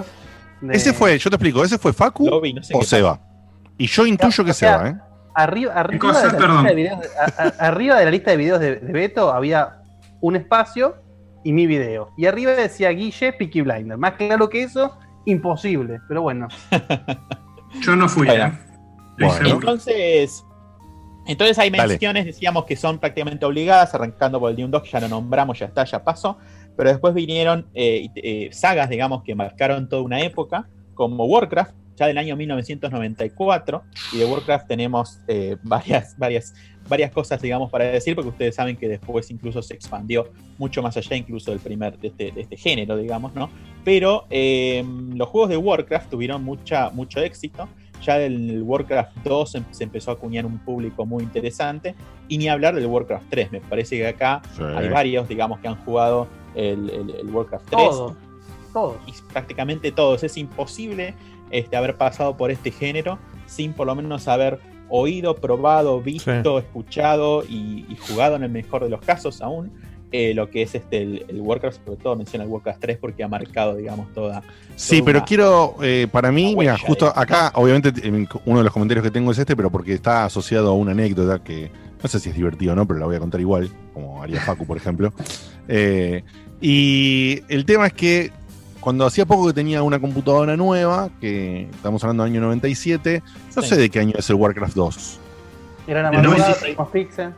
de- 0.60 0.76
Ese 0.76 0.92
fue, 0.92 1.18
yo 1.18 1.30
te 1.30 1.36
explico, 1.36 1.64
ese 1.64 1.78
fue 1.78 1.92
Facu 1.92 2.26
Lo 2.28 2.40
vi, 2.40 2.52
no 2.52 2.62
sé 2.62 2.74
o 2.76 2.82
Seba. 2.82 3.20
Y 3.78 3.86
yo 3.86 4.06
intuyo 4.06 4.44
que 4.44 4.50
o 4.50 4.54
sea, 4.54 4.78
Seba, 4.78 4.88
¿eh? 4.90 4.96
Arriba, 5.34 5.72
arriba, 5.74 5.98
cosa? 6.00 6.28
de 6.28 6.38
la 6.40 6.48
lista 6.48 6.68
de 6.68 6.74
videos, 6.74 6.98
a- 7.18 7.42
a- 7.42 7.68
arriba 7.68 7.98
de 7.98 8.04
la 8.04 8.10
lista 8.10 8.30
de 8.32 8.36
videos 8.36 8.60
de, 8.60 8.76
de 8.76 8.92
Beto 8.92 9.32
había 9.32 9.78
un 10.20 10.36
espacio 10.36 10.96
y 11.44 11.52
mi 11.52 11.66
video. 11.66 12.10
Y 12.16 12.26
arriba 12.26 12.52
decía 12.52 12.90
Guille 12.90 13.32
Peaky 13.32 13.62
Blinder. 13.62 13.96
Más 13.98 14.12
claro 14.12 14.48
que 14.48 14.62
eso, 14.62 14.96
imposible. 15.26 16.00
Pero 16.08 16.22
bueno. 16.22 16.48
Yo 17.80 17.96
no 17.96 18.08
fui, 18.08 18.26
Bueno. 18.26 18.44
¿eh? 18.46 18.52
Bueno. 19.18 19.48
Entonces, 19.48 20.44
entonces 21.26 21.58
hay 21.58 21.70
Dale. 21.70 21.88
menciones, 21.88 22.24
decíamos 22.26 22.64
que 22.64 22.76
son 22.76 22.98
prácticamente 22.98 23.44
obligadas, 23.46 23.94
arrancando 23.94 24.38
por 24.40 24.50
el 24.50 24.56
Doom 24.56 24.70
2, 24.70 24.82
que 24.82 24.90
ya 24.90 25.00
lo 25.00 25.08
nombramos, 25.08 25.58
ya 25.58 25.66
está, 25.66 25.84
ya 25.84 26.02
pasó. 26.04 26.38
Pero 26.76 26.90
después 26.90 27.14
vinieron 27.14 27.68
eh, 27.74 28.08
eh, 28.16 28.48
sagas, 28.52 28.88
digamos, 28.88 29.22
que 29.22 29.34
marcaron 29.34 29.88
toda 29.88 30.02
una 30.02 30.20
época, 30.20 30.68
como 30.94 31.24
Warcraft. 31.24 31.74
Ya 32.02 32.08
del 32.08 32.18
año 32.18 32.34
1994 32.36 33.82
y 34.12 34.18
de 34.18 34.24
Warcraft 34.24 34.66
tenemos 34.66 35.20
eh, 35.28 35.56
varias, 35.62 36.16
varias, 36.18 36.52
varias 36.88 37.12
cosas, 37.12 37.40
digamos, 37.40 37.70
para 37.70 37.84
decir, 37.84 38.14
porque 38.16 38.30
ustedes 38.30 38.54
saben 38.56 38.76
que 38.76 38.88
después 38.88 39.30
incluso 39.30 39.62
se 39.62 39.74
expandió 39.74 40.30
mucho 40.58 40.82
más 40.82 40.96
allá 40.96 41.16
incluso 41.16 41.52
del 41.52 41.60
primer, 41.60 41.96
de 41.98 42.08
este, 42.08 42.32
de 42.32 42.40
este 42.40 42.56
género, 42.56 42.96
digamos, 42.96 43.34
¿no? 43.34 43.50
Pero 43.84 44.26
eh, 44.30 44.84
los 45.14 45.28
juegos 45.28 45.50
de 45.50 45.56
Warcraft 45.56 46.10
tuvieron 46.10 46.42
mucha, 46.42 46.90
mucho 46.90 47.20
éxito. 47.20 47.68
Ya 48.04 48.18
del 48.18 48.62
Warcraft 48.64 49.18
2 49.22 49.56
se, 49.70 49.84
empezó 49.84 50.10
a 50.10 50.14
acuñar 50.14 50.44
un 50.44 50.58
público 50.58 51.06
muy 51.06 51.22
interesante. 51.22 51.94
Y 52.26 52.36
ni 52.38 52.48
hablar 52.48 52.74
del 52.74 52.86
Warcraft 52.86 53.26
3. 53.30 53.52
Me 53.52 53.60
parece 53.60 53.96
que 53.96 54.08
acá 54.08 54.42
Sí. 54.56 54.62
hay 54.64 54.88
varios, 54.88 55.28
digamos, 55.28 55.60
que 55.60 55.68
han 55.68 55.76
jugado 55.84 56.26
el, 56.56 56.90
el- 56.90 57.10
el 57.20 57.26
Warcraft 57.30 57.64
3 57.70 57.80
Todos. 57.80 58.14
Todos. 58.72 58.96
y 59.06 59.12
prácticamente 59.32 59.92
todos. 59.92 60.24
Es 60.24 60.36
imposible 60.36 61.14
este, 61.52 61.76
haber 61.76 61.96
pasado 61.96 62.36
por 62.36 62.50
este 62.50 62.70
género 62.72 63.18
sin 63.46 63.72
por 63.72 63.86
lo 63.86 63.94
menos 63.94 64.26
haber 64.26 64.58
oído, 64.88 65.36
probado, 65.36 66.00
visto, 66.02 66.58
escuchado 66.58 67.44
y, 67.48 67.86
y 67.88 67.96
jugado 68.08 68.36
en 68.36 68.42
el 68.42 68.50
mejor 68.50 68.82
de 68.84 68.90
los 68.90 69.00
casos 69.00 69.40
aún. 69.40 69.70
eh, 70.14 70.34
lo 70.34 70.50
que 70.50 70.60
es 70.60 70.74
este 70.74 71.00
el, 71.02 71.24
el 71.28 71.40
Warcraft, 71.40 71.84
sobre 71.86 71.96
todo 71.96 72.16
menciona 72.16 72.44
el 72.44 72.50
Warcraft 72.50 72.80
3 72.80 72.98
porque 72.98 73.24
ha 73.24 73.28
marcado, 73.28 73.74
digamos, 73.76 74.12
toda. 74.12 74.42
Sí, 74.76 74.96
toda 74.98 75.04
pero 75.06 75.18
una- 75.20 75.24
quiero, 75.24 75.76
eh, 75.82 76.06
para 76.12 76.30
mí, 76.30 76.54
mira, 76.54 76.76
justo 76.76 77.06
de- 77.06 77.12
acá, 77.14 77.50
obviamente, 77.54 77.92
en- 78.06 78.28
uno 78.44 78.58
de 78.58 78.64
los 78.64 78.72
comentarios 78.74 79.02
que 79.04 79.10
tengo 79.10 79.30
es 79.32 79.38
este, 79.38 79.56
pero 79.56 79.70
porque 79.70 79.94
está 79.94 80.26
asociado 80.26 80.68
a 80.70 80.74
una 80.74 80.92
anécdota 80.92 81.42
que 81.42 81.70
no 82.02 82.08
sé 82.10 82.20
si 82.20 82.28
es 82.28 82.34
divertido 82.36 82.72
o 82.74 82.76
no, 82.76 82.86
pero 82.86 82.98
la 83.00 83.06
voy 83.06 83.16
a 83.16 83.20
contar 83.20 83.40
igual, 83.40 83.70
como 83.94 84.22
haría 84.22 84.40
Facu, 84.42 84.66
por 84.66 84.76
ejemplo. 84.76 85.12
Eh, 85.68 86.24
y 86.60 87.40
el 87.48 87.64
tema 87.64 87.86
es 87.86 87.92
que 87.92 88.32
cuando 88.82 89.06
hacía 89.06 89.24
poco 89.24 89.46
que 89.46 89.52
tenía 89.54 89.82
una 89.82 89.98
computadora 89.98 90.56
nueva, 90.58 91.08
que 91.20 91.68
estamos 91.70 92.02
hablando 92.04 92.24
del 92.24 92.32
año 92.32 92.40
97, 92.42 93.22
no 93.56 93.62
Sí. 93.62 93.68
sé 93.68 93.76
de 93.76 93.88
qué 93.88 94.00
año 94.00 94.12
es 94.18 94.28
el 94.28 94.36
Warcraft 94.36 94.74
2. 94.74 95.18
Era 95.86 96.02
la 96.02 96.08
El 96.10 96.16
madrugada, 96.16 96.48
96. 96.50 96.62
pedimos 96.62 96.88
pizza. 96.90 97.32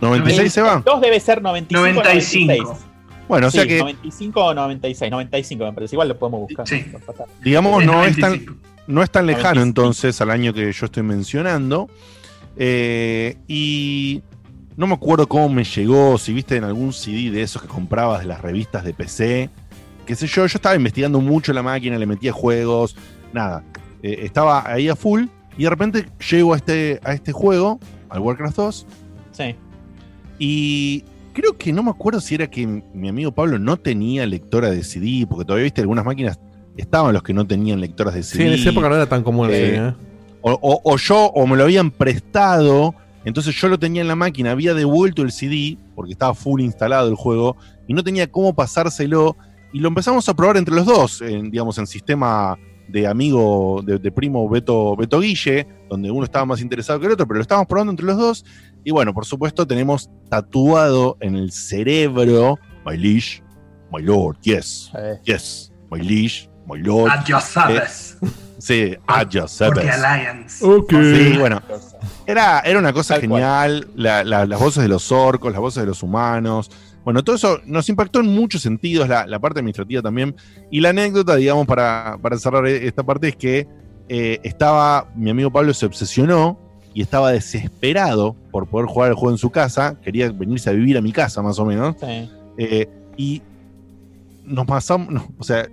¿96 0.00 0.48
se 0.52 0.62
va? 0.62 0.82
2 0.84 1.00
debe 1.00 1.20
ser 1.20 1.42
95. 1.42 2.00
95. 2.00 2.52
96. 2.52 2.86
Bueno, 3.28 3.46
o 3.48 3.50
sea 3.50 3.62
Sí, 3.62 3.68
que- 3.68 3.78
95 3.78 4.44
o 4.44 4.54
96. 4.54 5.10
95 5.10 5.64
me 5.64 5.72
parece. 5.72 5.94
Igual 5.96 6.08
lo 6.08 6.18
podemos 6.18 6.40
buscar. 6.40 6.64
pasar. 7.04 7.26
Digamos, 7.42 7.84
no 7.84 8.04
es, 8.04 8.16
95. 8.16 8.52
tan, 8.54 8.60
no 8.86 9.02
es 9.02 9.10
tan 9.10 9.26
lejano 9.26 9.62
entonces 9.62 10.20
al 10.20 10.30
año 10.30 10.52
que 10.54 10.72
yo 10.72 10.86
estoy 10.86 11.02
mencionando. 11.02 11.88
Eh, 12.56 13.36
y 13.48 14.22
no 14.76 14.86
me 14.86 14.94
acuerdo 14.94 15.26
cómo 15.26 15.48
me 15.48 15.64
llegó, 15.64 16.18
si 16.18 16.32
viste 16.32 16.56
en 16.56 16.64
algún 16.64 16.92
CD 16.92 17.30
de 17.30 17.42
esos 17.42 17.62
que 17.62 17.68
comprabas 17.68 18.20
de 18.20 18.26
las 18.26 18.40
revistas 18.40 18.84
de 18.84 18.94
PC. 18.94 19.50
Qué 20.06 20.14
sé 20.14 20.26
yo, 20.26 20.46
yo 20.46 20.56
estaba 20.56 20.76
investigando 20.76 21.20
mucho 21.20 21.52
la 21.52 21.62
máquina, 21.62 21.98
le 21.98 22.06
metía 22.06 22.32
juegos, 22.32 22.96
nada. 23.32 23.62
Eh, 24.02 24.20
estaba 24.22 24.66
ahí 24.70 24.88
a 24.88 24.94
full 24.96 25.24
y 25.58 25.64
de 25.64 25.70
repente 25.70 26.06
llego 26.30 26.54
a 26.54 26.56
este, 26.56 27.00
a 27.02 27.12
este 27.12 27.32
juego, 27.32 27.80
al 28.08 28.20
Warcraft 28.20 28.56
2. 28.56 28.86
Sí. 29.32 29.54
Y 30.38 31.04
creo 31.32 31.56
que 31.56 31.72
no 31.72 31.82
me 31.82 31.90
acuerdo 31.90 32.20
si 32.20 32.34
era 32.36 32.46
que 32.48 32.66
mi 32.66 33.08
amigo 33.08 33.32
Pablo 33.32 33.58
no 33.58 33.76
tenía 33.78 34.26
lectora 34.26 34.70
de 34.70 34.84
CD, 34.84 35.26
porque 35.28 35.44
todavía 35.44 35.64
viste 35.64 35.80
algunas 35.80 36.04
máquinas 36.04 36.38
estaban 36.76 37.12
los 37.14 37.22
que 37.22 37.32
no 37.32 37.46
tenían 37.46 37.80
lectoras 37.80 38.14
de 38.14 38.22
CD. 38.22 38.42
Sí, 38.44 38.48
en 38.48 38.54
esa 38.54 38.70
época 38.70 38.88
no 38.88 38.94
era 38.96 39.06
tan 39.08 39.22
común 39.22 39.48
el 39.48 39.54
Eh, 39.54 39.58
CD, 39.58 39.88
¿eh? 39.88 39.94
o, 40.42 40.52
o- 40.52 40.80
o 40.84 40.96
yo, 40.98 41.26
o 41.26 41.46
me 41.46 41.56
lo 41.56 41.64
habían 41.64 41.90
prestado, 41.90 42.94
entonces 43.24 43.54
yo 43.56 43.68
lo 43.68 43.78
tenía 43.78 44.02
en 44.02 44.08
la 44.08 44.14
máquina, 44.14 44.50
había 44.52 44.74
devuelto 44.74 45.22
el 45.22 45.32
CD, 45.32 45.78
porque 45.94 46.12
estaba 46.12 46.34
full 46.34 46.60
instalado 46.60 47.08
el 47.08 47.14
juego, 47.16 47.56
y 47.88 47.94
no 47.94 48.04
tenía 48.04 48.30
cómo 48.30 48.54
pasárselo, 48.54 49.36
y 49.72 49.80
lo 49.80 49.88
empezamos 49.88 50.28
a 50.28 50.34
probar 50.34 50.56
entre 50.56 50.74
los 50.74 50.86
dos, 50.86 51.20
en, 51.22 51.50
digamos, 51.50 51.78
en 51.78 51.86
sistema 51.86 52.58
de 52.88 53.06
amigo, 53.06 53.82
de, 53.84 53.98
de 53.98 54.12
primo 54.12 54.48
Beto, 54.48 54.94
Beto 54.96 55.18
Guille, 55.20 55.66
donde 55.90 56.10
uno 56.10 56.24
estaba 56.24 56.44
más 56.44 56.60
interesado 56.60 57.00
que 57.00 57.06
el 57.06 57.12
otro, 57.12 57.26
pero 57.26 57.38
lo 57.38 57.42
estábamos 57.42 57.66
probando 57.66 57.90
entre 57.90 58.06
los 58.06 58.16
dos, 58.16 58.44
y 58.84 58.92
bueno, 58.92 59.12
por 59.12 59.26
supuesto 59.26 59.66
tenemos 59.66 60.08
tatuado 60.30 61.16
en 61.20 61.34
el 61.34 61.50
cerebro, 61.50 62.58
my 62.86 62.96
liege, 62.96 63.42
my 63.92 64.00
lord, 64.02 64.36
yes, 64.42 64.90
yes, 65.24 65.72
my 65.90 66.00
liege, 66.00 66.48
my 66.68 66.78
lord. 66.80 67.10
At 67.10 67.26
your 67.26 67.40
service. 67.40 68.16
Eh, 68.22 68.28
sí, 68.58 68.96
at 69.08 69.28
your 69.30 69.48
service. 69.48 69.90
Alliance. 69.90 70.58
Sí, 70.58 71.36
bueno. 71.38 71.60
Era, 72.26 72.60
era 72.60 72.78
una 72.78 72.92
cosa 72.92 73.20
genial. 73.20 73.88
la- 73.96 74.24
la- 74.24 74.46
las 74.46 74.58
voces 74.60 74.82
de 74.82 74.88
los 74.88 75.10
orcos, 75.12 75.50
las 75.52 75.60
voces 75.60 75.82
de 75.82 75.86
los 75.86 76.02
humanos. 76.02 76.70
Bueno, 77.06 77.22
todo 77.22 77.36
eso 77.36 77.60
nos 77.66 77.88
impactó 77.88 78.18
en 78.18 78.26
muchos 78.26 78.62
sentidos, 78.62 79.08
la, 79.08 79.28
la 79.28 79.38
parte 79.38 79.60
administrativa 79.60 80.02
también. 80.02 80.34
Y 80.72 80.80
la 80.80 80.88
anécdota, 80.90 81.36
digamos, 81.36 81.64
para, 81.64 82.18
para 82.20 82.36
cerrar 82.36 82.66
e- 82.66 82.84
esta 82.88 83.04
parte, 83.04 83.28
es 83.28 83.36
que 83.36 83.68
eh, 84.08 84.40
estaba, 84.42 85.08
mi 85.14 85.30
amigo 85.30 85.52
Pablo 85.52 85.72
se 85.72 85.86
obsesionó 85.86 86.58
y 86.92 87.02
estaba 87.02 87.30
desesperado 87.30 88.34
por 88.50 88.66
poder 88.66 88.86
jugar 88.88 89.10
el 89.10 89.14
juego 89.14 89.30
en 89.30 89.38
su 89.38 89.50
casa. 89.50 89.96
Quería 90.02 90.32
venirse 90.32 90.68
a 90.68 90.72
vivir 90.72 90.98
a 90.98 91.00
mi 91.00 91.12
casa, 91.12 91.42
más 91.42 91.60
o 91.60 91.64
menos. 91.64 91.94
Sí. 92.00 92.28
Eh, 92.58 92.88
y 93.16 93.40
nos 94.44 94.66
pasamos, 94.66 95.08
no, 95.08 95.28
o 95.38 95.44
sea, 95.44 95.68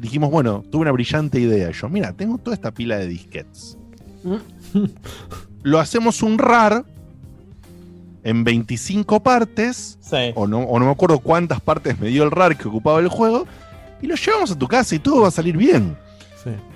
dijimos, 0.00 0.32
bueno, 0.32 0.64
tuve 0.68 0.82
una 0.82 0.90
brillante 0.90 1.38
idea. 1.38 1.70
Yo, 1.70 1.88
mira, 1.88 2.12
tengo 2.12 2.38
toda 2.38 2.54
esta 2.54 2.72
pila 2.74 2.96
de 2.96 3.06
disquetes. 3.06 3.78
Lo 5.62 5.78
hacemos 5.78 6.24
un 6.24 6.38
RAR 6.38 6.84
en 8.26 8.42
25 8.44 9.22
partes, 9.22 9.98
o, 10.34 10.46
no, 10.46 10.58
o 10.60 10.78
no 10.78 10.86
me 10.86 10.90
acuerdo 10.90 11.20
cuántas 11.20 11.60
partes 11.60 11.98
me 12.00 12.08
dio 12.08 12.24
el 12.24 12.30
RAR 12.32 12.56
que 12.56 12.66
ocupaba 12.68 12.98
el 13.00 13.08
juego, 13.08 13.46
y 14.02 14.06
lo 14.08 14.16
llevamos 14.16 14.50
a 14.50 14.58
tu 14.58 14.66
casa 14.66 14.94
y 14.94 14.98
todo 14.98 15.22
va 15.22 15.28
a 15.28 15.30
salir 15.30 15.56
bien. 15.56 15.96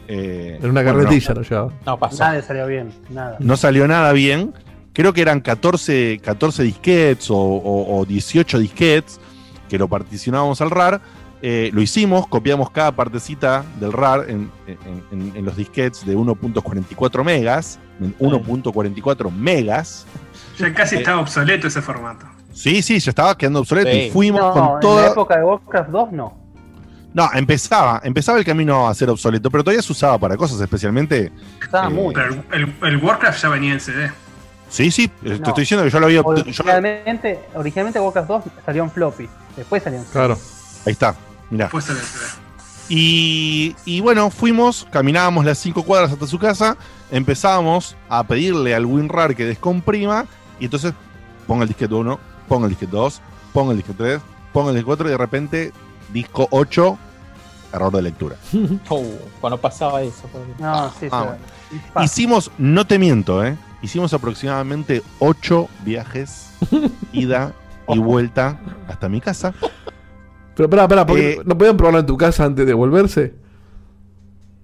Eh, 0.09 0.57
Era 0.61 0.69
una 0.71 0.83
bueno, 0.83 0.99
carretilla, 0.99 1.29
no. 1.29 1.35
lo 1.35 1.43
llevaba. 1.43 1.73
No 1.87 1.99
pasó. 1.99 2.19
Nada 2.25 2.43
salió 2.43 2.67
bien. 2.67 2.91
Nada. 3.11 3.37
no 3.39 3.57
salió 3.57 3.87
nada 3.87 4.13
bien. 4.13 4.53
Creo 4.93 5.13
que 5.13 5.21
eran 5.23 5.41
14, 5.41 6.21
14 6.23 6.63
disquetes 6.65 7.31
o, 7.31 7.37
o- 7.37 7.99
o 8.01 8.05
18 8.05 8.59
disquetes 8.59 9.21
que 9.69 9.79
lo 9.79 9.87
particionábamos 9.89 10.61
al 10.61 10.71
RAR. 10.71 11.01
Eh, 11.43 11.71
lo 11.73 11.81
hicimos, 11.81 12.27
copiamos 12.27 12.71
cada 12.71 12.91
partecita 12.93 13.65
del 13.79 13.93
RAR 13.93 14.29
en, 14.29 14.51
en- 14.67 15.03
en- 15.13 15.37
en 15.37 15.45
los 15.45 15.57
disquetes 15.57 16.05
de 16.05 16.17
1.44 16.17 17.23
megas. 17.25 17.79
en 18.01 18.15
1.44 18.19 19.31
megas. 19.31 20.07
Ya 20.61 20.75
casi 20.75 20.97
Eh, 20.97 20.99
estaba 20.99 21.21
obsoleto 21.21 21.67
ese 21.67 21.83
formato. 21.83 22.27
Sí, 22.53 22.83
sí, 22.83 22.99
ya 22.99 23.11
estaba 23.11 23.37
quedando 23.37 23.61
obsoleto 23.61 23.91
y 23.91 24.11
fuimos 24.11 24.41
No, 24.41 24.53
con 24.53 24.65
En 24.69 24.75
la 24.75 24.81
toda. 24.81 25.07
época 25.09 25.37
de 25.39 25.45
Warcraft 25.45 25.91
2 25.91 26.13
no. 26.13 26.37
No, 27.13 27.29
empezaba, 27.35 28.01
empezaba 28.05 28.39
el 28.39 28.45
camino 28.45 28.89
a 28.89 28.95
ser 28.95 29.11
obsoleto, 29.11 29.51
pero 29.51 29.65
todavía 29.65 29.83
se 29.83 29.91
usaba 29.93 30.17
para 30.19 30.37
cosas, 30.37 30.61
especialmente. 30.61 31.33
Estaba 31.61 31.89
eh, 31.89 31.91
muy. 31.91 32.15
Pero 32.15 32.45
el, 32.53 32.73
el 32.83 32.97
Warcraft 32.99 33.43
ya 33.43 33.49
venía 33.49 33.73
en 33.73 33.81
CD. 33.81 34.11
Sí, 34.69 34.91
sí, 34.93 35.09
te 35.09 35.35
estoy 35.35 35.53
diciendo 35.57 35.83
que 35.85 35.91
yo 35.91 35.99
lo 35.99 36.07
había. 36.07 36.21
yo- 36.23 36.29
Originalmente, 36.29 37.41
originalmente 37.55 37.99
Warcraft 37.99 38.29
2 38.29 38.45
salió 38.65 38.85
en 38.85 38.91
floppy. 38.93 39.29
Después 39.57 39.83
salió 39.83 39.99
en 39.99 40.05
CD. 40.05 40.13
Claro. 40.13 40.39
Ahí 40.87 40.93
está, 40.93 41.17
mirá. 41.51 41.65
Después 41.65 41.85
salió 41.85 42.01
en 42.01 42.07
CD. 42.07 42.25
Y, 42.89 43.77
y 43.85 44.01
bueno, 44.01 44.31
fuimos, 44.31 44.87
caminábamos 44.91 45.45
las 45.45 45.59
cinco 45.59 45.85
cuadras 45.85 46.11
hasta 46.13 46.27
su 46.27 46.39
casa, 46.39 46.77
empezábamos 47.13 47.97
a 48.09 48.25
pedirle 48.25 48.75
al 48.75 48.85
WinRAR 48.85 49.37
que 49.37 49.45
descomprima, 49.45 50.27
y 50.61 50.67
entonces 50.67 50.93
ponga 51.47 51.63
el 51.63 51.69
disquete 51.69 51.95
1, 51.95 52.19
ponga 52.49 52.67
el 52.67 52.71
disquete 52.71 52.93
2, 52.97 53.21
ponga 53.53 53.73
el 53.73 53.79
disquete 53.79 53.99
3, 54.05 54.21
ponga 54.53 54.71
el 54.71 54.77
disquete 54.77 54.87
4, 54.87 55.09
y 55.09 55.11
de 55.11 55.19
repente, 55.19 55.73
disco 56.13 56.47
8, 56.51 56.99
error 57.73 57.93
de 57.93 58.03
lectura. 58.03 58.37
Oh, 58.89 59.03
cuando 59.41 59.57
pasaba 59.59 60.03
eso. 60.03 60.29
No, 60.59 60.93
sí, 61.01 61.09
Ah, 61.11 61.37
sí. 61.71 61.77
Hicimos, 62.05 62.51
no 62.59 62.87
te 62.87 62.99
miento, 62.99 63.45
¿eh? 63.45 63.57
Hicimos 63.83 64.13
aproximadamente 64.13 65.03
8 65.19 65.69
viajes, 65.85 66.51
ida 67.13 67.53
y 67.89 67.99
vuelta 67.99 68.61
hasta 68.87 69.09
mi 69.09 69.21
casa. 69.21 69.55
Pero 70.55 70.69
pará, 70.69 70.87
pará, 70.87 71.07
¿por 71.07 71.17
qué 71.17 71.33
Eh, 71.33 71.41
¿no 71.45 71.57
podían 71.57 71.77
probarlo 71.77 72.01
en 72.01 72.07
tu 72.07 72.17
casa 72.17 72.45
antes 72.45 72.67
de 72.67 72.75
volverse? 72.75 73.35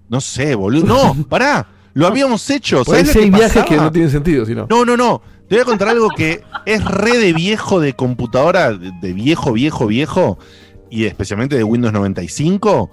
No 0.08 0.20
sé, 0.20 0.54
boludo. 0.54 0.86
No, 1.14 1.24
pará. 1.24 1.66
Lo 1.94 2.06
habíamos 2.06 2.48
hecho. 2.50 2.84
Porque 2.84 3.00
hay 3.00 3.06
¿Sabés 3.06 3.14
lo 3.16 3.20
seis 3.22 3.30
que 3.32 3.36
viajes 3.38 3.64
que 3.64 3.76
no 3.78 3.90
tienen 3.90 4.10
sentido, 4.10 4.44
si 4.44 4.54
no. 4.54 4.66
No, 4.68 4.84
no, 4.84 4.98
no. 4.98 5.22
Te 5.48 5.54
voy 5.54 5.62
a 5.62 5.64
contar 5.64 5.88
algo 5.88 6.08
que 6.08 6.42
es 6.64 6.84
re 6.84 7.18
de 7.18 7.32
viejo 7.32 7.78
de 7.78 7.94
computadora, 7.94 8.72
de 8.72 9.12
viejo, 9.12 9.52
viejo, 9.52 9.86
viejo, 9.86 10.38
y 10.90 11.04
especialmente 11.04 11.56
de 11.56 11.62
Windows 11.62 11.92
95. 11.92 12.90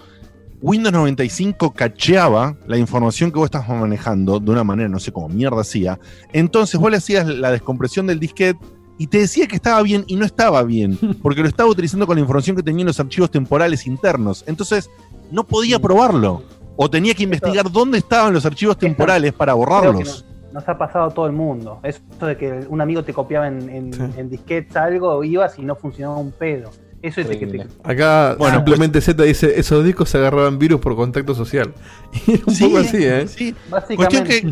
Windows 0.61 0.93
95 0.93 1.73
cacheaba 1.73 2.55
la 2.67 2.77
información 2.77 3.31
que 3.31 3.39
vos 3.39 3.47
estabas 3.47 3.67
manejando 3.69 4.39
de 4.39 4.51
una 4.51 4.63
manera, 4.63 4.87
no 4.87 4.99
sé 4.99 5.11
cómo 5.11 5.29
mierda 5.29 5.61
hacía. 5.61 5.99
Entonces 6.31 6.79
vos 6.79 6.91
le 6.91 6.97
hacías 6.97 7.27
la 7.27 7.51
descompresión 7.51 8.05
del 8.05 8.19
disquete 8.19 8.59
y 8.99 9.07
te 9.07 9.17
decía 9.17 9.47
que 9.47 9.55
estaba 9.55 9.81
bien 9.81 10.03
y 10.05 10.15
no 10.15 10.23
estaba 10.23 10.61
bien, 10.61 10.97
porque 11.23 11.41
lo 11.41 11.47
estaba 11.47 11.69
utilizando 11.69 12.05
con 12.05 12.15
la 12.15 12.21
información 12.21 12.55
que 12.55 12.61
tenía 12.61 12.83
en 12.83 12.87
los 12.87 12.99
archivos 12.99 13.31
temporales 13.31 13.87
internos. 13.87 14.43
Entonces 14.45 14.91
no 15.31 15.43
podía 15.43 15.79
probarlo. 15.79 16.43
O 16.75 16.89
tenía 16.89 17.13
que 17.13 17.23
investigar 17.23 17.71
dónde 17.71 17.97
estaban 17.99 18.33
los 18.33 18.45
archivos 18.45 18.77
temporales 18.77 19.33
para 19.33 19.53
borrarlos. 19.53 20.25
Nos, 20.53 20.67
ha 20.69 20.77
pasado 20.77 21.05
a 21.05 21.09
todo 21.13 21.25
el 21.27 21.33
mundo. 21.33 21.79
Eso 21.83 22.01
de 22.25 22.37
que 22.37 22.65
un 22.69 22.79
amigo 22.81 23.03
te 23.03 23.13
copiaba 23.13 23.47
en, 23.47 23.69
en, 23.69 23.91
en 24.17 24.29
disquetes 24.29 24.75
algo, 24.75 25.23
ibas 25.23 25.57
y 25.59 25.63
no 25.63 25.75
funcionaba 25.75 26.17
un 26.17 26.31
pedo. 26.31 26.69
Eso 27.01 27.19
es 27.19 27.27
que 27.27 27.35
te- 27.35 27.43
Increíble. 27.45 27.67
Acá 27.83 28.35
Bueno, 28.39 28.55
simplemente 28.57 29.01
Z 29.01 29.21
dice, 29.23 29.59
esos 29.59 29.83
discos 29.83 30.09
se 30.09 30.17
agarraban 30.19 30.57
virus 30.57 30.79
por 30.79 30.95
contacto 30.95 31.35
social. 31.35 31.73
Y 32.27 32.31
era 32.35 32.43
un 32.47 32.55
Sí, 32.55 32.63
poco 32.65 32.77
así, 32.77 32.97
¿eh? 33.03 33.27
sí. 33.27 33.53
Cuestión 33.97 34.23
que, 34.23 34.47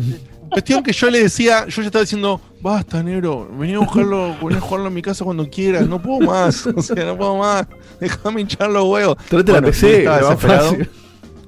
cuestión 0.50 0.82
que 0.82 0.92
yo 0.92 1.08
le 1.10 1.22
decía, 1.22 1.66
yo 1.66 1.80
ya 1.80 1.86
estaba 1.86 2.02
diciendo, 2.02 2.40
basta, 2.60 3.02
negro, 3.02 3.48
vení 3.58 3.72
a 3.72 3.78
buscarlo, 3.78 4.34
vení 4.42 4.56
a 4.56 4.60
jugarlo 4.60 4.88
en 4.88 4.94
mi 4.94 5.00
casa 5.00 5.24
cuando 5.24 5.48
quieras, 5.48 5.88
no 5.88 6.02
puedo 6.02 6.20
más, 6.30 6.66
o 6.76 6.82
sea, 6.82 7.06
no 7.06 7.16
puedo 7.16 7.38
más, 7.38 7.66
déjame 7.98 8.42
hinchar 8.42 8.68
los 8.70 8.84
huevos. 8.84 9.16
Tráete 9.30 9.52
la 9.52 9.62
PC, 9.62 9.88
y 9.88 9.94
estaba 10.00 10.18
desesperado. 10.18 10.68
fácil. 10.72 10.90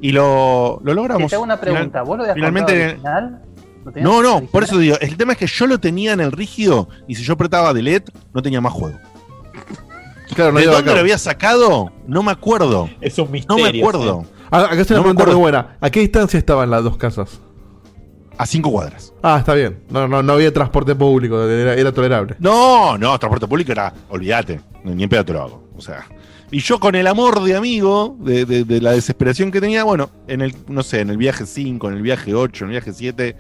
Y 0.01 0.12
lo, 0.12 0.81
lo 0.82 0.94
logramos. 0.94 1.28
te 1.31 1.35
hago 1.35 1.44
una 1.44 1.60
pregunta. 1.60 2.02
Final- 2.02 2.05
¿Vos 2.06 2.16
lo 2.16 2.22
habías 2.24 2.35
finalmente? 2.35 2.97
¿Lo 3.02 3.09
no, 3.97 4.23
no, 4.23 4.28
original? 4.31 4.48
por 4.51 4.65
eso 4.65 4.78
digo, 4.78 4.97
el 5.01 5.16
tema 5.16 5.32
es 5.32 5.39
que 5.39 5.47
yo 5.47 5.66
lo 5.66 5.78
tenía 5.78 6.12
en 6.12 6.20
el 6.20 6.32
rígido 6.32 6.89
y 7.09 7.15
si 7.15 7.23
yo 7.23 7.35
apretaba 7.35 7.73
delete, 7.74 8.12
no 8.32 8.43
tenía 8.43 8.61
más 8.61 8.73
juego. 8.73 8.98
Claro, 10.35 10.52
no 10.52 10.59
¿De 10.59 10.66
dónde 10.66 10.81
acá. 10.81 10.94
lo 10.94 11.01
había 11.01 11.19
sacado? 11.19 11.93
No 12.06 12.23
me 12.23 12.32
acuerdo. 12.32 12.89
Es 13.01 13.19
un 13.19 13.27
No 13.27 13.31
misterio. 13.32 13.62
me 13.73 13.78
acuerdo. 13.78 14.24
Ah, 14.51 14.62
acá 14.65 14.81
está 14.81 14.94
No 14.94 15.01
una 15.02 15.09
me 15.11 15.15
pregunta 15.15 15.32
muy 15.32 15.40
buena. 15.43 15.77
¿A 15.81 15.90
qué 15.90 16.01
distancia 16.01 16.39
estaban 16.39 16.70
las 16.70 16.82
dos 16.82 16.97
casas? 16.97 17.40
A 18.36 18.47
cinco 18.47 18.73
cuadras. 18.73 19.12
Ah, 19.23 19.36
está 19.39 19.55
bien. 19.55 19.78
No, 19.90 20.09
no, 20.09 20.23
no 20.23 20.32
había 20.32 20.52
transporte 20.52 20.94
público, 20.94 21.40
era, 21.44 21.74
era 21.74 21.93
tolerable. 21.93 22.35
No, 22.40 22.98
no, 22.98 23.16
transporte 23.19 23.47
público 23.47 23.70
era, 23.70 23.93
olvídate, 24.09 24.61
ni 24.82 25.05
en 25.05 25.09
pedo 25.09 25.24
te 25.24 25.32
lo 25.35 25.43
hago. 25.43 25.69
O 25.77 25.81
sea, 25.81 26.05
y 26.51 26.59
yo 26.59 26.81
con 26.81 26.97
el 26.97 27.06
amor 27.06 27.40
de 27.43 27.55
amigo, 27.55 28.16
de, 28.20 28.44
de- 28.44 28.65
de 28.65 28.81
la 28.81 28.90
desesperación 28.93 29.52
que 29.52 29.61
tenía, 29.61 29.85
bueno, 29.85 30.11
en 30.27 30.40
el, 30.40 30.55
no 30.66 30.82
sé, 30.82 31.01
en 31.01 31.11
el 31.11 31.16
viaje 31.16 31.47
5, 31.47 31.89
en 31.89 31.94
el 31.94 32.02
viaje 32.02 32.35
8, 32.35 32.65
en 32.65 32.70
el 32.70 32.73
viaje 32.73 32.93
7, 32.93 33.36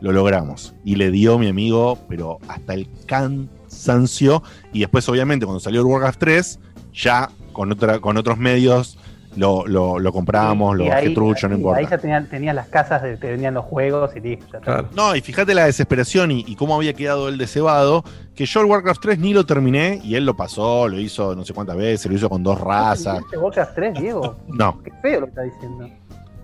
lo 0.00 0.12
logramos. 0.12 0.74
Y 0.84 0.96
le 0.96 1.10
dio 1.10 1.38
mi 1.38 1.48
amigo, 1.48 1.98
pero 2.08 2.38
hasta 2.48 2.74
el 2.74 2.88
cansancio. 3.06 4.42
Y 4.72 4.80
después, 4.80 5.08
obviamente, 5.08 5.46
cuando 5.46 5.60
salió 5.60 5.80
el 5.80 5.86
Warcraft 5.86 6.18
3, 6.18 6.58
ya 6.92 7.30
con, 7.52 7.72
otra, 7.72 7.98
con 8.00 8.16
otros 8.16 8.38
medios 8.38 8.98
lo, 9.36 9.64
lo, 9.66 10.00
lo 10.00 10.12
compramos, 10.12 10.76
lo 10.76 10.84
Y 10.84 10.88
bajé 10.88 11.06
ahí- 11.08 11.14
trucho, 11.14 11.48
no 11.48 11.54
y 11.54 11.58
importa. 11.58 11.78
Ahí 11.80 11.86
ya 11.88 11.98
tenías 11.98 12.28
tenía 12.28 12.52
las 12.52 12.66
casas, 12.66 13.00
de, 13.02 13.16
te 13.16 13.28
vendían 13.30 13.54
los 13.54 13.64
juegos 13.64 14.10
y 14.16 14.20
listo. 14.20 14.58
ya. 14.66 14.84
No, 14.96 15.14
y 15.14 15.20
fíjate 15.20 15.54
la 15.54 15.66
desesperación 15.66 16.32
y, 16.32 16.44
y 16.48 16.56
cómo 16.56 16.74
había 16.74 16.94
quedado 16.94 17.28
él 17.28 17.38
de 17.38 17.46
cebado, 17.46 18.02
que 18.34 18.44
yo 18.44 18.60
el 18.60 18.66
Warcraft 18.66 19.00
3 19.02 19.18
ni 19.20 19.32
lo 19.32 19.46
terminé 19.46 20.00
y 20.02 20.16
él 20.16 20.24
lo 20.26 20.34
pasó, 20.34 20.88
lo 20.88 20.98
hizo 20.98 21.36
no 21.36 21.44
sé 21.44 21.52
cuántas 21.54 21.76
veces, 21.76 22.10
lo 22.10 22.16
hizo 22.16 22.28
con 22.28 22.42
dos 22.42 22.60
razas. 22.60 23.18
¿Viste 23.20 23.36
Warcraft 23.38 23.74
3, 23.76 23.94
Diego? 24.00 24.36
No, 24.48 24.82
Qué 24.82 24.90
feo 25.00 25.20
lo 25.20 25.26
que 25.26 25.30
está 25.30 25.42
diciendo. 25.42 25.88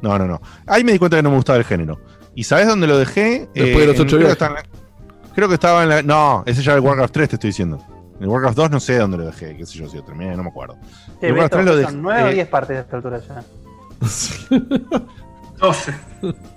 no, 0.03 0.19
no, 0.19 0.27
no. 0.27 0.41
Ahí 0.67 0.85
me 0.85 0.93
di 0.93 0.99
cuenta 1.01 1.17
que 1.17 1.23
no 1.25 1.31
me 1.31 1.37
gustaba 1.37 1.59
el 1.59 1.65
género. 1.65 1.99
¿Y 2.37 2.45
sabes 2.45 2.69
dónde 2.69 2.87
lo 2.87 2.97
dejé? 2.99 3.49
Después 3.55 3.79
de 3.79 3.87
los 3.87 3.97
en- 3.97 4.03
ocho 4.03 4.17
creo, 4.17 4.19
que 4.19 4.19
viajes. 4.19 4.33
estaba 4.33 4.61
en 4.61 4.67
la- 4.67 5.35
creo 5.35 5.49
que 5.49 5.55
estaba 5.55 5.83
en 5.83 5.89
la. 5.89 6.03
No, 6.03 6.43
ese 6.47 6.63
ya 6.63 6.73
era 6.73 6.79
el 6.81 6.85
Warcraft 6.87 7.13
3, 7.13 7.29
te 7.31 7.35
estoy 7.37 7.49
diciendo. 7.51 7.85
El 8.21 8.29
Warcraft 8.29 8.57
2 8.57 8.71
no 8.71 8.79
sé 8.81 8.97
dónde 8.99 9.17
lo 9.19 9.27
dejé, 9.27 9.57
qué 9.57 9.67
sé 9.67 9.79
yo, 9.79 9.89
si 9.89 9.97
lo 9.97 10.05
terminé, 10.05 10.37
no 10.37 10.43
me 10.45 10.49
acuerdo. 10.51 10.77
El 11.21 11.33
Warcraft 11.33 11.53
Beto, 11.55 11.57
3 11.57 11.65
lo 11.67 11.73
son 11.73 11.81
dejé. 11.83 11.97
9 12.03 12.23
o 12.23 12.27
eh, 12.29 12.35
10 12.35 12.49
partes 12.49 12.77
de 12.77 12.81
esta 12.83 12.97
altura 12.97 13.21
ya. 13.27 13.45
12. 15.59 15.93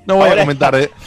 No 0.05 0.15
voy 0.15 0.29
Ahora 0.29 0.41
a 0.41 0.43
comentar. 0.45 0.75
eh. 0.75 0.89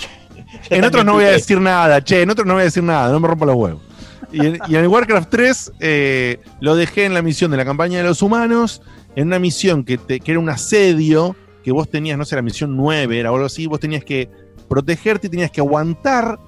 En 0.70 0.84
otros 0.84 1.04
no 1.04 1.14
voy 1.14 1.24
a 1.24 1.28
decir 1.30 1.58
nada, 1.60 2.02
che, 2.04 2.20
en 2.22 2.28
otros 2.30 2.46
no 2.46 2.52
voy 2.54 2.60
a 2.62 2.64
decir 2.64 2.82
nada, 2.82 3.10
no 3.10 3.18
me 3.20 3.26
rompa 3.28 3.46
los 3.46 3.54
huevos. 3.56 3.82
Y 4.30 4.46
en, 4.46 4.58
y 4.68 4.74
en 4.76 4.82
el 4.82 4.88
Warcraft 4.88 5.30
3 5.30 5.72
eh, 5.80 6.40
lo 6.60 6.74
dejé 6.76 7.06
en 7.06 7.14
la 7.14 7.22
misión 7.22 7.50
de 7.50 7.56
la 7.56 7.64
campaña 7.64 7.98
de 7.98 8.04
los 8.04 8.20
humanos, 8.22 8.82
en 9.16 9.28
una 9.28 9.38
misión 9.38 9.82
que, 9.84 9.96
te- 9.98 10.20
que 10.20 10.30
era 10.32 10.40
un 10.40 10.48
asedio, 10.50 11.34
que 11.64 11.72
vos 11.72 11.88
tenías, 11.88 12.18
no 12.18 12.24
sé, 12.26 12.36
la 12.36 12.42
misión 12.42 12.76
9 12.76 13.18
era 13.18 13.30
o 13.32 13.34
algo 13.34 13.46
así, 13.46 13.66
vos 13.66 13.80
tenías 13.80 14.04
que 14.04 14.28
protegerte 14.72 15.26
y 15.26 15.30
tenías 15.30 15.50
que 15.50 15.60
aguantar 15.60 16.38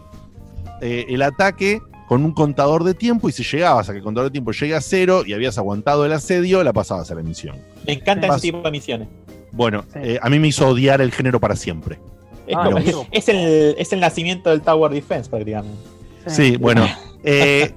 eh, 0.81 1.05
el 1.09 1.21
ataque 1.23 1.81
con 2.09 2.25
un 2.25 2.33
contador 2.33 2.83
de 2.85 2.95
tiempo 2.95 3.29
y 3.29 3.33
si 3.33 3.43
llegabas 3.45 3.89
a 3.89 3.93
que 3.93 3.99
el 3.99 4.05
contador 4.05 4.31
de 4.31 4.33
tiempo 4.33 4.53
llegue 4.53 4.75
a 4.75 4.81
cero 4.81 5.23
y 5.27 5.35
habías 5.35 5.59
aguantado 5.59 6.07
el 6.07 6.13
asedio, 6.13 6.63
la 6.65 6.73
pasabas 6.73 7.11
a 7.11 7.15
la 7.15 7.23
misión. 7.23 7.57
Me 7.87 7.93
encantan 7.95 8.31
Pas- 8.31 8.37
ese 8.37 8.43
tipo 8.49 8.63
de 8.63 8.71
misiones. 8.71 9.09
Bueno, 9.53 9.85
eh, 9.95 10.19
a 10.23 10.31
mí 10.31 10.39
me 10.39 10.49
hizo 10.49 10.67
odiar 10.69 11.01
el 11.03 11.13
género 11.13 11.39
para 11.39 11.55
siempre. 11.55 11.99
Es, 12.47 12.57
Ah, 12.57 12.65
como- 12.65 12.79
es 13.11 13.29
el, 13.29 13.75
es 13.79 13.93
el 13.93 14.01
nacimiento 14.01 14.49
del 14.51 14.63
Tower 14.63 14.91
Defense, 14.91 15.29
prácticamente. 15.31 15.79
Sí, 16.27 16.57
bueno. 16.57 16.87
eh, 17.23 17.73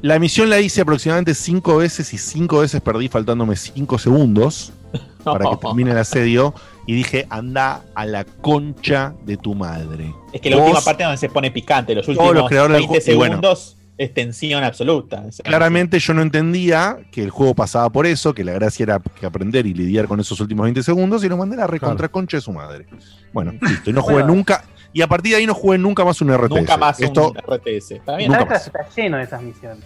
la 0.00 0.18
misión 0.18 0.48
la 0.50 0.58
hice 0.60 0.80
aproximadamente 0.80 1.34
cinco 1.34 1.76
veces 1.76 2.12
y 2.14 2.18
cinco 2.18 2.58
veces 2.60 2.80
perdí 2.80 3.08
faltándome 3.08 3.56
cinco 3.56 3.98
segundos 3.98 4.72
para 5.24 5.48
que 5.50 5.56
termine 5.58 5.92
el 5.92 5.98
asedio. 5.98 6.54
Y 6.86 6.94
dije, 6.94 7.26
anda 7.30 7.82
a 7.94 8.04
la 8.06 8.24
concha 8.24 9.14
de 9.24 9.36
tu 9.36 9.54
madre. 9.54 10.12
Es 10.32 10.40
que 10.40 10.50
la 10.50 10.56
Vos, 10.56 10.64
última 10.66 10.80
parte 10.84 11.02
es 11.04 11.06
donde 11.06 11.18
se 11.18 11.28
pone 11.28 11.50
picante, 11.50 11.94
los 11.94 12.08
últimos 12.08 12.34
los 12.34 12.48
creadores 12.48 12.78
del 12.78 12.88
20 12.88 13.00
juego- 13.04 13.12
y 13.12 13.16
bueno. 13.16 13.32
segundos 13.36 13.76
es 13.98 14.14
tensión 14.14 14.64
absoluta. 14.64 15.22
Claramente 15.44 16.00
yo 16.00 16.12
no 16.14 16.22
entendía 16.22 16.98
que 17.12 17.22
el 17.22 17.30
juego 17.30 17.54
pasaba 17.54 17.88
por 17.90 18.06
eso, 18.06 18.34
que 18.34 18.42
la 18.42 18.52
gracia 18.52 18.82
era 18.82 19.00
que 19.20 19.26
aprender 19.26 19.64
y 19.66 19.74
lidiar 19.74 20.08
con 20.08 20.18
esos 20.18 20.40
últimos 20.40 20.64
20 20.64 20.82
segundos 20.82 21.22
y 21.22 21.28
lo 21.28 21.36
mandé 21.36 21.54
a 21.56 21.60
la 21.60 21.66
recontra 21.68 22.08
concha 22.08 22.38
de 22.38 22.40
su 22.40 22.52
madre. 22.52 22.86
Bueno, 23.32 23.52
listo, 23.60 23.90
y 23.90 23.92
no 23.92 24.02
jugué 24.02 24.14
Bueno. 24.14 24.28
nunca. 24.34 24.64
Y 24.92 25.02
a 25.02 25.06
partir 25.06 25.32
de 25.32 25.38
ahí 25.38 25.46
no 25.46 25.54
jugué 25.54 25.78
nunca 25.78 26.04
más 26.04 26.20
un 26.20 26.32
RTS. 26.36 26.50
Nunca 26.50 26.76
más 26.76 27.00
Esto, 27.00 27.30
un 27.30 27.36
RTS. 27.56 27.92
Está 27.92 28.16
bien. 28.16 28.32
StarCraft 28.32 28.66
está 28.66 28.88
lleno 28.96 29.16
de 29.18 29.22
esas 29.22 29.40
misiones. 29.42 29.84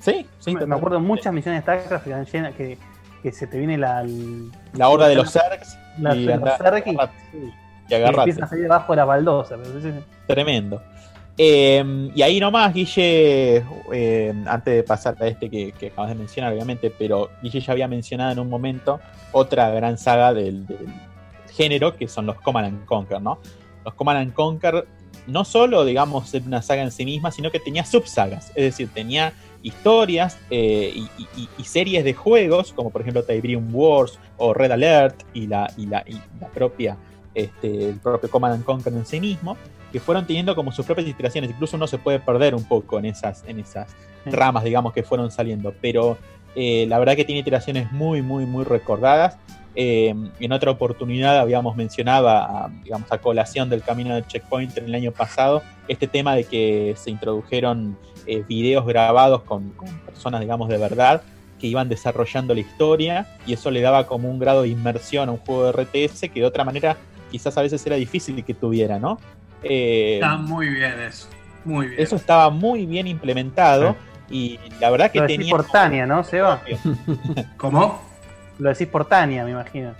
Sí, 0.00 0.26
sí. 0.38 0.54
Me, 0.54 0.64
me 0.64 0.74
acuerdo 0.74 0.96
de 0.98 1.02
muchas 1.04 1.32
misiones 1.34 1.58
de 1.60 1.62
StarCraft 1.62 2.04
que 2.04 2.10
están 2.10 2.24
llenas, 2.26 2.54
que, 2.54 2.78
que 3.22 3.30
se 3.32 3.46
te 3.46 3.58
viene 3.58 3.76
la. 3.76 4.00
el- 4.00 4.50
La 4.72 4.88
horda 4.88 5.06
de 5.08 5.16
los 5.16 5.30
Zergs 5.30 5.76
La, 5.98 6.16
y 6.16 6.26
Zerg 6.26 6.84
y, 6.86 6.96
y 7.88 7.94
agarrate. 7.94 8.18
empiezan 8.20 8.44
a 8.44 8.46
salir 8.46 8.62
debajo 8.64 8.92
de 8.92 8.96
la 8.96 9.04
baldosa. 9.04 9.56
pero 9.56 9.80
sí, 9.80 9.90
sí. 9.90 10.04
Tremendo. 10.26 10.82
Eh, 11.36 12.10
y 12.14 12.22
ahí 12.22 12.38
nomás, 12.38 12.74
Guille, 12.74 13.64
eh, 13.92 14.34
antes 14.46 14.74
de 14.74 14.82
pasar 14.82 15.16
a 15.20 15.26
este 15.26 15.48
que, 15.48 15.72
que 15.72 15.86
acabas 15.86 16.10
de 16.10 16.16
mencionar, 16.16 16.52
obviamente, 16.52 16.92
pero 16.96 17.30
Guille 17.42 17.60
ya 17.60 17.72
había 17.72 17.88
mencionado 17.88 18.32
en 18.32 18.38
un 18.40 18.48
momento 18.48 19.00
otra 19.32 19.70
gran 19.70 19.96
saga 19.96 20.34
del, 20.34 20.66
del 20.66 20.86
género, 21.52 21.96
que 21.96 22.08
son 22.08 22.26
los 22.26 22.38
Command 22.40 22.66
and 22.66 22.84
Conquer, 22.84 23.22
¿no? 23.22 23.38
Los 23.84 23.94
Command 23.94 24.18
and 24.18 24.34
Conquer 24.34 24.86
no 25.26 25.44
solo, 25.44 25.84
digamos, 25.84 26.34
es 26.34 26.44
una 26.44 26.62
saga 26.62 26.82
en 26.82 26.90
sí 26.90 27.04
misma, 27.04 27.30
sino 27.30 27.50
que 27.50 27.60
tenía 27.60 27.84
subsagas, 27.84 28.50
es 28.50 28.64
decir, 28.64 28.90
tenía 28.92 29.32
historias 29.62 30.38
eh, 30.50 30.92
y, 30.94 31.22
y- 31.40 31.48
y 31.58 31.64
series 31.64 32.04
de 32.04 32.14
juegos, 32.14 32.72
como 32.72 32.90
por 32.90 33.02
ejemplo 33.02 33.22
Tiberium 33.22 33.68
Wars 33.74 34.18
o 34.38 34.54
Red 34.54 34.70
Alert 34.72 35.22
y 35.34 35.46
la, 35.46 35.70
y 35.76 35.86
la, 35.86 36.02
y 36.06 36.14
la 36.40 36.48
propia, 36.48 36.96
este, 37.34 37.90
el 37.90 37.96
propio 38.00 38.30
Command 38.30 38.54
and 38.54 38.64
Conquer 38.64 38.92
en 38.94 39.04
sí 39.06 39.20
mismo, 39.20 39.56
que 39.92 40.00
fueron 40.00 40.26
teniendo 40.26 40.54
como 40.54 40.72
sus 40.72 40.86
propias 40.86 41.08
iteraciones. 41.08 41.50
Incluso 41.50 41.76
uno 41.76 41.86
se 41.86 41.98
puede 41.98 42.20
perder 42.20 42.54
un 42.54 42.64
poco 42.64 42.98
en 42.98 43.06
esas, 43.06 43.44
en 43.46 43.60
esas 43.60 43.94
ramas, 44.24 44.64
digamos, 44.64 44.92
que 44.92 45.02
fueron 45.02 45.30
saliendo. 45.30 45.74
Pero 45.80 46.16
eh, 46.54 46.86
la 46.88 46.98
verdad 46.98 47.16
que 47.16 47.24
tiene 47.24 47.40
iteraciones 47.40 47.90
muy, 47.92 48.22
muy, 48.22 48.46
muy 48.46 48.64
recordadas. 48.64 49.36
Eh, 49.76 50.14
en 50.40 50.52
otra 50.52 50.70
oportunidad 50.72 51.38
habíamos 51.38 51.76
mencionado, 51.76 52.28
a, 52.28 52.70
digamos, 52.82 53.10
a 53.12 53.18
colación 53.18 53.68
del 53.68 53.82
camino 53.82 54.14
del 54.14 54.26
checkpoint 54.26 54.76
en 54.78 54.84
el 54.86 54.94
año 54.94 55.12
pasado, 55.12 55.62
este 55.86 56.06
tema 56.08 56.34
de 56.34 56.44
que 56.44 56.94
se 56.96 57.10
introdujeron 57.10 57.96
eh, 58.30 58.44
videos 58.48 58.86
grabados 58.86 59.42
con, 59.42 59.70
con 59.70 59.88
personas, 60.00 60.40
digamos, 60.40 60.68
de 60.68 60.78
verdad, 60.78 61.22
que 61.58 61.66
iban 61.66 61.88
desarrollando 61.88 62.54
la 62.54 62.60
historia 62.60 63.26
y 63.46 63.52
eso 63.52 63.70
le 63.70 63.80
daba 63.80 64.06
como 64.06 64.30
un 64.30 64.38
grado 64.38 64.62
de 64.62 64.68
inmersión 64.68 65.28
a 65.28 65.32
un 65.32 65.38
juego 65.38 65.64
de 65.72 65.72
RTS 65.84 66.20
que 66.32 66.40
de 66.40 66.46
otra 66.46 66.64
manera 66.64 66.96
quizás 67.30 67.56
a 67.58 67.62
veces 67.62 67.84
era 67.86 67.96
difícil 67.96 68.42
que 68.44 68.54
tuviera, 68.54 68.98
¿no? 68.98 69.18
Eh, 69.62 70.14
Está 70.14 70.36
muy 70.36 70.68
bien 70.68 70.98
eso. 71.00 71.28
Muy 71.64 71.88
bien. 71.88 72.00
eso 72.00 72.16
estaba 72.16 72.48
muy 72.50 72.86
bien 72.86 73.06
implementado 73.06 73.94
y 74.30 74.58
la 74.80 74.88
verdad 74.90 75.10
que 75.10 75.18
Lo 75.18 75.24
decís 75.24 75.38
tenía... 75.38 75.50
por 75.50 75.66
Tania, 75.66 76.06
¿no, 76.06 76.24
Seba? 76.24 76.62
¿Cómo? 77.58 78.00
Lo 78.58 78.68
decís 78.70 78.86
por 78.88 79.04
Tania, 79.04 79.44
me 79.44 79.50
imagino. 79.50 79.92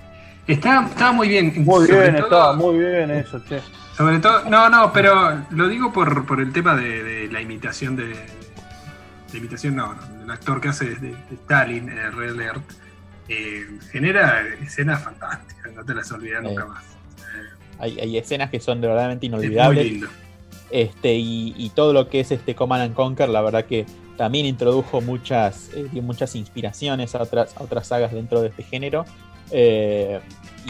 Está, 0.46 0.86
está 0.88 1.12
muy 1.12 1.28
bien. 1.28 1.52
Muy 1.64 1.86
bien, 1.86 2.16
todo- 2.16 2.24
estaba 2.24 2.52
muy 2.54 2.78
bien 2.78 3.10
eso, 3.10 3.38
che. 3.48 3.60
Sobre 4.00 4.18
todo, 4.18 4.44
no, 4.48 4.70
no, 4.70 4.92
pero 4.94 5.42
lo 5.50 5.68
digo 5.68 5.92
por, 5.92 6.24
por 6.24 6.40
el 6.40 6.54
tema 6.54 6.74
de, 6.74 7.02
de 7.02 7.28
la 7.30 7.42
imitación 7.42 7.96
de. 7.96 8.14
La 9.30 9.38
imitación, 9.38 9.76
no, 9.76 9.92
no, 9.94 10.22
el 10.24 10.30
actor 10.30 10.58
que 10.58 10.68
hace 10.68 10.86
de, 10.86 11.10
de 11.10 11.34
Stalin, 11.34 11.86
eh, 11.90 12.10
Red 12.10 12.30
Alert, 12.30 12.62
eh, 13.28 13.66
genera 13.92 14.42
escenas 14.62 15.02
fantásticas, 15.04 15.74
no 15.74 15.84
te 15.84 15.94
las 15.94 16.10
olvidas 16.12 16.42
nunca 16.42 16.64
más. 16.64 16.82
Hay, 17.78 18.00
hay 18.00 18.16
escenas 18.16 18.48
que 18.48 18.58
son 18.58 18.80
de 18.80 18.86
verdaderamente 18.88 19.26
Es 19.26 19.32
muy 19.32 19.40
inolvidables. 19.44 19.84
lindo. 19.84 20.08
Este, 20.70 21.14
y, 21.16 21.54
y 21.58 21.68
todo 21.68 21.92
lo 21.92 22.08
que 22.08 22.20
es 22.20 22.30
este 22.30 22.54
Command 22.54 22.82
and 22.82 22.94
Conquer, 22.94 23.28
la 23.28 23.42
verdad 23.42 23.66
que 23.66 23.84
también 24.16 24.46
introdujo 24.46 25.02
muchas, 25.02 25.70
eh, 25.74 25.88
muchas 26.00 26.34
inspiraciones 26.36 27.14
a 27.14 27.22
otras, 27.22 27.54
a 27.54 27.62
otras 27.62 27.86
sagas 27.86 28.12
dentro 28.12 28.40
de 28.40 28.48
este 28.48 28.62
género. 28.62 29.04
Eh, 29.50 30.20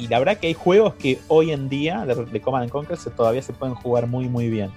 y 0.00 0.08
la 0.08 0.18
verdad 0.18 0.38
que 0.38 0.46
hay 0.48 0.54
juegos 0.54 0.94
que 0.94 1.18
hoy 1.28 1.52
en 1.52 1.68
día 1.68 2.04
de, 2.06 2.14
de 2.24 2.40
Command 2.40 2.64
and 2.64 2.72
Conquer 2.72 2.96
se, 2.96 3.10
todavía 3.10 3.42
se 3.42 3.52
pueden 3.52 3.74
jugar 3.74 4.06
muy 4.06 4.28
muy 4.28 4.48
bien. 4.48 4.70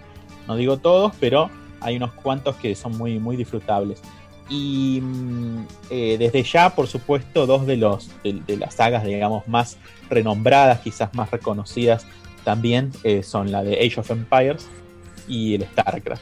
No 0.47 0.55
digo 0.55 0.77
todos, 0.77 1.13
pero 1.19 1.49
hay 1.79 1.95
unos 1.97 2.11
cuantos 2.13 2.55
que 2.57 2.75
son 2.75 2.97
muy, 2.97 3.19
muy 3.19 3.35
disfrutables. 3.37 4.01
Y 4.49 4.99
mm, 5.01 5.65
eh, 5.89 6.17
desde 6.19 6.43
ya, 6.43 6.69
por 6.75 6.87
supuesto, 6.87 7.45
dos 7.45 7.65
de, 7.65 7.77
los, 7.77 8.09
de, 8.23 8.33
de 8.45 8.57
las 8.57 8.75
sagas, 8.75 9.05
digamos, 9.05 9.47
más 9.47 9.77
renombradas, 10.09 10.79
quizás 10.81 11.13
más 11.13 11.31
reconocidas 11.31 12.05
también, 12.43 12.91
eh, 13.03 13.23
son 13.23 13.51
la 13.53 13.63
de 13.63 13.75
Age 13.85 14.01
of 14.01 14.11
Empires 14.11 14.67
y 15.29 15.55
el 15.55 15.63
StarCraft. 15.63 16.21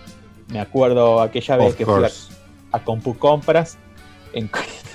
Me 0.49 0.60
acuerdo 0.60 1.19
aquella 1.22 1.57
vez 1.57 1.69
Of 1.69 1.76
que 1.78 1.86
fui 1.86 1.94
a, 1.95 1.98
course. 1.98 2.32
a 2.72 2.80
Compu 2.84 3.18
Compras 3.18 3.78
en- 4.34 4.49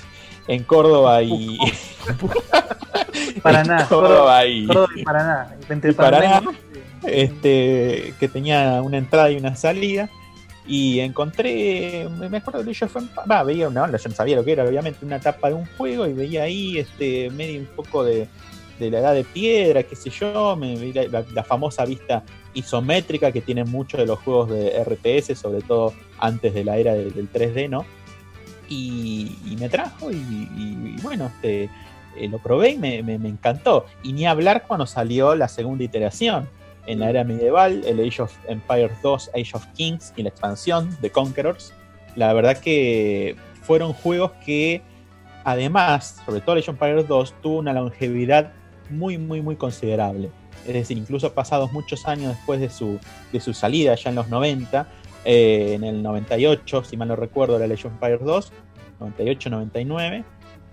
en 0.47 0.63
Córdoba 0.63 1.21
y. 1.23 1.57
Paraná, 3.41 3.81
en 3.81 3.87
Córdoba 3.87 4.45
y. 4.45 4.67
Córdoba 4.67 4.89
y 4.95 5.03
Paraná. 5.03 5.55
Entre 5.69 5.93
Paraná, 5.93 6.41
Paraná 6.41 6.57
este, 7.03 8.13
que 8.19 8.27
tenía 8.27 8.81
una 8.81 8.97
entrada 8.97 9.31
y 9.31 9.37
una 9.37 9.55
salida. 9.55 10.09
Y 10.69 10.99
encontré, 10.99 12.09
me 12.09 12.37
acuerdo 12.37 12.59
Age 12.69 12.85
of 12.85 12.95
Empires, 12.97 13.31
va, 13.31 13.41
veía 13.43 13.69
una 13.69 13.83
onda, 13.83 13.97
yo 13.97 14.09
no 14.09 14.15
sabía 14.15 14.35
lo 14.35 14.43
que 14.43 14.51
era, 14.51 14.65
obviamente, 14.65 15.05
una 15.05 15.17
tapa 15.17 15.47
de 15.47 15.53
un 15.53 15.65
juego 15.77 16.05
y 16.05 16.11
veía 16.11 16.43
ahí 16.43 16.77
este, 16.77 17.29
medio 17.29 17.61
un 17.61 17.67
poco 17.67 18.03
de, 18.03 18.27
de 18.77 18.91
la 18.91 18.99
edad 18.99 19.13
de 19.13 19.23
piedra, 19.23 19.83
qué 19.83 19.95
sé 19.95 20.09
yo, 20.09 20.57
me 20.57 20.75
vi 20.75 20.91
la 20.91 21.43
famosa 21.45 21.85
vista 21.85 22.21
isométrica 22.53 23.31
que 23.31 23.39
tienen 23.39 23.71
muchos 23.71 23.97
de 23.97 24.07
los 24.07 24.19
juegos 24.19 24.49
de 24.49 24.83
RTS, 24.83 25.39
sobre 25.39 25.61
todo 25.61 25.93
antes 26.19 26.53
de 26.53 26.65
la 26.65 26.77
era 26.77 26.95
del, 26.95 27.13
del 27.13 27.31
3D, 27.31 27.69
¿no? 27.69 27.85
Y, 28.69 29.37
y 29.49 29.55
me 29.57 29.69
trajo 29.69 30.11
y, 30.11 30.15
y- 30.15 30.95
y 30.97 31.01
bueno, 31.01 31.27
este, 31.27 31.69
eh, 32.17 32.27
lo 32.29 32.39
probé 32.39 32.71
y 32.71 32.77
me, 32.77 33.01
me- 33.03 33.17
me 33.19 33.29
encantó. 33.29 33.85
Y 34.03 34.13
ni 34.13 34.25
hablar 34.25 34.63
cuando 34.67 34.85
salió 34.85 35.35
la 35.35 35.47
segunda 35.47 35.83
iteración. 35.83 36.49
En 36.85 36.99
la 36.99 37.09
era 37.09 37.23
medieval, 37.25 37.83
el 37.85 37.99
Age 37.99 38.21
of 38.21 38.33
Empires 38.47 38.93
2, 39.03 39.31
Age 39.35 39.51
of 39.53 39.65
Kings 39.75 40.13
y 40.15 40.23
la 40.23 40.29
expansión 40.29 40.95
de 41.01 41.09
Conquerors. 41.11 41.73
La 42.15 42.31
verdad 42.33 42.57
que 42.59 43.35
fueron 43.61 43.91
juegos 43.91 44.31
que, 44.45 44.81
además, 45.43 46.21
sobre 46.25 46.41
todo 46.41 46.55
Age 46.55 46.71
of 46.71 46.81
Empires 46.81 47.07
2, 47.07 47.33
tuvo 47.41 47.59
una 47.59 47.73
longevidad 47.73 48.53
muy, 48.89 49.17
muy, 49.17 49.41
muy 49.41 49.55
considerable. 49.57 50.29
Es 50.65 50.73
decir, 50.73 50.97
incluso 50.97 51.33
pasados 51.33 51.71
muchos 51.73 52.07
años 52.07 52.35
después 52.35 52.59
de 52.59 52.69
su, 52.69 52.99
de 53.31 53.39
su 53.41 53.53
salida, 53.53 53.95
ya 53.95 54.09
en 54.09 54.15
los 54.15 54.29
90, 54.29 54.87
eh, 55.29 55.73
en 55.75 55.83
el 55.83 56.01
98, 56.01 56.83
si 56.85 56.95
mal 56.97 57.09
no 57.09 57.15
recuerdo, 57.17 57.57
Age 57.57 57.73
of 57.73 57.85
Empires 57.93 58.21
2, 58.23 58.53
98, 59.01 59.49
99. 59.49 60.23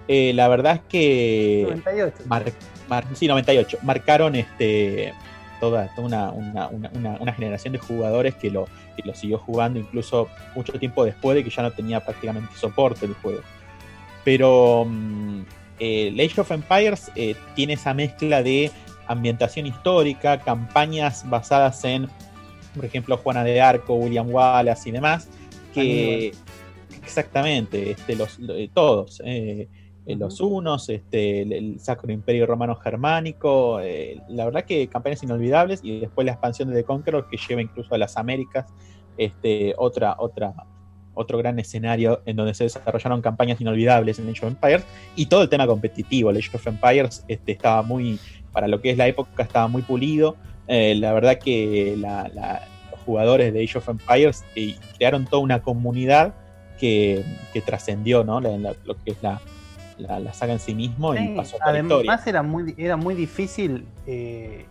eh, 0.06 0.32
la 0.34 0.48
verdad 0.48 0.76
es 0.76 0.80
que 0.88 1.62
98. 1.68 2.16
mar- 2.26 2.44
mar- 2.88 3.04
sí, 3.14 3.26
98. 3.26 3.78
Marcaron 3.82 4.34
este, 4.36 5.12
toda, 5.60 5.88
toda 5.96 6.06
una, 6.06 6.30
una- 6.30 6.68
una- 6.68 6.90
una- 6.94 7.16
una 7.20 7.32
generación 7.32 7.72
de 7.72 7.78
jugadores 7.80 8.34
que 8.36 8.50
lo, 8.50 8.66
que 8.96 9.02
lo 9.04 9.14
siguió 9.14 9.38
jugando 9.38 9.80
incluso 9.80 10.28
mucho 10.54 10.72
tiempo 10.74 11.04
después 11.04 11.34
de 11.34 11.42
que 11.44 11.50
ya 11.50 11.62
no 11.62 11.72
tenía 11.72 12.00
prácticamente 12.00 12.54
soporte 12.56 13.06
el 13.06 13.14
juego. 13.14 13.40
Pero 14.24 14.84
mm, 14.88 15.40
eh, 15.80 16.14
Age 16.24 16.40
of 16.40 16.50
Empires 16.52 17.10
eh, 17.16 17.34
tiene 17.54 17.72
esa 17.74 17.92
mezcla 17.94 18.42
de 18.42 18.70
ambientación 19.06 19.66
histórica, 19.66 20.38
campañas 20.40 21.28
basadas 21.28 21.84
en, 21.84 22.08
por 22.74 22.84
ejemplo, 22.84 23.16
Juana 23.16 23.44
de 23.44 23.60
Arco, 23.60 23.94
William 23.94 24.28
Wallace 24.30 24.88
y 24.88 24.92
demás, 24.92 25.28
que 25.72 26.32
exactamente, 27.02 27.90
este, 27.92 28.16
los, 28.16 28.38
lo- 28.38 28.54
eh, 28.54 28.70
todos, 28.72 29.20
eh, 29.24 29.68
eh, 30.06 30.16
los 30.16 30.40
unos, 30.40 30.88
este, 30.88 31.42
el, 31.42 31.52
el 31.52 31.80
Sacro 31.80 32.12
Imperio 32.12 32.46
Romano 32.46 32.76
Germánico, 32.76 33.80
eh, 33.80 34.20
la 34.28 34.44
verdad 34.44 34.64
que 34.64 34.86
campañas 34.88 35.22
inolvidables 35.22 35.80
y 35.82 36.00
después 36.00 36.24
la 36.24 36.32
expansión 36.32 36.68
de 36.70 36.76
The 36.76 36.84
Conqueror 36.84 37.28
que 37.28 37.36
lleva 37.36 37.62
incluso 37.62 37.94
a 37.94 37.98
las 37.98 38.16
Américas, 38.16 38.66
este, 39.16 39.74
otra, 39.78 40.16
otra, 40.18 40.52
otro 41.14 41.38
gran 41.38 41.58
escenario 41.58 42.22
en 42.26 42.36
donde 42.36 42.54
se 42.54 42.64
desarrollaron 42.64 43.22
campañas 43.22 43.60
inolvidables 43.60 44.18
en 44.18 44.28
Age 44.28 44.44
of 44.44 44.52
Empires 44.52 44.84
y 45.16 45.26
todo 45.26 45.42
el 45.42 45.48
tema 45.48 45.66
competitivo. 45.66 46.30
El 46.30 46.38
Age 46.38 46.50
of 46.56 46.66
Empires 46.66 47.24
este, 47.28 47.52
estaba 47.52 47.82
muy, 47.82 48.18
para 48.52 48.66
lo 48.68 48.80
que 48.80 48.90
es 48.90 48.98
la 48.98 49.06
época, 49.06 49.42
estaba 49.44 49.68
muy 49.68 49.82
pulido. 49.82 50.36
Eh, 50.68 50.94
la 50.96 51.12
verdad 51.12 51.38
que 51.38 51.94
la- 51.98 52.30
la- 52.34 52.62
los 52.90 53.00
jugadores 53.00 53.52
de 53.52 53.62
Age 53.64 53.78
of 53.78 53.88
Empires 53.88 54.44
eh, 54.56 54.76
crearon 54.96 55.26
toda 55.26 55.42
una 55.42 55.60
comunidad 55.62 56.34
que, 56.80 57.24
que 57.52 57.60
trascendió 57.60 58.24
¿no? 58.24 58.40
La- 58.40 58.56
la- 58.58 58.74
lo 58.84 58.94
que 58.96 59.10
es 59.12 59.22
la, 59.22 59.40
la- 59.98 60.18
la 60.20 60.32
saga 60.32 60.54
en 60.54 60.58
sí 60.60 60.74
mismo 60.74 61.14
y 61.14 61.28
pasó 61.36 61.56
a 61.62 61.70
la 61.72 61.78
historia. 61.80 62.12
además 62.12 62.26
era 62.26 62.42
muy, 62.42 62.74
era 62.78 62.96
muy 62.96 63.14
difícil 63.14 63.86
eh, 64.06 64.64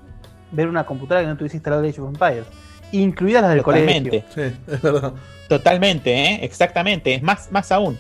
ver 0.52 0.68
una 0.68 0.86
computadora 0.86 1.22
que 1.22 1.28
no 1.28 1.38
tuviese 1.38 1.58
instalado 1.58 1.84
Age 1.88 2.02
of 2.02 2.10
Empires, 2.10 2.46
incluidas 2.92 3.42
las 3.44 3.52
del 3.54 3.64
Totalmente. 3.64 4.10
colegio. 4.34 4.50
Sí, 4.50 4.56
es 4.74 4.82
verdad. 4.82 5.14
Totalmente, 5.48 6.14
¿eh? 6.14 6.40
exactamente. 6.44 7.14
Es 7.16 7.22
más, 7.24 7.52
más 7.52 7.72
aún. 7.72 7.98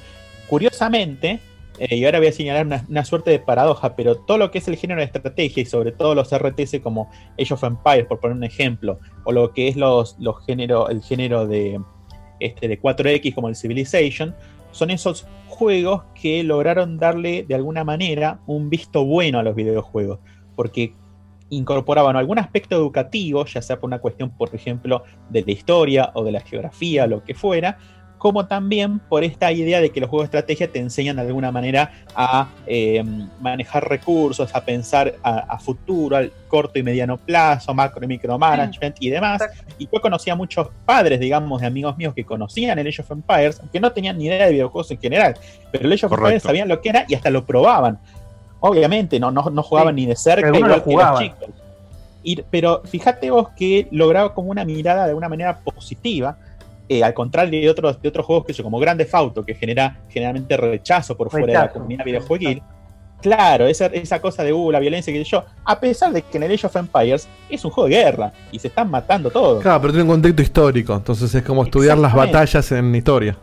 Curiosamente, 0.47 1.39
eh, 1.79 1.95
y 1.95 2.05
ahora 2.05 2.19
voy 2.19 2.27
a 2.27 2.31
señalar 2.31 2.65
una, 2.65 2.85
una 2.87 3.05
suerte 3.05 3.31
de 3.31 3.39
paradoja, 3.39 3.95
pero 3.95 4.15
todo 4.15 4.37
lo 4.37 4.51
que 4.51 4.59
es 4.59 4.67
el 4.67 4.77
género 4.77 4.99
de 4.99 5.05
estrategia 5.05 5.63
y 5.63 5.65
sobre 5.65 5.91
todo 5.91 6.15
los 6.15 6.31
RTS 6.31 6.79
como 6.81 7.09
Age 7.39 7.53
of 7.53 7.63
Empires, 7.63 8.05
por 8.05 8.19
poner 8.19 8.37
un 8.37 8.43
ejemplo, 8.43 8.99
o 9.23 9.31
lo 9.31 9.53
que 9.53 9.67
es 9.67 9.75
los, 9.75 10.17
los 10.19 10.45
género, 10.45 10.89
el 10.89 11.01
género 11.01 11.47
de, 11.47 11.79
este, 12.39 12.67
de 12.67 12.79
4X 12.79 13.33
como 13.33 13.49
el 13.49 13.55
Civilization, 13.55 14.35
son 14.71 14.89
esos 14.91 15.27
juegos 15.47 16.03
que 16.19 16.43
lograron 16.43 16.97
darle 16.97 17.43
de 17.43 17.55
alguna 17.55 17.83
manera 17.83 18.39
un 18.47 18.69
visto 18.69 19.05
bueno 19.05 19.39
a 19.39 19.43
los 19.43 19.55
videojuegos, 19.55 20.19
porque 20.55 20.93
incorporaban 21.49 22.15
algún 22.15 22.39
aspecto 22.39 22.75
educativo, 22.75 23.45
ya 23.45 23.61
sea 23.61 23.79
por 23.79 23.87
una 23.87 23.99
cuestión, 23.99 24.31
por 24.31 24.53
ejemplo, 24.53 25.03
de 25.29 25.43
la 25.43 25.51
historia 25.51 26.11
o 26.15 26.23
de 26.23 26.31
la 26.31 26.41
geografía, 26.41 27.05
lo 27.07 27.23
que 27.23 27.35
fuera, 27.35 27.77
como 28.23 28.45
también 28.47 28.99
por 28.99 29.25
esta 29.25 29.51
idea 29.51 29.81
de 29.81 29.89
que 29.89 29.99
los 29.99 30.09
juegos 30.09 30.31
de 30.31 30.37
estrategia 30.37 30.71
te 30.71 30.79
enseñan 30.79 31.17
de 31.17 31.23
alguna 31.23 31.51
manera 31.51 31.91
a 32.15 32.47
eh, 32.65 33.03
manejar 33.41 33.89
recursos, 33.89 34.55
a 34.55 34.63
pensar 34.63 35.15
a, 35.21 35.39
a 35.39 35.59
futuro, 35.59 36.15
al 36.15 36.31
corto 36.47 36.79
y 36.79 36.83
mediano 36.83 37.17
plazo, 37.17 37.73
macro 37.73 38.01
y 38.05 38.07
micromanagement 38.07 38.95
y 39.01 39.09
demás. 39.09 39.41
Y 39.77 39.89
yo 39.91 39.99
conocía 39.99 40.31
a 40.31 40.35
muchos 40.37 40.69
padres, 40.85 41.19
digamos, 41.19 41.59
de 41.59 41.67
amigos 41.67 41.97
míos 41.97 42.13
que 42.15 42.23
conocían 42.23 42.79
el 42.79 42.87
Age 42.87 43.01
of 43.01 43.11
Empires, 43.11 43.59
que 43.73 43.81
no 43.81 43.91
tenían 43.91 44.17
ni 44.17 44.27
idea 44.27 44.45
de 44.45 44.53
videojuegos 44.53 44.89
en 44.91 44.99
general, 44.99 45.33
pero 45.69 45.85
el 45.85 45.91
Age 45.91 46.05
of 46.05 46.09
Correcto. 46.11 46.27
Empires 46.27 46.43
sabían 46.43 46.69
lo 46.69 46.79
que 46.79 46.89
era 46.89 47.03
y 47.09 47.15
hasta 47.15 47.29
lo 47.29 47.43
probaban. 47.45 47.99
Obviamente, 48.61 49.19
no, 49.19 49.31
no, 49.31 49.49
no 49.49 49.63
jugaban 49.63 49.95
Sí, 49.95 50.01
ni 50.01 50.07
de 50.07 50.15
cerca, 50.15 50.47
igual 50.47 50.61
lo 50.61 50.67
que 50.67 50.75
los 50.75 50.83
jugaban. 50.83 51.23
chicos. 51.25 51.49
Y- 52.23 52.41
pero 52.49 52.81
fíjate 52.85 53.29
vos 53.31 53.49
que 53.49 53.89
lograba 53.91 54.33
como 54.33 54.49
una 54.49 54.63
mirada 54.63 55.07
de 55.07 55.13
una 55.13 55.27
manera 55.27 55.59
positiva, 55.59 56.37
eh, 56.89 57.03
al 57.03 57.14
contrario 57.14 57.61
de 57.61 57.69
otros, 57.69 58.01
de 58.01 58.10
otros 58.10 58.26
juegos 58.26 58.45
que 58.45 58.53
son 58.53 58.64
como 58.64 58.80
Grande 58.80 59.07
Auto, 59.11 59.45
que 59.45 59.55
genera 59.55 60.01
generalmente 60.10 60.57
rechazo 60.57 61.15
por 61.15 61.30
fuera 61.30 61.47
de 61.47 61.53
la 61.53 61.72
comunidad 61.72 62.05
videojueguil. 62.05 62.61
Claro, 63.22 63.68
esa, 63.68 63.85
esa 63.85 64.19
cosa 64.22 64.43
de 64.43 64.51
uh, 64.51 64.69
la 64.69 64.80
violencia 64.80 65.14
que 65.14 65.23
sé 65.23 65.31
yo, 65.31 65.45
a 65.64 65.80
pesar 65.80 66.11
de 66.11 66.23
que 66.23 66.35
en 66.38 66.43
el 66.43 66.51
Age 66.51 66.68
of 66.68 66.76
Empires 66.76 67.27
es 67.49 67.64
un 67.64 67.72
juego 67.72 67.88
de 67.88 67.95
guerra 67.95 68.34
y 68.51 68.60
se 68.60 68.68
están 68.68 68.91
matando 68.91 69.30
todos. 69.31 69.61
Claro, 69.64 69.80
pero 69.80 69.93
tiene 69.93 70.03
un 70.03 70.10
contexto 70.10 70.41
histórico, 70.41 70.93
entonces 70.93 71.34
es 71.34 71.41
como 71.41 71.64
estudiar 71.64 71.97
las 71.97 72.14
batallas 72.14 72.69
en 72.73 72.93
historia. 72.93 73.38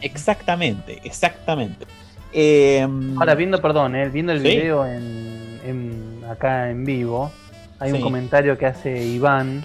Exactamente, 0.00 0.98
exactamente. 1.04 1.86
Eh, 2.32 2.86
Ahora, 3.16 3.34
viendo, 3.34 3.60
perdón, 3.60 3.94
eh, 3.96 4.08
viendo 4.08 4.32
el 4.32 4.40
Sí. 4.40 4.48
video 4.48 4.86
en, 4.86 5.60
en- 5.64 6.24
acá 6.28 6.70
en 6.70 6.84
vivo, 6.84 7.30
hay 7.78 7.92
un 7.92 8.00
comentario 8.00 8.56
que 8.58 8.66
hace 8.66 9.04
Iván, 9.04 9.64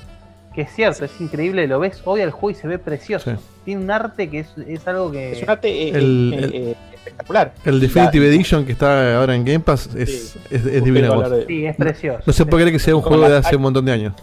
que 0.55 0.61
es 0.61 0.73
cierto, 0.73 1.05
es 1.05 1.11
increíble, 1.19 1.67
lo 1.67 1.79
ves 1.79 2.01
hoy 2.05 2.21
al 2.21 2.31
juego 2.31 2.51
y 2.57 2.61
se 2.61 2.67
ve 2.67 2.79
precioso. 2.79 3.31
Sí. 3.31 3.37
Tiene 3.65 3.83
un 3.83 3.91
arte 3.91 4.29
que 4.29 4.39
es, 4.39 4.47
es 4.67 4.87
algo 4.87 5.11
que... 5.11 5.33
es 5.33 5.43
un 5.43 5.49
arte 5.49 5.69
eh, 5.69 5.89
El- 5.89 6.33
eh, 6.33 6.37
el- 6.37 6.53
eh, 6.53 6.75
espectacular. 6.93 7.53
El 7.65 7.79
Definitive 7.79 8.27
La- 8.27 8.33
Edition 8.33 8.65
que 8.65 8.71
está 8.71 9.17
ahora 9.19 9.35
en 9.35 9.43
Game 9.45 9.59
Pass 9.59 9.89
es, 9.95 10.09
Sí. 10.31 10.39
es, 10.49 10.65
es 10.65 10.83
de- 10.83 11.45
Sí, 11.47 11.65
es 11.65 11.75
precioso. 11.75 12.19
No 12.25 12.33
sé 12.33 12.45
por 12.45 12.63
qué 12.63 12.71
que 12.71 12.79
sea 12.79 12.95
un 12.95 13.01
juego 13.01 13.27
de 13.29 13.37
hace 13.37 13.55
un 13.55 13.61
montón 13.61 13.85
de 13.85 13.91
años. 13.91 14.13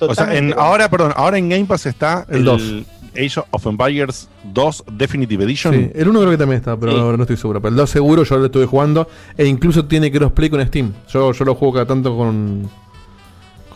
O 0.00 0.14
sea, 0.14 0.34
en- 0.36 0.54
ahora, 0.58 0.88
perdón, 0.90 1.12
ahora 1.16 1.38
en 1.38 1.48
Game 1.48 1.64
Pass 1.66 1.86
está 1.86 2.26
El 2.28 2.38
el, 2.38 2.44
2. 2.44 2.62
Age 3.18 3.40
of 3.50 3.66
Empires 3.66 4.28
2 4.52 4.84
Definitive 4.92 5.44
Edition. 5.44 5.74
Sí, 5.74 5.90
el 5.94 6.08
1 6.08 6.18
creo 6.20 6.30
que 6.32 6.36
también 6.36 6.58
está, 6.58 6.76
pero 6.76 6.92
Sí. 6.92 6.98
ahora 6.98 7.16
no 7.16 7.22
estoy 7.22 7.38
seguro. 7.38 7.60
Pero 7.62 7.70
el 7.70 7.76
2 7.76 7.88
seguro 7.88 8.22
yo 8.24 8.36
lo 8.36 8.44
estuve 8.46 8.66
jugando. 8.66 9.08
E 9.38 9.46
incluso 9.46 9.86
tiene 9.86 10.12
crossplay 10.12 10.50
con 10.50 10.66
Steam. 10.66 10.92
Yo, 11.08 11.32
yo 11.32 11.44
lo 11.46 11.54
juego 11.54 11.72
cada 11.74 11.86
tanto 11.86 12.14
con. 12.14 12.68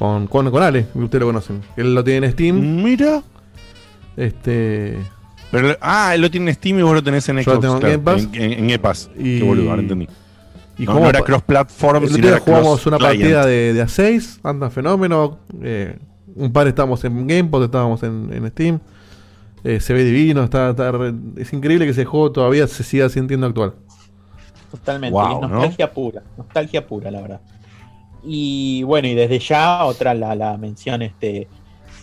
Con, 0.01 0.27
con, 0.27 0.51
con 0.51 0.63
Ale, 0.63 0.87
ustedes 0.95 1.21
lo 1.21 1.27
conocen. 1.27 1.61
Él 1.77 1.95
lo 1.95 2.03
tiene 2.03 2.27
en 2.27 2.33
Steam. 2.33 2.83
Mira. 2.83 3.23
Este. 4.17 4.99
Pero, 5.53 5.77
ah, 5.81 6.15
él 6.15 6.21
lo 6.23 6.31
tiene 6.31 6.51
en 6.51 6.55
Steam 6.57 6.79
y 6.79 6.83
vos 6.83 6.95
lo 6.95 7.03
tenés 7.03 7.29
en 7.29 7.37
Yo 7.37 7.43
Xbox. 7.43 7.65
lo 7.65 7.79
tengo 7.81 7.87
en 7.87 8.03
Pass. 8.03 8.23
En, 8.33 8.35
en- 8.43 8.53
en 8.53 8.59
Game 8.67 8.79
Pass. 8.79 9.11
Y- 9.17 9.39
Qué 9.39 9.45
boludo, 9.45 9.71
ahora 9.71 9.83
entendí. 9.83 10.09
Y 10.79 10.85
no, 10.87 11.07
era 11.09 11.21
cross-platform, 11.21 12.05
El 12.05 12.09
sino 12.11 12.29
era 12.29 12.39
jugamos 12.41 12.87
una 12.87 12.97
cross-client. 12.97 13.35
partida 13.35 13.47
de, 13.47 13.75
de 13.75 13.83
A6, 13.85 14.41
anda 14.43 14.71
fenómeno. 14.71 15.39
eh, 15.63 15.99
un 16.35 16.51
par 16.53 16.67
estábamos 16.69 17.05
en 17.05 17.27
Gamepod, 17.27 17.65
estábamos 17.65 18.03
en, 18.03 18.31
en 18.33 18.49
Steam. 18.49 18.81
Eh, 19.65 19.81
se 19.81 19.93
ve 19.93 20.05
divino, 20.05 20.43
está, 20.45 20.71
está 20.71 20.91
re- 20.93 21.13
es 21.37 21.53
increíble 21.53 21.85
que 21.85 21.91
ese 21.91 22.07
juego 22.07 22.33
todavía 22.33 22.67
se 22.67 22.83
siga 22.83 23.11
sintiendo 23.11 23.47
actual. 23.47 23.75
Totalmente, 24.71 25.13
Wow, 25.13 25.43
nostalgia 25.49 25.93
pura, 25.93 26.23
nostalgia 26.39 26.87
pura, 26.87 27.11
la 27.11 27.21
verdad. 27.21 27.41
Y 28.23 28.83
bueno, 28.83 29.09
y 29.09 29.15
desde 29.15 29.39
ya 29.39 29.85
otra 29.85 30.15
la, 30.15 30.35
la 30.35 30.57
mención 30.57 31.03
este 31.03 31.49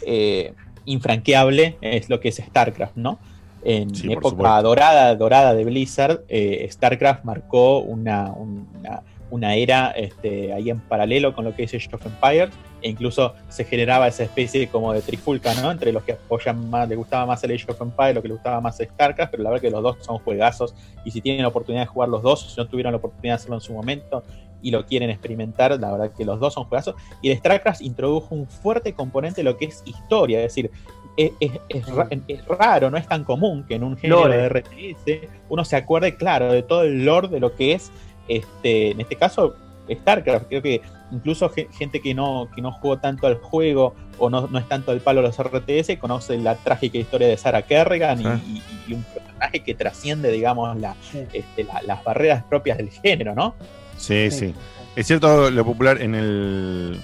eh, 0.06 0.54
infranqueable 0.86 1.78
es 1.82 2.10
lo 2.10 2.20
que 2.20 2.30
es 2.30 2.38
StarCraft, 2.38 2.96
¿no? 2.96 3.20
En 3.64 3.94
Sí, 3.94 4.12
época 4.12 4.62
dorada, 4.62 5.16
dorada 5.16 5.54
de 5.54 5.66
Blizzard, 5.66 6.22
eh, 6.30 6.68
StarCraft 6.72 7.26
marcó 7.26 7.80
una, 7.80 8.32
una, 8.32 9.04
una 9.30 9.56
era 9.56 9.92
este, 9.92 10.54
ahí 10.54 10.70
en 10.70 10.80
paralelo 10.80 11.36
con 11.36 11.44
lo 11.44 11.56
que 11.56 11.64
es 11.64 11.74
Age 11.74 11.90
of 11.92 12.06
Empires, 12.06 12.54
e 12.82 12.90
incluso 12.90 13.34
se 13.50 13.66
generaba 13.66 14.08
esa 14.08 14.24
especie 14.24 14.70
como 14.70 14.94
de 14.94 15.02
trifulca, 15.02 15.54
¿no? 15.56 15.72
Entre 15.72 15.92
los 15.92 16.04
que 16.04 16.14
apoyan 16.14 16.70
más, 16.70 16.88
les 16.88 16.98
gustaba 16.98 17.26
más 17.26 17.44
el 17.44 17.52
Age 17.52 17.66
of 17.68 17.82
Empires, 17.82 18.16
los 18.16 18.22
que 18.22 18.30
les 18.30 18.38
gustaba 18.38 18.62
más 18.62 18.78
StarCraft, 18.78 19.32
pero 19.32 19.44
la 19.44 19.50
verdad 19.50 19.62
que 19.62 19.72
los 19.72 19.84
dos 19.84 19.98
son 20.02 20.20
juegazos 20.20 20.74
y 21.04 21.12
si 21.12 21.20
tienen 21.20 21.42
la 21.42 21.50
oportunidad 21.50 21.84
de 21.84 21.88
jugar 21.88 22.10
los 22.10 22.22
dos, 22.22 22.46
o 22.46 22.50
si 22.50 22.62
no 22.62 22.68
tuvieron 22.68 22.94
la 22.94 23.00
oportunidad 23.00 23.34
de 23.34 23.36
hacerlo 23.36 23.56
en 23.56 23.62
su 23.62 23.74
momento 23.74 24.24
y 24.62 24.72
lo 24.72 24.86
quieren 24.86 25.10
experimentar, 25.10 25.80
la 25.80 25.92
verdad 25.92 26.12
que 26.16 26.26
los 26.26 26.40
dos 26.40 26.54
son 26.54 26.66
juegazos. 26.66 26.96
Y 27.22 27.30
el 27.32 27.38
StarCraft 27.38 27.82
introdujo 27.82 28.34
un 28.36 28.48
fuerte 28.48 28.94
componente 28.94 29.42
de 29.42 29.46
lo 29.46 29.58
que 29.58 29.66
es 29.66 29.82
historia, 29.86 30.40
es 30.40 30.46
decir, 30.56 30.72
es, 31.16 31.32
es- 31.40 31.52
es 31.70 31.88
ra- 31.88 32.08
es 32.28 32.46
raro, 32.46 32.90
no 32.92 32.98
es 32.98 33.08
tan 33.08 33.24
común 33.24 33.64
que 33.68 33.76
en 33.76 33.84
un 33.84 33.98
género 33.98 34.28
Lore. 34.28 34.38
de 34.38 34.50
RTS 34.50 35.30
uno 35.50 35.66
se 35.66 35.76
acuerde, 35.76 36.16
claro, 36.16 36.52
de 36.52 36.62
todo 36.64 36.84
el 36.84 37.06
lore 37.06 37.28
de 37.28 37.40
lo 37.40 37.56
que 37.56 37.74
es, 37.74 37.92
este, 38.28 38.92
en 38.92 39.02
este 39.02 39.16
caso, 39.16 39.56
StarCraft. 39.90 40.48
Creo 40.48 40.62
que 40.62 40.82
incluso 41.12 41.50
ge- 41.50 41.70
gente 41.72 42.02
que 42.02 42.14
no, 42.14 42.50
que 42.54 42.62
no 42.62 42.72
jugó 42.74 42.98
tanto 42.98 43.26
al 43.28 43.36
juego 43.36 43.96
o 44.20 44.30
no, 44.30 44.48
no 44.48 44.60
es 44.60 44.68
tanto 44.68 44.92
el 44.92 45.00
palo 45.00 45.22
de 45.22 45.28
los 45.30 45.38
RTS, 45.40 45.98
conoce 45.98 46.38
la 46.38 46.56
trágica 46.56 46.98
historia 46.98 47.28
de 47.30 47.38
Sarah 47.38 47.62
Kerrigan 47.62 48.20
y- 48.20 48.24
Sí. 48.24 48.62
y, 48.88 48.92
y 48.92 48.94
un 48.96 49.04
personaje 49.04 49.60
que 49.62 49.74
trasciende, 49.76 50.30
digamos, 50.32 50.76
la, 50.78 50.96
este, 51.34 51.64
la- 51.64 51.82
las 51.84 52.04
barreras 52.04 52.44
propias 52.44 52.78
del 52.78 52.90
género, 52.92 53.34
¿no? 53.34 53.56
Sí, 53.98 54.30
sí. 54.32 54.54
Es 54.96 55.08
cierto 55.08 55.50
lo 55.52 55.66
popular 55.66 56.02
en 56.02 56.16
el. 56.16 57.00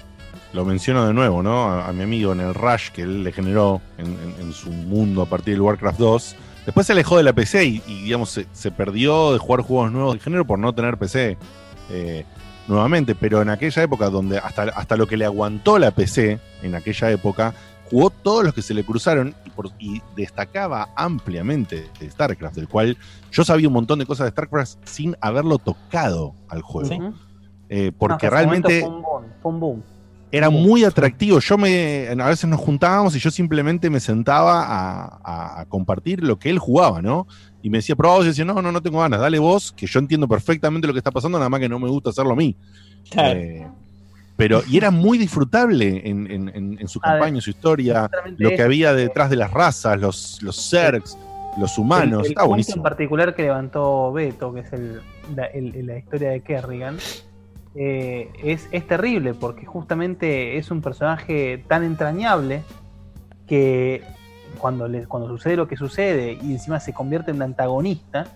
Lo 0.52 0.64
menciono 0.64 1.04
de 1.06 1.12
nuevo, 1.12 1.42
¿no? 1.42 1.64
A, 1.64 1.88
a 1.88 1.92
mi 1.92 2.04
amigo 2.04 2.32
en 2.32 2.40
el 2.40 2.54
Rush 2.54 2.90
que 2.90 3.02
él 3.02 3.24
le 3.24 3.32
generó 3.32 3.80
en, 3.98 4.06
en- 4.06 4.34
en 4.46 4.52
su 4.52 4.70
mundo 4.70 5.22
a 5.22 5.26
partir 5.26 5.54
del 5.54 5.62
Warcraft 5.62 5.98
2. 5.98 6.36
Después 6.64 6.86
se 6.86 6.92
alejó 6.92 7.16
de 7.16 7.24
la 7.24 7.32
PC 7.32 7.64
y, 7.64 7.82
y, 7.88 8.02
digamos, 8.04 8.30
se, 8.30 8.46
se 8.52 8.70
perdió 8.70 9.32
de 9.32 9.38
jugar 9.38 9.62
juegos 9.62 9.90
nuevos 9.90 10.14
del 10.14 10.22
género 10.22 10.46
por 10.46 10.58
no 10.60 10.72
tener 10.72 10.96
PC 10.96 11.36
eh, 11.90 12.24
nuevamente. 12.68 13.14
Pero 13.16 13.42
en 13.42 13.50
aquella 13.50 13.82
época, 13.82 14.10
donde 14.10 14.38
hasta, 14.38 14.62
hasta 14.62 14.96
lo 14.96 15.06
que 15.08 15.16
le 15.16 15.24
aguantó 15.24 15.78
la 15.80 15.90
PC, 15.90 16.38
en 16.62 16.74
aquella 16.76 17.10
época, 17.10 17.52
jugó 17.90 18.10
todos 18.10 18.44
los 18.44 18.54
que 18.54 18.62
se 18.62 18.74
le 18.74 18.84
cruzaron 18.84 19.34
por- 19.54 19.70
y 19.78 20.02
destacaba 20.16 20.88
ampliamente 20.96 21.90
de 22.00 22.10
StarCraft, 22.10 22.56
del 22.56 22.68
cual 22.68 22.96
yo 23.32 23.44
sabía 23.44 23.68
un 23.68 23.74
montón 23.74 23.98
de 23.98 24.06
cosas 24.06 24.26
de 24.26 24.30
StarCraft 24.32 24.76
sin 24.84 25.16
haberlo 25.20 25.58
tocado 25.58 26.34
al 26.48 26.62
juego. 26.62 27.14
Eh, 27.68 27.92
porque 27.96 28.26
No, 28.26 28.30
realmente 28.30 28.80
Fue 28.80 28.88
un 28.90 29.02
boom. 29.02 29.24
fue 29.42 29.52
un 29.52 29.60
boom. 29.60 29.82
era 30.30 30.50
muy 30.50 30.84
atractivo. 30.84 31.38
Yo 31.38 31.56
me, 31.56 32.08
a 32.08 32.26
veces 32.28 32.48
nos 32.50 32.60
juntábamos 32.60 33.14
y 33.16 33.20
yo 33.20 33.30
simplemente 33.30 33.88
me 33.88 34.00
sentaba 34.00 34.62
a, 34.64 35.20
a- 35.24 35.60
a 35.60 35.64
compartir 35.66 36.22
lo 36.24 36.38
que 36.38 36.50
él 36.50 36.58
jugaba, 36.58 37.00
¿no? 37.00 37.26
Y 37.62 37.70
me 37.70 37.78
decía, 37.78 37.94
probá 37.96 38.16
vos", 38.16 38.22
y 38.22 38.26
yo 38.26 38.30
decía, 38.30 38.44
no, 38.44 38.60
no, 38.60 38.70
no 38.72 38.82
tengo 38.82 39.00
ganas, 39.00 39.20
dale 39.20 39.38
vos, 39.38 39.72
que 39.72 39.86
yo 39.86 39.98
entiendo 40.00 40.26
perfectamente 40.28 40.86
lo 40.86 40.92
que 40.92 40.98
está 40.98 41.10
pasando, 41.10 41.38
nada 41.38 41.48
más 41.48 41.60
que 41.60 41.68
no 41.68 41.78
me 41.78 41.88
gusta 41.88 42.10
hacerlo 42.10 42.32
a 42.32 42.36
mí. 42.36 42.56
Claro. 43.10 43.38
Eh, 43.40 43.66
pero, 44.36 44.62
y 44.68 44.76
era 44.76 44.90
muy 44.90 45.16
disfrutable 45.18 46.02
en, 46.08 46.30
en- 46.30 46.48
en- 46.48 46.78
en 46.80 46.88
su 46.88 46.98
campaña, 47.00 47.36
en 47.36 47.40
su 47.42 47.50
historia, 47.50 48.10
lo 48.36 48.50
que 48.50 48.62
había 48.62 48.92
detrás 48.92 49.30
de 49.30 49.36
las 49.36 49.50
razas, 49.52 49.98
los, 50.00 50.42
los 50.42 50.68
Zergs, 50.70 51.16
los 51.58 51.78
humanos, 51.78 52.20
El, 52.20 52.26
el 52.26 52.30
está 52.32 52.42
buenísimo. 52.44 52.76
en 52.78 52.82
particular 52.82 53.34
que 53.34 53.42
levantó 53.42 54.12
Beto, 54.12 54.52
que 54.52 54.60
es 54.60 54.72
el, 54.72 55.00
la, 55.36 55.48
la 55.54 55.98
historia 55.98 56.30
de 56.30 56.40
Kerrigan, 56.40 56.96
eh, 57.76 58.28
es, 58.42 58.68
es 58.72 58.86
terrible 58.86 59.34
porque 59.34 59.66
justamente 59.66 60.56
es 60.58 60.70
un 60.70 60.80
personaje 60.82 61.64
tan 61.68 61.84
entrañable 61.84 62.62
que 63.46 64.02
cuando, 64.58 64.88
le, 64.88 65.06
cuando 65.06 65.28
sucede 65.28 65.56
lo 65.56 65.68
que 65.68 65.76
sucede 65.76 66.38
y 66.42 66.52
encima 66.52 66.80
se 66.80 66.92
convierte 66.92 67.30
en 67.30 67.36
un 67.38 67.42
antagonista, 67.42 68.26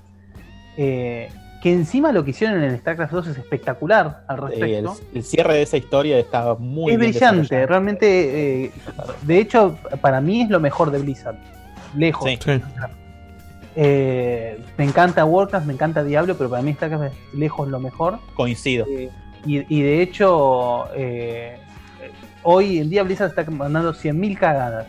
eh, 0.77 1.29
que 1.63 1.73
encima 1.73 2.13
lo 2.13 2.25
que 2.25 2.31
hicieron 2.31 2.63
en 2.63 2.71
el 2.71 2.79
StarCraft 2.79 3.13
2 3.13 3.27
es 3.29 3.39
espectacular 3.39 4.23
al 4.29 4.37
el, 4.37 4.43
respecto. 4.43 4.97
el 5.15 5.23
cierre 5.25 5.55
de 5.55 5.63
esa 5.63 5.77
historia 5.77 6.19
estaba 6.19 6.55
muy 6.57 6.93
es 6.93 6.99
bien 6.99 7.11
brillante, 7.13 7.67
realmente. 7.67 8.65
eh, 8.67 8.73
de 9.23 9.39
hecho, 9.39 9.77
para 10.01 10.21
mí 10.21 10.43
es 10.43 10.51
lo 10.51 10.61
mejor 10.61 10.91
de 10.91 10.99
Blizzard. 10.99 11.37
Lejos. 11.97 12.29
Sí. 12.31 12.39
Eh, 13.77 14.61
me 14.77 14.85
encanta 14.85 15.25
Warcraft, 15.25 15.67
me 15.67 15.73
encanta 15.73 16.03
Diablo, 16.03 16.37
pero 16.37 16.51
para 16.51 16.63
mí 16.63 16.73
StarCraft 16.75 17.05
es 17.13 17.35
lejos 17.35 17.69
lo 17.69 17.79
mejor. 17.81 18.19
Coincido. 18.35 18.87
Eh, 18.89 19.11
y, 19.47 19.77
y 19.77 19.83
de 19.83 20.03
hecho, 20.03 20.87
eh, 20.97 21.59
hoy 22.43 22.79
en 22.79 22.91
día 22.91 23.03
Blizzard 23.05 23.29
está 23.37 23.49
mandando 23.51 23.93
100.000 23.95 24.39
cagadas. 24.39 24.87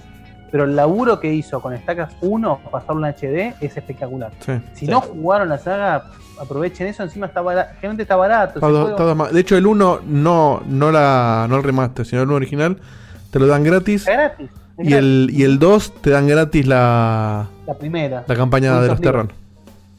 Pero 0.52 0.64
el 0.64 0.76
laburo 0.76 1.20
que 1.20 1.32
hizo 1.32 1.62
con 1.62 1.78
StarCraft 1.78 2.16
1, 2.22 2.62
pasarlo 2.72 3.06
en 3.06 3.14
HD, 3.14 3.54
es 3.62 3.78
espectacular. 3.78 4.32
Sí. 4.40 4.54
Si 4.74 4.86
Sí. 4.86 4.92
no 4.92 5.02
jugaron 5.02 5.50
la 5.50 5.60
saga, 5.60 6.06
aprovechen 6.40 6.88
eso. 6.88 7.04
Encima 7.04 7.26
está 7.28 7.42
barato, 7.42 7.70
generalmente 7.76 8.04
está 8.04 8.16
barato. 8.16 8.60
Todo- 8.60 8.82
juego. 8.82 8.96
todo 8.96 9.28
de 9.32 9.40
hecho, 9.40 9.58
el 9.58 9.66
1 9.68 10.02
no, 10.08 10.62
no, 10.68 10.92
la, 10.92 11.46
no 11.50 11.58
el 11.58 11.64
remaster, 11.64 12.06
sino 12.06 12.22
el 12.22 12.28
1 12.28 12.36
original. 12.36 12.78
Te 13.32 13.40
lo 13.40 13.48
dan 13.48 13.64
gratis. 13.64 14.08
Es 14.08 14.14
gratis. 14.14 14.50
es 14.78 14.90
Y 14.90 14.94
el, 14.94 15.30
y 15.32 15.44
el 15.44 15.60
2 15.60 16.02
te 16.02 16.10
dan 16.12 16.28
gratis 16.28 16.66
la, 16.66 17.48
La 17.68 17.74
primera. 17.76 18.24
la 18.28 18.36
campaña 18.36 18.80
de 18.82 18.88
los 18.88 19.00
Terran. 19.02 19.32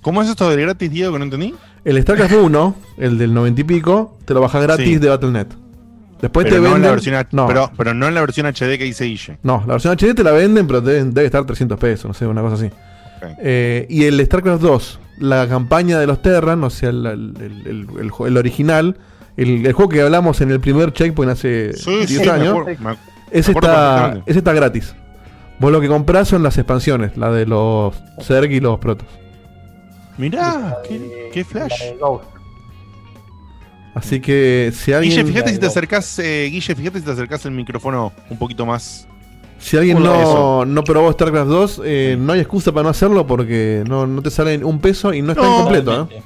¿Cómo 0.02 0.22
es 0.22 0.28
esto 0.28 0.48
de 0.50 0.60
gratis, 0.62 0.90
Diego, 0.90 1.12
que 1.12 1.18
no 1.18 1.24
entendí? 1.26 1.54
El 1.84 2.00
StarCraft 2.02 2.32
1, 2.42 2.74
el 2.98 3.18
del 3.18 3.32
90 3.34 3.60
y 3.60 3.64
pico, 3.64 4.18
te 4.24 4.34
lo 4.34 4.40
bajas 4.40 4.62
gratis 4.62 4.86
Sí. 4.86 4.96
de 4.98 5.08
Battle.net. 5.08 5.46
Después 6.20 6.44
pero, 6.44 6.56
te 6.56 6.60
no 6.60 6.66
en 6.66 6.72
venden. 6.74 6.82
la 6.82 6.90
versión, 6.90 7.26
no, 7.32 7.46
pero, 7.46 7.70
pero 7.78 7.94
no 7.94 8.06
en 8.06 8.14
la 8.14 8.20
versión 8.20 8.46
HD 8.46 8.76
que 8.76 8.84
dice 8.84 9.04
Guille. 9.04 9.38
no, 9.42 9.64
la 9.66 9.72
versión 9.74 9.94
HD 9.96 10.14
te 10.14 10.22
la 10.22 10.32
venden, 10.32 10.66
pero 10.66 10.82
debe, 10.82 11.04
debe 11.04 11.24
estar 11.24 11.44
300 11.46 11.78
pesos, 11.78 12.06
no 12.06 12.12
sé, 12.14 12.26
una 12.26 12.42
cosa 12.42 12.56
así. 12.56 12.70
Eh, 13.42 13.86
y 13.88 14.04
el 14.04 14.22
StarCraft 14.24 14.60
2, 14.62 14.98
la 15.20 15.46
campaña 15.48 15.98
de 15.98 16.06
los 16.06 16.20
Terran, 16.22 16.64
o 16.64 16.70
sea, 16.70 16.88
el, 16.90 17.06
el- 17.06 17.34
el- 17.40 17.66
el- 17.66 18.00
el 18.00 18.10
ju- 18.10 18.26
el 18.26 18.36
original, 18.36 18.96
el, 19.36 19.64
el 19.64 19.72
juego 19.72 19.88
que 19.90 20.00
hablamos 20.02 20.40
en 20.40 20.50
el 20.50 20.60
primer 20.60 20.92
checkpoint 20.92 21.32
hace 21.32 21.72
Sí, 21.74 21.90
10 22.06 22.08
sí, 22.08 22.18
me 22.20 22.28
años, 22.30 22.48
acuerdo- 22.58 22.82
me 22.82 22.90
ac- 22.90 22.98
ese, 23.30 23.52
me 23.52 23.58
está, 23.58 24.22
ese 24.26 24.38
está 24.38 24.52
gratis. 24.52 24.94
Vos 25.58 25.70
lo 25.70 25.80
que 25.80 25.88
comprás 25.88 26.26
son 26.28 26.42
las 26.42 26.56
expansiones, 26.58 27.16
la 27.16 27.30
de 27.30 27.46
los 27.46 27.94
Zerg 28.22 28.50
y 28.50 28.60
los 28.60 28.78
Protoss. 28.80 29.06
Mirá, 30.18 30.76
qué, 30.88 31.30
qué 31.32 31.44
flash. 31.44 31.92
Así 33.94 34.20
que 34.20 34.72
si 34.74 34.92
alguien. 34.92 35.12
Guille, 35.16 35.24
fíjate 35.32 35.52
si 35.52 35.58
te 35.58 35.66
acercás, 35.66 36.18
eh, 36.18 36.48
Guille, 36.50 36.74
fíjate 36.74 36.98
si 37.00 37.04
te 37.04 37.10
acercás 37.10 37.44
el 37.46 37.52
micrófono 37.52 38.12
un 38.30 38.38
poquito 38.38 38.64
más. 38.64 39.06
Si 39.60 39.76
alguien 39.76 40.02
no, 40.02 40.64
no 40.64 40.82
probó 40.82 41.12
StarCraft 41.12 41.48
2, 41.48 41.82
eh, 41.84 42.16
no 42.18 42.32
hay 42.32 42.40
excusa 42.40 42.72
para 42.72 42.84
no 42.84 42.88
hacerlo 42.88 43.26
porque 43.26 43.84
no, 43.86 44.06
no 44.06 44.22
te 44.22 44.30
sale 44.30 44.64
un 44.64 44.80
peso 44.80 45.12
y 45.14 45.22
no 45.22 45.32
está 45.32 45.44
No. 45.44 45.50
incompleto. 45.58 46.08
¿eh? 46.10 46.22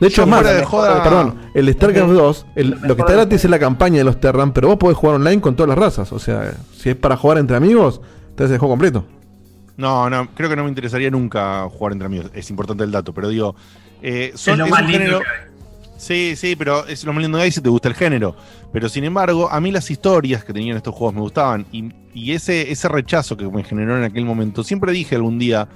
De 0.00 0.06
hecho, 0.08 0.22
es 0.22 0.28
más, 0.28 0.44
de 0.44 0.64
joda- 0.64 1.02
perdón, 1.02 1.34
el 1.54 1.72
StarCraft 1.72 2.10
2, 2.12 2.46
el- 2.54 2.70
lo 2.82 2.94
que 2.96 3.02
está 3.02 3.12
gratis 3.14 3.44
es 3.44 3.50
la 3.50 3.58
campaña 3.58 3.98
de 3.98 4.04
los 4.04 4.20
Terran, 4.20 4.52
pero 4.52 4.68
vos 4.68 4.76
podés 4.76 4.96
jugar 4.96 5.16
online 5.16 5.40
con 5.40 5.56
todas 5.56 5.68
las 5.68 5.78
razas. 5.78 6.12
O 6.12 6.18
sea, 6.18 6.52
si 6.76 6.90
es 6.90 6.96
para 6.96 7.16
jugar 7.16 7.38
entre 7.38 7.56
amigos, 7.56 8.00
te 8.36 8.44
haces 8.44 8.54
el 8.54 8.58
juego 8.58 8.72
completo. 8.74 9.04
No, 9.76 10.08
no, 10.08 10.28
creo 10.34 10.48
que 10.48 10.56
no 10.56 10.62
me 10.62 10.68
interesaría 10.70 11.10
nunca 11.10 11.68
jugar 11.70 11.92
entre 11.92 12.06
amigos. 12.06 12.30
Es 12.34 12.48
importante 12.50 12.84
el 12.84 12.90
dato, 12.92 13.12
pero 13.12 13.28
digo. 13.28 13.56
eh, 14.02 14.32
son, 14.34 14.52
Es 14.54 14.58
lo 14.58 14.64
es 14.66 14.70
más 14.70 14.80
un 14.82 14.86
lindo 14.86 14.98
género- 15.04 15.18
que 15.20 15.24
hay. 15.26 15.55
Sí, 15.96 16.34
sí, 16.36 16.56
pero 16.56 16.86
es 16.86 17.04
lo 17.04 17.12
más 17.12 17.22
lindo 17.22 17.38
que 17.38 17.44
hay 17.44 17.50
si 17.52 17.60
te 17.60 17.68
gusta 17.68 17.88
el 17.88 17.94
género. 17.94 18.36
Pero 18.72 18.88
sin 18.88 19.04
embargo, 19.04 19.48
a 19.50 19.60
mí 19.60 19.70
las 19.72 19.90
historias 19.90 20.44
que 20.44 20.52
tenían 20.52 20.76
estos 20.76 20.94
juegos 20.94 21.14
me 21.14 21.20
gustaban. 21.22 21.66
Y, 21.72 21.90
y 22.14 22.32
ese, 22.32 22.70
ese 22.70 22.88
rechazo 22.88 23.36
que 23.36 23.46
me 23.48 23.64
generó 23.64 23.96
en 23.96 24.04
aquel 24.04 24.24
momento, 24.24 24.62
siempre 24.62 24.92
dije 24.92 25.14
algún 25.16 25.38
día, 25.38 25.66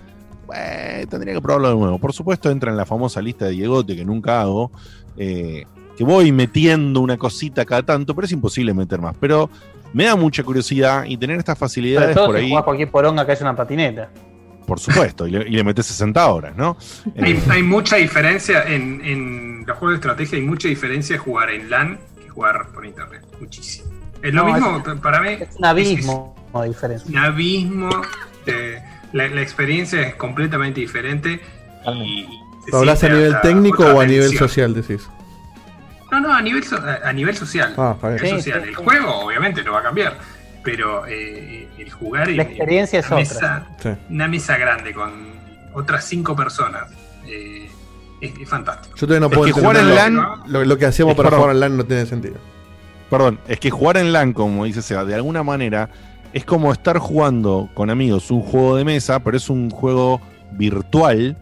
"Eh, 0.55 1.07
tendría 1.09 1.33
que 1.35 1.41
probarlo 1.41 1.69
de 1.71 1.77
nuevo. 1.77 1.99
Por 1.99 2.13
supuesto, 2.13 2.51
entra 2.51 2.71
en 2.71 2.77
la 2.77 2.85
famosa 2.85 3.23
lista 3.23 3.47
de 3.47 3.53
Diegote 3.53 3.97
que 3.97 4.05
nunca 4.05 4.41
hago. 4.43 4.71
eh, 5.17 5.65
que 5.97 6.05
voy 6.05 6.33
metiendo 6.33 7.01
una 7.01 7.19
cosita 7.19 7.67
cada 7.67 7.83
tanto, 7.83 8.15
pero 8.15 8.25
es 8.25 8.33
imposible 8.33 8.73
meter 8.73 9.01
más. 9.03 9.15
Pero 9.21 9.51
me 9.93 10.05
da 10.05 10.17
mucha 10.17 10.43
curiosidad 10.43 11.05
y 11.05 11.17
tener 11.19 11.39
estas 11.39 11.59
Sobre 11.59 11.69
facilidades 11.69 12.15
todo 12.15 12.27
por 12.27 12.37
si 12.37 12.43
ahí, 12.43 12.49
jugás 12.49 12.65
cualquier 12.65 12.91
poronga 12.91 13.27
que 13.27 13.33
haya 13.33 13.43
una 13.43 13.55
patineta. 13.57 14.09
Por 14.71 14.79
supuesto, 14.79 15.27
y 15.27 15.33
le, 15.33 15.49
y 15.49 15.51
le 15.57 15.65
metes 15.65 15.85
60 15.87 16.27
horas, 16.29 16.55
¿no? 16.57 16.77
Hay, 17.21 17.33
Eh, 17.33 17.43
hay 17.51 17.63
mucha 17.65 17.97
diferencia 17.97 18.63
en, 18.63 19.01
en 19.05 19.65
los 19.67 19.77
juegos 19.77 19.95
de 19.95 19.97
estrategia, 19.97 20.39
hay 20.39 20.45
mucha 20.45 20.69
diferencia 20.69 21.19
jugar 21.19 21.51
en 21.51 21.69
LAN 21.69 21.99
que 22.23 22.29
jugar 22.29 22.69
por 22.73 22.87
internet. 22.87 23.21
Muchísimo. 23.41 23.91
Es 24.23 24.33
lo 24.33 24.45
No, 24.47 24.53
mismo 24.55 25.01
para 25.03 25.23
mí. 25.23 25.31
Es 25.41 25.57
un 25.57 25.65
abismo 25.65 26.37
de 26.55 26.69
diferencia. 26.69 27.09
un 27.11 27.19
abismo. 27.19 27.91
eh, 28.47 28.81
la, 29.13 29.27
la 29.27 29.43
experiencia 29.43 30.03
es 30.03 30.15
completamente 30.15 30.79
diferente. 30.81 31.41
Y, 31.93 32.29
¿Lo 32.71 32.79
hablas 32.79 33.03
a 33.03 33.09
nivel 33.09 33.41
técnico 33.43 33.83
o 33.85 34.01
a 34.01 34.07
nivel 34.07 34.39
social, 34.39 34.73
decís? 34.73 35.03
No, 36.13 36.21
no, 36.21 36.33
a 36.33 36.41
nivel, 36.43 36.63
so- 36.63 36.81
a, 37.05 37.13
nivel 37.13 37.37
social. 37.37 37.75
Ah. 37.77 37.97
Es 38.15 38.21
Sí, 38.21 38.29
social. 38.31 38.63
sí, 38.63 38.69
el 38.69 38.75
juego, 38.77 39.17
obviamente, 39.27 39.65
no 39.65 39.73
va 39.73 39.81
a 39.81 39.83
cambiar. 39.83 40.17
Pero 40.63 41.07
eh, 41.07 41.69
el 41.79 41.91
jugar 41.91 42.29
y 42.31 42.37
La 42.37 42.43
experiencia 42.43 42.99
es 43.01 43.07
una 43.11 43.17
otra. 43.21 43.35
mesa- 43.35 43.67
Sí. 43.83 43.89
Una 44.11 44.29
mesa 44.29 44.57
grande 44.59 44.93
con 44.93 45.11
otras 45.73 46.05
cinco 46.05 46.35
personas. 46.37 46.85
eh, 47.27 47.69
es, 48.21 48.33
es 48.39 48.49
fantástico. 48.49 48.95
Yo 48.97 49.07
todavía 49.07 49.21
no 49.21 49.33
Es 49.33 49.39
puedo 49.39 49.55
que 49.55 49.61
jugar 49.61 49.77
en 49.79 49.95
LAN- 49.95 50.43
Lo, 50.47 50.65
lo 50.65 50.77
que 50.79 50.85
hacíamos 50.87 51.13
Es 51.13 51.17
para 51.17 51.29
perdón. 51.31 51.41
jugar 51.43 51.55
en 51.57 51.61
LAN 51.61 51.77
no 51.79 51.85
tiene 51.85 52.05
sentido. 52.07 52.35
Perdón, 53.09 53.39
es 53.49 53.59
que 53.61 53.71
jugar 53.71 53.97
en 53.97 54.13
LAN, 54.13 54.33
como 54.35 54.65
dice 54.67 54.83
Seba, 54.83 55.05
de 55.07 55.15
alguna 55.15 55.43
manera 55.43 55.89
es 56.35 56.45
como 56.45 56.71
estar 56.73 56.99
jugando 56.99 57.71
con 57.75 57.89
amigos 57.91 58.31
un 58.31 58.43
juego 58.43 58.77
de 58.77 58.85
mesa, 58.85 59.21
pero 59.21 59.37
es 59.37 59.49
un 59.49 59.71
juego 59.71 60.21
virtual 60.53 61.37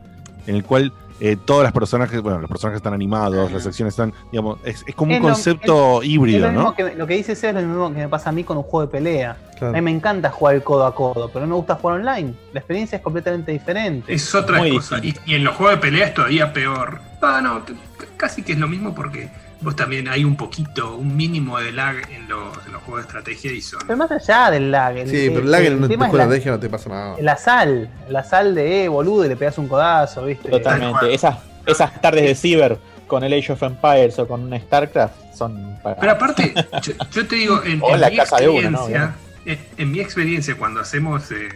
en 0.47 0.55
el 0.55 0.63
cual 0.65 0.93
eh, 1.21 1.37
todos 1.45 1.63
los 1.65 1.73
personajes, 1.73 2.21
bueno, 2.23 2.39
los 2.41 2.49
personajes 2.49 2.77
están 2.79 2.95
animados, 2.95 3.51
las 3.51 3.63
secciones 3.63 3.93
están, 3.93 4.13
digamos, 4.31 4.59
es, 4.65 4.85
es 4.87 4.95
como 4.95 5.15
un 5.17 5.21
lo- 5.23 5.29
concepto 5.29 6.03
es- 6.03 6.09
híbrido, 6.09 6.39
es 6.47 6.53
lo 6.55 6.61
mismo 6.61 6.63
¿no? 6.71 6.75
que- 6.75 6.95
lo 6.95 7.07
que 7.07 7.15
dice 7.15 7.35
Seba 7.35 7.59
es 7.61 7.67
lo 7.67 7.71
mismo 7.73 7.89
que 7.93 7.99
me 8.01 8.09
pasa 8.09 8.31
a 8.31 8.33
mí 8.33 8.45
con 8.45 8.57
un 8.57 8.63
juego 8.63 8.87
de 8.87 8.93
pelea. 8.93 9.37
Claro. 9.59 9.75
A 9.75 9.77
mí 9.77 9.81
me 9.83 9.91
encanta 9.91 10.31
jugar 10.31 10.63
codo 10.63 10.87
a 10.87 10.95
codo, 10.95 11.29
pero 11.33 11.45
no 11.47 11.51
me 11.51 11.57
gusta 11.57 11.75
jugar 11.75 11.99
online. 12.01 12.35
La 12.53 12.61
experiencia 12.61 12.97
es 12.97 13.03
completamente 13.03 13.51
diferente. 13.51 14.13
Es 14.13 14.33
otra 14.35 14.59
cosa. 14.69 14.99
Y, 15.03 15.15
y 15.27 15.35
en 15.35 15.43
los 15.45 15.57
juegos 15.57 15.77
de 15.77 15.81
pelea 15.81 16.07
es 16.07 16.15
todavía 16.15 16.53
peor. 16.53 17.01
Ah, 17.21 17.41
no, 17.43 17.63
casi 18.17 18.43
que 18.43 18.53
es 18.53 18.59
lo 18.59 18.69
mismo 18.69 18.95
porque 18.95 19.29
vos 19.61 19.75
también 19.77 20.09
hay 20.09 20.25
un 20.25 20.37
poquito, 20.37 20.97
un 20.97 21.17
mínimo 21.17 21.59
de 21.59 21.73
lag 21.73 21.97
en 22.11 22.29
los, 22.29 22.57
en 22.67 22.73
los 22.73 22.83
juegos 22.83 23.03
de 23.03 23.07
estrategia 23.09 23.53
y 23.53 23.61
son. 23.61 23.81
Pero 23.87 23.97
más 23.97 24.11
allá 24.11 24.51
del 24.51 24.71
lag. 24.71 24.97
el- 24.97 25.09
Sí, 25.09 25.29
pero 25.29 25.41
el- 25.41 25.45
el 25.47 25.51
lag 25.51 25.61
el 25.63 25.67
en 25.75 25.83
un 25.83 25.89
tema 25.89 26.07
juego 26.09 26.19
de 26.19 26.23
estrategia 26.37 26.53
no 26.53 26.61
te 26.61 26.69
pasa 26.71 26.89
nada. 26.91 27.17
La 27.21 27.37
sal, 27.37 27.89
la 28.09 28.23
sal 28.25 28.55
de 28.55 28.85
eh, 28.85 28.89
boludo 28.89 29.25
y 29.25 29.29
le 29.29 29.37
pegas 29.37 29.59
un 29.59 29.69
codazo, 29.69 30.25
¿viste? 30.25 30.49
Totalmente. 30.49 31.13
Esas, 31.13 31.37
esas 31.67 32.01
tardes 32.01 32.23
de 32.25 32.35
Ciber 32.35 32.79
con 33.07 33.25
el 33.25 33.33
Age 33.33 33.53
of 33.53 33.63
Empires 33.63 34.19
o 34.19 34.29
con 34.29 34.43
un 34.53 34.59
StarCraft 34.61 35.15
son 35.35 35.79
para. 35.83 35.97
Pero 35.97 36.13
aparte, 36.13 36.55
yo, 36.83 36.93
yo 37.11 37.27
te 37.27 37.37
digo, 37.37 37.63
en, 37.65 37.83
en 37.93 38.01
la 38.01 38.11
mi 38.11 38.17
casa 38.17 38.37
de 38.37 38.49
uno, 38.49 38.71
¿no? 38.71 38.79
experiencia, 38.79 39.15
en, 39.47 39.59
en 39.79 39.91
mi 39.91 40.01
experiencia 40.01 40.57
cuando 40.57 40.81
hacemos 40.81 41.31
eh, 41.33 41.49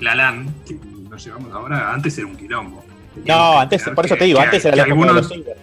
la 0.00 0.14
LAN, 0.14 0.52
que 0.66 0.74
nos 1.08 1.24
llevamos 1.24 1.52
ahora, 1.54 1.92
antes 1.94 2.18
era 2.18 2.26
un 2.26 2.36
quilombo. 2.36 2.84
No, 3.24 3.58
antes, 3.60 3.82
por 3.94 4.04
eso 4.04 4.16
te 4.16 4.24
digo, 4.24 4.40
antes 4.40 4.62
era 4.64 4.76
la 4.76 4.82
época 4.82 5.06
de 5.06 5.12
los 5.14 5.28
Ciber. 5.28 5.56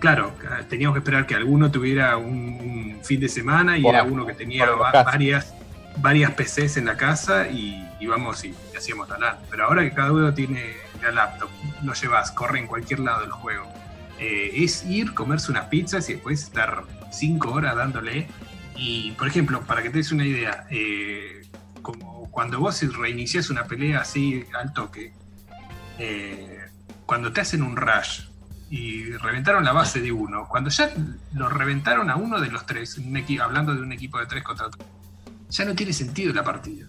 Claro, 0.00 0.32
teníamos 0.68 0.94
que 0.94 0.98
esperar 1.00 1.26
que 1.26 1.34
alguno 1.34 1.70
tuviera 1.70 2.16
un, 2.16 2.96
un 2.96 3.04
fin 3.04 3.20
de 3.20 3.28
semana 3.28 3.76
y 3.78 3.82
Por- 3.82 3.94
era 3.94 4.02
uno 4.04 4.26
que 4.26 4.32
tenía 4.34 4.64
va- 4.70 4.90
varias, 5.04 5.54
varias 5.98 6.32
PCs 6.32 6.78
en 6.78 6.86
la 6.86 6.96
casa 6.96 7.48
y 7.48 7.86
íbamos 8.00 8.42
y, 8.44 8.54
y 8.72 8.76
hacíamos 8.76 9.08
la 9.10 9.18
LAN. 9.18 9.36
Pero 9.50 9.66
ahora 9.66 9.82
que 9.82 9.92
cada 9.92 10.10
uno 10.12 10.32
tiene 10.34 10.72
la 11.02 11.12
laptop, 11.12 11.50
lo 11.84 11.92
llevas, 11.92 12.30
corre 12.32 12.58
en 12.60 12.66
cualquier 12.66 13.00
lado 13.00 13.20
del 13.20 13.30
juego. 13.30 13.70
Eh, 14.18 14.50
es 14.64 14.84
ir, 14.86 15.12
comerse 15.14 15.50
unas 15.50 15.66
pizzas 15.66 16.08
y 16.08 16.14
después 16.14 16.42
estar 16.44 16.84
cinco 17.12 17.52
horas 17.52 17.76
dándole. 17.76 18.26
Y, 18.76 19.12
por 19.12 19.28
ejemplo, 19.28 19.60
para 19.62 19.82
que 19.82 19.90
te 19.90 19.98
des 19.98 20.12
una 20.12 20.24
idea, 20.24 20.66
eh, 20.70 21.42
como 21.82 22.30
cuando 22.30 22.58
vos 22.58 22.80
reinicias 22.96 23.50
una 23.50 23.64
pelea 23.64 24.00
así 24.00 24.44
al 24.58 24.72
toque, 24.72 25.12
eh, 25.98 26.58
cuando 27.04 27.32
te 27.32 27.40
hacen 27.42 27.62
un 27.62 27.76
rush 27.76 28.22
y 28.70 29.10
reventaron 29.12 29.64
la 29.64 29.72
base 29.72 30.00
de 30.00 30.12
uno, 30.12 30.46
cuando 30.48 30.70
ya 30.70 30.90
lo 31.34 31.48
reventaron 31.48 32.08
a 32.08 32.14
uno 32.16 32.40
de 32.40 32.50
los 32.50 32.64
tres, 32.66 32.96
un 32.98 33.16
hablando 33.42 33.74
de 33.74 33.82
un 33.82 33.92
equipo 33.92 34.18
de 34.20 34.26
tres 34.26 34.44
contra 34.44 34.66
otro, 34.66 34.84
ya 35.50 35.64
no 35.64 35.74
tiene 35.74 35.92
sentido 35.92 36.32
la 36.32 36.44
partida. 36.44 36.86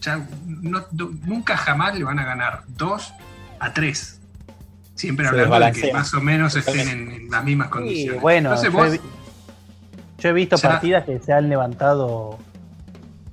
Ya 0.00 0.26
no- 0.46 0.84
no- 0.90 1.10
nunca 1.24 1.56
jamás 1.56 1.96
le 1.96 2.02
van 2.04 2.18
a 2.18 2.24
ganar 2.24 2.64
dos 2.66 3.12
a 3.60 3.72
tres. 3.72 4.20
Siempre 4.96 5.26
hablando 5.28 5.58
de 5.60 5.72
que 5.72 5.92
más 5.92 6.12
o 6.14 6.20
menos 6.20 6.56
estén 6.56 6.88
en, 6.88 7.10
en 7.12 7.30
las 7.30 7.44
mismas 7.44 7.68
Sí, 7.68 7.72
condiciones. 7.72 8.20
bueno, 8.20 8.48
Entonces 8.50 8.72
yo, 8.72 8.78
vos- 8.78 8.94
he, 8.94 9.00
yo 10.22 10.28
he 10.30 10.32
visto 10.32 10.58
partidas 10.58 11.04
que 11.04 11.20
se 11.20 11.32
han 11.32 11.48
levantado 11.48 12.38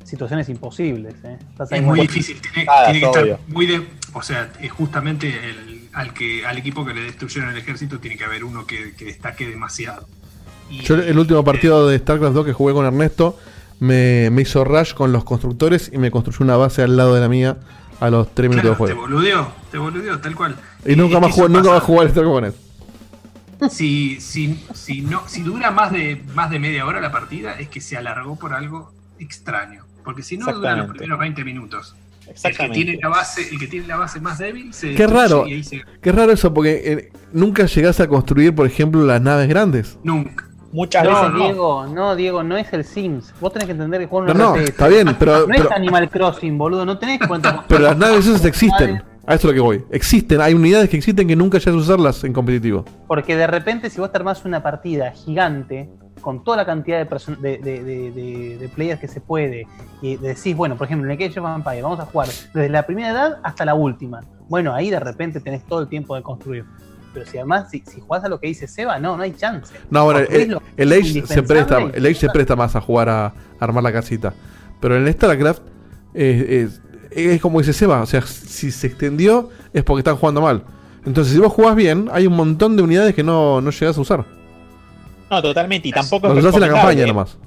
situaciones 0.03 0.48
imposibles. 0.49 1.15
¿eh? 1.24 1.38
Es 1.72 1.82
muy 1.84 2.02
difícil, 2.02 2.40
tiene, 2.41 2.65
Ah, 2.69 2.84
tiene 2.91 2.99
que 2.99 3.06
es 3.10 3.18
estar 3.28 3.40
muy 3.48 3.65
de. 3.65 3.88
O 4.14 4.22
sea, 4.22 4.52
es 4.62 4.72
justamente 4.72 5.28
el, 5.50 5.90
al 5.94 6.14
que 6.14 6.46
al 6.46 6.58
equipo 6.58 6.86
que 6.86 6.94
le 6.94 7.02
destruyeron 7.02 7.50
el 7.52 7.58
ejército 7.58 8.00
tiene 8.00 8.18
que 8.18 8.24
haber 8.24 8.44
uno 8.44 8.66
que, 8.66 8.94
que 8.96 9.06
destaque 9.06 9.48
demasiado. 9.48 10.08
Y- 10.70 10.82
Yo 10.82 10.96
el 10.96 11.18
último 11.18 11.44
partido 11.44 11.88
de 11.88 12.00
StarCraft 12.00 12.34
2 12.34 12.46
que 12.46 12.54
jugué 12.54 12.74
con 12.74 12.86
Ernesto 12.86 13.38
me, 13.80 14.30
me 14.32 14.42
hizo 14.42 14.64
rush 14.64 14.94
con 14.94 15.12
los 15.12 15.24
constructores 15.24 15.92
y 15.94 15.98
me 15.98 16.10
construyó 16.12 16.44
una 16.44 16.58
base 16.58 16.82
al 16.84 16.98
lado 16.98 17.14
de 17.16 17.22
la 17.22 17.30
mía 17.30 17.58
a 18.00 18.10
los 18.10 18.34
3 18.34 18.50
minutos 18.50 18.78
claro, 18.78 18.86
de 18.86 18.94
te 18.94 18.94
juego. 19.00 19.02
boludeó, 19.02 19.54
te 19.72 19.78
boludeó, 19.78 20.20
tal 20.20 20.36
cual. 20.36 20.56
Y 20.86 20.96
nunca 20.96 21.20
más 21.20 21.32
eso 21.32 21.48
nunca 21.50 21.70
más 21.72 21.84
jugué 21.84 22.02
al 22.02 22.10
StarCraft 22.12 22.34
con 22.34 22.46
eso. 22.46 22.58
Si, 23.72 24.22
si, 24.22 24.64
si, 24.74 25.02
no, 25.02 25.24
si 25.28 25.42
dura 25.42 25.72
más 25.72 25.92
de, 25.92 26.24
más 26.36 26.50
de 26.52 26.60
media 26.60 26.86
hora 26.86 27.02
la 27.02 27.12
partida, 27.12 27.54
es 27.60 27.70
que 27.70 27.82
se 27.82 27.98
alargó 27.98 28.38
por 28.38 28.54
algo 28.54 28.94
extraño. 29.20 29.84
Porque 30.04 30.22
si 30.22 30.38
no 30.38 30.46
dura 30.54 30.76
los 30.76 30.88
primeros 30.90 31.20
20 31.20 31.44
minutos. 31.44 31.96
El 32.28 32.34
que 32.34 32.48
Exactamente. 32.49 32.76
tiene 32.86 32.99
la 33.02 33.10
base, 33.10 33.48
el 33.49 33.58
que 33.60 33.68
tiene 33.68 33.88
la 33.88 33.98
base 33.98 34.20
más 34.20 34.38
débil 34.38 34.74
se 34.74 34.94
Qué 34.95 35.08
raro, 35.08 35.48
y 35.48 35.54
ahí 35.54 35.64
se- 35.64 35.82
qué 36.02 36.12
raro 36.12 36.32
eso 36.32 36.54
porque 36.54 36.82
eh, 36.86 37.12
nunca 37.34 37.66
llegás 37.66 37.99
a 37.99 38.08
construir, 38.08 38.54
por 38.54 38.68
ejemplo, 38.68 39.04
las 39.06 39.22
naves 39.22 39.48
grandes. 39.48 39.98
Nunca. 40.04 40.45
Muchas 40.72 41.04
no, 41.06 41.10
veces 41.10 41.32
no. 41.32 41.40
Diego, 41.45 41.88
no, 41.88 42.16
Diego, 42.16 42.44
no 42.44 42.58
es 42.58 42.72
el 42.74 42.84
Sims. 42.84 43.34
Vos 43.40 43.54
tenés 43.54 43.66
que 43.68 43.72
entender 43.72 44.02
que 44.02 44.08
jugar 44.08 44.28
No, 44.28 44.34
no, 44.34 44.56
RTS. 44.56 44.70
está 44.70 44.88
bien, 44.90 45.16
pero- 45.18 45.48
No 45.48 45.54
es 45.54 45.72
Animal 45.72 46.10
Crossing, 46.10 46.58
boludo. 46.58 46.86
No 46.86 46.98
tenés 46.99 47.20
que 47.20 47.26
a 47.26 47.66
Pero 47.68 47.80
las 47.84 47.98
naves 47.98 48.20
esas 48.26 48.34
Naves, 48.41 48.45
existen. 48.45 49.02
A 49.26 49.34
esto 49.34 49.48
es 49.49 49.52
lo 49.52 49.54
que 49.54 49.60
voy. 49.62 49.84
Existen, 49.91 50.40
hay 50.41 50.54
unidades 50.54 50.90
que 50.90 50.98
existen 50.98 51.28
que 51.28 51.36
nunca 51.36 51.58
llegas 51.58 51.74
a 51.76 51.78
usarlas 51.78 52.24
en 52.24 52.32
competitivo. 52.34 52.86
Porque 53.08 53.36
de 53.36 53.48
repente, 53.48 53.90
si 53.90 53.99
vos 53.99 54.12
te 54.12 54.18
armás 54.18 54.44
una 54.45 54.62
partida 54.62 55.12
gigante, 55.12 55.90
con 56.22 56.44
toda 56.44 56.57
la 56.57 56.65
cantidad 56.65 56.98
de, 57.07 57.18
de, 57.39 57.57
de- 57.57 57.84
de- 57.84 58.11
de- 58.11 58.57
de 58.57 58.69
players 58.69 58.99
que 58.99 59.07
se 59.07 59.22
puede, 59.22 59.68
y 60.02 60.18
decís, 60.18 60.56
bueno, 60.56 60.76
por 60.77 60.85
ejemplo, 60.85 61.10
en 61.11 61.19
el 61.19 61.30
Age 61.30 61.39
of 61.39 61.56
Empires, 61.56 61.84
vamos 61.84 61.99
a 61.99 62.06
jugar 62.06 62.27
desde 62.27 62.69
la 62.69 62.84
primera 62.85 63.10
edad 63.11 63.38
hasta 63.44 63.65
la 63.65 63.73
última. 63.76 64.22
Bueno, 64.49 64.73
ahí 64.73 64.89
de 64.89 64.99
repente 64.99 65.39
tenés 65.39 65.64
todo 65.65 65.81
el 65.81 65.88
tiempo 65.88 66.15
de 66.15 66.22
construir. 66.23 66.65
Pero 67.14 67.26
si 67.26 67.38
además, 67.38 67.69
si, 67.72 67.80
si 67.85 67.99
jugás 68.02 68.23
a 68.23 68.30
lo 68.30 68.39
que 68.39 68.48
dice 68.48 68.68
Seba, 68.68 68.99
no, 68.99 69.18
no 69.18 69.23
hay 69.23 69.31
chance. 69.34 69.73
No, 69.89 70.03
bueno, 70.06 70.19
el, 70.19 70.57
el 70.77 70.94
Age 70.94 71.26
se 71.26 71.41
presta, 71.44 71.80
el 71.94 72.06
Age 72.06 72.15
se 72.15 72.30
presta 72.30 72.56
más 72.56 72.76
a 72.76 72.81
jugar 72.81 73.10
a, 73.10 73.26
a 73.27 73.34
armar 73.60 73.84
la 73.84 73.91
casita. 73.91 74.34
Pero 74.80 74.95
en 74.95 75.07
el 75.07 75.14
StarCraft 75.14 75.64
eh, 76.14 76.68
es, 76.68 76.81
es 77.11 77.41
como 77.41 77.60
dice 77.60 77.73
Seba, 77.73 78.02
o 78.02 78.06
sea, 78.06 78.22
si 78.22 78.72
se 78.72 78.88
extendió 78.88 79.49
es 79.73 79.84
porque 79.84 80.02
están 80.02 80.15
jugando 80.18 80.41
mal. 80.41 80.64
Entonces, 81.06 81.34
si 81.34 81.39
vos 81.39 81.52
jugás 81.53 81.76
bien, 81.76 82.10
hay 82.11 82.27
un 82.27 82.35
montón 82.35 82.76
de 82.76 82.84
unidades 82.84 83.15
que 83.15 83.23
no, 83.23 83.61
no 83.61 83.72
llegás 83.72 83.98
a 83.98 84.02
usar. 84.02 84.26
No, 85.30 85.41
totalmente. 85.41 85.88
Y 85.88 85.91
tampoco 85.91 86.32
es 86.32 86.45
en 86.45 86.62
la 86.62 86.70
campaña 86.70 87.06
nomás. 87.06 87.38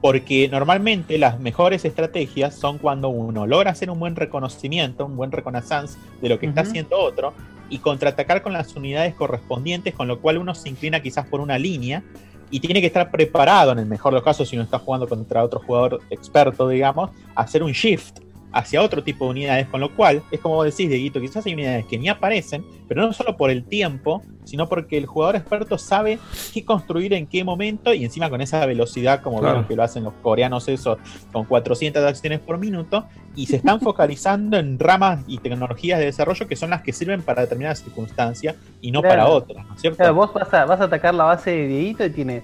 Porque 0.00 0.48
normalmente 0.48 1.16
las 1.18 1.40
mejores 1.40 1.84
estrategias 1.84 2.54
son 2.54 2.78
cuando 2.78 3.08
uno 3.08 3.46
logra 3.46 3.70
hacer 3.70 3.90
un 3.90 3.98
buen 3.98 4.16
reconocimiento, 4.16 5.06
un 5.06 5.16
buen 5.16 5.32
reconnaissance 5.32 5.98
de 6.20 6.28
lo 6.28 6.38
que 6.38 6.46
está 6.46 6.60
haciendo 6.60 6.98
otro 6.98 7.32
y 7.70 7.78
contraatacar 7.78 8.42
con 8.42 8.52
las 8.52 8.76
unidades 8.76 9.14
correspondientes, 9.14 9.94
con 9.94 10.06
lo 10.06 10.20
cual 10.20 10.38
uno 10.38 10.54
se 10.54 10.68
inclina 10.68 11.00
quizás 11.00 11.26
por 11.26 11.40
una 11.40 11.58
línea 11.58 12.02
y 12.50 12.60
tiene 12.60 12.80
que 12.80 12.86
estar 12.86 13.10
preparado, 13.10 13.72
en 13.72 13.78
el 13.78 13.86
mejor 13.86 14.12
de 14.12 14.18
los 14.18 14.24
casos, 14.24 14.48
si 14.48 14.56
uno 14.56 14.64
está 14.64 14.78
jugando 14.78 15.08
contra 15.08 15.42
otro 15.42 15.60
jugador 15.60 16.00
experto, 16.10 16.68
digamos, 16.68 17.10
a 17.34 17.40
hacer 17.40 17.62
un 17.62 17.72
shift 17.72 18.20
hacia 18.54 18.80
otro 18.82 19.02
tipo 19.02 19.24
de 19.24 19.32
unidades, 19.32 19.66
con 19.68 19.80
lo 19.80 19.94
cual, 19.94 20.22
es 20.30 20.40
como 20.40 20.54
vos 20.54 20.64
decís, 20.64 20.88
Dieguito, 20.88 21.20
quizás 21.20 21.44
hay 21.44 21.54
unidades 21.54 21.84
que 21.86 21.98
ni 21.98 22.08
aparecen, 22.08 22.64
pero 22.86 23.02
no 23.02 23.12
solo 23.12 23.36
por 23.36 23.50
el 23.50 23.64
tiempo, 23.64 24.22
sino 24.44 24.68
porque 24.68 24.96
el 24.96 25.06
jugador 25.06 25.34
experto 25.36 25.76
sabe 25.76 26.18
qué 26.52 26.64
construir 26.64 27.12
en 27.14 27.26
qué 27.26 27.42
momento 27.42 27.92
y 27.92 28.04
encima 28.04 28.30
con 28.30 28.40
esa 28.40 28.64
velocidad, 28.64 29.22
como 29.22 29.38
Claro. 29.40 29.54
vieron 29.54 29.68
que 29.68 29.74
lo 29.74 29.82
hacen 29.82 30.04
los 30.04 30.12
coreanos 30.22 30.68
eso, 30.68 30.98
con 31.32 31.44
400 31.46 32.04
acciones 32.04 32.38
por 32.40 32.58
minuto, 32.58 33.06
y 33.34 33.46
se 33.46 33.56
están 33.56 33.80
focalizando 33.80 34.56
en 34.56 34.78
ramas 34.78 35.20
y 35.26 35.38
tecnologías 35.38 35.98
de 35.98 36.04
desarrollo 36.06 36.46
que 36.46 36.54
son 36.56 36.70
las 36.70 36.82
que 36.82 36.92
sirven 36.92 37.22
para 37.22 37.42
determinadas 37.42 37.80
circunstancias 37.82 38.54
y 38.80 38.92
no 38.92 39.00
Claro. 39.02 39.16
para 39.16 39.28
otras, 39.28 39.66
¿no 39.66 39.74
es 39.74 39.80
cierto? 39.80 39.96
Claro, 39.96 40.14
vos 40.14 40.32
vas 40.32 40.54
a, 40.54 40.64
vas 40.64 40.80
a 40.80 40.84
atacar 40.84 41.14
la 41.14 41.24
base 41.24 41.50
de 41.50 41.66
Dieguito 41.66 42.04
y 42.04 42.10
tiene 42.10 42.42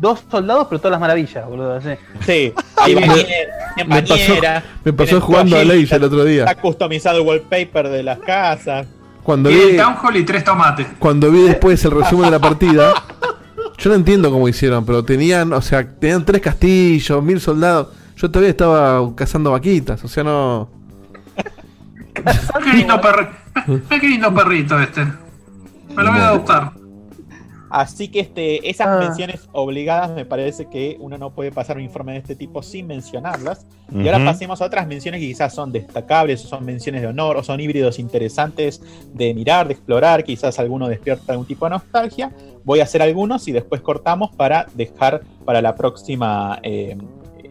dos 0.00 0.24
soldados, 0.30 0.66
pero 0.68 0.78
todas 0.80 0.92
las 0.92 1.00
maravillas, 1.00 1.46
boludo. 1.46 1.74
así. 1.76 1.90
Sí, 2.24 2.52
hay 2.76 2.94
Me- 2.94 3.00
bañera, 3.06 3.28
me 3.76 3.84
pasó- 4.02 4.14
me 4.84 4.92
pasó 4.92 5.20
jugando 5.20 5.56
a 5.56 5.60
Age 5.60 5.88
el 5.96 6.04
otro 6.04 6.24
día. 6.24 6.44
Está 6.44 6.60
customizado 6.60 7.18
el 7.20 7.26
wallpaper 7.26 7.88
de 7.88 8.02
las 8.02 8.18
casas. 8.20 8.86
Cuando 9.22 9.50
Tiene 9.50 9.72
vi, 9.72 9.76
Town 9.76 9.96
Hall 10.02 10.16
y 10.16 10.24
tres 10.24 10.42
tomates. 10.44 10.86
cuando 10.98 11.30
vi 11.30 11.42
después 11.42 11.84
el 11.84 11.90
resumen 11.90 12.26
de 12.26 12.30
la 12.32 12.38
partida, 12.38 12.94
yo 13.78 13.90
no 13.90 13.96
entiendo 13.96 14.30
cómo 14.30 14.48
hicieron, 14.48 14.84
pero 14.86 15.04
tenían, 15.04 15.52
o 15.52 15.60
sea, 15.60 15.86
tenían 15.86 16.24
tres 16.24 16.40
castillos, 16.40 17.22
mil 17.22 17.38
soldados. 17.40 17.88
Yo 18.16 18.30
todavía 18.30 18.50
estaba 18.50 19.14
cazando 19.14 19.50
vaquitas, 19.52 20.02
o 20.04 20.08
sea, 20.08 20.24
no. 20.24 20.68
Qué 22.64 22.72
lindo, 22.74 23.00
perri- 23.00 23.30
qué 23.88 23.98
lindo 24.08 24.34
perrito 24.34 24.78
este. 24.80 25.04
Me 25.94 26.02
lo 26.02 26.10
voy 26.12 26.20
a 26.20 26.28
adoptar. 26.28 26.72
Así 27.70 28.08
que 28.08 28.20
este, 28.20 28.68
esas 28.68 28.88
Ah. 28.88 28.98
menciones 28.98 29.48
obligadas 29.52 30.10
me 30.10 30.24
parece 30.24 30.66
que 30.66 30.96
uno 31.00 31.16
no 31.18 31.30
puede 31.30 31.52
pasar 31.52 31.76
un 31.76 31.84
informe 31.84 32.12
de 32.12 32.18
este 32.18 32.34
tipo 32.36 32.62
sin 32.62 32.86
mencionarlas. 32.88 33.66
Y 33.92 34.06
ahora 34.08 34.24
pasemos 34.24 34.60
a 34.60 34.66
otras 34.66 34.86
menciones 34.86 35.20
que 35.20 35.26
quizás 35.28 35.54
son 35.54 35.72
destacables, 35.72 36.44
o 36.44 36.48
son 36.48 36.64
menciones 36.64 37.00
de 37.02 37.08
honor, 37.08 37.36
o 37.36 37.42
son 37.42 37.60
híbridos 37.60 37.98
interesantes 37.98 38.82
de 39.14 39.34
mirar, 39.34 39.66
de 39.68 39.74
explorar, 39.74 40.22
quizás 40.24 40.58
alguno 40.58 40.88
despierta 40.88 41.32
algún 41.32 41.46
tipo 41.46 41.64
de 41.66 41.70
nostalgia. 41.70 42.32
Voy 42.64 42.80
a 42.80 42.84
hacer 42.84 43.02
algunos 43.02 43.46
y 43.48 43.52
después 43.52 43.80
cortamos 43.80 44.30
para 44.36 44.66
dejar 44.74 45.22
para 45.44 45.62
la 45.62 45.74
próxima, 45.74 46.58
eh, 46.62 46.96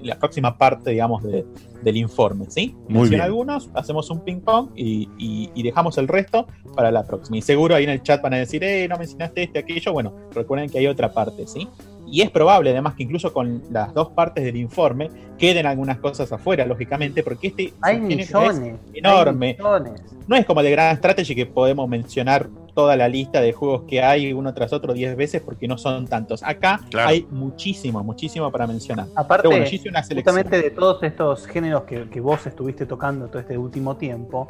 la 0.01 0.17
próxima 0.17 0.57
parte, 0.57 0.91
digamos, 0.91 1.23
de- 1.23 1.45
del 1.83 1.97
informe, 1.97 2.45
¿sí? 2.49 2.75
Muy 2.87 3.09
bien. 3.09 3.21
algunos, 3.21 3.69
hacemos 3.73 4.09
un 4.09 4.19
ping 4.23 4.41
pong 4.41 4.69
y, 4.75 5.09
y- 5.17 5.49
y 5.53 5.63
dejamos 5.63 5.97
el 5.97 6.07
resto 6.07 6.47
para 6.75 6.91
la 6.91 7.03
próxima. 7.03 7.37
Y 7.37 7.41
seguro 7.41 7.75
ahí 7.75 7.83
en 7.85 7.89
el 7.91 8.03
chat 8.03 8.21
van 8.21 8.33
a 8.33 8.37
decir, 8.37 8.63
eh, 8.63 8.87
no 8.87 8.97
mencionaste 8.97 9.43
este, 9.43 9.59
aquello. 9.59 9.93
Bueno, 9.93 10.13
recuerden 10.33 10.69
que 10.69 10.79
hay 10.79 10.87
otra 10.87 11.11
parte, 11.13 11.47
¿sí? 11.47 11.67
Y 12.11 12.21
es 12.21 12.31
probable, 12.31 12.71
además, 12.71 12.95
que 12.95 13.03
incluso 13.03 13.31
con 13.31 13.61
las 13.71 13.93
dos 13.93 14.09
partes 14.09 14.43
del 14.43 14.55
informe 14.55 15.09
queden 15.37 15.67
algunas 15.67 15.99
cosas 15.99 16.31
afuera, 16.31 16.65
lógicamente, 16.65 17.21
porque 17.21 17.47
este 17.49 17.73
Hay 17.81 17.97
es 17.97 18.01
millones. 18.01 18.79
enorme. 18.93 19.49
hay 19.49 19.55
millones. 19.57 20.01
No 20.27 20.35
es 20.35 20.45
como 20.45 20.61
el 20.61 20.65
de 20.65 20.71
Grand 20.71 20.97
Strategy 20.97 21.35
que 21.35 21.45
podemos 21.45 21.87
mencionar 21.87 22.49
toda 22.73 22.95
la 22.95 23.07
lista 23.07 23.41
de 23.41 23.53
juegos 23.53 23.83
que 23.87 24.01
hay 24.01 24.33
uno 24.33 24.53
tras 24.53 24.73
otro 24.73 24.93
10 24.93 25.15
veces 25.15 25.41
porque 25.41 25.67
no 25.67 25.77
son 25.77 26.07
tantos. 26.07 26.41
Acá 26.43 26.79
Claro. 26.89 27.09
hay 27.09 27.27
muchísimo, 27.31 28.03
muchísimo 28.03 28.51
para 28.51 28.67
mencionar. 28.67 29.07
Aparte, 29.15 29.47
bueno, 29.47 29.65
una 29.89 30.03
justamente 30.03 30.61
de 30.61 30.69
todos 30.71 31.03
estos 31.03 31.45
géneros 31.47 31.83
que, 31.83 32.09
que 32.09 32.19
vos 32.21 32.45
estuviste 32.45 32.85
tocando 32.85 33.27
todo 33.27 33.39
este 33.39 33.57
último 33.57 33.97
tiempo, 33.97 34.47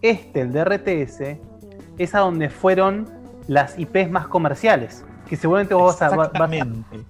este, 0.00 0.40
el 0.42 0.52
de 0.52 0.64
RTS, 0.64 1.38
es 1.98 2.14
a 2.14 2.20
donde 2.20 2.48
fueron 2.50 3.08
las 3.46 3.78
IPs 3.78 4.10
más 4.10 4.26
comerciales, 4.26 5.04
que 5.28 5.36
seguramente 5.36 5.74
vos 5.74 5.98
vas 5.98 6.12
a, 6.12 6.16
vas 6.16 6.30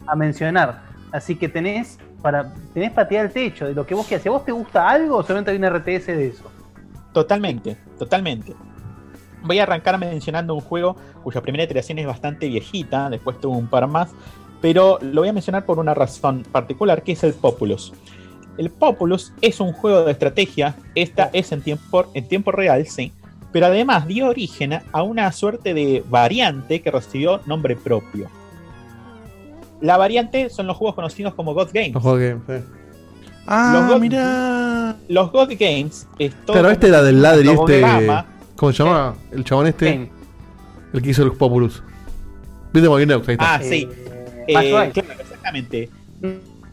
a- 0.07 0.17
mencionar. 0.17 0.83
Así 1.13 1.37
que 1.37 1.49
tenés 1.49 1.99
para, 2.23 2.53
tenés 2.73 2.91
para 2.93 3.09
tirar 3.09 3.27
el 3.27 3.33
techo 3.33 3.67
de 3.67 3.75
lo 3.75 3.85
que 3.87 3.95
vos 3.95 4.07
quieras. 4.07 4.23
Si 4.23 4.29
a 4.29 4.33
vos 4.33 4.45
te 4.45 4.53
gusta 4.53 4.89
algo, 4.89 5.23
seguramente 5.23 5.51
hay 5.51 5.57
un 5.59 5.65
RTS 5.65 6.07
de 6.17 6.27
eso. 6.29 6.45
Totalmente, 7.13 7.77
totalmente. 7.99 8.55
Voy 9.45 9.59
a 9.59 9.65
arrancar 9.65 9.99
mencionando 9.99 10.55
un 10.55 10.61
juego 10.61 10.97
cuya 11.23 11.41
primera 11.41 11.65
iteración 11.65 11.99
es 11.99 12.07
bastante 12.07 12.49
viejita, 12.49 13.11
después 13.11 13.41
tuvo 13.41 13.57
un 13.57 13.67
par 13.67 13.87
más, 13.89 14.11
pero 14.61 14.99
lo 15.03 15.23
voy 15.23 15.29
a 15.29 15.33
mencionar 15.33 15.65
por 15.65 15.79
una 15.79 15.95
razón 15.95 16.45
particular, 16.51 17.03
que 17.03 17.13
es 17.13 17.25
el 17.25 17.35
Populus. 17.35 17.93
El 18.59 18.71
Populus 18.71 19.33
es 19.41 19.61
un 19.61 19.73
juego 19.73 20.05
de 20.05 20.13
estrategia, 20.13 20.77
esta 20.95 21.31
es 21.33 21.51
en 21.53 21.63
tiempo, 21.63 22.07
en 22.15 22.29
tiempo 22.29 22.53
real, 22.53 22.87
sí, 22.87 23.13
pero 23.51 23.67
además 23.67 24.07
dio 24.07 24.29
origen 24.29 24.81
a 24.93 25.03
una 25.03 25.31
suerte 25.33 25.75
de 25.75 26.05
variante 26.09 26.81
que 26.83 26.91
recibió 26.91 27.41
nombre 27.47 27.77
propio. 27.77 28.29
La 29.81 29.97
variante 29.97 30.49
son 30.51 30.67
los 30.69 30.77
juegos 30.77 30.95
conocidos 30.95 31.35
como 31.35 31.55
God 31.55 31.71
Games. 31.73 31.95
Los 31.95 32.03
juegos 32.03 32.43
que- 32.47 32.59
sí. 32.61 32.65
Ah, 33.47 33.73
Los 33.75 33.89
God- 33.89 34.01
mira. 34.01 34.97
Los 35.09 35.33
God 35.33 35.49
Games 35.59 36.07
es 36.19 36.33
todo 36.45 36.53
Claro, 36.55 36.71
este 36.71 36.87
era 36.89 37.03
del 37.03 37.21
ladri, 37.21 37.49
este. 37.49 37.65
programa 37.65 38.27
¿Cómo 38.63 38.73
se 38.73 38.85
llama? 38.85 39.17
El 39.33 39.43
chabón 39.43 39.67
este. 39.67 40.09
El 40.93 41.03
que 41.03 41.11
hizo 41.11 41.25
el 41.25 41.33
Populus. 41.33 41.83
Viste 42.73 42.89
Molineux, 42.89 43.27
ahí 43.29 43.33
está. 43.33 43.55
Ah, 43.57 43.61
sí. 43.61 43.89
Eh, 43.91 44.45
Eh, 44.47 44.91
claro, 44.93 45.21
exactamente. 45.21 45.91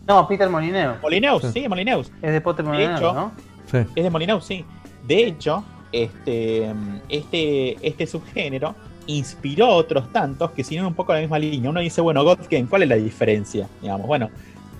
No, 0.07 0.27
Peter 0.27 0.47
Molineux. 0.47 1.01
Molineus, 1.01 1.41
Sí. 1.41 1.61
sí, 1.63 1.67
Molineus. 1.67 2.11
Es 2.21 2.31
de 2.31 2.41
Potter 2.41 2.63
De 2.63 2.71
Molineux, 2.71 2.99
hecho, 2.99 3.13
¿no? 3.13 3.31
Sí. 3.71 3.77
Es 3.95 4.03
de 4.03 4.09
Molineus, 4.11 4.45
sí. 4.45 4.63
De 5.07 5.25
hecho, 5.25 5.63
este, 5.91 6.71
este, 7.09 7.77
este 7.81 8.05
subgénero 8.05 8.75
inspiró 9.07 9.69
otros 9.69 10.13
tantos 10.13 10.51
que 10.51 10.63
siguieron 10.63 10.89
un 10.89 10.93
poco 10.93 11.15
la 11.15 11.21
misma 11.21 11.39
línea. 11.39 11.71
Uno 11.71 11.79
dice, 11.79 12.01
bueno, 12.01 12.23
God 12.23 12.37
Game, 12.51 12.67
¿cuál 12.69 12.83
es 12.83 12.89
la 12.89 12.97
diferencia? 12.97 13.67
Digamos, 13.81 14.05
bueno, 14.05 14.29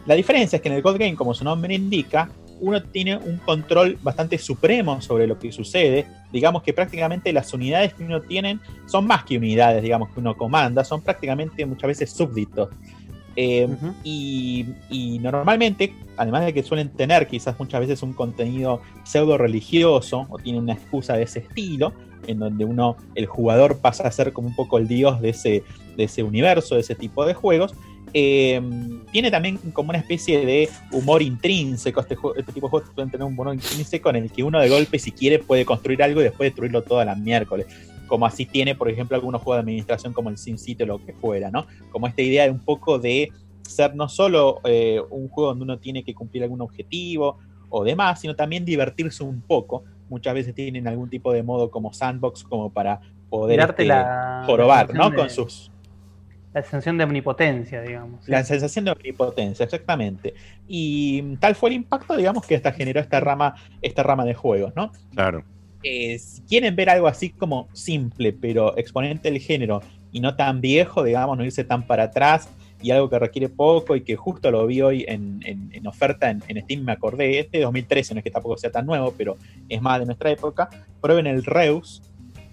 la 0.06 0.14
diferencia 0.14 0.58
es 0.58 0.62
que 0.62 0.70
en 0.70 0.76
el 0.76 0.84
God 0.84 1.00
Game, 1.00 1.16
como 1.16 1.34
su 1.34 1.44
nombre 1.44 1.74
indica, 1.74 2.30
uno 2.60 2.82
tiene 2.84 3.18
un 3.18 3.38
control 3.38 3.98
bastante 4.02 4.38
supremo 4.38 5.02
sobre 5.02 5.28
lo 5.28 5.38
que 5.40 5.52
sucede. 5.52 6.06
Digamos 6.32 6.64
que 6.64 6.74
prácticamente 6.74 7.34
las 7.34 7.54
unidades 7.54 7.94
que 7.94 8.04
uno 8.04 8.22
tiene 8.22 8.60
son 8.86 9.08
más 9.08 9.24
que 9.24 9.38
unidades, 9.38 9.82
digamos, 9.82 10.10
que 10.10 10.20
uno 10.20 10.36
comanda, 10.36 10.84
son 10.84 11.02
prácticamente 11.02 11.66
muchas 11.66 11.88
veces 11.88 12.12
súbditos. 12.12 12.70
Eh, 13.36 13.68
y, 14.04 14.66
y 14.90 15.20
normalmente, 15.20 15.94
además 16.18 16.46
de 16.46 16.54
que 16.54 16.64
suelen 16.64 16.90
tener 16.90 17.28
quizás 17.28 17.58
muchas 17.60 17.80
veces 17.80 18.04
un 18.04 18.14
contenido 18.14 18.82
pseudo 19.04 19.38
religioso 19.38 20.28
o 20.30 20.38
tiene 20.38 20.60
una 20.60 20.74
excusa 20.74 21.14
de 21.16 21.24
ese 21.24 21.40
estilo, 21.40 21.94
en 22.28 22.40
donde 22.40 22.66
uno, 22.66 22.98
el 23.16 23.26
jugador 23.26 23.78
pasa 23.78 24.08
a 24.08 24.12
ser 24.12 24.34
como 24.34 24.48
un 24.48 24.56
poco 24.56 24.78
el 24.78 24.88
dios 24.88 25.22
de 25.22 25.30
ese, 25.30 25.64
de 25.96 26.04
ese 26.04 26.24
universo, 26.24 26.76
de 26.76 26.82
ese 26.82 26.96
tipo 26.96 27.26
de 27.26 27.34
juegos, 27.34 27.74
eh, 28.14 28.62
tiene 29.12 29.32
también 29.32 29.58
como 29.74 29.90
una 29.90 30.00
especie 30.00 30.46
de 30.46 30.70
humor 30.92 31.22
intrínseco. 31.22 32.00
Este, 32.02 32.16
juego- 32.16 32.36
este 32.38 32.52
tipo 32.52 32.68
de 32.68 32.72
juegos 32.72 32.90
pueden 32.94 33.10
tener 33.12 33.26
un 33.26 33.34
humor 33.34 33.54
intrínseco 33.54 34.10
en 34.10 34.18
el 34.18 34.32
que 34.32 34.44
uno 34.44 34.60
de 34.60 34.70
golpe, 34.70 35.00
si 35.00 35.12
quiere, 35.12 35.40
puede 35.40 35.66
construir 35.66 36.02
algo 36.04 36.22
y 36.22 36.26
después 36.26 36.48
destruirlo 36.48 36.82
todo 36.84 37.00
a 37.00 37.06
la 37.06 37.16
miércoles. 37.16 37.68
Como 38.08 38.26
así 38.26 38.46
tiene, 38.46 38.74
por 38.76 38.90
ejemplo, 38.90 39.16
algunos 39.16 39.42
juegos 39.42 39.58
de 39.58 39.70
administración 39.70 40.14
como 40.14 40.30
el 40.30 40.38
SimCity 40.38 40.84
o 40.84 40.86
lo 40.88 41.06
que 41.06 41.14
fuera, 41.14 41.52
¿no? 41.52 41.66
Como 41.92 42.08
esta 42.08 42.22
idea 42.22 42.44
de 42.46 42.50
un 42.52 42.60
poco 42.60 42.98
de 43.00 43.32
ser 43.62 43.96
no 43.96 44.10
solo 44.10 44.62
eh, 44.64 45.00
un 45.12 45.28
juego 45.30 45.50
donde 45.50 45.64
uno 45.64 45.78
tiene 45.78 46.04
que 46.04 46.14
cumplir 46.16 46.42
algún 46.44 46.62
objetivo 46.62 47.38
o 47.70 47.84
demás, 47.84 48.20
sino 48.20 48.36
también 48.36 48.66
divertirse 48.66 49.24
un 49.24 49.42
poco. 49.42 49.84
Muchas 50.10 50.34
veces 50.34 50.56
tienen 50.56 50.88
algún 50.88 51.08
tipo 51.10 51.32
de 51.32 51.44
modo 51.44 51.70
como 51.70 51.94
sandbox 51.94 52.44
como 52.44 52.72
para 52.72 53.00
poder 53.30 53.60
este, 53.60 53.86
la- 53.86 54.44
jorobar, 54.48 54.88
la 54.90 54.94
¿no? 54.96 55.16
Con 55.16 55.30
sus 55.30 55.72
La 56.54 56.62
sensación 56.64 56.98
de 56.98 57.04
omnipotencia, 57.04 57.82
digamos. 57.82 58.28
la 58.28 58.44
sensación 58.44 58.86
de 58.86 58.92
omnipotencia, 58.92 59.64
exactamente. 59.66 60.34
Y 60.68 61.36
tal 61.38 61.54
fue 61.56 61.70
el 61.70 61.76
impacto, 61.76 62.16
digamos, 62.18 62.46
que 62.46 62.56
esta 62.56 62.72
generó 62.72 63.00
esta 63.00 63.20
rama, 63.20 63.56
esta 63.82 64.02
rama 64.04 64.26
de 64.26 64.34
juegos, 64.34 64.74
¿no? 64.76 64.92
Claro. 65.14 65.44
Eh, 65.84 66.18
si 66.20 66.42
quieren 66.42 66.76
ver 66.76 66.90
algo 66.90 67.08
así 67.08 67.30
como 67.30 67.68
simple, 67.74 68.34
pero 68.34 68.78
exponente 68.78 69.32
del 69.32 69.40
género 69.40 69.82
y 70.12 70.20
no 70.22 70.36
tan 70.36 70.60
viejo, 70.60 71.04
digamos, 71.04 71.38
no 71.38 71.46
irse 71.46 71.64
tan 71.64 71.86
para 71.86 72.04
atrás 72.06 72.50
y 72.82 72.92
algo 72.92 73.10
que 73.10 73.20
requiere 73.20 73.48
poco 73.50 73.96
y 73.96 74.02
que 74.02 74.16
justo 74.16 74.50
lo 74.52 74.66
vi 74.66 74.82
hoy 74.82 75.06
en, 75.08 75.42
en- 75.46 75.70
en 75.74 75.86
oferta 75.88 76.30
en, 76.32 76.42
en 76.48 76.62
Steam, 76.64 76.84
me 76.84 76.94
acordé, 76.94 77.40
este 77.40 77.60
2013, 77.62 78.14
no 78.16 78.20
es 78.20 78.24
que 78.24 78.32
tampoco 78.32 78.58
sea 78.58 78.72
tan 78.72 78.86
nuevo, 78.86 79.14
pero 79.18 79.38
es 79.70 79.82
más 79.82 80.00
de 80.00 80.06
nuestra 80.08 80.32
época, 80.32 80.70
prueben 81.00 81.28
el 81.28 81.44
Reus, 81.46 82.02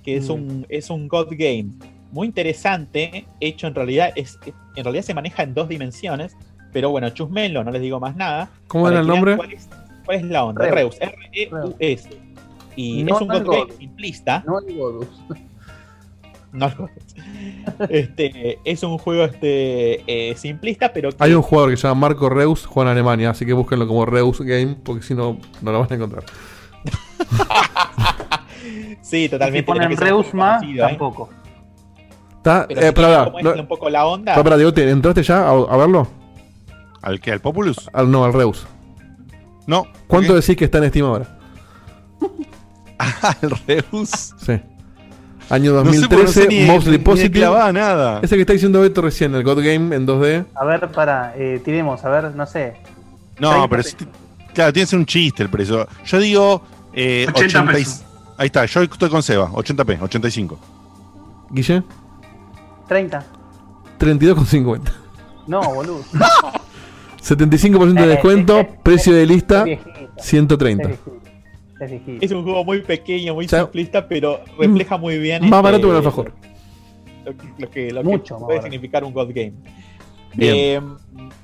que 0.04 0.16
es, 0.16 0.28
Mm. 0.28 0.32
un, 0.32 0.66
es 0.68 0.90
un 0.90 1.08
God 1.08 1.28
Game 1.30 1.70
muy 2.12 2.26
interesante, 2.26 3.26
hecho 3.40 3.66
en 3.66 3.74
realidad, 3.74 4.12
es, 4.16 4.38
en 4.76 4.84
realidad 4.84 5.02
se 5.04 5.14
maneja 5.14 5.42
en 5.42 5.54
dos 5.54 5.68
dimensiones, 5.68 6.36
pero 6.72 6.90
bueno, 6.90 7.08
chusmenlo, 7.10 7.64
no 7.64 7.70
les 7.70 7.82
digo 7.82 8.00
más 8.00 8.16
nada. 8.16 8.50
¿Cómo 8.68 8.88
era 8.88 9.00
el 9.00 9.06
nombre? 9.06 9.36
¿Cuál 9.36 9.52
es, 9.52 9.68
cuál 10.04 10.16
es 10.18 10.24
la 10.24 10.44
onda? 10.44 10.62
Reus. 10.66 10.96
Reus, 10.98 11.14
R-E-U-S. 11.32 12.08
Y 12.76 13.02
No 13.04 13.16
es 13.16 13.22
un 13.22 13.32
el 13.32 13.44
God 13.44 13.52
Game 13.52 13.64
God. 13.66 13.78
simplista. 13.78 14.44
No 14.46 14.58
el 14.60 14.76
Godus. 14.76 15.08
No 16.52 16.66
el 16.68 16.74
God. 16.74 16.88
este, 17.90 18.58
es 18.64 18.82
un 18.82 18.96
juego 18.98 19.24
este, 19.24 20.02
eh, 20.30 20.34
simplista, 20.36 20.90
pero 20.92 21.10
que 21.10 21.16
Hay 21.18 21.34
un 21.34 21.42
jugador 21.42 21.70
que 21.70 21.76
se 21.76 21.86
llama 21.88 22.00
Marco 22.08 22.28
Reus, 22.30 22.64
juega 22.64 22.90
en 22.90 22.96
Alemania, 22.96 23.30
así 23.30 23.44
que 23.44 23.52
búsquenlo 23.52 23.86
como 23.86 24.06
Reus 24.06 24.40
Game, 24.40 24.76
porque 24.82 25.02
si 25.02 25.14
no, 25.14 25.38
no 25.60 25.72
lo 25.72 25.80
van 25.80 25.90
a 25.90 25.94
encontrar. 25.94 26.24
sí, 29.02 29.24
Si 29.24 29.28
totalmente. 29.28 29.64
ponen 29.64 29.90
un 29.90 29.96
Reusma, 29.96 30.54
poco 30.54 30.60
conocido, 30.60 30.84
¿eh? 30.84 30.88
tampoco. 30.88 31.30
Está, 32.46 32.66
Pero 32.68 32.80
eh, 32.80 32.84
si 33.32 33.38
es 33.48 33.56
no- 33.56 33.60
un 33.62 33.66
poco 33.66 33.90
la 33.90 34.06
onda. 34.06 34.32
pará, 34.34 34.44
pará, 34.44 34.56
Diego, 34.56 34.72
¿te- 34.72 34.88
¿entraste 34.88 35.22
ya 35.24 35.38
a, 35.40 35.50
a 35.50 35.76
verlo? 35.76 36.06
¿Al 37.02 37.20
qué? 37.20 37.32
¿Al 37.32 37.40
Populus? 37.40 37.90
Al, 37.92 38.08
no, 38.10 38.24
al 38.24 38.32
Reus. 38.32 38.66
No. 39.66 39.84
¿Cuánto 40.06 40.34
decís 40.34 40.56
que 40.56 40.66
está 40.66 40.78
en 40.78 40.88
Steam 40.90 41.06
ahora? 41.06 41.26
¿Al 42.98 43.50
Reus? 43.66 44.32
Sí. 44.38 44.60
Año 45.48 45.72
No 45.72 45.92
sé, 45.92 45.98
no 46.00 46.06
2013, 46.08 46.32
sé 46.42 46.48
ni- 46.48 46.64
Mostly 46.66 46.98
Positive. 46.98 47.46
nada. 47.72 48.20
Ese 48.22 48.34
que 48.36 48.40
está 48.42 48.52
diciendo 48.52 48.80
Beto 48.80 49.02
recién, 49.02 49.34
el 49.34 49.42
God 49.44 49.58
Game 49.58 49.94
en 49.94 50.06
2D. 50.06 50.44
A 50.54 50.64
ver, 50.64 50.88
para, 50.92 51.34
eh, 51.36 51.60
tiremos, 51.64 52.04
a 52.04 52.08
ver, 52.10 52.34
no 52.34 52.46
sé. 52.46 52.74
No, 53.38 53.50
30 53.50 53.68
pero 53.68 53.82
si- 53.82 53.96
claro, 54.54 54.72
tiene 54.72 54.84
que 54.86 54.90
ser 54.90 54.98
un 55.00 55.06
chiste 55.06 55.42
el 55.42 55.48
precio. 55.50 55.86
Yo 56.04 56.18
digo 56.18 56.62
eh, 56.92 57.26
80 57.28 57.58
80 57.60 57.72
y- 57.72 57.74
pesos. 57.84 58.04
Ahí 58.38 58.46
está, 58.46 58.64
yo 58.66 58.82
estoy 58.82 59.08
con 59.08 59.22
Seba, 59.22 59.48
80p, 59.50 59.98
85. 60.02 60.58
Guille, 61.50 61.82
30. 62.88 63.24
32,50. 63.98 64.80
No, 65.46 65.62
boludo. 65.74 66.02
75% 67.26 67.94
de 67.94 68.04
Eh, 68.04 68.06
descuento, 68.06 68.58
eh, 68.58 68.68
eh, 68.70 68.78
precio 68.82 69.14
de 69.14 69.26
lista, 69.26 69.58
Es 69.60 69.64
viejito. 69.64 70.22
130. 70.22 70.90
Es 72.20 72.32
un 72.32 72.44
juego 72.44 72.64
muy 72.64 72.82
pequeño, 72.82 73.34
muy 73.34 73.48
sea, 73.48 73.62
simplista, 73.62 74.06
pero 74.08 74.40
refleja 74.58 74.96
muy 74.96 75.18
bien. 75.18 75.42
Más 75.42 75.50
este, 75.50 75.62
barato 75.62 75.82
que 75.82 75.90
el 75.90 75.96
alfajor. 75.96 76.32
Lo 77.24 77.36
que, 77.36 77.46
lo 77.58 77.70
que, 77.70 77.90
lo 77.90 78.02
que 78.02 78.08
Mucho 78.08 78.34
más 78.34 78.44
puede 78.44 78.62
significar 78.62 79.04
un 79.04 79.12
God 79.12 79.28
Game. 79.34 79.54
Bien. 80.34 80.54
Eh, 80.56 80.80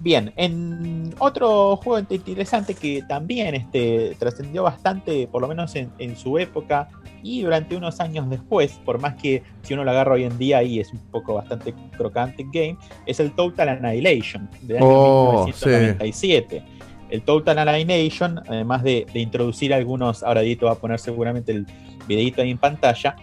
bien, 0.00 0.32
en 0.36 1.14
otro 1.18 1.76
juego 1.76 2.06
interesante 2.10 2.74
que 2.74 3.02
también 3.08 3.54
este, 3.54 4.16
trascendió 4.18 4.62
bastante, 4.62 5.26
por 5.26 5.42
lo 5.42 5.48
menos 5.48 5.74
en, 5.74 5.90
en 5.98 6.16
su 6.16 6.38
época 6.38 6.88
y 7.22 7.42
durante 7.42 7.76
unos 7.76 8.00
años 8.00 8.28
después, 8.28 8.72
por 8.84 9.00
más 9.00 9.14
que 9.14 9.42
si 9.62 9.74
uno 9.74 9.84
lo 9.84 9.90
agarra 9.92 10.14
hoy 10.14 10.24
en 10.24 10.36
día 10.38 10.62
y 10.62 10.80
es 10.80 10.92
un 10.92 10.98
poco 11.10 11.34
bastante 11.34 11.72
crocante 11.96 12.44
game, 12.52 12.76
es 13.06 13.20
el 13.20 13.32
Total 13.32 13.68
Annihilation 13.68 14.48
del 14.62 14.78
año 14.78 14.86
Oh, 14.86 15.32
1997. 15.46 16.64
El 17.10 17.22
Total 17.22 17.58
Annihilation, 17.58 18.40
además 18.48 18.82
de, 18.82 19.06
de 19.12 19.20
introducir 19.20 19.72
algunos, 19.74 20.22
ahora 20.22 20.40
Dito 20.40 20.66
va 20.66 20.72
a 20.72 20.76
poner 20.76 20.98
seguramente 20.98 21.52
el 21.52 21.66
videito 22.08 22.40
ahí 22.42 22.50
en 22.50 22.58
pantalla. 22.58 23.14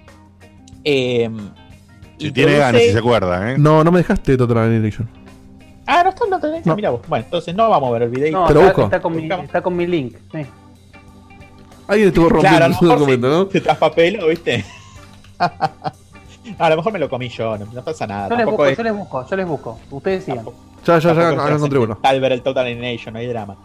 eh, 0.83 1.29
Si 2.17 2.31
tiene 2.31 2.57
ganas, 2.57 2.81
si 2.81 2.91
se 2.91 2.99
acuerda, 2.99 3.51
¿eh? 3.51 3.57
No, 3.57 3.83
no 3.83 3.91
me 3.91 3.99
dejaste 3.99 4.37
Total 4.37 4.57
Annihilation. 4.59 5.09
Ah, 5.87 6.03
no 6.03 6.09
está 6.11 6.23
en 6.25 6.29
la 6.31 6.39
tendencia, 6.39 6.69
No. 6.71 6.75
mira 6.75 6.89
vos. 6.91 7.01
Bueno, 7.07 7.25
entonces 7.25 7.55
no 7.55 7.67
vamos 7.67 7.89
a 7.89 7.93
ver 7.93 8.03
el 8.03 8.09
video. 8.09 8.31
No, 8.31 8.45
Te 8.47 8.53
lo 8.53 8.59
está, 8.59 8.69
busco. 8.73 8.83
está 8.83 9.01
con 9.01 9.15
mi, 9.15 9.25
está 9.27 9.61
con 9.61 9.75
mi 9.75 9.87
link. 9.87 10.15
sí. 10.31 10.45
Alguien 11.89 12.07
estuvo 12.09 12.29
rompiendo 12.29 12.57
Claro, 12.57 12.69
mejor 12.71 12.87
documento, 12.99 13.27
¿no? 13.29 13.51
Se 13.51 13.61
traspapeló, 13.61 14.27
¿viste? 14.27 14.63
a 16.59 16.69
lo 16.69 16.75
mejor 16.77 16.93
me 16.93 16.99
lo 16.99 17.09
comí 17.09 17.29
yo, 17.29 17.57
no, 17.57 17.65
no 17.65 17.83
pasa 17.83 18.05
nada. 18.07 18.29
Yo 18.29 18.35
les, 18.37 18.45
busco, 18.45 18.65
es- 18.65 18.77
yo 18.77 18.83
les 18.83 18.93
busco, 18.95 19.27
yo 19.29 19.35
les 19.35 19.47
busco. 19.47 19.79
Ustedes 19.91 20.23
sigan. 20.23 20.45
Ya, 20.85 20.99
ya, 20.99 21.13
ya, 21.13 21.29
acá 21.29 21.29
encontré 21.53 21.79
uno. 21.79 21.95
trascendental 21.95 22.21
ver 22.21 22.31
el 22.31 22.41
Total 22.41 22.67
Annihilation, 22.67 23.13
no 23.13 23.19
hay 23.19 23.27
drama. 23.27 23.57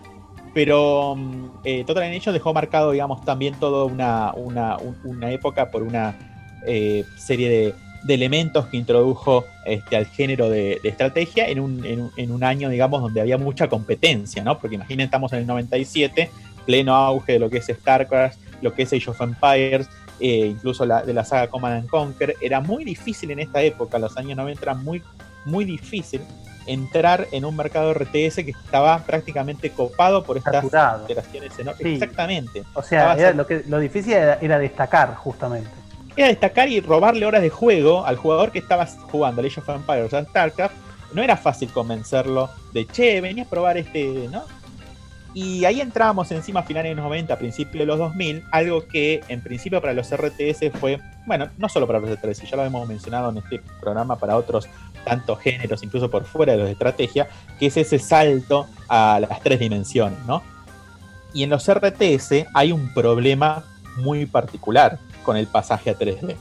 Pero 0.53 1.15
mm, 1.17 1.47
eh, 1.65 1.85
Total 1.85 2.05
Annihilation 2.05 2.33
dejó 2.33 2.53
marcado, 2.55 2.93
digamos, 2.93 3.25
también 3.25 3.55
toda 3.55 3.85
una, 3.85 4.33
una, 4.35 4.77
un- 4.78 4.97
una 5.05 5.31
época 5.31 5.70
por 5.70 5.83
una 5.83 6.15
eh, 6.67 7.05
serie 7.19 7.49
de, 7.49 7.75
de 8.05 8.15
elementos 8.15 8.67
que 8.69 8.77
introdujo 8.77 9.44
este, 9.67 9.97
al 9.97 10.07
género 10.07 10.49
de, 10.49 10.81
de 10.83 10.89
estrategia 10.89 11.47
en 11.49 11.61
un, 11.61 11.85
en 11.85 12.01
un- 12.03 12.11
en 12.17 12.31
un 12.33 12.43
año, 12.44 12.69
digamos, 12.69 13.03
donde 13.03 13.20
había 13.20 13.36
mucha 13.39 13.69
competencia, 13.69 14.43
¿no? 14.44 14.59
Porque 14.59 14.77
imaginen, 14.77 15.05
estamos 15.05 15.33
en 15.33 15.41
el 15.41 15.47
97, 15.47 16.31
pleno 16.67 16.94
auge 16.94 17.33
de 17.33 17.39
lo 17.39 17.51
que 17.51 17.59
es 17.59 17.67
StarCraft, 17.67 18.39
lo 18.62 18.73
que 18.73 18.83
es 18.83 18.93
Age 18.93 19.10
of 19.10 19.20
Empires, 19.20 19.89
eh, 20.20 20.47
incluso 20.47 20.86
la, 20.86 21.02
de 21.02 21.12
la 21.12 21.25
saga 21.25 21.49
Command 21.49 21.81
and 21.81 21.89
Conquer. 21.89 22.34
Era 22.41 22.60
muy 22.60 22.84
difícil 22.84 23.31
en 23.31 23.41
esta 23.41 23.62
época, 23.62 23.99
los 23.99 24.17
años 24.17 24.36
90 24.36 24.62
era 24.62 24.75
muy, 24.75 25.02
muy 25.44 25.65
difícil 25.65 26.20
entrar 26.67 27.26
en 27.33 27.44
un 27.44 27.57
mercado 27.57 27.93
RTS 27.93 28.36
que 28.36 28.51
estaba 28.51 28.99
prácticamente 29.01 29.70
copado 29.70 30.25
por 30.25 30.36
estas 30.36 30.55
Saturado. 30.55 31.07
Sí. 31.76 31.94
Exactamente. 31.94 32.65
O 32.75 32.83
sea, 32.83 33.15
era 33.15 33.33
lo, 33.33 33.47
que, 33.47 33.62
lo 33.67 33.78
difícil 33.78 34.15
era, 34.15 34.39
era 34.41 34.59
destacar, 34.59 35.15
justamente. 35.15 35.68
era 36.17 36.28
destacar 36.28 36.68
y 36.68 36.81
robarle 36.81 37.26
horas 37.26 37.43
de 37.43 37.51
juego 37.51 38.07
al 38.07 38.17
jugador 38.17 38.51
que 38.51 38.59
estaba 38.59 38.86
jugando 38.86 39.43
a 39.43 39.44
Age 39.44 39.60
of 39.60 39.68
Empires 39.68 40.12
o 40.12 40.17
a 40.17 40.25
StarCraft. 40.25 40.75
No 41.12 41.23
era 41.23 41.36
fácil 41.36 41.70
convencerlo 41.70 42.51
de, 42.73 42.86
che, 42.86 43.20
vení 43.20 43.43
a 43.43 43.44
probar 43.44 43.76
este, 43.76 44.28
¿no? 44.33 44.44
Y 45.35 45.65
ahí 45.65 45.81
entrábamos 45.81 46.31
encima 46.31 46.61
a 46.61 46.63
finales 46.63 46.93
de 46.93 46.95
los 46.95 47.05
90, 47.05 47.35
a 47.35 47.39
principios 47.39 47.81
de 47.81 47.87
los 47.87 47.99
2000, 47.99 48.45
algo 48.53 48.87
que 48.87 49.21
en 49.29 49.43
principio 49.43 49.81
para 49.81 49.93
los 49.93 50.09
RTS 50.15 50.71
fue, 50.79 51.01
bueno, 51.27 51.49
no 51.59 51.69
solo 51.69 51.89
para 51.89 51.99
los 51.99 52.09
RTS, 52.09 52.49
ya 52.49 52.57
lo 52.57 52.65
hemos 52.65 52.87
mencionado 52.87 53.31
en 53.31 53.39
este 53.39 53.61
programa 53.81 54.17
para 54.17 54.37
otros 54.37 54.69
tantos 55.05 55.41
géneros, 55.41 55.83
incluso 55.83 56.09
por 56.09 56.25
fuera 56.25 56.53
de 56.53 56.59
los 56.59 56.67
de 56.67 56.73
estrategia, 56.73 57.29
que 57.59 57.67
es 57.67 57.77
ese 57.77 57.99
salto 57.99 58.67
a 58.89 59.19
las 59.21 59.41
tres 59.41 59.59
dimensiones, 59.59 60.19
¿no? 60.27 60.43
Y 61.35 61.43
en 61.43 61.51
los 61.51 61.69
RTS 61.69 62.47
hay 62.55 62.71
un 62.71 62.95
problema 62.95 63.65
muy 63.97 64.27
particular 64.27 65.01
con 65.25 65.37
el 65.37 65.49
pasaje 65.49 65.91
a 65.91 65.99
3D, 65.99 66.37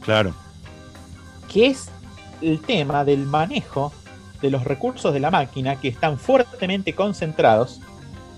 Claro. 0.00 0.32
que 1.52 1.66
es 1.66 1.90
el 2.40 2.60
tema 2.60 3.04
del 3.04 3.26
manejo 3.26 3.92
de 4.40 4.50
los 4.50 4.62
recursos 4.62 5.12
de 5.12 5.18
la 5.18 5.32
máquina 5.32 5.80
que 5.80 5.88
están 5.88 6.18
fuertemente 6.18 6.94
concentrados 6.94 7.80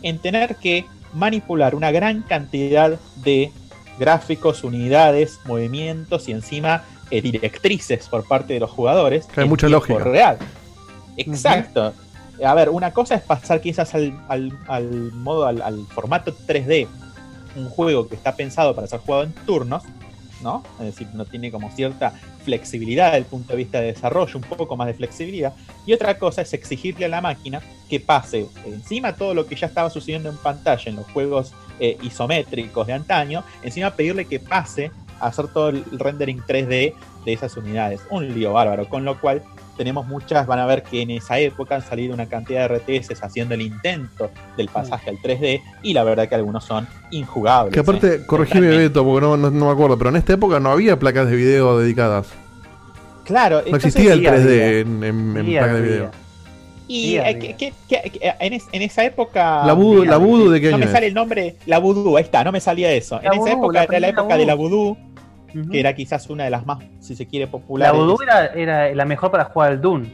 en 0.03 0.19
tener 0.19 0.57
que 0.57 0.87
manipular 1.15 1.75
una 1.75 1.91
gran 1.91 2.23
cantidad 2.23 2.99
de 3.17 3.53
gráficos, 3.99 4.65
unidades, 4.65 5.39
movimientos 5.45 6.29
y 6.29 6.33
encima 6.33 6.85
eh, 7.11 7.21
directrices 7.21 8.07
por 8.09 8.27
parte 8.27 8.55
de 8.55 8.61
los 8.61 8.71
jugadores. 8.71 9.29
Hay 9.37 9.47
mucha 9.49 9.69
lógica. 9.69 9.99
Real. 10.05 10.39
Exacto. 11.17 11.93
A 12.45 12.55
ver, 12.55 12.71
una 12.71 12.93
cosa 12.93 13.17
es 13.17 13.23
pasar 13.23 13.61
quizás 13.61 13.95
al, 13.95 14.19
al- 14.29 14.57
al 14.67 15.13
modo, 15.13 15.47
al, 15.47 15.61
al 15.61 15.87
formato 15.89 16.35
3D, 16.47 16.87
un 17.57 17.69
juego 17.69 18.09
que 18.09 18.15
está 18.15 18.35
pensado 18.35 18.75
para 18.75 18.87
ser 18.87 19.01
jugado 19.01 19.25
en 19.25 19.33
turnos, 19.33 19.83
¿no? 20.43 20.63
Es 20.79 20.87
decir, 20.87 21.09
no 21.15 21.25
tiene 21.25 21.51
como 21.51 21.71
cierta 21.71 22.13
flexibilidad 22.45 23.07
desde 23.07 23.19
el 23.19 23.25
punto 23.25 23.53
de 23.53 23.57
vista 23.57 23.81
de 23.81 23.89
desarrollo, 23.89 24.39
un 24.39 24.45
poco 24.45 24.77
más 24.77 24.87
de 24.87 24.95
flexibilidad. 24.95 25.53
Y 25.87 25.93
otra 25.93 26.19
cosa 26.19 26.43
es 26.43 26.53
exigirle 26.53 27.07
a 27.07 27.09
la 27.09 27.21
máquina 27.21 27.61
que 27.89 28.01
pase 28.01 28.47
encima 28.67 29.15
todo 29.15 29.35
lo 29.35 29.47
que 29.47 29.57
ya 29.57 29.67
estaba 29.67 29.91
sucediendo 29.91 30.29
en 30.29 30.37
pantalla 30.37 30.85
en 30.87 30.97
los 30.97 31.07
juegos 31.11 31.53
eh, 31.79 31.97
isométricos 32.03 32.87
de 32.87 32.93
antaño, 32.93 33.45
encima 33.63 33.91
pedirle 33.91 34.27
que 34.27 34.39
pase 34.41 34.91
a 35.21 35.27
hacer 35.27 35.49
todo 35.49 35.71
el 35.71 35.85
rendering 35.99 36.41
3D 36.41 36.95
de 37.25 37.33
esas 37.33 37.57
unidades. 37.57 38.01
Un 38.11 38.35
lío 38.35 38.53
bárbaro, 38.53 38.89
con 38.89 39.05
lo 39.05 39.21
cual 39.21 39.43
tenemos 39.81 40.07
muchas, 40.07 40.47
van 40.47 40.59
a 40.59 40.67
ver 40.67 40.83
que 40.83 41.01
en 41.01 41.11
esa 41.11 41.39
época 41.39 41.75
han 41.77 41.81
salido 41.83 42.13
una 42.13 42.27
cantidad 42.27 42.69
de 42.69 42.77
RTS 42.77 43.23
haciendo 43.23 43.55
el 43.55 43.63
intento 43.63 44.31
del 44.59 44.69
pasaje 44.69 45.09
al 45.09 45.17
3D 45.17 45.63
y 45.83 45.95
la 45.95 46.05
verdad 46.05 46.29
que 46.29 46.35
algunos 46.35 46.65
son 46.65 46.87
injugables. 47.11 47.73
Que 47.73 47.81
aparte, 47.81 48.15
¿eh? 48.17 48.27
corregime 48.27 48.69
Beto, 48.69 49.03
porque 49.03 49.25
no, 49.25 49.39
no- 49.39 49.51
no 49.51 49.67
me 49.67 49.73
acuerdo, 49.73 49.97
pero 49.97 50.11
en 50.11 50.17
esta 50.17 50.35
época 50.35 50.61
no 50.61 50.71
había 50.71 50.99
placas 50.99 51.31
de 51.31 51.37
video 51.37 51.79
dedicadas. 51.79 52.27
Claro, 53.25 53.63
No 53.71 53.77
existía 53.77 54.13
el 54.13 54.21
Día 54.21 54.33
a 54.33 54.37
3D 54.37 54.47
día. 54.49 54.79
en, 54.81 55.05
en, 55.05 55.47
Día 55.47 55.61
placas 55.61 55.77
de 55.77 55.83
día. 55.83 55.93
video. 55.97 56.11
Y 56.89 57.07
Día 57.13 57.31
eh, 57.31 57.39
que- 57.39 57.55
que- 57.57 57.73
que- 57.89 58.11
que- 58.11 58.35
en, 58.41 58.53
es- 58.53 58.67
en 58.73 58.83
esa 58.83 59.03
época. 59.05 59.65
La 59.65 59.75
Voodoo- 59.75 60.05
la 60.05 60.17
Voodoo, 60.19 60.51
¿de 60.51 60.61
qué 60.61 60.69
No 60.71 60.77
año 60.77 60.85
me 60.85 60.85
es? 60.87 60.93
sale 60.93 61.07
el 61.07 61.15
nombre. 61.15 61.55
La 61.65 61.79
Voodoo, 61.79 62.17
ahí 62.19 62.25
está, 62.25 62.43
no 62.45 62.53
me 62.53 62.61
salía 62.61 62.93
eso. 62.93 63.15
La 63.23 63.29
en 63.29 63.33
esa 63.35 63.39
Voodoo, 63.41 63.57
época 63.59 63.79
la 63.79 63.85
era 63.85 64.01
la 64.01 64.09
época 64.09 64.37
de 64.37 64.45
la 64.47 64.55
Voodoo. 64.55 64.97
Que 65.71 65.81
era 65.81 65.95
quizás 65.95 66.29
una 66.31 66.45
de 66.45 66.51
las 66.51 66.67
más, 66.67 66.79
si 67.01 67.17
se 67.17 67.27
quiere, 67.27 67.47
La 67.47 67.51
populares. 67.53 67.99
Voodoo 67.99 68.23
era, 68.23 68.47
era 68.47 68.95
la 68.95 69.05
mejor 69.05 69.31
para 69.31 69.45
jugar 69.45 69.73
al 69.73 69.81
Doom. 69.81 70.07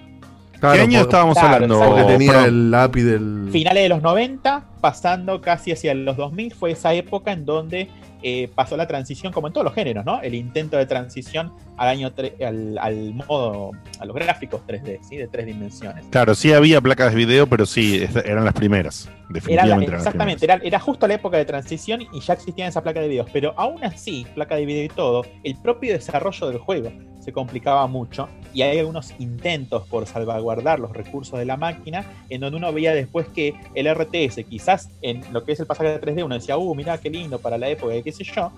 Claro, 0.59 0.75
¿Qué 0.75 0.81
año 0.81 1.01
estábamos 1.01 1.39
Claro, 1.39 1.55
hablando? 1.55 1.81
Porque 1.81 2.05
tenía 2.05 2.45
el 2.47 2.73
API 2.75 3.03
del. 3.03 3.49
Finales 3.53 3.83
de 3.83 3.89
los 3.91 4.03
90, 4.03 4.65
pasando 4.81 5.41
casi 5.41 5.73
hacia 5.73 5.95
los 5.95 6.17
2000, 6.17 6.55
fue 6.55 6.71
esa 6.71 6.95
época 6.95 7.33
en 7.33 7.45
donde 7.45 7.89
eh, 8.29 8.51
pasó 8.53 8.77
la 8.77 8.89
transición, 8.89 9.33
como 9.33 9.47
en 9.47 9.53
todos 9.53 9.65
los 9.65 9.73
géneros, 9.73 10.05
¿no? 10.05 10.21
El 10.21 10.35
intento 10.35 10.77
de 10.77 10.85
transición 10.85 11.53
al 11.77 11.89
año 11.89 12.13
al, 12.45 12.77
al 12.79 13.15
modo, 13.15 13.71
a 14.01 14.05
los 14.05 14.17
gráficos 14.17 14.63
3D, 14.67 14.99
¿sí? 15.09 15.17
De 15.17 15.29
tres 15.29 15.47
dimensiones. 15.47 16.05
Claro, 16.11 16.35
sí 16.35 16.53
había 16.53 16.81
placas 16.81 17.13
de 17.13 17.19
video, 17.19 17.47
pero 17.47 17.67
sí, 17.67 18.05
eran 18.25 18.45
las 18.45 18.55
primeras. 18.55 19.07
Era 19.07 19.15
la- 19.15 19.35
Definitivamente 19.35 19.85
eran 19.85 19.93
las 19.99 20.07
exactamente, 20.07 20.45
era, 20.45 20.55
era 20.65 20.81
justo 20.81 21.07
la 21.07 21.15
época 21.15 21.37
de 21.37 21.45
transición 21.45 22.03
y 22.13 22.19
ya 22.21 22.33
existían 22.35 22.69
esa 22.69 22.83
placa 22.83 23.01
de 23.01 23.07
videos. 23.09 23.29
Pero 23.33 23.55
aún 23.57 23.85
así, 23.85 24.27
placa 24.35 24.57
de 24.57 24.67
video 24.67 24.85
y 24.85 24.89
todo, 24.89 25.25
el 25.45 25.55
propio 25.57 25.93
desarrollo 25.93 26.49
del 26.49 26.59
juego 26.59 26.91
se 27.21 27.33
complicaba 27.33 27.89
mucho 27.89 28.29
y 28.55 28.63
hay 28.63 28.79
algunos 28.79 29.13
intentos 29.19 29.85
por 29.89 30.07
salvaguardar 30.07 30.79
los 30.79 30.93
recursos 30.93 31.37
de 31.37 31.45
la 31.45 31.57
máquina 31.57 32.05
en 32.29 32.41
donde 32.41 32.57
uno 32.57 32.73
veía 32.73 32.95
después 32.95 33.27
que 33.27 33.53
el 33.75 33.93
RTS, 33.93 34.45
quizás 34.49 34.91
en 35.03 35.23
lo 35.33 35.43
que 35.45 35.51
es 35.53 35.59
el 35.59 35.67
pasaje 35.67 35.91
de 35.91 36.01
3D, 36.01 36.25
uno 36.25 36.37
decía, 36.37 36.57
uh, 36.57 36.75
mirá 36.77 36.99
qué 36.99 37.11
lindo 37.11 37.41
para 37.41 37.59
la 37.59 37.69
época, 37.69 37.95
qué 38.05 38.13
sé 38.17 38.25
yo, 38.25 38.51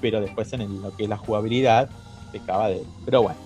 pero 0.00 0.20
después 0.20 0.52
en 0.52 0.62
el- 0.62 0.82
lo 0.82 0.94
que 0.96 1.04
es 1.04 1.08
la 1.08 1.16
jugabilidad, 1.16 1.88
pecaba 2.32 2.68
de... 2.68 2.82
Pero 3.04 3.22
bueno. 3.22 3.38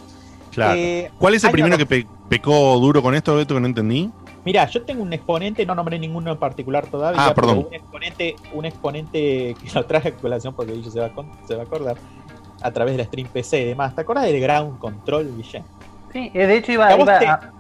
Claro. 0.50 0.78
Eh, 0.78 1.10
¿Cuál 1.18 1.34
es 1.34 1.44
el 1.44 1.50
primero 1.50 1.76
que 1.76 1.86
pe- 1.86 2.06
pecó 2.28 2.78
duro 2.78 3.02
con 3.02 3.14
esto, 3.14 3.36
Beto, 3.36 3.54
que 3.54 3.60
no 3.60 3.66
entendí? 3.66 4.10
Mira, 4.44 4.66
yo 4.66 4.82
tengo 4.82 5.02
un 5.02 5.12
exponente, 5.12 5.66
no 5.66 5.74
nombré 5.74 5.98
ninguno 5.98 6.32
en 6.32 6.38
particular 6.38 6.86
todavía, 6.86 7.20
Ah, 7.22 7.34
pero 7.34 7.48
perdón. 7.48 7.66
un 7.68 7.74
exponente, 7.74 8.36
un 8.54 8.64
exponente 8.64 9.56
que 9.62 9.70
lo 9.74 9.84
traje 9.84 10.08
a 10.08 10.14
colación 10.16 10.54
porque 10.54 10.72
Guille 10.72 10.90
se 10.90 11.00
va, 11.00 11.10
con- 11.10 11.30
se 11.46 11.54
va 11.54 11.62
a 11.62 11.64
acordar 11.66 11.96
a 12.62 12.70
través 12.72 12.94
de 12.94 12.98
la 12.98 13.04
stream 13.04 13.28
PC 13.28 13.60
y 13.60 13.64
demás. 13.66 13.94
¿Te 13.94 14.00
acuerdas 14.00 14.24
del 14.24 14.40
Ground 14.40 14.78
Control, 14.78 15.36
Guille? 15.36 15.64
Sí, 16.12 16.30
eh, 16.32 16.46
de 16.46 16.56
hecho 16.56 16.72
iba, 16.72 16.88
¿A 16.88 16.94
vos 16.96 17.04
iba 17.04 17.18
te- 17.18 17.26
a- 17.26 17.52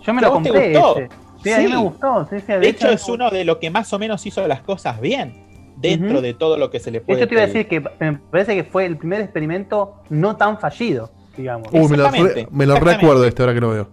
Yo 0.00 0.14
me 0.14 0.20
¿Que 0.20 0.26
a 0.26 0.28
lo 0.28 0.34
te 0.42 0.48
compré 0.50 0.72
gustó? 0.72 0.98
ese. 0.98 1.08
Sí, 1.42 1.52
a 1.52 1.58
mí 1.58 1.64
Sí. 1.66 1.72
me 1.72 1.78
gustó. 1.78 2.26
sí, 2.30 2.36
sí, 2.40 2.52
De 2.52 2.68
hecho, 2.68 2.88
es 2.90 3.08
uno 3.08 3.28
de 3.30 3.44
lo 3.44 3.58
que 3.58 3.68
más 3.70 3.92
o 3.92 3.98
menos 3.98 4.24
hizo 4.24 4.46
las 4.46 4.62
cosas 4.62 5.00
bien 5.00 5.34
dentro 5.80 6.20
de 6.20 6.34
todo 6.34 6.56
lo 6.56 6.70
que 6.70 6.80
se 6.80 6.90
le 6.90 7.00
De 7.00 7.04
puede 7.04 7.20
hecho, 7.20 7.28
te 7.28 7.34
iba 7.34 7.42
a 7.42 7.46
decir 7.46 7.68
que 7.68 7.80
me 7.80 8.18
parece 8.30 8.54
que 8.54 8.64
fue 8.64 8.86
el 8.86 8.96
primer 8.96 9.20
experimento 9.20 9.94
no 10.10 10.36
tan 10.36 10.58
fallido, 10.58 11.10
digamos. 11.36 11.68
Uy, 11.72 11.88
me 11.88 11.96
lo, 11.96 12.10
me 12.50 12.66
lo 12.66 12.76
recuerdo 12.76 13.24
este 13.24 13.42
ahora 13.42 13.54
que 13.54 13.60
lo 13.60 13.70
veo. 13.70 13.88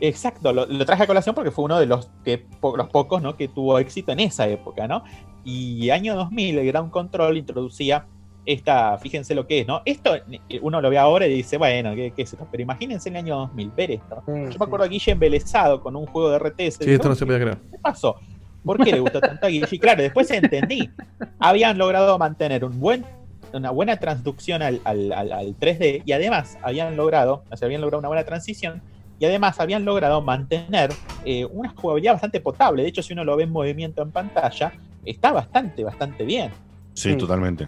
Exacto, 0.00 0.52
lo, 0.52 0.64
lo 0.66 0.84
traje 0.86 1.02
a 1.02 1.06
colación 1.06 1.34
porque 1.34 1.50
fue 1.50 1.64
uno 1.66 1.78
de 1.78 1.84
los 1.86 2.10
que 2.24 2.38
po- 2.38 2.76
los 2.76 2.88
pocos 2.88 3.20
¿no? 3.20 3.36
que 3.36 3.48
tuvo 3.48 3.78
éxito 3.78 4.12
en 4.12 4.20
esa 4.20 4.48
época, 4.48 4.88
¿no? 4.88 5.04
Y 5.44 5.90
año 5.90 6.14
2000 6.16 6.58
el 6.58 6.66
Ground 6.66 6.90
Control 6.90 7.36
introducía 7.36 8.06
esta, 8.46 8.96
fíjense 8.96 9.34
lo 9.34 9.46
que 9.46 9.60
es, 9.60 9.66
¿no? 9.66 9.82
Esto 9.84 10.14
eh, 10.16 10.40
uno 10.62 10.80
lo 10.80 10.88
ve 10.88 10.96
ahora 10.96 11.26
y 11.26 11.34
dice, 11.34 11.58
bueno, 11.58 11.94
¿qué, 11.94 12.12
qué 12.16 12.22
es 12.22 12.32
esto? 12.32 12.48
Pero 12.50 12.62
imagínense 12.62 13.10
en 13.10 13.16
el 13.16 13.24
año 13.24 13.36
2000 13.36 13.70
ver 13.72 13.90
esto. 13.90 14.22
Yo 14.26 14.32
me 14.58 14.64
acuerdo 14.64 14.84
a 14.84 14.88
Guille 14.88 15.12
embelesado 15.12 15.82
con 15.82 15.94
un 15.94 16.06
juego 16.06 16.30
de 16.30 16.38
RTS. 16.38 16.78
Sí, 16.80 16.90
esto 16.92 17.08
no 17.10 17.14
se 17.14 17.26
podía 17.26 17.40
creer. 17.40 17.58
¿Qué 17.70 17.78
pasó? 17.78 18.16
¿Por 18.64 18.82
qué 18.84 18.92
le 18.92 19.00
gustó 19.00 19.20
tanto 19.20 19.46
a 19.46 19.48
Guille? 19.48 19.66
Y 19.70 19.78
claro, 19.78 20.02
después 20.02 20.30
entendí. 20.30 20.90
Habían 21.38 21.78
logrado 21.78 22.18
mantener 22.18 22.64
un 22.64 22.78
buen, 22.80 23.04
una 23.52 23.70
buena 23.70 23.96
transducción 23.98 24.62
al, 24.62 24.80
al- 24.84 25.12
al- 25.12 25.32
al 25.32 25.56
3D 25.58 26.02
y 26.04 26.12
además 26.12 26.58
habían 26.62 26.96
logrado, 26.96 27.44
o 27.50 27.56
sea, 27.56 27.66
habían 27.66 27.80
logrado 27.80 27.98
una 28.00 28.08
buena 28.08 28.24
transición 28.24 28.82
y 29.18 29.24
además 29.26 29.58
habían 29.60 29.84
logrado 29.84 30.20
mantener 30.22 30.90
eh, 31.24 31.44
una 31.46 31.70
jugabilidad 31.70 32.12
bastante 32.14 32.40
potable. 32.40 32.82
De 32.82 32.88
hecho, 32.88 33.02
si 33.02 33.12
uno 33.12 33.24
lo 33.24 33.36
ve 33.36 33.44
en 33.44 33.50
movimiento 33.50 34.02
en 34.02 34.10
pantalla, 34.12 34.72
está 35.04 35.32
bastante, 35.32 35.82
bastante 35.84 36.24
bien. 36.24 36.50
Sí, 36.94 37.16
totalmente. 37.16 37.66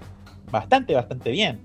Bastante, 0.51 0.95
bastante 0.95 1.31
bien. 1.31 1.61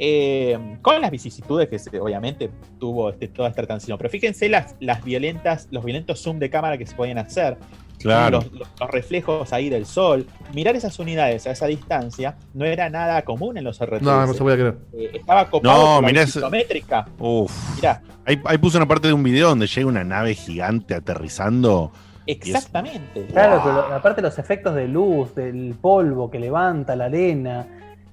Eh, 0.00 0.76
con 0.80 1.00
las 1.00 1.10
vicisitudes 1.10 1.68
que 1.68 1.78
se- 1.78 1.98
obviamente 1.98 2.50
tuvo 2.78 3.10
este- 3.10 3.28
toda 3.28 3.48
esta 3.48 3.62
transición. 3.64 3.98
Pero 3.98 4.10
fíjense 4.10 4.48
las, 4.48 4.76
las 4.80 5.02
violentas, 5.02 5.66
los 5.70 5.84
violentos 5.84 6.22
zoom 6.22 6.38
de 6.38 6.48
cámara 6.50 6.78
que 6.78 6.86
se 6.86 6.94
podían 6.94 7.18
hacer. 7.18 7.56
Claro. 7.98 8.40
Los, 8.40 8.52
los- 8.52 8.68
los 8.80 8.90
reflejos 8.90 9.52
ahí 9.52 9.68
del 9.68 9.86
sol. 9.86 10.26
Mirar 10.54 10.76
esas 10.76 10.98
unidades 10.98 11.46
a 11.46 11.50
esa 11.50 11.66
distancia 11.66 12.36
no 12.54 12.64
era 12.64 12.88
nada 12.90 13.22
común 13.22 13.58
en 13.58 13.64
los 13.64 13.78
RTS. 13.80 14.02
No, 14.02 14.26
no 14.26 14.32
se 14.32 14.38
podía 14.38 14.54
creer. 14.56 14.78
Eh, 14.92 15.10
estaba 15.14 15.48
copado 15.50 15.96
No, 15.96 16.00
por 16.02 16.12
la 16.12 16.22
isométrica. 16.22 17.06
Uf. 17.18 17.52
Mirá. 17.76 18.00
Ahí, 18.24 18.40
ahí 18.44 18.58
puse 18.58 18.76
una 18.76 18.86
parte 18.86 19.08
de 19.08 19.14
un 19.14 19.22
video 19.22 19.48
donde 19.48 19.66
llega 19.66 19.86
una 19.86 20.04
nave 20.04 20.34
gigante 20.34 20.94
aterrizando. 20.94 21.92
es- 22.26 22.36
Exactamente. 22.36 23.26
Claro, 23.26 23.60
pero 23.64 23.74
lo- 23.74 23.94
aparte 23.94 24.20
los 24.22 24.38
efectos 24.38 24.74
de 24.74 24.86
luz, 24.88 25.34
del 25.34 25.74
polvo 25.80 26.30
que 26.30 26.38
levanta, 26.38 26.94
la 26.94 27.06
arena. 27.06 27.66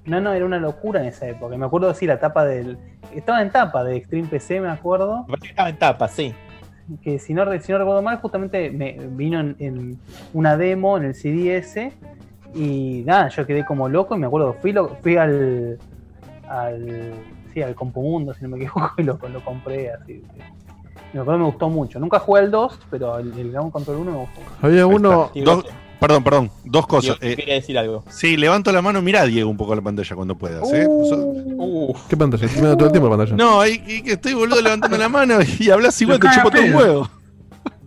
No, 0.06 0.20
no, 0.20 0.32
era 0.32 0.44
una 0.46 0.58
locura 0.58 1.00
en 1.00 1.06
esa 1.06 1.26
época. 1.28 1.56
Me 1.56 1.66
acuerdo 1.66 1.92
sí, 1.92 2.06
la 2.06 2.18
tapa 2.20 2.44
del. 2.44 2.78
Estaba 3.14 3.42
en 3.42 3.50
tapa 3.50 3.82
de 3.84 3.96
Extreme 3.96 4.28
PC, 4.28 4.60
me 4.60 4.68
acuerdo. 4.70 5.26
Estaba 5.42 5.68
en 5.68 5.78
tapa, 5.78 6.06
sí. 6.08 6.32
Que 7.02 7.18
si 7.18 7.34
no, 7.34 7.44
re- 7.44 7.60
si 7.60 7.72
no 7.72 7.78
recuerdo 7.78 8.02
mal, 8.02 8.18
justamente 8.18 8.70
me 8.70 8.92
vino 9.10 9.40
en, 9.40 9.56
en 9.58 9.98
una 10.32 10.56
demo 10.56 10.96
en 10.96 11.04
el 11.04 11.14
CDS. 11.14 11.92
Y 12.54 13.02
nada, 13.04 13.28
yo 13.28 13.44
quedé 13.46 13.64
como 13.64 13.88
loco 13.88 14.14
y 14.14 14.18
me 14.18 14.26
acuerdo, 14.26 14.54
fui, 14.54 14.72
lo- 14.72 14.88
fui 15.02 15.16
al, 15.16 15.78
al 16.48 17.12
sí, 17.52 17.60
al 17.62 17.74
Compumundo, 17.74 18.32
si 18.34 18.44
no 18.44 18.50
me 18.50 18.56
equivoco, 18.56 18.92
y 18.98 19.02
lo, 19.02 19.18
lo 19.32 19.44
compré 19.44 19.90
así. 19.90 20.22
Me 21.12 21.20
acuerdo, 21.20 21.38
me 21.40 21.46
gustó 21.46 21.68
mucho. 21.68 21.98
Nunca 21.98 22.18
jugué 22.18 22.42
el 22.42 22.50
2, 22.50 22.78
pero 22.90 23.18
el, 23.18 23.36
el 23.38 23.52
Ground 23.52 23.72
Control 23.72 23.96
1 23.98 24.10
me 24.12 24.18
gustó. 24.18 24.40
Había 24.60 24.86
uno. 24.86 25.30
Dos- 25.44 25.64
perdón, 26.00 26.24
perdón, 26.24 26.50
dos 26.64 26.86
cosas. 26.86 27.18
Diego, 27.20 27.32
Eh, 27.32 27.36
quería 27.36 27.54
decir 27.54 27.76
algo. 27.78 28.04
sí, 28.10 28.36
levanto 28.36 28.72
la 28.72 28.82
mano, 28.82 29.00
mirá 29.02 29.24
Diego 29.26 29.48
un 29.50 29.56
poco 29.56 29.74
la 29.74 29.82
pantalla 29.82 30.14
cuando 30.16 30.36
puedas. 30.36 30.62
¿eh? 30.72 30.84
So- 30.84 31.94
¿Qué 32.08 32.16
pantalla? 32.16 32.44
Estoy 32.46 32.60
mirando 32.60 32.76
todo 32.78 32.86
el 32.88 32.92
tiempo 32.92 33.08
la 33.08 33.16
pantalla. 33.16 33.36
no, 33.36 33.66
y 33.66 34.02
que 34.02 34.12
estoy 34.12 34.34
boludo 34.34 34.60
levantando 34.60 34.96
la 34.98 35.08
mano 35.08 35.38
y 35.58 35.70
hablas 35.70 36.00
igual, 36.02 36.18
Lo 36.22 36.28
te 36.30 36.36
chupo 36.36 36.50
todo 36.50 36.62
un 36.64 36.74
huevo. 36.74 37.10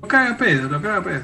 Lo 0.01 0.07
caga 0.07 0.37
pedo, 0.37 0.69
lo 0.69 0.81
caga 0.81 1.03
pedo. 1.03 1.21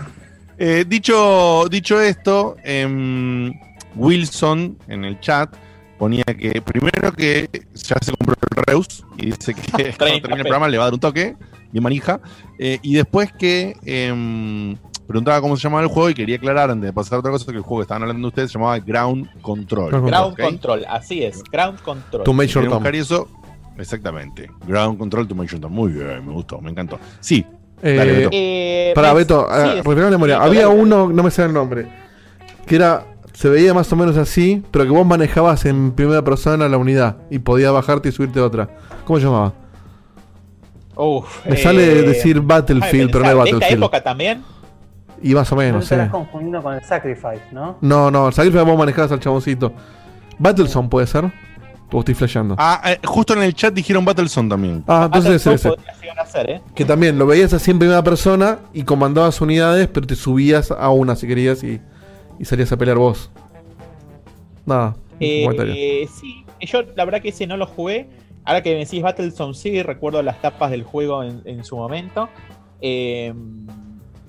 Eh, 0.57 0.85
dicho, 0.87 1.65
dicho 1.69 1.99
esto, 1.99 2.55
em, 2.63 3.51
Wilson 3.95 4.77
en 4.87 5.05
el 5.05 5.19
chat 5.19 5.53
ponía 5.97 6.23
que 6.23 6.61
primero 6.61 7.11
que 7.13 7.49
ya 7.73 7.95
se 8.01 8.11
compró 8.13 8.35
el 8.57 8.63
Reus 8.65 9.05
y 9.17 9.27
dice 9.27 9.53
que 9.53 9.61
cuando 9.97 10.19
termine 10.21 10.35
el 10.35 10.41
programa 10.41 10.67
le 10.67 10.77
va 10.77 10.83
a 10.83 10.87
dar 10.87 10.93
un 10.93 10.99
toque, 10.99 11.35
bien 11.71 11.83
manija. 11.83 12.19
Eh, 12.59 12.79
y 12.81 12.93
después 12.95 13.31
que 13.33 13.75
em, 13.85 14.75
preguntaba 15.07 15.39
cómo 15.41 15.55
se 15.57 15.63
llamaba 15.63 15.83
el 15.83 15.89
juego 15.89 16.09
y 16.09 16.13
quería 16.13 16.35
aclarar 16.37 16.71
antes 16.71 16.87
de 16.89 16.93
pasar 16.93 17.17
a 17.17 17.19
otra 17.19 17.31
cosa 17.31 17.45
que 17.51 17.57
el 17.57 17.63
juego 17.63 17.77
que 17.77 17.83
estaban 17.83 18.03
hablando 18.03 18.27
ustedes 18.27 18.51
se 18.51 18.57
llamaba 18.57 18.79
Ground 18.79 19.29
Control. 19.41 19.89
Ground. 19.91 20.37
Control, 20.37 20.85
así 20.89 21.23
es, 21.23 21.43
Ground 21.51 21.79
Control. 21.81 22.23
To 22.23 22.31
quieren 22.33 22.63
Tom. 22.69 22.69
buscar 22.79 22.95
eso, 22.95 23.27
exactamente. 23.77 24.49
Ground 24.67 24.97
Control 24.97 25.27
to 25.27 25.35
sure 25.47 25.59
Tom. 25.59 25.71
Muy 25.73 25.91
bien, 25.91 26.25
me 26.25 26.33
gustó, 26.33 26.59
me 26.61 26.71
encantó. 26.71 26.99
Sí. 27.19 27.45
Eh, 27.81 27.95
Dale, 27.95 28.11
Beto. 28.13 28.29
Eh, 28.31 28.91
Para 28.95 29.13
ves- 29.13 29.27
Beto, 29.27 29.41
sí, 29.47 29.53
ah, 29.53 29.65
es- 29.67 29.75
refrescame 29.77 30.01
la 30.05 30.09
memoria. 30.11 30.37
sí, 30.37 30.43
Había 30.45 30.67
dale. 30.67 30.79
uno, 30.81 31.09
no 31.09 31.23
me 31.23 31.29
sé 31.31 31.43
el 31.43 31.53
nombre, 31.53 31.87
que 32.65 32.75
era. 32.75 33.05
Se 33.33 33.49
veía 33.49 33.73
más 33.73 33.91
o 33.91 33.97
menos 33.97 34.15
así, 34.15 34.63
pero 34.71 34.85
que 34.85 34.91
vos 34.91 35.05
manejabas 35.05 35.65
en 35.65 35.91
primera 35.91 36.23
persona 36.23 36.69
la 36.69 36.77
unidad 36.77 37.17
y 37.29 37.39
podías 37.39 37.73
bajarte 37.73 38.07
y 38.07 38.11
subirte 38.13 38.39
a 38.39 38.45
otra. 38.45 38.69
¿Cómo 39.03 39.19
se 39.19 39.25
llamaba? 39.25 39.51
Uf, 40.95 41.45
Me 41.45 41.55
eh, 41.55 41.57
sale 41.57 41.85
decir 42.03 42.39
Battlefield, 42.39 43.11
pero 43.11 43.25
no 43.25 43.29
es 43.31 43.35
pensar, 43.35 43.35
¿De 43.35 43.49
esta 43.49 43.53
Battlefield. 43.55 43.83
época 43.83 44.01
también? 44.03 44.41
Y 45.25 45.33
más 45.33 45.51
o 45.51 45.55
No 45.55 45.61
menos, 45.61 45.81
te 45.81 45.87
sí. 45.87 45.95
estás 45.95 46.11
confundiendo 46.11 46.61
con 46.61 46.75
el 46.75 46.83
Sacrifice, 46.83 47.41
¿no? 47.51 47.77
No, 47.81 48.11
no, 48.11 48.27
el 48.27 48.33
Sacrifice 48.33 48.63
vos 48.63 48.77
manejabas 48.77 49.11
al 49.11 49.19
chaboncito. 49.19 49.73
Battlezone 50.37 50.87
puede 50.87 51.07
ser. 51.07 51.31
O 51.91 51.99
estoy 51.99 52.13
flasheando. 52.13 52.55
Ah, 52.59 52.79
eh, 52.85 52.99
justo 53.03 53.33
en 53.33 53.41
el 53.41 53.55
chat 53.55 53.73
dijeron 53.73 54.05
Battlezone 54.05 54.49
también. 54.49 54.83
Ah, 54.87 55.05
entonces 55.05 55.33
ese, 55.35 55.53
ese. 55.53 55.69
A 56.15 56.25
ser, 56.27 56.49
¿eh? 56.49 56.61
Que 56.75 56.85
también 56.85 57.17
lo 57.17 57.25
veías 57.25 57.53
así 57.53 57.71
en 57.71 57.79
primera 57.79 58.03
persona 58.03 58.59
y 58.71 58.83
comandabas 58.83 59.41
unidades, 59.41 59.87
pero 59.87 60.05
te 60.05 60.15
subías 60.15 60.69
a 60.69 60.89
una 60.89 61.15
si 61.15 61.27
querías 61.27 61.63
y, 61.63 61.81
y 62.37 62.45
salías 62.45 62.71
a 62.71 62.77
pelear 62.77 62.97
vos. 62.97 63.31
Nada. 64.65 64.95
Eh, 65.19 65.47
eh, 65.49 66.07
sí, 66.13 66.45
yo 66.61 66.83
la 66.95 67.03
verdad 67.03 67.21
que 67.21 67.29
ese 67.29 67.47
no 67.47 67.57
lo 67.57 67.65
jugué. 67.65 68.09
Ahora 68.43 68.61
que 68.61 68.73
me 68.73 68.79
decís 68.79 69.01
Battlezone 69.01 69.55
sí, 69.55 69.81
recuerdo 69.81 70.21
las 70.21 70.39
tapas 70.39 70.69
del 70.69 70.83
juego 70.83 71.23
en, 71.23 71.41
en 71.45 71.63
su 71.63 71.77
momento. 71.77 72.29
Eh, 72.79 73.33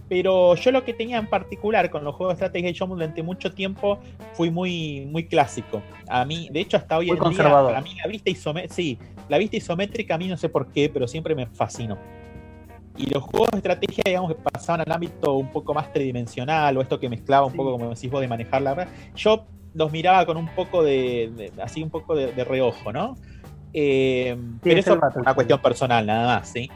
pero 0.09 0.55
yo 0.55 0.70
lo 0.70 0.85
que 0.85 0.94
tenía 0.94 1.18
en 1.18 1.26
particular 1.26 1.91
con 1.91 2.05
los 2.05 2.15
juegos 2.15 2.39
de 2.39 2.44
estrategia, 2.47 2.70
yo 2.70 2.86
durante 2.86 3.23
mucho 3.23 3.52
tiempo 3.52 3.99
fui 4.35 4.51
muy, 4.51 5.07
muy 5.10 5.25
clásico. 5.26 5.83
A 6.09 6.25
mí, 6.25 6.49
de 6.52 6.60
hecho, 6.60 6.76
hasta 6.76 6.99
hoy 6.99 7.07
Muy 7.07 7.17
en 7.17 7.23
conservador. 7.23 7.73
día, 7.73 7.75
para 7.75 7.81
mí 7.85 7.91
la 8.05 8.10
vista 8.10 8.31
isométrica, 8.31 8.75
sí, 8.75 8.99
la 9.28 9.39
vista 9.39 9.57
isométrica 9.57 10.15
a 10.15 10.18
mí 10.18 10.28
no 10.28 10.36
sé 10.36 10.49
por 10.49 10.70
qué, 10.70 10.89
pero 10.89 11.09
siempre 11.09 11.35
me 11.35 11.47
fascinó. 11.47 11.99
Y 12.97 13.10
los 13.10 13.23
juegos 13.25 13.51
de 13.51 13.59
estrategia, 13.59 14.02
digamos, 14.07 14.33
que 14.35 14.41
pasaban 14.41 14.81
al 14.86 14.93
ámbito 14.93 15.35
un 15.35 15.49
poco 15.49 15.75
más 15.75 15.93
tridimensional, 15.93 16.76
o 16.76 16.81
esto 16.81 16.99
que 16.99 17.09
mezclaba 17.09 17.44
un 17.47 17.52
poco, 17.52 17.73
como 17.73 17.91
decís 17.91 18.10
vos, 18.10 18.20
de 18.20 18.28
manejar 18.28 18.62
la 18.62 18.75
verdad, 18.75 18.93
yo 19.17 19.44
los 19.75 19.93
miraba 19.93 20.25
con 20.25 20.36
un 20.39 20.47
poco 20.47 20.83
de, 20.83 21.31
de- 21.36 21.62
así 21.62 21.83
un 21.83 21.91
poco 21.91 22.15
de, 22.15 22.33
de 22.33 22.44
reojo, 22.44 22.93
¿no? 22.93 23.17
Eh, 23.75 24.35
pero 24.62 24.81
es 24.81 24.86
eso 24.86 24.94
es 24.94 25.17
una 25.17 25.35
cuestión 25.35 25.60
personal, 25.60 26.07
nada 26.07 26.39
más, 26.39 26.49
¿sí? 26.49 26.70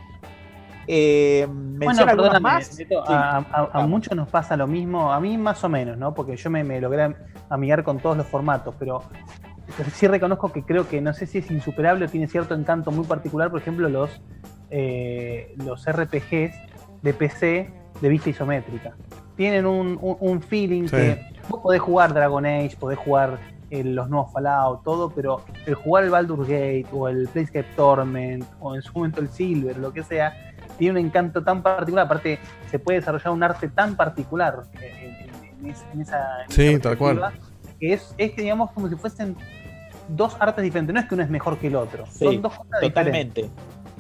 Eh, 0.93 1.47
Bueno, 1.47 1.79
¿menciona 1.79 2.11
alguna 2.13 2.31
perdóname, 2.33 2.55
más? 2.57 2.67
Sí. 2.67 2.85
a, 3.07 3.37
a- 3.39 3.69
a 3.81 3.87
muchos 3.87 4.17
nos 4.17 4.29
pasa 4.29 4.57
lo 4.57 4.67
mismo, 4.67 5.13
a 5.13 5.21
mí 5.21 5.39
más 5.39 5.63
o 5.63 5.69
menos, 5.69 5.97
¿no? 5.97 6.13
Porque 6.15 6.37
yo 6.37 6.51
me, 6.51 6.65
me 6.65 6.81
logré 6.81 7.15
amigar 7.49 7.85
con 7.85 7.99
todos 8.01 8.17
los 8.17 8.27
formatos, 8.27 8.75
pero 8.77 9.03
sí 9.93 10.09
reconozco 10.09 10.51
que 10.51 10.65
creo 10.65 10.89
que 10.89 11.01
no 11.01 11.13
sé 11.13 11.27
si 11.27 11.39
es 11.39 11.51
insuperable 11.53 12.07
o 12.07 12.09
tiene 12.09 12.27
cierto 12.27 12.55
encanto 12.57 12.91
muy 12.91 13.05
particular, 13.07 13.51
por 13.51 13.61
ejemplo, 13.61 13.89
los, 13.89 14.21
eh, 14.71 15.55
los 15.65 15.87
RPGs 15.87 16.55
de 17.03 17.15
PC 17.15 17.73
de 18.01 18.09
vista 18.09 18.31
isométrica. 18.31 18.97
Tienen 19.37 19.67
un, 19.67 19.97
un- 20.03 20.17
un 20.19 20.43
feeling 20.43 20.85
Sí. 20.89 20.97
que 20.97 21.21
vos 21.49 21.61
podés 21.61 21.81
jugar 21.81 22.13
Dragon 22.13 22.45
Age, 22.45 22.77
podés 22.81 22.99
jugar 22.99 23.39
eh, 23.71 23.85
los 23.85 24.09
nuevos 24.11 24.33
Fallout, 24.33 24.83
todo, 24.83 25.11
pero 25.11 25.43
el 25.67 25.75
jugar 25.77 26.03
el 26.03 26.11
Baldur's 26.11 26.49
Gate 26.49 26.87
o 26.93 27.07
el 27.09 27.29
Planescape 27.29 27.69
Torment 27.77 28.45
o 28.59 28.75
en 28.75 28.83
su 28.83 28.93
momento 28.93 29.21
el 29.21 29.29
Silver, 29.29 29.77
lo 29.77 29.93
que 29.93 30.03
sea, 30.03 30.35
tiene 30.81 30.99
un 30.99 31.07
encanto 31.07 31.43
tan 31.45 31.63
particular. 31.63 32.07
Aparte, 32.07 32.39
se 32.71 32.79
puede 32.81 32.99
desarrollar 32.99 33.31
un 33.33 33.43
arte 33.45 33.69
tan 33.69 33.95
particular 33.95 34.63
eh, 34.81 35.25
en, 35.31 35.35
en- 35.35 35.65
en 35.67 35.71
esa, 35.71 35.85
en 35.93 36.01
esa 36.01 36.27
Sí, 36.49 36.79
tal 36.81 36.97
cual. 36.99 37.21
Que 37.79 37.93
es, 37.93 38.15
es 38.19 38.33
que 38.33 38.43
digamos 38.43 38.71
como 38.73 38.89
si 38.89 38.97
fuesen 38.97 39.37
dos 40.09 40.37
artes 40.41 40.65
diferentes. 40.65 40.93
No 40.95 41.01
es 41.01 41.07
que 41.07 41.15
uno 41.15 41.23
es 41.23 41.31
mejor 41.31 41.59
que 41.59 41.67
el 41.69 41.77
otro. 41.77 42.05
Sí, 42.07 42.25
Son 42.25 42.43
dos 42.43 42.55
cosas 42.57 42.81
diferentes. 42.81 43.47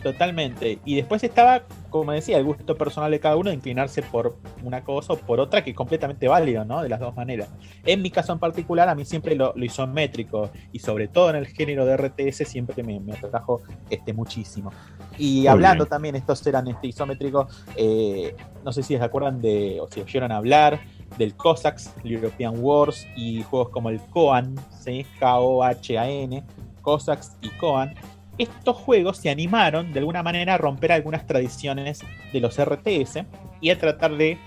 Totalmente. 0.02 0.78
Y 0.84 0.96
después 0.96 1.22
estaba, 1.22 1.62
como 1.90 2.12
decía, 2.12 2.38
el 2.38 2.44
gusto 2.44 2.76
personal 2.76 3.10
de 3.10 3.20
cada 3.20 3.36
uno 3.36 3.50
de 3.50 3.56
inclinarse 3.56 4.02
por 4.02 4.36
una 4.62 4.82
cosa 4.82 5.12
o 5.12 5.16
por 5.16 5.40
otra, 5.40 5.62
que 5.62 5.70
es 5.70 5.76
completamente 5.76 6.28
válido, 6.28 6.64
¿no? 6.64 6.82
De 6.82 6.88
las 6.88 7.00
dos 7.00 7.14
maneras. 7.14 7.48
En 7.84 8.02
mi 8.02 8.10
caso 8.10 8.32
en 8.32 8.38
particular, 8.38 8.88
a 8.88 8.94
mí 8.94 9.04
siempre 9.04 9.34
lo, 9.34 9.52
lo 9.54 9.64
isométrico 9.64 10.50
y 10.72 10.78
sobre 10.78 11.08
todo 11.08 11.30
en 11.30 11.36
el 11.36 11.46
género 11.46 11.84
de 11.86 11.96
RTS 11.96 12.48
siempre 12.48 12.82
me, 12.82 13.00
me 13.00 13.12
atrajo 13.12 13.62
este, 13.88 14.12
muchísimo. 14.12 14.70
Y 15.18 15.40
Muy 15.40 15.46
hablando 15.48 15.84
bien. 15.84 15.90
también, 15.90 16.16
estos 16.16 16.46
eran 16.46 16.66
este, 16.68 16.88
isométricos, 16.88 17.64
eh, 17.76 18.34
no 18.64 18.72
sé 18.72 18.82
si 18.82 18.96
se 18.96 19.02
acuerdan 19.02 19.40
de, 19.40 19.80
o 19.80 19.88
si 19.88 20.00
oyeron 20.00 20.32
hablar 20.32 20.80
del 21.18 21.34
Cossacks, 21.34 21.92
el 22.04 22.12
European 22.12 22.54
Wars 22.58 23.06
y 23.16 23.42
juegos 23.42 23.70
como 23.70 23.90
el 23.90 24.00
Koan, 24.00 24.54
¿sí? 24.70 25.04
K-O-H-A-N, 25.18 26.44
Cossacks 26.82 27.36
y 27.42 27.48
Koan. 27.50 27.94
Estos 28.40 28.74
juegos 28.74 29.18
se 29.18 29.28
animaron 29.28 29.92
de 29.92 29.98
alguna 29.98 30.22
manera 30.22 30.54
a 30.54 30.56
romper 30.56 30.92
algunas 30.92 31.26
tradiciones 31.26 32.00
de 32.32 32.40
los 32.40 32.58
RTS 32.58 33.26
y 33.60 33.68
a 33.68 33.78
tratar 33.78 34.16
de 34.16 34.38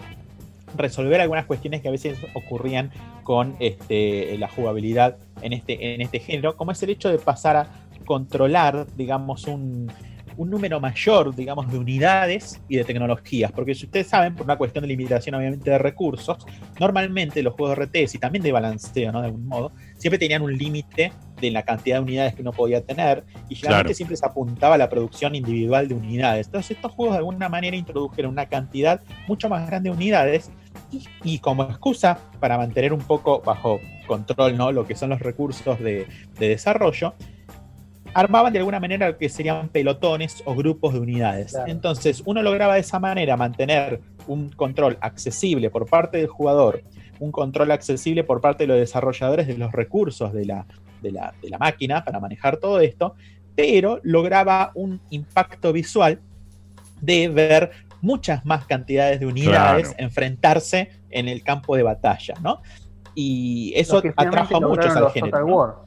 resolver 0.75 1.21
algunas 1.21 1.45
cuestiones 1.45 1.83
que 1.83 1.89
a 1.89 1.91
veces 1.91 2.17
ocurrían 2.33 2.89
con 3.21 3.55
este, 3.59 4.35
la 4.39 4.47
jugabilidad 4.47 5.17
en 5.43 5.53
este, 5.53 5.93
en 5.93 6.01
este 6.01 6.19
género, 6.19 6.57
como 6.57 6.71
es 6.71 6.81
el 6.81 6.89
hecho 6.89 7.09
de 7.09 7.19
pasar 7.19 7.55
a 7.55 7.67
controlar, 8.03 8.87
digamos, 8.95 9.45
un, 9.45 9.91
un 10.37 10.49
número 10.49 10.79
mayor, 10.79 11.35
digamos, 11.35 11.71
de 11.71 11.77
unidades 11.77 12.59
y 12.67 12.77
de 12.77 12.85
tecnologías. 12.85 13.51
Porque 13.51 13.75
si 13.75 13.85
ustedes 13.85 14.07
saben, 14.07 14.33
por 14.33 14.45
una 14.45 14.57
cuestión 14.57 14.81
de 14.81 14.87
limitación, 14.87 15.35
obviamente, 15.35 15.69
de 15.69 15.77
recursos, 15.77 16.37
normalmente 16.79 17.43
los 17.43 17.53
juegos 17.53 17.77
RTS 17.77 18.15
y 18.15 18.17
también 18.17 18.43
de 18.43 18.51
balanceo, 18.51 19.11
¿no? 19.11 19.21
De 19.21 19.27
algún 19.27 19.47
modo, 19.47 19.71
siempre 19.99 20.17
tenían 20.17 20.41
un 20.41 20.57
límite 20.57 21.11
de 21.47 21.51
la 21.51 21.63
cantidad 21.63 21.97
de 21.97 22.03
unidades 22.03 22.35
que 22.35 22.41
uno 22.41 22.51
podía 22.51 22.81
tener 22.85 23.23
y 23.49 23.55
generalmente 23.55 23.87
Claro. 23.89 23.95
siempre 23.95 24.17
se 24.17 24.25
apuntaba 24.25 24.75
a 24.75 24.77
la 24.77 24.89
producción 24.89 25.35
individual 25.35 25.87
de 25.87 25.95
unidades. 25.95 26.47
Entonces, 26.47 26.77
estos 26.77 26.91
juegos 26.91 27.13
de 27.13 27.19
alguna 27.19 27.49
manera 27.49 27.75
introdujeron 27.75 28.31
una 28.31 28.45
cantidad 28.47 29.01
mucho 29.27 29.49
más 29.49 29.67
grande 29.67 29.89
de 29.89 29.95
unidades 29.95 30.51
y, 30.91 31.03
y 31.23 31.39
como 31.39 31.63
excusa 31.63 32.17
para 32.39 32.57
mantener 32.57 32.93
un 32.93 33.01
poco 33.01 33.41
bajo 33.41 33.79
control 34.07 34.57
¿no? 34.57 34.71
lo 34.71 34.85
que 34.85 34.95
son 34.95 35.09
los 35.09 35.19
recursos 35.19 35.79
de, 35.79 36.07
de 36.39 36.47
desarrollo, 36.49 37.13
armaban 38.13 38.53
de 38.53 38.59
alguna 38.59 38.79
manera 38.79 39.07
lo 39.09 39.17
que 39.17 39.29
serían 39.29 39.69
pelotones 39.69 40.43
o 40.45 40.55
grupos 40.55 40.93
de 40.93 40.99
unidades. 40.99 41.51
Claro. 41.51 41.71
Entonces, 41.71 42.21
uno 42.25 42.41
lograba 42.41 42.75
de 42.75 42.81
esa 42.81 42.99
manera 42.99 43.35
mantener 43.37 44.01
un 44.27 44.49
control 44.49 44.97
accesible 45.01 45.69
por 45.69 45.87
parte 45.87 46.17
del 46.19 46.27
jugador, 46.27 46.83
un 47.19 47.31
control 47.31 47.71
accesible 47.71 48.23
por 48.23 48.41
parte 48.41 48.63
de 48.63 48.67
los 48.67 48.77
desarrolladores 48.77 49.47
de 49.47 49.57
los 49.57 49.71
recursos 49.71 50.31
de 50.33 50.45
la, 50.45 50.65
de 51.03 51.11
la, 51.11 51.33
de 51.41 51.49
la 51.49 51.59
máquina 51.59 52.03
para 52.03 52.19
manejar 52.19 52.57
todo 52.57 52.79
esto, 52.79 53.13
pero 53.55 53.99
lograba 54.01 54.71
un 54.73 54.99
impacto 55.11 55.71
visual 55.71 56.19
de 57.01 57.27
ver 57.27 57.71
muchas 58.01 58.45
más 58.45 58.65
cantidades 58.65 59.19
de 59.19 59.25
unidades 59.27 59.89
Claro. 59.89 60.03
enfrentarse 60.03 60.89
en 61.11 61.27
el 61.27 61.43
campo 61.43 61.75
de 61.75 61.83
batalla, 61.83 62.33
¿no? 62.41 62.61
Y 63.13 63.71
eso 63.75 64.01
atrajo 64.15 64.57
a 64.57 64.59
muchos 64.59 64.95
al 64.95 65.03
los 65.03 65.13
género. 65.13 65.85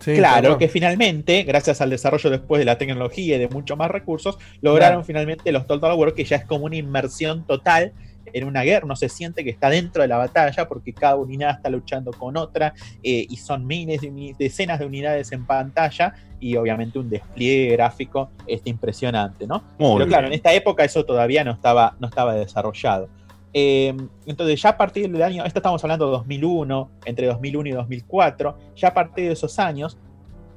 Claro, 0.00 0.58
que 0.58 0.68
finalmente, 0.68 1.42
gracias 1.42 1.80
al 1.80 1.90
desarrollo 1.90 2.30
después 2.30 2.58
de 2.60 2.64
la 2.64 2.78
tecnología 2.78 3.36
y 3.36 3.38
de 3.38 3.48
mucho 3.48 3.76
más 3.76 3.90
recursos, 3.90 4.38
lograron 4.60 4.98
Claro. 4.98 5.04
finalmente 5.04 5.52
los 5.52 5.66
Total 5.66 5.94
War, 5.98 6.14
que 6.14 6.24
ya 6.24 6.36
es 6.36 6.44
como 6.44 6.66
una 6.66 6.76
inmersión 6.76 7.44
total 7.46 7.92
en 8.32 8.44
una 8.44 8.62
guerra, 8.62 8.84
uno 8.84 8.96
se 8.96 9.08
siente 9.08 9.44
que 9.44 9.50
está 9.50 9.70
dentro 9.70 10.02
de 10.02 10.08
la 10.08 10.16
batalla 10.18 10.66
porque 10.68 10.92
cada 10.92 11.16
unidad 11.16 11.50
está 11.56 11.70
luchando 11.70 12.12
con 12.12 12.36
otra 12.36 12.74
eh, 13.02 13.26
y 13.28 13.36
son 13.36 13.66
miles 13.66 14.02
uni- 14.02 14.34
decenas 14.38 14.78
de 14.78 14.86
unidades 14.86 15.30
en 15.32 15.46
pantalla 15.46 16.14
y 16.40 16.56
obviamente 16.56 16.98
un 16.98 17.10
despliegue 17.10 17.72
gráfico 17.72 18.30
este, 18.46 18.70
impresionante, 18.70 19.46
¿no? 19.46 19.64
Muy 19.78 19.96
Pero 19.98 20.08
claro, 20.08 20.26
en 20.28 20.32
esta 20.34 20.52
época 20.52 20.84
eso 20.84 21.04
todavía 21.04 21.42
no 21.44 21.52
estaba, 21.52 21.96
no 21.98 22.06
estaba 22.08 22.34
desarrollado. 22.34 23.08
Eh, 23.52 23.96
entonces 24.26 24.60
ya 24.60 24.68
a 24.70 24.76
partir 24.76 25.10
del 25.10 25.22
año, 25.22 25.44
esto 25.44 25.58
estamos 25.58 25.82
hablando 25.82 26.04
de 26.06 26.12
2001, 26.12 26.90
entre 27.06 27.26
2001 27.26 27.68
y 27.70 27.72
2004, 27.72 28.58
ya 28.76 28.88
a 28.88 28.94
partir 28.94 29.26
de 29.26 29.32
esos 29.32 29.58
años, 29.58 29.98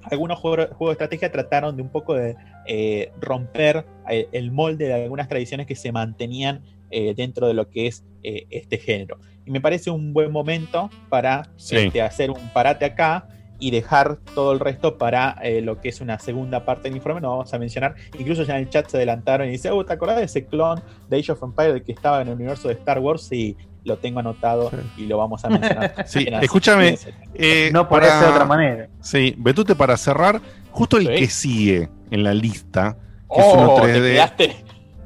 algunos 0.03 0.39
juegos, 0.39 0.67
juegos 0.75 0.89
de 0.89 1.03
estrategia 1.03 1.31
trataron 1.31 1.75
de 1.75 1.81
un 1.83 1.89
poco 1.89 2.15
de 2.15 2.35
eh, 2.67 3.11
romper 3.19 3.85
el 4.07 4.51
molde 4.51 4.87
de 4.87 4.93
algunas 5.03 5.27
tradiciones 5.27 5.67
que 5.67 5.75
se 5.75 5.91
mantenían 5.91 6.61
eh, 6.91 7.13
dentro 7.15 7.47
de 7.47 7.53
lo 7.53 7.69
que 7.69 7.87
es 7.87 8.03
eh, 8.23 8.45
este 8.49 8.77
género. 8.77 9.17
Y 9.45 9.51
me 9.51 9.61
parece 9.61 9.89
un 9.89 10.13
buen 10.13 10.31
momento 10.31 10.89
para 11.09 11.49
Sí. 11.57 11.75
este, 11.77 12.01
hacer 12.01 12.29
un 12.31 12.49
parate 12.53 12.85
acá 12.85 13.27
y 13.59 13.69
dejar 13.71 14.17
todo 14.33 14.53
el 14.53 14.59
resto 14.59 14.97
para 14.97 15.37
eh, 15.43 15.61
lo 15.61 15.79
que 15.81 15.89
es 15.89 16.01
una 16.01 16.17
segunda 16.19 16.65
parte 16.65 16.89
del 16.89 16.97
informe. 16.97 17.21
No 17.21 17.29
vamos 17.29 17.53
a 17.53 17.59
mencionar, 17.59 17.95
incluso 18.17 18.43
ya 18.43 18.55
en 18.55 18.61
el 18.63 18.69
chat 18.69 18.87
se 18.87 18.97
adelantaron 18.97 19.47
y 19.47 19.51
dice, 19.51 19.69
oh, 19.71 19.85
¿te 19.85 19.93
acordás 19.93 20.17
de 20.17 20.23
ese 20.23 20.45
clon 20.45 20.81
de 21.09 21.19
Age 21.19 21.31
of 21.31 21.43
Empires 21.43 21.83
que 21.83 21.91
estaba 21.91 22.21
en 22.21 22.29
el 22.29 22.33
universo 22.35 22.67
de 22.69 22.73
Star 22.75 22.99
Wars? 22.99 23.21
Sí, 23.23 23.55
lo 23.83 23.97
tengo 23.97 24.19
anotado 24.19 24.71
y 24.97 25.05
lo 25.05 25.17
vamos 25.17 25.43
a 25.45 25.49
mencionar. 25.49 25.93
Sí, 26.07 26.27
escúchame. 26.41 26.97
eh, 27.35 27.69
No 27.73 27.87
podría 27.87 28.11
ser 28.19 28.27
de 28.27 28.33
otra 28.33 28.45
manera. 28.45 28.87
Sí, 28.99 29.33
Betute, 29.37 29.75
para 29.75 29.95
cerrar, 29.97 30.41
justo 30.71 30.97
el 30.97 31.07
Sí. 31.07 31.13
que 31.15 31.27
sigue 31.27 31.89
en 32.11 32.23
la 32.23 32.33
lista, 32.33 32.97
que 33.33 33.41
es 33.41 33.45
Oh, 33.47 33.53
uno 33.53 33.75
te 33.75 33.93
3D. 33.93 34.11
quedaste. 34.13 34.55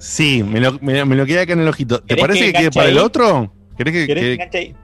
Sí, 0.07 0.43
me 0.43 0.59
lo, 0.59 0.77
me, 0.81 1.03
me 1.03 1.15
lo 1.15 1.25
quedé 1.25 1.41
acá 1.41 1.53
en 1.53 1.61
el 1.61 1.67
ojito. 1.67 1.99
¿Te 1.99 2.09
¿Querés 2.15 2.21
parece 2.21 2.45
que 2.45 2.51
que 2.53 2.57
quede 2.59 2.71
para 2.71 2.89
el 2.89 2.97
otro? 2.99 3.51
¿Querés 3.75 3.91
que, 3.93 4.05
¿Querés 4.05 4.21
que- 4.23 4.27
que 4.27 4.33
enganche 4.33 4.57
ahí? 4.59 4.75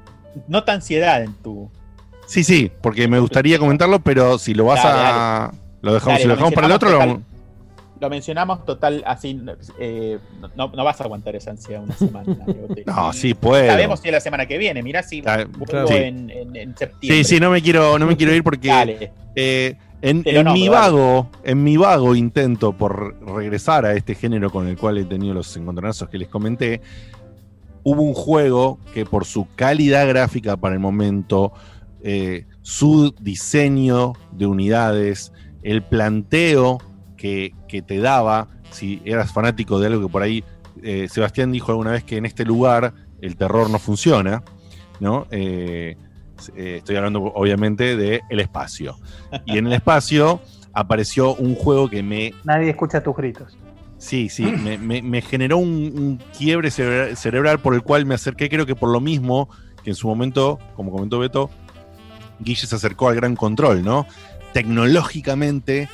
Nota 0.48 0.74
ansiedad 0.74 1.22
en 1.24 1.34
tu. 1.36 1.70
Sí, 2.26 2.44
sí, 2.44 2.72
porque 2.82 3.08
me 3.08 3.20
gustaría 3.20 3.60
comentarlo, 3.60 4.00
pero 4.00 4.40
si 4.40 4.54
lo 4.56 4.66
vas 4.66 4.84
Dale, 4.84 5.00
a. 5.00 5.52
Lo 5.82 5.94
dejamos, 5.94 6.14
Dale, 6.16 6.22
si 6.24 6.28
lo 6.28 6.30
lo 6.30 6.36
dejamos 6.38 6.54
para 6.56 6.68
el 6.68 6.74
otro, 6.74 6.90
lo 6.90 6.98
mencionamos 6.98 7.24
vamos- 7.28 8.02
Lo 8.02 8.10
mencionamos 8.10 8.66
total, 8.66 9.04
así. 9.06 9.40
eh, 9.80 10.18
no, 10.56 10.70
no 10.74 10.84
vas 10.84 11.00
a 11.02 11.04
aguantar 11.04 11.36
esa 11.36 11.52
ansiedad 11.52 11.84
una 11.84 11.96
semana. 11.96 12.36
No, 12.88 13.14
sí 13.14 13.36
puedo. 13.36 13.68
Sabemos 13.68 14.00
si 14.00 14.08
es 14.08 14.14
la 14.14 14.20
semana 14.22 14.48
que 14.48 14.58
viene. 14.58 14.82
Mirá 14.82 15.04
si 15.04 15.22
en, 15.24 16.30
en- 16.32 16.56
en 16.56 16.76
septiembre. 16.78 17.24
Sí, 17.24 17.36
sí, 17.36 17.40
no 17.40 17.52
me 17.52 17.62
quiero, 17.62 18.00
no 18.00 18.08
me 18.08 18.18
quiero 18.18 18.34
ir 18.34 18.44
porque 18.44 18.70
Dale. 18.70 19.12
eh, 19.36 19.76
en, 20.02 20.24
mi 20.54 20.68
vago, 20.68 21.30
en 21.44 21.64
mi 21.64 21.78
vago 21.78 22.16
intento 22.16 22.74
por 22.74 23.20
regresar 23.26 23.86
a 23.86 23.94
este 23.94 24.16
género 24.16 24.50
con 24.50 24.68
el 24.68 24.78
cual 24.78 24.98
he 24.98 25.06
tenido 25.06 25.34
los 25.34 25.56
encontronazos 25.56 26.10
que 26.10 26.18
les 26.18 26.28
comenté, 26.28 26.82
hubo 27.84 28.02
un 28.02 28.14
juego 28.14 28.80
que 28.94 29.06
por 29.06 29.26
su 29.26 29.48
calidad 29.56 30.08
gráfica 30.08 30.58
para 30.58 30.74
el 30.74 30.80
momento, 30.80 31.54
eh, 32.04 32.46
su 32.62 33.14
diseño 33.20 34.14
de 34.32 34.48
unidades, 34.48 35.32
el 35.64 35.84
planteo 35.84 36.80
que, 37.18 37.54
que 37.68 37.82
te 37.82 38.00
daba, 38.00 38.48
si 38.72 39.02
eras 39.06 39.32
fanático 39.32 39.80
de 39.80 39.88
algo 39.88 40.08
que 40.08 40.12
por 40.12 40.24
ahí 40.24 40.44
eh, 40.84 41.08
Sebastián 41.10 41.52
dijo 41.52 41.72
alguna 41.72 41.92
vez 41.92 42.04
que 42.04 42.18
en 42.18 42.26
este 42.26 42.46
lugar 42.46 42.94
el 43.22 43.36
terror 43.36 43.70
no 43.70 43.80
funciona, 43.80 44.44
¿no? 45.00 45.28
Eh, 45.32 45.98
eh, 46.56 46.78
estoy 46.78 46.96
hablando 46.96 47.22
obviamente 47.22 47.96
de 47.96 48.22
el 48.30 48.40
espacio. 48.40 48.98
Y 49.46 49.58
en 49.58 49.68
el 49.68 49.74
espacio 49.74 50.42
apareció 50.74 51.36
un 51.36 51.56
juego 51.56 51.90
que 51.90 52.02
me 52.04 52.34
Nadie 52.44 52.70
escucha 52.70 53.04
tus 53.04 53.16
gritos. 53.16 53.58
Sí, 53.98 54.30
sí, 54.30 54.44
me, 54.44 54.78
me- 54.80 55.02
me 55.04 55.22
generó 55.22 55.58
un, 55.58 55.70
un 55.70 56.20
quiebre 56.38 56.72
cerebral, 56.72 57.16
cerebral 57.18 57.60
por 57.60 57.76
el 57.76 57.84
cual 57.84 58.06
me 58.06 58.16
acerqué, 58.16 58.50
creo 58.50 58.66
que 58.66 58.76
por 58.76 58.90
lo 58.90 59.00
mismo 59.00 59.48
que 59.84 59.92
en 59.92 59.96
su 59.96 60.08
momento, 60.08 60.58
como 60.76 60.92
comentó 60.92 61.20
Beto, 61.20 61.50
Guille 62.40 62.66
se 62.66 62.76
acercó 62.76 63.10
al 63.10 63.16
gran 63.16 63.36
control, 63.36 63.84
¿no? 63.84 64.08
Tecnológicamente, 64.54 65.88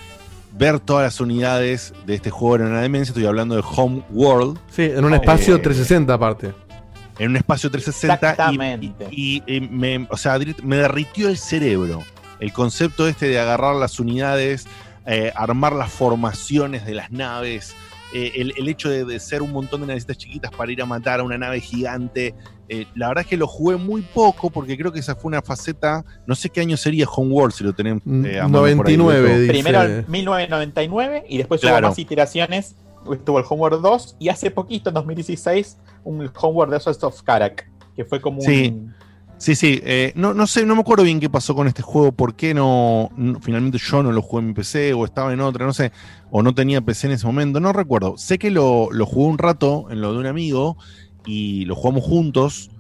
ver 0.57 0.79
todas 0.79 1.03
las 1.03 1.19
unidades 1.19 1.93
de 2.05 2.15
este 2.15 2.29
juego 2.29 2.55
era 2.55 2.65
una 2.67 2.81
demencia, 2.81 3.11
estoy 3.11 3.25
hablando 3.25 3.55
de 3.55 3.63
Home 3.75 4.03
World. 4.11 4.57
Sí, 4.69 4.83
en 4.83 5.03
un 5.03 5.13
espacio 5.13 5.55
Eh, 5.55 5.59
360 5.59 6.13
aparte. 6.13 6.53
En 7.19 7.31
un 7.31 7.37
espacio 7.37 7.69
360 7.71 8.13
y- 8.13 8.29
Exactamente. 8.31 9.07
y, 9.11 9.43
y 9.47 9.61
me, 9.61 10.05
o 10.09 10.17
sea, 10.17 10.37
me 10.63 10.75
derritió 10.77 11.29
el 11.29 11.37
cerebro. 11.37 12.03
El 12.39 12.53
concepto 12.53 13.07
este 13.07 13.27
de 13.27 13.39
agarrar 13.39 13.75
las 13.75 13.99
unidades, 13.99 14.67
eh, 15.07 15.31
armar 15.35 15.73
las 15.73 15.91
formaciones 15.91 16.85
de 16.85 16.93
las 16.93 17.11
naves, 17.11 17.75
eh, 18.13 18.33
el, 18.35 18.53
el 18.57 18.67
hecho 18.69 18.89
de, 18.89 19.03
de 19.05 19.19
ser 19.19 19.41
un 19.41 19.51
montón 19.51 19.81
de 19.81 19.87
navecitas 19.87 20.17
chiquitas 20.17 20.51
para 20.51 20.71
ir 20.71 20.81
a 20.81 20.85
matar 20.85 21.19
a 21.19 21.23
una 21.23 21.37
nave 21.37 21.59
gigante. 21.59 22.35
eh, 22.69 22.85
la 22.95 23.07
verdad 23.07 23.23
es 23.23 23.27
que 23.27 23.37
lo 23.37 23.47
jugué 23.47 23.77
muy 23.77 24.01
poco 24.01 24.49
porque 24.51 24.77
creo 24.77 24.91
que 24.91 24.99
esa 24.99 25.15
fue 25.15 25.29
una 25.29 25.41
faceta. 25.41 26.05
No 26.27 26.35
sé 26.35 26.49
qué 26.49 26.61
año 26.61 26.77
sería 26.77 27.05
Homeworld 27.07 27.53
si 27.55 27.63
lo 27.63 27.73
tenemos. 27.73 28.03
eh, 28.25 28.39
a 28.39 28.47
mano 28.47 28.75
por 28.77 28.87
ahí, 28.87 28.95
99, 28.97 29.39
dice. 29.39 29.51
Primero 29.53 29.81
en 29.83 30.05
1999 30.07 31.23
y 31.27 31.37
después 31.39 31.61
Claro. 31.61 31.87
hubo 31.87 31.89
más 31.91 31.99
iteraciones. 31.99 32.75
Estuvo 33.11 33.39
el 33.39 33.45
Homeworld 33.47 33.81
2 33.81 34.15
y 34.19 34.29
hace 34.29 34.51
poquito, 34.51 34.89
en 34.89 34.95
2016, 34.95 35.77
un 36.03 36.29
Homeworld 36.41 36.71
de 36.73 36.77
esos 36.77 37.03
of 37.03 37.21
Karak, 37.23 37.69
que 37.95 38.05
fue 38.05 38.19
como 38.21 38.41
Sí. 38.41 38.69
un. 38.73 38.95
Sí, 39.39 39.53
sí, 39.55 39.79
eh, 39.83 40.13
no, 40.15 40.33
no 40.33 40.47
sé, 40.47 40.65
no 40.65 40.73
me 40.73 40.81
acuerdo 40.81 41.03
bien 41.03 41.19
qué 41.19 41.29
pasó 41.29 41.53
con 41.53 41.67
este 41.67 41.83
juego, 41.83 42.11
por 42.11 42.35
qué 42.35 42.55
no, 42.55 43.11
no- 43.15 43.39
finalmente 43.39 43.77
yo 43.77 44.01
no 44.01 44.11
lo 44.11 44.23
jugué 44.23 44.41
en 44.41 44.47
mi 44.47 44.53
PC 44.55 44.93
o 44.95 45.05
estaba 45.05 45.31
en 45.31 45.41
otra, 45.41 45.63
no 45.63 45.73
sé, 45.73 45.91
o 46.31 46.41
no 46.41 46.55
tenía 46.55 46.81
PC 46.81 47.05
en 47.05 47.13
ese 47.13 47.27
momento, 47.27 47.59
no 47.59 47.71
recuerdo. 47.71 48.17
Sé 48.17 48.39
que 48.39 48.49
lo, 48.49 48.89
lo 48.91 49.05
jugué 49.05 49.27
un 49.29 49.37
rato 49.37 49.85
en 49.91 50.01
lo 50.01 50.11
de 50.13 50.17
un 50.19 50.25
amigo 50.25 50.75
y 51.23 51.65
lo 51.65 51.75
jugamos 51.75 52.03
juntos, 52.03 52.71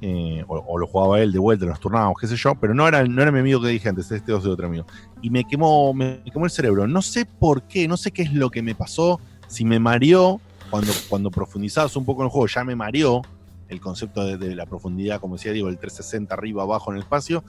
eh, 0.00 0.42
o, 0.48 0.56
o 0.58 0.78
lo 0.78 0.88
jugaba 0.88 1.20
él 1.20 1.30
de 1.30 1.38
vuelta, 1.38 1.64
nos 1.66 1.78
turnábamos, 1.78 2.16
qué 2.20 2.26
sé 2.26 2.34
yo, 2.34 2.56
pero 2.60 2.74
no 2.74 2.88
era, 2.88 3.04
no 3.04 3.22
era 3.22 3.30
mi 3.30 3.38
amigo 3.38 3.60
que 3.60 3.68
dije 3.68 3.88
antes, 3.88 4.10
este 4.10 4.34
es 4.36 4.42
de 4.42 4.50
otro 4.50 4.66
amigo. 4.66 4.86
Y 5.22 5.30
me 5.30 5.44
quemó, 5.44 5.94
me 5.94 6.24
quemó 6.32 6.44
el 6.44 6.50
cerebro, 6.50 6.88
no 6.88 7.02
sé 7.02 7.24
por 7.24 7.62
qué, 7.68 7.86
no 7.86 7.96
sé 7.96 8.10
qué 8.10 8.22
es 8.22 8.32
lo 8.32 8.50
que 8.50 8.62
me 8.62 8.74
pasó, 8.74 9.20
si 9.50 9.64
me 9.64 9.80
mareó, 9.80 10.40
cuando, 10.70 10.92
cuando 11.08 11.30
profundizabas 11.30 11.96
un 11.96 12.04
poco 12.04 12.22
en 12.22 12.26
el 12.26 12.30
juego 12.30 12.46
ya 12.46 12.64
me 12.64 12.76
mareó, 12.76 13.22
el 13.68 13.80
concepto 13.80 14.24
de, 14.24 14.54
la 14.54 14.66
profundidad, 14.66 15.20
como 15.20 15.36
decía 15.36 15.52
Diego, 15.52 15.68
el 15.68 15.78
360 15.78 16.34
arriba, 16.34 16.62
abajo 16.62 16.90
en 16.90 16.96
el 16.96 17.02
espacio, 17.02 17.44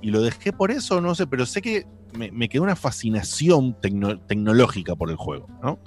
y 0.00 0.10
lo 0.10 0.22
dejé 0.22 0.52
por 0.52 0.70
eso, 0.70 1.00
no 1.00 1.14
sé, 1.14 1.26
pero 1.26 1.46
sé 1.46 1.62
que 1.62 1.86
me, 2.12 2.48
quedó 2.48 2.62
una 2.62 2.76
fascinación 2.76 3.76
tecno- 3.80 4.20
tecnológica 4.26 4.94
por 4.94 5.10
el 5.10 5.16
juego, 5.16 5.48
¿no? 5.62 5.78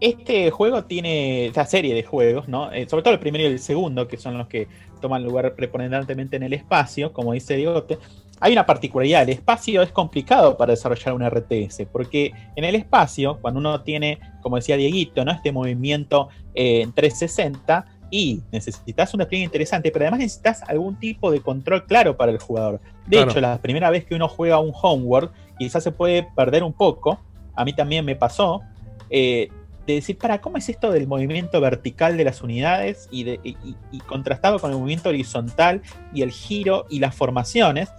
Este 0.00 0.50
juego 0.52 0.84
tiene 0.84 1.46
esta 1.46 1.66
serie 1.66 1.94
de 1.94 2.04
juegos, 2.04 2.48
¿no? 2.48 2.70
Eh, 2.72 2.88
sobre 2.88 3.02
todo 3.02 3.14
el 3.14 3.20
primero 3.20 3.44
y 3.44 3.48
el 3.48 3.58
segundo, 3.58 4.06
que 4.06 4.16
son 4.16 4.38
los 4.38 4.46
que 4.46 4.68
toman 5.00 5.24
lugar 5.24 5.54
preponderantemente 5.56 6.36
en 6.36 6.44
el 6.44 6.52
espacio, 6.52 7.12
como 7.12 7.32
dice 7.32 7.56
Diegote. 7.56 7.98
Hay 8.40 8.52
una 8.52 8.64
particularidad, 8.66 9.22
el 9.22 9.30
espacio 9.30 9.82
es 9.82 9.90
complicado 9.92 10.56
para 10.56 10.72
desarrollar 10.72 11.14
un 11.14 11.22
RTS, 11.28 11.86
porque 11.90 12.32
en 12.56 12.64
el 12.64 12.74
espacio, 12.74 13.38
cuando 13.40 13.58
uno 13.60 13.80
tiene, 13.82 14.18
como 14.42 14.56
decía 14.56 14.76
Dieguito, 14.76 15.24
¿no? 15.24 15.32
este 15.32 15.50
movimiento 15.52 16.28
eh, 16.54 16.82
en 16.82 16.92
360, 16.92 17.84
y 18.10 18.40
necesitas 18.52 19.12
un 19.12 19.18
despliegue 19.18 19.44
interesante, 19.44 19.90
pero 19.90 20.04
además 20.04 20.20
necesitas 20.20 20.62
algún 20.62 20.98
tipo 20.98 21.30
de 21.30 21.40
control 21.40 21.84
claro 21.84 22.16
para 22.16 22.32
el 22.32 22.38
jugador. 22.38 22.80
De 23.06 23.16
Claro. 23.18 23.30
hecho, 23.30 23.40
la 23.42 23.58
primera 23.60 23.90
vez 23.90 24.06
que 24.06 24.14
uno 24.14 24.28
juega 24.28 24.58
un 24.58 24.72
homeworld, 24.80 25.30
quizás 25.58 25.82
se 25.84 25.92
puede 25.92 26.22
perder 26.34 26.62
un 26.62 26.72
poco, 26.72 27.20
a 27.54 27.64
mí 27.66 27.74
también 27.74 28.04
me 28.06 28.16
pasó, 28.16 28.62
eh, 29.10 29.48
de 29.86 29.94
decir, 29.94 30.16
para, 30.16 30.40
¿cómo 30.40 30.56
es 30.58 30.68
esto 30.70 30.90
del 30.90 31.06
movimiento 31.06 31.60
vertical 31.60 32.16
de 32.16 32.24
las 32.24 32.40
unidades 32.42 33.08
y, 33.10 33.24
de- 33.24 33.40
y- 33.42 33.56
y- 33.64 33.76
y 33.92 33.98
contrastado 34.00 34.58
con 34.58 34.70
el 34.70 34.76
movimiento 34.78 35.08
horizontal 35.10 35.82
y 36.14 36.22
el 36.22 36.30
giro 36.30 36.86
y 36.88 37.00
las 37.00 37.14
formaciones? 37.14 37.90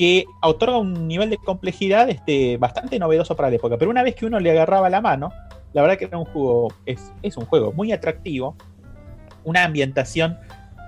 Que 0.00 0.24
otorga 0.40 0.78
un 0.78 1.06
nivel 1.06 1.28
de 1.28 1.36
complejidad 1.36 2.08
este, 2.08 2.56
bastante 2.56 2.98
novedoso 2.98 3.36
para 3.36 3.50
la 3.50 3.56
época. 3.56 3.76
Pero 3.76 3.90
una 3.90 4.02
vez 4.02 4.14
que 4.14 4.24
uno 4.24 4.40
le 4.40 4.50
agarraba 4.50 4.88
la 4.88 5.02
mano, 5.02 5.30
la 5.74 5.82
verdad 5.82 5.98
que 5.98 6.06
era 6.06 6.16
un 6.16 6.24
juego, 6.24 6.72
es, 6.86 7.36
un 7.36 7.44
juego 7.44 7.70
muy 7.74 7.92
atractivo, 7.92 8.56
una 9.44 9.62
ambientación 9.62 10.38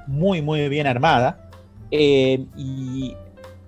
muy, 0.07 0.41
muy 0.41 0.67
bien 0.71 0.87
armada. 0.87 1.51
eh, 1.91 2.47
y 2.57 3.15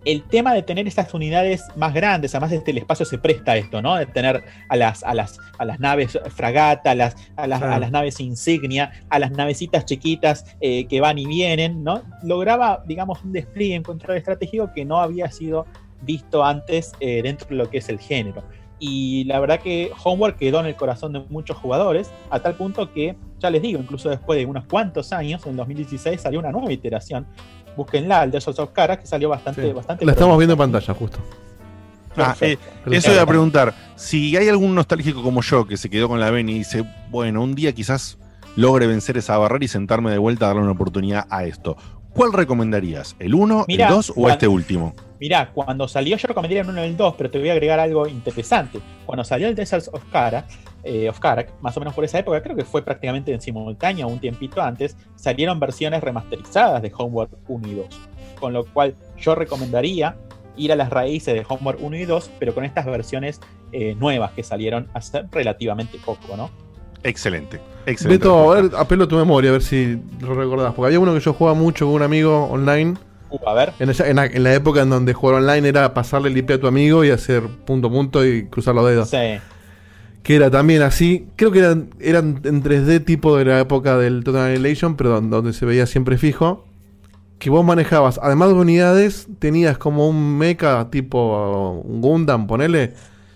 el 0.04 0.22
tema 0.24 0.52
de 0.54 0.62
tener 0.62 0.86
estas 0.86 1.12
unidades 1.14 1.64
más 1.76 1.94
grandes, 1.94 2.34
además 2.34 2.52
este, 2.52 2.70
el 2.70 2.78
espacio 2.78 3.06
se 3.06 3.18
presta 3.18 3.52
a 3.52 3.56
esto, 3.56 3.80
¿no? 3.80 3.96
De 3.96 4.06
tener 4.06 4.44
a 4.68 4.76
las, 4.76 5.02
a 5.02 5.14
las, 5.14 5.38
a 5.58 5.64
las 5.64 5.80
naves 5.80 6.18
fragata, 6.30 6.90
a 6.90 6.94
las, 6.94 7.16
a 7.36 7.46
las, 7.46 7.62
a 7.62 7.78
las 7.78 7.90
naves 7.90 8.20
insignia, 8.20 8.92
a 9.08 9.18
las 9.18 9.30
navecitas 9.32 9.84
chiquitas 9.84 10.44
eh, 10.60 10.86
que 10.86 11.00
van 11.00 11.18
y 11.18 11.26
vienen, 11.26 11.82
¿no? 11.84 12.02
Lograba, 12.22 12.82
digamos, 12.86 13.22
un 13.24 13.32
despliegue 13.32 13.74
en 13.74 13.82
control 13.82 14.18
estratégico 14.18 14.72
que 14.74 14.84
no 14.84 14.98
había 14.98 15.30
sido 15.30 15.66
visto 16.02 16.44
antes 16.44 16.92
eh, 17.00 17.22
dentro 17.22 17.48
de 17.48 17.56
lo 17.56 17.70
que 17.70 17.78
es 17.78 17.88
el 17.88 17.98
género. 17.98 18.44
Y 18.78 19.24
la 19.24 19.40
verdad 19.40 19.60
que 19.60 19.90
Homeworld 20.04 20.36
quedó 20.36 20.60
en 20.60 20.66
el 20.66 20.76
corazón 20.76 21.12
de 21.12 21.20
muchos 21.30 21.56
jugadores, 21.56 22.12
a 22.30 22.40
tal 22.40 22.56
punto 22.56 22.92
que, 22.92 23.16
ya 23.38 23.48
les 23.48 23.62
digo, 23.62 23.80
incluso 23.80 24.10
después 24.10 24.38
de 24.38 24.46
unos 24.46 24.66
cuantos 24.66 25.12
años, 25.12 25.46
en 25.46 25.56
2016 25.56 26.20
salió 26.20 26.40
una 26.40 26.50
nueva 26.50 26.72
iteración. 26.72 27.26
Búsquenla, 27.76 28.24
el 28.24 28.30
de 28.30 28.38
of 28.38 28.70
Kara, 28.72 28.98
que 28.98 29.06
salió 29.06 29.28
bastante, 29.28 29.62
Sí. 29.62 29.72
bastante 29.72 30.04
La 30.04 30.12
estamos 30.12 30.36
viendo 30.38 30.52
en 30.54 30.58
pantalla, 30.58 30.94
justo. 30.94 31.18
Ah, 32.16 32.36
eh, 32.40 32.56
eso 32.90 33.12
iba 33.12 33.22
a 33.22 33.26
preguntar. 33.26 33.74
Si 33.96 34.36
hay 34.36 34.48
algún 34.48 34.74
nostálgico 34.74 35.22
como 35.22 35.42
yo 35.42 35.66
que 35.66 35.76
se 35.76 35.90
quedó 35.90 36.08
con 36.08 36.20
la 36.20 36.30
vena 36.30 36.52
y 36.52 36.58
dice, 36.58 36.84
bueno, 37.10 37.42
un 37.42 37.54
día 37.54 37.72
quizás 37.72 38.18
logre 38.56 38.86
vencer 38.86 39.16
esa 39.16 39.36
barrera 39.36 39.64
y 39.64 39.68
sentarme 39.68 40.10
de 40.12 40.18
vuelta 40.18 40.44
a 40.44 40.48
darle 40.48 40.62
una 40.62 40.72
oportunidad 40.72 41.26
a 41.28 41.44
esto. 41.44 41.76
¿Cuál 42.10 42.32
recomendarías? 42.32 43.16
¿El 43.18 43.34
1, 43.34 43.64
Mirá, 43.66 43.88
el 43.88 43.94
2 43.94 44.12
o 44.16 44.28
este 44.28 44.46
último? 44.46 44.94
Mirá, 45.18 45.50
cuando 45.50 45.88
salió, 45.88 46.16
yo 46.16 46.28
recomendaría 46.28 46.62
el 46.62 46.68
1 46.68 46.84
y 46.84 46.88
el 46.88 46.96
2, 46.96 47.14
pero 47.18 47.30
te 47.30 47.38
voy 47.40 47.48
a 47.48 47.52
agregar 47.52 47.80
algo 47.80 48.06
interesante. 48.06 48.78
Cuando 49.04 49.24
salió 49.24 49.48
el 49.48 49.56
Deserts 49.56 49.90
of 49.92 50.02
Karak, 50.12 50.44
eh, 50.84 51.08
of 51.08 51.18
Karak, 51.18 51.48
más 51.60 51.76
o 51.76 51.80
menos 51.80 51.94
por 51.94 52.04
esa 52.04 52.18
época, 52.18 52.42
creo 52.42 52.54
que 52.54 52.64
fue 52.64 52.82
prácticamente 52.82 53.32
en 53.32 53.40
simultáneo, 53.40 54.06
un 54.06 54.18
tiempito 54.18 54.60
antes, 54.62 54.96
salieron 55.16 55.58
versiones 55.58 56.02
remasterizadas 56.02 56.82
de 56.82 56.92
Homeworld 56.96 57.34
1 57.48 57.68
y 57.68 57.74
2. 57.74 57.86
Con 58.38 58.52
lo 58.52 58.64
cual 58.66 58.94
yo 59.18 59.34
recomendaría 59.34 60.16
ir 60.56 60.72
a 60.72 60.76
las 60.76 60.90
raíces 60.90 61.34
de 61.34 61.44
Homeworld 61.48 61.80
1 61.82 61.96
y 61.96 62.04
2, 62.04 62.30
pero 62.38 62.54
con 62.54 62.64
estas 62.64 62.84
versiones 62.86 63.40
eh, 63.72 63.96
nuevas 63.98 64.32
que 64.32 64.42
salieron 64.42 64.86
hace 64.94 65.24
relativamente 65.32 65.98
poco, 66.04 66.36
¿no? 66.36 66.50
Excelente. 67.02 67.60
Excelente. 67.86 68.18
Beto, 68.26 68.52
a 68.52 68.60
ver, 68.62 68.70
apelo 68.76 69.04
a 69.04 69.08
tu 69.08 69.16
memoria, 69.16 69.50
a 69.50 69.52
ver 69.54 69.62
si 69.62 69.98
lo 70.20 70.34
recordás. 70.34 70.72
Porque 70.74 70.86
había 70.86 71.00
uno 71.00 71.12
que 71.12 71.20
yo 71.20 71.32
jugaba 71.34 71.56
mucho 71.58 71.86
con 71.86 71.94
un 71.96 72.02
amigo 72.02 72.44
online. 72.44 72.94
Uh, 73.30 73.48
a 73.48 73.52
ver. 73.54 73.72
En, 73.78 73.90
esa- 73.90 74.08
en 74.08 74.16
la, 74.16 74.26
en 74.26 74.42
la 74.42 74.54
época 74.54 74.80
en 74.82 74.90
donde 74.90 75.12
jugar 75.12 75.36
online 75.36 75.68
era 75.68 75.92
pasarle 75.92 76.28
el 76.30 76.36
IP 76.38 76.52
a 76.52 76.58
tu 76.58 76.66
amigo 76.66 77.04
y 77.04 77.10
hacer 77.10 77.42
punto 77.66 77.90
punto 77.90 78.24
y 78.24 78.46
cruzar 78.48 78.74
los 78.74 78.86
dedos. 78.86 79.10
Sí. 79.10 79.38
Que 80.24 80.34
era 80.36 80.50
también 80.50 80.82
así. 80.82 81.28
Creo 81.36 81.52
que 81.52 81.60
eran, 81.60 81.90
eran 82.00 82.40
en 82.44 82.62
3D 82.64 83.04
tipo 83.04 83.36
de 83.36 83.44
la 83.44 83.60
época 83.60 83.96
del 83.98 84.24
Total 84.24 84.46
Annihilation, 84.46 84.96
pero 84.96 85.10
don- 85.10 85.30
donde 85.30 85.52
se 85.52 85.64
veía 85.66 85.86
siempre 85.86 86.18
fijo. 86.18 86.64
Que 87.38 87.50
vos 87.50 87.64
manejabas, 87.64 88.18
además 88.22 88.48
de 88.48 88.54
unidades, 88.54 89.28
tenías 89.38 89.76
como 89.78 90.08
un 90.08 90.38
mecha 90.38 90.88
tipo 90.90 91.82
un 91.84 92.00
Gundam, 92.00 92.46
ponele, 92.46 92.94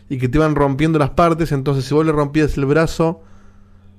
y 0.08 0.18
que 0.18 0.28
te 0.28 0.38
iban 0.38 0.54
rompiendo 0.56 0.98
las 0.98 1.10
partes. 1.10 1.52
Entonces, 1.52 1.84
si 1.84 1.92
vos 1.94 2.04
le 2.06 2.12
rompías 2.12 2.56
el 2.56 2.64
brazo 2.64 3.20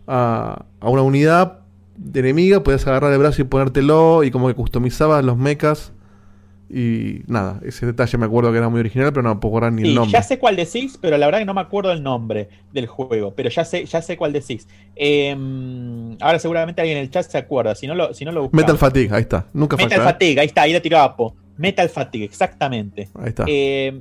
a, 0.07 0.65
a 0.79 0.89
una 0.89 1.03
unidad 1.03 1.59
de 1.95 2.21
enemiga, 2.21 2.63
podías 2.63 2.87
agarrar 2.87 3.13
el 3.13 3.19
brazo 3.19 3.41
y 3.41 3.45
ponértelo, 3.45 4.23
y 4.23 4.31
como 4.31 4.47
que 4.47 4.55
customizabas 4.55 5.23
los 5.23 5.37
mechas. 5.37 5.91
Y 6.69 7.23
nada, 7.25 7.59
ese 7.65 7.87
detalle 7.87 8.17
me 8.19 8.27
acuerdo 8.27 8.51
que 8.51 8.59
era 8.59 8.69
muy 8.69 8.79
original, 8.79 9.11
pero 9.11 9.23
no 9.23 9.39
puedo 9.39 9.55
acordar 9.55 9.73
ni 9.73 9.89
el 9.89 9.95
nombre. 9.95 10.11
ya 10.11 10.21
sé 10.21 10.37
cuál 10.37 10.55
decís, 10.55 10.99
pero 11.01 11.17
la 11.17 11.25
verdad 11.25 11.39
que 11.39 11.45
no 11.45 11.55
me 11.55 11.61
acuerdo 11.61 11.91
el 11.91 12.03
nombre 12.03 12.49
del 12.71 12.85
juego. 12.85 13.33
Pero 13.33 13.49
ya 13.49 13.65
sé, 13.65 13.85
ya 13.85 14.03
sé 14.03 14.17
cuál 14.17 14.33
decís. 14.33 14.67
Em, 14.95 16.15
ahora 16.21 16.37
seguramente 16.37 16.81
alguien 16.81 16.99
en 16.99 17.05
el 17.05 17.09
chat 17.09 17.25
se 17.25 17.39
acuerda. 17.39 17.73
Si 17.73 17.87
no 17.87 17.95
lo, 17.95 18.13
si 18.13 18.23
no 18.23 18.31
lo 18.31 18.43
buscamos. 18.43 18.63
Metal 18.63 18.77
Fatigue, 18.77 19.09
ahí 19.11 19.21
está. 19.21 19.47
Nunca 19.51 19.77
Metal. 19.77 19.99
¿eh? 19.99 20.03
Fatigue, 20.03 20.39
ahí 20.41 20.47
está, 20.47 20.61
ahí 20.61 20.73
la 20.73 20.79
tiró 20.79 20.99
Apo. 20.99 21.35
Metal 21.57 21.89
Fatigue, 21.89 22.25
exactamente. 22.25 23.09
Ahí 23.15 23.29
está. 23.29 23.45
Eh, 23.47 23.99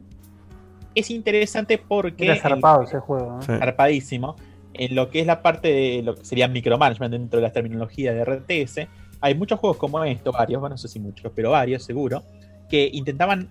es 0.94 1.10
interesante 1.10 1.78
porque. 1.78 2.26
Era 2.26 2.36
zarpado 2.36 2.82
ese 2.82 2.98
juego. 2.98 3.36
¿no? 3.36 3.42
Sí. 3.42 3.52
zarpadísimo. 3.58 4.36
En 4.74 4.94
lo 4.94 5.08
que 5.08 5.20
es 5.20 5.26
la 5.26 5.40
parte 5.42 5.68
de 5.68 6.02
lo 6.02 6.14
que 6.14 6.24
sería 6.24 6.46
micromanagement 6.48 7.12
dentro 7.12 7.40
de 7.40 7.46
la 7.46 7.52
terminología 7.52 8.12
de 8.12 8.24
RTS, 8.24 8.86
hay 9.20 9.34
muchos 9.34 9.58
juegos 9.58 9.76
como 9.76 10.02
esto, 10.04 10.32
varios, 10.32 10.60
bueno, 10.60 10.74
no 10.74 10.78
sé 10.78 10.88
si 10.88 11.00
muchos, 11.00 11.32
pero 11.34 11.50
varios 11.50 11.82
seguro, 11.82 12.22
que 12.68 12.90
intentaban 12.92 13.48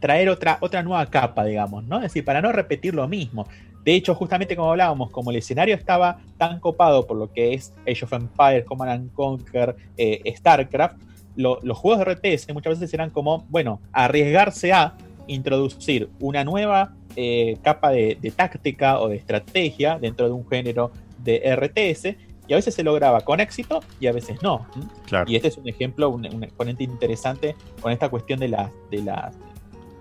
traer 0.00 0.28
otra, 0.28 0.58
otra 0.60 0.82
nueva 0.82 1.06
capa, 1.06 1.44
digamos, 1.44 1.84
¿no? 1.84 1.96
Es 1.96 2.02
decir, 2.04 2.24
para 2.24 2.40
no 2.40 2.52
repetir 2.52 2.94
lo 2.94 3.08
mismo. 3.08 3.46
De 3.84 3.94
hecho, 3.94 4.14
justamente 4.14 4.54
como 4.54 4.70
hablábamos, 4.70 5.10
como 5.10 5.30
el 5.30 5.36
escenario 5.38 5.74
estaba 5.74 6.18
tan 6.36 6.60
copado 6.60 7.06
por 7.06 7.16
lo 7.16 7.32
que 7.32 7.54
es 7.54 7.72
Age 7.88 8.04
of 8.04 8.12
Empires, 8.12 8.64
Command 8.64 8.90
and 8.90 9.12
Conquer, 9.12 9.74
eh, 9.96 10.20
StarCraft, 10.36 10.96
lo- 11.36 11.58
los 11.62 11.78
juegos 11.78 12.04
de 12.04 12.12
RTS 12.12 12.52
muchas 12.52 12.78
veces 12.78 12.92
eran 12.94 13.10
como, 13.10 13.44
bueno, 13.48 13.80
arriesgarse 13.92 14.72
a 14.72 14.94
introducir 15.26 16.08
una 16.20 16.44
nueva 16.44 16.94
eh, 17.16 17.56
capa 17.62 17.90
de 17.90 18.32
táctica 18.36 19.00
o 19.00 19.08
de 19.08 19.16
estrategia 19.16 19.98
dentro 19.98 20.26
de 20.26 20.32
un 20.32 20.46
género 20.48 20.92
de 21.18 21.42
RTS, 21.44 22.16
y 22.48 22.54
a 22.54 22.56
veces 22.56 22.74
se 22.74 22.82
lograba 22.82 23.20
con 23.20 23.40
éxito 23.40 23.80
y 24.00 24.06
a 24.06 24.12
veces 24.12 24.42
no. 24.42 24.66
Claro. 25.06 25.30
Y 25.30 25.36
este 25.36 25.48
es 25.48 25.58
un 25.58 25.68
ejemplo, 25.68 26.08
un, 26.08 26.26
un 26.34 26.42
exponente 26.42 26.82
interesante 26.82 27.54
con 27.80 27.92
esta 27.92 28.08
cuestión 28.08 28.40
de 28.40 28.48
las, 28.48 28.70
de 28.90 29.02
las, 29.02 29.36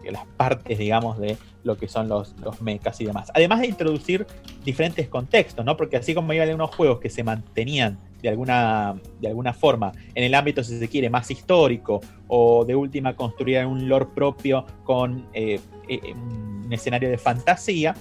de 0.01 0.11
las 0.11 0.25
partes, 0.37 0.77
digamos, 0.77 1.19
de 1.19 1.37
lo 1.63 1.77
que 1.77 1.87
son 1.87 2.07
los, 2.07 2.33
los 2.41 2.61
mechas 2.61 2.99
y 3.01 3.05
demás. 3.05 3.29
Además 3.35 3.59
de 3.59 3.67
introducir 3.67 4.25
diferentes 4.63 5.07
contextos, 5.09 5.65
¿no? 5.65 5.75
Porque 5.75 5.97
así 5.97 6.15
como 6.15 6.31
hay 6.31 6.39
unos 6.39 6.73
juegos 6.73 6.99
que 6.99 7.09
se 7.09 7.23
mantenían 7.23 7.99
de 8.21 8.29
alguna, 8.29 8.95
de 9.19 9.27
alguna 9.27 9.53
forma 9.53 9.91
en 10.15 10.23
el 10.23 10.33
ámbito, 10.33 10.63
si 10.63 10.79
se 10.79 10.87
quiere, 10.87 11.09
más 11.09 11.29
histórico, 11.29 12.01
o 12.27 12.65
de 12.65 12.75
última 12.75 13.15
construir 13.15 13.65
un 13.65 13.87
lore 13.87 14.07
propio 14.15 14.65
con 14.85 15.27
eh, 15.33 15.59
eh, 15.87 16.13
un 16.13 16.71
escenario 16.71 17.09
de 17.09 17.17
fantasía, 17.17 17.93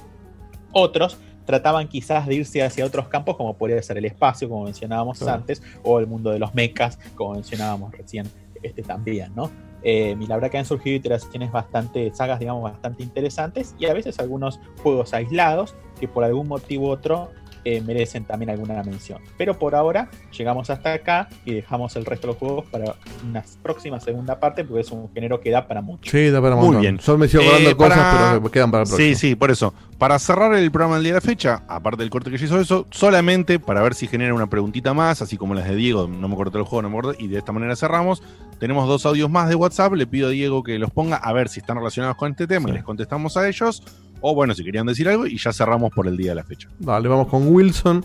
otros 0.73 1.19
trataban 1.47 1.89
quizás 1.89 2.27
de 2.27 2.35
irse 2.35 2.63
hacia 2.63 2.85
otros 2.85 3.09
campos, 3.09 3.37
como 3.37 3.55
podría 3.57 3.83
ser 3.83 3.97
el 3.97 4.05
espacio, 4.05 4.49
como 4.49 4.65
mencionábamos 4.65 5.19
Claro. 5.19 5.39
antes, 5.39 5.63
o 5.83 5.99
el 5.99 6.07
mundo 6.07 6.31
de 6.31 6.39
los 6.39 6.55
mechas, 6.55 6.99
como 7.15 7.33
mencionábamos 7.35 7.93
recién 7.93 8.29
este 8.63 8.83
también, 8.83 9.33
¿no? 9.35 9.51
Eh, 9.83 10.17
y 10.19 10.27
la 10.27 10.35
verdad 10.35 10.51
que 10.51 10.59
han 10.59 10.65
surgido 10.65 10.97
iteraciones 10.97 11.53
bastante, 11.53 12.13
sagas, 12.13 12.41
digamos, 12.41 12.63
bastante 12.65 13.03
interesantes, 13.05 13.75
y 13.79 13.87
a 13.87 13.95
veces 13.95 14.19
algunos 14.19 14.59
juegos 14.83 15.15
aislados 15.15 15.77
que 16.01 16.09
por 16.09 16.25
algún 16.25 16.49
motivo 16.49 16.89
u 16.89 16.91
otro 16.91 17.31
eh, 17.69 17.81
merecen 17.81 18.25
también 18.25 18.51
alguna 18.51 18.81
mención. 18.85 19.21
Pero 19.37 19.59
por 19.59 19.75
ahora 19.75 20.09
llegamos 20.31 20.71
hasta 20.71 20.93
acá 20.93 21.29
y 21.45 21.53
dejamos 21.53 21.97
el 21.97 22.05
resto 22.05 22.29
de 22.29 22.33
los 22.35 22.37
juegos 22.39 22.65
para 22.71 22.95
una 23.29 23.43
próxima 23.63 23.99
segunda 23.99 24.39
parte, 24.39 24.63
porque 24.65 24.83
es 24.83 24.91
un 24.93 25.11
género 25.13 25.41
que 25.41 25.51
da 25.51 25.67
para 25.67 25.83
mucho. 25.83 26.09
Sí, 26.09 26.31
da 26.31 26.41
para 26.41 26.55
un 26.55 26.61
Muy 26.61 26.67
montón. 26.69 26.83
bien. 26.83 27.01
Solo 27.01 27.19
me 27.19 27.27
sigo 27.29 27.43
Eh, 27.43 27.47
acordando 27.47 27.77
cosas, 27.77 27.97
para- 27.99 28.29
pero 28.31 28.43
que 28.45 28.51
quedan 28.51 28.71
para 28.71 28.83
el 28.85 28.89
próximo. 28.89 29.09
Sí, 29.09 29.15
sí, 29.17 29.35
por 29.35 29.51
eso. 29.51 29.75
Para 29.99 30.19
cerrar 30.21 30.55
el 30.55 30.71
programa 30.71 30.95
del 30.95 31.05
día 31.05 31.13
de 31.15 31.17
la 31.17 31.21
fecha, 31.23 31.63
aparte 31.67 32.03
del 32.03 32.11
corte 32.11 32.31
que 32.31 32.37
hizo 32.37 32.61
eso, 32.61 32.87
solamente 32.91 33.59
para 33.59 33.83
ver 33.83 33.95
si 33.95 34.07
genera 34.07 34.33
una 34.35 34.47
preguntita 34.47 34.95
más, 34.95 35.21
así 35.23 35.37
como 35.37 35.55
las 35.55 35.67
de 35.67 35.75
Diego, 35.75 36.07
no 36.07 36.29
me 36.29 36.37
corté 36.37 36.59
el 36.59 36.65
juego, 36.65 36.83
no 36.83 36.91
me 36.91 36.99
acuerdo, 36.99 37.19
y 37.19 37.27
de 37.29 37.39
esta 37.39 37.51
manera 37.51 37.75
cerramos. 37.75 38.23
Tenemos 38.61 38.87
dos 38.89 39.05
audios 39.07 39.29
más 39.29 39.49
de 39.49 39.55
WhatsApp, 39.55 39.93
le 39.95 40.07
pido 40.07 40.29
a 40.29 40.31
Diego 40.31 40.63
que 40.63 40.79
los 40.79 40.91
ponga 40.91 41.17
a 41.17 41.33
ver 41.33 41.49
si 41.49 41.61
están 41.61 41.77
relacionados 41.77 42.17
con 42.17 42.31
este 42.31 42.47
tema 42.47 42.71
y 42.71 42.73
les 42.73 42.85
contestamos 42.85 43.37
a 43.37 43.49
ellos. 43.49 43.83
O 44.21 44.35
bueno, 44.35 44.55
si 44.55 44.65
querían 44.65 44.87
decir 44.87 45.09
algo, 45.09 45.27
y 45.27 45.39
ya 45.39 45.53
cerramos 45.53 45.93
por 45.93 46.07
el 46.07 46.17
día 46.17 46.31
de 46.31 46.37
la 46.37 46.45
fecha. 46.45 46.69
Vale, 46.79 47.09
vamos 47.09 47.29
con 47.29 47.49
Wilson, 47.49 48.05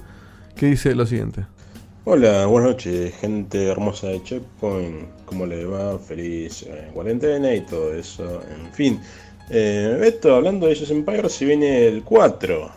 que 0.56 0.68
dice 0.68 0.94
lo 0.96 1.06
siguiente. 1.06 1.46
Hola, 2.04 2.48
buenas 2.48 2.72
noches, 2.72 3.14
gente 3.16 3.68
hermosa 3.68 4.08
de 4.08 4.24
Checkpoint. 4.24 5.08
¿Cómo 5.26 5.46
le 5.46 5.66
va? 5.66 6.00
Feliz 6.00 6.64
eh, 6.64 6.90
cuarentena 6.94 7.54
y 7.54 7.62
todo 7.62 7.94
eso. 7.94 8.42
En 8.42 8.74
fin, 8.74 9.00
eh, 9.52 9.98
Beto, 10.00 10.36
hablando 10.36 10.66
de 10.66 10.74
esos 10.74 10.90
Empire, 10.90 11.30
se 11.30 11.46
viene 11.46 11.88
el 11.88 12.04
4. 12.04 12.72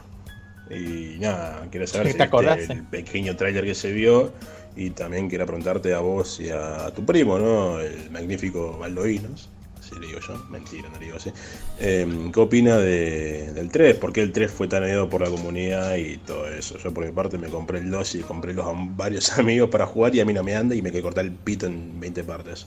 Y 0.70 1.18
nada, 1.20 1.66
quiero 1.70 1.86
saber 1.86 2.06
¿Te 2.16 2.28
si 2.28 2.36
viste 2.36 2.72
el 2.72 2.82
pequeño 2.84 3.34
tráiler 3.34 3.64
que 3.64 3.74
se 3.74 3.92
vio. 3.92 4.32
Y 4.76 4.90
también 4.90 5.28
quiero 5.28 5.46
preguntarte 5.46 5.94
a 5.94 6.00
vos 6.00 6.40
y 6.40 6.50
a 6.50 6.90
tu 6.94 7.04
primo, 7.06 7.38
¿no? 7.38 7.80
El 7.80 8.10
magnífico 8.10 8.76
Baldovinos. 8.78 9.48
Así 9.84 9.94
le 10.00 10.06
digo 10.06 10.18
yo, 10.20 10.34
mentira, 10.48 10.88
no 10.88 10.98
le 10.98 11.04
digo 11.04 11.18
así. 11.18 11.30
Eh, 11.78 12.30
¿Qué 12.32 12.40
opina 12.40 12.78
de- 12.78 13.52
del 13.52 13.70
3? 13.70 13.96
¿Por 13.96 14.14
qué 14.14 14.22
el 14.22 14.32
3 14.32 14.50
fue 14.50 14.66
tan 14.66 14.82
odiado 14.82 15.10
por 15.10 15.20
la 15.20 15.28
comunidad 15.28 15.96
y 15.96 16.16
todo 16.16 16.48
eso? 16.48 16.78
Yo 16.78 16.94
por 16.94 17.04
mi 17.04 17.12
parte 17.12 17.36
me 17.36 17.48
compré 17.48 17.80
el 17.80 17.90
2 17.90 18.14
y 18.14 18.20
compré 18.20 18.54
los 18.54 18.66
a 18.66 18.72
varios 18.74 19.30
amigos 19.38 19.68
para 19.68 19.84
jugar 19.86 20.14
y 20.14 20.20
a 20.20 20.24
mí 20.24 20.32
no 20.32 20.42
me 20.42 20.56
anda 20.56 20.74
y 20.74 20.80
me 20.80 20.90
quedé 20.90 21.02
cortar 21.02 21.26
el 21.26 21.32
pito 21.32 21.66
en 21.66 22.00
20 22.00 22.24
partes. 22.24 22.66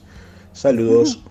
Saludos. 0.52 1.22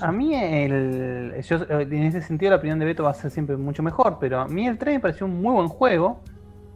A 0.00 0.12
mí, 0.12 0.34
el, 0.34 1.34
en 1.34 2.02
ese 2.04 2.22
sentido, 2.22 2.50
la 2.50 2.56
opinión 2.58 2.78
de 2.78 2.84
Beto 2.84 3.02
va 3.02 3.10
a 3.10 3.14
ser 3.14 3.30
siempre 3.30 3.56
mucho 3.56 3.82
mejor, 3.82 4.18
pero 4.20 4.40
a 4.40 4.46
mí 4.46 4.66
el 4.66 4.78
3 4.78 4.94
me 4.96 5.00
pareció 5.00 5.26
un 5.26 5.42
muy 5.42 5.52
buen 5.54 5.68
juego. 5.68 6.20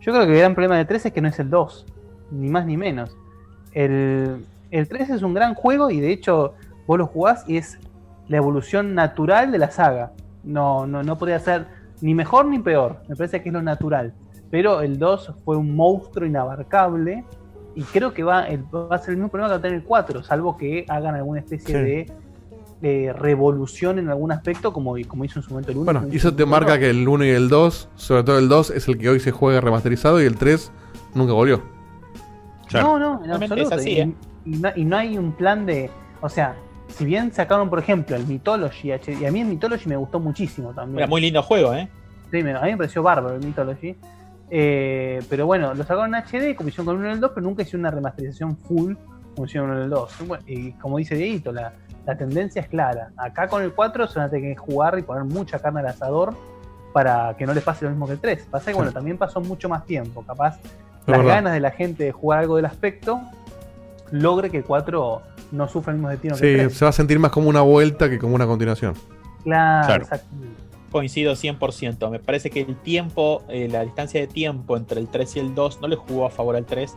Yo 0.01 0.13
creo 0.13 0.27
que 0.27 0.33
el 0.33 0.39
gran 0.39 0.55
problema 0.55 0.77
del 0.79 0.87
3 0.87 1.07
es 1.07 1.13
que 1.13 1.21
no 1.21 1.29
es 1.29 1.39
el 1.39 1.49
2, 1.49 1.87
ni 2.33 2.49
más 2.49 2.67
ni 2.67 2.77
menos. 2.77 3.17
El, 3.73 4.45
el 4.71 4.89
3 4.89 5.11
es 5.11 5.23
un 5.23 5.33
gran 5.33 5.55
juego 5.55 5.91
y 5.91 6.01
de 6.01 6.13
hecho 6.13 6.55
vos 6.87 6.99
lo 6.99 7.07
jugás 7.07 7.45
y 7.49 7.57
es 7.57 7.79
la 8.29 8.37
evolución 8.39 8.95
natural 8.95 9.53
de 9.53 9.59
la 9.59 9.71
saga. 9.71 10.13
No, 10.43 10.87
no, 10.87 11.03
no 11.03 11.17
podría 11.19 11.39
ser 11.41 11.67
ni 12.01 12.15
mejor 12.15 12.47
ni 12.47 12.59
peor, 12.59 13.01
me 13.09 13.17
parece 13.17 13.43
que 13.43 13.49
es 13.49 13.53
lo 13.53 13.63
natural. 13.63 14.15
Pero 14.51 14.83
el 14.83 14.99
2 14.99 15.33
fue 15.45 15.57
un 15.57 15.75
monstruo 15.75 16.27
inabarcable 16.27 17.25
y 17.75 17.83
creo 17.83 18.13
que 18.15 18.23
va, 18.23 18.45
el- 18.47 18.65
va 18.75 18.95
a 18.95 18.99
ser 18.99 19.11
el 19.11 19.17
mismo 19.17 19.31
problema 19.31 19.49
que 19.49 19.53
va 19.55 19.59
a 19.59 19.63
tener 19.63 19.79
el 19.79 19.85
4, 19.85 20.23
salvo 20.23 20.57
que 20.57 20.85
hagan 20.89 21.15
alguna 21.15 21.41
especie 21.41 21.67
Sí. 21.67 21.73
de 21.83 22.13
de 22.81 23.15
revolución 23.15 23.99
en 23.99 24.11
algún 24.11 24.31
aspecto, 24.31 24.71
como, 24.75 24.97
como 25.09 25.25
hizo 25.25 25.39
en 25.39 25.43
su 25.43 25.51
momento 25.51 25.71
el 25.71 25.79
1. 25.79 25.85
Bueno, 25.87 26.07
y 26.13 26.17
eso 26.17 26.35
te 26.35 26.45
marca 26.45 26.79
que 26.79 26.91
el 26.91 27.09
1 27.09 27.25
y 27.25 27.31
el 27.31 27.49
2, 27.49 27.89
sobre 27.95 28.25
todo 28.25 28.39
el 28.39 28.49
2, 28.51 28.71
es 28.73 28.87
el 28.89 28.99
que 28.99 29.09
hoy 29.09 29.21
se 29.21 29.31
juega 29.31 29.63
remasterizado 29.63 30.21
y 30.21 30.27
el 30.27 30.37
3 30.37 30.71
nunca 31.15 31.33
volvió. 31.33 31.63
No, 32.75 32.99
no, 32.99 33.25
en 33.25 33.31
absoluto. 33.31 33.69
es 33.69 33.73
así, 33.73 33.91
y, 33.93 34.01
¿eh? 34.01 34.13
y 34.45 34.51
no, 34.59 34.69
y 34.77 34.85
no 34.85 34.97
hay 34.97 35.17
un 35.17 35.33
plan 35.33 35.65
de. 35.65 35.91
O 36.21 36.29
sea, 36.29 36.57
si 36.95 37.05
bien 37.05 37.33
sacaron, 37.33 37.69
por 37.69 37.81
ejemplo, 37.81 38.15
el 38.15 38.27
Mythology, 38.27 38.93
y 39.21 39.25
a 39.25 39.33
mí 39.33 39.41
el 39.41 39.47
Mythology 39.47 39.89
me 39.89 39.97
gustó 39.97 40.21
muchísimo 40.21 40.73
también. 40.73 40.99
Era 41.01 41.07
muy 41.09 41.21
lindo 41.21 41.43
juego, 41.43 41.75
¿eh? 41.75 41.89
Sí, 42.31 42.41
a 42.41 42.43
mí 42.43 42.71
me 42.71 42.77
pareció 42.77 43.03
bárbaro 43.03 43.35
el 43.35 43.45
Mythology. 43.45 43.97
Eh, 44.51 45.21
pero 45.29 45.47
bueno, 45.47 45.75
lo 45.75 45.83
sacaron 45.83 46.15
en 46.15 46.23
HD, 46.23 46.55
como 46.55 46.69
hicieron 46.69 46.87
con 46.87 46.97
el 46.97 47.01
1 47.01 47.09
y 47.09 47.13
el 47.15 47.21
2, 47.21 47.33
pero 47.35 47.45
nunca 47.45 47.63
hicieron 47.63 47.81
una 47.81 47.91
remasterización 47.91 48.57
full 48.59 48.95
como 49.35 49.47
hicieron 49.47 49.71
con 49.71 49.79
el 49.79 49.91
2. 49.91 50.13
Bueno, 50.27 50.45
Y 50.47 50.73
como 50.75 50.99
dice 50.99 51.17
Dieguito, 51.17 51.51
la, 51.51 51.73
la 52.07 52.17
tendencia 52.17 52.63
es 52.63 52.69
clara. 52.69 53.11
Acá 53.17 53.49
con 53.49 53.63
el 53.63 53.73
4 53.73 54.07
se 54.07 54.19
van 54.19 54.29
a 54.29 54.31
tener 54.31 54.55
que 54.55 54.61
jugar 54.61 54.97
y 54.99 55.03
poner 55.03 55.25
mucha 55.25 55.59
carne 55.59 55.81
al 55.81 55.87
asador 55.87 56.35
para 56.93 57.35
que 57.37 57.45
no 57.45 57.55
les 57.55 57.65
pase 57.65 57.85
lo 57.85 57.91
mismo 57.91 58.07
que 58.07 58.13
el 58.13 58.21
3. 58.21 58.47
Pasa 58.51 58.71
que, 58.71 58.77
bueno, 58.77 58.93
también 58.93 59.19
pasó 59.19 59.41
mucho 59.41 59.69
más 59.69 59.85
tiempo. 59.85 60.23
Capaz 60.25 60.61
las 61.07 61.25
ganas 61.25 61.53
de 61.55 61.61
la 61.61 61.73
gente 61.73 62.05
de 62.05 62.13
jugar 62.13 62.41
algo 62.41 62.55
del 62.57 62.67
aspecto 62.67 63.21
logre 64.11 64.51
que 64.51 64.59
el 64.59 64.65
4 64.65 65.23
no 65.53 65.69
sufra 65.69 65.93
el 65.93 65.99
mismo 65.99 66.11
destino 66.11 66.37
que 66.37 66.45
el 66.55 66.57
Sí, 66.61 66.65
3. 66.67 66.79
se 66.79 66.85
va 66.85 66.89
a 66.89 66.93
sentir 66.93 67.19
más 67.19 67.31
como 67.31 67.49
una 67.49 67.61
vuelta 67.63 68.09
que 68.11 68.19
como 68.19 68.35
una 68.35 68.47
continuación. 68.47 68.95
Claro, 69.45 69.87
Claro. 69.87 70.03
exacto. 70.05 70.27
Coincido 70.91 71.35
100%. 71.35 72.09
Me 72.11 72.21
parece 72.21 72.51
que 72.51 72.61
el 72.61 72.77
tiempo, 72.77 73.43
eh, 73.49 73.69
la 73.69 73.83
distancia 73.83 74.21
de 74.21 74.27
tiempo 74.29 74.77
entre 74.77 75.01
el 75.01 75.09
3 75.09 75.37
y 75.37 75.41
el 75.41 75.55
2 75.55 75.81
no 75.81 75.89
le 75.89 75.97
jugó 75.97 76.27
a 76.27 76.31
favor 76.31 76.55
al 76.57 76.65
3. 76.67 76.95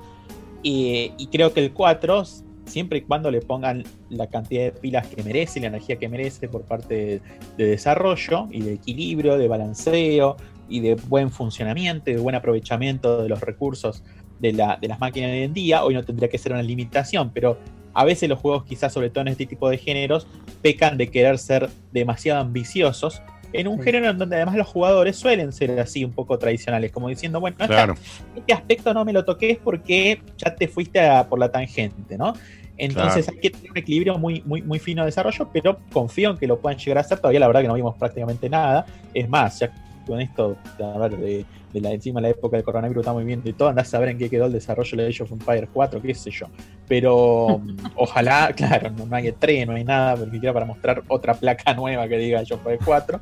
Y, 0.63 1.13
y 1.17 1.27
creo 1.27 1.53
que 1.53 1.63
el 1.65 1.71
4 1.73 2.23
siempre 2.65 2.99
y 2.99 3.01
cuando 3.01 3.31
le 3.31 3.41
pongan 3.41 3.83
la 4.09 4.27
cantidad 4.27 4.63
de 4.65 4.71
pilas 4.71 5.07
que 5.07 5.23
merece, 5.23 5.59
la 5.61 5.67
energía 5.67 5.95
que 5.97 6.09
merece 6.09 6.47
por 6.49 6.63
parte 6.63 6.93
de, 6.93 7.21
de 7.57 7.65
desarrollo 7.71 8.47
y 8.51 8.61
de 8.61 8.73
equilibrio, 8.73 9.37
de 9.37 9.47
balanceo 9.47 10.35
y 10.69 10.81
de 10.81 10.95
buen 10.95 11.31
funcionamiento 11.31 12.09
y 12.11 12.15
de 12.15 12.19
buen 12.19 12.35
aprovechamiento 12.35 13.23
de 13.23 13.29
los 13.29 13.39
recursos 13.39 14.03
de, 14.39 14.53
la- 14.53 14.77
de 14.79 14.87
las 14.87 14.99
máquinas 14.99 15.31
de 15.31 15.37
hoy 15.39 15.43
en 15.43 15.53
día. 15.53 15.83
Hoy 15.83 15.93
no 15.93 16.03
tendría 16.03 16.29
que 16.29 16.37
ser 16.37 16.51
una 16.53 16.61
limitación, 16.63 17.31
pero 17.33 17.57
a 17.93 18.03
veces 18.05 18.29
los 18.29 18.39
juegos, 18.39 18.63
quizás 18.65 18.93
sobre 18.93 19.09
todo 19.09 19.21
en 19.21 19.29
este 19.29 19.45
tipo 19.45 19.69
de 19.69 19.77
géneros, 19.77 20.27
pecan 20.61 20.97
de 20.97 21.07
querer 21.09 21.37
ser 21.37 21.69
demasiado 21.91 22.39
ambiciosos. 22.41 23.21
En 23.53 23.67
un 23.69 23.81
género 23.81 24.09
en 24.09 24.17
donde 24.17 24.35
además 24.35 24.55
los 24.55 24.67
jugadores 24.67 25.15
suelen 25.15 25.53
ser 25.53 25.79
así 25.79 26.03
un 26.03 26.11
poco 26.11 26.37
tradicionales, 26.37 26.91
como 26.91 27.07
diciendo, 27.07 27.39
bueno, 27.39 27.55
Claro. 27.65 27.95
este 28.35 28.53
aspecto 28.53 28.93
no 28.93 29.05
me 29.05 29.13
lo 29.13 29.23
toques 29.23 29.57
porque 29.57 30.21
ya 30.37 30.53
te 30.53 30.67
fuiste 30.67 30.99
a- 30.99 31.27
por 31.27 31.39
la 31.39 31.49
tangente, 31.49 32.17
¿no? 32.17 32.33
Entonces 32.77 33.25
Claro. 33.25 33.37
hay 33.37 33.41
que 33.41 33.49
tener 33.49 33.71
un 33.71 33.77
equilibrio 33.77 34.17
muy, 34.19 34.43
muy, 34.45 34.61
muy 34.61 34.77
fino 34.79 35.01
de 35.01 35.07
desarrollo, 35.07 35.49
pero 35.51 35.79
confío 35.91 36.29
en 36.31 36.37
que 36.37 36.45
lo 36.45 36.59
puedan 36.59 36.77
llegar 36.77 36.99
a 36.99 37.01
hacer. 37.01 37.17
Todavía 37.17 37.39
la 37.39 37.47
verdad 37.47 37.61
que 37.61 37.67
no 37.69 37.73
vimos 37.73 37.95
prácticamente 37.95 38.49
nada. 38.49 38.85
Es 39.13 39.27
más, 39.27 39.59
ya 39.59 39.71
con 40.07 40.21
esto, 40.21 40.57
a 40.79 40.97
ver, 40.97 41.17
de, 41.17 41.45
de 41.73 41.81
la, 41.81 41.91
encima 41.91 42.19
de 42.19 42.23
la 42.23 42.29
época 42.29 42.57
del 42.57 42.63
coronavirus 42.63 43.01
estamos 43.01 43.23
viendo 43.25 43.49
y 43.49 43.53
todo, 43.53 43.69
andás 43.69 43.87
a 43.87 43.91
saber 43.91 44.09
en 44.09 44.17
qué 44.17 44.29
quedó 44.29 44.45
el 44.45 44.53
desarrollo 44.53 44.97
de 44.97 45.07
Age 45.07 45.23
of 45.23 45.31
Empires 45.31 45.69
4, 45.73 46.01
qué 46.01 46.15
sé 46.15 46.31
yo. 46.31 46.47
Pero 46.87 47.61
ojalá, 47.95 48.51
claro, 48.55 48.89
no, 48.91 49.05
no 49.05 49.15
hay 49.15 49.25
E3, 49.27 49.67
no 49.67 49.73
hay 49.73 49.83
nada, 49.83 50.15
porque 50.15 50.31
siquiera 50.31 50.53
para 50.53 50.65
mostrar 50.65 51.03
otra 51.07 51.33
placa 51.33 51.73
nueva 51.73 52.07
que 52.07 52.17
diga 52.17 52.39
Age 52.39 52.53
of 52.53 52.59
Empires 52.61 52.81
4. 52.85 53.21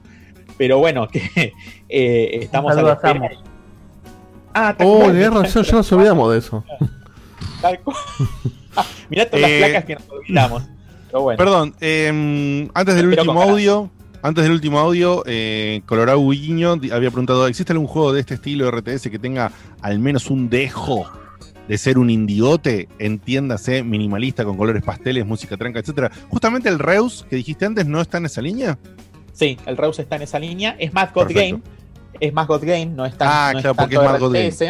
Pero 0.58 0.78
bueno, 0.80 1.08
que 1.08 1.54
eh, 1.90 2.40
estamos 2.42 2.76
a 2.78 2.82
la 2.82 2.94
espera. 2.94 3.30
Ah, 4.54 4.74
¿te 4.78 4.86
Oh, 4.86 5.08
tenés 5.08 5.34
razón, 5.34 5.64
ya 5.64 5.72
nos 5.74 5.92
olvidamos 5.92 6.32
de 6.32 6.38
eso. 6.40 6.64
Tal 7.62 7.80
cual. 7.82 7.98
Mirá 9.10 9.26
todas 9.30 9.50
Eh, 9.50 9.60
las 9.60 9.70
placas 9.70 9.86
que 9.86 9.96
nos 9.96 10.10
olvidamos. 10.10 10.64
Pero 11.08 11.22
bueno. 11.22 11.38
Perdón, 11.38 11.76
eh, 11.82 12.70
antes 12.74 12.96
del 12.96 13.10
Pero 13.10 13.22
último 13.24 13.42
audio, 13.42 13.90
antes 14.26 14.44
del 14.44 14.54
último 14.54 14.80
audio, 14.80 15.24
eh, 15.28 15.82
Colorado 15.86 16.28
Guiño 16.30 16.72
había 16.72 17.12
preguntado: 17.12 17.48
¿existe 17.48 17.74
algún 17.74 17.88
juego 17.88 18.12
de 18.12 18.22
este 18.22 18.34
estilo 18.36 18.70
RTS 18.72 19.10
que 19.10 19.20
tenga 19.20 19.52
al 19.82 20.00
menos 20.00 20.30
un 20.32 20.50
dejo 20.50 21.08
de 21.68 21.78
ser 21.78 21.98
un 22.00 22.10
indiote? 22.10 22.90
Entiéndase, 22.98 23.84
minimalista, 23.84 24.44
con 24.44 24.58
colores 24.58 24.84
pasteles, 24.84 25.26
música 25.26 25.58
tranca, 25.58 25.80
etcétera. 25.80 26.12
Justamente 26.30 26.70
el 26.70 26.80
Reus 26.80 27.26
que 27.30 27.36
dijiste 27.36 27.66
antes 27.66 27.86
no 27.86 28.02
está 28.02 28.18
en 28.18 28.26
esa 28.26 28.42
línea. 28.42 28.80
Sí, 29.34 29.58
el 29.66 29.78
Reus 29.78 30.00
está 30.00 30.16
en 30.16 30.24
esa 30.24 30.40
línea. 30.40 30.76
Es 30.80 30.92
Mad 30.94 31.10
God 31.14 31.28
Perfecto. 31.28 31.58
Game. 31.58 31.62
Es 32.20 32.34
Mad 32.34 32.48
God 32.48 32.62
Game, 32.64 32.86
no 32.88 33.06
es 33.06 33.16
tan, 33.18 33.28
Ah, 33.30 33.52
no 33.54 33.60
claro, 33.60 33.76
porque 33.76 33.96
es 33.96 34.02
God 34.20 34.34
Game. 34.34 34.48
RTS. 34.50 34.62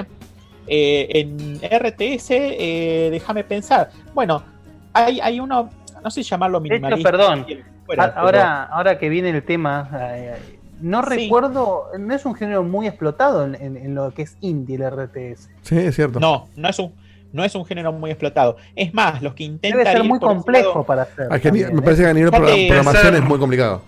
Eh, 0.68 1.08
en 1.12 1.60
RTS, 1.62 2.32
eh, 2.32 3.10
déjame 3.12 3.44
pensar. 3.44 3.92
Bueno, 4.14 4.44
hay, 4.92 5.20
hay 5.22 5.40
uno, 5.40 5.70
no 6.04 6.10
sé 6.10 6.24
llamarlo 6.24 6.58
hecho, 6.58 6.64
minimalista. 6.64 7.12
perdón, 7.12 7.46
fuera, 7.86 8.04
a- 8.06 8.08
pero- 8.14 8.22
ahora, 8.26 8.64
ahora 8.64 8.98
que 9.00 9.10
viene 9.10 9.30
el 9.30 9.44
tema, 9.44 9.90
eh, 10.16 10.36
no 10.82 11.04
Sí. 11.04 11.10
recuerdo, 11.10 11.86
no 11.98 12.14
es 12.14 12.26
un 12.26 12.36
género 12.36 12.64
muy 12.64 12.88
explotado 12.88 13.46
en, 13.46 13.56
en- 13.56 13.78
en 13.78 13.96
lo 13.96 14.12
que 14.14 14.24
es 14.24 14.38
indie 14.42 14.76
el 14.76 14.84
RTS. 14.84 15.50
Sí, 15.62 15.78
es 15.78 15.96
cierto. 15.96 16.20
No, 16.20 16.48
no 16.56 16.68
es 16.70 16.78
un, 16.80 16.94
no 17.32 17.44
es 17.44 17.54
un 17.56 17.66
género 17.66 17.92
muy 17.94 18.12
explotado. 18.12 18.58
Es 18.76 18.94
más, 18.94 19.22
los 19.22 19.34
que 19.34 19.44
intentan. 19.44 19.80
Debe 19.80 19.92
ser 19.92 20.04
ir 20.04 20.10
muy 20.10 20.20
complejo 20.20 20.70
lado- 20.70 20.84
para 20.86 21.02
hacer. 21.04 21.28
Ah, 21.30 21.40
también, 21.40 21.74
me 21.74 21.80
¿eh? 21.80 21.84
parece 21.84 22.04
que 22.04 22.10
a 22.10 22.14
nivel 22.14 22.32
progra- 22.32 22.68
programación 22.68 23.04
ser- 23.04 23.16
es 23.16 23.24
muy 23.24 23.40
complicado. 23.40 23.82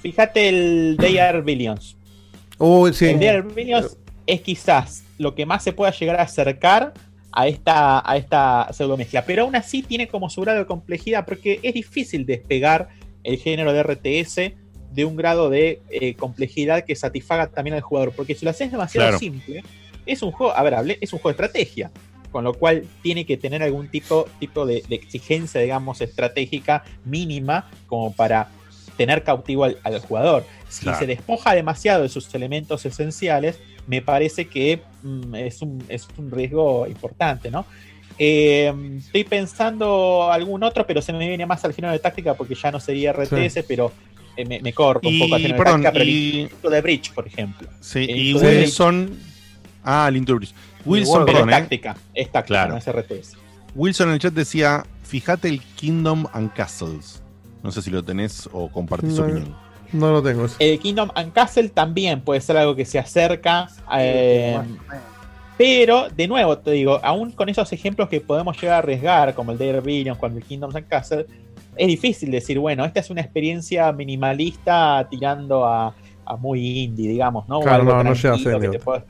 Fíjate 0.00 0.48
el 0.48 0.96
They 0.98 1.18
Are 1.18 1.40
Billions. 1.42 1.96
Uy, 2.58 2.92
sí. 2.92 3.06
El 3.06 3.18
They 3.18 3.28
Are 3.28 3.42
Billions 3.42 3.96
es 4.26 4.40
quizás 4.40 5.04
lo 5.18 5.34
que 5.34 5.46
más 5.46 5.62
se 5.62 5.72
pueda 5.72 5.92
llegar 5.92 6.18
a 6.18 6.22
acercar 6.22 6.92
a 7.32 7.46
esta, 7.48 8.02
a 8.08 8.16
esta 8.16 8.68
pseudo 8.72 8.96
mezcla. 8.96 9.24
Pero 9.24 9.44
aún 9.44 9.56
así 9.56 9.82
tiene 9.82 10.08
como 10.08 10.28
su 10.30 10.40
grado 10.42 10.58
de 10.60 10.66
complejidad 10.66 11.24
porque 11.24 11.60
es 11.62 11.74
difícil 11.74 12.26
despegar 12.26 12.88
el 13.24 13.38
género 13.38 13.72
de 13.72 13.82
RTS 13.82 14.52
de 14.92 15.04
un 15.04 15.16
grado 15.16 15.48
de 15.48 15.80
eh, 15.90 16.14
complejidad 16.14 16.84
que 16.84 16.94
satisfaga 16.94 17.46
también 17.48 17.74
al 17.74 17.80
jugador. 17.82 18.12
Porque 18.14 18.34
si 18.34 18.44
lo 18.44 18.50
haces 18.50 18.70
demasiado 18.70 19.06
Claro. 19.08 19.18
simple, 19.18 19.64
es 20.04 20.22
un 20.22 20.32
juego, 20.32 20.54
a 20.54 20.62
ver, 20.62 20.98
es 21.00 21.12
un 21.12 21.18
juego 21.18 21.36
de 21.36 21.44
estrategia. 21.44 21.90
Con 22.30 22.44
lo 22.44 22.54
cual 22.54 22.84
tiene 23.02 23.26
que 23.26 23.36
tener 23.36 23.62
algún 23.62 23.88
tipo, 23.88 24.26
tipo 24.40 24.64
de, 24.64 24.82
de 24.88 24.94
exigencia, 24.94 25.60
digamos, 25.60 26.00
estratégica 26.00 26.82
mínima 27.04 27.70
como 27.86 28.12
para 28.14 28.48
tener 28.96 29.22
cautivo 29.22 29.64
al, 29.64 29.78
al 29.82 29.98
jugador. 30.00 30.44
Si 30.68 30.82
Claro. 30.84 30.98
se 30.98 31.06
despoja 31.06 31.54
demasiado 31.54 32.02
de 32.02 32.08
sus 32.08 32.34
elementos 32.34 32.86
esenciales, 32.86 33.58
me 33.86 34.00
parece 34.02 34.46
que 34.46 34.82
mm, 35.02 35.34
es, 35.34 35.62
un, 35.62 35.82
es 35.88 36.06
un 36.16 36.30
riesgo 36.30 36.86
importante, 36.86 37.50
¿no? 37.50 37.66
Eh, 38.18 38.72
estoy 38.98 39.24
pensando 39.24 40.30
algún 40.30 40.62
otro, 40.62 40.86
pero 40.86 41.00
se 41.02 41.12
me 41.12 41.26
viene 41.28 41.46
más 41.46 41.64
al 41.64 41.72
género 41.72 41.92
de 41.92 41.98
táctica 41.98 42.34
porque 42.34 42.54
ya 42.54 42.70
no 42.70 42.78
sería 42.78 43.12
RTS, 43.12 43.64
pero 43.66 43.90
eh, 44.36 44.44
me, 44.44 44.60
me 44.60 44.72
corro 44.72 45.00
un 45.02 45.14
Y, 45.14 45.18
poco 45.20 45.34
al 45.34 45.40
género 45.42 45.62
perdón, 45.64 45.80
de 45.80 45.84
táctica. 45.86 45.92
Pero 46.04 46.10
y- 46.10 46.30
el 46.30 46.40
Instituto 46.42 46.70
de 46.70 46.80
Bridge, 46.82 47.12
por 47.12 47.26
ejemplo. 47.26 47.68
Sí, 47.80 48.06
El 48.08 48.18
y 48.18 48.34
Wilson. 48.34 49.18
Ah, 49.84 50.06
el 50.08 50.16
Into 50.16 50.32
the 50.34 50.36
Bridge. 50.38 50.54
Wilson, 50.84 51.24
Pero 51.24 51.38
perdón, 51.38 51.50
es 51.50 51.56
¿eh? 51.56 51.60
táctica, 51.60 51.96
es 52.14 52.30
táctica, 52.32 52.46
Claro. 52.46 52.72
no 52.72 52.78
es 52.78 52.86
RTS. 52.86 53.36
Wilson 53.74 54.08
en 54.08 54.14
el 54.14 54.20
chat 54.20 54.34
decía: 54.34 54.84
Fíjate 55.04 55.48
el 55.48 55.60
Kingdom 55.60 56.26
and 56.32 56.52
Castles. 56.52 57.22
No 57.62 57.72
sé 57.72 57.82
si 57.82 57.90
lo 57.90 58.04
tenés 58.04 58.48
o 58.52 58.68
compartís 58.70 59.14
No. 59.14 59.24
opinión. 59.24 59.56
No 59.92 60.10
lo 60.10 60.22
tengo. 60.22 60.46
eso. 60.46 60.56
El 60.58 60.78
Kingdom 60.78 61.10
and 61.14 61.32
Castle 61.32 61.68
también 61.68 62.20
puede 62.22 62.40
ser 62.40 62.56
algo 62.56 62.74
que 62.74 62.84
se 62.84 62.98
acerca. 62.98 63.68
eh, 63.98 64.58
pero, 65.58 66.08
de 66.08 66.26
nuevo, 66.26 66.58
te 66.58 66.72
digo, 66.72 66.98
aún 67.02 67.30
con 67.30 67.48
esos 67.48 67.72
ejemplos 67.72 68.08
que 68.08 68.20
podemos 68.20 68.60
llegar 68.60 68.76
a 68.76 68.78
arriesgar, 68.78 69.34
como 69.34 69.52
el 69.52 69.58
Dare 69.58 69.80
Billions, 69.80 70.18
con 70.18 70.34
el 70.36 70.42
Kingdoms 70.42 70.74
and 70.74 70.88
Castle, 70.88 71.26
es 71.76 71.86
difícil 71.86 72.30
decir, 72.30 72.58
bueno, 72.58 72.84
esta 72.84 73.00
es 73.00 73.10
una 73.10 73.20
experiencia 73.20 73.92
minimalista 73.92 75.06
tirando 75.10 75.64
a, 75.66 75.94
a 76.24 76.36
muy 76.36 76.80
indie, 76.80 77.08
digamos, 77.08 77.48
¿no? 77.48 77.60
Claro, 77.60 77.82
algo 77.82 77.92
no, 77.92 78.04
no 78.04 78.14
llega 78.14 78.32
a 78.32 79.04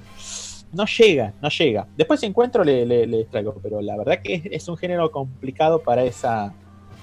No 0.73 0.85
llega, 0.85 1.33
no 1.41 1.49
llega. 1.49 1.87
Después 1.97 2.21
si 2.21 2.27
encuentro 2.27 2.65
le, 2.65 2.85
le, 2.87 3.07
le 3.07 3.25
traigo, 3.25 3.55
pero 3.63 3.81
la 3.81 3.97
verdad 3.97 4.21
que 4.23 4.35
es, 4.35 4.43
es 4.51 4.69
un 4.69 4.77
género 4.77 5.11
complicado 5.11 5.81
para 5.81 6.03
esa, 6.05 6.53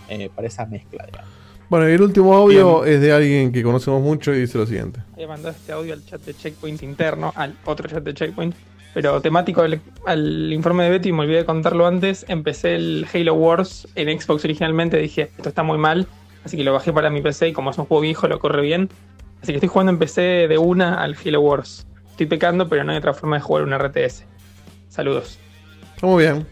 eh, 0.09 0.30
para 0.35 0.48
esa 0.48 0.66
mezcla, 0.66 1.06
digamos. 1.06 1.38
Bueno, 1.69 1.88
y 1.88 1.93
el 1.93 2.01
último 2.01 2.35
audio 2.35 2.83
es 2.83 2.99
de 2.99 3.11
alguien 3.11 3.51
que 3.51 3.61
conocemos 3.61 4.01
mucho 4.01 4.33
y 4.33 4.39
dice 4.39 4.57
lo 4.57 4.65
siguiente. 4.65 5.01
He 5.17 5.27
mandado 5.27 5.51
este 5.51 5.72
audio 5.72 5.93
al 5.93 6.03
chat 6.03 6.19
de 6.22 6.33
Checkpoint 6.33 6.81
interno, 6.81 7.31
al 7.35 7.56
otro 7.65 7.88
chat 7.88 8.03
de 8.03 8.15
Checkpoint, 8.15 8.56
pero 8.95 9.22
temático 9.22 9.61
al, 9.61 9.80
al 10.07 10.51
informe 10.51 10.85
de 10.85 10.89
Betty, 10.89 11.11
me 11.11 11.22
olvidé 11.22 11.38
de 11.38 11.45
contarlo 11.45 11.85
antes. 11.85 12.25
Empecé 12.27 12.73
el 12.73 13.06
Halo 13.14 13.35
Wars 13.35 13.88
en 13.93 14.19
Xbox 14.19 14.43
originalmente, 14.45 14.98
dije, 14.98 15.30
esto 15.38 15.49
está 15.49 15.61
muy 15.61 15.77
mal, 15.77 16.07
así 16.43 16.57
que 16.57 16.64
lo 16.64 16.73
bajé 16.73 16.91
para 16.91 17.11
mi 17.11 17.22
PC 17.22 17.49
y 17.49 17.53
como 17.53 17.69
es 17.69 17.77
un 17.77 17.85
juego 17.85 18.01
viejo 18.01 18.27
lo 18.27 18.39
corre 18.39 18.64
bien. 18.64 18.89
Así 19.43 19.51
que 19.51 19.57
estoy 19.57 19.69
jugando 19.69 19.91
en 19.91 19.99
PC 19.99 20.48
de 20.48 20.57
una 20.57 20.95
al 20.95 21.15
Halo 21.23 21.41
Wars. 21.41 21.85
Estoy 22.09 22.25
pecando, 22.25 22.67
pero 22.67 22.83
no 22.83 22.91
hay 22.93 22.98
otra 22.98 23.14
forma 23.14 23.35
de 23.35 23.43
jugar 23.43 23.64
un 23.64 23.77
RTS. 23.77 24.25
Saludos. 24.89 25.38
Está 25.93 26.07
muy 26.07 26.23
bien. 26.23 26.48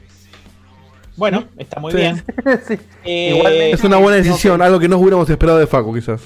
Bueno, 1.17 1.43
está 1.57 1.79
muy 1.79 1.91
Sí. 1.91 1.97
bien. 1.97 2.23
Eh, 3.03 3.33
Igualmente- 3.35 3.71
Es 3.71 3.83
una 3.83 3.97
buena 3.97 4.17
decisión, 4.17 4.61
algo 4.61 4.79
que 4.79 4.87
no 4.87 4.97
hubiéramos 4.97 5.29
esperado 5.29 5.57
de 5.57 5.67
Facu, 5.67 5.93
quizás. 5.93 6.21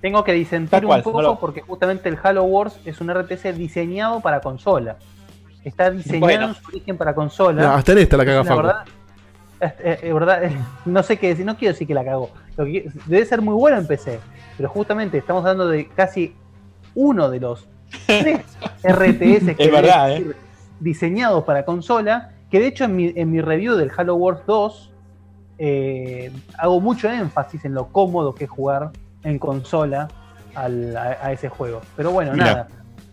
Tengo 0.00 0.22
que 0.24 0.32
disentir 0.32 0.84
cual, 0.84 1.00
un 1.00 1.04
poco 1.04 1.20
no 1.22 1.28
lo- 1.30 1.38
porque 1.40 1.62
justamente 1.62 2.08
el 2.08 2.18
Halo 2.22 2.44
Wars 2.44 2.78
es 2.84 3.00
un 3.00 3.10
RTS 3.10 3.52
diseñado 3.54 4.20
para 4.20 4.40
consola. 4.40 4.96
Está 5.64 5.90
diseñado 5.90 6.20
Bueno. 6.20 6.48
en 6.48 6.54
su 6.54 6.68
origen 6.68 6.96
para 6.96 7.14
consola. 7.14 7.62
No, 7.62 7.70
hasta 7.72 7.92
en 7.92 7.98
esta 7.98 8.16
la 8.16 8.24
caga 8.24 8.36
La 8.38 8.44
Facu. 8.44 8.56
verdad, 8.58 8.84
es, 9.60 9.72
es- 9.82 10.02
es 10.04 10.14
verdad, 10.14 10.42
no 10.84 11.02
sé 11.02 11.16
qué 11.16 11.28
decir, 11.28 11.44
no 11.44 11.56
quiero 11.56 11.72
decir 11.72 11.86
que 11.88 11.94
la 11.94 12.04
cagó. 12.04 12.30
Lo 12.56 12.64
que- 12.66 12.88
debe 13.06 13.24
ser 13.26 13.42
muy 13.42 13.54
bueno 13.54 13.78
en 13.78 13.86
PC, 13.86 14.20
pero 14.56 14.68
justamente 14.68 15.18
estamos 15.18 15.40
hablando 15.40 15.66
de 15.68 15.88
casi 15.88 16.34
uno 16.94 17.28
de 17.30 17.40
los 17.40 17.66
tres 18.06 18.42
RTS 18.84 19.56
que 19.56 19.64
Es 19.64 19.72
verdad, 19.72 20.18
diseñados 20.78 21.42
para 21.44 21.64
consola. 21.64 22.32
Que 22.50 22.60
de 22.60 22.66
hecho 22.68 22.84
en 22.84 22.96
mi, 22.96 23.12
en 23.16 23.30
mi 23.30 23.40
review 23.40 23.74
del 23.76 23.90
Halo 23.96 24.14
Wars 24.16 24.40
2 24.46 24.92
eh, 25.58 26.30
hago 26.58 26.80
mucho 26.80 27.08
énfasis 27.10 27.64
en 27.64 27.74
lo 27.74 27.88
cómodo 27.88 28.34
que 28.34 28.44
es 28.44 28.50
jugar 28.50 28.90
en 29.24 29.38
consola 29.38 30.08
al- 30.54 30.96
a, 30.96 31.02
a 31.22 31.32
ese 31.32 31.48
juego. 31.48 31.80
Pero 31.96 32.10
bueno, 32.10 32.34
nada. 32.34 32.68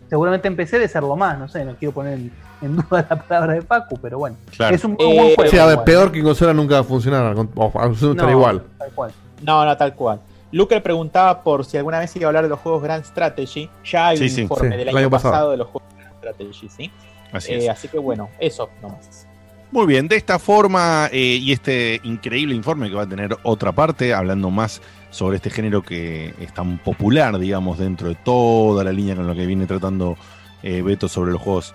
Seguramente 0.08 0.46
empecé 0.48 0.78
de 0.78 0.86
ser 0.86 1.02
lo 1.02 1.16
más, 1.16 1.38
no 1.38 1.48
sé, 1.48 1.64
no 1.64 1.74
quiero 1.76 1.92
poner 1.92 2.14
en, 2.14 2.32
en 2.60 2.76
duda 2.76 3.06
la 3.08 3.16
palabra 3.22 3.54
de 3.54 3.62
Pacu, 3.62 3.98
pero 4.00 4.18
bueno. 4.18 4.36
Claro. 4.54 4.74
Es 4.74 4.84
un 4.84 4.92
muy 4.92 5.04
Eh, 5.06 5.14
buen 5.18 5.34
juego. 5.34 5.50
Sí, 5.50 5.58
a 5.58 5.64
ver, 5.64 5.72
igual. 5.72 5.84
peor 5.84 6.12
que 6.12 6.18
en 6.18 6.24
consola 6.26 6.52
nunca 6.54 6.74
va 6.74 6.80
a 6.82 6.84
funcionar. 6.84 7.34
O, 7.34 8.14
No, 8.14 8.30
igual. 8.30 8.62
Tal 8.78 8.90
cual. 8.92 9.12
No, 9.42 9.64
no, 9.64 9.76
tal 9.76 9.94
cual. 9.94 10.20
Luker 10.52 10.82
preguntaba 10.82 11.42
por 11.42 11.64
si 11.64 11.76
alguna 11.78 11.98
vez 11.98 12.14
iba 12.14 12.26
a 12.26 12.28
hablar 12.28 12.44
de 12.44 12.50
los 12.50 12.60
juegos 12.60 12.82
Grand 12.82 13.02
Strategy. 13.04 13.68
Ya 13.84 14.08
hay 14.08 14.18
Sí, 14.18 14.24
un 14.24 14.30
sí, 14.30 14.40
informe 14.42 14.70
sí, 14.70 14.76
del 14.76 14.80
el 14.82 14.88
año 14.90 14.98
año 14.98 15.10
pasado. 15.10 15.32
pasado. 15.32 15.50
de 15.50 15.56
los 15.56 15.66
juegos 15.68 15.90
Grand 15.98 16.14
Strategy, 16.18 16.68
¿sí? 16.68 16.90
Así 17.34 17.52
Eh, 17.52 17.58
es. 17.64 17.68
así 17.68 17.88
que 17.88 17.98
bueno, 17.98 18.30
eso 18.38 18.70
nomás. 18.82 19.26
Muy 19.70 19.86
bien, 19.86 20.06
de 20.06 20.16
esta 20.16 20.38
forma 20.38 21.08
eh, 21.12 21.18
y 21.40 21.50
este 21.52 22.00
increíble 22.04 22.54
informe 22.54 22.88
que 22.88 22.94
va 22.94 23.02
a 23.02 23.08
tener 23.08 23.36
otra 23.42 23.72
parte, 23.72 24.14
hablando 24.14 24.50
más 24.50 24.80
sobre 25.10 25.36
este 25.36 25.50
género 25.50 25.82
que 25.82 26.32
es 26.40 26.54
tan 26.54 26.78
popular, 26.78 27.36
digamos, 27.38 27.78
dentro 27.78 28.08
de 28.08 28.14
toda 28.14 28.84
la 28.84 28.92
línea 28.92 29.16
con 29.16 29.26
lo 29.26 29.34
que 29.34 29.46
viene 29.46 29.66
tratando 29.66 30.16
eh, 30.62 30.80
Beto 30.82 31.08
sobre 31.08 31.32
los 31.32 31.40
juegos 31.40 31.74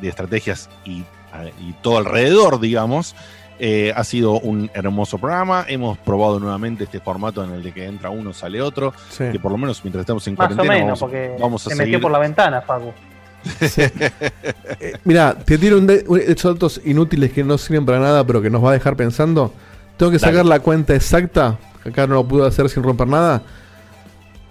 de 0.00 0.08
estrategias 0.08 0.68
y, 0.84 1.04
y 1.60 1.72
todo 1.82 1.98
alrededor, 1.98 2.60
digamos. 2.60 3.14
Eh, 3.62 3.92
ha 3.94 4.04
sido 4.04 4.40
un 4.40 4.70
hermoso 4.72 5.18
programa. 5.18 5.66
Hemos 5.68 5.98
probado 5.98 6.40
nuevamente 6.40 6.84
este 6.84 6.98
formato 7.00 7.44
en 7.44 7.52
el 7.52 7.62
de 7.62 7.72
que 7.72 7.84
entra 7.84 8.08
uno, 8.08 8.32
sale 8.32 8.62
otro. 8.62 8.94
Sí. 9.10 9.24
Que 9.32 9.38
por 9.38 9.52
lo 9.52 9.58
menos 9.58 9.82
mientras 9.84 10.00
estamos 10.02 10.26
en 10.28 10.34
Más 10.34 10.46
o 10.52 10.56
cuarentena 10.56 10.72
menos, 10.74 10.86
vamos, 10.86 11.00
porque 11.00 11.36
vamos 11.38 11.66
a 11.66 11.70
se 11.70 11.76
seguir. 11.76 11.92
metió 11.92 12.00
por 12.00 12.10
la 12.10 12.18
ventana, 12.18 12.62
Facu. 12.62 12.92
Mira, 15.04 15.34
te 15.38 15.58
tiro 15.58 15.78
un 15.78 15.86
de- 15.86 16.04
un- 16.06 16.20
esos 16.20 16.54
datos 16.54 16.80
inútiles 16.84 17.32
que 17.32 17.44
no 17.44 17.58
sirven 17.58 17.86
para 17.86 17.98
nada, 17.98 18.26
pero 18.26 18.42
que 18.42 18.50
nos 18.50 18.64
va 18.64 18.70
a 18.70 18.74
dejar 18.74 18.96
pensando. 18.96 19.52
Tengo 19.96 20.12
que 20.12 20.18
Dale. 20.18 20.32
sacar 20.32 20.46
la 20.46 20.60
cuenta 20.60 20.94
exacta. 20.94 21.58
que 21.82 21.88
Acá 21.90 22.06
no 22.06 22.14
lo 22.16 22.28
pude 22.28 22.46
hacer 22.46 22.68
sin 22.68 22.82
romper 22.82 23.06
nada. 23.08 23.42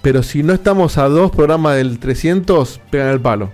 Pero 0.02 0.24
si 0.24 0.42
no 0.44 0.54
estamos 0.54 0.98
a 0.98 1.08
dos 1.10 1.30
programas 1.32 1.76
del 1.76 2.00
300, 2.00 2.80
pegan 2.90 3.10
el 3.10 3.20
palo. 3.22 3.52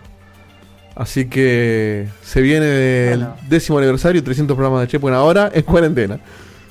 Así 0.95 1.25
que 1.27 2.07
se 2.23 2.39
viene 2.41 3.11
el 3.11 3.19
Bueno. 3.19 3.35
décimo 3.49 3.77
aniversario, 3.80 4.23
300 4.23 4.55
programas 4.55 4.81
de 4.81 4.88
Checkpoint 4.88 5.15
ahora 5.17 5.51
en 5.53 5.64
cuarentena. 5.64 6.19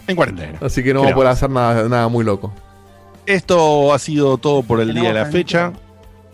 En 0.07 0.17
cuarentena. 0.17 0.59
Así 0.63 0.83
que 0.83 0.95
no 0.95 1.01
¿Qué 1.01 1.07
vamos 1.09 1.13
a 1.13 1.15
poder 1.17 1.31
hacer 1.31 1.51
nada, 1.51 1.89
nada 1.89 2.09
muy 2.09 2.25
loco. 2.25 2.55
Esto 3.27 3.93
ha 3.93 3.99
sido 3.99 4.39
todo 4.39 4.63
por 4.63 4.81
el 4.81 4.95
día 4.95 5.09
de 5.09 5.15
la 5.15 5.27
fecha. 5.27 5.73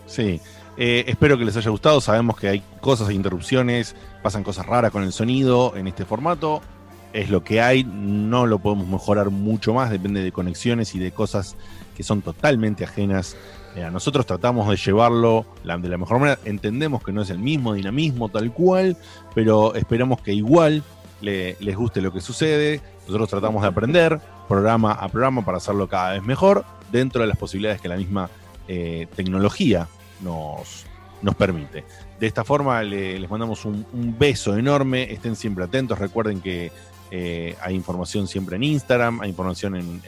Sí. 0.07 0.39
Eh, 0.77 1.03
espero 1.07 1.37
que 1.37 1.45
les 1.45 1.55
haya 1.57 1.69
gustado. 1.69 2.01
Sabemos 2.01 2.37
que 2.37 2.47
hay 2.47 2.63
cosas 2.79 3.09
e 3.09 3.13
interrupciones, 3.13 3.95
pasan 4.23 4.43
cosas 4.43 4.65
raras 4.65 4.91
con 4.91 5.03
el 5.03 5.11
sonido 5.11 5.73
en 5.75 5.87
este 5.87 6.05
formato. 6.05 6.61
Es 7.13 7.29
lo 7.29 7.43
que 7.43 7.61
hay, 7.61 7.83
no 7.83 8.45
lo 8.47 8.59
podemos 8.59 8.87
mejorar 8.87 9.29
mucho 9.31 9.73
más, 9.73 9.89
depende 9.89 10.23
de 10.23 10.31
conexiones 10.31 10.95
y 10.95 10.99
de 10.99 11.11
cosas 11.11 11.57
que 11.95 12.03
son 12.03 12.21
totalmente 12.21 12.85
ajenas. 12.85 13.35
A 13.75 13.89
nosotros 13.89 14.25
tratamos 14.25 14.69
de 14.69 14.77
llevarlo 14.77 15.45
de 15.63 15.89
la 15.89 15.97
mejor 15.97 16.19
manera. 16.19 16.39
Entendemos 16.45 17.03
que 17.03 17.11
no 17.11 17.21
es 17.21 17.29
el 17.29 17.39
mismo 17.39 17.73
dinamismo 17.73 18.29
tal 18.29 18.51
cual, 18.53 18.97
pero 19.35 19.75
esperamos 19.75 20.21
que 20.21 20.33
igual 20.33 20.83
le- 21.21 21.57
les 21.59 21.75
guste 21.75 22.01
lo 22.01 22.11
que 22.13 22.21
sucede. 22.21 22.81
Nosotros 23.07 23.29
tratamos 23.29 23.61
de 23.61 23.67
aprender 23.67 24.19
programa 24.47 24.93
a 24.93 25.07
programa 25.09 25.43
para 25.45 25.57
hacerlo 25.57 25.87
cada 25.87 26.13
vez 26.13 26.23
mejor 26.23 26.63
dentro 26.91 27.21
de 27.21 27.27
las 27.27 27.37
posibilidades 27.37 27.81
que 27.81 27.87
la 27.89 27.97
misma 27.97 28.29
eh, 28.67 29.07
tecnología 29.15 29.87
nos, 30.21 30.85
nos 31.21 31.35
permite. 31.35 31.83
De 32.19 32.27
esta 32.27 32.43
forma 32.43 32.81
le- 32.83 33.19
les 33.19 33.29
mandamos 33.29 33.65
un, 33.65 33.85
beso 34.19 34.55
enorme, 34.57 35.11
estén 35.11 35.35
siempre 35.35 35.63
atentos, 35.63 35.97
recuerden 35.99 36.41
que 36.41 36.71
eh, 37.11 37.55
hay 37.61 37.75
información 37.75 38.27
siempre 38.27 38.55
en 38.55 38.63
Instagram, 38.63 39.21
hay 39.21 39.29
información 39.29 39.75
en, 39.75 40.01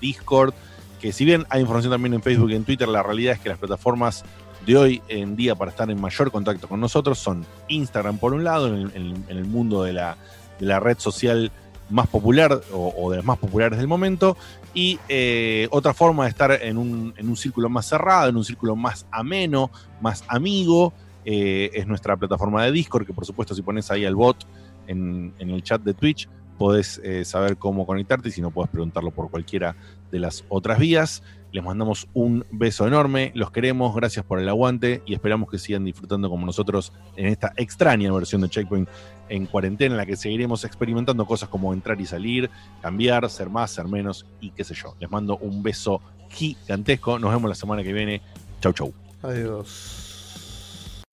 Discord, 0.00 0.54
que 1.00 1.12
si 1.12 1.24
bien 1.24 1.44
hay 1.50 1.60
información 1.60 1.92
también 1.92 2.14
en 2.14 2.22
Facebook 2.22 2.50
y 2.50 2.54
en 2.54 2.64
Twitter, 2.64 2.86
la 2.88 3.02
realidad 3.02 3.34
es 3.34 3.40
que 3.40 3.48
las 3.48 3.58
plataformas 3.58 4.24
de 4.66 4.76
hoy 4.76 5.02
en 5.08 5.34
día 5.36 5.54
para 5.54 5.70
estar 5.70 5.90
en 5.90 6.00
mayor 6.00 6.30
contacto 6.30 6.68
con 6.68 6.78
nosotros 6.80 7.18
son 7.18 7.44
Instagram 7.68 8.18
por 8.18 8.32
un 8.32 8.44
lado, 8.44 8.68
en 8.68 8.74
el, 8.74 8.94
en- 8.94 9.24
el 9.28 9.44
mundo 9.44 9.82
de 9.82 9.92
la, 9.92 10.16
de 10.60 10.66
la 10.66 10.78
red 10.80 10.98
social 10.98 11.50
más 11.90 12.06
popular 12.06 12.60
o 12.72 13.10
de 13.10 13.16
las 13.16 13.24
más 13.24 13.38
populares 13.38 13.78
del 13.78 13.88
momento, 13.88 14.36
y 14.74 14.98
eh, 15.08 15.68
otra 15.70 15.94
forma 15.94 16.24
de 16.24 16.30
estar 16.30 16.52
en 16.52 16.76
un, 16.76 17.14
en 17.16 17.28
un 17.28 17.36
círculo 17.36 17.68
más 17.68 17.86
cerrado, 17.86 18.28
en 18.28 18.36
un 18.36 18.44
círculo 18.44 18.76
más 18.76 19.06
ameno, 19.10 19.70
más 20.00 20.24
amigo, 20.28 20.92
eh, 21.24 21.70
es 21.74 21.86
nuestra 21.86 22.16
plataforma 22.16 22.64
de 22.64 22.72
Discord, 22.72 23.06
que 23.06 23.12
por 23.12 23.26
supuesto 23.26 23.54
si 23.54 23.62
pones 23.62 23.90
ahí 23.90 24.04
al 24.04 24.14
bot 24.14 24.46
en, 24.86 25.34
en 25.38 25.50
el 25.50 25.62
chat 25.62 25.82
de 25.82 25.94
Twitch, 25.94 26.28
podés 26.58 27.00
eh, 27.04 27.24
saber 27.24 27.56
cómo 27.56 27.86
conectarte 27.86 28.28
y 28.28 28.32
si 28.32 28.42
no 28.42 28.50
podés 28.50 28.70
preguntarlo 28.70 29.12
por 29.12 29.30
cualquiera 29.30 29.76
de 30.10 30.18
las 30.18 30.44
otras 30.48 30.78
vías. 30.78 31.22
Les 31.50 31.64
mandamos 31.64 32.08
un 32.12 32.44
beso 32.50 32.86
enorme, 32.86 33.32
los 33.34 33.50
queremos, 33.50 33.94
gracias 33.94 34.24
por 34.24 34.38
el 34.38 34.48
aguante 34.50 35.02
y 35.06 35.14
esperamos 35.14 35.48
que 35.48 35.58
sigan 35.58 35.84
disfrutando 35.84 36.28
como 36.28 36.44
nosotros 36.44 36.92
en 37.16 37.26
esta 37.26 37.54
extraña 37.56 38.12
versión 38.12 38.42
de 38.42 38.50
Checkpoint 38.50 38.88
en 39.28 39.46
cuarentena, 39.46 39.94
en 39.94 39.96
la 39.96 40.06
que 40.06 40.16
seguiremos 40.16 40.64
experimentando 40.64 41.26
cosas 41.26 41.48
como 41.48 41.72
entrar 41.72 42.00
y 42.00 42.06
salir, 42.06 42.50
cambiar, 42.82 43.28
ser 43.30 43.50
más, 43.50 43.70
ser 43.70 43.86
menos 43.86 44.26
y 44.40 44.50
qué 44.50 44.64
sé 44.64 44.74
yo. 44.74 44.94
Les 45.00 45.10
mando 45.10 45.36
un 45.38 45.62
beso 45.62 46.00
gigantesco, 46.30 47.18
nos 47.18 47.30
vemos 47.30 47.48
la 47.48 47.54
semana 47.54 47.82
que 47.82 47.92
viene. 47.92 48.22
Chau, 48.60 48.72
chau. 48.72 48.92
Adiós. 49.22 51.04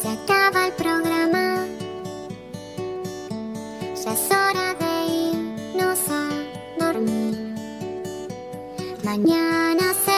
Se 0.00 0.08
acaba 0.08 0.66
el 0.66 0.72
programa. 0.74 1.66
Ya 4.04 4.12
es 4.12 4.30
hora 4.30 4.74
de 4.74 4.90
irnos 5.32 6.08
a 6.08 6.28
dormir. 6.78 7.54
Mañana 9.04 9.94
se 10.04 10.15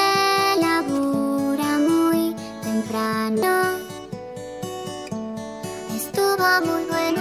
Estuvo 5.94 6.48
muy 6.64 6.84
bueno. 6.88 7.20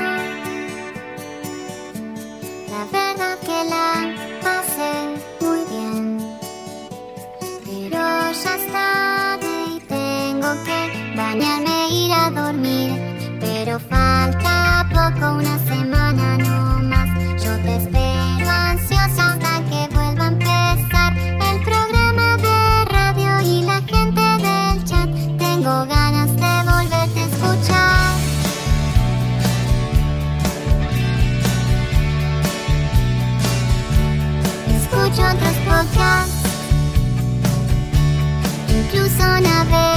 La 2.69 2.85
verdad 2.93 3.37
que 3.41 3.59
la 3.69 4.15
pasé 4.41 4.91
muy 5.41 5.65
bien. 5.65 6.17
Pero 7.65 7.99
ya 7.99 8.55
es 8.55 8.71
tarde 8.71 9.51
y 9.75 9.79
tengo 9.81 10.49
que 10.63 10.79
bañarme 11.17 11.87
e 11.87 11.93
ir 11.93 12.13
a 12.13 12.31
dormir. 12.31 12.91
Pero 13.41 13.77
falta 13.77 14.87
poco, 14.89 15.33
una 15.39 15.59
semana 15.65 16.06
Incluso 39.17 39.41
navego 39.41 39.87
en 39.93 39.96